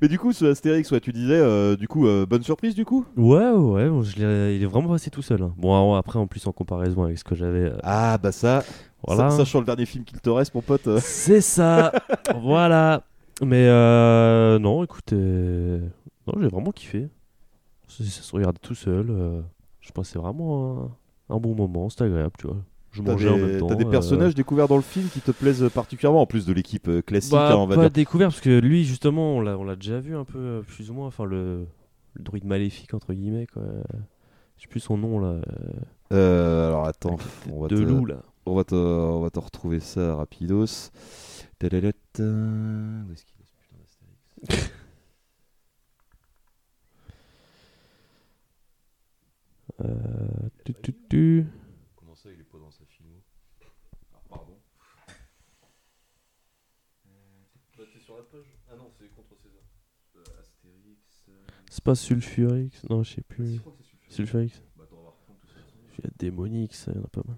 Mais 0.00 0.08
du 0.08 0.18
coup, 0.18 0.32
ce 0.32 0.44
Astérix, 0.46 0.90
ouais, 0.92 1.00
tu 1.00 1.12
disais, 1.12 1.38
euh, 1.38 1.76
du 1.76 1.88
coup, 1.88 2.06
euh, 2.06 2.26
bonne 2.26 2.42
surprise, 2.42 2.74
du 2.74 2.84
coup? 2.84 3.04
Ouais, 3.16 3.50
ouais, 3.50 3.88
bon, 3.88 4.02
je 4.02 4.16
l'ai- 4.18 4.56
il 4.56 4.62
est 4.62 4.66
vraiment 4.66 4.88
passé 4.88 5.10
tout 5.10 5.22
seul. 5.22 5.42
hein. 5.42 5.52
Bon, 5.56 5.94
après, 5.94 6.18
en 6.18 6.26
plus, 6.26 6.46
en 6.46 6.52
comparaison 6.52 7.02
avec 7.04 7.18
ce 7.18 7.24
que 7.24 7.34
j'avais. 7.34 7.64
euh, 7.70 7.78
Ah, 7.82 8.18
bah 8.18 8.32
ça, 8.32 8.62
Voilà. 9.06 9.30
sa- 9.30 9.38
sachant 9.38 9.60
le 9.60 9.66
dernier 9.66 9.86
film 9.86 10.04
qu'il 10.04 10.20
te 10.20 10.30
reste, 10.30 10.54
mon 10.54 10.62
pote. 10.62 10.86
euh. 10.86 10.98
C'est 11.02 11.40
ça. 11.40 11.92
voilà. 12.42 13.02
Mais 13.42 13.66
euh, 13.68 14.58
non, 14.58 14.84
écoutez, 14.84 15.16
non, 15.16 16.34
j'ai 16.40 16.48
vraiment 16.48 16.72
kiffé. 16.72 17.08
Ça, 17.88 18.04
ça 18.04 18.22
se 18.22 18.32
regardait 18.36 18.58
tout 18.60 18.74
seul. 18.74 19.06
euh, 19.10 19.40
je 19.80 19.92
passais 19.92 20.18
vraiment 20.18 20.90
un, 21.30 21.34
un 21.34 21.38
bon 21.38 21.54
moment, 21.54 21.88
c'était 21.88 22.04
agréable, 22.04 22.32
tu 22.38 22.46
vois. 22.46 22.58
Je 22.92 23.02
T'as 23.02 23.12
mangeais 23.12 23.28
en 23.28 23.36
des, 23.36 23.42
même 23.42 23.58
temps. 23.60 23.66
t'as 23.68 23.74
des 23.76 23.84
euh, 23.84 23.90
personnages 23.90 24.34
découverts 24.34 24.66
dans 24.68 24.76
le 24.76 24.82
film 24.82 25.08
qui 25.08 25.20
te 25.20 25.30
plaisent 25.30 25.68
particulièrement, 25.72 26.22
en 26.22 26.26
plus 26.26 26.44
de 26.46 26.52
l'équipe 26.52 26.88
euh, 26.88 27.02
classique, 27.02 27.30
Bah, 27.32 27.52
hein, 27.52 27.56
on 27.56 27.66
va 27.66 27.76
pas 27.76 27.82
dire. 27.82 27.90
découvert 27.92 28.28
parce 28.30 28.40
que 28.40 28.58
lui 28.58 28.84
justement 28.84 29.36
on 29.36 29.40
l'a 29.40 29.56
on 29.56 29.62
l'a 29.64 29.76
déjà 29.76 30.00
vu 30.00 30.16
un 30.16 30.24
peu 30.24 30.38
euh, 30.38 30.62
plus 30.62 30.90
ou 30.90 30.94
moins 30.94 31.06
enfin 31.06 31.24
le, 31.24 31.66
le 32.14 32.22
druide 32.24 32.44
maléfique 32.46 32.92
entre 32.94 33.12
guillemets 33.14 33.46
quoi. 33.46 33.62
Je 34.56 34.62
sais 34.62 34.68
plus 34.68 34.80
son 34.80 34.96
nom 34.98 35.20
là. 35.20 35.40
Euh, 36.12 36.66
alors 36.68 36.86
attends, 36.86 37.16
on 37.52 37.60
va 37.62 37.68
de 37.68 37.76
te, 37.76 37.80
loup, 37.82 38.04
là. 38.06 38.22
On 38.44 38.54
va 38.56 38.64
te, 38.64 38.74
on 38.74 39.20
va 39.20 39.30
te 39.30 39.38
retrouver 39.38 39.78
ça 39.80 40.16
rapidos. 40.16 40.90
Tadadata. 41.60 42.22
Où 42.22 43.12
est-ce 43.12 43.24
qu'il 43.24 43.36
est 43.40 43.46
ce 43.46 43.54
putain 43.54 43.76
d'Astérix? 43.78 44.70
Euh, 49.82 49.96
tu, 50.64 50.74
tu, 50.82 50.92
tu. 51.08 51.46
Comment 51.96 52.14
ça, 52.14 52.28
il 52.32 52.40
est 52.40 52.44
pas 52.44 52.58
dans 52.58 52.70
sa 52.70 52.84
filmo 52.86 53.22
Ah, 54.14 54.18
pardon. 54.28 54.58
Bah, 57.78 57.84
t'es 57.92 57.98
sur 58.00 58.16
la 58.16 58.22
page 58.24 58.44
Ah 58.70 58.76
non, 58.76 58.90
c'est 58.98 59.08
contre 59.14 59.36
César. 59.36 59.62
Euh, 60.16 60.40
Astérix. 60.40 61.30
C'est 61.70 61.82
pas 61.84 61.94
Sulfurix 61.94 62.70
Non 62.90 63.02
je 63.02 63.14
sais 63.14 63.22
plus. 63.22 63.54
je 63.54 63.60
crois 63.60 63.72
que 63.72 63.84
c'est 64.08 64.14
Sulfurix. 64.16 64.60
Bah. 64.76 64.84
Il 65.98 66.04
y 66.04 66.06
a 66.06 66.10
Démonix, 66.18 66.86
il 66.88 66.94
y 66.94 66.98
en 66.98 67.04
a 67.04 67.08
pas 67.08 67.22
mal. 67.26 67.36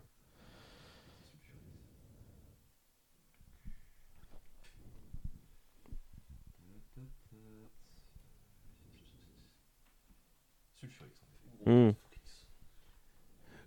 Hmm. 11.66 11.90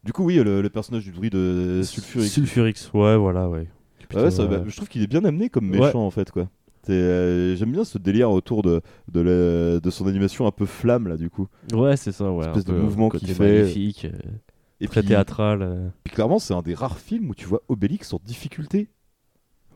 Du 0.04 0.14
coup, 0.14 0.26
oui, 0.26 0.36
le, 0.36 0.62
le 0.62 0.70
personnage 0.70 1.04
du 1.06 1.12
druide 1.12 1.34
de 1.34 1.82
Sulfurix. 1.84 2.28
Sulfurix, 2.30 2.90
ouais, 2.94 3.16
voilà, 3.18 3.50
ouais. 3.50 3.68
Ah 4.14 4.24
ouais, 4.24 4.32
ça- 4.32 4.46
bah, 4.46 4.64
je 4.68 4.76
trouve 4.76 4.88
qu'il 4.88 5.02
est 5.02 5.08
bien 5.08 5.24
amené 5.26 5.50
comme 5.50 5.68
méchant 5.68 5.84
Ouais. 5.84 5.96
en 5.96 6.12
fait 6.12 6.30
quoi. 6.32 6.48
Euh, 6.94 7.56
J'aime 7.56 7.72
bien 7.72 7.84
ce 7.84 7.98
délire 7.98 8.32
autour 8.32 8.62
de, 8.62 8.82
de, 9.12 9.20
la- 9.22 9.80
de 9.80 9.90
son 9.90 10.08
animation 10.08 10.46
un 10.48 10.52
peu 10.52 10.66
flamme 10.66 11.08
là 11.08 11.18
du 11.18 11.30
coup. 11.30 11.48
Ouais, 11.74 11.98
c'est 11.98 12.12
ça, 12.12 12.32
ouais. 12.32 12.46
Espèce 12.48 12.70
un 12.70 12.74
de 12.74 12.78
mouvement 12.80 13.10
qu'il 13.10 13.28
fait. 13.34 13.44
maléfique, 13.62 14.06
euh, 14.06 14.18
Et 14.82 14.88
très 14.88 15.02
puis- 15.02 15.10
théâtral. 15.10 15.62
euh. 15.62 15.88
Puis 16.04 16.14
clairement, 16.14 16.40
c'est 16.40 16.54
un 16.54 16.62
des 16.62 16.74
rares 16.74 17.00
films 17.00 17.30
où 17.30 17.36
tu 17.36 17.46
vois 17.46 17.62
Obélix 17.70 18.14
en 18.14 18.20
difficulté. 18.24 18.88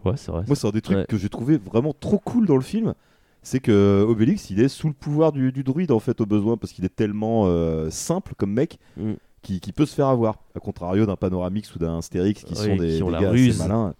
Ouais, 0.05 0.13
c'est 0.15 0.31
vrai. 0.31 0.43
Moi, 0.47 0.55
c'est 0.55 0.67
un 0.67 0.71
des 0.71 0.81
trucs 0.81 0.97
Ouais. 0.97 1.05
que 1.09 1.17
j'ai 1.17 1.29
trouvé 1.29 1.57
vraiment 1.57 1.93
trop 1.99 2.19
cool 2.19 2.45
dans 2.45 2.55
le 2.55 2.61
film. 2.61 2.93
C'est 3.41 3.59
que 3.59 4.05
Obélix, 4.07 4.49
il 4.49 4.59
est 4.61 4.67
sous 4.67 4.87
le 4.87 4.93
pouvoir 4.93 5.31
du, 5.31 5.51
du 5.51 5.63
druide 5.63 5.91
en 5.91 5.99
fait 5.99 6.19
au 6.21 6.25
besoin 6.25 6.57
parce 6.57 6.71
qu'il 6.73 6.83
est 6.85 6.95
tellement 6.95 7.47
simple 7.89 8.33
comme 8.37 8.51
mec 8.53 8.79
Mm. 8.97 9.13
qui, 9.41 9.59
qui 9.61 9.71
peut 9.71 9.85
se 9.85 9.95
faire 9.95 10.07
avoir. 10.07 10.39
À 10.55 10.59
contrario 10.59 11.05
d'un 11.05 11.15
Panoramix 11.15 11.73
ou 11.75 11.79
d'un 11.79 11.97
Astérix 11.99 12.43
qui 12.43 12.55
sont 12.55 12.75
des, 12.75 12.97
qui 12.97 13.03
ont 13.03 13.07
des 13.07 13.11
la 13.13 13.21
gars 13.21 13.29
ruse. 13.31 13.59
assez 13.61 13.67
malins. 13.69 13.93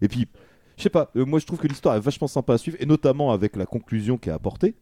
Et 0.00 0.08
puis, 0.08 0.28
je 0.78 0.82
sais 0.84 0.88
pas, 0.90 1.10
euh, 1.16 1.26
moi 1.26 1.38
je 1.38 1.44
trouve 1.46 1.58
que 1.58 1.68
l'histoire 1.68 1.94
est 1.96 2.00
vachement 2.00 2.26
sympa 2.28 2.54
à 2.54 2.58
suivre 2.58 2.78
et 2.80 2.86
notamment 2.86 3.30
avec 3.32 3.54
la 3.56 3.66
conclusion 3.66 4.16
qui 4.16 4.30
est 4.30 4.32
apportée. 4.32 4.74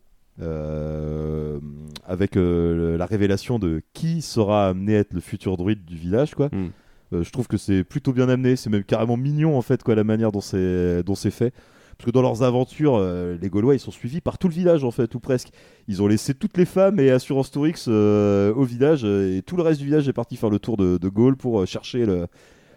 euh, 0.43 1.59
avec 2.07 2.37
euh, 2.37 2.97
la 2.99 3.07
révélation 3.07 3.59
de 3.59 3.83
qui 3.95 4.23
sera 4.23 4.69
amené 4.69 4.97
à 4.97 5.01
être 5.01 5.13
le 5.13 5.21
futur 5.21 5.57
druide 5.57 5.85
du 5.85 5.97
village 5.97 6.35
quoi. 6.35 6.49
Mm. 6.53 6.69
Euh, 7.13 7.23
je 7.23 7.31
trouve 7.31 7.47
que 7.47 7.57
c'est 7.57 7.85
plutôt 7.85 8.13
bien 8.13 8.29
amené, 8.29 8.57
c'est 8.57 8.69
même 8.71 8.85
carrément 8.85 9.17
mignon 9.17 9.57
en 9.57 9.63
fait 9.63 9.83
quoi 9.83 9.95
la 9.95 10.05
manière 10.05 10.33
dont 10.33 10.41
c'est 10.41 11.03
dont 11.05 11.15
c'est 11.15 11.31
fait. 11.31 11.53
Parce 11.97 12.05
que 12.05 12.11
dans 12.11 12.21
leurs 12.21 12.43
aventures, 12.43 12.97
euh, 12.97 13.39
les 13.41 13.49
Gaulois 13.49 13.75
ils 13.75 13.81
sont 13.81 13.91
suivis 13.91 14.21
par 14.21 14.37
tout 14.37 14.49
le 14.49 14.55
village 14.55 14.85
en 14.85 14.91
fait, 14.91 15.15
ou 15.15 15.21
presque. 15.21 15.49
Ils 15.89 16.03
ont 16.03 16.07
laissé 16.07 16.35
toutes 16.35 16.59
les 16.59 16.67
femmes 16.67 17.01
et 17.01 17.11
Assurance 17.11 17.51
Tourix 17.51 17.87
euh, 17.89 18.53
au 18.53 18.65
village 18.65 19.05
et 19.05 19.43
tout 19.47 19.57
le 19.57 19.63
reste 19.63 19.81
du 19.81 19.87
village 19.87 20.07
est 20.07 20.13
parti 20.13 20.37
faire 20.37 20.51
le 20.51 20.59
tour 20.59 20.77
de, 20.77 20.99
de 20.99 21.09
Gaulle 21.09 21.37
pour 21.37 21.61
euh, 21.61 21.65
chercher 21.67 22.05
le, 22.05 22.27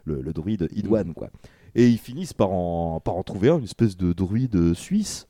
le, 0.06 0.22
le 0.22 0.32
druide 0.34 0.70
Idwan 0.74 1.14
quoi. 1.14 1.30
Et 1.76 1.88
ils 1.88 1.98
finissent 1.98 2.34
par 2.34 2.52
en, 2.52 3.00
par 3.00 3.16
en 3.16 3.24
trouver 3.24 3.50
un, 3.50 3.58
une 3.58 3.64
espèce 3.66 3.96
de 3.98 4.12
druide 4.14 4.74
suisse, 4.74 5.28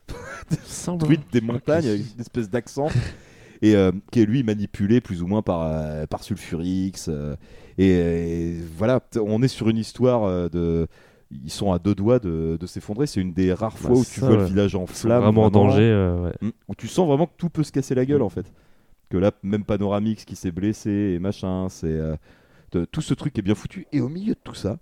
druide 0.98 1.22
des 1.32 1.42
montagnes 1.42 1.88
avec 1.88 2.02
une 2.16 2.22
espèce 2.22 2.50
d'accent 2.50 2.88
et 3.62 3.76
euh, 3.76 3.92
qui 4.12 4.22
est 4.22 4.26
lui 4.26 4.44
manipulé 4.44 5.02
plus 5.02 5.22
ou 5.22 5.28
moins 5.28 5.42
par, 5.42 5.64
euh, 5.64 6.06
par 6.06 6.24
Sulfurix. 6.24 6.94
euh, 7.10 7.36
et, 7.78 7.90
et 7.90 8.58
voilà, 8.78 9.02
on 9.22 9.42
est 9.44 9.48
sur 9.50 9.70
une 9.70 9.78
histoire 9.78 10.50
de. 10.50 10.88
Ils 11.32 11.52
sont 11.52 11.72
à 11.72 11.78
deux 11.78 11.94
doigts 11.94 12.18
de, 12.20 12.58
de 12.60 12.66
s'effondrer. 12.66 13.06
C'est 13.06 13.22
une 13.22 13.34
des 13.34 13.54
rares 13.54 13.78
fois 13.78 13.92
Bah, 13.92 13.98
où 13.98 14.04
tu 14.06 14.20
ça, 14.20 14.28
vois 14.28 14.38
le 14.38 14.46
village 14.46 14.76
en 14.76 14.88
flammes. 14.88 15.22
vraiment 15.22 15.44
en 15.44 15.52
danger, 15.52 16.14
ouais. 16.24 16.34
Mm. 16.42 16.52
Où 16.70 16.76
tu 16.76 16.88
sens 16.88 17.06
vraiment 17.08 17.28
que 17.28 17.34
tout 17.38 17.50
peut 17.50 17.64
se 17.64 17.72
casser 17.72 17.94
la 17.96 18.06
gueule 18.06 18.22
Mm. 18.22 18.24
en 18.24 18.30
fait. 18.30 18.52
Que 19.10 19.18
là, 19.18 19.32
même 19.44 19.64
Panoramix 19.64 20.26
qui 20.26 20.36
s'est 20.36 20.52
blessé 20.52 20.90
et 21.16 21.20
machin, 21.20 21.68
c'est. 21.70 22.00
tout 22.92 23.02
ce 23.02 23.14
truc 23.14 23.38
est 23.38 23.42
bien 23.44 23.56
foutu. 23.56 23.86
Et 23.92 24.02
au 24.02 24.10
milieu 24.10 24.34
de 24.34 24.40
tout 24.44 24.56
ça, 24.56 24.78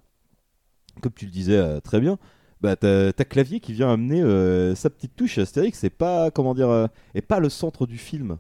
comme 1.02 1.14
tu 1.14 1.26
le 1.26 1.32
disais 1.32 1.58
euh, 1.58 1.80
très 1.80 2.00
bien, 2.00 2.18
bah, 2.62 2.76
t'as 2.76 3.12
Clavier 3.14 3.60
qui 3.60 3.74
vient 3.74 3.92
amener 3.92 4.22
euh, 4.22 4.74
sa 4.76 4.90
petite 4.90 5.16
touche. 5.16 5.38
Astérix, 5.38 5.78
c'est 5.80 5.90
pas, 5.90 6.32
comment 6.32 6.54
dire, 6.56 6.70
euh, 6.70 6.88
est 7.14 7.22
pas 7.22 7.40
le 7.40 7.50
centre 7.50 7.86
du 7.86 7.98
film, 7.98 8.38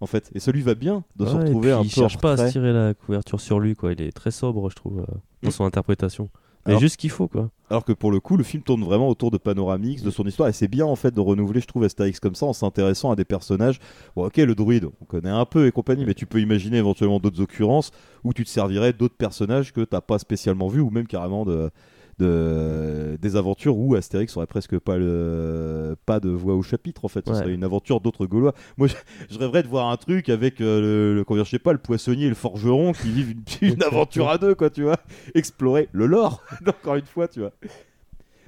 en 0.00 0.06
fait. 0.06 0.30
Et 0.34 0.40
celui 0.40 0.62
va 0.62 0.74
bien 0.74 1.04
de 1.16 1.26
se 1.26 1.34
et 1.34 1.38
retrouver 1.38 1.68
puis 1.68 1.72
un 1.72 1.82
il 1.82 1.90
peu 1.94 2.00
en 2.00 2.08
cherche 2.08 2.18
pas 2.18 2.32
à 2.32 2.36
se 2.46 2.52
tirer 2.52 2.72
la 2.72 2.94
couverture 2.94 3.40
sur 3.40 3.60
lui, 3.60 3.74
quoi. 3.74 3.92
Il 3.92 4.00
est 4.00 4.12
très 4.12 4.30
sobre, 4.30 4.70
je 4.70 4.76
trouve, 4.76 5.00
euh, 5.00 5.14
dans 5.42 5.48
Mm. 5.48 5.52
son 5.52 5.64
interprétation. 5.64 6.30
Mais 6.66 6.72
Alors- 6.72 6.80
juste 6.80 6.94
ce 6.94 6.98
qu'il 6.98 7.10
faut, 7.10 7.28
quoi. 7.28 7.50
Alors 7.70 7.84
que 7.84 7.92
pour 7.92 8.10
le 8.12 8.20
coup, 8.20 8.36
le 8.36 8.44
film 8.44 8.62
tourne 8.62 8.84
vraiment 8.84 9.08
autour 9.08 9.30
de 9.30 9.38
Panoramix, 9.38 10.02
de 10.02 10.10
son 10.10 10.24
histoire, 10.24 10.48
et 10.48 10.52
c'est 10.52 10.68
bien 10.68 10.86
en 10.86 10.94
fait 10.96 11.12
de 11.12 11.20
renouveler, 11.20 11.60
je 11.60 11.66
trouve, 11.66 11.84
Astérix 11.84 12.20
comme 12.20 12.34
ça, 12.34 12.46
en 12.46 12.52
s'intéressant 12.52 13.10
à 13.10 13.16
des 13.16 13.24
personnages. 13.24 13.78
Bon, 14.14 14.26
ok, 14.26 14.36
le 14.36 14.54
druide, 14.54 14.88
on 15.00 15.04
connaît 15.04 15.30
un 15.30 15.44
peu 15.44 15.66
et 15.66 15.72
compagnie, 15.72 16.04
mais 16.04 16.14
tu 16.14 16.26
peux 16.26 16.40
imaginer 16.40 16.76
éventuellement 16.78 17.18
d'autres 17.18 17.40
occurrences 17.40 17.90
où 18.24 18.32
tu 18.32 18.44
te 18.44 18.48
servirais 18.50 18.92
d'autres 18.92 19.16
personnages 19.16 19.72
que 19.72 19.80
t'as 19.82 20.00
pas 20.00 20.18
spécialement 20.18 20.68
vus, 20.68 20.80
ou 20.80 20.90
même 20.90 21.06
carrément 21.06 21.44
de, 21.44 21.70
de- 22.18 23.18
des 23.20 23.36
aventures 23.36 23.76
où 23.76 23.94
Astérix 23.94 24.36
aurait 24.36 24.46
presque 24.46 24.78
pas 24.78 24.96
le 24.96 25.96
pas 26.06 26.20
de 26.20 26.28
voix 26.30 26.54
au 26.54 26.62
chapitre 26.62 27.04
en 27.04 27.08
fait. 27.08 27.24
Ce 27.26 27.32
Ouais. 27.32 27.38
serait 27.38 27.54
une 27.54 27.64
aventure 27.64 28.00
d'autres 28.00 28.26
Gaulois. 28.26 28.54
Moi, 28.78 28.88
je, 28.88 28.94
je 29.30 29.38
rêverais 29.38 29.62
de 29.62 29.68
voir 29.68 29.88
un 29.90 29.96
truc 29.96 30.28
avec 30.28 30.60
euh, 30.60 30.80
le, 31.14 31.24
le, 31.36 31.44
je 31.44 31.50
sais 31.50 31.58
pas, 31.58 31.72
le 31.72 31.78
poissonnier 31.78 32.26
et 32.26 32.28
le 32.28 32.34
forgeron 32.34 32.92
qui 32.92 33.10
vivent 33.10 33.32
une, 33.32 33.44
une 33.74 33.82
aventure 33.82 34.28
à 34.28 34.38
deux, 34.38 34.54
quoi, 34.54 34.70
tu 34.70 34.82
vois. 34.82 34.96
Explorer 35.34 35.88
le 35.92 36.06
lore, 36.06 36.42
encore 36.66 36.96
une 36.96 37.06
fois, 37.06 37.28
tu 37.28 37.40
vois. 37.40 37.52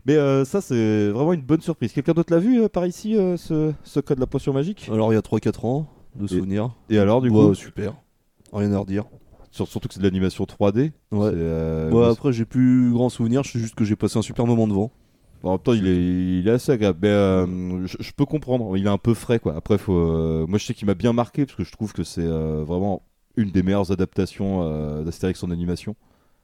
Mais 0.06 0.16
euh, 0.16 0.44
ça, 0.46 0.60
c'est 0.62 1.08
vraiment 1.10 1.34
une 1.34 1.42
bonne 1.42 1.60
surprise. 1.60 1.92
Quelqu'un 1.92 2.12
d'autre 2.12 2.32
l'a 2.32 2.38
vu 2.40 2.62
euh, 2.62 2.68
par 2.68 2.86
ici, 2.86 3.16
euh, 3.16 3.36
ce 3.36 3.72
secret 3.84 4.14
de 4.14 4.20
la 4.20 4.26
potion 4.26 4.52
magique? 4.54 4.88
Alors 4.90 5.12
il 5.12 5.16
y 5.16 5.18
a 5.18 5.22
3-4 5.22 5.66
ans 5.66 5.86
de 6.16 6.26
souvenirs. 6.26 6.70
Et 6.88 6.98
alors, 6.98 7.20
du 7.20 7.28
Ouais, 7.28 7.48
coup? 7.48 7.54
super. 7.54 7.94
Rien 8.52 8.72
à 8.72 8.78
redire. 8.78 9.04
Sur- 9.50 9.66
Surtout 9.68 9.88
que 9.88 9.94
c'est 9.94 10.00
de 10.00 10.04
l'animation 10.04 10.44
3D. 10.44 10.92
Ouais. 11.10 11.30
Euh, 11.32 11.86
Ouais, 11.88 11.92
moi, 11.94 12.10
après, 12.10 12.32
j'ai 12.32 12.44
plus 12.44 12.92
grand 12.92 13.08
souvenir, 13.08 13.42
je 13.44 13.52
sais 13.52 13.58
juste 13.58 13.74
que 13.74 13.84
j'ai 13.84 13.96
passé 13.96 14.18
un 14.18 14.22
super 14.22 14.46
moment 14.46 14.66
devant. 14.68 14.90
En 15.44 15.52
même 15.52 15.58
temps, 15.60 15.72
il 15.72 15.86
est, 15.86 16.38
il 16.40 16.48
est 16.48 16.50
assez 16.50 16.72
agréable. 16.72 16.98
Mais, 17.02 17.08
euh, 17.08 17.86
je, 17.86 17.96
je 18.00 18.12
peux 18.12 18.24
comprendre. 18.26 18.76
Il 18.76 18.84
est 18.86 18.90
un 18.90 18.98
peu 18.98 19.14
frais, 19.14 19.38
quoi. 19.38 19.54
Après, 19.56 19.78
faut, 19.78 19.94
euh, 19.96 20.46
moi, 20.48 20.58
je 20.58 20.64
sais 20.66 20.74
qu'il 20.74 20.86
m'a 20.86 20.94
bien 20.94 21.12
marqué 21.12 21.46
parce 21.46 21.56
que 21.56 21.64
je 21.64 21.70
trouve 21.72 21.92
que 21.92 22.02
c'est 22.04 22.26
vraiment 22.26 23.02
une 23.36 23.50
des 23.50 23.62
meilleures 23.62 23.92
adaptations 23.92 25.02
d'Astérix 25.04 25.42
en 25.44 25.50
animation. 25.50 25.94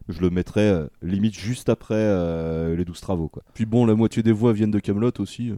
Je 0.09 0.21
le 0.21 0.31
mettrais 0.31 0.87
limite 1.03 1.35
juste 1.35 1.69
après 1.69 2.77
les 2.77 2.85
12 2.85 3.01
travaux, 3.01 3.29
quoi. 3.29 3.43
Puis 3.55 3.67
bon, 3.67 3.85
la 3.85 3.95
moitié 3.95 4.23
des 4.23 4.33
voix 4.33 4.53
viennent 4.53 4.71
de 4.71 4.79
Camelot 4.79 5.11
aussi. 5.19 5.53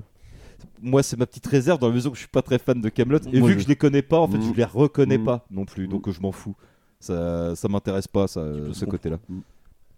Moi, 0.83 1.03
c'est 1.03 1.19
ma 1.19 1.27
petite 1.27 1.47
réserve 1.47 1.79
dans 1.79 1.89
la 1.89 1.95
mesure 1.95 2.13
où 2.13 2.15
je 2.15 2.21
suis 2.21 2.29
pas 2.29 2.43
très 2.43 2.59
fan 2.59 2.81
de 2.81 2.89
Camelot. 2.89 3.19
Et 3.33 3.41
Moi, 3.41 3.49
vu 3.49 3.53
je- 3.55 3.59
que 3.59 3.65
je 3.65 3.69
les 3.69 3.77
connais 3.77 4.03
pas, 4.03 4.19
en 4.19 4.29
fait, 4.29 4.39
Mm. 4.39 4.43
je 4.53 4.57
les 4.57 4.65
reconnais 4.65 5.19
Mm. 5.19 5.25
pas 5.25 5.47
non 5.51 5.65
plus. 5.67 5.89
Donc, 5.89 6.09
je 6.11 6.21
m'en 6.21 6.33
fous. 6.33 6.55
Ça, 7.01 7.55
ça 7.55 7.69
m'intéresse 7.69 8.09
pas, 8.09 8.27
ça, 8.27 8.41
euh, 8.41 8.73
ce 8.73 8.85
côté-là. 8.85 9.19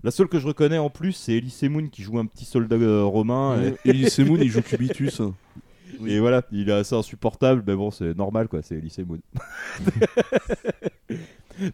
La 0.04 0.10
seule 0.10 0.28
que 0.28 0.38
je 0.38 0.46
reconnais 0.46 0.78
en 0.78 0.90
plus, 0.90 1.12
c'est 1.12 1.32
Elise 1.32 1.62
Moon 1.64 1.88
qui 1.88 2.02
joue 2.02 2.18
un 2.18 2.26
petit 2.26 2.44
soldat 2.44 2.76
euh, 2.76 3.04
romain. 3.04 3.62
Et... 3.62 3.90
Elise 3.90 4.18
Moon, 4.26 4.38
il 4.40 4.48
joue 4.48 4.62
Cubitus. 4.62 5.22
Et 6.06 6.20
voilà, 6.20 6.42
il 6.52 6.68
est 6.68 6.72
assez 6.72 6.94
insupportable, 6.94 7.64
mais 7.66 7.74
bon, 7.74 7.90
c'est 7.90 8.16
normal 8.16 8.48
quoi, 8.48 8.62
c'est 8.62 8.76
Elise 8.76 8.98
Moon. 8.98 9.18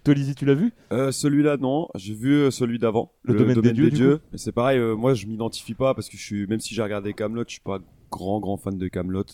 Toi, 0.02 0.14
Lizzie, 0.14 0.34
tu 0.34 0.46
l'as 0.46 0.55
vu? 0.55 0.72
Euh, 0.92 1.12
celui-là, 1.12 1.56
non. 1.56 1.88
J'ai 1.94 2.14
vu 2.14 2.32
euh, 2.32 2.51
celui 2.51 2.78
d'avant. 2.78 3.12
Le 3.22 3.34
Domaine 3.34 3.60
des 3.60 3.72
Dieux, 3.72 3.90
du 3.90 4.16
coup 4.16 4.22
Mais 4.32 4.38
c'est 4.38 4.52
pareil, 4.52 4.78
euh, 4.78 4.94
moi 4.94 5.14
je 5.14 5.26
m'identifie 5.26 5.74
pas 5.74 5.94
parce 5.94 6.09
que 6.09 6.16
je 6.16 6.22
suis, 6.22 6.46
même 6.46 6.60
si 6.60 6.74
j'ai 6.74 6.82
regardé 6.82 7.12
Camelot, 7.12 7.44
je 7.46 7.52
suis 7.52 7.60
pas 7.60 7.80
grand 8.10 8.40
grand 8.40 8.56
fan 8.56 8.78
de 8.78 8.88
Camelot. 8.88 9.24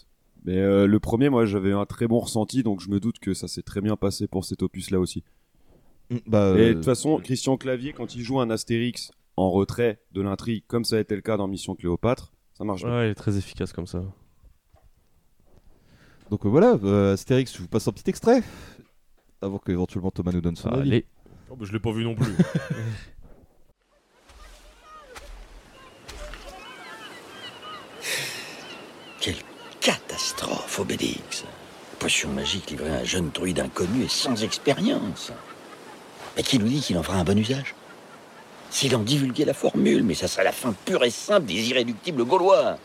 Mais 0.45 0.57
euh, 0.57 0.87
le 0.87 1.01
premier, 1.01 1.29
moi 1.29 1.45
j'avais 1.45 1.73
un 1.73 1.85
très 1.85 2.07
bon 2.07 2.19
ressenti, 2.19 2.63
donc 2.63 2.81
je 2.81 2.91
me 2.91 2.99
doute 2.99 3.19
que 3.19 3.35
ça 3.35 3.47
s'est 3.47 3.63
très 3.63 3.81
bien 3.81 3.97
passé 3.97 4.27
pour 4.27 4.45
cet 4.45 4.63
opus-là 4.63 4.99
aussi. 4.99 5.23
Bah, 6.27 6.55
Et 6.57 6.59
de 6.59 6.63
euh, 6.63 6.75
toute 6.75 6.85
façon, 6.85 7.19
Christian 7.19 7.57
Clavier, 7.57 7.93
quand 7.93 8.15
il 8.15 8.23
joue 8.23 8.41
un 8.41 8.51
Astérix 8.51 9.13
en 9.37 9.51
retrait 9.51 10.01
de 10.13 10.21
l'intrigue, 10.21 10.65
comme 10.67 10.85
ça 10.85 10.97
a 10.97 11.01
été 11.01 11.15
le 11.15 11.21
cas 11.23 11.37
dans 11.37 11.47
Mission 11.49 11.75
Cléopâtre, 11.75 12.33
ça 12.55 12.65
marche 12.65 12.83
bien. 12.85 12.93
Ouais, 12.93 13.09
il 13.09 13.11
est 13.11 13.15
très 13.15 13.39
efficace 13.39 13.73
comme 13.73 13.87
ça. 13.87 14.03
Donc 16.31 16.45
euh, 16.47 16.49
voilà, 16.49 16.79
euh, 16.83 17.15
Astérix, 17.15 17.55
je 17.55 17.63
vous 17.63 17.69
passe 17.69 17.87
un 17.89 17.93
petit 17.93 18.11
extrait. 18.11 18.43
Avant 19.43 19.59
que 19.59 19.73
éventuellement 19.73 20.11
Thomas 20.11 20.33
nous 20.33 20.41
donne 20.43 20.57
son 20.57 20.69
avis. 20.69 20.89
Allez. 20.89 21.07
Oh, 21.49 21.57
bah, 21.57 21.65
je 21.67 21.73
l'ai 21.73 21.81
pas 21.81 21.93
vu 21.93 22.05
non 22.05 22.15
plus. 22.15 22.33
Quelle 29.21 29.37
Morphobélix. 30.71 31.45
Potion 31.99 32.31
magique 32.31 32.71
livrée 32.71 32.91
à 32.91 33.01
un 33.01 33.05
jeune 33.05 33.31
druide 33.31 33.59
inconnu 33.59 34.05
et 34.05 34.09
sans 34.09 34.43
expérience. 34.45 35.33
Mais 36.37 36.43
qui 36.43 36.59
nous 36.59 36.69
dit 36.69 36.81
qu'il 36.81 36.99
en 36.99 37.03
fera 37.03 37.19
un 37.19 37.25
bon 37.25 37.39
usage? 37.39 37.75
S'il 38.71 38.95
en 38.95 39.01
divulguait 39.01 39.45
la 39.45 39.55
formule, 39.55 40.05
mais 40.05 40.15
ça 40.15 40.29
serait 40.29 40.45
la 40.45 40.53
fin 40.53 40.73
pure 40.85 41.03
et 41.05 41.11
simple 41.11 41.47
des 41.47 41.71
irréductibles 41.71 42.25
gaulois. 42.25 42.79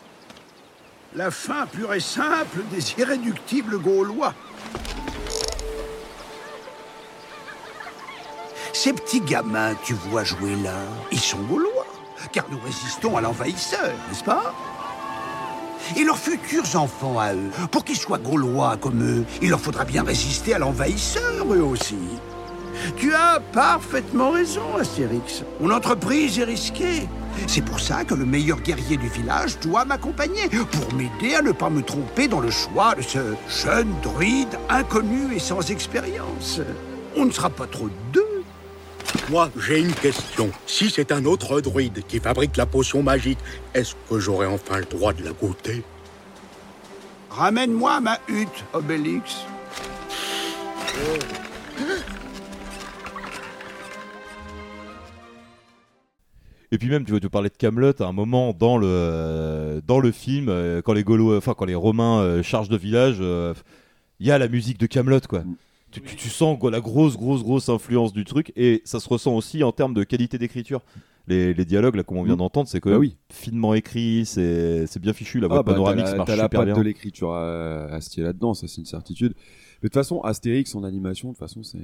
La 1.15 1.31
fin 1.31 1.67
pure 1.67 1.93
et 1.93 1.99
simple 1.99 2.61
des 2.71 2.93
irréductibles 2.97 3.79
gaulois. 3.79 4.33
Ces 8.73 8.93
petits 8.93 9.21
gamins 9.21 9.73
que 9.75 9.85
tu 9.85 9.93
vois 9.93 10.23
jouer 10.23 10.55
là, 10.57 10.75
ils 11.11 11.19
sont 11.19 11.39
gaulois, 11.43 11.87
car 12.33 12.45
nous 12.51 12.59
résistons 12.59 13.15
à 13.15 13.21
l'envahisseur, 13.21 13.93
n'est-ce 14.09 14.23
pas? 14.23 14.53
Et 15.95 16.03
leurs 16.03 16.17
futurs 16.17 16.75
enfants 16.75 17.19
à 17.19 17.33
eux, 17.33 17.51
pour 17.71 17.85
qu'ils 17.85 17.95
soient 17.95 18.17
gaulois 18.17 18.75
comme 18.77 19.01
eux, 19.03 19.25
il 19.41 19.49
leur 19.51 19.61
faudra 19.61 19.85
bien 19.85 20.03
résister 20.03 20.55
à 20.55 20.59
l'envahisseur, 20.59 21.45
eux 21.53 21.63
aussi. 21.63 21.95
Tu 22.97 23.13
as 23.13 23.39
parfaitement 23.51 24.31
raison, 24.31 24.75
Astérix. 24.79 25.43
Mon 25.59 25.71
entreprise 25.71 26.39
est 26.39 26.43
risquée. 26.43 27.07
C'est 27.47 27.63
pour 27.63 27.79
ça 27.79 28.03
que 28.05 28.13
le 28.13 28.25
meilleur 28.25 28.61
guerrier 28.61 28.97
du 28.97 29.09
village 29.09 29.59
doit 29.59 29.85
m'accompagner, 29.85 30.47
pour 30.49 30.93
m'aider 30.93 31.35
à 31.35 31.41
ne 31.41 31.51
pas 31.51 31.69
me 31.69 31.81
tromper 31.81 32.27
dans 32.27 32.39
le 32.39 32.49
choix 32.51 32.95
de 32.95 33.01
ce 33.01 33.35
jeune 33.49 33.93
druide 34.01 34.57
inconnu 34.69 35.35
et 35.35 35.39
sans 35.39 35.69
expérience. 35.69 36.61
On 37.17 37.25
ne 37.25 37.31
sera 37.31 37.49
pas 37.49 37.67
trop 37.67 37.89
deux. 38.13 38.43
Moi, 39.29 39.49
j'ai 39.57 39.79
une 39.79 39.93
question. 39.93 40.49
Si 40.65 40.89
c'est 40.89 41.11
un 41.11 41.25
autre 41.25 41.61
druide 41.61 42.03
qui 42.07 42.19
fabrique 42.19 42.57
la 42.57 42.65
potion 42.65 43.03
magique, 43.03 43.39
est-ce 43.73 43.95
que 44.09 44.19
j'aurai 44.19 44.45
enfin 44.45 44.77
le 44.77 44.85
droit 44.85 45.13
de 45.13 45.23
la 45.23 45.31
goûter? 45.31 45.83
Ramène-moi 47.29 47.99
ma 47.99 48.19
hutte, 48.29 48.63
Obélix. 48.73 49.45
Et 56.75 56.77
puis 56.77 56.89
même, 56.89 57.05
tu 57.05 57.11
vois, 57.11 57.21
tu 57.21 57.29
parlais 57.29 57.47
de 57.47 57.55
Camelot 57.55 57.93
à 58.01 58.05
un 58.05 58.11
moment 58.11 58.51
dans 58.51 58.77
le 58.77 59.81
dans 59.87 59.99
le 60.01 60.11
film, 60.11 60.47
euh, 60.49 60.81
quand 60.81 60.91
les 60.91 61.05
Gaulois, 61.05 61.37
enfin 61.37 61.53
quand 61.57 61.63
les 61.63 61.73
Romains 61.75 62.19
euh, 62.19 62.43
chargent 62.43 62.67
de 62.67 62.75
village, 62.75 63.17
euh, 63.21 63.53
il 64.19 64.27
y 64.27 64.31
a 64.31 64.37
la 64.37 64.49
musique 64.49 64.77
de 64.77 64.85
Camelot, 64.85 65.21
quoi. 65.29 65.43
Tu, 65.91 66.01
tu- 66.01 66.17
tu 66.17 66.27
sens 66.29 66.59
quoi, 66.59 66.71
la 66.71 66.81
grosse, 66.81 67.15
grosse, 67.15 67.43
grosse 67.43 67.69
influence 67.69 68.11
du 68.11 68.25
truc, 68.25 68.51
et 68.57 68.81
ça 68.83 68.99
se 68.99 69.07
ressent 69.07 69.33
aussi 69.33 69.63
en 69.63 69.71
termes 69.71 69.93
de 69.93 70.03
qualité 70.03 70.37
d'écriture. 70.37 70.81
Les, 71.27 71.53
les 71.53 71.63
dialogues 71.65 71.95
là, 71.95 72.03
comme 72.03 72.17
on 72.17 72.23
vient 72.23 72.35
Mm. 72.35 72.39
d'entendre, 72.39 72.67
c'est 72.67 72.81
quand 72.81 72.89
Bah 72.91 72.97
oui. 72.99 73.15
finement 73.31 73.73
écrit, 73.73 74.25
c'est 74.25 74.99
bien 74.99 75.13
fichu, 75.13 75.39
la 75.39 75.47
voix 75.47 75.59
Ah, 75.59 75.63
bah, 75.63 75.71
panoramique 75.71 76.03
t'as 76.05 76.15
marche 76.17 76.27
t'as 76.27 76.35
la 76.35 76.43
super 76.43 76.59
patte 76.59 76.65
bien. 76.67 76.77
de 76.77 76.81
l'écriture 76.81 77.31
à, 77.33 77.85
à 77.85 77.95
Astier 77.95 78.21
là-dedans, 78.23 78.53
ça 78.53 78.67
c'est 78.67 78.81
une 78.81 78.85
certitude. 78.85 79.33
Mais 79.81 79.87
de 79.87 79.87
toute 79.87 79.93
façon, 79.93 80.19
Astérix 80.21 80.75
en 80.75 80.83
animation, 80.83 81.29
de 81.29 81.33
toute 81.35 81.39
façon, 81.39 81.63
c'est. 81.63 81.79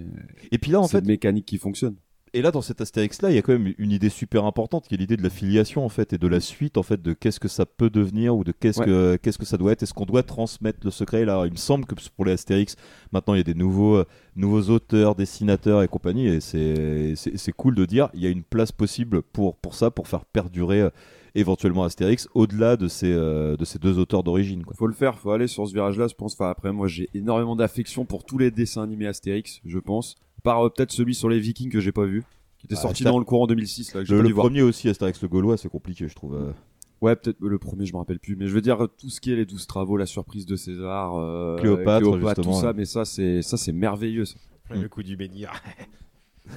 Et 0.52 0.58
puis 0.58 0.72
là, 0.72 0.82
en 0.82 0.84
c'est 0.84 0.98
fait- 0.98 1.00
une 1.00 1.08
mécanique 1.08 1.46
qui 1.46 1.58
fonctionne. 1.58 1.96
Et 2.34 2.42
là, 2.42 2.52
dans 2.52 2.62
cet 2.62 2.80
Astérix-là, 2.80 3.30
il 3.30 3.36
y 3.36 3.38
a 3.38 3.42
quand 3.42 3.52
même 3.52 3.74
une 3.78 3.92
idée 3.92 4.08
super 4.08 4.46
importante, 4.46 4.88
qui 4.88 4.94
est 4.96 4.98
l'idée 4.98 5.18
de 5.18 5.22
la 5.24 5.30
filiation, 5.30 5.84
en 5.84 5.90
fait, 5.90 6.14
et 6.14 6.18
de 6.18 6.28
la 6.28 6.40
suite, 6.40 6.78
en 6.78 6.84
fait, 6.84 7.02
de 7.02 7.12
qu'est-ce 7.12 7.42
que 7.42 7.50
ça 7.50 7.66
peut 7.66 7.90
devenir, 7.90 8.38
ou 8.38 8.46
de 8.46 8.54
qu'est-ce 8.54 8.80
Ouais. 8.80 8.86
que 8.86 9.18
qu'est-ce 9.22 9.38
que 9.38 9.44
ça 9.46 9.58
doit 9.58 9.74
être, 9.74 9.84
est-ce 9.84 9.94
qu'on 9.94 10.06
doit 10.06 10.24
transmettre 10.24 10.80
le 10.84 10.92
secret? 10.92 11.26
Là, 11.26 11.44
il 11.46 11.52
me 11.52 11.58
semble 11.58 11.86
que 11.86 11.94
pour 12.16 12.24
les 12.24 12.32
Astérix, 12.32 12.78
maintenant, 13.12 13.34
il 13.34 13.38
y 13.40 13.42
a 13.42 13.44
des 13.44 13.54
nouveaux, 13.54 13.98
euh, 13.98 14.06
nouveaux 14.38 14.70
auteurs, 14.72 15.16
dessinateurs 15.16 15.84
et 15.84 15.90
compagnie, 15.90 16.28
et 16.28 16.40
c'est 16.40 17.52
cool 17.58 17.76
de 17.76 17.86
dire, 17.86 18.10
il 18.14 18.22
y 18.22 18.28
a 18.28 18.30
une 18.30 18.44
place 18.44 18.72
possible 18.72 19.22
pour, 19.24 19.58
pour 19.58 19.76
ça, 19.76 19.92
pour 19.92 20.08
faire 20.08 20.24
perdurer 20.24 20.82
euh, 20.84 20.90
éventuellement 21.36 21.84
Astérix, 21.84 22.30
au-delà 22.34 22.78
de 22.78 22.88
ces, 22.88 23.12
euh, 23.12 23.58
de 23.58 23.66
ces 23.66 23.78
deux 23.78 24.00
auteurs 24.00 24.24
d'origine. 24.24 24.64
quoi. 24.64 24.74
Faut 24.78 24.88
le 24.88 24.94
faire, 24.94 25.18
faut 25.20 25.32
aller 25.32 25.48
sur 25.48 25.68
ce 25.68 25.74
virage-là, 25.74 26.08
je 26.08 26.16
pense. 26.16 26.34
Enfin, 26.34 26.50
après, 26.50 26.72
moi, 26.72 26.88
j'ai 26.88 27.10
énormément 27.14 27.58
d'affection 27.58 28.06
pour 28.06 28.24
tous 28.24 28.38
les 28.38 28.52
dessins 28.52 28.84
animés 28.84 29.08
Astérix, 29.08 29.60
je 29.66 29.80
pense. 29.80 30.16
Par 30.44 30.66
euh, 30.66 30.70
peut-être 30.70 30.92
celui 30.92 31.14
sur 31.16 31.30
les 31.30 31.40
Vikings 31.40 31.70
que 31.70 31.80
j'ai 31.80 31.92
pas 31.92 32.06
vu, 32.06 32.24
qui 32.58 32.66
était 32.68 32.76
Ah, 32.78 32.82
sorti 32.82 33.04
dans 33.04 33.20
le 33.20 33.26
courant 33.26 33.48
2006. 33.48 33.94
Là, 33.94 34.02
que 34.02 34.08
j'ai 34.08 34.14
Le, 34.14 34.20
pas 34.20 34.24
le 34.24 34.28
dû 34.28 34.34
voir. 34.34 34.46
premier 34.48 34.62
aussi, 34.62 34.90
Astérix 34.90 35.22
le 35.22 35.28
Gaulois, 35.28 35.58
c'est 35.58 35.70
compliqué, 35.70 36.08
je 36.08 36.16
trouve. 36.16 36.36
euh. 36.36 36.52
Ouais, 37.02 37.16
peut-être 37.16 37.38
le 37.42 37.58
premier, 37.58 37.86
je 37.88 37.94
me 37.94 37.98
rappelle 37.98 38.20
plus. 38.20 38.36
Mais 38.36 38.46
je 38.48 38.54
veux 38.54 38.62
dire, 38.62 38.88
tout 39.00 39.10
ce 39.10 39.20
qui 39.20 39.32
est 39.34 39.36
les 39.36 39.46
douze 39.46 39.66
travaux, 39.66 39.98
la 39.98 40.06
surprise 40.06 40.46
de 40.46 40.56
César, 40.56 41.16
euh, 41.16 41.58
Cléopâtre, 41.58 42.06
tout 42.12 42.20
justement, 42.28 42.54
ça, 42.54 42.68
ouais. 42.68 42.74
mais 42.78 42.86
ça, 42.86 43.06
c'est 43.06 43.42
ça, 43.42 43.58
c'est 43.58 43.72
merveilleux. 43.72 44.26
Ça. 44.26 44.36
Le 44.70 44.88
coup 44.88 45.02
du 45.04 45.18
menhir. 45.18 45.52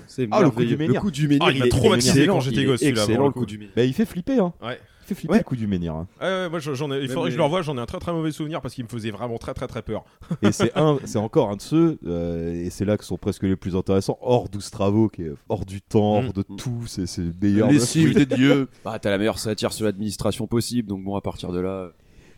C'est 0.07 0.29
Ah, 0.31 0.43
le 0.43 0.51
coup 0.51 0.59
merveilleux. 0.61 0.77
du 0.77 0.77
menhir. 0.77 0.95
Le 0.95 1.01
coup 1.01 1.11
du 1.11 1.29
menhir, 1.29 1.43
Ah, 1.47 1.53
il 1.53 1.59
m'a 1.61 1.67
est 1.67 1.69
traumatisé 1.71 2.11
excellent, 2.11 2.35
quand 2.35 2.41
j'étais 2.41 2.57
il 2.57 2.63
est 2.63 2.67
gosse, 2.67 2.81
celui-là, 2.81 3.03
Excellent, 3.03 3.17
pour 3.17 3.23
le 3.25 3.29
le 3.29 3.33
coup 3.33 3.41
coup. 3.41 3.47
du 3.47 3.59
menhir. 3.59 3.73
Bah, 3.77 3.85
il 3.85 3.95
fait 3.95 4.05
flipper, 4.07 4.39
hein. 4.39 4.53
Ouais. 4.63 4.79
Il 5.05 5.09
fait 5.09 5.15
flipper 5.15 5.33
Ouais. 5.33 5.39
le 5.39 5.45
coup 5.45 5.57
du 5.57 5.67
menhir. 5.67 5.95
hein. 5.95 6.49
Moi 6.49 6.59
j'en- 6.61 6.75
j'en 6.75 6.91
ai- 6.91 7.01
il 7.03 7.09
faudrait 7.09 7.29
que 7.29 7.33
je 7.33 7.37
le 7.37 7.43
revoie, 7.45 7.61
j'en 7.63 7.77
ai 7.77 7.81
un 7.81 7.87
très 7.87 7.99
très 7.99 8.13
mauvais 8.13 8.33
souvenir 8.33 8.61
parce 8.63 8.75
qu'il 8.75 8.85
me 8.85 8.89
faisait 8.89 9.11
vraiment 9.11 9.37
très 9.39 9.53
très 9.55 9.67
très 9.67 9.83
peur. 9.83 10.05
Et 10.43 10.51
c'est 10.53 10.77
un, 10.77 10.99
c'est 11.05 11.19
encore 11.19 11.51
un 11.51 11.57
de 11.57 11.61
ceux, 11.63 11.99
euh, 12.07 12.53
et 12.55 12.71
c'est 12.71 12.85
là 12.85 12.97
que 12.97 13.05
sont 13.05 13.19
presque 13.19 13.43
les 13.43 13.57
plus 13.57 13.77
intéressants, 13.77 14.19
hors 14.23 14.49
12 14.49 14.71
travaux, 14.71 15.09
qui 15.09 15.23
est 15.23 15.33
hors 15.49 15.65
du 15.67 15.83
temps, 15.83 16.23
Mm. 16.23 16.27
hors 16.27 16.33
de 16.33 16.43
tout, 16.43 16.83
c'est 16.87 17.07
c'est 17.07 17.23
le 17.23 17.33
meilleur. 17.41 17.71
Lessive 17.71 18.15
des 18.15 18.27
dieux. 18.27 18.69
Bah, 18.85 18.99
t'as 19.03 19.11
la 19.11 19.19
meilleure 19.19 19.39
satire 19.39 19.73
sur 19.73 19.85
l'administration 19.85 20.47
possible, 20.47 20.89
donc 20.89 21.05
bon, 21.05 21.17
à 21.17 21.21
partir 21.21 21.53
de 21.53 21.61
là. 21.61 21.91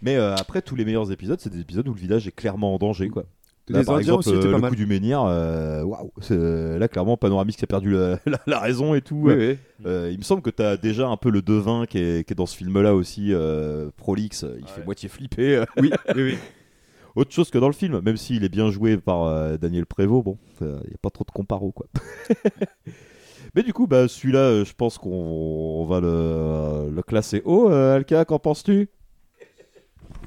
Mais 0.02 0.16
euh, 0.16 0.34
après, 0.34 0.60
tous 0.60 0.74
les 0.76 0.84
meilleurs 0.84 1.10
épisodes, 1.12 1.40
c'est 1.40 1.50
des 1.50 1.60
épisodes 1.60 1.86
où 1.88 1.94
le 1.94 2.00
village 2.00 2.26
est 2.26 2.32
clairement 2.32 2.74
en 2.74 2.78
danger, 2.78 3.08
quoi. 3.08 3.24
Là, 3.68 3.80
Les 3.80 3.84
par 3.84 3.96
Indiens 3.96 4.14
exemple, 4.14 4.28
aussi 4.28 4.36
étaient 4.36 4.46
euh, 4.46 4.50
pas 4.52 4.56
le 4.58 4.62
mal. 4.62 4.70
coup 4.70 4.76
du 4.76 4.86
menhir, 4.86 5.24
euh, 5.24 5.82
waouh, 5.82 6.12
c'est- 6.20 6.78
là 6.78 6.86
clairement 6.86 7.16
Panoramix 7.16 7.56
qui 7.56 7.64
a 7.64 7.66
perdu 7.66 7.90
la, 7.92 8.18
la- 8.26 8.40
la 8.46 8.60
raison 8.60 8.94
et 8.94 9.00
tout. 9.00 9.22
Oui, 9.24 9.32
Euh, 9.32 9.54
oui. 9.80 9.84
euh, 9.86 10.10
il 10.12 10.18
me 10.18 10.22
semble 10.22 10.40
que 10.42 10.50
t'as 10.50 10.76
déjà 10.76 11.08
un 11.08 11.16
peu 11.16 11.30
le 11.30 11.42
devin 11.42 11.84
qui 11.84 11.98
est, 11.98 12.24
qui 12.24 12.32
est 12.32 12.36
dans 12.36 12.46
ce 12.46 12.56
film-là 12.56 12.94
aussi, 12.94 13.32
euh, 13.34 13.90
prolixe, 13.96 14.44
il 14.60 14.68
fait 14.68 14.84
moitié 14.84 15.08
flipper. 15.08 15.64
Oui, 15.78 15.90
oui, 16.14 16.22
oui. 16.22 16.38
Autre 17.16 17.32
chose 17.32 17.50
que 17.50 17.58
dans 17.58 17.66
le 17.68 17.72
film, 17.72 18.00
même 18.02 18.16
s'il 18.18 18.44
est 18.44 18.48
bien 18.50 18.70
joué 18.70 18.98
par 18.98 19.24
euh, 19.24 19.56
Daniel 19.56 19.86
Prévost, 19.86 20.24
bon, 20.24 20.38
il 20.60 20.66
n'y 20.66 20.72
a 20.94 20.98
pas 21.02 21.10
trop 21.10 21.24
de 21.24 21.30
comparo 21.32 21.72
quoi. 21.72 21.86
Mais 23.54 23.62
du 23.62 23.72
coup, 23.72 23.86
bah, 23.86 24.06
celui-là, 24.06 24.38
euh, 24.40 24.64
je 24.64 24.74
pense 24.74 24.98
qu'on 24.98 25.10
on 25.10 25.84
va 25.86 26.00
le, 26.00 26.90
le 26.94 27.02
classer 27.02 27.42
haut. 27.44 27.70
Euh, 27.70 27.96
Alka, 27.96 28.24
qu'en 28.26 28.38
penses-tu? 28.38 28.90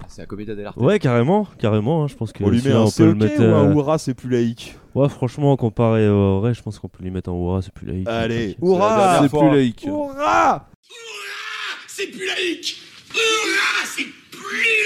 C'est 0.09 0.21
la 0.23 0.25
comédie 0.25 0.47
d'alerte. 0.53 0.75
Ouais, 0.77 0.97
carrément, 0.99 1.47
carrément. 1.59 2.03
hein, 2.03 2.07
je 2.07 2.15
pense 2.15 2.33
que 2.33 2.43
On 2.43 2.49
lui 2.49 2.57
met 2.57 2.63
celui-là, 2.63 2.79
un 2.79 2.85
on 2.85 2.91
peut 2.91 3.05
le 3.05 3.13
COK 3.13 3.21
mettre. 3.21 3.39
ou 3.41 3.43
un 3.55 3.69
euh, 3.69 3.73
Oura, 3.73 3.97
c'est 3.99 4.13
plus 4.15 4.29
laïque 4.29 4.75
Ouais, 4.95 5.07
franchement, 5.07 5.55
comparé 5.55 6.09
au 6.09 6.39
vrai, 6.39 6.53
je 6.55 6.61
pense 6.63 6.79
qu'on 6.79 6.89
peut 6.89 7.03
lui 7.03 7.11
mettre 7.11 7.29
un 7.29 7.33
Oura, 7.33 7.61
c'est 7.61 7.71
plus 7.73 7.85
laïque. 7.87 8.07
Allez. 8.07 8.57
Oura 8.59 9.19
C'est 9.21 9.29
plus 9.29 9.49
laïque. 9.51 9.85
Oura 9.87 10.69
C'est 11.87 12.07
plus 12.07 12.25
laïque 12.25 12.81
Hurrah 13.13 13.85
C'est 13.85 14.03
plus 14.31 14.39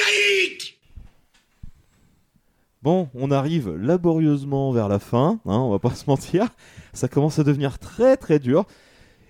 laïque 0.06 0.80
Bon, 2.82 3.08
on 3.16 3.32
arrive 3.32 3.74
laborieusement 3.78 4.74
vers 4.74 4.90
la 4.90 5.00
fin, 5.00 5.40
hein, 5.46 5.58
on 5.58 5.70
va 5.72 5.80
pas 5.80 5.92
se 5.96 6.04
mentir. 6.08 6.48
Ça 6.92 7.08
commence 7.08 7.40
à 7.40 7.44
devenir 7.44 7.80
très 7.80 8.18
très 8.18 8.40
dur. 8.40 8.66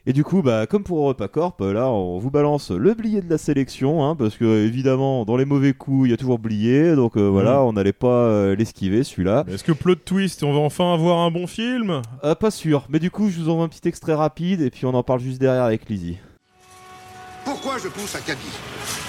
Et 0.06 0.12
du 0.12 0.26
coup, 0.26 0.42
bah, 0.42 0.68
comme 0.68 0.84
pour 0.84 0.98
EuropaCorp, 0.98 1.62
là, 1.62 1.90
on 1.90 2.20
vous 2.20 2.30
balance 2.30 2.72
le 2.72 2.94
billet 2.94 3.22
de 3.22 3.30
la 3.30 3.38
sélection, 3.38 4.04
hein, 4.04 4.18
parce 4.18 4.36
que 4.36 4.66
évidemment, 4.66 5.24
dans 5.24 5.38
les 5.38 5.46
mauvais 5.46 5.72
coups, 5.72 6.08
il 6.08 6.12
y 6.12 6.14
a 6.14 6.18
toujours 6.18 6.40
blié, 6.40 6.94
donc 6.94 7.16
euh, 7.16 7.30
voilà, 7.30 7.62
on 7.62 7.72
n'allait 7.72 7.94
pas 7.94 8.08
euh, 8.08 8.54
l'esquiver 8.54 9.06
celui-là. 9.06 9.46
Est-ce 9.48 9.64
que 9.64 9.72
plot 9.72 9.96
twist, 9.96 10.44
on 10.44 10.52
va 10.52 10.60
enfin 10.60 10.94
avoir 10.94 11.20
un 11.20 11.32
bon 11.32 11.48
film? 11.48 12.02
Euh, 12.26 12.36
pas 12.36 12.52
sûr, 12.52 12.86
mais 12.90 13.00
du 13.00 13.12
coup, 13.12 13.30
je 13.30 13.40
vous 13.40 13.48
envoie 13.48 13.64
un 13.64 13.70
petit 13.70 13.88
extrait 13.88 14.14
rapide 14.14 14.60
et 14.60 14.70
puis 14.70 14.86
on 14.86 14.94
en 14.94 15.04
parle 15.04 15.22
juste 15.22 15.40
derrière 15.40 15.64
avec 15.64 15.90
Lizzie. 15.90 16.18
Pourquoi 17.46 17.78
je 17.78 17.88
pousse 17.88 18.14
un 18.16 18.20
caddie? 18.20 18.42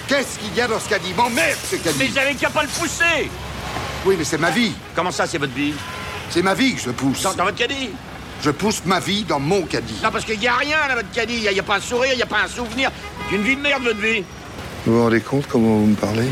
Qu'est-ce 0.06 0.38
qu'il 0.38 0.54
y 0.54 0.60
a 0.60 0.68
dans 0.68 0.78
ce 0.78 0.88
caddie? 0.88 1.12
M'emmerde 1.16 1.58
ce 1.64 1.74
caddie. 1.74 1.98
Mais 1.98 2.08
j'avais 2.14 2.34
qu'à 2.34 2.50
pas 2.50 2.62
le 2.62 2.68
pousser. 2.68 3.28
Oui, 4.06 4.14
mais 4.16 4.24
c'est 4.24 4.38
ma 4.38 4.52
vie. 4.52 4.70
Comment 4.94 5.10
ça, 5.10 5.26
c'est 5.26 5.38
votre 5.38 5.54
vie? 5.54 5.72
C'est 6.30 6.42
ma 6.42 6.54
vie 6.54 6.74
que 6.74 6.80
je 6.80 6.90
pousse. 6.90 7.22
dans, 7.24 7.34
dans 7.34 7.44
votre 7.46 7.56
caddie 7.56 7.90
Je 8.44 8.50
pousse 8.50 8.84
ma 8.84 9.00
vie 9.00 9.24
dans 9.24 9.40
mon 9.40 9.62
caddie. 9.62 9.96
Non, 10.02 10.10
parce 10.12 10.26
qu'il 10.26 10.42
y 10.42 10.46
a 10.46 10.56
rien 10.56 10.76
dans 10.86 10.96
votre 10.96 11.10
caddie. 11.12 11.46
Il 11.46 11.50
y, 11.50 11.58
a 11.58 11.62
pas 11.62 11.76
un 11.76 11.80
sourire, 11.80 12.12
il 12.12 12.18
y 12.18 12.22
a 12.22 12.26
pas 12.26 12.42
un 12.42 12.48
souvenir. 12.48 12.90
C'est 13.30 13.36
une 13.36 13.42
vie 13.42 13.56
de 13.56 13.60
merde, 13.62 13.82
votre 13.82 13.98
vie. 13.98 14.22
Vous 14.84 14.92
vous 14.92 15.02
rendez 15.02 15.22
compte 15.22 15.46
comment 15.46 15.78
vous 15.78 15.86
me 15.86 15.94
parlez 15.94 16.28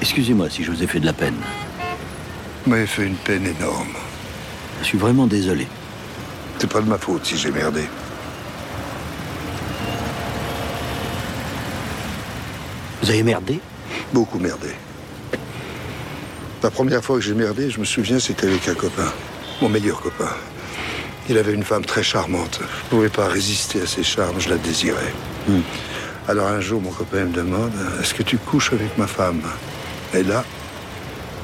Excusez-moi 0.00 0.48
si 0.50 0.62
je 0.62 0.70
vous 0.70 0.84
ai 0.84 0.86
fait 0.86 1.00
de 1.00 1.06
la 1.06 1.12
peine. 1.12 1.34
Vous 2.64 2.70
m'avez 2.70 2.86
fait 2.86 3.06
une 3.06 3.16
peine 3.16 3.44
énorme. 3.44 3.92
Je 4.82 4.86
suis 4.86 4.98
vraiment 4.98 5.26
désolé. 5.26 5.66
C'est 6.60 6.70
pas 6.70 6.80
de 6.80 6.88
ma 6.88 6.96
faute 6.96 7.26
si 7.26 7.36
j'ai 7.36 7.50
merdé. 7.50 7.82
Vous 13.02 13.10
avez 13.10 13.24
merdé 13.24 13.58
Beaucoup 14.12 14.38
merdé. 14.38 14.68
La 16.62 16.70
première 16.70 17.02
fois 17.02 17.16
que 17.16 17.22
j'ai 17.22 17.34
merdé, 17.34 17.68
je 17.68 17.80
me 17.80 17.84
souviens, 17.84 18.20
c'était 18.20 18.46
avec 18.46 18.68
un 18.68 18.74
copain. 18.74 19.12
Mon 19.60 19.68
meilleur 19.68 20.00
copain. 20.00 20.30
Il 21.30 21.38
avait 21.38 21.52
une 21.54 21.62
femme 21.62 21.84
très 21.84 22.02
charmante. 22.02 22.58
Je 22.60 22.90
pouvais 22.90 23.08
pas 23.08 23.28
résister 23.28 23.80
à 23.80 23.86
ses 23.86 24.02
charmes, 24.02 24.40
je 24.40 24.48
la 24.48 24.56
désirais. 24.58 25.14
Alors 26.26 26.48
un 26.48 26.60
jour, 26.60 26.82
mon 26.82 26.90
copain 26.90 27.24
me 27.24 27.32
demande 27.32 27.70
Est-ce 28.00 28.14
que 28.14 28.24
tu 28.24 28.36
couches 28.36 28.72
avec 28.72 28.98
ma 28.98 29.06
femme? 29.06 29.40
Et 30.12 30.24
là, 30.24 30.44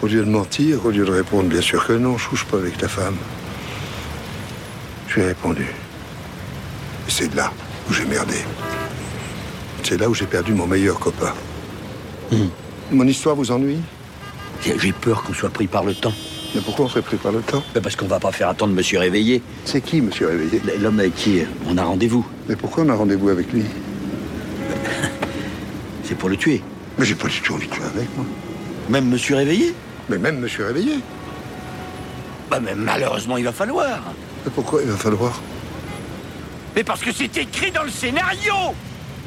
au 0.03 0.09
lieu 0.09 0.25
de 0.25 0.29
mentir, 0.29 0.85
au 0.85 0.91
lieu 0.91 1.05
de 1.05 1.13
répondre 1.13 1.49
bien 1.49 1.61
sûr 1.61 1.87
que 1.87 1.93
non, 1.93 2.19
je 2.19 2.29
couche 2.29 2.45
pas 2.47 2.57
avec 2.57 2.77
ta 2.77 2.89
femme, 2.89 3.17
je 5.07 5.15
lui 5.15 5.23
ai 5.23 5.27
répondu. 5.27 5.67
Et 7.07 7.11
c'est 7.11 7.33
là 7.37 7.53
où 7.89 7.93
j'ai 7.93 8.07
merdé. 8.07 8.39
C'est 9.85 10.01
là 10.01 10.09
où 10.09 10.15
j'ai 10.15 10.27
perdu 10.27 10.53
mon 10.53 10.67
meilleur 10.67 10.99
copain. 10.99 11.33
Mon 12.91 13.07
histoire 13.07 13.37
vous 13.37 13.53
ennuie? 13.53 13.79
J'ai 14.65 14.93
peur 14.93 15.23
qu'on 15.23 15.33
soit 15.33 15.51
pris 15.51 15.69
par 15.69 15.85
le 15.85 15.95
temps. 15.95 16.13
Mais 16.57 16.63
pourquoi 16.63 16.87
on 16.87 16.89
serait 16.89 17.03
pris 17.03 17.19
par 17.19 17.33
le 17.33 17.43
temps 17.43 17.63
Ben, 17.75 17.83
Parce 17.83 17.97
qu'on 17.97 18.07
va 18.07 18.19
pas 18.19 18.33
faire 18.33 18.49
attendre 18.49 18.73
Monsieur 18.73 18.99
Réveillé. 18.99 19.43
C'est 19.67 19.83
qui, 19.83 20.01
Monsieur 20.01 20.29
Réveillé 20.29 20.63
L'homme 20.81 20.99
avec 21.01 21.15
qui 21.15 21.43
on 21.69 21.77
a 21.77 21.85
rendez-vous. 21.85 22.27
Mais 22.49 22.57
pourquoi 22.57 22.85
on 22.85 22.89
a 22.89 22.95
rendez-vous 22.95 23.29
avec 23.29 23.53
lui 23.53 23.63
C'est 26.03 26.15
pour 26.15 26.31
le 26.31 26.39
tuer. 26.39 26.63
Mais 26.99 27.05
j'ai 27.05 27.15
pas 27.15 27.29
du 27.29 27.43
tout 27.43 27.53
envie 27.53 27.67
de 27.67 27.73
tuer 27.73 27.85
avec, 27.85 28.09
moi. 28.17 28.25
Même 28.89 29.07
Monsieur 29.07 29.37
Réveillé 29.37 29.75
Mais 30.09 30.17
même 30.17 30.39
Monsieur 30.39 30.65
Réveillé 30.65 30.95
Bah, 32.51 32.59
mais 32.59 32.75
malheureusement, 32.75 33.37
il 33.37 33.45
va 33.45 33.53
falloir. 33.53 34.01
Mais 34.47 34.51
pourquoi 34.55 34.81
il 34.83 34.89
va 34.89 34.97
falloir 34.97 35.43
Mais 36.75 36.85
parce 36.85 37.03
que 37.03 37.13
c'est 37.13 37.37
écrit 37.37 37.71
dans 37.71 37.83
le 37.83 37.91
scénario 37.91 38.55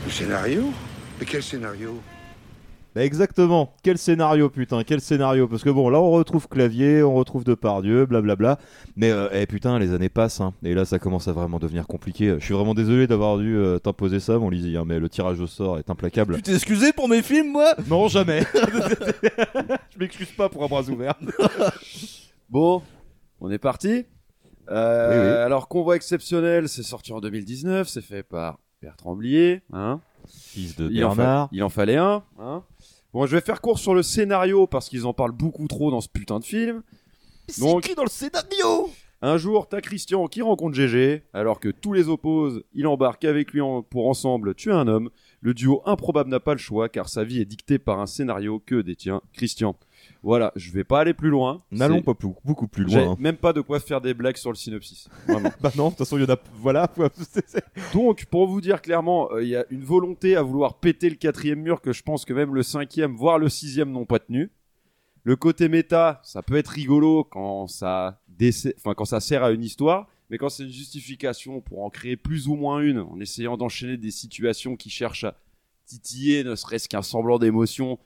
Le 0.04 0.12
scénario? 0.12 0.74
Mais 1.20 1.28
quel 1.28 1.44
scénario? 1.44 1.92
Bah 1.94 2.19
exactement. 3.06 3.74
Quel 3.84 3.98
scénario, 3.98 4.50
putain, 4.50 4.84
quel 4.84 5.00
scénario. 5.02 5.48
Parce 5.48 5.64
que 5.64 5.70
bon, 5.70 5.90
là, 5.90 6.00
on 6.00 6.12
retrouve 6.12 6.48
Clavier, 6.48 7.04
on 7.04 7.14
retrouve 7.14 7.44
Depardieu, 7.44 8.06
blablabla. 8.06 8.58
Mais, 8.96 9.12
euh, 9.12 9.28
eh, 9.32 9.46
putain, 9.46 9.78
les 9.80 9.94
années 9.94 10.10
passent. 10.10 10.42
hein. 10.42 10.54
Et 10.64 10.74
là, 10.74 10.86
ça 10.86 11.00
commence 11.00 11.28
à 11.28 11.32
vraiment 11.34 11.60
devenir 11.60 11.86
compliqué. 11.88 12.36
Je 12.40 12.46
suis 12.46 12.54
vraiment 12.54 12.74
désolé 12.74 13.08
d'avoir 13.08 13.38
dû 13.38 13.56
euh, 13.58 13.80
t'imposer 13.80 14.20
ça, 14.20 14.38
mon 14.40 14.50
Lizzie. 14.50 14.78
hein, 14.78 14.84
mais 14.86 15.00
le 15.00 15.10
tirage 15.10 15.40
au 15.40 15.48
sort 15.48 15.78
est 15.78 15.90
implacable. 15.90 16.36
Tu 16.38 16.42
t'es 16.42 16.56
excusé 16.56 16.92
pour 16.94 17.08
mes 17.10 17.22
films, 17.22 17.52
moi? 17.52 17.74
Non, 17.88 18.08
jamais. 18.08 18.44
Je 19.94 20.00
m'excuse 20.00 20.32
pas 20.32 20.50
pour 20.50 20.64
un 20.64 20.68
bras 20.68 20.84
ouvert. 20.90 21.14
Bon, 22.50 22.82
on 23.42 23.52
est 23.52 23.60
parti. 23.60 24.06
Euh, 24.72 25.10
Oui, 25.12 25.18
oui. 25.28 25.38
Alors, 25.46 25.68
Convoi 25.68 25.96
exceptionnel, 25.96 26.68
c'est 26.68 26.82
sorti 26.84 27.14
en 27.14 27.20
2019, 27.20 27.88
c'est 27.88 28.02
fait 28.02 28.24
par 28.24 28.58
Bertrand 28.82 29.16
Blier, 29.16 29.62
hein. 29.72 30.00
Fils 30.28 30.76
de 30.76 30.90
il 30.92 31.04
en, 31.06 31.16
Bernard. 31.16 31.46
fa- 31.46 31.50
il 31.52 31.64
en 31.64 31.70
fallait 31.70 31.98
un, 31.98 32.24
hein. 32.40 32.64
Bon, 33.14 33.26
je 33.26 33.36
vais 33.36 33.42
faire 33.42 33.62
court 33.62 33.80
sur 33.80 33.96
le 33.96 34.04
scénario 34.04 34.68
parce 34.68 34.88
qu'ils 34.90 35.06
en 35.08 35.14
parlent 35.14 35.32
beaucoup 35.32 35.68
trop 35.68 35.90
dans 35.92 36.02
ce 36.02 36.10
putain 36.10 36.40
de 36.40 36.46
film. 36.46 36.84
Donc, 37.60 37.80
écrit 37.86 37.96
dans 37.96 38.04
le 38.04 38.10
scénario? 38.10 38.90
un 39.22 39.38
jour, 39.38 39.68
t'as 39.68 39.82
Christian 39.82 40.28
qui 40.28 40.42
rencontre 40.42 40.76
GG, 40.76 41.24
alors 41.34 41.60
que 41.60 41.68
tous 41.70 41.92
les 41.94 42.08
opposent, 42.08 42.64
il 42.74 42.88
embarque 42.88 43.26
avec 43.26 43.52
lui 43.52 43.60
en- 43.62 43.82
pour 43.82 44.08
ensemble 44.08 44.54
tuer 44.56 44.72
un 44.72 44.88
homme. 44.88 45.10
Le 45.42 45.54
duo 45.54 45.82
improbable 45.86 46.30
n'a 46.30 46.40
pas 46.40 46.54
le 46.54 46.60
choix 46.60 46.88
car 46.88 47.10
sa 47.10 47.24
vie 47.24 47.42
est 47.42 47.46
dictée 47.46 47.80
par 47.80 48.00
un 48.00 48.06
scénario 48.06 48.60
que 48.66 48.76
détient 48.82 49.22
Christian. 49.34 49.76
Voilà, 50.22 50.52
je 50.58 50.72
vais 50.72 50.84
pas 50.84 51.00
aller 51.00 51.14
plus 51.14 51.30
loin. 51.30 51.64
N'allons 51.72 52.02
pas 52.02 52.14
plus- 52.14 52.28
beaucoup 52.44 52.68
plus 52.68 52.84
loin. 52.84 53.12
hein. 53.12 53.16
même 53.20 53.38
pas 53.38 53.54
de 53.54 53.62
quoi 53.62 53.80
faire 53.80 54.02
des 54.02 54.14
blagues 54.14 54.36
sur 54.36 54.50
le 54.52 54.56
synopsis. 54.58 55.08
Vraiment. 55.28 55.50
bah 55.62 55.72
non, 55.78 55.86
de 55.86 55.90
toute 55.92 56.00
façon, 56.00 56.18
il 56.18 56.24
y 56.24 56.26
en 56.26 56.34
a. 56.34 56.38
Voilà. 56.56 56.92
Donc, 57.94 58.26
pour 58.26 58.48
vous 58.48 58.62
dire 58.62 58.82
clairement, 58.82 59.32
euh, 59.32 59.42
il 59.44 59.50
y 59.50 59.56
a 59.56 59.66
une 59.70 59.84
volonté 59.84 60.36
à 60.36 60.42
vouloir 60.42 60.80
péter 60.80 61.10
le 61.10 61.16
quatrième 61.16 61.62
mur 61.62 61.82
que 61.82 61.94
je 61.94 62.04
pense 62.04 62.26
que 62.26 62.34
même 62.34 62.54
le 62.54 62.64
cinquième, 62.64 63.16
voire 63.16 63.40
le 63.40 63.50
sixième 63.50 63.92
n'ont 63.92 64.06
pas 64.06 64.20
tenu. 64.20 64.52
Le 65.24 65.36
côté 65.36 65.70
méta, 65.70 66.20
ça 66.24 66.42
peut 66.42 66.56
être 66.56 66.70
rigolo 66.70 67.24
quand 67.24 67.68
ça, 67.68 68.22
déce- 68.40 68.74
enfin, 68.78 68.94
quand 68.96 69.06
ça 69.06 69.20
sert 69.20 69.44
à 69.44 69.52
une 69.52 69.64
histoire, 69.64 70.08
mais 70.30 70.38
quand 70.38 70.50
c'est 70.50 70.64
une 70.64 70.70
justification 70.72 71.62
pour 71.62 71.84
en 71.84 71.90
créer 71.90 72.16
plus 72.18 72.48
ou 72.48 72.56
moins 72.56 72.80
une, 72.82 73.00
en 73.00 73.20
essayant 73.20 73.58
d'enchaîner 73.58 73.98
des 73.98 74.12
situations 74.12 74.76
qui 74.76 74.90
cherchent 74.90 75.24
à 75.26 75.36
titiller 75.86 76.44
ne 76.44 76.56
serait-ce 76.56 76.88
qu'un 76.88 77.02
semblant 77.02 77.40
d'émotion, 77.40 78.00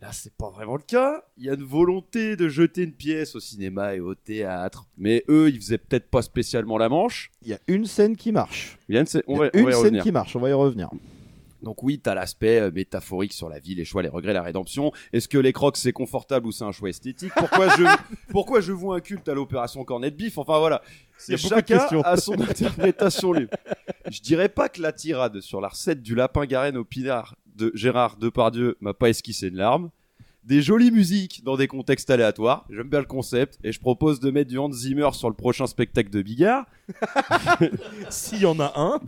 Là, 0.00 0.10
c'est 0.12 0.32
pas 0.36 0.48
vraiment 0.48 0.76
le 0.76 0.82
cas. 0.82 1.24
Il 1.38 1.44
y 1.44 1.50
a 1.50 1.54
une 1.54 1.64
volonté 1.64 2.36
de 2.36 2.48
jeter 2.48 2.82
une 2.84 2.92
pièce 2.92 3.34
au 3.34 3.40
cinéma 3.40 3.96
et 3.96 4.00
au 4.00 4.14
théâtre. 4.14 4.86
Mais 4.96 5.24
eux, 5.28 5.48
ils 5.48 5.56
faisaient 5.60 5.78
peut-être 5.78 6.08
pas 6.08 6.22
spécialement 6.22 6.78
la 6.78 6.88
manche. 6.88 7.32
Il 7.42 7.48
y 7.48 7.52
a 7.54 7.58
une 7.66 7.84
scène 7.84 8.16
qui 8.16 8.30
marche. 8.30 8.78
Il 8.88 8.94
y 8.94 8.98
a 8.98 9.00
une, 9.00 9.06
scè- 9.06 9.22
on 9.26 9.34
Il 9.34 9.36
y 9.36 9.38
va- 9.40 9.44
a 9.46 9.50
on 9.54 9.56
va 9.56 9.60
une 9.62 9.68
y 9.68 9.72
scène 9.72 9.80
revenir. 9.82 10.02
qui 10.04 10.12
marche, 10.12 10.36
on 10.36 10.40
va 10.40 10.50
y 10.50 10.52
revenir. 10.52 10.88
Donc 11.62 11.82
oui, 11.82 11.98
t'as 11.98 12.14
l'aspect 12.14 12.60
euh, 12.60 12.70
métaphorique 12.70 13.32
sur 13.32 13.48
la 13.48 13.58
vie, 13.58 13.74
les 13.74 13.84
choix, 13.84 14.00
les 14.00 14.08
regrets, 14.08 14.32
la 14.32 14.44
rédemption. 14.44 14.92
Est-ce 15.12 15.26
que 15.26 15.38
les 15.38 15.52
crocs 15.52 15.76
c'est 15.76 15.90
confortable 15.90 16.46
ou 16.46 16.52
c'est 16.52 16.62
un 16.62 16.70
choix 16.70 16.88
esthétique? 16.90 17.32
Pourquoi 17.36 17.68
je 17.76 17.82
pourquoi 18.30 18.60
je 18.60 18.70
vois 18.70 18.98
un 18.98 19.00
culte 19.00 19.28
à 19.28 19.34
l'opération 19.34 19.82
Cornet 19.84 20.12
Bif? 20.12 20.38
Enfin 20.38 20.60
voilà, 20.60 20.80
Il 20.86 20.94
y 20.94 21.12
c'est 21.18 21.32
a 21.34 21.36
beaucoup 21.36 21.48
de 21.48 21.54
chacun 21.56 21.78
questions. 21.78 22.02
a 22.02 22.16
son 22.16 22.40
interprétation 22.40 23.32
libre. 23.32 23.56
Je 24.08 24.20
dirais 24.20 24.48
pas 24.48 24.68
que 24.68 24.80
la 24.80 24.92
tirade 24.92 25.40
sur 25.40 25.60
la 25.60 25.66
recette 25.66 26.00
du 26.00 26.14
lapin 26.14 26.46
garenne 26.46 26.76
au 26.76 26.84
pinard 26.84 27.34
de 27.58 27.72
Gérard 27.74 28.16
Depardieu 28.16 28.76
m'a 28.80 28.94
pas 28.94 29.10
esquissé 29.10 29.48
une 29.48 29.56
larme. 29.56 29.90
Des 30.44 30.62
jolies 30.62 30.90
musiques 30.90 31.44
dans 31.44 31.56
des 31.56 31.66
contextes 31.66 32.08
aléatoires. 32.08 32.64
J'aime 32.70 32.88
bien 32.88 33.00
le 33.00 33.06
concept 33.06 33.58
et 33.62 33.72
je 33.72 33.80
propose 33.80 34.20
de 34.20 34.30
mettre 34.30 34.48
du 34.48 34.58
Hans 34.58 34.72
Zimmer 34.72 35.10
sur 35.12 35.28
le 35.28 35.34
prochain 35.34 35.66
spectacle 35.66 36.08
de 36.08 36.22
Bigard. 36.22 36.64
S'il 38.08 38.40
y 38.40 38.46
en 38.46 38.58
a 38.58 38.72
un. 38.76 39.00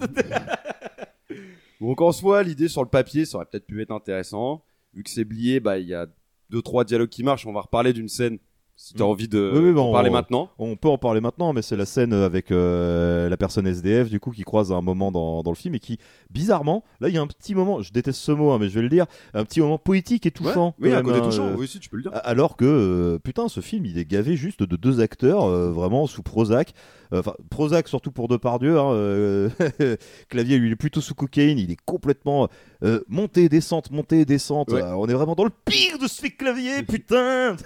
Donc 1.81 2.03
en 2.03 2.13
soi, 2.13 2.43
l'idée 2.43 2.69
sur 2.69 2.83
le 2.83 2.91
papier, 2.91 3.25
ça 3.25 3.39
aurait 3.39 3.47
peut-être 3.47 3.67
pu 3.67 3.81
être 3.81 3.93
intéressant. 3.93 4.63
Vu 4.93 5.03
que 5.03 5.09
c'est 5.09 5.25
blié, 5.25 5.61
bah 5.61 5.79
il 5.79 5.87
y 5.87 5.95
a 5.95 6.07
deux 6.51 6.61
trois 6.61 6.85
dialogues 6.85 7.09
qui 7.09 7.23
marchent. 7.23 7.47
On 7.47 7.53
va 7.53 7.63
reparler 7.63 7.95
d'une 7.95 8.09
scène 8.09 8.39
si 8.83 8.95
t'as 8.95 9.05
envie 9.05 9.29
de 9.29 9.39
Mm. 9.53 9.57
Oui, 9.59 9.65
oui, 9.69 9.73
bah, 9.75 9.81
en 9.83 9.93
parler 9.93 10.09
on- 10.09 10.13
maintenant. 10.15 10.49
On 10.59 10.75
peut 10.75 10.89
en 10.89 10.97
parler 10.97 11.21
maintenant, 11.21 11.53
mais 11.53 11.61
c'est 11.61 11.77
la 11.77 11.85
scène 11.85 12.15
avec 12.15 12.51
euh, 12.51 13.29
la 13.29 13.37
personne 13.37 13.67
SDF 13.67 14.09
du 14.09 14.21
coup 14.21 14.31
qui 14.31 14.43
croise 14.43 14.73
à 14.73 14.77
un 14.77 14.81
moment 14.81 15.13
dans, 15.13 15.43
dans 15.43 15.51
le 15.51 15.57
film 15.57 15.75
et 15.75 15.79
qui, 15.81 15.99
bizarrement, 16.31 16.83
là 17.01 17.09
il 17.11 17.15
y 17.15 17.19
a 17.19 17.21
un 17.21 17.27
petit 17.27 17.55
moment, 17.55 17.83
je 17.83 17.93
déteste 17.93 18.19
ce 18.21 18.33
mot, 18.33 18.53
hein, 18.53 18.59
mais 18.59 18.71
je 18.71 18.75
vais 18.77 18.83
le 18.83 18.89
dire, 18.89 19.05
un 19.35 19.45
petit 19.45 19.61
moment 19.61 19.77
poétique 19.77 20.25
et 20.25 20.31
touchant. 20.31 20.75
oui, 20.81 20.93
un 20.93 21.03
côté 21.03 21.21
touchant, 21.21 21.49
euh, 21.49 21.55
oui, 21.59 21.69
si, 21.69 21.79
tu 21.79 21.91
peux 21.91 21.99
le 21.99 22.05
dire. 22.05 22.13
Alors 22.25 22.57
que, 22.57 22.65
euh, 22.65 23.19
putain, 23.19 23.49
ce 23.49 23.61
film 23.61 23.85
il 23.85 23.99
est 23.99 24.07
gavé 24.07 24.35
juste 24.37 24.63
de 24.63 24.77
deux 24.77 25.01
acteurs 25.01 25.47
vraiment 25.71 26.07
sous 26.07 26.23
Prozac. 26.23 26.73
Euh, 27.13 27.21
Enfin, 27.21 27.35
Prozac 27.51 27.89
surtout 27.89 28.13
pour 28.13 28.29
Depardieu. 28.29 28.79
Hein, 28.79 28.93
euh, 28.93 29.51
Clavier, 30.29 30.59
lui, 30.59 30.69
il 30.69 30.73
est 30.73 30.77
plutôt 30.77 31.01
sous 31.01 31.15
cocaïne. 31.15 31.59
Il 31.59 31.71
est 31.71 31.81
complètement 31.85 32.49
euh, 32.83 33.01
montée, 33.09 33.49
descente, 33.49 33.91
montée, 33.91 34.25
descente. 34.25 34.71
Ouais. 34.73 34.83
On 34.83 35.07
est 35.07 35.13
vraiment 35.15 35.35
dans 35.35 35.45
le 35.45 35.51
pire 35.65 35.99
de 35.99 36.07
ce 36.07 36.21
fait 36.21 36.31
Clavier, 36.31 36.83
putain 36.89 37.57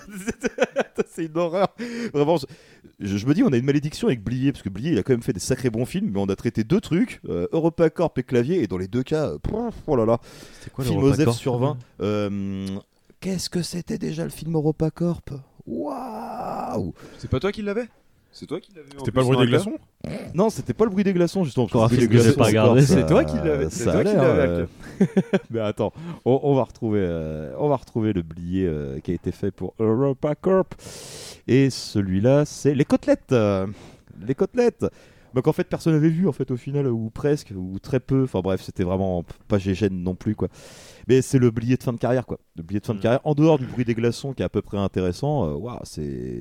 C'est 1.07 1.27
une 1.27 1.39
horreur. 1.39 1.69
Vraiment, 2.13 2.37
je, 3.01 3.17
je 3.17 3.27
me 3.27 3.35
dis, 3.35 3.43
on 3.43 3.53
a 3.53 3.57
une 3.57 3.65
malédiction 3.65 4.09
avec 4.09 4.23
Blier, 4.23 4.53
parce 4.53 4.63
que 4.63 4.69
Blier, 4.69 4.93
il 4.93 4.99
a 4.99 5.03
quand 5.03 5.13
même 5.13 5.23
fait 5.23 5.33
des 5.33 5.41
sacrés 5.41 5.71
bons 5.71 5.87
films, 5.87 6.11
mais 6.13 6.21
on 6.21 6.27
a 6.27 6.37
traité 6.37 6.65
deux 6.65 6.81
trucs, 6.81 7.21
euh, 7.29 7.47
EuropaCorp 7.53 8.19
et 8.19 8.23
Clavier, 8.23 8.63
et 8.63 8.67
dans 8.67 8.79
les 8.79 8.89
deux 8.89 9.03
cas, 9.03 9.29
euh, 9.29 9.71
oh 9.87 9.97
là 9.97 10.05
là. 10.05 10.19
quoi, 10.73 10.85
Film 10.85 11.03
Osef 11.03 11.31
sur 11.31 11.59
20. 11.59 11.79
Euh, 12.01 12.67
Qu'est-ce 13.21 13.49
que 13.49 13.63
c'était 13.63 13.99
déjà 13.99 14.25
le 14.25 14.31
film 14.31 14.55
EuropaCorp 14.55 15.31
Waouh 15.67 16.95
C'est 17.19 17.31
pas 17.31 17.41
toi 17.41 17.53
qui 17.53 17.63
l'avais? 17.63 17.89
C'est 18.35 18.47
toi 18.47 18.61
qui 18.61 18.73
l'avais. 18.75 18.89
C'était 18.99 19.13
pas 19.13 19.21
le 19.21 19.27
bruit 19.27 19.39
des 19.39 19.47
glaçons 19.47 19.79
Non, 20.35 20.51
c'était 20.51 20.75
pas 20.75 20.85
le 20.85 20.91
bruit 20.91 21.05
des 21.05 21.13
glaçons, 21.13 21.45
justement. 21.45 21.67
Parce 21.69 21.95
que 21.95 22.01
le 22.01 22.07
bruit 22.09 22.19
des 22.19 22.33
pas 22.33 22.81
C'est 22.83 23.07
toi 23.07 23.25
qui 23.25 23.37
l'avais- 23.37 23.71
c'est 23.71 23.85
ça 23.85 23.93
toi 23.93 24.05
qui 24.05 24.15
l'avais, 24.17 24.49
euh, 24.49 24.67
Mais 25.51 25.61
attends, 25.61 25.93
on, 26.25 26.41
on 26.43 26.55
va 26.55 26.65
retrouver, 26.65 27.01
euh, 27.03 27.55
on 27.59 27.69
va 27.69 27.77
retrouver 27.77 28.13
le 28.13 28.23
billet 28.23 28.67
euh, 28.67 28.99
qui 29.01 29.13
a 29.13 29.15
été 29.15 29.33
fait 29.33 29.51
pour 29.51 29.75
EuropaCorp. 29.81 30.75
Et 31.47 31.71
celui-là, 31.71 32.45
c'est 32.45 32.75
les 32.75 32.85
côtelettes. 32.85 33.33
euh, 33.33 33.67
les 34.27 34.35
côtelettes. 34.35 34.85
Donc 35.35 35.49
en 35.49 35.53
fait, 35.53 35.65
personne 35.65 35.95
n'avait 35.95 36.09
vu 36.11 36.29
en 36.29 36.33
fait 36.33 36.51
au 36.53 36.57
final 36.57 36.87
ou 36.87 37.11
presque 37.11 37.53
ou 37.57 37.79
très 37.81 37.99
peu. 38.01 38.23
Enfin 38.25 38.41
bref, 38.41 38.63
c'était 38.63 38.85
vraiment 38.85 39.25
pas 39.49 39.59
gégène 39.59 40.01
non 40.03 40.15
plus 40.15 40.35
quoi. 40.37 40.49
Mais 41.09 41.23
c'est 41.23 41.39
le 41.39 41.51
billet 41.51 41.77
de 41.77 41.83
fin 41.83 41.93
de 41.93 41.99
carrière 41.99 42.27
quoi. 42.27 42.39
Le 42.57 42.63
billet 42.63 42.81
de 42.81 42.87
fin 42.87 42.95
de 42.95 43.01
carrière 43.01 43.21
en 43.25 43.35
dehors 43.35 43.59
du 43.59 43.67
bruit 43.67 43.85
des 43.85 43.95
glaçons 43.95 44.33
qui 44.33 44.43
est 44.43 44.45
à 44.45 44.49
peu 44.49 44.63
près 44.63 44.79
intéressant. 44.79 45.61
euh, 45.61 45.79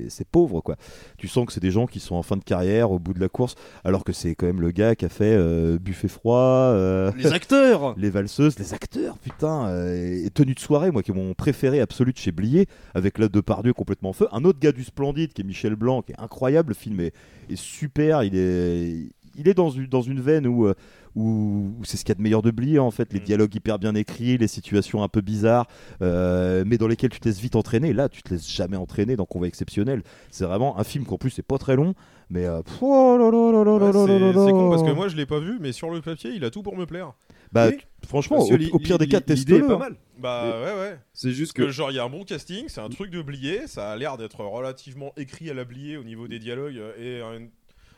c'est 0.08 0.28
pauvre 0.28 0.60
quoi. 0.60 0.76
Tu 1.18 1.28
sens 1.28 1.46
que 1.46 1.52
c'est 1.52 1.60
des 1.60 1.70
gens 1.70 1.86
qui 1.86 2.00
sont 2.00 2.14
en 2.14 2.22
fin 2.22 2.36
de 2.36 2.44
carrière 2.44 2.90
au 2.90 2.98
bout 2.98 3.14
de 3.14 3.20
la 3.20 3.28
course, 3.28 3.54
alors 3.84 4.04
que 4.04 4.12
c'est 4.12 4.34
quand 4.34 4.46
même 4.46 4.60
le 4.60 4.70
gars 4.70 4.94
qui 4.94 5.04
a 5.04 5.08
fait 5.08 5.34
euh, 5.36 5.78
Buffet 5.78 6.08
froid, 6.08 6.38
euh, 6.38 7.12
Les 7.16 7.32
acteurs 7.32 7.94
les 7.98 8.10
valseuses, 8.10 8.58
les 8.58 8.74
acteurs, 8.74 9.18
putain, 9.18 9.66
euh, 9.68 10.24
et 10.26 10.30
tenue 10.30 10.54
de 10.54 10.60
soirée, 10.60 10.90
moi 10.90 11.02
qui 11.02 11.10
est 11.10 11.14
mon 11.14 11.34
préféré 11.34 11.80
absolu 11.80 12.12
de 12.12 12.18
chez 12.18 12.32
Blier, 12.32 12.66
avec 12.94 13.18
là 13.18 13.28
Depardieu 13.28 13.72
complètement 13.72 14.10
en 14.10 14.12
feu. 14.12 14.28
Un 14.32 14.44
autre 14.44 14.58
gars 14.58 14.72
du 14.72 14.84
Splendide 14.84 15.32
qui 15.32 15.42
est 15.42 15.44
Michel 15.44 15.76
Blanc, 15.76 16.02
qui 16.02 16.12
est 16.12 16.20
incroyable, 16.20 16.70
le 16.70 16.74
film 16.74 17.00
est, 17.00 17.12
est 17.50 17.56
super, 17.56 18.22
il 18.22 18.36
est, 18.36 19.08
il 19.36 19.48
est 19.48 19.54
dans 19.54 19.70
une, 19.70 19.86
dans 19.86 20.02
une 20.02 20.20
veine 20.20 20.46
où, 20.46 20.68
où, 21.14 21.72
où 21.78 21.84
c'est 21.84 21.96
ce 21.96 22.04
qu'il 22.04 22.10
y 22.10 22.12
a 22.12 22.16
de 22.16 22.22
meilleur 22.22 22.42
de 22.42 22.50
Blier 22.50 22.78
en 22.78 22.90
fait, 22.90 23.12
les 23.12 23.20
dialogues 23.20 23.54
hyper 23.54 23.78
bien 23.78 23.94
écrits, 23.94 24.38
les 24.38 24.48
situations 24.48 25.02
un 25.02 25.08
peu 25.08 25.20
bizarres, 25.20 25.66
euh, 26.02 26.64
mais 26.66 26.78
dans 26.78 26.88
lesquelles 26.88 27.10
tu 27.10 27.20
te 27.20 27.28
laisses 27.28 27.40
vite 27.40 27.56
entraîner. 27.56 27.92
Là, 27.92 28.08
tu 28.08 28.22
te 28.22 28.30
laisses 28.30 28.50
jamais 28.50 28.76
entraîner 28.76 29.16
dans 29.16 29.24
Convoi 29.26 29.48
exceptionnel. 29.48 30.02
C'est 30.30 30.44
vraiment 30.44 30.78
un 30.78 30.84
film 30.84 31.04
qu'en 31.04 31.18
plus 31.18 31.30
c'est 31.30 31.42
pas 31.42 31.58
très 31.58 31.76
long, 31.76 31.94
mais 32.30 32.46
euh, 32.46 32.62
pff, 32.62 32.78
oh 32.80 33.16
là 33.18 33.30
là 33.30 33.52
là 33.52 33.64
là 33.64 33.92
là 33.92 34.04
Ouais, 34.04 34.32
là 34.32 34.44
c'est 34.46 34.52
con 34.52 34.70
parce 34.70 34.82
que 34.82 34.92
moi 34.92 35.08
je 35.08 35.16
l'ai 35.16 35.26
pas 35.26 35.38
vu, 35.38 35.58
mais 35.60 35.72
sur 35.72 35.90
le 35.90 36.00
papier 36.00 36.30
il 36.34 36.44
a 36.44 36.50
tout 36.50 36.62
pour 36.62 36.76
me 36.76 36.86
plaire. 36.86 37.12
Bah, 37.52 37.68
Oui. 37.68 37.78
franchement, 38.06 38.38
au, 38.38 38.78
pire 38.78 38.98
des 38.98 39.06
cas, 39.06 39.20
teste-le. 39.20 39.66
pas 39.66 39.74
hein. 39.74 39.78
mal. 39.78 39.96
Bah 40.18 40.60
ouais 40.60 40.80
ouais. 40.80 40.98
C'est 41.12 41.30
juste 41.32 41.52
que 41.52 41.62
que 41.62 41.70
genre 41.70 41.90
il 41.90 41.94
y 41.94 41.98
a 41.98 42.04
un 42.04 42.08
bon 42.08 42.24
casting, 42.24 42.64
c'est 42.68 42.80
un 42.80 42.88
truc 42.88 43.10
de 43.10 43.22
blier, 43.22 43.66
ça 43.66 43.92
a 43.92 43.96
l'air 43.96 44.16
d'être 44.16 44.40
relativement 44.40 45.12
écrit 45.16 45.50
à 45.50 45.54
la 45.54 45.64
blier 45.64 45.96
au 45.96 46.04
niveau 46.04 46.28
des 46.28 46.38
dialogues 46.38 46.80
et 46.98 47.20
un, 47.20 47.46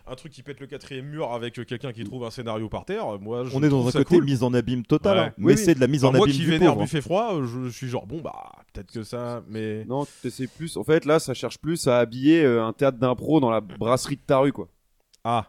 un 0.08 0.14
truc 0.14 0.32
qui 0.32 0.42
pète 0.42 0.60
le 0.60 0.66
quatrième 0.66 1.06
mur 1.06 1.32
avec 1.32 1.54
quelqu'un 1.66 1.92
qui 1.92 2.04
trouve 2.04 2.24
un 2.24 2.30
scénario 2.30 2.68
par 2.68 2.84
terre. 2.84 3.06
Moi, 3.20 3.44
je 3.44 3.56
On 3.56 3.62
est 3.62 3.68
dans 3.68 3.86
un 3.88 3.90
côté 3.92 4.16
cool. 4.16 4.24
mise 4.24 4.42
en 4.42 4.54
abîme 4.54 4.84
total, 4.84 5.16
Ouais. 5.18 5.24
hein. 5.24 5.32
mais 5.38 5.56
c'est 5.56 5.74
de 5.74 5.80
la 5.80 5.86
mise 5.88 6.04
en 6.04 6.08
Enfin, 6.10 6.18
moi 6.18 6.26
abîme 6.26 6.36
qui 6.36 6.44
du 6.44 6.50
vénère 6.50 6.72
pauvre. 6.74 6.82
Buffet 6.84 7.00
froid, 7.00 7.40
je, 7.42 7.64
je 7.64 7.68
suis 7.70 7.88
genre 7.88 8.06
bon 8.06 8.20
bah 8.20 8.52
peut-être 8.72 8.92
que 8.92 9.02
ça, 9.02 9.42
mais 9.48 9.84
non, 9.86 10.04
tu 10.22 10.28
essaies 10.28 10.46
plus. 10.46 10.76
En 10.76 10.84
fait, 10.84 11.04
là, 11.04 11.18
ça 11.18 11.34
cherche 11.34 11.58
plus 11.58 11.88
à 11.88 11.98
habiller 11.98 12.44
euh, 12.44 12.64
un 12.64 12.72
théâtre 12.72 12.98
d'impro 12.98 13.40
dans 13.40 13.50
la 13.50 13.60
brasserie 13.60 14.16
de 14.16 14.22
ta 14.26 14.38
rue, 14.38 14.52
quoi. 14.52 14.68
ah 15.24 15.46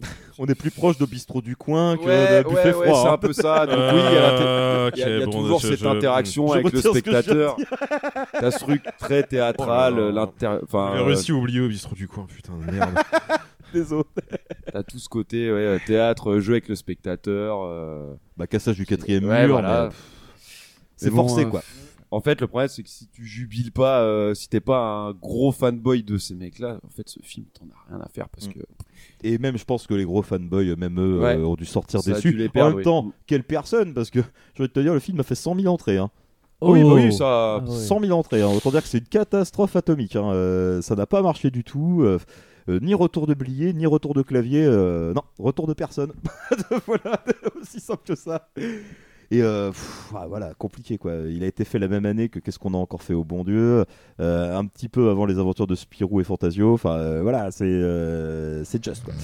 On 0.38 0.46
est 0.46 0.54
plus 0.54 0.70
proche 0.70 0.96
de 0.96 1.04
bistrot 1.06 1.42
du 1.42 1.56
coin 1.56 1.96
que 1.96 2.04
Ouais, 2.04 2.44
de 2.44 2.48
buffet 2.48 2.72
ouais, 2.72 2.74
ouais, 2.74 2.86
froid. 2.86 3.02
c'est 3.02 3.08
hein. 3.08 3.12
un 3.14 3.18
peu 3.18 3.32
ça. 3.32 3.66
Donc 3.66 3.76
oui, 3.76 3.98
il 3.98 4.14
y 4.14 4.16
a, 4.16 4.20
la- 4.20 4.40
Euh, 4.40 4.90
il 4.94 5.00
y 5.00 5.02
a- 5.02 5.18
y 5.18 5.22
a 5.22 5.24
bon, 5.26 5.32
toujours 5.32 5.58
je- 5.58 5.66
cette 5.66 5.80
je- 5.80 5.86
interaction 5.88 6.46
je 6.46 6.52
avec 6.52 6.72
le 6.72 6.80
spectateur. 6.80 7.56
T'as 8.32 8.50
ce 8.52 8.60
truc 8.60 8.84
très 9.00 9.24
théâtral, 9.24 9.98
Oh 9.98 10.18
enfin, 10.62 10.92
J'ai 10.94 11.00
euh, 11.00 11.04
réussi 11.04 11.32
à 11.32 11.34
oublier 11.34 11.58
au 11.60 11.66
bistrot 11.68 11.96
du 11.96 12.06
coin, 12.06 12.26
putain 12.32 12.52
de 12.64 12.70
merde. 12.70 12.94
Désolé. 13.72 14.04
T'as 14.72 14.82
tout 14.82 14.98
ce 14.98 15.08
côté 15.08 15.50
ouais, 15.52 15.58
euh, 15.58 15.78
théâtre, 15.86 16.38
jeu 16.38 16.54
avec 16.54 16.68
le 16.68 16.74
spectateur. 16.74 17.60
euh, 17.62 18.14
Bah, 18.36 18.46
cassage 18.46 18.76
du 18.76 18.86
quatrième 18.86 19.24
ouais, 19.24 19.46
mur. 19.46 19.54
voilà. 19.54 19.84
mais, 19.84 19.88
pff, 19.88 20.78
C'est 20.96 21.10
bon, 21.10 21.16
forcé, 21.28 21.44
euh, 21.44 21.48
quoi. 21.50 21.62
En 22.10 22.20
fait, 22.22 22.40
le 22.40 22.46
problème, 22.46 22.68
c'est 22.68 22.82
que 22.82 22.88
si 22.88 23.06
tu 23.08 23.26
jubiles 23.26 23.70
pas, 23.70 24.00
euh, 24.00 24.32
si 24.32 24.48
t'es 24.48 24.60
pas 24.60 24.78
un 24.80 25.12
gros 25.12 25.52
fanboy 25.52 26.02
de 26.02 26.16
ces 26.16 26.34
mecs-là, 26.34 26.78
en 26.82 26.88
fait, 26.88 27.06
ce 27.06 27.20
film, 27.22 27.44
t'en 27.52 27.66
as 27.66 27.90
rien 27.92 28.00
à 28.02 28.08
faire 28.08 28.30
parce 28.30 28.48
Mm. 28.48 28.52
que. 28.54 28.58
Et 29.22 29.36
même, 29.36 29.58
je 29.58 29.64
pense 29.64 29.86
que 29.86 29.92
les 29.92 30.04
gros 30.04 30.22
fanboys, 30.22 30.74
même 30.76 30.98
eux, 30.98 31.20
Ouais. 31.20 31.36
euh, 31.36 31.44
ont 31.44 31.54
dû 31.54 31.66
sortir 31.66 32.00
Ça 32.00 32.12
déçus. 32.12 32.30
dû 32.32 32.38
les 32.38 32.46
en 32.48 32.50
perdre, 32.50 32.70
même 32.70 32.78
oui. 32.78 32.84
temps, 32.84 33.12
quelle 33.26 33.44
personne 33.44 33.92
Parce 33.92 34.08
que, 34.10 34.20
j'ai 34.54 34.62
envie 34.62 34.68
de 34.68 34.72
te 34.72 34.80
dire, 34.80 34.94
le 34.94 35.00
film 35.00 35.20
a 35.20 35.22
fait 35.22 35.34
100 35.34 35.54
000 35.54 35.66
entrées. 35.72 35.98
Hein. 35.98 36.10
Oui, 36.62 36.82
bah 36.82 36.88
oui, 36.94 37.08
Oh. 37.08 37.10
ça. 37.12 37.54
Ah 37.56 37.58
ouais. 37.62 37.70
100 37.76 38.00
000 38.00 38.18
entrées. 38.18 38.40
hein. 38.42 38.48
Autant 38.48 38.70
dire 38.70 38.82
que 38.82 38.88
c'est 38.88 38.98
une 38.98 39.04
catastrophe 39.04 39.76
atomique. 39.76 40.16
hein. 40.16 40.32
Euh, 40.32 40.80
ça 40.82 40.96
n'a 40.96 41.06
pas 41.06 41.20
marché 41.22 41.50
du 41.50 41.62
tout. 41.62 42.00
euh, 42.02 42.18
ni 42.68 42.94
retour 42.94 43.26
de 43.26 43.34
blier, 43.34 43.72
ni 43.72 43.86
retour 43.86 44.14
de 44.14 44.22
clavier. 44.22 44.64
euh, 44.64 45.12
non, 45.14 45.22
retour 45.38 45.66
de 45.66 45.74
personne. 45.74 46.12
voilà, 46.86 47.22
aussi 47.60 47.80
simple 47.80 48.02
que 48.06 48.14
ça. 48.14 48.48
Et 49.30 49.42
euh, 49.42 49.70
ah, 50.14 50.26
voilà, 50.26 50.54
compliqué 50.54 50.96
quoi. 50.96 51.12
Il 51.28 51.44
a 51.44 51.46
été 51.46 51.64
fait 51.64 51.78
la 51.78 51.88
même 51.88 52.06
année 52.06 52.28
que 52.30 52.38
Qu'est-ce 52.38 52.58
qu'on 52.58 52.72
a 52.74 52.78
encore 52.78 53.02
fait 53.02 53.14
au 53.14 53.24
bon 53.24 53.44
Dieu, 53.44 53.84
euh, 54.20 54.56
un 54.56 54.64
petit 54.64 54.88
peu 54.88 55.10
avant 55.10 55.26
les 55.26 55.38
aventures 55.38 55.66
de 55.66 55.74
Spirou 55.74 56.20
et 56.20 56.24
Fantasio. 56.24 56.72
Enfin 56.72 56.96
euh, 56.96 57.22
voilà, 57.22 57.50
c'est 57.50 57.64
euh, 57.64 58.64
c'est 58.64 58.82
quoi. 59.04 59.14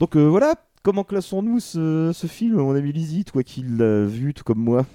Donc 0.00 0.16
euh, 0.16 0.24
voilà, 0.26 0.54
comment 0.82 1.04
classons-nous 1.04 1.60
ce, 1.60 2.10
ce 2.14 2.26
film, 2.26 2.56
mon 2.56 2.74
ami 2.74 2.92
Lizzie, 2.92 3.24
toi 3.24 3.42
qui 3.42 3.62
l'as 3.62 4.04
vu 4.04 4.32
tout 4.32 4.44
comme 4.44 4.60
moi? 4.60 4.86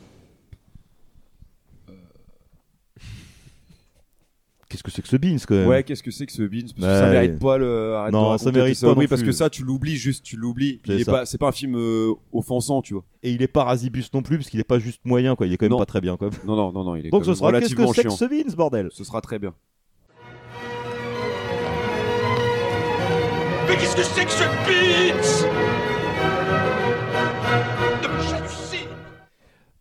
Qu'est-ce 4.72 4.84
que 4.84 4.91
c'est 4.91 5.02
que 5.02 5.10
ce 5.10 5.18
Beans 5.18 5.35
quand 5.45 5.53
même 5.56 5.68
Ouais, 5.68 5.84
qu'est-ce 5.84 6.02
que 6.02 6.11
c'est 6.11 6.26
que 6.26 6.31
ce 6.31 6.43
Beans 6.43 6.61
Parce 6.61 6.73
que 6.73 6.81
Ouais. 6.81 6.99
ça 6.99 7.10
mérite 7.10 7.39
pas 7.39 7.57
le. 7.57 7.93
arrête 7.95 8.14
Non, 8.14 8.38
ça 8.38 8.52
mérite 8.53 8.80
pas 8.80 8.93
Oui, 8.93 9.06
parce 9.07 9.22
que 9.22 9.34
ça, 9.34 9.49
tu 9.49 9.64
l'oublies 9.64 9.98
juste, 9.98 10.23
tu 10.23 10.38
l'oublies. 10.38 10.80
C'est 10.85 11.03
pas- 11.06 11.26
C'est 11.26 11.38
pas 11.38 11.49
un 11.49 11.52
film 11.52 11.76
euh, 11.76 12.14
offensant, 12.31 12.81
tu 12.81 12.93
vois. 12.93 13.03
Et 13.22 13.31
il 13.31 13.41
est 13.41 13.48
pas 13.49 13.65
Razibus 13.65 14.06
non 14.14 14.22
plus, 14.22 14.38
parce 14.38 14.49
qu'il 14.49 14.60
est 14.61 14.64
pas 14.64 14.80
juste 14.80 15.02
moyen, 15.03 15.35
quoi. 15.35 15.45
Il 15.48 15.52
est 15.53 15.57
quand 15.57 15.65
même 15.65 15.72
Non. 15.72 15.80
pas 15.80 15.85
très 15.85 15.99
bien, 15.99 16.15
quoi. 16.15 16.30
Non, 16.45 16.56
non, 16.56 16.72
non, 16.72 16.84
non, 16.85 16.95
il 16.95 17.06
est 17.06 17.10
Donc 17.10 17.26
ce 17.26 17.34
sera 17.34 17.52
qu'est-ce 17.52 17.76
que 17.76 17.85
c'est 17.93 18.03
que 18.06 18.10
ce 18.11 18.26
Beans, 18.26 18.56
bordel 18.56 18.88
Ce 18.93 19.03
sera 19.03 19.19
très 19.19 19.39
bien. 19.39 19.53
Mais 23.68 23.76
qu'est-ce 23.77 23.95
que 23.95 24.03
c'est 24.03 24.26
que 24.26 24.31
ce 24.31 25.45
j'hallucine 28.30 28.88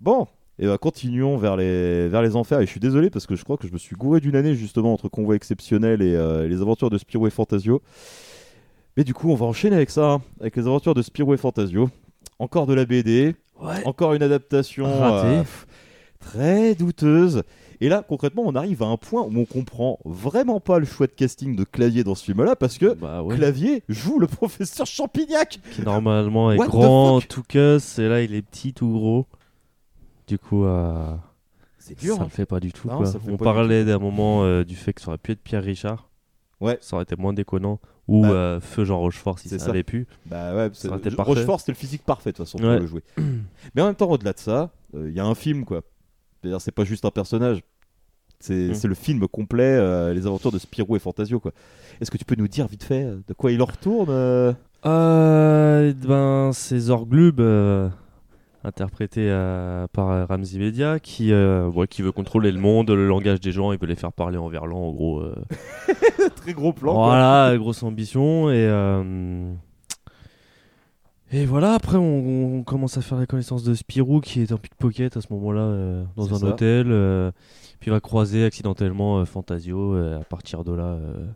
Bon, 0.00 0.26
et 0.62 0.66
ben 0.66 0.76
continuons 0.78 1.36
vers 1.38 1.56
les, 1.56 2.06
vers 2.08 2.20
les 2.22 2.36
enfers. 2.36 2.60
Et 2.60 2.66
je 2.66 2.70
suis 2.70 2.80
désolé 2.80 3.08
parce 3.10 3.26
que 3.26 3.34
je 3.34 3.42
crois 3.44 3.56
que 3.56 3.66
je 3.66 3.72
me 3.72 3.78
suis 3.78 3.96
gouré 3.96 4.20
d'une 4.20 4.36
année 4.36 4.54
justement 4.54 4.92
entre 4.92 5.08
Convoi 5.08 5.34
Exceptionnel 5.34 6.02
et 6.02 6.14
euh, 6.14 6.46
les 6.46 6.60
aventures 6.60 6.90
de 6.90 6.98
Spirou 6.98 7.26
et 7.26 7.30
Fantasio. 7.30 7.80
Mais 8.96 9.04
du 9.04 9.14
coup, 9.14 9.30
on 9.30 9.34
va 9.36 9.46
enchaîner 9.46 9.76
avec 9.76 9.88
ça, 9.90 10.12
hein, 10.12 10.22
avec 10.40 10.56
les 10.56 10.66
aventures 10.66 10.94
de 10.94 11.02
Spirou 11.02 11.32
et 11.34 11.38
Fantasio. 11.38 11.88
Encore 12.38 12.66
de 12.66 12.74
la 12.74 12.84
BD, 12.84 13.34
Ouais. 13.60 13.82
encore 13.84 14.14
une 14.14 14.22
adaptation 14.22 14.86
euh, 14.86 15.42
très 16.18 16.74
douteuse. 16.74 17.42
Et 17.82 17.88
là, 17.88 18.04
concrètement, 18.06 18.42
on 18.46 18.54
arrive 18.54 18.82
à 18.82 18.86
un 18.86 18.96
point 18.98 19.22
où 19.22 19.30
on 19.38 19.44
comprend 19.46 19.98
vraiment 20.04 20.60
pas 20.60 20.78
le 20.78 20.84
choix 20.84 21.06
de 21.06 21.12
casting 21.12 21.56
de 21.56 21.64
Clavier 21.64 22.04
dans 22.04 22.14
ce 22.14 22.24
film-là 22.24 22.56
parce 22.56 22.76
que 22.78 22.94
Bah 22.94 23.22
ouais. 23.22 23.36
Clavier 23.36 23.82
joue 23.88 24.18
le 24.18 24.26
professeur 24.26 24.86
Champignac. 24.86 25.58
Qui 25.72 25.82
normalement 25.82 26.52
est 26.52 26.58
What 26.58 26.66
grand, 26.68 27.20
tout 27.26 27.42
cuss, 27.42 27.98
et 27.98 28.08
là 28.08 28.22
il 28.22 28.34
est 28.34 28.42
petit, 28.42 28.74
tout 28.74 28.90
gros. 28.90 29.26
Du 30.30 30.38
coup, 30.38 30.64
euh, 30.64 31.14
C'est 31.78 31.98
dur, 31.98 32.14
Ça 32.16 32.22
hein. 32.22 32.24
le 32.26 32.30
fait 32.30 32.46
pas 32.46 32.60
du 32.60 32.72
tout. 32.72 32.86
Non, 32.88 32.98
quoi. 32.98 33.10
On 33.28 33.36
parlait 33.36 33.84
d'un 33.84 33.98
moment 33.98 34.44
euh, 34.44 34.62
du 34.64 34.76
fait 34.76 34.92
que 34.92 35.00
ça 35.00 35.08
aurait 35.08 35.18
pu 35.18 35.32
être 35.32 35.40
Pierre 35.42 35.62
Richard. 35.64 36.08
Ouais. 36.60 36.78
Ça 36.80 36.94
aurait 36.96 37.02
été 37.02 37.16
moins 37.16 37.32
déconnant. 37.32 37.80
Ou 38.06 38.22
Bah, 38.22 38.30
euh, 38.30 38.60
Feu 38.60 38.84
Jean 38.84 38.98
Rochefort 39.00 39.38
si 39.40 39.48
ça, 39.48 39.58
ça. 39.58 39.70
avait 39.70 39.82
pu. 39.82 40.06
Bah 40.26 40.54
ouais, 40.54 40.68
ça 40.68 40.70
c'est- 40.74 40.88
aurait 40.88 40.98
été 40.98 41.10
je- 41.10 41.16
parfait. 41.16 41.32
Rochefort, 41.32 41.58
c'était 41.60 41.72
le 41.72 41.76
physique 41.76 42.04
parfait 42.04 42.30
de 42.32 42.36
toute 42.36 42.46
façon 42.46 42.58
pour 42.58 42.68
le 42.68 42.86
jouer. 42.86 43.02
Mais 43.74 43.82
en 43.82 43.86
même 43.86 43.94
temps, 43.96 44.08
au-delà 44.10 44.32
de 44.32 44.38
ça, 44.38 44.70
il 44.94 45.10
y 45.12 45.18
a 45.20 45.24
un 45.26 45.34
film 45.34 45.64
quoi. 45.64 45.82
C'est-à-dire, 46.40 46.60
c'est 46.60 46.70
pas 46.72 46.84
juste 46.84 47.04
un 47.04 47.10
personnage. 47.10 47.62
C'est 48.40 48.68
Mm. 48.84 48.88
le 48.88 48.94
film 48.94 49.28
complet, 49.28 50.12
les 50.14 50.26
aventures 50.26 50.52
de 50.52 50.58
Spirou 50.58 50.94
et 50.96 50.98
Fantasio 51.00 51.40
quoi. 51.40 51.52
Est-ce 52.00 52.10
que 52.10 52.16
tu 52.18 52.24
peux 52.24 52.36
nous 52.36 52.48
dire 52.48 52.66
vite 52.68 52.84
fait 52.84 53.04
de 53.04 53.32
quoi 53.34 53.50
il 53.52 53.60
en 53.62 53.66
retourne 53.66 54.08
euh? 54.10 54.52
Euh, 54.86 55.92
ben, 55.92 56.50
c'est 56.52 56.78
Zorglub, 56.78 57.40
euh, 57.40 57.88
interprété 58.64 59.22
euh, 59.30 59.86
par 59.92 60.10
euh, 60.10 60.24
Ramzi 60.26 60.58
Media, 60.58 60.98
qui, 61.00 61.32
euh, 61.32 61.68
ouais, 61.68 61.88
qui 61.88 62.02
veut 62.02 62.12
contrôler 62.12 62.52
le 62.52 62.60
monde, 62.60 62.90
le 62.90 63.06
langage 63.06 63.40
des 63.40 63.52
gens, 63.52 63.72
il 63.72 63.78
veut 63.78 63.86
les 63.86 63.94
faire 63.96 64.12
parler 64.12 64.36
en 64.38 64.48
verlan, 64.48 64.78
en 64.78 64.92
gros. 64.92 65.20
euh. 65.20 65.34
Très 66.36 66.52
gros 66.52 66.72
plan. 66.72 66.94
quoi. 66.94 67.04
Voilà, 67.06 67.56
grosse 67.58 67.82
ambition. 67.82 68.50
Et, 68.50 68.54
euh, 68.68 69.52
et 71.32 71.46
voilà, 71.46 71.74
après, 71.74 71.96
on, 71.96 72.58
on 72.58 72.62
commence 72.64 72.98
à 72.98 73.02
faire 73.02 73.16
la 73.18 73.26
connaissance 73.26 73.62
de 73.62 73.72
Spirou, 73.74 74.20
qui 74.20 74.42
est 74.42 74.52
en 74.52 74.56
pickpocket 74.58 75.16
à 75.16 75.20
ce 75.20 75.32
moment-là, 75.32 75.60
euh, 75.60 76.04
dans 76.16 76.26
C'est 76.26 76.34
un 76.34 76.38
ça. 76.38 76.46
hôtel. 76.46 76.86
euh, 76.90 77.30
puis 77.78 77.90
il 77.90 77.94
va 77.94 78.00
croiser 78.00 78.44
accidentellement 78.44 79.20
euh, 79.20 79.24
Fantasio. 79.24 79.96
et 79.96 80.14
à 80.14 80.24
partir 80.24 80.64
de 80.64 80.72
là, 80.74 80.84
euh, 80.84 81.26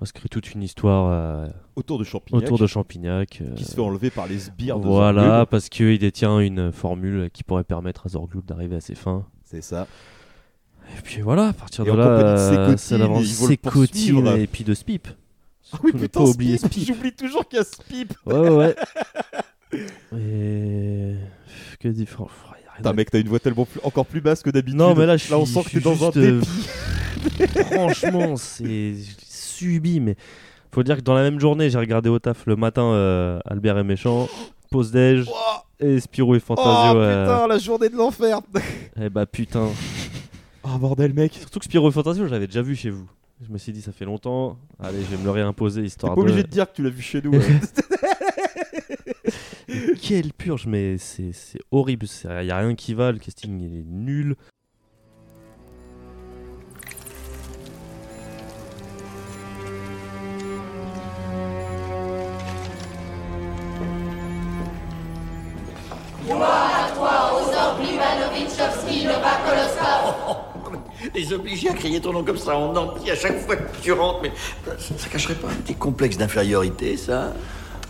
on 0.00 0.04
se 0.04 0.12
créer 0.12 0.28
toute 0.28 0.52
une 0.52 0.62
histoire 0.62 1.10
euh, 1.12 1.48
Autour 1.76 1.98
de 1.98 2.04
Champignac. 2.04 2.42
autour 2.44 2.58
de 2.58 2.66
Champignac. 2.66 3.40
euh, 3.40 3.54
Qui 3.54 3.64
se 3.64 3.74
fait 3.74 3.80
enlever 3.80 4.10
par 4.10 4.26
les 4.26 4.38
sbires 4.38 4.78
de 4.80 4.86
Voilà, 4.86 5.22
Zorglub. 5.22 5.48
parce 5.48 5.68
qu'il 5.68 5.98
détient 5.98 6.40
une 6.40 6.72
formule 6.72 7.30
qui 7.32 7.42
pourrait 7.44 7.64
permettre 7.64 8.06
à 8.06 8.08
Zorglub 8.10 8.44
d'arriver 8.44 8.76
à 8.76 8.80
ses 8.80 8.94
fins. 8.94 9.24
C'est 9.44 9.62
ça. 9.62 9.86
Et 10.98 11.00
puis 11.02 11.22
voilà, 11.22 11.48
à 11.48 11.52
partir 11.52 11.86
Et 11.86 11.90
de 11.90 11.96
là, 11.96 12.04
de 12.04 12.10
euh, 12.12 12.76
c'est 12.76 12.98
l'avance 12.98 13.24
poursuivre. 13.62 14.36
et 14.36 14.46
puis 14.46 14.64
de 14.64 14.74
Spip. 14.74 15.08
Ah 15.72 15.78
oui, 15.82 15.92
putain, 15.92 16.20
pas 16.20 16.28
oublier 16.28 16.58
Spip. 16.58 16.84
J'oublie 16.86 17.12
toujours 17.12 17.48
qu'il 17.48 17.56
y 17.58 17.60
a 17.60 17.64
Spip. 17.64 18.12
Ouais, 18.26 18.48
ouais. 18.50 18.76
Et. 20.18 21.14
Que 21.80 21.88
rien 21.88 22.04
Putain, 22.76 22.92
mec, 22.92 23.10
t'as 23.10 23.20
une 23.20 23.28
voix 23.28 23.38
tellement 23.38 23.64
plus, 23.66 23.80
encore 23.84 24.06
plus 24.06 24.20
basse 24.20 24.42
que 24.42 24.50
d'habitude. 24.50 24.78
Non, 24.78 24.94
mais 24.94 25.06
là, 25.06 25.16
je 25.16 25.24
suis, 25.24 25.34
on 25.34 25.46
sent 25.46 25.62
que 25.64 25.70
t'es 25.70 25.80
dans 25.80 26.04
un 26.04 26.10
dépit. 26.10 26.68
Franchement, 27.72 28.36
c'est 28.36 28.94
subi, 29.54 30.00
mais 30.00 30.16
faut 30.72 30.82
dire 30.82 30.96
que 30.96 31.02
dans 31.02 31.14
la 31.14 31.22
même 31.22 31.38
journée, 31.40 31.70
j'ai 31.70 31.78
regardé 31.78 32.08
au 32.08 32.18
taf 32.18 32.46
le 32.46 32.56
matin 32.56 32.82
euh, 32.84 33.38
Albert 33.44 33.78
est 33.78 33.84
méchant, 33.84 34.28
pause 34.70 34.90
déj 34.90 35.26
et 35.80 36.00
Spirou 36.00 36.34
et 36.34 36.38
Oh 36.38 36.40
Fantasio. 36.40 36.98
euh, 37.00 37.24
putain, 37.24 37.46
la 37.46 37.58
journée 37.58 37.88
de 37.88 37.96
l'enfer. 37.96 38.40
Eh 39.00 39.08
bah 39.10 39.26
putain. 39.26 39.68
Oh 40.64 40.78
bordel, 40.78 41.12
mec. 41.14 41.34
Surtout 41.34 41.58
que 41.58 41.64
Spirou 41.66 41.88
et 41.88 41.92
Fantasio, 41.92 42.26
je 42.26 42.30
l'avais 42.30 42.46
déjà 42.46 42.62
vu 42.62 42.74
chez 42.76 42.90
vous. 42.90 43.08
Je 43.46 43.52
me 43.52 43.58
suis 43.58 43.72
dit, 43.72 43.82
ça 43.82 43.92
fait 43.92 44.04
longtemps. 44.04 44.56
Allez, 44.82 45.00
je 45.02 45.06
vais 45.10 45.16
me 45.18 45.24
le 45.24 45.30
réimposer 45.30 45.80
T'es 45.82 45.86
histoire 45.88 46.14
pas 46.14 46.20
obligé 46.20 46.42
de. 46.44 46.48
dire 46.48 46.70
que 46.70 46.76
tu 46.76 46.82
l'as 46.82 46.90
vu 46.90 47.02
chez 47.02 47.20
nous. 47.22 47.34
hein. 47.38 47.60
Quelle 50.00 50.32
purge, 50.32 50.66
mais 50.66 50.98
c'est 50.98 51.32
c'est 51.32 51.60
horrible. 51.70 52.06
Il 52.24 52.44
n'y 52.44 52.50
a 52.50 52.58
rien 52.58 52.74
qui 52.74 52.94
va, 52.94 53.12
le 53.12 53.18
casting 53.18 53.60
il 53.60 53.78
est 53.78 53.84
nul. 53.86 54.36
Nova 69.04 69.38
Koloskov 69.44 70.38
Les 71.14 71.32
obliger 71.32 71.70
à 71.70 71.74
crier 71.74 72.00
ton 72.00 72.12
nom 72.12 72.24
comme 72.24 72.38
ça 72.38 72.56
en 72.56 72.74
entier 72.74 73.12
à 73.12 73.16
chaque 73.16 73.38
fois 73.40 73.56
que 73.56 73.76
tu 73.82 73.92
rentres, 73.92 74.20
mais 74.22 74.32
ça, 74.78 74.94
ça 74.96 75.08
cacherait 75.08 75.34
pas 75.34 75.48
un 75.48 75.54
petit 75.54 75.74
complexe 75.74 76.16
d'infériorité, 76.16 76.96
ça? 76.96 77.32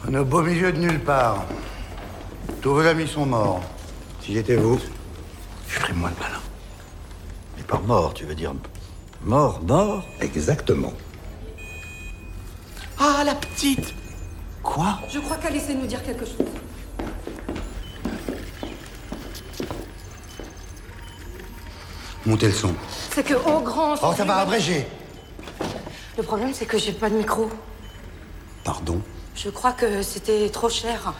On 0.06 0.12
est 0.12 0.18
au 0.18 0.24
beau 0.24 0.42
milieu 0.42 0.72
de 0.72 0.78
nulle 0.78 1.00
part. 1.00 1.44
Tous 2.60 2.74
vos 2.74 2.80
amis 2.80 3.08
sont 3.08 3.26
morts. 3.26 3.62
Si 4.20 4.34
j'étais 4.34 4.56
vous, 4.56 4.78
je 5.68 5.74
ferais 5.74 5.92
moins 5.92 6.10
de 6.10 6.18
malin. 6.18 6.40
Mais 7.56 7.62
par 7.62 7.82
mort, 7.82 8.14
tu 8.14 8.24
veux 8.24 8.34
dire 8.34 8.52
mort, 9.22 9.60
mort? 9.62 10.04
Exactement. 10.20 10.92
Ah, 12.98 13.22
la 13.24 13.34
petite 13.34 13.94
Quoi? 14.62 14.98
Je 15.10 15.18
crois 15.20 15.36
qu'elle 15.36 15.56
essaie 15.56 15.74
de 15.74 15.80
nous 15.80 15.86
dire 15.86 16.02
quelque 16.02 16.24
chose. 16.24 16.46
Montez 22.26 22.46
le 22.46 22.52
son. 22.52 22.74
C'est 23.14 23.22
que, 23.24 23.34
oh 23.34 23.60
grand. 23.60 23.94
Oh, 24.02 24.14
ça 24.16 24.24
va 24.24 24.36
abréger. 24.38 24.86
Le 26.16 26.22
problème, 26.22 26.52
c'est 26.54 26.66
que 26.66 26.78
j'ai 26.78 26.92
pas 26.92 27.10
de 27.10 27.16
micro. 27.16 27.50
Pardon 28.64 29.00
Je 29.34 29.50
crois 29.50 29.72
que 29.72 30.02
c'était 30.02 30.48
trop 30.48 30.68
cher. 30.70 31.12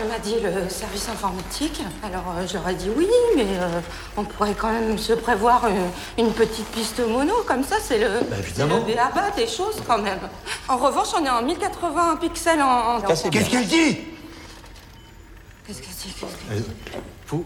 Elle 0.00 0.08
m'a 0.08 0.18
dit 0.18 0.34
le 0.42 0.68
service 0.68 1.08
informatique. 1.08 1.80
Alors 2.02 2.24
euh, 2.36 2.44
je 2.48 2.54
leur 2.54 2.68
ai 2.68 2.74
dit 2.74 2.90
oui, 2.96 3.06
mais 3.36 3.46
euh, 3.48 3.80
on 4.16 4.24
pourrait 4.24 4.54
quand 4.58 4.72
même 4.72 4.98
se 4.98 5.12
prévoir 5.12 5.64
euh, 5.66 5.70
une 6.18 6.32
petite 6.32 6.66
piste 6.72 6.98
mono, 6.98 7.32
comme 7.46 7.62
ça 7.62 7.76
c'est 7.80 7.98
le, 8.00 8.08
Bah, 8.28 8.34
c'est 8.52 8.66
le 8.66 8.80
béaba 8.80 9.30
des 9.36 9.46
choses 9.46 9.76
quand 9.86 9.98
même. 9.98 10.18
En 10.68 10.78
revanche, 10.78 11.08
on 11.16 11.24
est 11.24 11.30
en 11.30 11.42
1080 11.42 12.16
pixels 12.16 12.60
en. 12.60 12.96
en- 12.96 13.00
Qu'est-ce 13.02 13.30
qu'elle 13.30 13.66
dit? 13.68 13.98
Qu'est-ce 15.64 15.80
qu'elle 15.80 15.92
dit? 15.94 16.12
Qu'est-ce 16.18 16.54
qu'elle. 17.30 17.44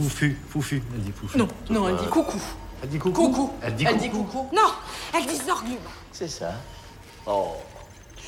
Foufu. 0.00 0.36
Foufu. 0.48 0.82
Elle 0.94 1.00
dit 1.02 1.12
foufu. 1.12 1.38
Non, 1.38 1.48
non, 1.68 1.88
elle 1.88 1.96
dit 1.96 2.06
coucou. 2.06 2.40
Elle 2.82 2.88
dit 2.88 2.98
coucou. 2.98 3.28
Coucou. 3.28 3.50
Elle 3.62 3.74
dit 3.74 3.84
coucou. 3.84 4.22
coucou. 4.24 4.48
Non, 4.54 4.70
elle 5.14 5.26
dit 5.26 5.36
zorglube. 5.36 5.78
C'est 6.12 6.28
ça. 6.28 6.52
Oh. 7.26 7.48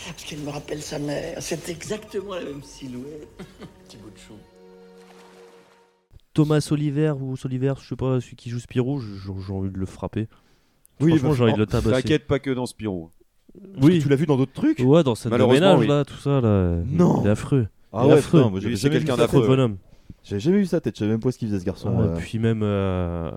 Parce 0.07 0.25
qu'elle 0.25 0.41
me 0.41 0.51
rappelle 0.51 0.83
sa 0.83 0.99
mère. 0.99 1.39
C'est 1.41 1.69
exactement 1.71 2.35
la 2.35 2.43
même 2.45 2.63
silhouette. 2.63 3.29
Petit 3.89 3.97
bout 3.97 4.11
de 4.11 4.19
chou. 4.19 4.35
Thomas 6.35 6.67
Oliver 6.71 7.13
ou 7.21 7.37
Soliver, 7.37 7.75
je 7.81 7.89
sais 7.89 7.97
pas, 7.97 8.21
celui 8.21 8.37
qui 8.37 8.51
joue 8.51 8.59
Spirou, 8.59 9.01
j'ai 9.01 9.53
envie 9.53 9.71
de 9.71 9.79
le 9.79 9.87
frapper. 9.87 10.29
Oui, 11.01 11.11
Franchement, 11.13 11.29
bah, 11.31 11.35
j'ai 11.37 11.43
envie 11.45 11.53
de 11.53 11.59
le 11.59 11.63
oh, 11.65 11.67
tabasser. 11.67 12.03
T'inquiète 12.03 12.27
pas 12.27 12.39
que 12.39 12.51
dans 12.51 12.67
Spirou. 12.67 13.11
Parce 13.75 13.87
que 13.87 13.99
tu 13.99 14.09
l'as 14.09 14.17
vu 14.17 14.27
dans 14.27 14.37
d'autres 14.37 14.53
trucs 14.53 14.79
Ouais, 14.81 15.03
dans 15.03 15.15
cette 15.15 15.31
Malheureusement, 15.31 15.77
ménage 15.77 15.81
oui. 15.81 15.87
là, 15.87 16.05
tout 16.05 16.17
ça 16.17 16.41
là. 16.41 16.77
Non. 16.87 17.21
Il 17.23 17.27
est 17.29 17.31
affreux. 17.31 17.69
Ah 17.93 18.03
Il 18.05 18.09
est 18.09 18.13
ouais, 18.13 18.19
affreux. 18.19 18.77
c'est 18.77 18.91
quelqu'un 18.91 19.17
sa 19.17 19.25
affreux 19.25 19.41
tête. 19.41 19.49
bonhomme. 19.49 19.77
J'avais 20.25 20.41
jamais 20.41 20.59
vu 20.59 20.67
sa 20.67 20.81
tête, 20.81 20.95
je 20.95 21.01
savais 21.01 21.11
même 21.11 21.21
pas 21.21 21.33
ce 21.33 21.39
qu'il 21.39 21.49
faisait 21.49 21.59
ce 21.61 21.65
garçon. 21.65 21.95
Ah, 21.99 22.03
euh. 22.03 22.17
Puis 22.17 22.39
même 22.39 22.63
euh, 22.63 23.31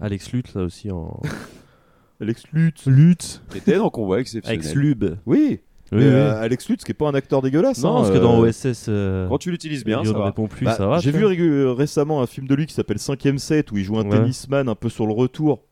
Alex 0.00 0.32
Lutz 0.32 0.54
là 0.54 0.62
aussi 0.62 0.90
en. 0.90 1.20
Alex 2.20 2.42
Lutz. 2.52 2.86
Lutz. 2.86 3.42
T'étais 3.50 3.76
dans 3.78 3.90
Convoi 3.90 4.20
exceptionnel. 4.20 4.58
Alex 4.60 4.74
Lube. 4.74 5.04
Oui. 5.26 5.60
Mais, 5.90 5.98
oui. 5.98 6.04
euh, 6.04 6.38
Alex 6.42 6.68
Lutz, 6.68 6.84
qui 6.84 6.90
est 6.90 6.94
pas 6.94 7.08
un 7.08 7.14
acteur 7.14 7.40
dégueulasse. 7.40 7.82
Non, 7.82 7.92
hein, 7.96 8.00
parce 8.00 8.10
que 8.10 8.16
euh, 8.16 8.20
dans 8.20 8.40
OSS. 8.40 8.86
euh, 8.88 9.26
Quand 9.28 9.38
tu 9.38 9.50
l'utilises 9.50 9.84
bien, 9.84 10.04
ça 10.04 10.10
ne 10.12 10.18
va. 10.18 10.26
répond 10.26 10.46
plus, 10.48 10.66
bah, 10.66 10.74
ça 10.74 10.86
va. 10.86 10.98
J'ai 10.98 11.12
vu 11.12 11.24
récemment 11.68 12.20
un 12.20 12.26
film 12.26 12.46
de 12.46 12.54
lui 12.54 12.66
qui 12.66 12.74
s'appelle 12.74 12.98
5ème 12.98 13.38
set 13.38 13.72
où 13.72 13.78
il 13.78 13.84
joue 13.84 13.98
un 13.98 14.04
Ouais. 14.04 14.18
tennisman 14.18 14.68
un 14.68 14.74
peu 14.74 14.90
sur 14.90 15.06
le 15.06 15.14
retour. 15.14 15.62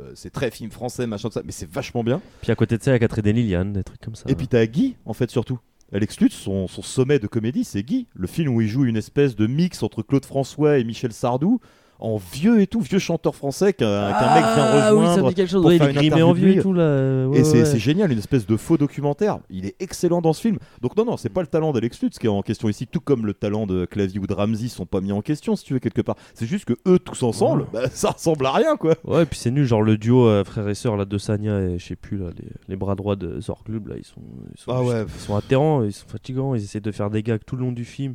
Euh, 0.00 0.12
c'est 0.14 0.30
très 0.30 0.50
film 0.52 0.70
français, 0.70 1.06
machin, 1.06 1.28
tout 1.28 1.34
ça, 1.34 1.42
mais 1.44 1.50
c'est 1.52 1.68
vachement 1.68 2.02
bien. 2.04 2.22
Puis 2.40 2.52
à 2.52 2.54
côté 2.54 2.78
de 2.78 2.82
ça, 2.82 2.92
il 2.92 2.94
y 2.94 2.96
a 2.96 2.98
Catherine 3.00 3.34
Liliane, 3.34 3.72
des 3.72 3.82
trucs 3.82 4.00
comme 4.00 4.14
ça. 4.14 4.24
Et 4.28 4.34
puis 4.36 4.46
t'as 4.48 4.64
Guy, 4.66 4.96
en 5.04 5.12
fait, 5.12 5.30
surtout. 5.30 5.58
Alex 5.90 6.20
Lutz, 6.20 6.34
son, 6.34 6.68
son 6.68 6.82
sommet 6.82 7.18
de 7.18 7.26
comédie, 7.26 7.64
c'est 7.64 7.82
Guy. 7.82 8.08
Le 8.14 8.26
film 8.26 8.54
où 8.54 8.60
il 8.60 8.68
joue 8.68 8.84
une 8.84 8.98
espèce 8.98 9.36
de 9.36 9.46
mix 9.46 9.82
entre 9.82 10.02
Claude 10.02 10.26
François 10.26 10.78
et 10.78 10.84
Michel 10.84 11.14
Sardou, 11.14 11.60
en 12.00 12.16
vieux 12.16 12.60
et 12.60 12.66
tout, 12.66 12.80
vieux 12.80 12.98
chanteur 12.98 13.34
français 13.34 13.72
qu'un 13.72 14.12
qu'un 14.12 14.34
mec 14.34 14.44
vient 14.44 14.54
Ah 14.56 14.94
oui, 14.94 15.00
rejoindre. 15.00 15.28
ça 15.28 15.34
quelque 15.34 15.50
chose. 15.50 15.62
pour 15.62 15.70
Ouais, 15.70 15.76
il 16.02 16.12
est 16.12 16.22
en 16.22 16.32
vieux 16.32 16.48
et 16.50 16.54
lui. 16.54 16.62
tout 16.62 16.72
là. 16.72 17.26
Ouais, 17.26 17.40
et 17.40 17.44
c'est 17.44 17.62
ouais. 17.72 17.78
génial, 17.78 18.12
une 18.12 18.18
espèce 18.18 18.46
de 18.46 18.56
faux 18.56 18.76
documentaire. 18.76 19.38
Il 19.50 19.66
est 19.66 19.74
excellent 19.80 20.20
dans 20.20 20.32
ce 20.32 20.40
film. 20.40 20.58
Donc 20.80 20.96
non, 20.96 21.04
non, 21.04 21.16
c'est 21.16 21.28
pas 21.28 21.40
le 21.40 21.46
talent 21.48 21.72
d'Alex 21.72 22.00
Lutz 22.02 22.18
qui 22.18 22.26
est 22.26 22.30
en 22.30 22.42
question 22.42 22.68
ici, 22.68 22.86
tout 22.86 23.00
comme 23.00 23.26
le 23.26 23.34
talent 23.34 23.66
de 23.66 23.84
Clavier 23.84 24.20
ou 24.20 24.26
de 24.26 24.34
Ramsey 24.34 24.68
sont 24.68 24.86
pas 24.86 25.00
mis 25.00 25.12
en 25.12 25.22
question, 25.22 25.56
si 25.56 25.64
tu 25.64 25.72
veux, 25.74 25.80
quelque 25.80 26.02
part. 26.02 26.16
C'est 26.34 26.46
juste 26.46 26.64
que 26.66 26.74
eux, 26.86 26.98
tous 26.98 27.22
ensemble, 27.22 27.66
bah, 27.72 27.88
ça 27.92 28.10
ressemble 28.10 28.46
à 28.46 28.52
rien, 28.52 28.76
quoi. 28.76 28.94
Ouais, 29.04 29.22
et 29.22 29.26
puis 29.26 29.38
c'est 29.38 29.50
nul, 29.50 29.64
genre 29.64 29.82
le 29.82 29.96
duo 29.98 30.26
euh, 30.28 30.44
frère 30.44 30.68
et 30.68 30.74
sœur 30.74 30.96
là 30.96 31.04
de 31.04 31.18
Sanya 31.18 31.60
et 31.60 31.78
je 31.78 31.84
sais 31.86 31.96
plus 31.96 32.18
là, 32.18 32.26
les, 32.36 32.48
les 32.68 32.76
bras 32.76 32.94
droits 32.94 33.16
de 33.16 33.40
Zorglub 33.40 33.88
là, 33.88 33.96
ils 33.98 34.04
sont, 34.04 34.20
ils 34.54 34.60
sont, 34.60 34.70
Ah 34.72 34.82
juste- 34.82 35.12
ils 35.16 35.20
sont 35.22 35.36
atterrants, 35.36 35.82
ils 35.84 35.92
sont 35.92 36.06
fatigants, 36.08 36.54
ils 36.54 36.62
essaient 36.62 36.80
de 36.80 36.92
faire 36.92 37.10
des 37.10 37.22
gags 37.22 37.40
tout 37.44 37.56
le 37.56 37.62
long 37.62 37.72
du 37.72 37.84
film. 37.84 38.14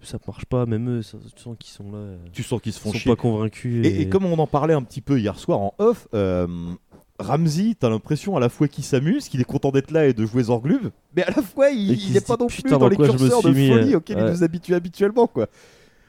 Ça 0.00 0.18
marche 0.26 0.44
pas, 0.46 0.64
même 0.66 0.88
eux, 0.98 1.02
ça, 1.02 1.18
tu 1.34 1.42
sens 1.42 1.56
qu'ils 1.58 1.72
sont 1.72 1.90
là. 1.90 1.98
euh, 1.98 2.16
Tu 2.32 2.42
sens 2.42 2.60
qu'ils 2.60 2.72
se 2.72 2.78
font 2.80 2.90
ils 2.90 2.92
sont 2.94 2.98
chier. 3.00 3.12
pas 3.12 3.20
convaincus. 3.20 3.84
Et, 3.84 4.02
et 4.02 4.08
comme 4.08 4.24
on 4.26 4.38
en 4.38 4.46
parlait 4.46 4.74
un 4.74 4.82
petit 4.82 5.00
peu 5.00 5.18
hier 5.18 5.38
soir 5.38 5.58
en 5.58 5.74
off, 5.78 6.06
euh, 6.14 6.46
Ramsey, 7.18 7.74
t'as 7.78 7.88
l'impression 7.88 8.36
à 8.36 8.40
la 8.40 8.48
fois 8.48 8.68
qu'il 8.68 8.84
s'amuse, 8.84 9.28
qu'il 9.28 9.40
est 9.40 9.44
content 9.44 9.72
d'être 9.72 9.90
là 9.90 10.06
et 10.06 10.12
de 10.12 10.24
jouer 10.24 10.44
Zorglub, 10.44 10.90
mais 11.16 11.24
à 11.24 11.30
la 11.32 11.42
fois 11.42 11.70
il, 11.70 11.90
il 12.10 12.16
est 12.16 12.24
pas 12.24 12.36
dit, 12.36 12.42
non 12.42 12.46
plus 12.46 12.62
dans 12.62 12.88
les 12.88 12.96
curseurs 12.96 13.42
de 13.42 13.50
mis, 13.50 13.68
folie 13.68 13.94
euh, 13.94 13.96
auxquels 13.96 14.18
ouais. 14.18 14.26
il 14.28 14.30
nous 14.30 14.44
habitue 14.44 14.74
habituellement, 14.74 15.26
quoi. 15.26 15.48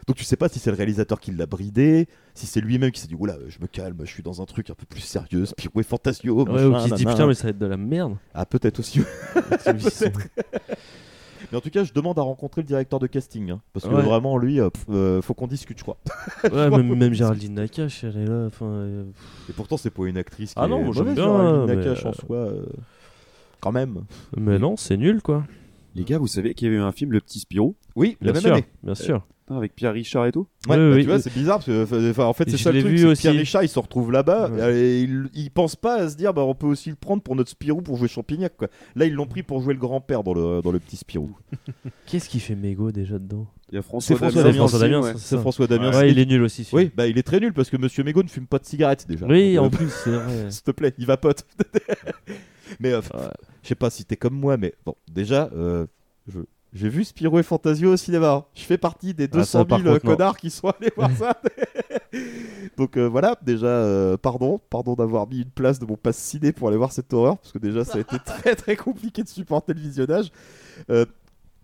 Donc 0.06 0.16
tu 0.18 0.24
sais 0.24 0.36
pas 0.38 0.50
si 0.50 0.60
c'est 0.60 0.70
le 0.72 0.78
réalisateur 0.78 1.20
qui 1.20 1.32
l'a 1.32 1.46
bridé, 1.48 2.08
si 2.36 2.46
c'est 2.46 2.62
lui-même 2.62 2.92
qui 2.92 3.00
s'est 3.02 3.08
dit 3.08 3.16
oula, 3.16 3.38
je 3.48 3.58
me 3.60 3.66
calme, 3.68 3.98
je 4.06 4.10
suis 4.12 4.22
dans 4.24 4.40
un 4.42 4.46
truc 4.46 4.70
un 4.70 4.76
peu 4.76 4.86
plus 4.88 5.02
sérieux, 5.02 5.46
Spirou 5.48 5.80
et 5.80 5.84
Fantasio, 5.84 6.44
Ouais, 6.44 6.52
machin, 6.52 6.68
ou 6.80 6.84
qui 6.84 6.90
se 6.90 6.96
dit 6.96 7.06
putain, 7.06 7.26
mais 7.26 7.34
ça 7.34 7.44
va 7.46 7.50
être 7.50 7.58
de 7.60 7.66
la 7.66 7.78
merde. 7.78 8.16
Ah 8.36 8.46
peut-être 8.46 8.80
aussi. 8.80 9.02
Peut-être. 9.34 10.20
Mais 11.52 11.58
en 11.58 11.62
tout 11.62 11.70
cas, 11.70 11.84
je 11.84 11.94
demande 11.94 12.18
à 12.20 12.22
rencontrer 12.22 12.62
le 12.62 12.68
directeur 12.68 13.00
de 13.00 13.08
casting, 13.08 13.52
hein, 13.52 13.62
parce 13.74 13.88
que 13.88 13.94
Ouais. 13.94 14.02
vraiment 14.04 14.38
lui, 14.38 14.60
euh, 14.60 14.70
pff, 14.70 14.86
euh, 14.90 15.22
faut 15.22 15.34
qu'on 15.34 15.48
discute, 15.48 15.78
je 15.78 15.84
crois. 15.84 15.98
Ouais, 16.52 16.70
même, 16.70 16.94
même 16.96 17.14
Géraldine 17.14 17.54
Nakache, 17.56 18.04
elle 18.04 18.18
est 18.18 18.26
là. 18.26 18.46
Enfin, 18.48 18.66
euh, 18.66 19.04
Et 19.50 19.54
pourtant, 19.54 19.78
c'est 19.78 19.90
pas 19.90 20.06
une 20.06 20.18
actrice 20.18 20.54
qui 20.54 20.60
Ah 20.60 20.66
est 20.66 20.70
non, 20.70 20.84
moi, 20.84 20.94
j'aime 20.94 21.04
mauvaise, 21.06 21.16
bien, 21.16 21.26
Géraldine 21.26 21.66
mais, 21.66 21.76
Nakache 21.76 22.06
en 22.06 22.10
euh, 22.10 22.14
soi. 22.14 22.38
euh, 22.38 22.64
Quand 23.62 23.72
même. 23.72 24.04
Mais 24.38 24.58
non, 24.60 24.78
c'est 24.78 24.98
nul 24.98 25.22
quoi. 25.22 25.44
Les 25.96 26.04
gars, 26.04 26.18
vous 26.18 26.28
savez 26.28 26.54
qu'il 26.54 26.68
y 26.68 26.70
avait 26.70 26.78
eu 26.78 26.82
un 26.84 26.92
film 26.92 27.12
Le 27.12 27.20
Petit 27.20 27.40
Spirou 27.40 27.76
Oui, 27.96 28.18
Bien 28.22 28.28
la 28.28 28.34
même 28.34 28.42
sûr, 28.42 28.54
année. 28.54 28.66
bien 28.84 28.96
sûr. 28.96 29.26
Putain, 29.46 29.58
Avec 29.58 29.76
Pierre 29.76 29.94
Richard 29.94 30.28
et 30.28 30.32
tout 30.32 30.48
Ouais, 30.68 30.76
Oui, 30.78 30.90
bah, 30.90 30.96
oui. 30.96 31.02
tu 31.02 31.08
vois, 31.08 31.20
c'est 31.20 31.34
bizarre 31.34 31.56
parce 31.58 31.66
que 31.66 31.72
euh, 31.96 32.12
enfin, 32.12 32.26
en 32.26 32.34
fait, 32.34 32.48
c'est 32.50 32.58
je 32.58 32.64
ça 32.64 32.72
le 32.72 32.78
l'ai 32.78 32.82
truc. 32.84 32.92
vu 32.94 32.98
c'est 33.00 33.04
que 33.06 33.10
aussi. 33.12 33.22
Pierre 33.24 33.34
Richard, 33.34 33.64
il 33.64 33.70
se 33.70 33.80
retrouve 33.80 34.12
là-bas 34.12 34.50
Ouais. 34.52 34.76
et 34.78 35.02
il, 35.02 35.28
il 35.34 35.50
pense 35.50 35.76
pas 35.76 35.96
à 36.02 36.08
se 36.10 36.16
dire, 36.16 36.34
bah, 36.36 36.44
on 36.44 36.54
peut 36.54 36.68
aussi 36.68 36.90
le 36.92 36.96
prendre 36.96 37.24
pour 37.24 37.36
notre 37.36 37.50
Spirou 37.50 37.82
pour 37.82 37.98
jouer 37.98 38.08
Champignac. 38.08 38.56
Quoi. 38.58 38.68
Là, 38.96 39.06
ils 39.06 39.14
l'ont 39.14 39.26
pris 39.26 39.42
pour 39.42 39.62
jouer 39.62 39.74
le 39.74 39.80
grand-père 39.80 40.24
dans 40.24 40.36
le, 40.36 40.62
dans 40.62 40.72
le 40.72 40.80
petit 40.80 40.98
Spirou. 40.98 41.32
Qu'est-ce 42.06 42.30
qui 42.30 42.40
fait 42.40 42.56
Mégo 42.56 42.92
déjà 42.92 43.18
dedans? 43.18 43.48
Il 43.72 43.76
y 43.76 43.78
a 43.80 43.82
C'est 43.82 43.88
François, 44.16 44.44
Damiens. 44.44 44.66
Damiens, 44.80 45.02
ouais. 45.02 45.14
c'est 45.14 45.36
ça. 45.36 45.40
François 45.40 45.66
Damiens. 45.68 45.92
Ouais, 45.98 46.12
il 46.12 46.18
est 46.20 46.26
nul 46.26 46.42
aussi. 46.44 46.68
Oui, 46.74 46.92
bah 46.96 47.06
il 47.08 47.18
est 47.20 47.24
très 47.24 47.40
nul 47.40 47.54
parce 47.54 47.70
que 47.72 47.78
Monsieur 47.78 48.04
Mégo 48.04 48.22
ne 48.24 48.28
fume 48.28 48.48
pas 48.48 48.58
de 48.60 48.66
cigarettes 48.66 49.06
déjà. 49.08 49.26
Oui, 49.28 49.56
Donc, 49.56 49.66
en 49.66 49.76
euh, 49.76 49.78
plus, 49.78 49.90
c'est 50.04 50.10
vrai. 50.12 50.46
S'il 50.52 50.64
te 50.64 50.72
plaît, 50.72 50.94
il 50.98 51.06
vapote. 51.08 51.46
mais 52.80 52.94
euh, 52.94 53.02
je 53.64 53.68
sais 53.68 53.76
pas 53.76 53.90
si 53.90 54.06
t'es 54.06 54.16
comme 54.18 54.34
moi, 54.36 54.58
mais 54.58 54.74
bon, 54.86 54.96
déjà, 55.12 55.50
euh, 55.54 55.86
je- 56.28 56.40
j'ai 56.74 56.90
vu 56.90 57.04
Spirou 57.04 57.40
et 57.40 57.44
Fantasio 57.44 57.94
au 57.94 57.98
cinéma. 57.98 58.32
hein. 58.32 58.46
Je 58.54 58.62
fais 58.64 58.78
partie 58.78 59.14
des 59.14 59.24
Ah, 59.26 59.38
200 59.38 59.46
ça, 59.46 59.58
000 59.60 59.68
par 59.68 59.78
contre, 59.94 60.06
non. 60.06 60.12
connards 60.16 60.38
qui 60.38 60.50
sont 60.52 60.68
allés 60.70 60.92
voir 60.96 61.10
ça. 61.18 61.36
Donc 62.78 62.98
euh, 62.98 63.08
voilà, 63.08 63.36
déjà, 63.42 63.66
euh, 63.68 64.18
pardon, 64.18 64.60
pardon 64.70 64.94
d'avoir 64.96 65.28
mis 65.28 65.40
une 65.42 65.50
place 65.50 65.80
de 65.80 65.86
mon 65.86 65.96
passe 65.96 66.18
ciné 66.18 66.52
pour 66.52 66.68
aller 66.68 66.78
voir 66.78 66.92
cette 66.92 67.12
horreur, 67.14 67.38
parce 67.38 67.52
que 67.52 67.58
déjà, 67.60 67.84
ça 67.84 67.98
a 67.98 68.02
été 68.02 68.18
très 68.26 68.56
très 68.56 68.76
compliqué 68.76 69.24
de 69.24 69.28
supporter 69.30 69.74
le 69.74 69.80
visionnage. 69.82 70.32
Euh, 70.90 71.06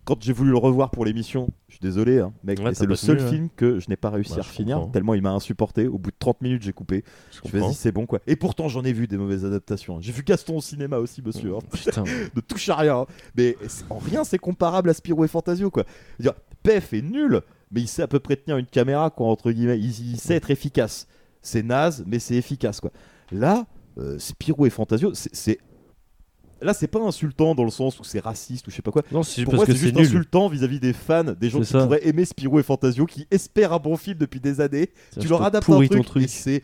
quand 0.06 0.22
j'ai 0.22 0.32
voulu 0.32 0.50
le 0.50 0.56
revoir 0.56 0.90
pour 0.90 1.04
l'émission, 1.04 1.48
je 1.68 1.74
suis 1.74 1.80
désolé, 1.82 2.20
hein, 2.20 2.32
mec, 2.44 2.58
Ouais, 2.58 2.64
mais 2.66 2.70
t'as 2.70 2.78
c'est 2.78 2.86
le 2.86 2.96
seul 2.96 3.18
ouais. 3.18 3.28
film 3.28 3.48
que 3.54 3.78
je 3.80 3.88
n'ai 3.90 3.96
pas 3.96 4.08
réussi 4.08 4.38
à 4.38 4.42
finir, 4.42 4.76
comprends. 4.76 4.90
tellement 4.92 5.12
il 5.14 5.20
m'a 5.20 5.32
insupporté. 5.32 5.86
Au 5.88 5.98
bout 5.98 6.10
de 6.10 6.16
30 6.18 6.40
minutes, 6.40 6.62
j'ai 6.62 6.72
coupé. 6.72 7.04
Je 7.32 7.40
Je 7.48 7.58
vas-y, 7.58 7.74
c'est 7.74 7.92
bon 7.92 8.06
quoi. 8.06 8.20
Et 8.26 8.36
pourtant, 8.36 8.68
j'en 8.68 8.82
ai 8.84 8.92
vu 8.94 9.06
des 9.06 9.18
mauvaises 9.18 9.44
adaptations. 9.44 9.96
hein. 9.96 10.00
J'ai 10.00 10.12
vu 10.12 10.22
Gaston 10.22 10.56
au 10.56 10.60
cinéma 10.62 10.96
aussi, 10.98 11.20
monsieur. 11.22 11.54
hein. 11.56 11.58
Putain. 11.72 12.04
ne 12.34 12.40
touche 12.40 12.68
à 12.68 12.76
rien. 12.76 13.00
hein. 13.00 13.06
Mais 13.36 13.56
en 13.90 13.98
rien, 13.98 14.24
c'est 14.24 14.38
comparable 14.38 14.88
à 14.90 14.94
Spirou 14.94 15.24
et 15.24 15.28
Fantasio, 15.28 15.70
quoi. 15.70 15.84
Dire, 16.18 16.32
Pef 16.62 16.92
est 16.94 17.02
nul, 17.02 17.42
mais 17.70 17.80
il 17.82 17.88
sait 17.88 18.02
à 18.02 18.08
peu 18.08 18.20
près 18.20 18.36
tenir 18.36 18.56
une 18.58 18.66
caméra, 18.66 19.10
quoi, 19.10 19.26
entre 19.26 19.50
guillemets. 19.52 19.78
Il, 19.78 19.90
il 20.12 20.18
sait 20.20 20.34
être 20.36 20.50
efficace. 20.50 21.06
C'est 21.42 21.62
naze, 21.62 22.04
mais 22.06 22.18
c'est 22.20 22.34
efficace, 22.36 22.80
quoi. 22.80 22.90
Là, 23.32 23.66
euh, 23.98 24.18
Spirou 24.18 24.66
et 24.66 24.70
Fantasio, 24.70 25.10
c'est. 25.14 25.58
Là, 26.62 26.72
c'est 26.72 26.86
pas 26.86 27.00
insultant 27.00 27.54
dans 27.54 27.64
le 27.64 27.70
sens 27.70 28.00
où 28.00 28.04
c'est 28.04 28.20
raciste 28.20 28.66
ou 28.66 28.70
je 28.70 28.76
sais 28.76 28.82
pas 28.82 28.90
quoi. 28.90 29.02
Non, 29.12 29.22
c'est 29.22 29.44
parce 29.44 29.64
que 29.64 29.74
juste 29.74 29.94
nul. 29.94 30.06
insultant 30.06 30.48
vis-à-vis 30.48 30.80
des 30.80 30.92
fans, 30.92 31.24
des 31.24 31.50
gens 31.50 31.60
qui 31.60 31.66
ça. 31.66 31.82
pourraient 31.82 32.06
aimer 32.06 32.24
Spirou 32.24 32.58
et 32.58 32.62
Fantasio, 32.62 33.04
qui 33.04 33.26
espèrent 33.30 33.72
un 33.72 33.78
bon 33.78 33.96
film 33.96 34.16
depuis 34.18 34.40
des 34.40 34.60
années. 34.60 34.90
Tu 35.20 35.28
leur 35.28 35.40
te 35.40 35.44
adaptes 35.44 35.68
un 35.68 35.86
truc, 35.86 36.06
truc. 36.06 36.24
et 36.24 36.62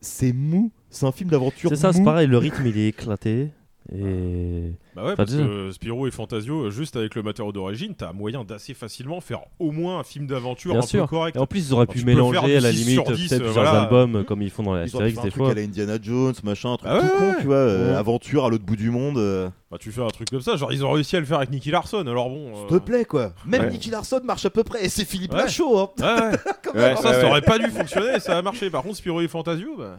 c'est 0.00 0.32
mou. 0.32 0.72
C'est 0.88 1.06
un 1.06 1.12
film 1.12 1.30
d'aventure. 1.30 1.70
C'est 1.70 1.76
ça, 1.76 1.92
c'est 1.92 2.02
pareil, 2.02 2.26
le 2.26 2.38
rythme 2.38 2.66
il 2.66 2.78
est 2.78 2.88
éclaté. 2.88 3.50
Et. 3.92 4.72
Bah 4.94 5.02
ouais, 5.02 5.12
Enfin, 5.12 5.16
parce 5.16 5.32
que 5.34 5.70
Spirou 5.72 6.06
et 6.06 6.10
Fantasio, 6.10 6.70
juste 6.70 6.96
avec 6.96 7.14
le 7.14 7.22
matériau 7.22 7.50
d'origine, 7.52 7.94
t'as 7.96 8.12
moyen 8.12 8.44
d'assez 8.44 8.72
facilement 8.74 9.20
faire 9.20 9.40
au 9.58 9.72
moins 9.72 9.98
un 10.00 10.02
film 10.04 10.26
d'aventure 10.26 10.76
un 10.76 10.82
sûr. 10.82 11.02
peu 11.04 11.08
correct. 11.16 11.36
Et 11.36 11.38
en 11.40 11.46
plus, 11.46 11.68
ils 11.68 11.74
auraient 11.74 11.86
pu 11.86 12.04
mélanger 12.04 12.56
à 12.56 12.60
la 12.60 12.72
6 12.72 12.76
limite 12.84 13.06
sur 13.06 13.16
10, 13.16 13.28
peut-être 13.28 13.40
euh, 13.40 13.44
plusieurs 13.46 13.64
voilà. 13.64 13.82
albums 13.82 14.16
euh, 14.16 14.22
comme 14.22 14.42
ils 14.42 14.50
font 14.50 14.62
dans 14.62 14.74
la 14.74 14.82
Astérix 14.82 15.14
faire 15.14 15.22
un 15.22 15.24
des 15.26 15.30
truc 15.32 15.46
à 15.50 15.54
la 15.54 15.62
Indiana 15.62 15.98
Jones, 16.00 16.34
machin, 16.44 16.72
un 16.72 16.76
truc 16.76 16.90
Ah 16.92 16.98
tout 17.00 17.04
ouais, 17.06 17.10
con, 17.18 17.28
ouais. 17.30 17.34
tu 17.40 17.46
vois, 17.46 17.56
euh, 17.56 17.90
Ouais. 17.92 17.96
aventure 17.96 18.44
à 18.44 18.48
l'autre 18.50 18.64
bout 18.64 18.76
du 18.76 18.90
monde. 18.90 19.18
euh. 19.18 19.48
Bah, 19.70 19.78
tu 19.80 19.90
fais 19.92 20.02
un 20.02 20.08
truc 20.08 20.30
comme 20.30 20.40
ça, 20.40 20.56
genre 20.56 20.72
ils 20.72 20.84
ont 20.84 20.90
réussi 20.92 21.16
à 21.16 21.20
le 21.20 21.26
faire 21.26 21.38
avec 21.38 21.50
Nicky 21.50 21.70
Larson, 21.70 22.04
alors 22.06 22.28
bon. 22.28 22.48
euh, 22.50 22.68
S'il 22.68 22.78
te 22.78 22.84
plaît, 22.84 23.04
quoi. 23.04 23.32
Même 23.46 23.62
Ouais. 23.62 23.70
Nicky 23.70 23.90
Larson 23.90 24.20
marche 24.24 24.44
à 24.44 24.50
peu 24.50 24.62
près, 24.64 24.84
et 24.84 24.88
c'est 24.88 25.04
Philippe 25.04 25.32
Ouais. 25.32 25.38
Lachaud, 25.42 25.78
hein. 25.78 25.90
Ouais, 25.98 26.04
ouais. 26.30 26.38
Quand 26.64 26.74
Ouais, 26.74 26.80
même. 26.80 26.96
ça, 26.96 27.14
ça 27.20 27.26
aurait 27.28 27.42
pas 27.42 27.58
dû 27.58 27.66
fonctionner, 27.68 28.18
ça 28.20 28.38
a 28.38 28.42
marché. 28.42 28.70
Par 28.70 28.82
contre, 28.82 28.96
Spirou 28.96 29.20
et 29.20 29.28
Fantasio, 29.28 29.76
bah. 29.78 29.98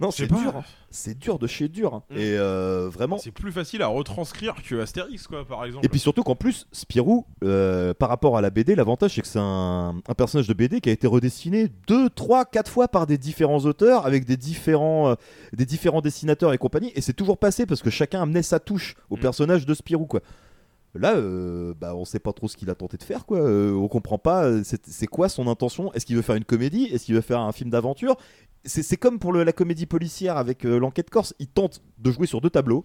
Non, 0.00 0.10
c'est 0.12 0.26
dur. 0.28 0.54
hein. 0.56 0.64
C'est 0.90 1.18
dur 1.18 1.38
de 1.38 1.46
chez 1.46 1.68
dur. 1.68 1.92
hein. 1.94 2.02
Mm. 2.10 2.16
Et 2.16 2.36
euh, 2.38 2.88
vraiment. 2.88 3.18
C'est 3.18 3.30
plus 3.32 3.50
facile 3.52 3.82
à 3.82 3.88
retranscrire 3.88 4.54
que 4.66 4.76
Astérix, 4.80 5.26
quoi, 5.26 5.44
par 5.44 5.64
exemple. 5.64 5.84
Et 5.84 5.88
puis 5.88 5.98
surtout 5.98 6.22
qu'en 6.22 6.36
plus, 6.36 6.66
Spirou, 6.72 7.26
euh, 7.44 7.92
par 7.94 8.08
rapport 8.08 8.36
à 8.36 8.40
la 8.40 8.50
BD, 8.50 8.74
l'avantage 8.76 9.14
c'est 9.14 9.20
que 9.22 9.26
c'est 9.26 9.40
un, 9.40 9.96
un 10.08 10.14
personnage 10.14 10.46
de 10.46 10.54
BD 10.54 10.80
qui 10.80 10.88
a 10.88 10.92
été 10.92 11.06
redessiné 11.06 11.68
deux, 11.88 12.08
trois, 12.10 12.44
quatre 12.44 12.70
fois 12.70 12.86
par 12.88 13.06
des 13.06 13.18
différents 13.18 13.60
auteurs, 13.64 14.06
avec 14.06 14.24
des 14.24 14.36
différents, 14.36 15.10
euh, 15.10 15.14
des 15.52 15.66
différents 15.66 16.00
dessinateurs 16.00 16.52
et 16.52 16.58
compagnie, 16.58 16.92
et 16.94 17.00
c'est 17.00 17.12
toujours 17.12 17.38
passé 17.38 17.66
parce 17.66 17.82
que 17.82 17.90
chacun 17.90 18.22
amenait 18.22 18.42
sa 18.42 18.60
touche 18.60 18.94
au 19.10 19.16
Mm. 19.16 19.20
personnage 19.20 19.66
de 19.66 19.74
Spirou, 19.74 20.06
quoi. 20.06 20.20
Là, 20.94 21.16
euh, 21.16 21.74
bah, 21.78 21.94
on 21.94 22.04
sait 22.04 22.18
pas 22.18 22.32
trop 22.32 22.48
ce 22.48 22.56
qu'il 22.56 22.70
a 22.70 22.74
tenté 22.74 22.96
de 22.96 23.02
faire, 23.02 23.26
quoi. 23.26 23.38
Euh, 23.40 23.72
on 23.72 23.88
comprend 23.88 24.18
pas. 24.18 24.44
euh, 24.44 24.62
C'est 24.64 25.06
quoi 25.06 25.28
son 25.28 25.46
intention? 25.46 25.92
Est-ce 25.92 26.06
qu'il 26.06 26.16
veut 26.16 26.22
faire 26.22 26.34
une 26.36 26.44
comédie? 26.44 26.84
Est-ce 26.86 27.04
qu'il 27.04 27.14
veut 27.14 27.20
faire 27.20 27.40
un 27.40 27.52
film 27.52 27.70
d'aventure? 27.70 28.16
C'est 28.64 28.96
comme 28.96 29.18
pour 29.18 29.32
le- 29.32 29.44
la 29.44 29.52
comédie 29.52 29.86
policière 29.86 30.36
avec 30.36 30.64
euh, 30.66 30.78
l'enquête 30.78 31.10
corse. 31.10 31.34
Il 31.38 31.46
tente 31.46 31.82
de 31.98 32.10
jouer 32.10 32.26
sur 32.26 32.40
deux 32.40 32.50
tableaux. 32.50 32.84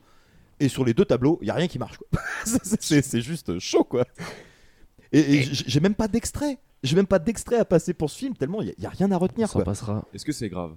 Et 0.60 0.70
sur 0.70 0.86
les 0.86 0.94
deux 0.94 1.06
tableaux, 1.06 1.40
il 1.42 1.48
y 1.48 1.52
a 1.52 1.56
rien 1.56 1.68
qui 1.68 1.80
marche. 1.80 1.98
C'est- 2.80 3.22
juste 3.22 3.58
chaud, 3.60 3.84
quoi. 3.84 4.06
Et, 5.12 5.20
et 5.20 5.44
j'ai 5.44 5.80
même 5.80 5.96
pas 5.96 6.08
d'extrait. 6.08 6.60
J'ai 6.84 6.96
même 6.96 7.08
pas 7.08 7.20
d'extrait 7.20 7.58
à 7.58 7.66
passer 7.66 7.94
pour 7.94 8.10
ce 8.10 8.18
film, 8.18 8.36
tellement 8.36 8.62
il 8.62 8.74
y, 8.78 8.86
a 8.86 8.90
rien 8.90 9.12
à 9.12 9.18
retenir. 9.18 9.48
Ça 9.48 9.54
quoi. 9.54 9.64
passera. 9.64 10.06
Est-ce 10.14 10.26
que 10.26 10.32
c'est 10.32 10.50
grave? 10.50 10.76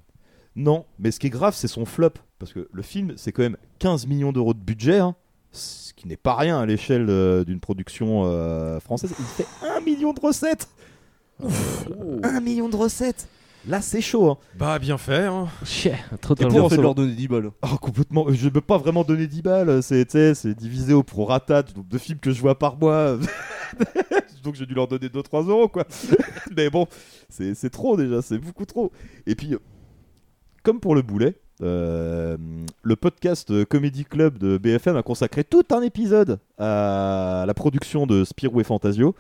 Non, 0.55 0.87
mais 0.99 1.11
ce 1.11 1.19
qui 1.19 1.27
est 1.27 1.31
grave, 1.31 1.55
c'est 1.55 1.69
son 1.69 1.85
flop. 1.85 2.11
Parce 2.39 2.53
que 2.53 2.69
le 2.73 2.83
film, 2.83 3.15
c'est 3.17 3.33
quand 3.33 3.43
même 3.43 3.57
15 3.81 4.07
millions 4.07 4.33
d'euros 4.33 4.55
de 4.55 4.59
budget, 4.61 4.99
hein, 5.01 5.15
ce 5.57 5.93
qui 5.95 6.07
n'est 6.07 6.17
pas 6.17 6.35
rien 6.35 6.61
à 6.61 6.67
l'échelle 6.67 7.07
euh, 7.09 7.45
d'une 7.45 7.61
production 7.61 8.23
euh, 8.27 8.79
française. 8.81 9.13
Il 9.19 9.25
fait 9.25 9.47
1 9.77 9.81
million 9.81 10.13
de 10.13 10.21
recettes 10.21 10.69
1 12.23 12.41
million 12.41 12.69
de 12.69 12.77
recettes 12.77 13.29
Là, 13.69 13.81
c'est 13.81 14.01
chaud. 14.01 14.31
Hein. 14.31 14.39
Bah, 14.57 14.79
bien 14.79 14.97
fait. 14.97 15.25
Hein. 15.25 15.49
Chier, 15.65 15.95
Et 16.13 16.17
pour 16.47 16.71
fait 16.71 16.77
de 16.77 16.83
leur 16.83 16.95
donner 16.95 17.15
10 17.15 17.29
balles? 17.29 17.51
Oh, 17.63 17.77
complètement. 17.79 18.27
Je 18.31 18.49
peux 18.49 18.61
pas 18.61 18.79
vraiment 18.79 19.03
donner 19.03 19.27
10 19.27 19.43
balles. 19.43 19.83
C'est, 19.83 20.47
divisé 20.57 20.93
au 20.95 21.03
prorata 21.03 21.65
du 21.65 21.75
nombre 21.75 21.89
de 21.89 21.99
films 21.99 22.21
que 22.21 22.31
je 22.31 22.41
vois 22.41 22.57
par 22.57 22.77
mois. 22.77 23.19
Donc 24.45 24.55
j'ai 24.55 24.67
dû 24.67 24.75
leur 24.75 24.87
donner 24.87 25.09
2-3 25.09 25.49
euros, 25.49 25.69
quoi. 25.69 25.85
Mais 26.57 26.71
bon, 26.71 26.87
c'est, 27.29 27.55
c'est 27.55 27.71
trop 27.71 27.97
déjà. 27.97 28.23
C'est 28.23 28.39
beaucoup 28.39 28.67
trop. 28.67 28.93
Et 29.27 29.35
puis, 29.35 29.55
euh, 29.55 29.59
comme 30.63 30.79
pour 30.79 30.95
le 30.95 31.03
boulet, 31.03 31.37
euh, 31.63 32.37
le 32.83 32.97
podcast 32.97 33.65
Comedy 33.65 34.05
Club 34.05 34.39
de 34.39 34.59
BFM 34.59 34.97
a 34.97 35.03
consacré 35.03 35.45
tout 35.45 35.65
un 35.71 35.83
épisode 35.83 36.39
à 36.59 37.45
la 37.47 37.55
production 37.55 38.07
de 38.07 38.25
Spirou 38.25 38.61
et 38.61 38.65
Fantasio. 38.65 39.15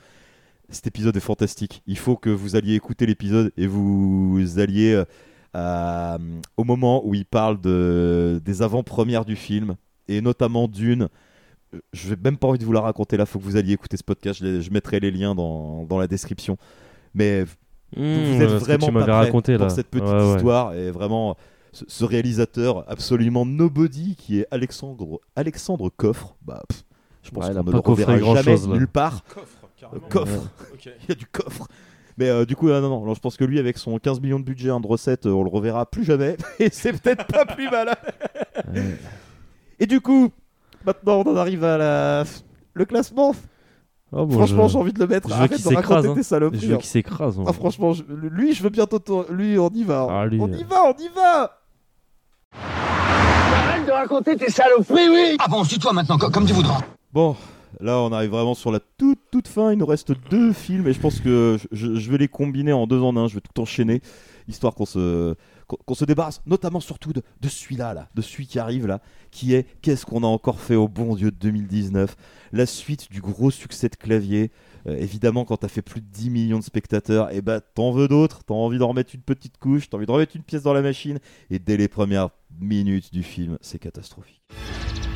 Cet 0.68 0.86
épisode 0.86 1.16
est 1.16 1.20
fantastique. 1.20 1.82
Il 1.86 1.96
faut 1.98 2.16
que 2.16 2.28
vous 2.30 2.56
alliez 2.56 2.74
écouter 2.74 3.06
l'épisode 3.06 3.52
et 3.56 3.66
vous 3.66 4.40
alliez 4.58 5.02
euh, 5.54 6.18
au 6.56 6.64
moment 6.64 7.06
où 7.06 7.14
il 7.14 7.24
parle 7.24 7.60
de, 7.60 8.40
des 8.44 8.62
avant-premières 8.62 9.24
du 9.24 9.36
film 9.36 9.76
et 10.08 10.20
notamment 10.20 10.66
d'une. 10.68 11.08
Euh, 11.74 11.78
Je 11.92 12.08
vais 12.10 12.16
même 12.22 12.36
pas 12.36 12.48
envie 12.48 12.58
de 12.58 12.64
vous 12.64 12.72
la 12.72 12.80
raconter 12.80 13.16
là, 13.16 13.26
faut 13.26 13.38
que 13.38 13.44
vous 13.44 13.56
alliez 13.56 13.72
écouter 13.74 13.96
ce 13.96 14.04
podcast. 14.04 14.40
Je, 14.40 14.70
mettrai 14.70 14.98
les 15.00 15.10
liens 15.10 15.34
dans, 15.34 15.84
dans 15.84 15.98
la 15.98 16.06
description. 16.08 16.56
Mais 17.14 17.44
Mmh, 17.96 18.02
vous 18.02 18.42
êtes 18.42 18.50
vraiment 18.50 18.92
pas 18.92 19.02
prêts 19.02 19.12
raconté, 19.12 19.54
pour 19.56 19.66
là. 19.66 19.70
cette 19.70 19.86
petite 19.86 20.08
Ouais, 20.08 20.12
ouais. 20.20 20.34
histoire 20.36 20.74
et 20.74 20.90
vraiment 20.90 21.36
ce, 21.86 22.04
réalisateur 22.04 22.84
absolument 22.90 23.44
nobody 23.46 24.16
qui 24.16 24.40
est 24.40 24.46
Alexandre 24.50 25.20
Alexandre 25.34 25.90
Coffre. 25.96 26.36
Bah, 26.42 26.62
pff, 26.68 26.84
je 27.22 27.30
pense 27.30 27.46
Ouais, 27.48 27.54
qu'on 27.54 27.62
ne 27.64 27.70
le 27.72 27.78
reverra 27.78 28.18
jamais 28.18 28.42
chose, 28.56 28.68
nulle 28.68 28.88
part. 28.88 29.22
Coffre, 29.24 29.46
Euh, 29.62 29.66
carrément. 29.78 30.08
coffre. 30.08 30.50
Ok. 30.72 30.88
Il 31.04 31.08
y 31.08 31.12
a 31.12 31.14
du 31.14 31.26
coffre. 31.26 31.66
Mais 32.18 32.28
euh, 32.30 32.46
du 32.46 32.56
coup, 32.56 32.70
euh, 32.70 32.80
non, 32.80 32.88
non, 32.88 33.04
non, 33.04 33.12
je 33.14 33.20
pense 33.20 33.36
que 33.36 33.44
lui, 33.44 33.58
avec 33.58 33.76
son 33.76 33.98
15 33.98 34.20
millions 34.20 34.38
de 34.40 34.44
budget 34.44 34.70
en 34.70 34.80
de 34.80 34.86
recettes, 34.86 35.26
euh, 35.26 35.32
on 35.32 35.42
le 35.44 35.50
reverra 35.50 35.84
plus 35.84 36.02
jamais. 36.04 36.36
Et 36.58 36.70
c'est 36.72 36.92
peut-être 36.94 37.26
pas 37.26 37.44
plus 37.44 37.68
mal. 37.70 37.94
Et 39.78 39.86
du 39.86 40.00
coup, 40.00 40.30
maintenant, 40.84 41.22
on 41.26 41.32
en 41.32 41.36
arrive 41.36 41.62
à 41.64 41.76
la... 41.76 42.24
le 42.74 42.84
classement. 42.86 43.34
Oh, 44.12 44.24
bon, 44.24 44.30
franchement, 44.38 44.68
je- 44.68 44.72
j'ai 44.72 44.78
envie 44.78 44.92
de 44.92 44.98
le 45.00 45.06
mettre. 45.08 45.28
je 45.28 45.34
veux 45.34 45.40
Arrête 45.40 45.54
qu'il 45.56 45.64
de 45.64 45.68
raconter 45.68 45.82
s'écrase, 45.88 46.06
hein. 46.06 46.14
tes 46.14 46.22
saloperies. 46.22 46.60
Je 46.60 46.66
veux 46.68 46.74
hein. 46.74 46.78
qu'il 46.78 46.86
s'écrase. 46.88 47.38
Ah, 47.46 47.52
franchement, 47.52 47.92
je- 47.92 48.04
lui, 48.04 48.54
je 48.54 48.62
veux 48.62 48.70
bien 48.70 48.86
t'auto... 48.86 49.26
Lui, 49.30 49.58
on 49.58 49.68
y 49.70 49.82
va. 49.84 50.06
Ah, 50.08 50.26
lui, 50.26 50.40
on 50.40 50.48
euh. 50.48 50.56
y 50.56 50.62
va, 50.64 50.84
on 50.84 50.92
y 50.96 51.08
va. 51.14 51.58
Arrête 52.62 53.86
de 53.86 53.92
raconter 53.92 54.36
tes 54.36 54.50
saloperies, 54.50 55.08
oui 55.08 55.36
Ah 55.38 55.48
bon, 55.48 55.64
suis-toi 55.64 55.92
maintenant, 55.92 56.18
co- 56.18 56.30
comme 56.30 56.46
tu 56.46 56.52
voudras. 56.52 56.80
Bon, 57.12 57.36
là, 57.80 57.98
on 57.98 58.12
arrive 58.12 58.30
vraiment 58.30 58.54
sur 58.54 58.70
la 58.72 58.80
toute, 58.80 59.18
toute 59.30 59.48
fin. 59.48 59.72
Il 59.72 59.78
nous 59.78 59.86
reste 59.86 60.12
deux 60.30 60.52
films 60.52 60.86
et 60.88 60.92
je 60.92 61.00
pense 61.00 61.20
que 61.20 61.58
je, 61.72 61.94
je 61.94 62.10
vais 62.10 62.18
les 62.18 62.28
combiner 62.28 62.72
en 62.72 62.86
deux 62.86 63.00
en 63.00 63.16
un. 63.16 63.28
Je 63.28 63.34
vais 63.34 63.40
tout 63.40 63.60
enchaîner, 63.60 64.00
histoire 64.48 64.74
qu'on 64.74 64.86
se, 64.86 65.34
qu'on 65.66 65.76
qu'on 65.84 65.94
se 65.94 66.04
débarrasse, 66.04 66.40
notamment 66.46 66.80
surtout 66.80 67.12
de, 67.12 67.22
de 67.40 67.48
celui-là, 67.48 67.94
là, 67.94 68.08
de 68.14 68.22
celui 68.22 68.46
qui 68.46 68.58
arrive 68.58 68.86
là, 68.86 69.00
qui 69.30 69.54
est 69.54 69.66
Qu'est-ce 69.82 70.06
qu'on 70.06 70.22
a 70.22 70.26
encore 70.26 70.60
fait 70.60 70.76
au 70.76 70.88
bon 70.88 71.14
Dieu 71.14 71.30
de 71.30 71.36
2019 71.36 72.16
La 72.52 72.66
suite 72.66 73.10
du 73.10 73.20
gros 73.20 73.50
succès 73.50 73.88
de 73.88 73.96
clavier. 73.96 74.50
Euh, 74.88 74.96
évidemment, 74.98 75.44
quand 75.44 75.56
t'as 75.58 75.68
fait 75.68 75.82
plus 75.82 76.00
de 76.00 76.06
10 76.06 76.30
millions 76.30 76.58
de 76.58 76.64
spectateurs, 76.64 77.32
et 77.32 77.40
bah 77.40 77.60
t'en 77.60 77.90
veux 77.90 78.06
d'autres, 78.08 78.40
t'as 78.46 78.54
envie 78.54 78.78
d'en 78.78 78.88
remettre 78.88 79.14
une 79.14 79.20
petite 79.22 79.58
couche, 79.58 79.88
t'as 79.90 79.96
envie 79.96 80.06
de 80.06 80.12
remettre 80.12 80.36
une 80.36 80.42
pièce 80.42 80.62
dans 80.62 80.72
la 80.74 80.82
machine, 80.82 81.18
et 81.50 81.58
dès 81.58 81.76
les 81.76 81.88
premières 81.88 82.28
minutes 82.60 83.12
du 83.12 83.22
film, 83.24 83.58
c'est 83.60 83.78
catastrophique. 83.80 84.40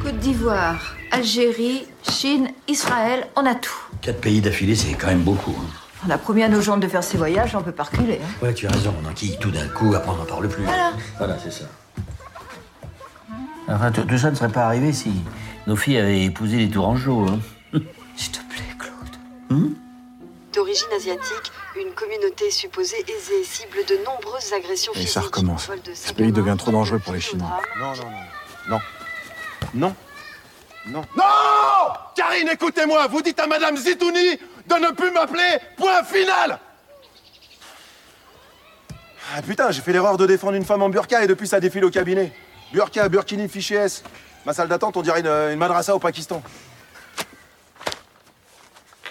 Côte 0.02 0.18
d'Ivoire, 0.18 0.96
Algérie, 1.12 1.82
Chine, 2.02 2.48
Israël, 2.68 3.26
on 3.36 3.44
a 3.46 3.54
tout. 3.54 3.70
Quatre 4.00 4.20
pays 4.20 4.40
d'affilée, 4.40 4.74
c'est 4.74 4.94
quand 4.94 5.08
même 5.08 5.22
beaucoup. 5.22 5.54
hein. 5.60 5.66
On 6.06 6.10
a 6.10 6.16
promis 6.16 6.42
à 6.42 6.48
nos 6.48 6.62
gens 6.62 6.78
de 6.78 6.88
faire 6.88 7.04
ces 7.04 7.18
voyages, 7.18 7.54
on 7.54 7.62
peut 7.62 7.70
pas 7.72 7.82
reculer. 7.84 8.18
hein. 8.24 8.44
Ouais, 8.46 8.54
tu 8.54 8.66
as 8.66 8.70
raison, 8.70 8.94
on 9.04 9.08
enquille 9.08 9.36
tout 9.38 9.50
d'un 9.50 9.68
coup, 9.68 9.94
après 9.94 10.10
on 10.10 10.16
n'en 10.16 10.24
parle 10.24 10.48
plus. 10.48 10.64
Voilà. 10.64 10.92
Voilà, 11.18 11.38
c'est 11.38 11.52
ça. 11.52 11.66
Enfin, 13.68 13.92
tout, 13.92 14.18
ça 14.18 14.30
ne 14.30 14.34
serait 14.36 14.48
pas 14.50 14.64
arrivé 14.64 14.92
si 14.92 15.12
nos 15.66 15.76
filles 15.76 15.98
avaient 15.98 16.24
épousé 16.24 16.56
les 16.56 16.70
Tourangeaux. 16.70 17.26
Hein. 17.28 17.38
S'il 18.16 18.32
te 18.32 18.38
Hum 19.50 19.74
D'origine 20.52 20.88
asiatique, 20.96 21.52
une 21.76 21.92
communauté 21.92 22.50
supposée 22.50 23.04
aisée 23.08 23.44
cible 23.44 23.84
de 23.88 23.96
nombreuses 24.04 24.52
agressions 24.52 24.92
Et 24.94 24.98
physiques. 24.98 25.12
ça 25.12 25.20
recommence. 25.20 25.68
de 25.68 25.94
Ce 25.94 26.12
pays 26.12 26.32
devient 26.32 26.56
trop 26.58 26.72
dangereux 26.72 26.98
pour 26.98 27.12
les 27.12 27.20
Chinois. 27.20 27.60
Non, 27.78 27.92
non, 27.94 28.10
non. 28.10 28.10
Non. 28.68 28.80
Non. 29.74 29.94
Non. 30.86 31.04
Non 31.16 31.24
Karine, 32.16 32.48
écoutez-moi, 32.48 33.06
vous 33.06 33.22
dites 33.22 33.38
à 33.38 33.46
Madame 33.46 33.76
Zitouni 33.76 34.36
de 34.66 34.74
ne 34.74 34.90
plus 34.90 35.12
m'appeler 35.12 35.58
Point 35.76 36.02
final 36.02 36.58
Ah 39.36 39.42
putain, 39.42 39.70
j'ai 39.70 39.82
fait 39.82 39.92
l'erreur 39.92 40.16
de 40.16 40.26
défendre 40.26 40.54
une 40.54 40.64
femme 40.64 40.82
en 40.82 40.88
burqa 40.88 41.22
et 41.22 41.28
depuis 41.28 41.46
ça 41.46 41.60
défile 41.60 41.84
au 41.84 41.90
cabinet. 41.90 42.32
Burqa, 42.72 43.08
Burkini, 43.08 43.48
fichier 43.48 43.76
S. 43.78 44.02
Ma 44.46 44.52
salle 44.52 44.68
d'attente, 44.68 44.96
on 44.96 45.02
dirait 45.02 45.20
une, 45.20 45.26
une 45.28 45.58
madrasa 45.58 45.94
au 45.94 45.98
Pakistan. 46.00 46.42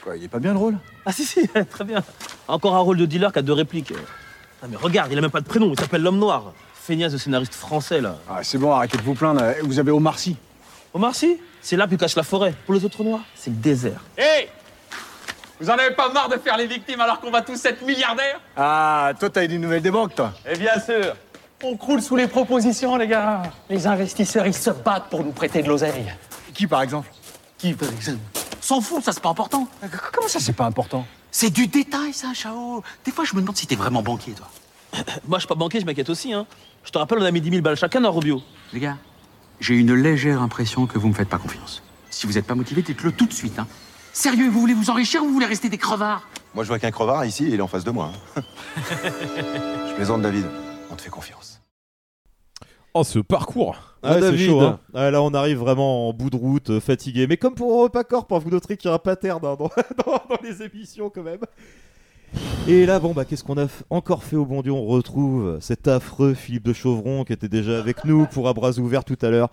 Quoi, 0.10 0.18
il 0.18 0.24
est 0.24 0.28
pas 0.28 0.40
bien 0.40 0.54
le 0.54 0.58
rôle 0.58 0.76
Ah 1.06 1.12
si 1.12 1.24
si, 1.24 1.48
très 1.70 1.84
bien. 1.84 2.02
Encore 2.48 2.76
un 2.76 2.80
rôle 2.80 2.98
de 2.98 3.06
dealer 3.06 3.32
qui 3.32 3.38
a 3.38 3.42
deux 3.44 3.54
répliques. 3.54 3.94
Ah 4.64 4.66
mais 4.68 4.76
regarde, 4.76 5.12
il 5.12 5.18
a 5.20 5.22
même 5.22 5.30
pas 5.30 5.40
de 5.40 5.46
prénom, 5.46 5.72
il 5.72 5.80
s'appelle 5.80 6.02
l'homme 6.02 6.18
noir. 6.18 6.52
Feignasse 6.74 7.12
de 7.12 7.20
scénariste 7.20 7.54
français 7.54 8.02
là. 8.02 8.18
Ah, 8.28 8.40
c'est 8.42 8.58
bon, 8.58 8.72
arrêtez 8.72 8.98
de 8.98 9.04
vous 9.04 9.14
plaindre. 9.14 9.44
Vous 9.62 9.78
avez 9.78 9.92
Omar 9.92 10.18
Sy. 10.18 10.36
Omar 10.96 11.14
Sy? 11.14 11.38
C'est 11.62 11.76
là 11.76 11.86
qui 11.88 11.96
cache 11.96 12.16
la 12.16 12.24
forêt. 12.24 12.56
Pour 12.66 12.74
les 12.74 12.84
autres 12.84 13.04
noirs, 13.04 13.20
c'est 13.36 13.52
le 13.52 13.58
désert. 13.58 14.02
Hé 14.18 14.50
Vous 15.60 15.70
en 15.70 15.74
avez 15.74 15.94
pas 15.94 16.12
marre 16.12 16.30
de 16.30 16.38
faire 16.38 16.58
les 16.58 16.66
victimes 16.66 17.02
alors 17.02 17.20
qu'on 17.20 17.30
va 17.30 17.44
tous 17.44 17.64
être 17.66 17.86
milliardaires? 17.86 18.42
Ah, 18.58 19.12
toi, 19.20 19.30
t'as 19.30 19.44
eu 19.44 19.48
des 19.48 19.60
nouvelles 19.60 19.84
des 19.84 19.92
banques, 19.92 20.16
toi 20.16 20.34
Eh 20.52 20.58
bien 20.58 20.80
sûr 20.80 21.16
On 21.62 21.78
croule 21.78 22.02
sous 22.02 22.16
les 22.16 22.26
propositions, 22.28 22.96
les 22.96 23.06
gars 23.06 23.44
Les 23.70 23.86
investisseurs, 23.86 24.48
ils 24.48 24.56
se 24.56 24.72
battent 24.72 25.12
pour 25.12 25.24
nous 25.24 25.34
prêter 25.34 25.62
de 25.62 25.68
l'oseille. 25.68 26.12
Qui, 26.56 26.66
par 26.66 26.82
exemple? 26.82 27.12
Qui, 27.60 27.76
par 27.76 27.90
exemple? 27.90 28.18
S'en 28.62 28.82
fout, 28.82 29.04
ça 29.04 29.12
c'est 29.14 29.22
pas 29.24 29.30
important. 29.30 29.68
Comment 30.14 30.28
ça, 30.28 30.40
c'est 30.40 30.54
pas 30.54 30.66
important? 30.66 31.06
C'est 31.32 31.50
du 31.50 31.68
détail, 31.68 32.14
ça, 32.14 32.34
Chao. 32.34 32.84
Des 33.06 33.12
fois, 33.12 33.24
je 33.26 33.36
me 33.36 33.42
demande 33.42 33.56
si 33.58 33.68
t'es 33.68 33.76
vraiment 33.76 34.02
banquier, 34.02 34.34
toi. 34.34 34.48
Moi 35.28 35.38
je 35.38 35.42
suis 35.42 35.48
pas 35.48 35.56
banquier, 35.56 35.80
je 35.80 35.86
m'inquiète 35.86 36.10
aussi. 36.10 36.34
Hein. 36.34 36.46
Je 36.84 36.92
te 36.92 36.98
rappelle, 36.98 37.20
on 37.20 37.26
a 37.26 37.32
mis 37.32 37.42
10 37.42 37.50
000 37.52 37.62
balles 37.62 37.76
chacun 37.78 38.02
dans 38.02 38.12
Rubio. 38.12 38.42
Les 38.74 38.80
gars, 38.80 38.98
j'ai 39.60 39.76
une 39.76 39.94
légère 39.94 40.42
impression 40.42 40.88
que 40.88 40.98
vous 40.98 41.08
me 41.08 41.14
faites 41.14 41.30
pas 41.30 41.38
confiance. 41.38 41.82
Si 42.10 42.26
vous 42.28 42.38
êtes 42.38 42.46
pas 42.46 42.56
motivé, 42.56 42.82
dites-le 42.82 43.12
tout 43.12 43.26
de 43.26 43.34
suite. 43.34 43.60
Hein. 43.60 43.68
Sérieux, 44.14 44.50
vous 44.50 44.60
voulez 44.60 44.74
vous 44.74 44.90
enrichir 44.90 45.22
ou 45.24 45.28
vous 45.28 45.34
voulez 45.34 45.46
rester 45.46 45.70
des 45.70 45.78
crevards? 45.78 46.28
Moi, 46.56 46.64
je 46.64 46.68
vois 46.70 46.80
qu'un 46.80 46.92
crevard 46.92 47.24
ici, 47.26 47.46
il 47.48 47.56
est 47.56 47.62
en 47.62 47.68
face 47.68 47.84
de 47.84 47.92
moi. 47.92 48.12
hein. 48.36 48.42
je 49.90 49.94
plaisante, 49.96 50.22
David. 50.22 50.46
On 50.92 50.96
te 50.96 51.02
fait 51.04 51.10
confiance. 51.10 51.49
Oh, 53.00 53.04
ce 53.04 53.20
parcours 53.20 53.76
Ah 54.04 54.10
ouais, 54.10 54.14
c'est 54.16 54.32
David. 54.32 54.48
chaud. 54.50 54.60
hein. 54.62 54.80
Ah, 54.94 55.10
là, 55.12 55.22
on 55.22 55.34
arrive 55.34 55.58
vraiment 55.60 56.10
en 56.10 56.14
bout 56.14 56.30
de 56.30 56.36
route, 56.36 56.70
euh, 56.70 56.80
fatigué. 56.82 57.28
Mais 57.28 57.38
comme 57.38 57.56
pour 57.56 57.82
Repas 57.84 58.04
Corp, 58.04 58.32
hein, 58.34 58.40
vous 58.40 58.50
noterez 58.50 58.76
qu'il 58.78 58.88
y 58.88 58.90
aura 58.90 59.02
pas 59.02 59.16
terre 59.16 59.40
dans, 59.40 59.56
dans, 59.56 59.70
dans- 60.06 60.12
dans 60.30 60.38
les 60.44 60.62
émissions 60.64 61.10
quand 61.10 61.24
même. 61.24 61.40
Et 62.68 62.86
là, 62.86 63.00
bon, 63.00 63.14
bah, 63.14 63.26
qu'est-ce 63.26 63.44
qu'on 63.44 63.58
a 63.58 63.68
encore 63.90 64.24
fait 64.24 64.36
au 64.36 64.46
bon 64.46 64.62
Dieu? 64.62 64.72
On 64.72 64.86
retrouve 64.86 65.58
cet 65.62 65.88
affreux 65.88 66.34
Philippe 66.34 66.64
de 66.66 66.74
Chauvron 66.74 67.24
qui 67.24 67.34
était 67.34 67.48
déjà 67.50 67.80
avec 67.80 68.06
nous 68.06 68.28
pour 68.28 68.48
à 68.48 68.54
bras 68.54 68.78
ouverts 68.78 69.04
tout 69.04 69.18
à 69.22 69.30
l'heure. 69.30 69.50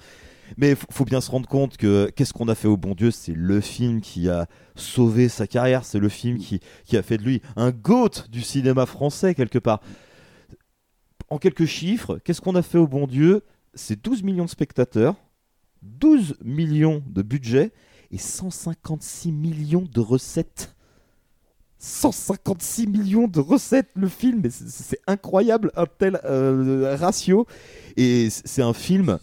Mais 0.59 0.74
f- 0.74 0.82
faut 0.90 1.05
bien 1.05 1.20
se 1.20 1.31
rendre 1.31 1.48
compte 1.48 1.77
que 1.77 2.10
qu'est-ce 2.14 2.32
qu'on 2.32 2.48
a 2.48 2.55
fait 2.55 2.68
au 2.68 2.77
bon 2.77 2.94
Dieu? 2.94 3.10
C'est 3.10 3.32
le 3.35 3.60
film 3.60 4.01
qui 4.01 4.28
a 4.28 4.47
sauvé 4.74 5.28
sa 5.28 5.47
carrière. 5.47 5.85
C'est 5.85 5.98
le 5.98 6.09
film 6.09 6.39
qui, 6.39 6.60
qui 6.85 6.97
a 6.97 7.02
fait 7.02 7.16
de 7.16 7.23
lui 7.23 7.43
un 7.56 7.70
GOAT 7.70 8.28
du 8.31 8.43
cinéma 8.43 8.86
français 8.86 9.35
quelque 9.35 9.59
part. 9.59 9.81
En 11.28 11.39
quelques 11.39 11.66
chiffres, 11.66 12.19
qu'est-ce 12.24 12.40
qu'on 12.40 12.55
a 12.55 12.62
fait 12.62 12.78
au 12.78 12.86
bon 12.86 13.07
Dieu? 13.07 13.43
C'est 13.74 14.03
12 14.03 14.23
millions 14.23 14.44
de 14.44 14.51
spectateurs, 14.51 15.16
12 15.82 16.36
millions 16.44 17.03
de 17.07 17.23
budget 17.23 17.73
et 18.11 18.19
156 18.19 19.32
millions 19.32 19.86
de 19.93 20.01
recettes. 20.01 20.74
156 21.78 22.86
millions 22.86 23.28
de 23.28 23.40
recettes 23.40 23.90
le 23.94 24.09
film, 24.09 24.43
c'est- 24.51 24.98
incroyable 25.07 25.70
un 25.77 25.85
tel 25.86 26.19
euh, 26.24 26.97
ratio. 26.98 27.47
Et 27.97 28.28
c'est 28.31 28.62
un 28.62 28.73
film, 28.73 29.19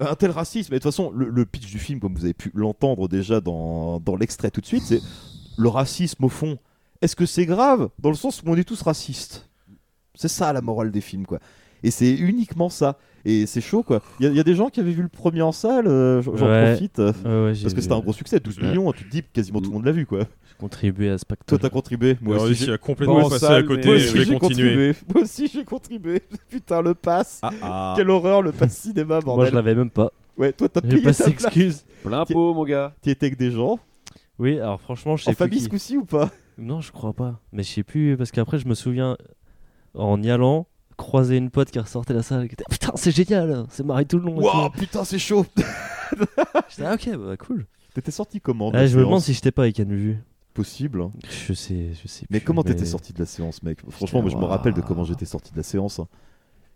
un 0.00 0.14
tel 0.14 0.30
racisme. 0.30 0.72
Et 0.72 0.78
de 0.78 0.82
toute 0.82 0.90
façon, 0.90 1.10
le, 1.10 1.28
le 1.28 1.44
pitch 1.44 1.66
du 1.66 1.78
film, 1.78 2.00
comme 2.00 2.14
vous 2.14 2.24
avez 2.24 2.34
pu 2.34 2.50
l'entendre 2.54 3.08
déjà 3.08 3.40
dans, 3.40 4.00
dans 4.00 4.16
l'extrait 4.16 4.50
tout 4.50 4.60
de 4.60 4.66
suite, 4.66 4.84
c'est 4.84 5.02
le 5.58 5.68
racisme 5.68 6.24
au 6.24 6.28
fond. 6.28 6.58
Est-ce 7.02 7.14
que 7.14 7.26
c'est 7.26 7.46
grave? 7.46 7.90
Dans 7.98 8.10
le 8.10 8.16
sens 8.16 8.42
où 8.42 8.44
on 8.46 8.56
est 8.56 8.64
tous 8.64 8.80
racistes. 8.82 9.47
C'est 10.18 10.28
ça 10.28 10.52
la 10.52 10.60
morale 10.60 10.90
des 10.90 11.00
films, 11.00 11.26
quoi. 11.26 11.38
Et 11.84 11.92
c'est 11.92 12.12
uniquement 12.12 12.68
ça. 12.70 12.98
Et 13.24 13.46
c'est 13.46 13.60
chaud 13.60 13.82
quoi. 13.84 14.00
Il 14.18 14.24
y, 14.24 14.26
a- 14.26 14.30
il 14.30 14.36
y 14.36 14.40
a 14.40 14.42
des 14.44 14.54
gens 14.56 14.68
qui 14.68 14.80
avaient 14.80 14.90
vu 14.92 15.02
le 15.02 15.08
premier 15.08 15.42
en 15.42 15.52
salle, 15.52 15.86
euh, 15.86 16.20
j'en 16.22 16.32
Ouais. 16.48 16.72
profite. 16.72 16.98
euh, 16.98 17.12
Ouais, 17.24 17.44
ouais, 17.50 17.54
j'ai 17.54 17.62
parce 17.62 17.74
que 17.74 17.80
c'était 17.80 17.94
un 17.94 18.00
gros 18.00 18.12
succès, 18.12 18.40
12 18.40 18.60
millions, 18.60 18.90
tu 18.92 19.04
te 19.04 19.10
dis 19.10 19.22
quasiment 19.22 19.60
tout 19.60 19.68
le 19.70 19.74
monde 19.74 19.84
l'a 19.84 19.92
vu 19.92 20.06
quoi. 20.06 20.20
J'ai 20.20 20.56
contribué 20.58 21.10
à 21.10 21.18
ce 21.18 21.24
pacte. 21.26 21.46
Toi 21.46 21.58
t'as 21.58 21.68
contribué, 21.68 22.16
moi 22.20 22.34
Alors, 22.36 22.46
aussi. 22.48 22.64
j'ai- 22.64 22.78
complètement 22.78 23.20
Pas 23.20 23.26
en 23.26 23.28
passer 23.30 23.46
salle, 23.46 23.62
à 23.64 23.66
côté, 23.66 23.86
Moi 23.86 23.94
aussi 23.96 24.24
j'ai 24.24 24.38
contribué. 24.38 24.92
Moi 25.14 25.22
aussi 25.22 25.46
j'ai 25.52 25.64
contribué. 25.64 26.22
Putain 26.50 26.82
le 26.82 26.94
pass. 26.94 27.40
ah. 27.42 27.94
Quelle 27.96 28.10
horreur 28.10 28.42
le 28.42 28.50
pass 28.52 28.76
cinéma 28.76 29.20
bordel. 29.20 29.36
Moi, 29.36 29.46
je 29.50 29.54
l'avais 29.54 29.74
même 29.76 29.90
pas. 29.90 30.10
Ouais, 30.36 30.52
toi 30.52 30.68
t'as 30.68 30.80
payé 30.80 31.00
pas 31.02 31.12
s'excuse. 31.12 31.84
Plein 32.02 32.24
pot, 32.24 32.54
mon 32.54 32.64
gars. 32.64 32.94
T'y 33.02 33.10
étais 33.10 33.26
avec 33.26 33.38
des 33.38 33.50
gens 33.52 33.78
Oui, 34.40 34.58
alors 34.58 34.80
franchement, 34.80 35.16
je 35.16 35.24
sais 35.24 35.30
En 35.30 35.32
plus 35.34 35.38
famille 35.38 35.58
qui- 35.58 35.64
ce 35.64 35.68
coup-ci 35.68 35.96
ou 35.96 36.04
pas? 36.04 36.30
Non, 36.56 36.80
je 36.80 36.90
crois 36.90 37.12
pas. 37.12 37.40
Mais 37.52 37.62
je 37.62 37.68
sais 37.72 37.82
plus, 37.84 38.16
parce 38.16 38.30
qu'après, 38.32 38.58
je 38.58 38.66
me 38.66 38.74
souviens, 38.74 39.16
en 39.94 40.22
y 40.22 40.30
allant, 40.30 40.66
croiser 40.96 41.36
une 41.36 41.50
pote 41.50 41.70
qui 41.70 41.78
ressortait 41.78 42.12
de 42.12 42.18
la 42.18 42.22
salle, 42.22 42.48
qui 42.48 42.54
était 42.54 42.64
Putain, 42.70 42.92
c'est 42.96 43.10
génial, 43.14 43.66
c'est 43.70 43.84
marré 43.84 44.04
tout 44.04 44.18
le 44.18 44.24
long. 44.24 44.40
et 44.40 44.44
Wow, 44.44 44.70
putain, 44.70 45.04
c'est 45.04 45.18
chaud. 45.18 45.46
J'étais 46.68 46.84
ah, 46.84 46.94
ok, 46.94 47.16
bah 47.16 47.36
cool. 47.36 47.66
T'étais 47.94 48.10
sorti 48.10 48.40
comment 48.40 48.70
Ah, 48.74 48.86
je 48.86 48.96
me 48.98 49.04
demande 49.04 49.20
si 49.20 49.32
j'étais 49.32 49.50
pas 49.50 49.62
avec 49.62 49.78
Anne 49.80 49.94
Vue. 49.94 50.18
Possible. 50.54 51.02
hein. 51.02 51.12
Je 51.28 51.52
sais, 51.52 51.90
je 52.02 52.08
sais. 52.08 52.26
Mais 52.30 52.38
plus, 52.40 52.46
comment 52.46 52.62
t'étais 52.62 52.84
sorti 52.84 53.12
de 53.12 53.18
la 53.20 53.26
séance, 53.26 53.62
mec? 53.62 53.78
Franchement, 53.90 54.22
moi 54.22 54.30
je 54.30 54.36
me 54.36 54.44
rappelle 54.44 54.74
de 54.74 54.80
comment 54.80 55.04
j'étais 55.04 55.24
sorti 55.26 55.52
de 55.52 55.56
la 55.56 55.62
séance. 55.62 55.98
hein. 56.00 56.08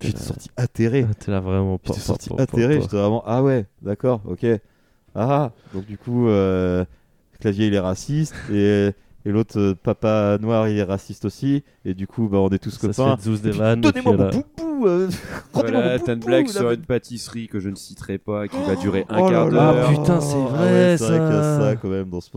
J'étais 0.01 0.21
sorti 0.21 0.51
atterré. 0.57 1.07
Ah, 1.09 1.15
T'es 1.15 1.31
là 1.31 1.41
vraiment 1.41 1.79
pas. 1.79 1.89
J'étais 1.93 2.01
sorti 2.01 2.31
atterré. 2.39 2.81
J'étais 2.81 2.97
vraiment 2.97 3.23
ah 3.27 3.43
ouais, 3.43 3.67
d'accord, 3.83 4.21
ok. 4.27 4.47
Ah, 5.15 5.53
donc 5.75 5.85
du 5.87 5.99
coup, 5.99 6.29
euh, 6.29 6.85
Clavier 7.41 7.67
il 7.67 7.75
est 7.75 7.79
raciste 7.81 8.35
et, 8.51 8.91
et 9.25 9.31
l'autre 9.31 9.59
euh, 9.59 9.75
papa 9.75 10.39
noir 10.41 10.69
il 10.69 10.79
est 10.79 10.83
raciste 10.83 11.25
aussi. 11.25 11.63
Et 11.85 11.95
du 11.95 12.07
coup, 12.07 12.29
bah 12.29 12.39
on 12.39 12.49
est 12.51 12.59
tous 12.59 12.71
Ça 12.71 12.81
se 12.93 12.97
copains. 12.99 13.17
fait 13.17 13.23
Zeus 13.23 13.39
Et 13.41 13.43
des 13.43 13.51
vannes, 13.51 13.81
Donnez-moi 13.81 14.13
mon 14.13 14.17
voilà. 14.17 14.31
boubou. 14.57 14.87
euh, 14.87 15.09
rendez-moi 15.53 15.81
Voilà, 15.81 15.99
mon 15.99 16.05
t'as 16.05 16.15
une 16.15 16.21
blague 16.21 16.47
la- 16.47 16.53
sur 16.53 16.71
une 16.71 16.83
pâtisserie 16.83 17.49
que 17.49 17.61
je 17.61 17.69
ne 17.71 17.75
citerai 17.77 18.19
pas, 18.19 18.49
qui 18.49 18.57
va 18.67 18.77
durer 18.77 19.05
un 19.09 19.19
Oh 19.21 19.29
quart 19.29 19.49
là 19.51 19.67
là. 19.67 19.73
d'heure. 19.73 19.89
Ah, 19.89 19.93
putain, 20.01 20.21
c'est 20.21 20.37
Ah 20.37 20.49
vrai, 20.49 20.73
ouais, 20.73 20.97
c'est 20.99 21.05
vrai 21.09 21.19
qu'il 21.19 21.35
y 21.37 21.39
a 21.39 21.43
ça. 21.43 21.61
ça 21.61 21.77
quand 21.77 21.89
même 21.89 22.11
dans 22.11 22.21
ce. 22.21 22.31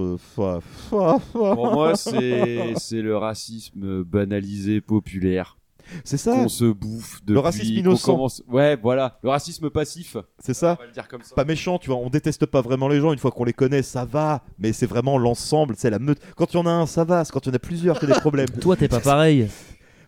Pour 1.32 1.74
moi, 1.74 1.95
c'est 1.95 2.74
c'est 2.78 3.02
le 3.02 3.18
racisme 3.18 4.03
banalisé 4.03 4.82
populaire. 4.82 5.57
C'est 6.03 6.18
ça. 6.18 6.34
Qu'on 6.36 6.48
se 6.49 6.66
bouffe 6.66 7.22
depuis 7.22 7.34
Le 7.34 7.40
racisme 7.40 7.74
innocent. 7.74 8.14
commence- 8.14 8.44
Ouais, 8.48 8.76
voilà, 8.82 9.20
le 9.24 9.30
racisme 9.30 9.70
passif. 9.70 10.18
C'est 10.40 10.53
ça. 10.53 10.76
On 10.80 10.82
va 10.82 10.88
le 10.88 10.91
dire 10.94 11.07
comme 11.07 11.22
ça. 11.24 11.36
Pas 11.36 11.45
méchant, 11.45 11.78
tu 11.80 11.90
vois. 11.90 11.98
On 11.99 12.10
déteste 12.10 12.45
pas 12.45 12.62
vraiment 12.62 12.88
les 12.88 12.99
gens 12.99 13.12
une 13.14 13.20
fois 13.20 13.32
qu'on 13.32 13.44
les 13.44 13.53
connaît, 13.53 13.82
ça 13.84 14.06
va. 14.06 14.44
Mais 14.60 14.74
c'est 14.74 14.86
vraiment 14.88 15.18
l'ensemble, 15.18 15.76
c'est 15.78 15.90
la 15.90 15.99
meute. 15.99 16.20
Quand 16.36 16.53
il 16.53 16.57
y 16.57 16.60
en 16.60 16.66
a 16.66 16.72
un, 16.72 16.86
ça 16.86 17.03
va. 17.03 17.24
C'est 17.26 17.32
quand 17.32 17.45
il 17.45 17.49
y 17.49 17.52
en 17.52 17.56
a 17.56 17.60
plusieurs 17.60 18.03
a 18.03 18.06
des 18.07 18.14
problèmes. 18.14 18.49
Toi, 18.62 18.76
t'es 18.76 18.88
pas 18.88 18.99
pareil. 18.99 19.48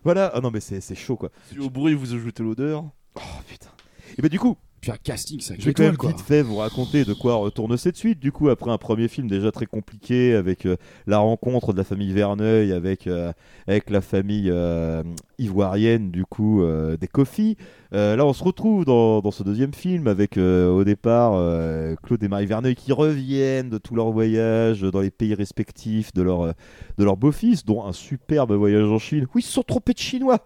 Voilà. 0.04 0.30
Ah 0.34 0.40
non, 0.40 0.50
mais 0.50 0.60
c'est 0.60 0.80
c'est 0.80 0.94
chaud 0.94 1.16
quoi. 1.16 1.30
Si 1.50 1.58
au 1.58 1.70
bruit 1.70 1.94
vous 1.94 2.14
ajoutez 2.14 2.42
l'odeur. 2.42 2.84
Oh 3.16 3.20
putain. 3.48 3.68
Et 4.16 4.22
bah 4.22 4.28
du 4.28 4.38
coup, 4.38 4.56
Puis 4.80 4.92
un 4.92 4.96
casting, 4.96 5.40
ça 5.40 5.54
je 5.58 5.64
vais 5.64 5.72
quand 5.72 5.82
même 5.82 5.96
vite 6.00 6.20
fait 6.20 6.42
vous 6.42 6.56
raconter 6.56 7.04
de 7.04 7.12
quoi 7.12 7.34
retourne 7.34 7.76
cette 7.76 7.96
suite. 7.96 8.20
Du 8.20 8.30
coup, 8.30 8.48
après 8.48 8.70
un 8.70 8.78
premier 8.78 9.08
film 9.08 9.26
déjà 9.26 9.50
très 9.50 9.66
compliqué 9.66 10.34
avec 10.34 10.66
euh, 10.66 10.76
la 11.06 11.18
rencontre 11.18 11.72
de 11.72 11.78
la 11.78 11.84
famille 11.84 12.12
Verneuil 12.12 12.72
avec, 12.72 13.06
euh, 13.06 13.32
avec 13.66 13.90
la 13.90 14.00
famille 14.00 14.50
euh, 14.50 15.02
ivoirienne 15.38 16.10
du 16.10 16.24
coup 16.24 16.62
euh, 16.62 16.96
des 16.96 17.08
Coffee. 17.08 17.56
Euh, 17.92 18.14
là, 18.16 18.24
on 18.24 18.32
se 18.32 18.44
retrouve 18.44 18.84
dans, 18.84 19.20
dans 19.20 19.30
ce 19.30 19.42
deuxième 19.42 19.74
film 19.74 20.06
avec 20.06 20.36
euh, 20.36 20.68
au 20.70 20.84
départ 20.84 21.32
euh, 21.34 21.96
Claude 22.02 22.22
et 22.22 22.28
Marie 22.28 22.46
Verneuil 22.46 22.74
qui 22.76 22.92
reviennent 22.92 23.70
de 23.70 23.78
tout 23.78 23.94
leur 23.96 24.10
voyage 24.12 24.82
dans 24.82 25.00
les 25.00 25.10
pays 25.10 25.34
respectifs 25.34 26.12
de 26.12 26.22
leur, 26.22 26.54
de 26.98 27.04
leur 27.04 27.16
beau-fils, 27.16 27.64
dont 27.64 27.84
un 27.84 27.92
superbe 27.92 28.52
voyage 28.52 28.84
en 28.84 28.98
Chine. 28.98 29.26
Oui, 29.34 29.42
ils 29.42 29.46
se 29.46 29.52
sont 29.52 29.62
trompés 29.62 29.94
de 29.94 29.98
chinois. 29.98 30.38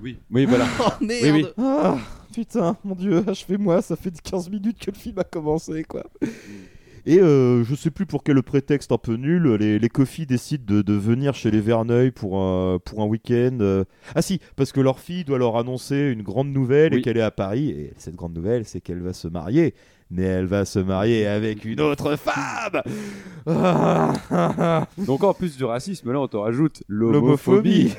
Oui, 0.00 0.16
oui, 0.30 0.44
voilà. 0.44 0.66
Oh 0.80 0.92
merde 1.00 1.24
Oui, 1.24 1.30
oui. 1.32 1.46
Ah, 1.58 1.96
putain, 2.38 2.76
mon 2.84 2.94
dieu, 2.94 3.24
achevez-moi, 3.28 3.82
ça 3.82 3.96
fait 3.96 4.12
15 4.20 4.48
minutes 4.48 4.78
que 4.78 4.92
le 4.92 4.96
film 4.96 5.18
a 5.18 5.24
commencé, 5.24 5.82
quoi. 5.82 6.04
Et 7.04 7.18
euh, 7.20 7.64
je 7.64 7.74
sais 7.74 7.90
plus 7.90 8.06
pour 8.06 8.22
quel 8.22 8.40
prétexte 8.44 8.92
un 8.92 8.98
peu 8.98 9.14
nul, 9.14 9.54
les, 9.54 9.78
les 9.80 9.88
Coffee 9.88 10.24
décident 10.26 10.62
de, 10.64 10.82
de 10.82 10.92
venir 10.92 11.34
chez 11.34 11.50
les 11.50 11.60
Verneuil 11.60 12.12
pour 12.12 12.38
un, 12.40 12.78
pour 12.78 13.00
un 13.00 13.06
week-end. 13.06 13.58
euh. 13.60 13.84
Ah 14.14 14.22
si, 14.22 14.40
parce 14.54 14.70
que 14.70 14.80
leur 14.80 15.00
fille 15.00 15.24
doit 15.24 15.38
leur 15.38 15.56
annoncer 15.56 16.10
une 16.12 16.22
grande 16.22 16.52
nouvelle 16.52 16.94
et 16.94 17.00
qu'elle 17.02 17.16
est 17.16 17.22
à 17.22 17.30
Paris. 17.32 17.70
Et 17.70 17.92
cette 17.96 18.14
grande 18.14 18.34
nouvelle, 18.34 18.66
c'est 18.66 18.80
qu'elle 18.80 19.00
va 19.00 19.12
se 19.14 19.26
marier. 19.26 19.74
Mais 20.10 20.22
elle 20.22 20.46
va 20.46 20.64
se 20.64 20.78
marier 20.78 21.26
avec 21.26 21.64
une 21.64 21.80
autre 21.80 22.16
femme 22.16 22.82
Ah. 23.46 24.86
Donc 24.98 25.24
en 25.24 25.34
plus 25.34 25.56
du 25.56 25.64
racisme, 25.64 26.12
là 26.12 26.20
on 26.20 26.28
te 26.28 26.36
rajoute 26.36 26.82
l'homophobie. 26.88 27.94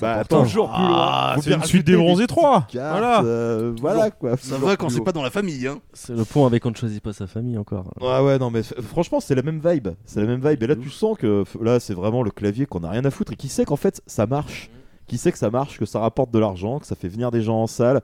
Bah, 0.00 0.24
toujours 0.24 0.70
plus 0.72 0.82
loin. 0.82 0.96
Ah, 0.96 1.36
c'est 1.40 1.52
une 1.52 1.62
suite 1.64 1.86
des 1.86 1.96
bronzés 1.96 2.22
des 2.24 2.26
3. 2.26 2.62
petites 2.62 2.80
cartes, 2.80 2.98
Voilà. 2.98 3.22
euh, 3.24 3.72
voilà 3.80 4.10
quoi. 4.10 4.36
Ça 4.36 4.58
va 4.58 4.76
quand 4.76 4.88
c'est 4.88 5.00
pas 5.02 5.12
dans 5.12 5.22
la 5.22 5.30
famille, 5.30 5.66
hein. 5.66 5.78
C'est 5.92 6.14
le 6.14 6.24
point 6.24 6.46
avec 6.46 6.64
on 6.66 6.70
ne 6.70 6.74
choisit 6.74 7.02
pas 7.02 7.12
sa 7.12 7.26
famille 7.26 7.56
encore. 7.58 7.92
Ouais, 8.00 8.20
ouais, 8.20 8.38
non, 8.38 8.50
mais 8.50 8.62
franchement, 8.62 9.20
c'est 9.20 9.34
la 9.34 9.42
même 9.42 9.60
vibe. 9.64 9.88
C'est 10.04 10.20
la 10.20 10.26
même 10.26 10.40
vibe. 10.46 10.62
Et 10.62 10.66
là, 10.66 10.76
tu 10.76 10.90
sens 10.90 11.16
que 11.18 11.44
là, 11.62 11.78
c'est 11.80 11.94
vraiment 11.94 12.22
le 12.22 12.30
clavier 12.30 12.66
qu'on 12.66 12.82
a 12.84 12.90
rien 12.90 13.04
à 13.04 13.10
foutre 13.10 13.32
et 13.32 13.36
qui 13.36 13.48
sait 13.48 13.64
qu'en 13.64 13.76
fait, 13.76 14.02
ça 14.06 14.26
marche. 14.26 14.70
Qui 15.06 15.18
sait 15.18 15.30
que 15.32 15.38
ça 15.38 15.50
marche, 15.50 15.78
que 15.78 15.84
ça 15.84 16.00
rapporte 16.00 16.30
de 16.30 16.38
l'argent, 16.38 16.78
que 16.78 16.86
ça 16.86 16.96
fait 16.96 17.08
venir 17.08 17.30
des 17.30 17.42
gens 17.42 17.58
en 17.62 17.66
salle. 17.66 18.00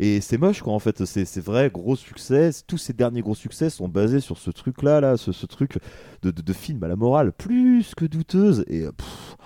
Et 0.00 0.20
c'est 0.20 0.38
moche, 0.38 0.60
quoi, 0.60 0.72
en 0.72 0.78
fait. 0.78 1.04
C'est 1.04 1.24
c'est 1.24 1.40
vrai, 1.42 1.70
gros 1.72 1.96
succès. 1.96 2.50
Tous 2.66 2.78
ces 2.78 2.92
derniers 2.92 3.22
gros 3.22 3.34
succès 3.34 3.70
sont 3.70 3.88
basés 3.88 4.20
sur 4.20 4.38
ce 4.38 4.50
truc-là, 4.50 5.00
là, 5.00 5.16
ce, 5.16 5.32
ce 5.32 5.46
truc 5.46 5.78
de, 6.22 6.30
de, 6.30 6.42
de 6.42 6.52
film 6.52 6.82
à 6.84 6.88
la 6.88 6.96
morale 6.96 7.32
plus 7.32 7.94
que 7.96 8.04
douteuse. 8.04 8.64
Et 8.68 8.80
pff, 8.82 9.36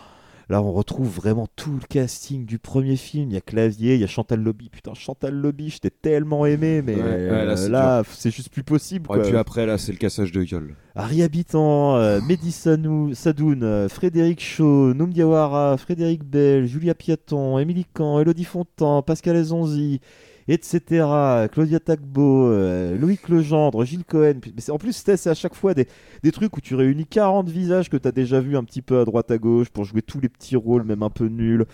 là, 0.49 0.62
on 0.62 0.73
retrouve 0.73 1.09
vraiment 1.09 1.47
tout 1.57 1.73
le 1.73 1.87
casting 1.89 2.45
du 2.47 2.59
premier 2.59 2.97
film. 2.97 3.31
Il 3.31 3.35
y 3.35 3.37
a 3.37 3.41
Clavier, 3.41 3.95
il 3.95 4.01
y 4.01 4.05
a 4.05 4.07
Chantal 4.07 4.41
Lobby. 4.41 4.69
Putain, 4.70 4.95
Chantal 4.95 5.35
Lobby, 5.35 5.70
je 5.70 5.79
t'ai 5.79 5.91
tellement 5.91 6.47
aimé, 6.47 6.83
mais 6.83 6.95
Ouais, 6.97 7.03
ouais, 7.03 7.09
euh, 7.09 7.45
là, 7.45 7.57
c'est 7.57 7.69
là, 7.69 8.03
c'est 8.11 8.31
juste 8.31 8.51
plus 8.51 8.62
possible. 8.65 9.05
Et 9.05 9.15
quoi. 9.15 9.19
puis 9.23 9.37
après, 9.37 9.66
là, 9.66 9.79
c'est 9.79 9.93
le 9.93 9.99
cassage 9.99 10.33
de 10.33 10.43
gueule. 10.43 10.75
Harry 10.95 11.23
Habitant, 11.23 11.97
euh, 11.97 12.20
Mehdi 12.29 12.51
Sanou- 12.51 13.15
Sadoun, 13.15 13.62
euh, 13.62 13.89
Frédéric 13.89 14.41
Shaw, 14.41 14.95
Noum 14.95 15.12
Diawara, 15.12 15.77
Frédéric 15.77 16.25
Bell, 16.25 16.66
Julia 16.66 16.95
Piaton, 16.95 17.59
Émilie 17.59 17.87
Camp, 17.93 18.19
Elodie 18.20 18.45
Fontan, 18.45 19.03
Pascal 19.03 19.37
Azonzi, 19.37 20.01
etc. 20.49 21.05
Claudia 21.53 21.79
Tagbo, 21.81 22.47
euh, 22.49 22.97
Loïc 22.99 23.29
Legendre, 23.29 23.85
Gilles 23.85 24.05
Cohen. 24.05 24.35
Mais 24.57 24.70
en 24.70 24.79
plus, 24.79 24.93
c'est 24.93 25.27
à 25.29 25.35
chaque 25.35 25.55
fois 25.55 25.75
des, 25.75 25.87
des 26.23 26.33
trucs 26.33 26.57
où 26.57 26.61
tu 26.61 26.75
réunis 26.75 27.07
40 27.07 27.49
visages 27.49 27.89
que 27.91 27.97
tu 27.97 28.09
as 28.09 28.12
déjà 28.12 28.41
vu 28.41 28.57
un 28.57 28.65
petit 28.65 28.83
peu 28.83 28.99
à 29.01 29.05
droite 29.05 29.31
à 29.31 29.39
gauche 29.39 29.69
pour 29.69 29.85
jouer 29.85 30.03
tous 30.03 30.20
les 30.20 30.29
petits 30.29 30.57
rôles, 30.57 30.83
même 30.85 31.03
un 31.03 31.11
peu 31.11 31.27
nuls. 31.27 31.66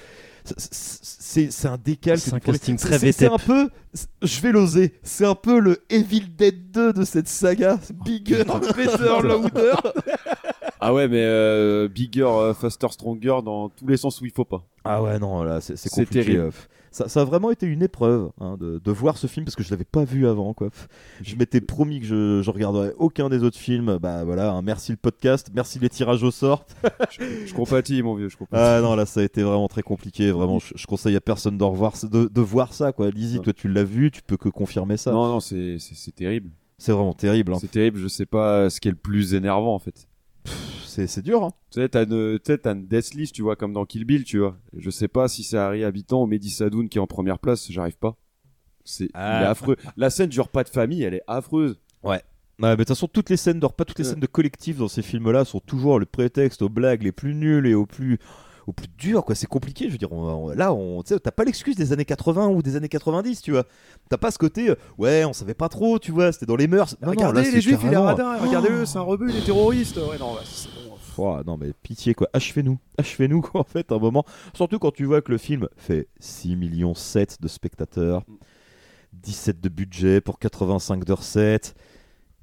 C'est- 0.56 1.66
un 1.66 1.78
décalque. 1.82 2.20
C'est 2.20 2.34
un 2.34 2.38
casting 2.40 2.76
très 2.76 2.98
c'est- 2.98 3.12
C'est 3.12 3.26
un 3.32 3.38
peu, 3.38 3.70
je 4.22 4.40
vais 4.42 4.52
l'oser, 4.52 4.92
c'est 5.02 5.24
un 5.24 5.34
peu 5.34 5.58
le 5.58 5.78
Evil 5.88 6.26
Dead 6.36 6.70
2 6.70 6.92
de 6.92 7.04
cette 7.04 7.28
saga. 7.28 7.78
Bigger, 8.04 8.44
better, 8.44 9.22
louder. 9.22 9.72
Ah 10.86 10.92
ouais, 10.92 11.08
mais 11.08 11.22
euh, 11.24 11.88
bigger, 11.88 12.24
euh, 12.28 12.52
faster, 12.52 12.88
stronger 12.90 13.38
dans 13.42 13.70
tous 13.70 13.86
les 13.86 13.96
sens 13.96 14.20
où 14.20 14.26
il 14.26 14.30
faut 14.32 14.44
pas. 14.44 14.66
Ah 14.84 15.02
ouais, 15.02 15.18
non, 15.18 15.42
là, 15.42 15.62
c'est 15.62 15.76
c'est 15.76 15.88
C'est 15.88 16.04
compliqué. 16.04 16.24
terrible. 16.26 16.52
Ça, 16.94 17.08
ça 17.08 17.22
a 17.22 17.24
vraiment 17.24 17.50
été 17.50 17.66
une 17.66 17.82
épreuve 17.82 18.30
hein, 18.40 18.56
de, 18.56 18.78
de 18.78 18.90
voir 18.92 19.18
ce 19.18 19.26
film 19.26 19.44
parce 19.44 19.56
que 19.56 19.64
je 19.64 19.70
l'avais 19.70 19.84
pas 19.84 20.04
vu 20.04 20.28
avant. 20.28 20.54
Quoi. 20.54 20.70
Je 21.22 21.34
m'étais 21.34 21.60
promis 21.60 21.98
que 21.98 22.06
je, 22.06 22.40
je 22.40 22.50
regarderais 22.52 22.94
aucun 22.98 23.28
des 23.28 23.42
autres 23.42 23.58
films. 23.58 23.98
Bah 24.00 24.22
voilà, 24.22 24.52
hein, 24.52 24.62
merci 24.62 24.92
le 24.92 24.96
podcast, 24.96 25.50
merci 25.52 25.80
les 25.80 25.88
tirages 25.88 26.22
au 26.22 26.30
sort. 26.30 26.64
Je 27.10 27.52
compatis, 27.52 28.00
mon 28.04 28.14
vieux, 28.14 28.28
je 28.28 28.36
compatis. 28.36 28.62
Ah 28.64 28.80
non, 28.80 28.94
là, 28.94 29.06
ça 29.06 29.20
a 29.20 29.22
été 29.24 29.42
vraiment 29.42 29.66
très 29.66 29.82
compliqué. 29.82 30.30
Vraiment, 30.30 30.60
je, 30.60 30.72
je 30.76 30.86
conseille 30.86 31.16
à 31.16 31.20
personne 31.20 31.58
de, 31.58 31.64
revoir, 31.64 31.94
de, 32.04 32.30
de 32.32 32.40
voir 32.40 32.72
ça. 32.72 32.92
Quoi. 32.92 33.10
Lizzie, 33.10 33.40
toi, 33.40 33.52
tu 33.52 33.66
l'as 33.68 33.82
vu, 33.82 34.12
tu 34.12 34.22
peux 34.22 34.36
que 34.36 34.48
confirmer 34.48 34.96
ça. 34.96 35.10
Non, 35.10 35.26
non, 35.26 35.40
c'est 35.40 35.78
terrible. 36.14 36.50
C'est 36.78 36.92
vraiment 36.92 37.14
terrible. 37.14 37.54
hein. 37.54 37.58
C'est 37.60 37.70
terrible, 37.70 37.98
je 37.98 38.06
sais 38.08 38.26
pas 38.26 38.70
ce 38.70 38.80
qui 38.80 38.86
est 38.86 38.92
le 38.92 38.96
plus 38.96 39.34
énervant 39.34 39.74
en 39.74 39.78
fait. 39.80 40.06
C'est 40.86 41.06
c'est 41.06 41.22
dur. 41.22 41.42
Hein. 41.42 41.50
Tu 41.70 41.80
sais, 41.80 41.88
t'as 41.88 42.04
une, 42.04 42.38
une 42.64 42.86
death 42.86 43.14
list, 43.14 43.34
tu 43.34 43.42
vois, 43.42 43.56
comme 43.56 43.72
dans 43.72 43.84
Kill 43.84 44.04
Bill, 44.04 44.24
tu 44.24 44.38
vois. 44.38 44.56
Je 44.76 44.90
sais 44.90 45.08
pas 45.08 45.26
si 45.28 45.42
c'est 45.42 45.56
Harry 45.56 45.82
Habitant 45.84 46.22
ou 46.22 46.26
Mehdi 46.26 46.50
Sadoun 46.50 46.88
qui 46.88 46.98
est 46.98 47.00
en 47.00 47.06
première 47.06 47.38
place, 47.38 47.70
j'arrive 47.70 47.98
pas. 47.98 48.16
C'est 48.84 49.08
Ah. 49.14 49.40
il 49.40 49.44
est 49.44 49.48
affreux. 49.48 49.76
La 49.96 50.10
scène 50.10 50.28
du 50.28 50.40
repas 50.40 50.62
de 50.62 50.68
famille, 50.68 51.02
elle 51.02 51.14
est 51.14 51.22
affreuse. 51.26 51.80
Ouais. 52.02 52.10
Ouais, 52.12 52.22
mais 52.60 52.70
de 52.72 52.76
toute 52.76 52.88
façon, 52.88 53.08
toutes 53.08 53.30
les 53.30 53.36
scènes 53.36 53.58
de 53.58 53.66
repas, 53.66 53.84
toutes 53.84 53.98
les 53.98 54.04
Ouais. 54.04 54.10
scènes 54.12 54.20
de 54.20 54.26
collectif 54.26 54.76
dans 54.78 54.86
ces 54.86 55.02
films-là 55.02 55.44
sont 55.44 55.58
toujours 55.58 55.98
le 55.98 56.06
prétexte 56.06 56.62
aux 56.62 56.68
blagues 56.68 57.02
les 57.02 57.10
plus 57.10 57.34
nulles 57.34 57.66
et 57.66 57.74
aux 57.74 57.86
plus, 57.86 58.18
aux 58.66 58.72
plus 58.72 58.88
dures, 58.98 59.24
quoi. 59.24 59.34
C'est 59.34 59.46
compliqué, 59.46 59.86
je 59.86 59.92
veux 59.92 59.98
dire. 59.98 60.12
on- 60.12 60.46
on- 60.46 60.48
là, 60.50 60.72
on, 60.72 61.02
t'as 61.02 61.18
pas 61.30 61.44
l'excuse 61.44 61.76
des 61.76 61.92
années 61.92 62.04
80 62.04 62.48
ou 62.48 62.62
des 62.62 62.76
années 62.76 62.88
90, 62.88 63.42
tu 63.42 63.52
vois. 63.52 63.64
T'as 64.08 64.16
pas 64.18 64.30
ce 64.30 64.38
côté, 64.38 64.70
euh, 64.70 64.74
ouais, 64.98 65.24
on 65.24 65.32
savait 65.32 65.54
pas 65.54 65.68
trop, 65.68 65.98
tu 65.98 66.12
vois, 66.12 66.32
c'était 66.32 66.46
dans 66.46 66.56
les 66.56 66.66
mœurs. 66.68 66.96
Non, 67.00 67.08
non, 67.08 67.10
regardez 67.12 67.42
là, 67.42 67.50
les 67.50 67.60
juifs, 67.60 67.78
il 67.82 67.88
est 67.88 67.90
carrément- 67.90 68.04
radin, 68.04 68.38
regardez-le, 68.38 68.86
c'est 68.86 68.98
un 68.98 69.02
rebeu, 69.02 69.26
il 69.30 69.36
est 69.36 69.44
terroriste. 69.44 69.96
Ouais, 69.96 70.18
non, 70.18 70.34
bah, 70.34 70.40
c'est. 70.44 70.68
Ouah, 71.16 71.44
non 71.46 71.56
mais 71.56 71.72
pitié 71.80 72.12
quoi, 72.12 72.28
achevez-nous, 72.32 72.76
achevez-nous 72.98 73.40
quoi 73.40 73.60
en 73.60 73.64
fait 73.64 73.92
un 73.92 73.98
moment. 74.00 74.24
Surtout 74.52 74.80
quand 74.80 74.90
tu 74.92 75.04
vois 75.04 75.22
que 75.22 75.30
le 75.30 75.38
film 75.38 75.68
fait 75.76 76.08
6 76.18 76.56
millions 76.56 76.94
7 76.94 77.40
de 77.40 77.46
spectateurs, 77.46 78.24
17 79.12 79.60
de 79.60 79.68
budget 79.68 80.20
pour 80.20 80.40
85 80.40 81.04
de 81.04 81.12
recettes. 81.12 81.74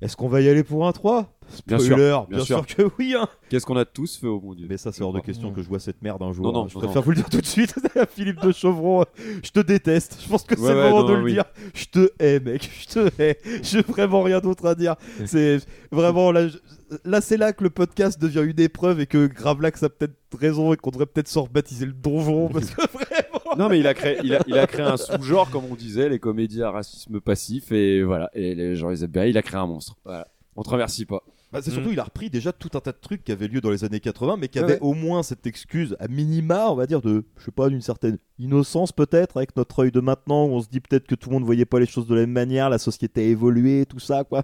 Est-ce 0.02 0.15
qu'on 0.15 0.30
va 0.30 0.39
y 0.41 0.48
aller 0.48 0.64
pour 0.64 0.88
un 0.88 0.93
3 0.93 1.34
Bien 1.68 1.78
Spoiler, 1.80 2.10
sûr, 2.10 2.28
bien, 2.28 2.40
sûr. 2.44 2.65
que 2.65 2.84
oui. 2.99 3.15
Hein. 3.18 3.28
Qu'est-ce 3.49 3.65
qu'on 3.65 3.78
a 3.78 3.86
tous 3.86 4.18
fait, 4.18 4.28
oh 4.28 4.40
mon 4.44 4.53
dieu 4.53 4.68
Mais 4.69 4.78
ça, 4.78 4.91
c'est 4.91 5.03
hors 5.03 5.14
de 5.14 5.19
question 5.19 5.52
que 5.52 5.61
je 5.61 5.68
vois 5.68 5.80
cette 5.80 6.02
merde 6.02 6.22
un 6.22 6.32
jour. 6.32 6.45
Non, 6.45 6.52
non, 6.53 6.68
je 6.68 6.76
non, 6.76 6.80
préfère 6.82 6.98
non. 6.98 7.02
vous 7.02 7.10
le 7.11 7.15
dire 7.18 7.30
tout 7.30 7.41
de 7.41 7.45
suite. 7.45 7.73
Philippe 8.15 8.41
de 8.41 8.52
Chauvron, 8.52 9.06
je 9.44 9.52
te 9.52 9.60
déteste. 9.60 10.18
Je 10.23 10.30
pense 10.30 10.44
que 10.44 10.56
Ouais, 10.56 10.68
c'est 10.68 10.73
le 10.73 10.80
ouais, 10.80 10.90
moment 10.90 11.02
non, 11.02 11.07
de 11.07 11.14
non, 11.14 11.18
le 11.19 11.23
oui. 11.26 11.34
dire. 11.34 11.45
Je 11.73 11.86
te 11.86 12.10
hais, 12.19 12.40
mec. 12.40 12.69
Je 12.82 12.88
te 12.88 13.22
hais. 13.22 13.38
J'ai 13.64 13.82
vraiment 13.82 14.22
rien 14.23 14.40
d'autre 14.40 14.65
à 14.65 14.76
dire. 14.76 14.95
C'est 15.26 15.60
vraiment 15.91 16.32
là. 16.32 16.48
je- 16.48 16.57
Là, 17.06 17.22
c'est 17.22 17.38
là 17.38 17.53
que 17.53 17.64
le 17.64 17.69
podcast 17.69 18.22
devient 18.22 18.44
une 18.45 18.60
épreuve 18.60 18.99
et 18.99 19.06
que 19.06 19.26
Gravelax 19.26 19.82
a 19.84 19.88
peut-être 19.88 20.14
raison 20.38 20.73
et 20.73 20.76
qu'on 20.76 20.90
devrait 20.91 21.06
peut-être 21.06 21.30
s'en 21.30 21.44
rebaptiser 21.44 21.86
le 21.86 21.94
donjon 21.94 22.49
parce 22.49 22.69
que 22.72 22.82
vraiment. 22.94 23.56
Non 23.57 23.69
mais 23.69 23.80
il 23.80 23.88
a 23.88 23.94
créé, 23.94 24.18
il 24.26 24.36
a, 24.36 24.41
il 24.45 24.57
a 24.57 24.68
créé 24.68 24.86
un 24.86 24.98
sous-genre 24.98 25.49
comme 25.52 25.64
on 25.72 25.76
disait, 25.76 26.10
les 26.10 26.19
comédies 26.19 26.61
à 26.64 26.69
racisme 26.69 27.22
passif 27.22 27.72
et 27.72 28.03
voilà, 28.03 28.30
et 28.34 28.56
les 28.56 28.76
gens 28.76 28.90
les 28.90 29.06
aiment 29.06 29.11
bien. 29.11 29.23
Il 29.23 29.38
a 29.38 29.41
créé 29.41 29.57
un 29.57 29.68
monstre. 29.68 29.95
Voilà. 30.03 30.28
On 30.57 30.64
te 30.64 30.69
remercie 30.69 31.06
pas. 31.06 31.23
Bah, 31.52 31.60
c'est 31.61 31.72
surtout, 31.72 31.91
il 31.91 31.99
a 31.99 32.03
repris 32.03 32.30
déjà 32.30 32.53
tout 32.53 32.69
un 32.76 32.80
tas 32.80 32.91
de 32.94 32.98
trucs 33.02 33.23
qui 33.23 33.32
avaient 33.32 33.48
lieu 33.48 33.60
dans 33.60 33.72
les 33.72 33.84
années 33.84 33.99
80, 33.99 34.38
mais 34.38 34.48
qui 34.48 34.60
avaient 34.60 34.73
ouais. 34.73 34.80
au 34.82 34.94
moins 34.94 35.22
cette 35.22 35.45
excuse, 35.45 35.98
à 35.99 36.07
minima, 36.07 36.69
on 36.69 36.76
va 36.76 36.88
dire, 36.88 37.02
de, 37.02 37.26
je 37.38 37.45
sais 37.45 37.52
pas, 37.52 37.68
d'une 37.68 37.82
certaine 37.82 38.18
innocence 38.40 38.91
peut-être, 38.94 39.38
avec 39.38 39.56
notre 39.57 39.80
œil 39.80 39.91
de 39.91 39.99
maintenant, 39.99 40.45
où 40.45 40.52
on 40.52 40.61
se 40.61 40.69
dit 40.69 40.80
peut-être 40.80 41.07
que 41.07 41.15
tout 41.15 41.30
le 41.30 41.36
monde 41.36 41.44
voyait 41.44 41.65
pas 41.65 41.80
les 41.80 41.86
choses 41.86 42.07
de 42.07 42.15
la 42.15 42.22
même 42.22 42.32
manière, 42.32 42.69
la 42.69 42.78
société 42.78 43.22
a 43.22 43.26
évolué, 43.26 43.86
tout 43.86 43.99
ça, 43.99 44.23
quoi. 44.23 44.44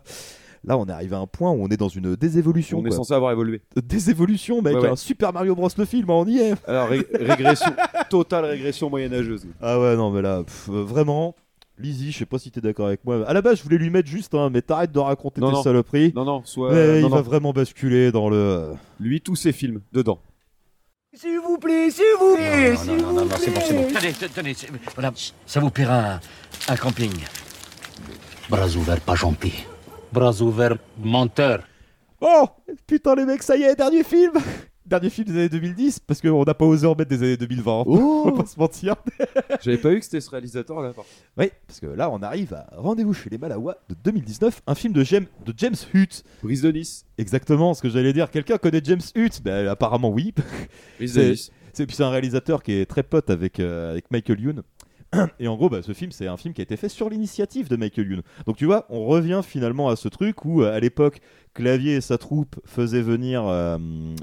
Là, 0.66 0.78
on 0.78 0.86
est 0.86 0.92
arrivé 0.92 1.16
à 1.16 1.20
un 1.20 1.28
point 1.28 1.52
où 1.52 1.64
on 1.64 1.68
est 1.70 1.78
dans 1.78 1.88
une 1.88 2.16
désévolution. 2.16 2.80
On 2.80 2.86
est 2.86 2.92
censé 2.92 3.14
avoir 3.14 3.32
évolué. 3.32 3.62
Désévolution, 3.82 4.62
mec. 4.62 4.76
Ouais, 4.76 4.82
ouais. 4.82 4.90
Un 4.90 4.96
Super 4.98 5.32
Mario 5.32 5.56
Bros. 5.56 5.70
le 5.78 5.86
film, 5.86 6.10
on 6.10 6.26
y 6.26 6.40
est. 6.40 6.56
Alors 6.68 6.90
ré- 6.90 7.08
régression, 7.14 7.72
totale 8.10 8.46
régression 8.46 8.90
moyenâgeuse. 8.90 9.48
Ah 9.62 9.80
ouais, 9.80 9.96
non, 9.96 10.12
mais 10.12 10.22
là, 10.22 10.44
pff, 10.44 10.68
euh, 10.70 10.84
vraiment. 10.84 11.36
Lizzie, 11.80 12.12
je 12.12 12.18
sais 12.20 12.26
pas 12.26 12.40
si 12.40 12.50
t'es 12.50 12.60
d'accord 12.62 12.88
avec 12.88 13.06
moi. 13.06 13.24
À 13.28 13.34
la 13.34 13.42
base, 13.42 13.60
je 13.60 13.64
voulais 13.64 13.78
lui 13.78 13.90
mettre 13.92 14.10
juste 14.10 14.34
un, 14.34 14.50
mais 14.50 14.62
t'arrêtes 14.64 14.92
de 14.92 15.00
raconter 15.00 15.42
Non, 15.42 15.50
tes 15.50 15.54
non. 15.58 15.64
saloperies. 15.64 16.12
Non, 16.16 16.26
non, 16.26 16.42
soit- 16.44 16.74
Mais 16.74 17.02
non, 17.02 17.08
il 17.08 17.12
va 17.12 17.18
non. 17.18 17.22
vraiment 17.22 17.54
basculer 17.54 18.12
dans 18.12 18.30
le. 18.30 18.72
Lui, 19.00 19.22
tous 19.22 19.36
ses 19.36 19.52
films 19.52 19.82
dedans. 19.94 20.20
S'il 21.14 21.40
vous 21.40 21.58
plaît, 21.58 21.90
s'il 21.92 22.04
vous 22.20 22.36
plaît, 22.36 22.76
s'il 22.76 22.92
vous 22.98 23.26
plaît. 23.26 23.38
c'est 23.40 23.52
bon, 23.52 23.62
c'est 23.68 23.74
bon. 23.74 23.88
Tenez, 24.00 24.14
te- 24.14 24.26
tenez, 24.26 24.56
voilà, 24.96 25.12
ça 25.46 25.60
vous 25.60 25.70
paiera 25.70 26.14
un, 26.16 26.20
un 26.68 26.76
camping. 26.76 27.12
Bras 28.50 28.68
ouverts, 28.76 29.02
pas 29.02 29.16
gentil. 29.16 29.54
Bras 30.12 30.42
ouverts, 30.42 30.78
menteur. 31.04 31.62
Oh 32.22 32.46
Putain 32.88 33.16
les 33.16 33.26
mecs, 33.26 33.44
ça 33.44 33.56
y 33.58 33.64
est, 33.64 33.76
dernier 33.76 34.04
film 34.04 34.34
Dernier 34.88 35.10
film 35.10 35.28
des 35.28 35.34
années 35.34 35.50
2010, 35.50 36.00
parce 36.00 36.22
qu'on 36.22 36.44
n'a 36.46 36.54
pas 36.54 36.64
osé 36.66 36.88
en 36.88 36.96
mettre 36.96 37.10
des 37.10 37.22
années 37.22 37.36
2020. 37.38 37.82
hein. 37.82 37.84
Oh 37.88 38.22
On 38.26 38.32
va 38.32 38.44
pas 38.44 38.46
se 38.48 38.58
mentir. 38.58 38.96
J'avais 39.62 39.78
pas 39.78 39.90
vu 39.90 40.00
que 40.00 40.06
c'était 40.06 40.22
ce 40.22 40.30
réalisateur 40.30 40.82
là. 40.82 40.94
par. 40.94 41.04
Oui, 41.38 41.52
parce 41.68 41.80
que 41.82 41.88
là 41.88 42.10
on 42.10 42.22
arrive 42.22 42.54
à 42.54 42.68
Rendez-vous 42.78 43.14
chez 43.14 43.30
les 43.30 43.38
Malawa 43.38 43.78
de 43.90 43.96
2019, 44.04 44.62
un 44.66 44.76
film 44.76 44.94
de 44.94 45.04
James, 45.04 45.26
de 45.46 45.54
James 45.58 45.76
Hutt. 45.94 46.24
Brise 46.42 46.62
de 46.62 46.72
Nice. 46.72 47.06
Exactement 47.18 47.74
ce 47.74 47.82
que 47.82 47.90
j'allais 47.90 48.14
dire. 48.14 48.32
Quelqu'un 48.32 48.58
connaît 48.58 48.82
James 48.84 49.02
Hutt? 49.16 49.42
Ben 49.44 49.68
apparemment 49.68 50.10
oui. 50.10 50.34
Brise 50.98 51.14
de 51.16 51.22
C'est- 51.74 51.86
Nice. 51.86 52.00
Un 52.02 52.10
réalisateur 52.10 52.64
qui 52.64 52.72
est 52.72 52.86
très 52.88 53.04
pote 53.04 53.30
avec, 53.30 53.60
euh, 53.60 53.92
avec 53.92 54.10
Michael 54.10 54.40
Youn. 54.40 54.64
Et 55.40 55.48
en 55.48 55.56
gros, 55.56 55.70
bah, 55.70 55.82
ce 55.82 55.94
film, 55.94 56.12
c'est 56.12 56.28
un 56.28 56.38
film 56.38 56.54
qui 56.54 56.62
a 56.62 56.64
été 56.64 56.76
fait 56.76 56.90
sur 56.90 57.10
l'initiative 57.10 57.70
de 57.70 57.76
Michael 57.76 58.12
Youn. 58.12 58.22
Donc 58.46 58.58
tu 58.58 58.66
vois, 58.66 58.86
on 58.90 59.06
revient 59.06 59.42
finalement 59.44 59.90
à 59.90 59.96
ce 59.96 60.08
truc 60.10 60.44
où, 60.46 60.62
euh, 60.62 60.76
à 60.76 60.80
l'époque, 60.80 61.20
Clavier 61.54 61.96
et 61.96 62.02
sa 62.02 62.18
troupe 62.18 62.58
faisaient 62.66 63.02
venir, 63.02 63.46
euh, 63.48 63.78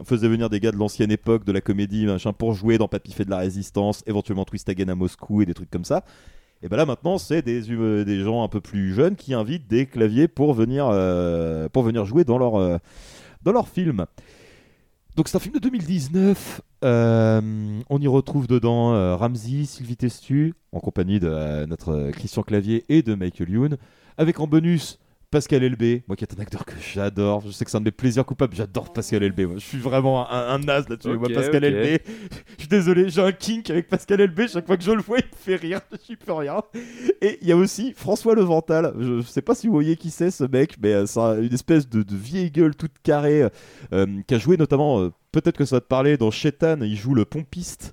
faisaient 0.05 0.29
venir 0.29 0.51
des 0.51 0.61
gars 0.61 0.73
de 0.73 0.77
l'ancienne 0.77 1.11
époque, 1.11 1.45
de 1.45 1.53
la 1.53 1.61
comédie, 1.61 2.07
machin, 2.07 2.33
pour 2.33 2.53
jouer 2.53 2.79
dans 2.79 2.87
Papy 2.87 3.13
fait 3.13 3.25
de 3.25 3.31
la 3.31 3.39
résistance, 3.39 4.03
éventuellement 4.07 4.45
Twist 4.45 4.69
Again 4.69 4.89
à 4.89 4.95
Moscou 4.95 5.43
et 5.43 5.47
des 5.47 5.55
trucs 5.55 5.71
comme 5.71 5.85
ça. 5.85 6.05
Et 6.63 6.69
ben 6.69 6.77
là 6.77 6.87
maintenant, 6.87 7.19
c'est 7.19 7.43
des, 7.43 7.71
hum- 7.71 8.05
des 8.05 8.21
gens 8.23 8.43
un 8.45 8.49
peu 8.49 8.61
plus 8.61 8.95
jeunes 8.95 9.17
qui 9.17 9.35
invitent 9.35 9.69
des 9.69 9.87
claviers 9.87 10.29
pour 10.29 10.55
venir, 10.55 10.89
euh, 10.91 11.69
pour 11.69 11.83
venir 11.83 12.05
jouer 12.05 12.25
dans 12.25 12.39
leur, 12.39 12.57
euh, 12.57 12.79
dans 13.43 13.53
leur 13.53 13.69
film. 13.69 14.07
Donc 15.17 15.29
c'est 15.29 15.37
un 15.37 15.41
film 15.41 15.55
de 15.55 15.61
2019. 15.61 16.61
Euh, 16.83 17.81
on 17.89 18.01
y 18.01 18.09
retrouve 18.09 18.49
dedans 18.49 18.95
euh, 18.95 19.15
Ramsey, 19.15 19.65
Sylvie 19.65 19.97
Testu, 19.97 20.55
en 20.73 20.81
compagnie 20.81 21.21
de 21.21 21.29
euh, 21.29 21.67
notre 21.67 22.11
Christian 22.11 22.43
Clavier 22.43 22.85
et 22.89 23.03
de 23.03 23.15
Michael 23.15 23.51
Youn. 23.51 23.77
Avec 24.19 24.41
en 24.41 24.49
bonus 24.49 24.99
Pascal 25.35 25.65
Elbé, 25.65 26.05
moi 26.07 26.15
qui 26.17 26.23
est 26.25 26.33
un 26.33 26.41
acteur 26.41 26.65
que 26.65 26.75
j'adore. 26.95 27.43
Je 27.45 27.51
sais 27.51 27.65
que 27.65 27.71
c'est 27.73 27.77
un 27.77 27.81
de 27.81 27.87
mes 27.87 27.91
plaisirs 27.91 28.25
coupables. 28.25 28.55
J'adore 28.55 28.93
Pascal 28.93 29.25
Elbé. 29.25 29.47
moi. 29.47 29.57
Je 29.59 29.65
suis 29.65 29.79
vraiment 29.79 30.31
un, 30.31 30.55
un 30.55 30.59
naze 30.61 30.89
là-dessus. 30.89 31.09
Ok, 31.11 31.19
Moi, 31.19 31.29
Pascal. 31.35 31.65
Elbé, 31.65 32.01
je 32.07 32.61
suis 32.61 32.69
désolé, 32.69 33.09
j'ai 33.09 33.21
un 33.21 33.33
kink 33.33 33.69
avec 33.69 33.89
Pascal 33.89 34.21
Elbé. 34.21 34.47
Chaque 34.47 34.65
fois 34.67 34.77
que 34.77 34.85
je 34.85 34.93
le 34.93 35.03
vois, 35.03 35.19
il 35.19 35.25
me 35.25 35.37
fait 35.37 35.57
rire. 35.57 35.81
Je 35.91 35.97
suis 35.99 36.15
plus 36.17 36.31
rien. 36.31 36.63
Et 37.21 37.39
il 37.43 37.49
y 37.49 37.53
a 37.53 37.57
aussi 37.57 37.93
François 37.97 38.37
Levental. 38.37 38.95
Je, 39.01 39.21
je 39.23 39.27
sais 39.27 39.43
pas 39.43 39.57
si 39.57 39.67
vous 39.67 39.73
voyez 39.73 39.97
qui 39.97 40.11
c'est 40.11 40.31
ce 40.31 40.45
mec, 40.45 40.77
mais 40.81 40.93
euh, 40.93 41.07
c'est 41.07 41.19
un- 41.19 41.43
une 41.43 41.53
espèce 41.53 41.89
de, 41.89 42.05
de 42.05 42.15
vieille 42.15 42.53
gueule 42.53 42.77
toute 42.77 42.93
carrée 43.03 43.49
euh, 43.93 44.07
qui 44.29 44.35
a 44.35 44.39
joué 44.39 44.57
notamment. 44.57 45.01
euh, 45.01 45.11
Peut-être 45.33 45.57
que 45.59 45.65
ça 45.65 45.77
va 45.77 45.81
te 45.81 45.87
parler 45.89 46.17
dans 46.17 46.31
Shetan. 46.31 46.79
Il 46.83 46.95
joue 46.97 47.13
le 47.15 47.25
pompiste. 47.25 47.93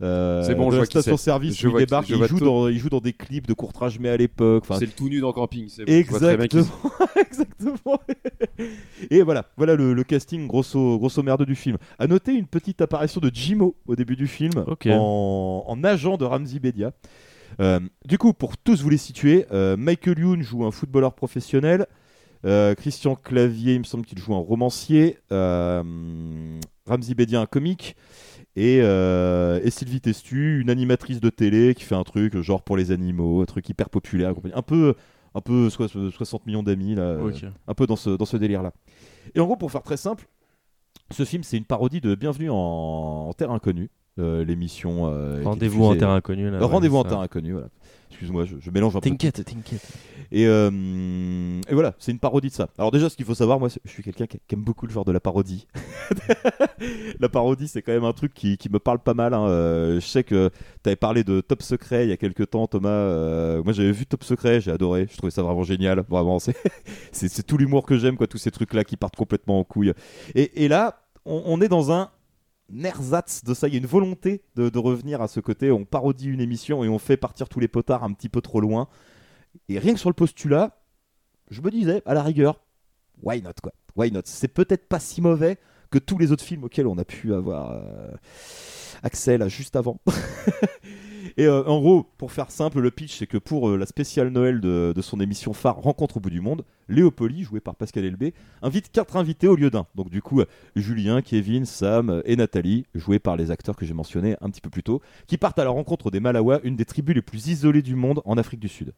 Euh, 0.00 0.42
C'est 0.44 0.54
bon, 0.54 0.70
je 0.70 0.76
vois 0.76 0.86
qui 0.86 0.92
station 0.92 1.16
c'est. 1.16 1.24
service 1.24 1.58
Je 1.58 1.66
où 1.66 1.72
il 1.76 1.78
débarque 1.84 2.08
il 2.08 2.24
joue, 2.26 2.38
dans, 2.38 2.68
il 2.68 2.78
joue 2.78 2.88
dans 2.88 3.00
des 3.00 3.12
clips 3.12 3.46
de 3.48 3.52
courtrage 3.52 3.98
mais 3.98 4.08
à 4.08 4.16
l'époque 4.16 4.62
Enfin, 4.64 4.78
C'est 4.78 4.86
le 4.86 4.92
tout 4.92 5.08
nu 5.08 5.20
dans 5.20 5.32
Camping. 5.32 5.68
c'est 5.68 5.84
bon, 5.84 5.92
Exactement. 5.92 6.66
Exactement. 7.16 8.00
Et 9.10 9.22
voilà, 9.22 9.46
voilà 9.56 9.74
le, 9.74 9.94
le 9.94 10.04
casting 10.04 10.46
grosso, 10.46 10.98
grosso 10.98 11.22
merde 11.22 11.44
du 11.44 11.54
film. 11.54 11.78
À 11.98 12.06
noter 12.06 12.32
une 12.32 12.46
petite 12.46 12.80
apparition 12.80 13.20
de 13.20 13.30
Jimo 13.32 13.74
au 13.86 13.96
début 13.96 14.16
du 14.16 14.26
film 14.26 14.52
en, 14.92 15.64
en 15.66 15.84
agent 15.84 16.16
de 16.16 16.24
Ramsey 16.24 16.58
Bedia. 16.60 16.92
Euh, 17.60 17.80
du 18.04 18.18
coup, 18.18 18.32
pour 18.32 18.56
tous 18.56 18.82
vous 18.82 18.90
les 18.90 18.98
situer, 18.98 19.46
euh, 19.52 19.76
Michael 19.76 20.18
Youn 20.18 20.42
joue 20.42 20.64
un 20.64 20.70
footballeur 20.70 21.14
professionnel. 21.14 21.86
Euh, 22.44 22.74
Christian 22.76 23.16
Clavier, 23.16 23.74
il 23.74 23.80
me 23.80 23.84
semble 23.84 24.04
qu'il 24.04 24.18
joue 24.18 24.34
un 24.34 24.38
romancier. 24.38 25.18
Euh, 25.32 25.82
Ramsey 26.88 27.14
Bedia, 27.14 27.40
un 27.40 27.46
comique. 27.46 27.94
Et, 28.56 28.80
euh, 28.82 29.60
et 29.62 29.70
Sylvie 29.70 30.00
Testu, 30.00 30.60
une 30.60 30.70
animatrice 30.70 31.20
de 31.20 31.30
télé 31.30 31.74
qui 31.76 31.84
fait 31.84 31.94
un 31.94 32.02
truc 32.02 32.36
genre 32.40 32.62
pour 32.62 32.76
les 32.76 32.90
animaux, 32.90 33.42
un 33.42 33.44
truc 33.44 33.68
hyper 33.68 33.88
populaire, 33.88 34.32
un 34.54 34.62
peu, 34.62 34.94
un 35.34 35.40
peu 35.40 35.70
soix- 35.70 35.86
60 35.88 36.44
millions 36.46 36.64
d'amis, 36.64 36.96
là, 36.96 37.02
euh, 37.02 37.22
un 37.68 37.74
peu 37.74 37.86
dans 37.86 37.94
ce, 37.96 38.10
dans 38.10 38.24
ce 38.24 38.36
délire-là. 38.36 38.72
Et 39.36 39.40
en 39.40 39.44
gros, 39.46 39.56
pour 39.56 39.70
faire 39.70 39.82
très 39.82 39.96
simple, 39.96 40.26
ce 41.12 41.24
film, 41.24 41.44
c'est 41.44 41.56
une 41.56 41.64
parodie 41.66 42.00
de 42.00 42.14
Bienvenue 42.16 42.50
en, 42.50 42.56
en 42.56 43.32
Terre 43.32 43.52
Inconnue, 43.52 43.90
euh, 44.18 44.44
l'émission. 44.44 45.06
euh, 45.06 45.40
Rendez-vous 45.44 45.84
en 45.84 45.92
Terre 45.98 46.10
Inconnue, 46.10 46.48
Euh, 46.48 46.66
Rendez-vous 46.66 46.96
en. 46.96 47.04
Terre 47.04 47.20
Inconnue, 47.20 47.52
voilà. 47.52 47.68
Excuse-moi, 48.10 48.44
je, 48.44 48.56
je 48.60 48.70
mélange 48.70 48.96
un 48.96 49.00
peu. 49.00 49.10
T'inquiète, 49.10 49.44
t'inquiète. 49.44 49.86
Et, 50.30 50.46
euh, 50.46 50.70
et 51.68 51.74
voilà, 51.74 51.94
c'est 51.98 52.12
une 52.12 52.18
parodie 52.18 52.48
de 52.48 52.54
ça. 52.54 52.68
Alors 52.76 52.90
déjà, 52.90 53.08
ce 53.08 53.16
qu'il 53.16 53.24
faut 53.24 53.34
savoir, 53.34 53.58
moi, 53.58 53.68
je 53.84 53.90
suis 53.90 54.02
quelqu'un 54.02 54.26
qui, 54.26 54.38
aime 54.52 54.60
beaucoup 54.62 54.86
le 54.86 54.92
genre 54.92 55.04
de 55.04 55.12
la 55.12 55.20
parodie. 55.20 55.66
la 57.20 57.28
parodie, 57.28 57.68
c'est 57.68 57.82
quand 57.82 57.92
même 57.92 58.04
un 58.04 58.12
truc 58.12 58.34
qui, 58.34 58.58
qui 58.58 58.68
me 58.70 58.78
parle 58.78 58.98
pas 58.98 59.14
mal. 59.14 59.34
hein. 59.34 59.46
Euh, 59.46 60.00
je 60.00 60.06
sais 60.06 60.24
que 60.24 60.50
tu 60.82 60.88
avais 60.88 60.96
parlé 60.96 61.24
de 61.24 61.40
Top 61.40 61.62
Secret 61.62 62.06
il 62.06 62.10
y 62.10 62.12
a 62.12 62.16
quelques 62.16 62.50
temps, 62.50 62.66
Thomas. 62.66 62.88
Euh, 62.88 63.62
moi, 63.62 63.72
j'avais 63.72 63.92
vu 63.92 64.06
Top 64.06 64.24
Secret, 64.24 64.60
j'ai 64.60 64.70
adoré. 64.70 65.06
Je 65.10 65.16
trouvais 65.16 65.30
ça 65.30 65.42
vraiment 65.42 65.62
génial. 65.62 66.04
Vraiment, 66.08 66.38
c'est 67.12 67.46
tout 67.46 67.56
l'humour 67.56 67.86
que 67.86 67.96
j'aime, 67.98 68.16
quoi. 68.16 68.26
Tous 68.26 68.38
ces 68.38 68.50
trucs-là 68.50 68.84
qui 68.84 68.96
partent 68.96 69.16
complètement 69.16 69.58
en 69.58 69.64
couille. 69.64 69.92
Et, 70.34 70.64
et 70.64 70.68
là, 70.68 71.02
on, 71.24 71.42
on 71.46 71.60
est 71.60 71.68
dans 71.68 71.92
un 71.92 72.10
ersatz 72.84 73.44
de 73.44 73.54
ça. 73.54 73.68
Il 73.68 73.74
y 73.74 73.76
a 73.76 73.80
une 73.80 73.86
volonté 73.86 74.42
de, 74.56 74.68
de 74.68 74.78
revenir 74.78 75.22
à 75.22 75.28
ce 75.28 75.40
côté. 75.40 75.70
On 75.70 75.84
parodie 75.84 76.28
une 76.28 76.40
émission 76.40 76.84
et 76.84 76.88
on 76.88 76.98
fait 76.98 77.16
partir 77.16 77.48
tous 77.48 77.60
les 77.60 77.68
potards 77.68 78.04
un 78.04 78.12
petit 78.12 78.28
peu 78.28 78.40
trop 78.40 78.60
loin. 78.60 78.88
Et 79.68 79.78
rien 79.78 79.94
que 79.94 80.00
sur 80.00 80.10
le 80.10 80.14
postulat, 80.14 80.80
je 81.50 81.60
me 81.60 81.70
disais, 81.70 82.02
à 82.06 82.14
la 82.14 82.22
rigueur, 82.22 82.60
why 83.22 83.42
not 83.42 83.54
quoi? 83.62 83.72
Why 83.96 84.12
not? 84.12 84.22
C'est 84.24 84.48
peut-être 84.48 84.88
pas 84.88 85.00
si 85.00 85.20
mauvais 85.20 85.58
que 85.90 85.98
tous 85.98 86.18
les 86.18 86.32
autres 86.32 86.44
films 86.44 86.64
auxquels 86.64 86.86
on 86.86 86.98
a 86.98 87.04
pu 87.04 87.34
avoir 87.34 87.72
euh, 87.72 88.10
accès 89.02 89.38
là 89.38 89.48
juste 89.48 89.76
avant. 89.76 90.00
Et 91.38 91.46
euh, 91.46 91.62
en 91.66 91.78
gros, 91.78 92.04
pour 92.18 92.32
faire 92.32 92.50
simple, 92.50 92.80
le 92.80 92.90
pitch, 92.90 93.16
c'est 93.16 93.28
que 93.28 93.38
pour 93.38 93.68
euh, 93.68 93.76
la 93.76 93.86
spéciale 93.86 94.30
Noël 94.30 94.60
de, 94.60 94.92
son 95.00 95.20
émission 95.20 95.52
phare 95.52 95.76
Rencontre 95.76 96.16
au 96.16 96.20
bout 96.20 96.30
du 96.30 96.40
monde, 96.40 96.64
Léopoli, 96.88 97.44
joué 97.44 97.60
par 97.60 97.76
Pascal 97.76 98.04
Elbé, 98.04 98.34
invite 98.60 98.90
quatre 98.90 99.16
invités 99.16 99.46
au 99.46 99.54
lieu 99.54 99.70
d'un. 99.70 99.86
Donc 99.94 100.10
du 100.10 100.20
coup, 100.20 100.40
euh, 100.40 100.46
Julien, 100.74 101.22
Kevin, 101.22 101.64
Sam 101.64 102.22
et 102.24 102.34
Nathalie, 102.34 102.86
joués 102.92 103.20
par 103.20 103.36
les 103.36 103.52
acteurs 103.52 103.76
que 103.76 103.86
j'ai 103.86 103.94
mentionnés 103.94 104.34
un 104.40 104.50
petit 104.50 104.60
peu 104.60 104.68
plus 104.68 104.82
tôt, 104.82 105.00
qui 105.28 105.38
partent 105.38 105.60
à 105.60 105.64
la 105.64 105.70
rencontre 105.70 106.10
des 106.10 106.18
Malawa, 106.18 106.58
une 106.64 106.74
des 106.74 106.84
tribus 106.84 107.14
les 107.14 107.22
plus 107.22 107.46
isolées 107.46 107.82
du 107.82 107.94
monde 107.94 108.20
en 108.24 108.36
Afrique 108.36 108.60
du 108.60 108.68
Sud. 108.68 108.92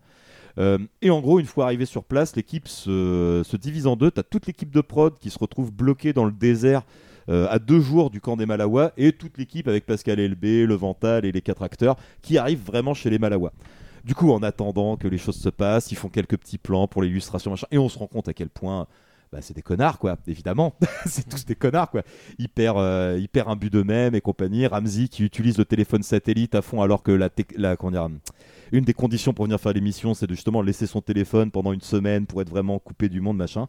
Et 1.00 1.10
en 1.10 1.20
gros, 1.20 1.38
une 1.38 1.46
fois 1.46 1.66
arrivé 1.66 1.86
sur 1.86 2.04
place, 2.04 2.36
l'équipe 2.36 2.68
se, 2.68 3.42
se 3.44 3.56
divise 3.56 3.86
en 3.86 3.96
deux. 3.96 4.10
T'as 4.10 4.24
toute 4.24 4.46
l'équipe 4.46 4.70
de 4.70 4.80
prod 4.80 5.16
qui 5.18 5.30
se 5.30 5.38
retrouve 5.38 5.72
bloquée 5.72 6.12
dans 6.12 6.24
le 6.24 6.32
désert 6.32 6.82
euh, 7.30 7.46
à 7.48 7.58
deux 7.58 7.80
jours 7.80 8.10
du 8.10 8.20
camp 8.20 8.36
des 8.36 8.46
Malawa 8.46 8.92
et 8.96 9.12
toute 9.12 9.38
l'équipe 9.38 9.68
avec 9.68 9.86
Pascal 9.86 10.20
Elbé, 10.20 10.66
Le 10.66 10.74
Vental 10.74 11.24
et 11.24 11.32
les 11.32 11.40
quatre 11.40 11.62
acteurs 11.62 11.96
qui 12.22 12.38
arrivent 12.38 12.64
vraiment 12.64 12.94
chez 12.94 13.08
les 13.10 13.18
Malawa. 13.18 13.52
Du 14.04 14.14
coup, 14.14 14.32
en 14.32 14.42
attendant 14.42 14.96
que 14.96 15.08
les 15.08 15.18
choses 15.18 15.36
se 15.36 15.48
passent, 15.48 15.92
ils 15.92 15.96
font 15.96 16.08
quelques 16.08 16.36
petits 16.36 16.58
plans 16.58 16.88
pour 16.88 17.02
l'illustration, 17.02 17.50
machin, 17.50 17.66
et 17.70 17.78
on 17.78 17.88
se 17.88 17.98
rend 17.98 18.06
compte 18.06 18.28
à 18.28 18.32
quel 18.34 18.48
point 18.48 18.86
bah, 19.32 19.38
c'est 19.42 19.54
des 19.54 19.62
connards, 19.62 19.98
quoi, 19.98 20.16
évidemment. 20.26 20.74
c'est 21.06 21.28
tous 21.28 21.44
des 21.44 21.54
connards, 21.54 21.90
quoi. 21.90 22.02
Hyper, 22.38 22.76
euh, 22.76 23.16
hyper 23.18 23.48
imbus 23.48 23.70
d'eux-mêmes 23.70 24.14
et 24.14 24.20
compagnie. 24.20 24.66
Ramsey 24.66 25.06
qui 25.08 25.22
utilise 25.22 25.56
le 25.56 25.64
téléphone 25.64 26.02
satellite 26.02 26.54
à 26.54 26.62
fond 26.62 26.82
alors 26.82 27.02
que 27.02 27.12
la, 27.12 27.28
la- 27.56 27.76
dire, 27.76 28.08
une 28.72 28.84
des 28.84 28.94
conditions 28.94 29.32
pour 29.32 29.44
venir 29.44 29.60
faire 29.60 29.72
l'émission, 29.72 30.14
c'est 30.14 30.26
de 30.26 30.34
justement 30.34 30.62
laisser 30.62 30.86
son 30.86 31.00
téléphone 31.00 31.50
pendant 31.50 31.72
une 31.72 31.80
semaine 31.80 32.26
pour 32.26 32.42
être 32.42 32.50
vraiment 32.50 32.78
coupé 32.78 33.08
du 33.08 33.20
monde, 33.20 33.36
machin. 33.36 33.66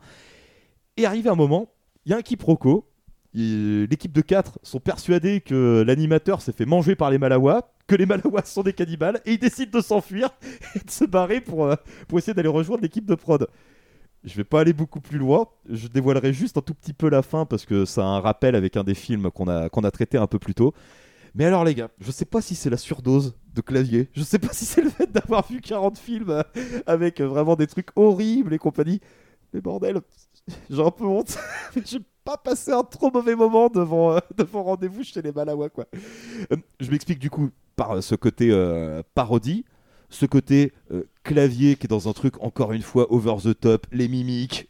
Et 0.97 1.05
arrivé 1.05 1.29
un 1.29 1.35
moment, 1.35 1.71
il 2.05 2.11
y 2.11 2.13
a 2.15 2.17
un 2.17 2.21
quiproquo. 2.21 2.87
L'équipe 3.33 4.11
de 4.11 4.21
4 4.21 4.59
sont 4.61 4.79
persuadés 4.79 5.39
que 5.39 5.83
l'animateur 5.87 6.41
s'est 6.41 6.51
fait 6.51 6.65
manger 6.65 6.95
par 6.95 7.09
les 7.11 7.17
Malawas, 7.17 7.61
que 7.87 7.95
les 7.95 8.05
Malawas 8.05 8.45
sont 8.45 8.63
des 8.63 8.73
cannibales, 8.73 9.21
et 9.25 9.33
ils 9.33 9.39
décident 9.39 9.77
de 9.77 9.83
s'enfuir 9.83 10.29
et 10.75 10.79
de 10.79 10.91
se 10.91 11.05
barrer 11.05 11.39
pour, 11.39 11.65
euh, 11.65 11.75
pour 12.07 12.17
essayer 12.19 12.33
d'aller 12.33 12.49
rejoindre 12.49 12.81
l'équipe 12.81 13.05
de 13.05 13.15
prod. 13.15 13.47
Je 14.23 14.35
vais 14.35 14.43
pas 14.43 14.61
aller 14.61 14.73
beaucoup 14.73 14.99
plus 14.99 15.17
loin, 15.17 15.47
je 15.69 15.87
dévoilerai 15.87 16.33
juste 16.33 16.57
un 16.57 16.61
tout 16.61 16.75
petit 16.75 16.93
peu 16.93 17.09
la 17.09 17.21
fin 17.21 17.45
parce 17.45 17.65
que 17.65 17.85
ça 17.85 18.03
a 18.03 18.05
un 18.05 18.19
rappel 18.19 18.55
avec 18.55 18.77
un 18.77 18.83
des 18.83 18.93
films 18.93 19.31
qu'on 19.31 19.47
a, 19.47 19.69
qu'on 19.69 19.81
a 19.81 19.91
traité 19.91 20.17
un 20.17 20.27
peu 20.27 20.37
plus 20.37 20.53
tôt. 20.53 20.73
Mais 21.33 21.45
alors 21.45 21.63
les 21.63 21.73
gars, 21.73 21.89
je 21.99 22.11
sais 22.11 22.25
pas 22.25 22.41
si 22.41 22.55
c'est 22.55 22.69
la 22.69 22.77
surdose 22.77 23.35
de 23.55 23.61
clavier, 23.61 24.09
je 24.13 24.21
sais 24.21 24.39
pas 24.39 24.51
si 24.51 24.65
c'est 24.65 24.81
le 24.81 24.89
fait 24.89 25.09
d'avoir 25.09 25.47
vu 25.49 25.61
40 25.61 25.97
films 25.97 26.43
avec 26.85 27.21
vraiment 27.21 27.55
des 27.55 27.67
trucs 27.67 27.87
horribles 27.95 28.53
et 28.53 28.57
compagnie. 28.57 28.99
Mais 29.53 29.61
bordel, 29.61 30.01
j'ai 30.69 30.81
un 30.81 30.91
peu 30.91 31.05
honte. 31.05 31.37
pas 32.23 32.37
passé 32.37 32.71
un 32.71 32.83
trop 32.83 33.11
mauvais 33.11 33.35
moment 33.35 33.69
devant, 33.69 34.15
euh, 34.15 34.19
devant 34.37 34.63
rendez-vous 34.63 35.03
chez 35.03 35.21
les 35.21 35.31
Malawas 35.31 35.69
quoi. 35.69 35.85
Euh, 36.51 36.57
je 36.79 36.91
m'explique 36.91 37.19
du 37.19 37.29
coup 37.29 37.49
par 37.75 37.97
euh, 37.97 38.01
ce 38.01 38.15
côté 38.15 38.51
parodie, 39.15 39.65
ce 40.09 40.25
côté 40.25 40.73
clavier 41.23 41.75
qui 41.75 41.85
est 41.85 41.89
dans 41.89 42.09
un 42.09 42.13
truc 42.13 42.41
encore 42.41 42.73
une 42.73 42.81
fois 42.81 43.11
over 43.11 43.35
the 43.43 43.59
top, 43.59 43.87
les 43.91 44.07
mimiques, 44.07 44.67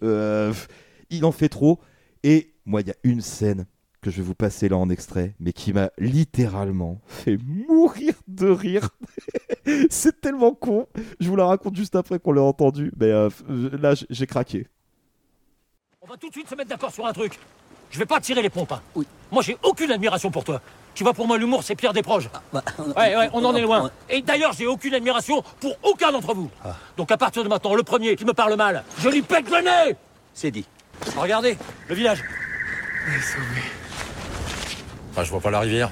il 1.10 1.26
en 1.26 1.32
fait 1.32 1.50
trop. 1.50 1.80
Et 2.24 2.54
moi, 2.66 2.82
il 2.82 2.88
y 2.88 2.92
a 2.92 2.96
une 3.04 3.22
scène 3.22 3.66
que 4.02 4.12
je 4.12 4.18
vais 4.18 4.24
vous 4.24 4.36
passer 4.36 4.70
là 4.70 4.78
en 4.78 4.90
extrait, 4.90 5.34
mais 5.40 5.52
qui 5.52 5.74
m'a 5.74 5.90
littéralement 5.98 7.02
fait 7.08 7.38
mourir 7.44 8.14
de 8.28 8.48
rire. 8.48 8.90
C'est 9.90 10.22
tellement 10.22 10.54
con. 10.54 10.88
Je 11.20 11.28
vous 11.28 11.36
la 11.36 11.46
raconte 11.46 11.76
juste 11.76 11.96
après 11.96 12.20
qu'on 12.20 12.32
l'a 12.32 12.44
entendu, 12.44 12.92
mais 13.00 13.12
là, 13.50 13.96
j'ai 14.10 14.28
craqué. 14.28 14.68
On 16.12 16.16
va 16.16 16.18
tout 16.18 16.28
de 16.28 16.34
suite 16.34 16.50
se 16.50 16.56
mettre 16.56 16.70
d'accord 16.70 16.92
sur 16.92 17.06
un 17.06 17.14
truc. 17.14 17.40
Je 17.90 17.98
vais 17.98 18.06
pas 18.06 18.20
tirer 18.20 18.42
les 18.42 18.50
pompes. 18.50 18.74
hein. 18.74 18.82
Moi, 19.32 19.42
j'ai 19.44 19.56
aucune 19.64 19.90
admiration 19.94 20.30
pour 20.30 20.44
toi. 20.44 20.60
Tu 20.94 21.06
vois, 21.06 21.14
pour 21.14 21.26
moi, 21.26 21.38
l'humour, 21.38 21.64
c'est 21.64 21.74
Pierre 21.74 21.94
Desproges. 21.94 22.30
ouais, 22.54 23.16
ouais, 23.16 23.30
on 23.32 23.46
en 23.46 23.56
est 23.56 23.62
loin. 23.62 23.90
Et 24.10 24.22
d'ailleurs, 24.22 24.52
j'ai 24.52 24.68
aucune 24.68 24.94
admiration 24.94 25.42
pour 25.62 25.78
aucun 25.84 26.12
d'entre 26.12 26.34
vous. 26.34 26.52
Donc, 26.98 27.14
à 27.14 27.18
partir 27.18 27.46
de 27.46 27.48
maintenant, 27.48 27.76
le 27.76 27.84
premier 27.84 28.18
qui 28.18 28.26
me 28.26 28.34
parle 28.34 28.56
mal, 28.56 28.84
je 28.98 29.08
lui 29.08 29.22
pète 29.22 29.50
le 29.50 29.62
nez 29.62 29.96
C'est 30.34 30.52
dit. 30.52 30.66
Regardez, 31.16 31.58
le 31.88 31.96
village. 31.96 32.22
Ah, 35.16 35.24
je 35.24 35.30
vois 35.32 35.40
pas 35.40 35.50
la 35.50 35.62
rivière. 35.62 35.92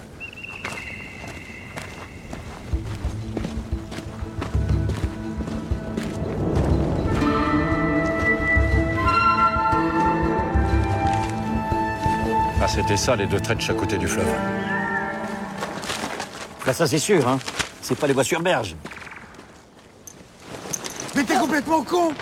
C'était 12.81 12.95
ça, 12.95 13.14
les 13.18 13.26
deux 13.26 13.41
traits 13.41 13.57
de 13.57 13.61
chaque 13.61 13.76
côté 13.76 13.97
du 13.97 14.07
fleuve. 14.07 14.26
Là, 16.65 16.72
ça 16.72 16.88
c'est 16.88 16.97
sûr, 16.97 17.27
hein. 17.27 17.38
C'est 17.81 17.99
pas 17.99 18.07
les 18.07 18.14
voies 18.14 18.23
sur 18.23 18.41
berge. 18.41 18.73
Mais 21.14 21.23
t'es 21.26 21.35
complètement 21.35 21.84
con 21.84 22.14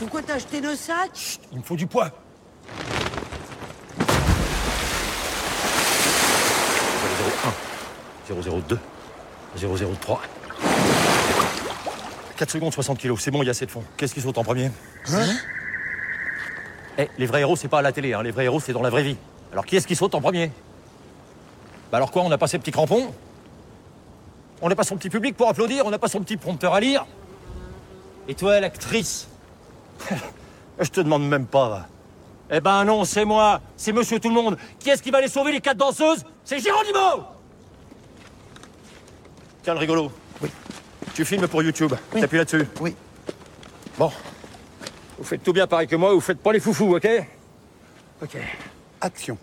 Pourquoi 0.00 0.22
t'as 0.22 0.34
acheté 0.34 0.60
nos 0.60 0.74
sacs 0.74 1.38
Il 1.52 1.58
me 1.58 1.62
faut 1.62 1.76
du 1.76 1.86
poids. 1.86 2.10
001, 8.28 8.34
002, 8.58 8.78
003. 9.56 10.20
4 12.36 12.50
secondes, 12.50 12.72
60 12.72 12.98
kilos. 12.98 13.20
C'est 13.20 13.30
bon, 13.30 13.42
il 13.42 13.46
y 13.46 13.48
a 13.48 13.52
assez 13.52 13.66
de 13.66 13.70
fond. 13.70 13.84
Qu'est-ce 13.96 14.14
qui 14.14 14.20
saute 14.20 14.36
en 14.36 14.42
premier? 14.42 14.72
Hein? 15.12 15.26
Eh, 16.98 17.08
les 17.18 17.26
vrais 17.26 17.42
héros, 17.42 17.54
c'est 17.54 17.68
pas 17.68 17.78
à 17.78 17.82
la 17.82 17.92
télé. 17.92 18.14
Hein. 18.14 18.24
Les 18.24 18.32
vrais 18.32 18.46
héros, 18.46 18.58
c'est 18.58 18.72
dans 18.72 18.82
la 18.82 18.90
vraie 18.90 19.04
vie. 19.04 19.16
Alors, 19.52 19.66
qui 19.66 19.76
est-ce 19.76 19.86
qui 19.86 19.96
saute 19.96 20.14
en 20.14 20.20
premier 20.20 20.50
Bah 21.90 21.98
alors 21.98 22.10
quoi, 22.10 22.22
on 22.22 22.28
n'a 22.28 22.38
pas 22.38 22.46
ses 22.48 22.58
petits 22.58 22.72
crampons 22.72 23.12
On 24.60 24.68
n'a 24.68 24.76
pas 24.76 24.84
son 24.84 24.96
petit 24.96 25.10
public 25.10 25.36
pour 25.36 25.48
applaudir 25.48 25.86
On 25.86 25.90
n'a 25.90 25.98
pas 25.98 26.08
son 26.08 26.20
petit 26.20 26.36
prompteur 26.36 26.74
à 26.74 26.80
lire 26.80 27.06
Et 28.28 28.34
toi, 28.34 28.60
l'actrice 28.60 29.28
Je 30.78 30.90
te 30.90 31.00
demande 31.00 31.26
même 31.26 31.46
pas. 31.46 31.86
Eh 32.50 32.60
ben 32.60 32.84
non, 32.84 33.04
c'est 33.04 33.24
moi. 33.24 33.60
C'est 33.76 33.92
monsieur 33.92 34.20
tout 34.20 34.28
le 34.28 34.34
monde. 34.34 34.56
Qui 34.78 34.90
est-ce 34.90 35.02
qui 35.02 35.10
va 35.10 35.18
aller 35.18 35.28
sauver 35.28 35.52
les 35.52 35.60
quatre 35.60 35.78
danseuses 35.78 36.24
C'est 36.44 36.58
Géronimo 36.58 37.24
Tiens, 39.62 39.74
le 39.74 39.80
rigolo. 39.80 40.12
Oui. 40.42 40.50
Tu 41.14 41.24
filmes 41.24 41.48
pour 41.48 41.62
YouTube. 41.62 41.94
T'appuies 42.12 42.38
là-dessus. 42.38 42.68
Oui. 42.80 42.94
Bon. 43.98 44.12
Vous 45.18 45.24
faites 45.24 45.42
tout 45.42 45.52
bien 45.52 45.66
pareil 45.66 45.88
que 45.88 45.96
moi, 45.96 46.12
vous 46.12 46.20
faites 46.20 46.38
pas 46.38 46.52
les 46.52 46.60
foufous, 46.60 46.94
ok? 46.94 47.08
Ok. 48.22 48.36
Action. 49.00 49.38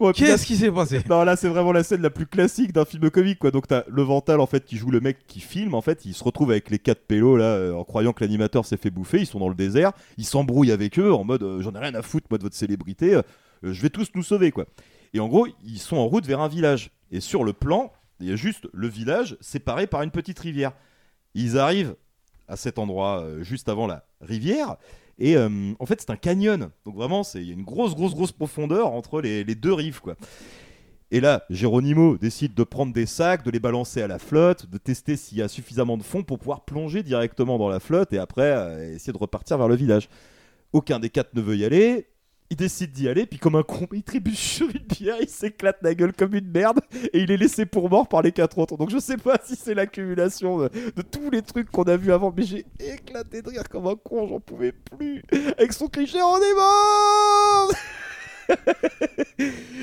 Là- 0.00 0.12
Qu'est-ce 0.14 0.46
qui 0.46 0.56
s'est 0.56 0.70
passé? 0.70 1.00
Non, 1.10 1.24
là, 1.24 1.36
c'est 1.36 1.48
vraiment 1.48 1.72
la 1.72 1.82
scène 1.82 2.00
la 2.00 2.08
plus 2.10 2.26
classique 2.26 2.72
d'un 2.72 2.86
film 2.86 3.10
comique, 3.10 3.38
quoi. 3.38 3.50
Donc, 3.50 3.66
t'as 3.68 3.82
le 3.86 4.02
Vental, 4.02 4.40
en 4.40 4.46
fait, 4.46 4.64
qui 4.64 4.78
joue 4.78 4.90
le 4.90 5.00
mec 5.00 5.18
qui 5.26 5.40
filme, 5.40 5.74
en 5.74 5.82
fait. 5.82 6.06
Il 6.06 6.14
se 6.14 6.24
retrouve 6.24 6.50
avec 6.52 6.70
les 6.70 6.78
quatre 6.78 7.02
pélos, 7.06 7.36
là, 7.36 7.44
euh, 7.44 7.74
en 7.74 7.84
croyant 7.84 8.12
que 8.14 8.24
l'animateur 8.24 8.64
s'est 8.64 8.78
fait 8.78 8.90
bouffer. 8.90 9.18
Ils 9.18 9.26
sont 9.26 9.38
dans 9.40 9.50
le 9.50 9.54
désert. 9.54 9.92
Il 10.16 10.24
s'embrouille 10.24 10.72
avec 10.72 10.98
eux, 10.98 11.12
en 11.12 11.24
mode 11.24 11.42
euh, 11.42 11.60
j'en 11.60 11.72
ai 11.74 11.78
rien 11.78 11.94
à 11.94 12.00
foutre, 12.02 12.28
moi, 12.30 12.38
de 12.38 12.44
votre 12.44 12.56
célébrité. 12.56 13.14
euh, 13.14 13.22
je 13.62 13.82
vais 13.82 13.90
tous 13.90 14.08
nous 14.14 14.22
sauver, 14.22 14.52
quoi. 14.52 14.64
Et 15.12 15.20
en 15.20 15.28
gros, 15.28 15.46
ils 15.64 15.78
sont 15.78 15.96
en 15.98 16.06
route 16.06 16.24
vers 16.24 16.40
un 16.40 16.48
village. 16.48 16.90
Et 17.12 17.20
sur 17.20 17.44
le 17.44 17.52
plan, 17.52 17.92
il 18.20 18.28
y 18.28 18.32
a 18.32 18.36
juste 18.36 18.68
le 18.72 18.88
village 18.88 19.36
séparé 19.40 19.86
par 19.86 20.02
une 20.02 20.10
petite 20.10 20.38
rivière. 20.38 20.72
Ils 21.34 21.58
arrivent 21.58 21.96
à 22.48 22.56
cet 22.56 22.78
endroit 22.78 23.22
euh, 23.22 23.42
juste 23.42 23.68
avant 23.68 23.86
la 23.86 24.04
rivière. 24.20 24.76
Et 25.18 25.36
euh, 25.36 25.72
en 25.78 25.86
fait, 25.86 26.00
c'est 26.00 26.10
un 26.10 26.16
canyon. 26.16 26.70
Donc 26.84 26.94
vraiment, 26.94 27.22
il 27.34 27.42
y 27.42 27.50
a 27.50 27.52
une 27.52 27.62
grosse, 27.62 27.94
grosse, 27.94 28.14
grosse 28.14 28.32
profondeur 28.32 28.92
entre 28.92 29.20
les, 29.20 29.44
deux 29.44 29.72
rives, 29.72 30.00
quoi. 30.00 30.16
Et 31.12 31.20
là, 31.20 31.44
Geronimo 31.50 32.16
décide 32.16 32.54
de 32.54 32.62
prendre 32.62 32.92
des 32.92 33.06
sacs, 33.06 33.44
de 33.44 33.50
les 33.50 33.58
balancer 33.58 34.00
à 34.00 34.06
la 34.06 34.20
flotte, 34.20 34.70
de 34.70 34.78
tester 34.78 35.16
s'il 35.16 35.38
y 35.38 35.42
a 35.42 35.48
suffisamment 35.48 35.96
de 35.96 36.04
fond 36.04 36.22
pour 36.22 36.38
pouvoir 36.38 36.64
plonger 36.64 37.02
directement 37.02 37.58
dans 37.58 37.68
la 37.68 37.80
flotte 37.80 38.12
et 38.12 38.18
après 38.18 38.42
euh, 38.42 38.94
essayer 38.94 39.12
de 39.12 39.18
repartir 39.18 39.58
vers 39.58 39.66
le 39.66 39.74
village. 39.74 40.08
Aucun 40.72 41.00
des 41.00 41.10
quatre 41.10 41.34
ne 41.34 41.40
veut 41.40 41.56
y 41.56 41.64
aller. 41.64 42.06
Il 42.52 42.56
décide 42.56 42.90
d'y 42.90 43.08
aller, 43.08 43.26
puis 43.26 43.38
comme 43.38 43.54
un 43.54 43.62
con, 43.62 43.86
il 43.92 44.02
trébuche 44.02 44.34
sur 44.56 44.66
une 44.68 44.80
pierre, 44.80 45.16
il 45.20 45.28
s'éclate 45.28 45.78
la 45.82 45.94
gueule 45.94 46.12
comme 46.12 46.34
une 46.34 46.50
merde, 46.50 46.80
et 47.12 47.20
il 47.20 47.30
est 47.30 47.36
laissé 47.36 47.64
pour 47.64 47.88
mort 47.88 48.08
par 48.08 48.22
les 48.22 48.32
quatre 48.32 48.58
autres. 48.58 48.76
Donc 48.76 48.90
je 48.90 48.98
sais 48.98 49.16
pas 49.16 49.38
si 49.44 49.54
c'est 49.54 49.72
l'accumulation 49.74 50.58
de, 50.58 50.68
tous 51.12 51.30
les 51.30 51.42
trucs 51.42 51.70
qu'on 51.70 51.84
a 51.84 51.96
vus 51.96 52.10
avant, 52.12 52.34
mais 52.36 52.42
j'ai 52.42 52.66
éclaté 52.80 53.40
de 53.42 53.50
rire 53.50 53.68
comme 53.68 53.86
un 53.86 53.94
con, 53.94 54.26
j'en 54.26 54.40
pouvais 54.40 54.72
plus. 54.72 55.22
Avec 55.58 55.72
son 55.72 55.86
cri, 55.86 56.10
on 56.14 56.36
est 56.38 56.54
mort 56.54 57.72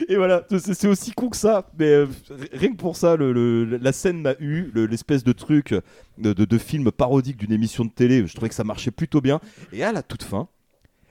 Et 0.10 0.18
voilà, 0.18 0.46
c'est 0.60 0.88
aussi 0.90 1.12
con 1.14 1.30
que 1.30 1.38
ça. 1.38 1.70
Mais 1.80 1.86
euh, 1.88 2.08
rien 2.52 2.72
que 2.72 2.76
pour 2.78 2.98
ça, 2.98 3.16
la 3.18 3.92
scène 3.94 4.22
m'a 4.22 4.34
eu, 4.40 4.70
le- 4.74 4.88
l'espèce 4.88 5.24
de 5.24 5.32
truc 5.32 5.74
de- 6.18 6.34
de 6.34 6.58
film 6.58 6.92
parodique 6.92 7.38
d'une 7.38 7.54
émission 7.54 7.86
de 7.86 7.92
télé. 7.92 8.28
Je 8.28 8.34
trouvais 8.34 8.50
que 8.50 8.56
ça 8.56 8.66
marchait 8.66 8.92
plutôt 8.92 9.22
bien. 9.22 9.40
Et 9.72 9.84
à 9.86 9.94
la 9.94 10.04
toute 10.04 10.24
fin, 10.24 10.50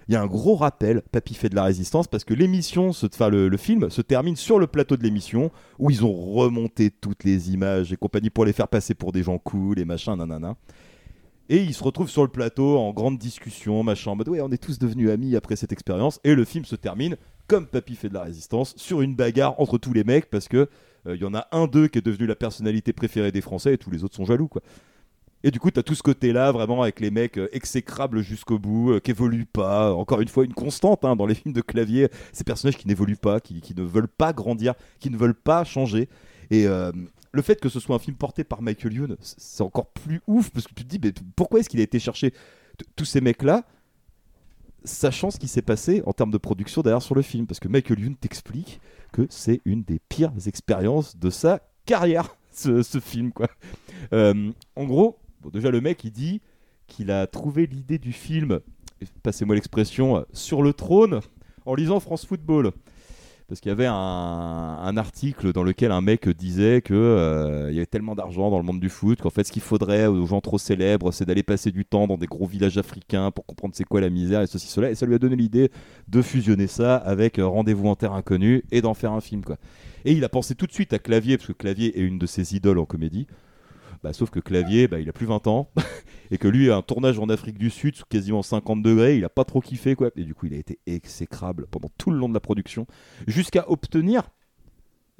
il 0.08 0.14
y 0.14 0.16
a 0.16 0.22
un 0.22 0.26
gros 0.26 0.54
rappel, 0.54 1.02
Papy 1.10 1.34
fait 1.34 1.48
de 1.48 1.56
la 1.56 1.64
résistance, 1.64 2.06
parce 2.06 2.24
que 2.24 2.32
l'émission, 2.32 2.90
enfin 2.90 3.28
le, 3.28 3.56
film, 3.56 3.90
se 3.90 4.02
termine 4.02 4.36
sur 4.36 4.58
le 4.58 4.68
plateau 4.68 4.96
de 4.96 5.02
l'émission, 5.02 5.50
où 5.78 5.90
ils 5.90 6.04
ont 6.04 6.12
remonté 6.12 6.90
toutes 6.90 7.24
les 7.24 7.52
images 7.52 7.92
et 7.92 7.96
compagnie 7.96 8.30
pour 8.30 8.44
les 8.44 8.52
faire 8.52 8.68
passer 8.68 8.94
pour 8.94 9.12
des 9.12 9.24
gens 9.24 9.38
cool 9.38 9.78
et 9.78 9.84
machin, 9.84 10.16
nanana. 10.16 10.56
Et 11.48 11.62
ils 11.62 11.74
se 11.74 11.82
retrouvent 11.82 12.10
sur 12.10 12.22
le 12.22 12.28
plateau 12.28 12.78
en 12.78 12.92
grande 12.92 13.18
discussion, 13.18 13.82
machin, 13.82 14.12
en 14.12 14.16
mode 14.16 14.28
ouais, 14.28 14.40
on 14.40 14.50
est 14.50 14.62
tous 14.62 14.78
devenus 14.78 15.10
amis 15.10 15.36
après 15.36 15.56
cette 15.56 15.72
expérience. 15.72 16.20
Et 16.24 16.34
le 16.34 16.44
film 16.44 16.64
se 16.64 16.76
termine, 16.76 17.16
comme 17.48 17.66
Papy 17.66 17.94
fait 17.94 18.08
de 18.08 18.14
la 18.14 18.22
résistance, 18.22 18.74
sur 18.76 19.00
une 19.00 19.14
bagarre 19.14 19.60
entre 19.60 19.78
tous 19.78 19.92
les 19.92 20.04
mecs, 20.04 20.30
parce 20.30 20.48
que 20.48 20.68
euh, 21.06 21.16
y 21.16 21.24
en 21.24 21.34
a 21.34 21.46
un 21.52 21.66
d'eux 21.66 21.88
qui 21.88 21.98
est 21.98 22.06
devenu 22.06 22.26
la 22.26 22.34
personnalité 22.34 22.92
préférée 22.92 23.32
des 23.32 23.40
Français 23.40 23.74
et 23.74 23.78
tous 23.78 23.90
les 23.90 24.04
autres 24.04 24.16
sont 24.16 24.24
jaloux, 24.24 24.48
quoi. 24.48 24.62
Et 25.44 25.50
du 25.50 25.60
coup, 25.60 25.70
t'as 25.70 25.82
tout 25.82 25.94
ce 25.94 26.02
côté-là, 26.02 26.50
vraiment, 26.50 26.82
avec 26.82 26.98
les 27.00 27.10
mecs 27.10 27.38
euh, 27.38 27.48
exécrables 27.52 28.20
jusqu'au 28.20 28.58
bout, 28.58 28.92
euh, 28.92 29.00
qui 29.00 29.10
évoluent 29.10 29.46
pas. 29.46 29.92
Encore 29.94 30.20
une 30.20 30.28
fois, 30.28 30.44
une 30.44 30.54
constante 30.54 31.04
hein, 31.04 31.14
dans 31.14 31.26
les 31.26 31.34
films 31.34 31.54
de 31.54 31.60
clavier, 31.60 32.08
ces 32.32 32.42
personnages 32.42 32.76
qui 32.76 32.88
n'évoluent 32.88 33.16
pas, 33.16 33.40
qui, 33.40 33.60
qui 33.60 33.74
ne 33.74 33.82
veulent 33.82 34.08
pas 34.08 34.32
grandir, 34.32 34.74
qui 34.98 35.10
ne 35.10 35.16
veulent 35.16 35.34
pas 35.34 35.62
changer. 35.64 36.08
Et 36.50 36.66
euh, 36.66 36.90
le 37.32 37.42
fait 37.42 37.60
que 37.60 37.68
ce 37.68 37.80
soit 37.80 37.94
un 37.94 37.98
film 37.98 38.16
porté 38.16 38.44
par 38.44 38.62
Michael 38.62 38.92
Youn, 38.94 39.16
c'est 39.20 39.62
encore 39.62 39.90
plus 39.90 40.20
ouf, 40.26 40.50
parce 40.50 40.66
que 40.66 40.74
tu 40.74 40.84
te 40.84 40.88
dis, 40.88 40.98
mais 41.02 41.12
pourquoi 41.36 41.60
est-ce 41.60 41.68
qu'il 41.68 41.80
a 41.80 41.84
été 41.84 41.98
chercher 41.98 42.32
tous 42.96 43.04
ces 43.04 43.20
mecs-là 43.20 43.64
sachant 44.84 45.32
ce 45.32 45.38
qui 45.38 45.48
s'est 45.48 45.62
passé 45.62 46.02
en 46.06 46.12
termes 46.12 46.30
de 46.30 46.38
production 46.38 46.80
derrière 46.80 47.02
sur 47.02 47.16
le 47.16 47.22
film, 47.22 47.46
parce 47.46 47.58
que 47.58 47.66
Michael 47.66 48.00
Youn 48.00 48.16
t'explique 48.16 48.80
que 49.12 49.26
c'est 49.30 49.60
une 49.64 49.82
des 49.82 49.98
pires 49.98 50.32
expériences 50.46 51.16
de 51.16 51.28
sa 51.28 51.60
carrière, 51.86 52.36
ce, 52.52 53.00
film, 53.00 53.32
quoi. 53.32 53.48
En 54.12 54.84
gros, 54.84 55.18
déjà 55.50 55.70
le 55.70 55.80
mec 55.80 56.04
il 56.04 56.12
dit 56.12 56.40
qu'il 56.86 57.10
a 57.10 57.26
trouvé 57.26 57.66
l'idée 57.66 57.98
du 57.98 58.12
film, 58.12 58.60
passez-moi 59.22 59.54
l'expression, 59.54 60.24
sur 60.32 60.62
le 60.62 60.72
trône 60.72 61.20
en 61.64 61.74
lisant 61.74 62.00
France 62.00 62.24
Football. 62.24 62.72
Parce 63.48 63.60
qu'il 63.60 63.68
y 63.68 63.72
avait 63.72 63.86
un, 63.86 64.96
article 64.96 65.52
dans 65.52 65.62
lequel 65.62 65.92
un 65.92 66.00
mec 66.00 66.28
disait 66.28 66.80
que 66.80 66.94
euh, 66.94 67.70
y 67.70 67.76
avait 67.76 67.86
tellement 67.86 68.16
d'argent 68.16 68.50
dans 68.50 68.56
le 68.56 68.64
monde 68.64 68.80
du 68.80 68.88
foot 68.88 69.20
qu'en 69.20 69.30
fait 69.30 69.44
ce 69.44 69.52
qu'il 69.52 69.62
faudrait 69.62 70.06
aux 70.06 70.26
gens 70.26 70.40
trop 70.40 70.58
célèbres 70.58 71.12
c'est 71.12 71.26
d'aller 71.26 71.42
passer 71.42 71.70
du 71.70 71.84
temps 71.84 72.06
dans 72.06 72.16
des 72.16 72.26
gros 72.26 72.46
villages 72.46 72.78
africains 72.78 73.30
pour 73.30 73.44
comprendre 73.44 73.74
c'est 73.76 73.84
quoi 73.84 74.00
la 74.00 74.10
misère 74.10 74.40
et 74.40 74.46
ceci 74.46 74.68
cela 74.68 74.90
et 74.90 74.94
ça 74.94 75.06
lui 75.06 75.14
a 75.14 75.18
donné 75.18 75.36
l'idée 75.36 75.70
de 76.08 76.22
fusionner 76.22 76.66
ça 76.66 76.96
avec 76.96 77.38
euh, 77.38 77.46
Rendez-vous 77.46 77.86
en 77.88 77.94
terre 77.94 78.14
inconnue 78.14 78.64
et 78.72 78.80
d'en 78.80 78.94
faire 78.94 79.12
un 79.12 79.20
film 79.20 79.44
quoi. 79.44 79.58
Et 80.04 80.12
il 80.12 80.24
a 80.24 80.28
pensé 80.28 80.54
tout 80.54 80.66
de 80.66 80.72
suite 80.72 80.92
à 80.92 80.98
Clavier 80.98 81.36
parce 81.36 81.48
que 81.48 81.52
Clavier 81.52 81.98
est 81.98 82.02
une 82.02 82.18
de 82.18 82.26
ses 82.26 82.56
idoles 82.56 82.78
en 82.78 82.86
comédie. 82.86 83.26
Bah, 84.02 84.12
sauf 84.12 84.30
que 84.30 84.40
Clavier, 84.40 84.88
bah, 84.88 85.00
il 85.00 85.08
a 85.08 85.12
plus 85.12 85.26
20 85.26 85.46
ans 85.46 85.70
et 86.30 86.38
que 86.38 86.48
lui, 86.48 86.70
un 86.70 86.82
tournage 86.82 87.18
en 87.18 87.28
Afrique 87.28 87.58
du 87.58 87.70
Sud 87.70 87.96
sous 87.96 88.04
quasiment 88.06 88.42
50 88.42 88.82
degrés, 88.82 89.16
il 89.16 89.24
a 89.24 89.28
pas 89.28 89.44
trop 89.44 89.60
kiffé 89.60 89.94
quoi. 89.94 90.10
Et 90.16 90.24
du 90.24 90.34
coup, 90.34 90.46
il 90.46 90.54
a 90.54 90.58
été 90.58 90.78
exécrable 90.86 91.66
pendant 91.70 91.90
tout 91.98 92.10
le 92.10 92.18
long 92.18 92.28
de 92.28 92.34
la 92.34 92.40
production, 92.40 92.86
jusqu'à 93.26 93.70
obtenir 93.70 94.30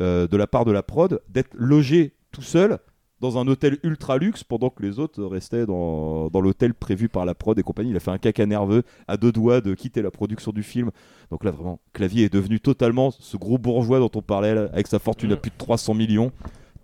euh, 0.00 0.26
de 0.26 0.36
la 0.36 0.46
part 0.46 0.64
de 0.64 0.72
la 0.72 0.82
prod 0.82 1.22
d'être 1.28 1.54
logé 1.54 2.14
tout 2.30 2.42
seul 2.42 2.78
dans 3.20 3.38
un 3.38 3.48
hôtel 3.48 3.78
ultra 3.82 4.18
luxe 4.18 4.44
pendant 4.44 4.68
que 4.68 4.82
les 4.82 4.98
autres 4.98 5.24
restaient 5.24 5.64
dans, 5.64 6.28
dans 6.28 6.40
l'hôtel 6.42 6.74
prévu 6.74 7.08
par 7.08 7.24
la 7.24 7.34
prod 7.34 7.58
et 7.58 7.62
compagnie. 7.62 7.90
Il 7.90 7.96
a 7.96 8.00
fait 8.00 8.10
un 8.10 8.18
caca 8.18 8.44
nerveux 8.44 8.82
à 9.08 9.16
deux 9.16 9.32
doigts 9.32 9.60
de 9.60 9.74
quitter 9.74 10.02
la 10.02 10.10
production 10.10 10.52
du 10.52 10.62
film. 10.62 10.90
Donc 11.30 11.44
là, 11.44 11.50
vraiment, 11.50 11.80
Clavier 11.94 12.24
est 12.24 12.32
devenu 12.32 12.60
totalement 12.60 13.10
ce 13.10 13.36
gros 13.38 13.56
bourgeois 13.56 13.98
dont 13.98 14.10
on 14.14 14.22
parlait, 14.22 14.54
là, 14.54 14.68
avec 14.72 14.86
sa 14.86 14.98
fortune 14.98 15.32
à 15.32 15.36
plus 15.36 15.50
de 15.50 15.56
300 15.56 15.94
millions 15.94 16.30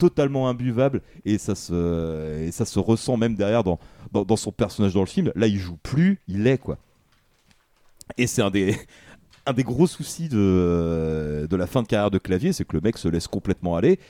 totalement 0.02 0.48
imbuvable 0.48 1.00
et 1.24 1.38
ça 1.38 1.54
se 1.54 2.40
et 2.40 2.50
ça 2.50 2.64
se 2.64 2.80
ressent 2.80 3.16
même 3.16 3.36
derrière 3.36 3.62
dans, 3.62 3.78
dans, 4.12 4.36
son 4.36 4.50
personnage 4.50 4.94
dans 4.94 5.00
le 5.00 5.06
film. 5.06 5.30
Là 5.36 5.46
il 5.46 5.58
joue 5.58 5.76
plus 5.76 6.18
il 6.26 6.48
est 6.48 6.58
quoi. 6.58 6.76
Et 8.18 8.26
c'est 8.26 8.42
un 8.42 8.50
des 8.50 8.76
un 9.46 9.52
des 9.52 9.62
gros 9.62 9.86
soucis 9.86 10.28
de, 10.28 11.46
de 11.48 11.56
la 11.56 11.68
fin 11.68 11.82
de 11.82 11.86
carrière 11.86 12.10
de 12.10 12.18
clavier 12.18 12.52
c'est 12.52 12.64
que 12.64 12.74
le 12.74 12.80
mec 12.82 12.98
se 12.98 13.06
laisse 13.06 13.28
complètement 13.28 13.76
aller 13.76 14.00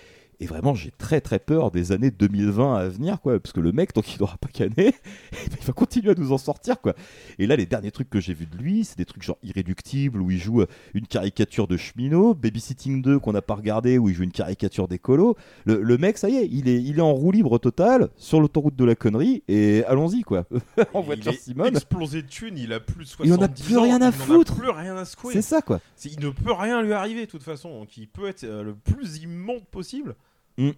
et 0.42 0.46
vraiment 0.46 0.74
j'ai 0.74 0.90
très 0.90 1.20
très 1.20 1.38
peur 1.38 1.70
des 1.70 1.92
années 1.92 2.10
2020 2.10 2.74
à 2.74 2.88
venir 2.88 3.20
quoi 3.20 3.38
parce 3.38 3.52
que 3.52 3.60
le 3.60 3.72
mec 3.72 3.92
tant 3.92 4.02
qu'il 4.02 4.20
n'aura 4.20 4.36
pas 4.38 4.48
canné 4.48 4.94
il 5.32 5.64
va 5.64 5.72
continuer 5.72 6.10
à 6.10 6.14
nous 6.14 6.32
en 6.32 6.38
sortir 6.38 6.80
quoi 6.80 6.94
et 7.38 7.46
là 7.46 7.56
les 7.56 7.66
derniers 7.66 7.92
trucs 7.92 8.10
que 8.10 8.20
j'ai 8.20 8.34
vus 8.34 8.46
de 8.46 8.56
lui 8.56 8.84
c'est 8.84 8.98
des 8.98 9.04
trucs 9.04 9.22
genre 9.22 9.38
irréductibles 9.42 10.20
où 10.20 10.30
il 10.30 10.38
joue 10.38 10.62
euh, 10.62 10.66
une 10.94 11.06
caricature 11.06 11.68
de 11.68 11.76
cheminot 11.76 12.34
Babysitting 12.34 13.02
2 13.02 13.18
qu'on 13.20 13.32
n'a 13.32 13.42
pas 13.42 13.54
regardé 13.54 13.98
où 13.98 14.08
il 14.08 14.14
joue 14.14 14.24
une 14.24 14.32
caricature 14.32 14.88
d'écolo 14.88 15.36
le, 15.64 15.80
le 15.80 15.98
mec 15.98 16.18
ça 16.18 16.28
y 16.28 16.36
est 16.36 16.48
il 16.50 16.68
est 16.68 16.82
il 16.82 16.98
est 16.98 17.02
en 17.02 17.12
roue 17.12 17.30
libre 17.30 17.58
totale 17.58 18.08
sur 18.16 18.40
l'autoroute 18.40 18.76
de 18.76 18.84
la 18.84 18.94
connerie 18.94 19.44
et 19.48 19.84
allons-y 19.84 20.22
quoi 20.22 20.46
en 20.94 21.00
voiture 21.00 21.32
Simone 21.34 21.76
explosé 21.76 22.22
de 22.22 22.28
thunes, 22.28 22.58
il 22.58 22.72
a 22.72 22.80
plus 22.80 23.04
de 23.04 23.08
70 23.08 23.28
Il 23.28 23.34
en 23.34 23.42
a 23.42 23.46
ans, 23.46 23.52
plus 23.52 23.78
rien 23.78 24.02
à 24.02 24.12
foutre. 24.12 24.56
plus 24.56 24.70
rien 24.70 24.96
à 24.96 25.04
secouer. 25.04 25.32
C'est 25.32 25.42
ça, 25.42 25.62
quoi. 25.62 25.80
Il 26.04 26.20
ne 26.20 26.30
peut 26.30 26.52
rien 26.52 26.82
lui 26.82 26.92
arriver 26.92 27.26
de 27.26 27.30
toute 27.30 27.42
façon, 27.42 27.80
donc 27.80 27.96
il 27.96 28.08
peut 28.08 28.28
être 28.28 28.44
euh, 28.44 28.62
le 28.62 28.74
plus 28.74 29.18
immonde 29.18 29.64
possible. 29.66 30.14
Mm. 30.58 30.68
Aucune 30.68 30.74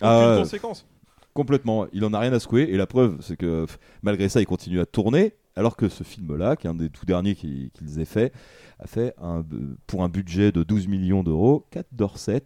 Ah 0.00 0.36
conséquence. 0.38 0.86
Complètement, 1.34 1.86
il 1.92 2.04
en 2.04 2.14
a 2.14 2.18
rien 2.18 2.32
à 2.32 2.40
secouer 2.40 2.62
et 2.70 2.76
la 2.76 2.86
preuve 2.86 3.18
c'est 3.20 3.36
que 3.36 3.66
malgré 4.02 4.28
ça 4.28 4.40
il 4.40 4.46
continue 4.46 4.80
à 4.80 4.86
tourner 4.86 5.34
alors 5.56 5.76
que 5.76 5.88
ce 5.88 6.04
film-là, 6.04 6.54
qui 6.54 6.66
est 6.66 6.70
un 6.70 6.74
des 6.74 6.90
tout 6.90 7.06
derniers 7.06 7.34
qu'ils 7.34 7.98
aient 7.98 8.04
fait, 8.04 8.32
a 8.78 8.86
fait 8.86 9.14
un, 9.18 9.42
pour 9.86 10.02
un 10.02 10.10
budget 10.10 10.52
de 10.52 10.62
12 10.62 10.86
millions 10.86 11.22
d'euros, 11.22 11.66
4 11.70 11.86
d'Orset. 11.92 12.42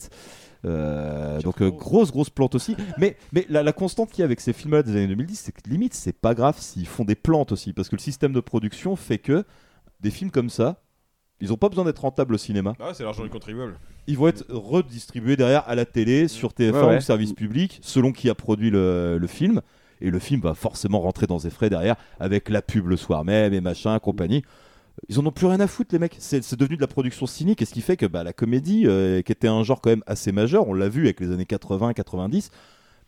Euh, 0.65 1.41
donc 1.41 1.63
euh, 1.63 1.71
grosse 1.71 2.13
grosse 2.13 2.29
plante 2.29 2.55
aussi 2.55 2.77
mais, 2.99 3.17
mais 3.33 3.47
la, 3.49 3.63
la 3.63 3.73
constante 3.73 4.11
qu'il 4.11 4.19
y 4.19 4.23
a 4.23 4.27
avec 4.27 4.43
ces 4.43 4.53
films 4.53 4.75
là 4.75 4.83
des 4.83 4.91
années 4.91 5.07
2010 5.07 5.35
c'est 5.35 5.53
que 5.53 5.67
limite 5.67 5.95
c'est 5.95 6.13
pas 6.13 6.35
grave 6.35 6.59
s'ils 6.59 6.87
font 6.87 7.07
des 7.07 7.15
plantes 7.15 7.51
aussi 7.51 7.73
parce 7.73 7.89
que 7.89 7.97
le 7.97 8.01
système 8.03 8.35
de 8.35 8.41
production 8.41 8.95
fait 8.95 9.17
que 9.17 9.47
des 10.01 10.11
films 10.11 10.31
comme 10.31 10.51
ça 10.51 10.83
ils 11.41 11.52
ont 11.52 11.57
pas 11.57 11.69
besoin 11.69 11.85
d'être 11.85 12.01
rentables 12.01 12.35
au 12.35 12.39
cinéma 12.39 12.75
Ah, 12.81 12.93
c'est 12.94 13.02
l'argent 13.05 13.23
du 13.23 13.31
contribuable. 13.31 13.75
ils 14.07 14.17
vont 14.19 14.28
être 14.28 14.44
redistribués 14.49 15.36
derrière 15.36 15.69
à 15.69 15.75
la 15.75 15.85
télé, 15.85 16.28
sur 16.28 16.51
TF1 16.52 16.73
Ouais, 16.73 16.83
ouais. 16.89 16.97
ou 16.99 17.01
service 17.01 17.33
public, 17.33 17.78
selon 17.83 18.12
qui 18.12 18.28
a 18.31 18.35
produit 18.35 18.70
le, 18.70 19.19
le 19.19 19.27
film. 19.27 19.60
Et 20.02 20.10
le 20.10 20.19
film 20.19 20.41
va 20.41 20.55
forcément 20.55 21.01
rentrer 21.01 21.27
dans 21.27 21.39
ses 21.41 21.51
frais 21.51 21.69
derrière, 21.69 21.97
avec 22.19 22.49
la 22.49 22.62
pub 22.62 22.86
le 22.86 22.97
soir 22.97 23.23
même 23.25 23.52
et 23.52 23.60
machin, 23.60 23.99
compagnie. 23.99 24.43
Ils 25.09 25.19
en 25.19 25.27
ont 25.27 25.31
plus 25.31 25.47
rien 25.47 25.60
à 25.60 25.67
foutre, 25.67 25.91
les 25.94 25.99
mecs. 25.99 26.17
C'est 26.19 26.43
c'est 26.43 26.59
devenu 26.59 26.77
de 26.77 26.81
la 26.81 26.86
production 26.86 27.27
cynique, 27.27 27.60
et 27.62 27.65
ce 27.67 27.73
qui 27.75 27.81
fait 27.83 27.97
que 27.99 28.07
bah, 28.07 28.23
la 28.25 28.33
comédie, 28.33 28.85
euh, 28.86 29.20
qui 29.23 29.33
était 29.33 29.49
un 29.49 29.62
genre 29.62 29.81
quand 29.83 29.91
même 29.91 30.02
assez 30.07 30.33
majeur, 30.33 30.69
on 30.69 30.73
l'a 30.75 30.89
vu 30.89 31.05
avec 31.05 31.20
les 31.20 31.31
années 31.33 31.44
80-90, 31.44 32.51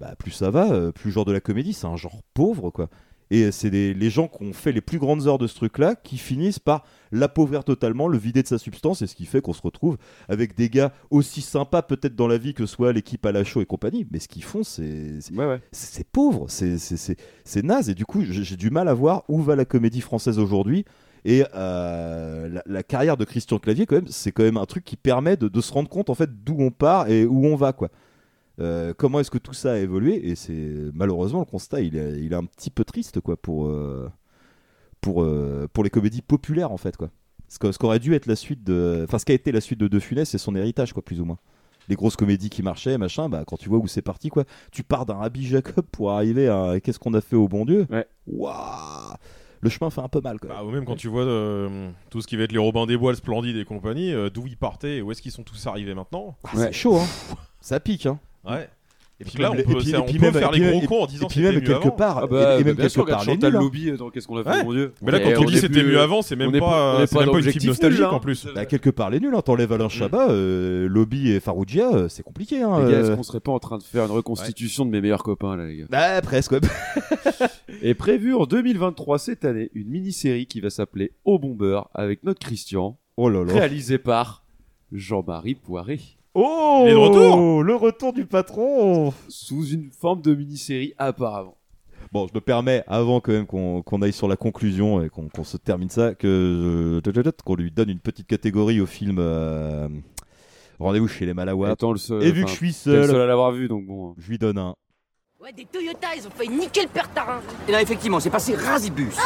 bah, 0.01 0.15
plus 0.19 0.31
ça 0.33 0.51
va, 0.51 0.71
euh, 0.73 0.93
plus 0.93 1.09
le 1.09 1.13
genre 1.15 1.25
de 1.25 1.33
la 1.33 1.41
comédie, 1.41 1.73
c'est 1.73 1.87
un 1.87 1.97
genre 1.97 2.21
pauvre, 2.35 2.71
quoi. 2.71 2.89
Et 3.35 3.51
c'est 3.51 3.71
les, 3.71 4.11
gens 4.11 4.29
qui 4.29 4.45
ont 4.45 4.53
fait 4.53 4.73
les 4.73 4.83
plus 4.83 4.99
grandes 4.99 5.27
heures 5.27 5.39
de 5.39 5.47
ce 5.47 5.55
truc-là 5.55 5.95
qui 5.95 6.19
finissent 6.19 6.59
par 6.59 6.85
l'appauvrir 7.13 7.65
totalement, 7.65 8.07
le 8.07 8.19
vider 8.19 8.43
de 8.43 8.47
sa 8.47 8.59
substance, 8.59 9.01
et 9.01 9.07
ce 9.07 9.15
qui 9.15 9.25
fait 9.25 9.41
qu'on 9.41 9.55
se 9.55 9.63
retrouve 9.63 9.97
avec 10.29 10.55
des 10.55 10.69
gars 10.69 10.93
aussi 11.11 11.41
sympas 11.41 11.81
peut-être 11.81 12.15
dans 12.15 12.29
la 12.29 12.37
vie 12.37 12.53
que 12.53 12.67
soit 12.67 12.93
l'équipe 12.93 13.25
à 13.25 13.33
la 13.33 13.43
show 13.43 13.63
et 13.63 13.65
compagnie, 13.65 14.07
mais 14.11 14.19
ce 14.19 14.29
qu'ils 14.29 14.45
font, 14.45 14.63
c'est 14.65 15.23
c'est 15.23 15.33
c'est 15.73 16.07
pauvre, 16.07 16.45
c'est- 16.51 17.63
naze, 17.63 17.89
et 17.89 17.95
du 17.95 18.05
coup, 18.05 18.23
j'ai 18.23 18.45
j'ai 18.45 18.57
du 18.57 18.69
mal 18.69 18.87
à 18.87 18.93
voir 18.93 19.25
où 19.29 19.41
va 19.41 19.57
la 19.57 19.65
comédie 19.65 20.03
française 20.03 20.39
aujourd'hui. 20.39 20.85
Et 21.25 21.45
euh, 21.55 22.49
la, 22.51 22.63
la 22.67 22.83
carrière 22.83 23.17
de 23.17 23.25
Christian 23.25 23.59
Clavier, 23.59 23.87
quand 23.87 23.95
même, 23.95 24.09
c'est 24.09 24.33
quand 24.33 24.43
même 24.43 24.59
un 24.59 24.67
truc 24.67 24.85
qui 24.85 24.97
permet 24.97 25.39
de, 25.39 25.49
de 25.49 25.61
se 25.63 25.73
rendre 25.73 25.89
compte 25.89 26.11
en 26.11 26.15
fait 26.15 26.45
d'où 26.45 26.57
on 26.59 26.71
part 26.71 27.09
et 27.09 27.25
où 27.25 27.47
on 27.47 27.57
va, 27.57 27.73
quoi. 27.73 27.89
Euh, 28.61 28.93
comment 28.97 29.21
est-ce 29.21 29.31
que 29.31 29.39
tout 29.39 29.55
ça 29.55 29.73
a 29.73 29.79
évolué 29.79 30.29
Et 30.29 30.35
c'est 30.35 30.75
malheureusement 30.95 31.41
le 31.41 31.47
constat, 31.47 31.81
il 31.81 31.97
est, 31.97 32.19
il 32.21 32.33
est 32.33 32.37
un 32.37 32.45
petit 32.45 32.71
peu 32.71 32.85
triste, 32.85 33.21
quoi, 33.21 33.37
pour 33.37 33.67
euh, 33.67 34.11
pour 35.01 35.23
euh, 35.23 35.69
pour 35.73 35.85
les 35.85 35.91
comédies 35.91 36.23
populaires, 36.23 36.73
en 36.73 36.77
fait, 36.77 36.97
quoi. 36.97 37.11
Ce 37.49 37.59
qu'aurait 37.59 37.99
dû 37.99 38.15
être 38.15 38.27
la 38.27 38.37
suite 38.37 38.65
de, 38.65 39.05
enfin, 39.07 39.19
ce 39.19 39.27
qui 39.27 39.33
a 39.33 39.35
été 39.35 39.53
la 39.53 39.61
suite 39.61 39.79
de 39.79 39.87
De 39.87 39.99
Funès, 40.01 40.29
c'est 40.29 40.39
son 40.39 40.55
héritage, 40.57 40.95
quoi, 40.95 41.03
plus 41.03 41.21
ou 41.21 41.27
moins. 41.27 41.39
Les 41.89 41.97
grosses 41.97 42.17
comédies 42.17 42.49
qui 42.49 42.63
marchaient, 42.63 42.97
machin, 42.97 43.29
bah 43.29 43.43
quand 43.47 43.57
tu 43.57 43.69
vois 43.69 43.79
où 43.79 43.87
c'est 43.89 44.03
parti, 44.03 44.29
quoi. 44.29 44.45
Tu 44.71 44.83
pars 44.85 45.05
d'un 45.05 45.15
Rabbi 45.15 45.45
Jacob 45.45 45.85
pour 45.91 46.13
arriver 46.13 46.49
à 46.49 46.81
qu'est-ce 46.81 46.99
qu'on 46.99 47.13
a 47.15 47.21
fait 47.21 47.37
au 47.37 47.49
bon 47.49 47.65
Dieu. 47.67 47.87
Waouh 48.27 48.55
Le 49.61 49.69
chemin 49.69 49.91
fait 49.91 50.01
un 50.01 50.09
peu 50.09 50.21
mal, 50.21 50.39
quoi. 50.41 50.51
Bah, 50.51 50.65
ou 50.65 50.71
même 50.71 50.85
quand 50.85 50.97
tu 50.97 51.09
vois 51.09 51.25
euh, 51.25 51.91
tout 52.09 52.23
ce 52.23 52.27
qui 52.27 52.37
va 52.37 52.45
être 52.45 52.53
les 52.53 52.59
Robins 52.59 52.87
des 52.87 52.97
Bois, 52.97 53.11
le 53.13 53.17
Splendide 53.17 53.57
et 53.57 53.65
compagnie, 53.65 54.13
euh, 54.13 54.31
d'où 54.31 54.47
ils 54.47 54.57
partaient 54.57 54.99
et 54.99 55.03
où 55.03 55.11
est-ce 55.11 55.21
qu'ils 55.21 55.33
sont 55.33 55.43
tous 55.43 55.67
arrivés 55.67 55.95
maintenant. 55.95 56.37
Ah, 56.45 56.51
c'est 56.55 56.73
chaud, 56.73 56.97
hein. 56.97 57.07
Ça 57.61 57.81
pique, 57.81 58.07
hein. 58.07 58.19
Ouais. 58.45 58.69
Et 59.21 59.25
puis 59.25 59.41
là, 59.41 59.53
on 59.53 59.55
peut, 59.55 59.61
et 59.61 59.65
puis- 59.65 59.95
on 59.97 60.03
puis 60.03 60.19
peut 60.19 60.25
même- 60.25 60.35
faire 60.35 60.51
les 60.51 60.59
gros 60.59 60.81
cons 60.81 61.03
en 61.05 61.07
disant 61.07 61.29
c'était 61.29 61.53
mieux 61.53 61.61
quelque 61.61 61.71
avant. 61.75 61.91
part, 61.93 62.19
Ah 62.19 62.25
et- 62.25 62.29
bah, 62.29 62.59
et 62.59 62.65
même 62.65 62.75
bien 62.75 62.89
sûr, 62.89 63.05
quelque 63.05 63.11
part, 63.13 63.21
regarde 63.21 63.41
les 63.41 63.47
Chantal. 63.47 63.53
Lobby 63.63 63.93
dans 63.93 64.11
Qu'est-ce 64.11 64.27
qu'on 64.27 64.37
a 64.39 64.43
fait, 64.43 64.51
Ouais. 64.51 64.65
mon 64.65 64.73
Dieu 64.73 64.95
Mais 65.01 65.13
là, 65.13 65.21
quand 65.21 65.29
Et 65.31 65.37
on 65.37 65.45
dit 65.45 65.57
est 65.59 65.61
c'était 65.61 65.85
mieux 65.85 66.01
avant, 66.01 66.23
c'est 66.23 66.35
même 66.35 66.49
on 66.49 66.55
est 66.55 66.59
pas- 66.59 66.97
on 66.99 67.03
est 67.03 67.07
c'est 67.07 67.19
même 67.21 67.31
pas 67.31 67.39
une 67.39 67.53
film 67.53 67.67
nostalgique, 67.67 68.01
nul, 68.01 68.09
hein. 68.09 68.11
en 68.11 68.19
plus. 68.19 68.49
Bah, 68.53 68.67
quelque 68.67 68.91
part 68.91 69.11
les 69.11 69.21
nuls, 69.21 69.33
hein. 69.33 69.43
t'enlèves 69.43 69.71
Alain 69.71 69.89
Chabat, 69.89 70.29
euh, 70.31 70.89
Lobby 70.89 71.31
et 71.31 71.39
Farougia, 71.39 71.93
euh, 71.95 72.09
c'est 72.09 72.25
compliqué. 72.25 72.63
Hein, 72.63 72.85
Les 72.85 72.91
gars, 72.93 72.99
est-ce 73.01 73.11
euh. 73.13 73.17
qu'on 73.17 73.23
serait 73.23 73.39
pas 73.39 73.53
en 73.53 73.61
train 73.61 73.79
de 73.79 73.85
faire 73.85 74.07
une 74.07 74.11
reconstitution 74.11 74.85
de 74.85 74.91
mes 74.91 75.01
meilleurs 75.01 75.23
copains 75.23 75.55
là, 75.57 75.67
les 75.67 75.77
gars? 75.77 75.85
Bah, 75.89 76.21
presque, 76.21 76.51
ouais. 76.53 76.61
Et 77.83 77.95
prévu 77.95 78.35
en 78.35 78.45
2023 78.47 79.21
cette 79.21 79.45
année, 79.45 79.71
une 79.75 79.89
mini-série 79.89 80.47
qui 80.47 80.61
va 80.61 80.69
s'appeler 80.71 81.13
Au 81.25 81.39
Bomber 81.39 81.83
avec 81.95 82.25
notre 82.25 82.41
Christian, 82.41 82.99
Oh 83.17 83.29
là 83.29 83.45
là. 83.45 83.53
réalisée 83.53 83.99
par 83.99 84.43
Jean-Marie 84.91 85.55
Poiré. 85.55 86.01
Oh 86.35 86.83
Il 86.85 86.91
est 86.91 86.93
de 86.93 86.97
retour 86.97 87.63
Le 87.63 87.75
retour 87.77 88.13
du 88.13 88.25
patron 88.27 89.13
Sous 89.29 89.67
une 89.69 89.91
forme 89.91 90.23
de 90.23 90.35
mini-série 90.35 90.95
apparemment. 90.99 91.57
Bon, 92.11 92.27
je 92.27 92.35
me 92.35 92.41
permets, 92.41 92.85
avant 92.89 93.21
quand 93.21 93.33
même 93.33 93.47
qu'on 93.47 93.81
qu'on 93.83 94.03
aille 94.03 94.13
sur 94.13 94.29
la 94.29 94.37
conclusion 94.37 95.03
et 95.03 95.09
qu'on 95.09 95.29
qu'on 95.29 95.45
se 95.45 95.57
termine 95.57 95.89
ça, 95.89 96.15
que 96.15 97.01
je- 97.03 97.31
qu'on 97.43 97.55
lui 97.55 97.71
donne 97.71 97.89
une 97.91 98.01
petite 98.01 98.27
catégorie 98.27 98.81
au 98.81 98.87
film 98.87 99.17
euh, 99.19 99.89
Rendez-vous 100.79 101.09
chez 101.09 101.25
les 101.27 101.33
le 101.93 101.99
seul- 101.99 102.23
et 102.23 102.33
vu 102.33 102.45
que 102.45 102.51
je 102.51 102.55
suis 102.55 102.67
le 102.69 102.73
seul, 102.73 103.07
seul 103.11 103.21
à 103.23 103.27
l'avoir 103.27 103.53
vu, 103.53 103.69
donc 103.69 103.87
bon. 103.87 104.15
je 104.19 104.29
lui 104.29 104.39
donne 104.39 104.59
un. 104.59 104.75
Ouais, 105.41 105.53
des 105.53 105.65
Toyota, 105.65 106.09
ils 106.17 106.27
ont 106.27 106.31
failli 106.31 106.51
niquer 106.51 106.83
le 106.83 106.89
père 106.89 107.09
Tarin. 107.13 107.41
Et 107.69 107.73
là, 107.73 107.81
effectivement, 107.83 108.21
c'est 108.21 108.31
passé 108.31 108.55
rasibus. 108.55 109.17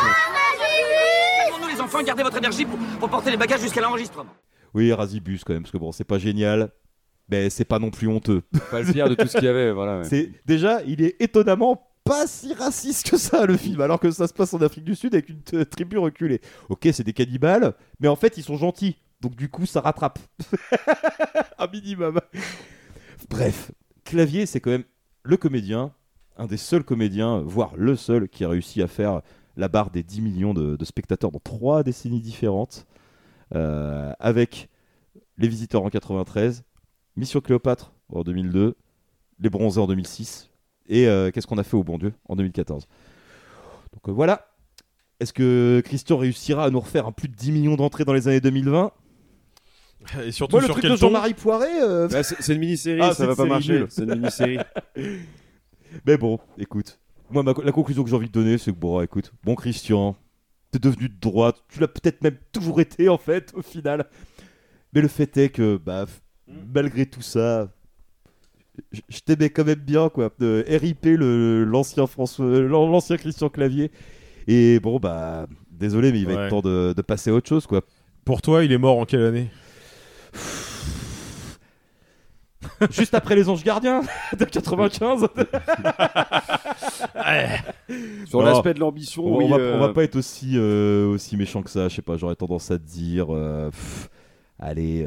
nous 1.60 1.68
les 1.68 1.81
enfants, 1.81 2.02
gardez 2.02 2.23
votre 2.23 2.36
énergie 2.39 2.65
pour, 2.67 2.78
pour 3.01 3.09
porter 3.09 3.31
les 3.31 3.36
bagages 3.36 3.60
jusqu'à 3.60 3.81
l'enregistrement. 3.81 4.31
Oui, 4.75 4.93
Razibus 4.93 5.43
quand 5.44 5.55
même, 5.55 5.62
parce 5.62 5.73
que 5.73 5.78
bon, 5.78 5.91
c'est 5.93 6.05
pas 6.05 6.18
génial, 6.18 6.70
mais 7.29 7.51
c'est 7.51 7.65
pas 7.65 7.79
non 7.79 7.91
plus 7.91 8.09
honteux. 8.09 8.43
Pas 8.71 8.81
le 8.81 8.93
pire 8.93 9.09
de 9.09 9.15
tout 9.15 9.27
ce 9.27 9.37
qu'il 9.37 9.47
y 9.47 9.49
avait, 9.49 9.73
voilà, 9.73 9.99
ouais. 9.99 10.05
C'est 10.05 10.31
déjà, 10.45 10.83
il 10.85 11.03
est 11.03 11.21
étonnamment 11.21 11.91
pas 12.05 12.27
si 12.27 12.55
raciste 12.55 13.11
que 13.11 13.17
ça 13.17 13.47
le 13.47 13.57
film, 13.57 13.81
alors 13.81 13.99
que 13.99 14.11
ça 14.11 14.29
se 14.29 14.33
passe 14.33 14.55
en 14.55 14.61
Afrique 14.63 14.85
du 14.85 14.95
Sud 14.95 15.15
avec 15.15 15.29
une 15.29 15.43
tribu 15.67 15.99
reculée. 15.99 16.41
Ok, 16.69 16.89
c'est 16.93 17.03
des 17.03 17.13
cannibales, 17.13 17.75
mais 17.99 18.09
en 18.09 18.17
fait 18.17 18.37
ils 18.39 18.45
sont 18.45 18.57
gentils, 18.57 18.97
donc 19.21 19.35
du 19.35 19.49
coup 19.49 19.67
ça 19.67 19.81
rattrape. 19.81 20.21
Un 21.59 21.67
minimum. 21.67 22.21
Bref, 23.29 23.73
Clavier, 24.05 24.47
c'est 24.47 24.61
quand 24.61 24.71
même 24.71 24.85
le 25.25 25.37
comédien, 25.37 25.93
un 26.37 26.47
des 26.47 26.57
seuls 26.57 26.85
comédiens, 26.85 27.41
voire 27.41 27.73
le 27.77 27.97
seul, 27.97 28.29
qui 28.29 28.45
a 28.45 28.49
réussi 28.49 28.83
à 28.83 28.87
faire 28.87 29.23
la 29.57 29.69
barre 29.69 29.91
des 29.91 30.03
10 30.03 30.21
millions 30.21 30.55
de, 30.55 30.77
de 30.77 30.85
spectateurs 30.85 31.33
dans 31.33 31.41
trois 31.41 31.83
décennies 31.83 32.21
différentes, 32.21 32.87
euh, 33.55 34.13
avec 34.21 34.69
Les 35.39 35.49
Visiteurs 35.49 35.83
en 35.83 35.91
93, 35.91 36.63
Mission 37.17 37.41
Cléopâtre 37.41 37.93
en 38.12 38.23
2002, 38.23 38.75
Les 39.41 39.51
Bronzés 39.51 39.81
en 39.81 39.86
2006, 39.86 40.51
et 40.89 41.07
euh, 41.09 41.31
Qu'est-ce 41.31 41.47
qu'on 41.47 41.59
a 41.59 41.65
fait 41.65 41.77
au 41.77 41.85
bon 41.85 41.99
Dieu 41.99 42.12
en 42.28 42.36
2014. 42.36 42.86
Donc 43.93 44.09
euh, 44.09 44.12
voilà. 44.12 44.47
Est-ce 45.20 45.33
que 45.33 45.81
Christian 45.85 46.19
réussira 46.19 46.65
à 46.65 46.70
nous 46.70 46.81
refaire 46.81 47.07
un 47.07 47.12
plus 47.12 47.28
de 47.28 47.35
10 47.35 47.51
millions 47.53 47.77
d'entrées 47.77 48.05
dans 48.05 48.12
les 48.12 48.28
années 48.28 48.41
2020 48.41 48.93
Et 50.25 50.31
surtout 50.31 50.57
Moi, 50.57 50.61
le 50.61 50.67
sur 50.67 50.75
truc 50.75 50.83
quel 50.83 50.91
de 50.93 50.97
ton? 50.97 51.07
Jean-Marie 51.07 51.33
Poiré. 51.35 51.69
euh, 51.81 52.07
Bah, 52.09 52.23
c'est 52.23 52.53
une 52.53 52.59
mini-série, 52.61 53.01
Ah, 53.03 53.15
ça 53.15 53.27
va 53.27 53.35
pas 53.35 53.47
marcher. 53.47 53.85
C'est 53.89 54.03
une 54.03 54.15
mini-série. 54.17 54.59
Mais 56.07 56.17
bon, 56.19 56.39
écoute. 56.59 56.99
Moi, 57.31 57.43
ma- 57.43 57.55
la 57.65 57.73
conclusion 57.73 58.05
que 58.05 58.11
j'ai 58.11 58.17
envie 58.17 58.27
de 58.28 58.33
donner, 58.33 58.59
c'est 58.59 58.73
que 58.73 58.77
bon, 58.77 59.01
écoute, 59.01 59.33
bon 59.43 59.55
Christian, 59.55 60.17
t'es 60.70 60.78
devenu 60.78 61.09
de 61.09 61.19
droite, 61.19 61.65
tu 61.69 61.81
l'as 61.81 61.89
peut-être 61.89 62.23
même 62.23 62.36
toujours 62.53 62.81
été 62.81 63.09
en 63.09 63.19
fait, 63.19 63.53
au 63.57 63.62
final. 63.62 64.05
Mais 64.93 65.01
le 65.01 65.09
fait 65.09 65.35
est 65.39 65.49
que, 65.49 65.77
bah, 65.78 66.05
malgré 66.49 67.07
tout 67.07 67.23
ça, 67.23 67.68
je 68.92 69.18
t'aimais 69.20 69.50
quand 69.50 69.65
même 69.65 69.78
bien, 69.81 70.08
quoi. 70.08 70.31
De 70.39 70.65
RIP 70.68 71.05
le- 71.07 71.65
l'ancien 71.65 72.07
François, 72.07 72.47
l'an- 72.60 72.89
l'ancien 72.89 73.16
Christian 73.16 73.49
Clavier. 73.49 73.91
Et 74.49 74.78
bon, 74.81 74.99
bah, 74.99 75.47
désolé, 75.70 76.12
mais 76.12 76.20
il 76.20 76.26
va 76.26 76.34
Ouais. 76.34 76.42
être 76.44 76.50
temps 76.50 76.60
de, 76.60 76.92
de 76.97 77.02
passer 77.02 77.31
à 77.31 77.34
autre 77.34 77.49
chose, 77.49 77.66
quoi. 77.66 77.83
Pour 78.25 78.42
toi, 78.42 78.65
il 78.65 78.73
est 78.73 78.78
mort 78.78 78.99
en 78.99 79.05
quelle 79.07 79.23
année? 79.25 79.50
Juste 82.91 83.15
après 83.15 83.36
les 83.36 83.49
Anges 83.49 83.62
Gardiens 83.65 84.02
de 84.39 84.44
95. 84.44 85.23
Sur 88.26 88.42
l'aspect 88.42 88.75
de 88.75 88.81
l'ambition, 88.81 89.25
on, 89.25 89.39
oui, 89.39 89.44
on 89.47 89.49
va, 89.49 89.57
euh, 89.57 89.76
on 89.76 89.81
va 89.81 89.92
pas 89.92 90.05
être 90.05 90.16
aussi, 90.16 90.52
euh, 90.57 91.07
aussi 91.08 91.36
méchant 91.36 91.62
que 91.62 91.70
ça. 91.70 91.89
Je 91.89 91.94
sais 91.94 92.02
pas, 92.02 92.16
j'aurais 92.16 92.36
tendance 92.36 92.70
à 92.70 92.78
te 92.78 92.84
dire. 92.84 93.34
euh, 93.34 93.70
pff, 93.70 94.08
allez. 94.58 95.07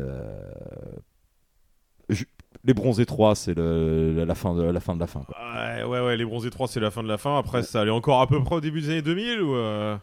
Je- 2.10 2.26
les 2.66 2.74
bronzés 2.74 3.06
3, 3.06 3.36
c'est 3.36 3.54
le- 3.54 4.26
la, 4.26 4.36
fin 4.36 4.54
de 4.54 4.64
la 4.64 4.80
fin 4.82 4.94
de 4.96 5.00
la 5.00 5.08
fin. 5.08 5.22
quoi. 5.22 5.36
Ouais, 5.56 5.84
ouais, 5.84 6.06
ouais, 6.06 6.18
les 6.18 6.26
bronzés 6.26 6.50
3, 6.50 6.68
c'est 6.68 6.80
la 6.82 6.92
fin 6.92 7.04
de 7.04 7.08
la 7.08 7.18
fin. 7.18 7.38
Après, 7.38 7.64
ça 7.64 7.82
allait 7.82 7.90
encore 7.92 8.20
à 8.22 8.28
peu 8.28 8.44
près 8.44 8.56
au 8.56 8.62
début 8.62 8.82
des 8.82 8.90
années 8.90 9.02
2000 9.02 9.42
ou. 9.42 9.56
euh, 9.56 9.96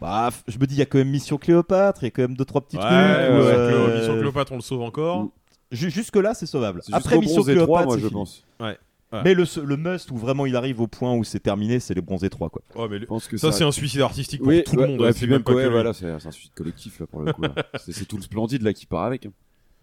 Bah, 0.00 0.30
je 0.48 0.58
me 0.58 0.66
dis, 0.66 0.74
il 0.74 0.78
y 0.78 0.82
a 0.82 0.86
quand 0.86 0.98
même 0.98 1.08
Mission 1.10 1.38
Cléopâtre, 1.38 2.02
il 2.02 2.06
y 2.06 2.08
a 2.08 2.10
quand 2.10 2.22
même 2.22 2.36
deux 2.36 2.44
trois 2.44 2.60
petits 2.62 2.76
Ouais, 2.76 2.82
trucs. 2.82 2.92
ouais, 2.92 3.28
où, 3.30 3.44
ouais, 3.44 3.52
euh, 3.54 3.98
Mission 3.98 4.18
Cléopâtre, 4.18 4.52
on 4.52 4.56
le 4.56 4.60
sauve 4.62 4.82
encore. 4.82 5.28
Ju- 5.70 5.90
Jusque 5.90 6.16
là, 6.16 6.34
c'est 6.34 6.46
sauvable. 6.46 6.80
Après 6.92 7.18
Mission 7.18 7.36
Bronzé 7.42 7.54
3, 7.54 7.64
Cléopâtre, 7.66 7.86
moi, 7.86 7.96
je 7.96 8.00
fini. 8.00 8.10
pense. 8.12 8.44
Ouais. 8.60 8.76
Ouais. 9.12 9.20
Mais 9.22 9.34
le, 9.34 9.44
le 9.64 9.76
must 9.76 10.10
où 10.10 10.16
vraiment 10.16 10.44
il 10.44 10.56
arrive 10.56 10.80
au 10.80 10.88
point 10.88 11.14
où 11.14 11.22
c'est 11.22 11.38
terminé, 11.38 11.78
c'est 11.78 11.94
les 11.94 12.00
bronzés 12.00 12.30
3 12.30 12.50
quoi. 12.50 12.62
Ouais, 12.74 12.88
mais 12.90 12.98
le- 12.98 13.06
pense 13.06 13.28
que 13.28 13.36
ça, 13.36 13.52
ça- 13.52 13.58
c'est 13.58 13.64
un 13.64 13.70
suicide 13.70 14.00
artistique 14.00 14.40
pour 14.40 14.48
Oui, 14.48 14.64
tout 14.64 14.74
ouais, 14.74 14.82
le 14.82 14.88
monde. 14.88 15.00
ouais, 15.02 15.08
hein, 15.08 15.12
c'est 15.14 15.26
même 15.26 15.36
même 15.36 15.42
pas 15.44 15.52
ouais, 15.52 15.62
que 15.62 15.68
lui. 15.68 15.72
voilà, 15.74 15.92
c'est 15.92 16.06
c'est 16.18 16.26
un 16.26 16.30
suicide 16.32 16.54
collectif 16.54 16.98
là 16.98 17.06
pour 17.06 17.20
le 17.22 17.32
coup. 17.32 17.42
c'est 17.76 17.92
c'est 17.92 18.06
tout 18.06 18.16
le 18.16 18.22
splendide 18.22 18.62
là 18.62 18.72
qui 18.72 18.86
part 18.86 19.04
avec, 19.04 19.26
hein. 19.26 19.30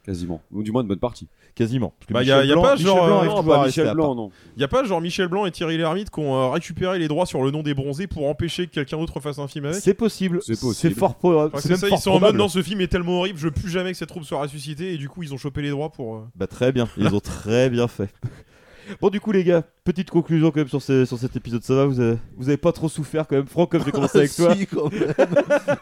Quasiment, 0.05 0.41
ou 0.51 0.63
du 0.63 0.71
moins 0.71 0.81
une 0.81 0.87
bonne 0.87 0.99
partie. 0.99 1.27
Quasiment. 1.55 1.93
Parce 1.99 2.07
que 2.07 2.13
Bah, 2.13 2.23
y 2.23 2.31
a, 2.31 2.43
y 2.45 2.53
pas 2.53 2.75
genre. 2.75 3.03
Euh, 3.03 3.65
Michel 3.65 3.93
Blanc. 3.93 4.31
Y 4.57 4.63
a 4.63 4.67
pas 4.67 4.83
genre 4.83 5.01
Michel 5.01 5.27
Blanc 5.27 5.45
et 5.45 5.51
Thierry 5.51 5.77
Lhermitte 5.77 6.09
qui 6.09 6.19
ont 6.19 6.35
euh, 6.35 6.49
récupéré 6.49 6.97
les 6.99 7.07
droits 7.07 7.25
sur 7.25 7.43
le 7.43 7.51
nom 7.51 7.61
des 7.63 7.73
bronzés 7.73 8.07
pour 8.07 8.27
empêcher 8.27 8.67
que 8.67 8.71
quelqu'un 8.71 8.97
d'autre 8.97 9.19
fasse 9.19 9.37
un 9.39 9.47
film 9.47 9.65
avec 9.65 9.77
C'est 9.81 9.93
possible. 9.93 10.39
C'est 10.43 10.91
fort 10.91 11.15
probable. 11.15 11.51
C'est 11.57 11.63
que 11.63 11.67
même 11.69 11.77
ça, 11.77 11.87
fort 11.87 11.97
ils 11.97 12.01
sont 12.01 12.11
en 12.11 12.19
mode 12.19 12.35
non, 12.35 12.47
ce 12.47 12.61
film 12.63 12.81
est 12.81 12.87
tellement 12.87 13.19
horrible, 13.19 13.37
je 13.39 13.45
veux 13.45 13.51
plus 13.51 13.69
jamais 13.69 13.91
que 13.91 13.97
cette 13.97 14.09
troupe 14.09 14.23
soit 14.23 14.41
ressuscitée 14.41 14.93
et 14.93 14.97
du 14.97 15.09
coup 15.09 15.23
ils 15.23 15.33
ont 15.33 15.37
chopé 15.37 15.61
les 15.61 15.69
droits 15.71 15.89
pour. 15.89 16.15
euh, 16.15 16.21
Bah 16.35 16.47
très 16.47 16.71
bien, 16.71 16.87
ils 16.97 17.13
ont 17.13 17.19
très 17.19 17.69
bien 17.69 17.87
fait. 17.87 18.09
Bon 18.99 19.09
du 19.09 19.21
coup 19.21 19.31
les 19.31 19.43
gars, 19.43 19.63
petite 19.83 20.09
conclusion 20.09 20.49
quand 20.51 20.59
même 20.59 20.67
sur, 20.67 20.81
ce- 20.81 21.05
sur 21.05 21.17
cet 21.17 21.35
épisode, 21.35 21.63
ça 21.63 21.75
va 21.75 21.85
vous 21.85 21.99
avez, 21.99 22.17
vous 22.35 22.49
avez 22.49 22.57
pas 22.57 22.71
trop 22.71 22.89
souffert 22.89 23.27
quand 23.27 23.35
même 23.37 23.45
Franck 23.45 23.71
comme 23.71 23.85
j'ai 23.85 23.91
commencé 23.91 24.17
avec 24.17 24.31
toi 24.35 24.53
Si, 24.55 24.65
quand 24.67 24.91
même. 24.91 25.13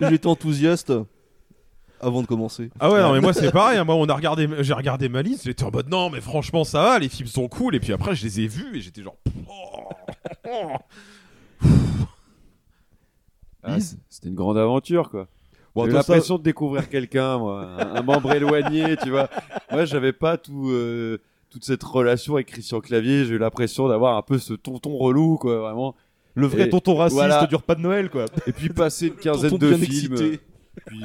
J'étais 0.11 0.27
enthousiaste 0.27 0.91
avant 2.01 2.21
de 2.21 2.27
commencer. 2.27 2.69
Ah 2.79 2.89
ouais, 2.91 3.01
non, 3.01 3.13
mais 3.13 3.21
moi 3.21 3.33
c'est 3.33 3.51
pareil. 3.51 3.77
hein. 3.77 3.83
Moi, 3.83 3.95
on 3.95 4.05
a 4.07 4.13
regardé, 4.13 4.47
j'ai 4.61 4.73
regardé 4.73 5.09
ma 5.09 5.21
liste, 5.21 5.45
j'étais 5.45 5.63
en 5.63 5.71
mode 5.71 5.89
non, 5.89 6.09
mais 6.09 6.21
franchement, 6.21 6.63
ça 6.63 6.81
va, 6.83 6.99
les 6.99 7.09
films 7.09 7.27
sont 7.27 7.47
cool. 7.47 7.75
Et 7.75 7.79
puis 7.79 7.93
après, 7.93 8.15
je 8.15 8.23
les 8.23 8.41
ai 8.41 8.47
vus 8.47 8.77
et 8.77 8.81
j'étais 8.81 9.01
genre. 9.03 9.17
oh. 10.49 10.75
Ah, 13.63 13.77
C'était 14.09 14.29
une 14.29 14.35
grande 14.35 14.57
aventure 14.57 15.09
quoi. 15.09 15.27
Bon, 15.75 15.85
J'ai 15.85 15.91
ça- 15.91 15.97
l'impression 15.97 16.37
de 16.37 16.43
découvrir 16.43 16.89
quelqu'un, 16.89 17.37
moi, 17.37 17.61
un, 17.79 17.95
un 17.97 18.01
membre 18.01 18.33
éloigné, 18.33 18.97
tu 19.03 19.11
vois. 19.11 19.29
Moi, 19.71 19.85
j'avais 19.85 20.13
pas 20.13 20.37
tout, 20.37 20.69
euh, 20.71 21.19
toute 21.51 21.63
cette 21.63 21.83
relation 21.83 22.35
avec 22.35 22.47
Christian 22.47 22.79
Clavier. 22.79 23.25
J'ai 23.25 23.35
eu 23.35 23.37
l'impression 23.37 23.87
d'avoir 23.87 24.17
un 24.17 24.21
peu 24.23 24.39
ce 24.39 24.53
tonton 24.53 24.97
relou, 24.97 25.37
quoi, 25.37 25.59
vraiment. 25.59 25.95
Le 26.33 26.47
vrai 26.47 26.63
Et 26.63 26.69
tonton 26.69 26.95
raciste 26.95 27.15
voilà. 27.19 27.45
du 27.45 27.55
repas 27.55 27.75
de 27.75 27.81
Noël 27.81 28.09
quoi. 28.09 28.25
Et 28.47 28.51
puis 28.51 28.69
passer 28.69 29.07
une 29.07 29.15
quinzaine 29.15 29.57
de 29.57 29.73
films. 29.73 29.83
excité. 30.13 30.39
Puis, 30.85 31.01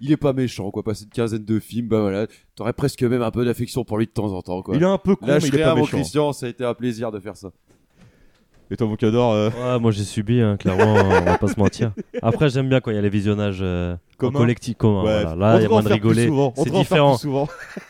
il 0.00 0.12
est 0.12 0.16
pas 0.16 0.32
méchant, 0.32 0.70
quoi. 0.70 0.82
Passer 0.82 1.04
une 1.04 1.10
quinzaine 1.10 1.44
de 1.44 1.58
films, 1.58 1.88
bah 1.88 2.00
voilà. 2.00 2.26
T'aurais 2.54 2.72
presque 2.72 3.02
même 3.02 3.22
un 3.22 3.30
peu 3.30 3.44
d'affection 3.44 3.84
pour 3.84 3.98
lui 3.98 4.06
de 4.06 4.10
temps 4.10 4.32
en 4.32 4.42
temps, 4.42 4.62
quoi. 4.62 4.76
Il 4.76 4.82
est 4.82 4.86
un 4.86 4.98
peu 4.98 5.16
con, 5.16 5.26
Là, 5.26 5.34
mais 5.34 5.40
je 5.40 5.46
il 5.48 5.54
est 5.56 5.62
pas 5.62 5.74
méchant. 5.74 5.96
Christian, 5.96 6.32
ça 6.32 6.46
a 6.46 6.48
été 6.48 6.64
un 6.64 6.74
plaisir 6.74 7.10
de 7.12 7.20
faire 7.20 7.36
ça. 7.36 7.50
Et 8.70 8.76
toi 8.76 8.86
mon 8.86 8.96
cador 8.96 9.32
euh, 9.32 9.48
Ouais, 9.50 9.78
moi 9.80 9.90
j'ai 9.92 10.04
subi, 10.04 10.42
hein, 10.42 10.58
clairement, 10.58 10.92
on 10.94 11.20
va 11.24 11.38
pas 11.38 11.48
se 11.48 11.58
mentir. 11.58 11.92
Après, 12.20 12.50
j'aime 12.50 12.68
bien 12.68 12.80
quand 12.80 12.90
il 12.90 12.96
y 12.96 12.98
a 12.98 13.02
les 13.02 13.08
visionnages 13.08 13.60
euh, 13.62 13.94
en 13.94 13.98
Commun. 14.18 14.38
collectif 14.40 14.76
commun. 14.76 15.04
Ouais, 15.04 15.22
voilà. 15.24 15.32
on 15.32 15.36
Là, 15.38 15.56
il 15.58 15.62
y 15.62 15.64
a 15.64 15.68
moins 15.70 15.82
de 15.82 15.88
rigoler. 15.88 16.30
C'est 16.56 16.70
différent. 16.70 17.12
plus 17.14 17.20
souvent. 17.22 17.48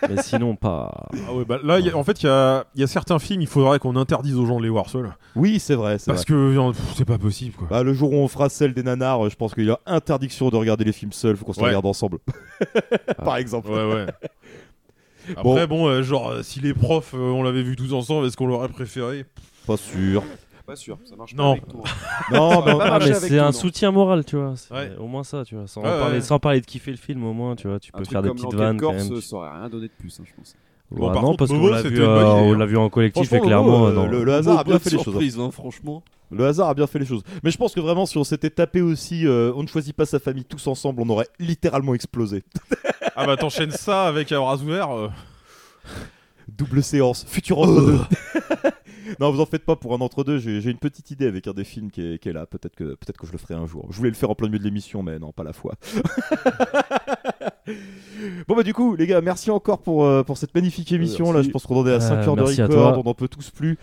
Mais 0.09 0.23
sinon, 0.23 0.55
pas. 0.55 1.09
Ah 1.29 1.35
ouais, 1.35 1.45
bah 1.45 1.59
là, 1.65 1.81
il 1.81 1.87
y 1.87 1.91
a- 1.91 1.97
en 1.97 2.05
fait, 2.05 2.23
il 2.23 2.27
y 2.27 2.29
a, 2.29 2.65
il 2.77 2.81
y 2.81 2.85
a 2.85 2.87
certains 2.87 3.19
films, 3.19 3.41
il 3.41 3.49
faudrait 3.49 3.81
qu'on 3.81 3.97
interdise 3.97 4.37
aux 4.37 4.47
gens 4.47 4.59
de 4.59 4.63
les 4.63 4.69
voir 4.69 4.89
seuls. 4.89 5.11
Oui 5.35 5.59
c'est 5.59 5.75
vrai, 5.75 5.97
Parce 6.07 6.07
vrai. 6.07 6.25
que 6.27 6.35
euh, 6.35 6.73
c'est 6.97 7.05
pas 7.05 7.19
possible, 7.19 7.55
quoi. 7.57 7.67
Bah, 7.69 7.83
le 7.83 7.93
jour 7.93 8.13
où 8.13 8.17
on 8.17 8.29
fera 8.29 8.49
celle 8.49 8.73
des 8.73 8.85
nanars, 8.85 9.27
euh, 9.27 9.31
je 9.31 9.37
pense 9.37 9.55
qu'il 9.55 9.65
y 9.67 9.71
a 9.71 9.81
interdiction 9.87 10.49
de 10.51 10.57
regarder 10.57 10.85
les 10.85 10.93
films 10.93 11.13
seuls, 11.13 11.37
faut 11.37 11.45
qu'on 11.45 11.53
se 11.55 11.61
regarde 11.61 11.87
ensemble. 11.87 12.19
Par 13.25 13.37
exemple. 13.37 13.69
Ouais, 13.71 13.85
ouais. 13.85 14.07
Bon. 15.43 15.53
Après, 15.53 15.67
bon, 15.67 15.87
euh, 15.89 16.03
genre, 16.03 16.31
euh, 16.31 16.43
si 16.43 16.61
les 16.61 16.73
profs, 16.73 17.15
euh, 17.15 17.19
on 17.19 17.43
l'avait 17.43 17.63
vu 17.63 17.75
tous 17.77 17.93
ensemble, 17.93 18.27
est-ce 18.27 18.37
qu'on 18.37 18.47
l'aurait 18.47 18.69
préféré? 18.69 19.25
Pas 19.67 19.77
sûr. 19.77 20.23
Pas 20.69 20.77
sûr, 20.77 20.99
ça 21.05 21.17
marche 21.17 21.35
Non. 21.35 21.57
pas 21.57 21.63
avec. 21.67 22.31
Non, 22.33 22.63
mais 22.65 22.73
Ah, 22.83 22.99
mais 23.01 23.15
c'est 23.15 23.39
un 23.39 23.47
non. 23.47 23.53
soutien 23.53 23.91
moral, 23.91 24.25
tu 24.25 24.37
vois. 24.37 24.53
Ouais. 24.71 24.93
Au 25.01 25.07
moins 25.07 25.25
ça, 25.25 25.43
tu 25.45 25.55
vois. 25.57 25.67
Sans, 25.67 25.81
Ouais, 25.83 25.89
parler, 25.89 26.17
ouais. 26.17 26.21
sans 26.21 26.39
parler 26.39 26.61
de 26.61 26.67
kiffer 26.67 26.91
le 26.91 26.99
film, 26.99 27.25
au 27.25 27.33
moins, 27.33 27.57
tu 27.57 27.67
vois. 27.69 27.81
Tu 27.81 27.91
Un 27.95 27.99
peux 27.99 28.05
faire 28.05 28.21
des 28.23 28.29
petites 28.31 28.53
vannes 28.55 28.77
quand 28.79 28.93
Corse, 28.93 29.09
même. 29.09 29.21
ça 29.23 29.37
aurait 29.37 29.51
rien 29.51 29.69
donné 29.71 29.87
de 29.89 29.93
plus, 29.99 30.21
hein, 30.21 30.25
je 30.27 30.33
pense. 30.37 30.55
Bon, 30.91 31.07
Ouais, 31.09 31.13
par 31.15 31.23
non, 31.23 31.29
contre, 31.29 31.39
parce 31.39 31.51
qu'on 31.51 31.67
l'a 31.69 31.83
vu, 31.83 32.01
euh, 32.03 32.53
hein. 32.53 32.57
l'a 32.59 32.67
vu 32.67 32.77
en 32.77 32.89
collectif 32.91 33.33
et 33.33 33.41
clairement. 33.41 33.87
euh, 33.89 33.93
non. 33.93 34.07
le, 34.07 34.25
le 34.25 34.35
hasard 34.35 34.59
a 34.61 34.65
bien 34.65 34.79
fait 34.79 34.91
les 34.91 34.97
choses. 34.97 35.09
hein. 35.09 35.11
surprise, 35.11 35.39
hein, 35.41 35.51
franchement. 35.51 36.03
Le 36.31 36.47
hasard 36.47 36.69
a 36.69 36.75
bien 36.75 36.87
fait 36.87 36.99
les 36.99 37.07
choses. 37.07 37.23
Mais 37.43 37.51
je 37.51 37.57
pense 37.57 37.75
que 37.75 37.81
vraiment, 37.81 38.05
si 38.05 38.19
on 38.19 38.25
s'était 38.25 38.51
tapé 38.51 38.83
aussi, 38.83 39.27
euh, 39.27 39.53
on 39.57 39.63
ne 39.63 39.69
choisit 39.69 39.97
pas 39.97 40.05
sa 40.05 40.19
famille 40.19 40.45
tous 40.45 40.67
ensemble, 40.67 41.01
on 41.01 41.09
aurait 41.09 41.29
littéralement 41.39 41.95
explosé. 41.95 42.45
Ah 43.21 43.27
bah 43.27 43.37
t'enchaînes 43.37 43.73
ça 43.73 44.05
avec 44.07 44.31
un 44.31 44.39
bras 44.39 44.55
ouvert. 44.59 44.93
euh, 44.97 45.09
Double 46.47 46.85
séance, 46.85 47.25
futur. 47.29 47.59
non, 49.21 49.31
vous 49.31 49.41
en 49.41 49.47
faites 49.47 49.65
pas 49.65 49.77
pour 49.77 49.95
un 49.95 50.01
entre-deux. 50.01 50.39
J'ai 50.39 50.61
j'ai 50.61 50.71
une 50.71 50.79
petite 50.79 51.11
idée 51.11 51.27
avec 51.27 51.47
un 51.47 51.53
des 51.53 51.65
films 51.65 51.91
qui 51.91 52.03
est, 52.03 52.19
qui 52.19 52.29
est 52.29 52.33
là. 52.33 52.47
Peut-être 52.47 52.77
que, 52.77 52.95
peut 52.95 53.13
que 53.19 53.27
je 53.27 53.33
le 53.33 53.39
ferai 53.39 53.55
un 53.55 53.67
jour. 53.67 53.87
Je 53.91 53.97
voulais 53.97 54.11
le 54.11 54.17
faire 54.17 54.31
en 54.31 54.35
plein 54.35 54.49
milieu 54.49 54.59
de 54.59 54.65
l'émission, 54.65 55.03
mais 55.03 55.19
non, 55.19 55.33
pas 55.33 55.45
la 55.45 55.53
fois. 55.53 55.75
bon, 58.49 58.57
bah, 58.57 58.63
du 58.63 58.75
coup, 58.75 58.97
les 58.97 59.07
gars, 59.07 59.21
merci 59.21 59.51
encore 59.51 59.79
pour, 59.81 60.05
euh, 60.05 60.23
pour 60.23 60.39
cette 60.39 60.55
magnifique 60.55 60.91
émission. 60.93 61.33
Là, 61.33 61.43
je 61.43 61.51
pense 61.51 61.67
qu'on 61.67 61.77
en 61.81 61.87
est 61.87 61.91
à 61.93 61.97
Euh, 61.97 62.01
5 62.01 62.27
heures 62.29 62.37
de 62.37 62.43
record. 62.43 62.99
On 62.99 63.03
n'en 63.05 63.15
peut 63.15 63.29
tous 63.29 63.51
plus. 63.51 63.79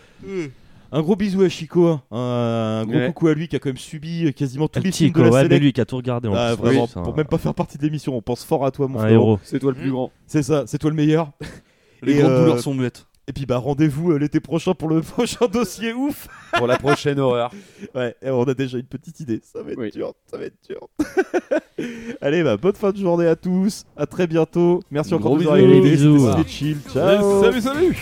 Un 0.91 1.01
gros 1.01 1.15
bisou 1.15 1.41
à 1.41 1.49
Chico. 1.49 1.87
hein. 1.87 2.01
Un, 2.11 2.85
gros 2.85 2.95
Ouais. 2.95 3.07
coucou 3.07 3.27
à 3.27 3.33
lui 3.33 3.47
qui 3.47 3.55
a 3.55 3.59
quand 3.59 3.69
même 3.69 3.77
subi 3.77 4.31
quasiment 4.33 4.67
tous 4.67 4.81
les 4.81 4.91
films 4.91 5.09
Chico, 5.09 5.19
de 5.19 5.25
la 5.25 5.31
ouais, 5.31 5.47
mais 5.49 5.59
lui 5.59 5.73
qui 5.73 5.81
a 5.81 5.85
tout 5.85 5.97
regardé 5.97 6.27
en 6.29 6.33
Ah, 6.35 6.53
plus. 6.55 6.61
vraiment, 6.63 6.83
Oui, 6.83 6.89
c'est 6.93 6.99
un- 6.99 7.03
pour 7.03 7.17
même 7.17 7.25
pas 7.27 7.37
faire 7.37 7.53
partie 7.53 7.77
de 7.77 7.83
l'émission, 7.83 8.15
on 8.15 8.21
pense 8.21 8.45
fort 8.45 8.65
à 8.65 8.71
toi, 8.71 8.87
mon 8.87 8.99
Un 8.99 9.01
frère. 9.01 9.11
héros. 9.13 9.39
C'est 9.43 9.59
toi 9.59 9.71
le 9.71 9.77
plus 9.77 9.91
grand. 9.91 10.11
C'est 10.27 10.43
ça, 10.43 10.63
c'est 10.67 10.77
toi 10.77 10.89
le 10.91 10.95
meilleur. 10.95 11.31
Les 12.01 12.13
Et, 12.13 12.19
grandes 12.19 12.31
euh, 12.31 12.39
douleurs 12.41 12.59
sont 12.59 12.73
muettes. 12.73 13.07
Et 13.27 13.33
puis 13.33 13.45
bah 13.47 13.57
rendez-vous 13.57 14.11
euh, 14.11 14.17
l'été 14.19 14.39
prochain 14.39 14.73
pour 14.75 14.87
le 14.87 15.01
prochain 15.01 15.47
dossier 15.47 15.93
ouf. 15.93 16.27
Pour 16.57 16.67
la 16.67 16.77
prochaine 16.77 17.19
horreur. 17.19 17.51
Ouais, 17.95 18.15
et 18.21 18.29
on 18.29 18.43
a 18.43 18.53
déjà 18.53 18.77
une 18.77 18.85
petite 18.85 19.19
idée. 19.21 19.41
Ça 19.43 19.61
va 19.63 19.71
être 19.71 19.77
Oui. 19.79 19.89
dur, 19.91 20.13
ça 20.29 20.37
va 20.37 20.45
être 20.45 20.57
dur. 20.67 20.87
Allez, 22.21 22.43
bah 22.43 22.57
bonne 22.57 22.75
fin 22.75 22.91
de 22.91 22.97
journée 22.97 23.25
à 23.27 23.35
tous. 23.35 23.85
À 23.95 24.05
très 24.05 24.27
bientôt. 24.27 24.81
Merci 24.91 25.11
Gros 25.11 25.19
encore 25.19 25.37
de 25.37 25.43
nous 25.43 25.49
avoir 25.49 25.59
écoutés. 25.59 25.97
C'était 25.97 26.49
chill. 26.49 26.77
Ciao. 26.91 27.41
Salut, 27.43 27.61
salut 27.61 27.97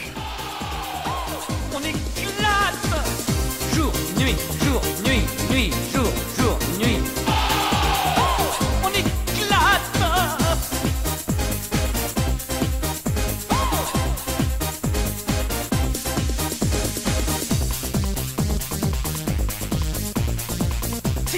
On 1.75 1.79
éclate 1.79 3.05
Jour, 3.75 3.91
nuit, 4.19 4.35
jour, 4.65 4.81
nuit, 5.05 5.21
nuit, 5.51 5.71
jour, 5.93 6.07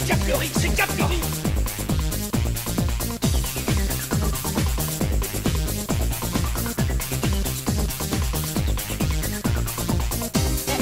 C'est 0.06 0.12
Caplery, 0.12 0.52
c'est 0.56 0.76
Caplery 0.76 1.20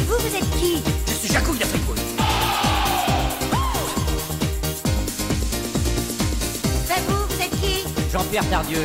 Vous, 0.07 0.17
vous 0.19 0.35
êtes 0.35 0.49
qui 0.59 0.83
Je 1.07 1.13
suis 1.13 1.33
d'Afrique 1.57 1.81
Ben 6.89 6.95
vous, 7.07 7.25
vous 7.29 7.41
êtes 7.41 7.61
qui? 7.61 7.85
Jean-Pierre 8.11 8.49
Tardieu. 8.49 8.79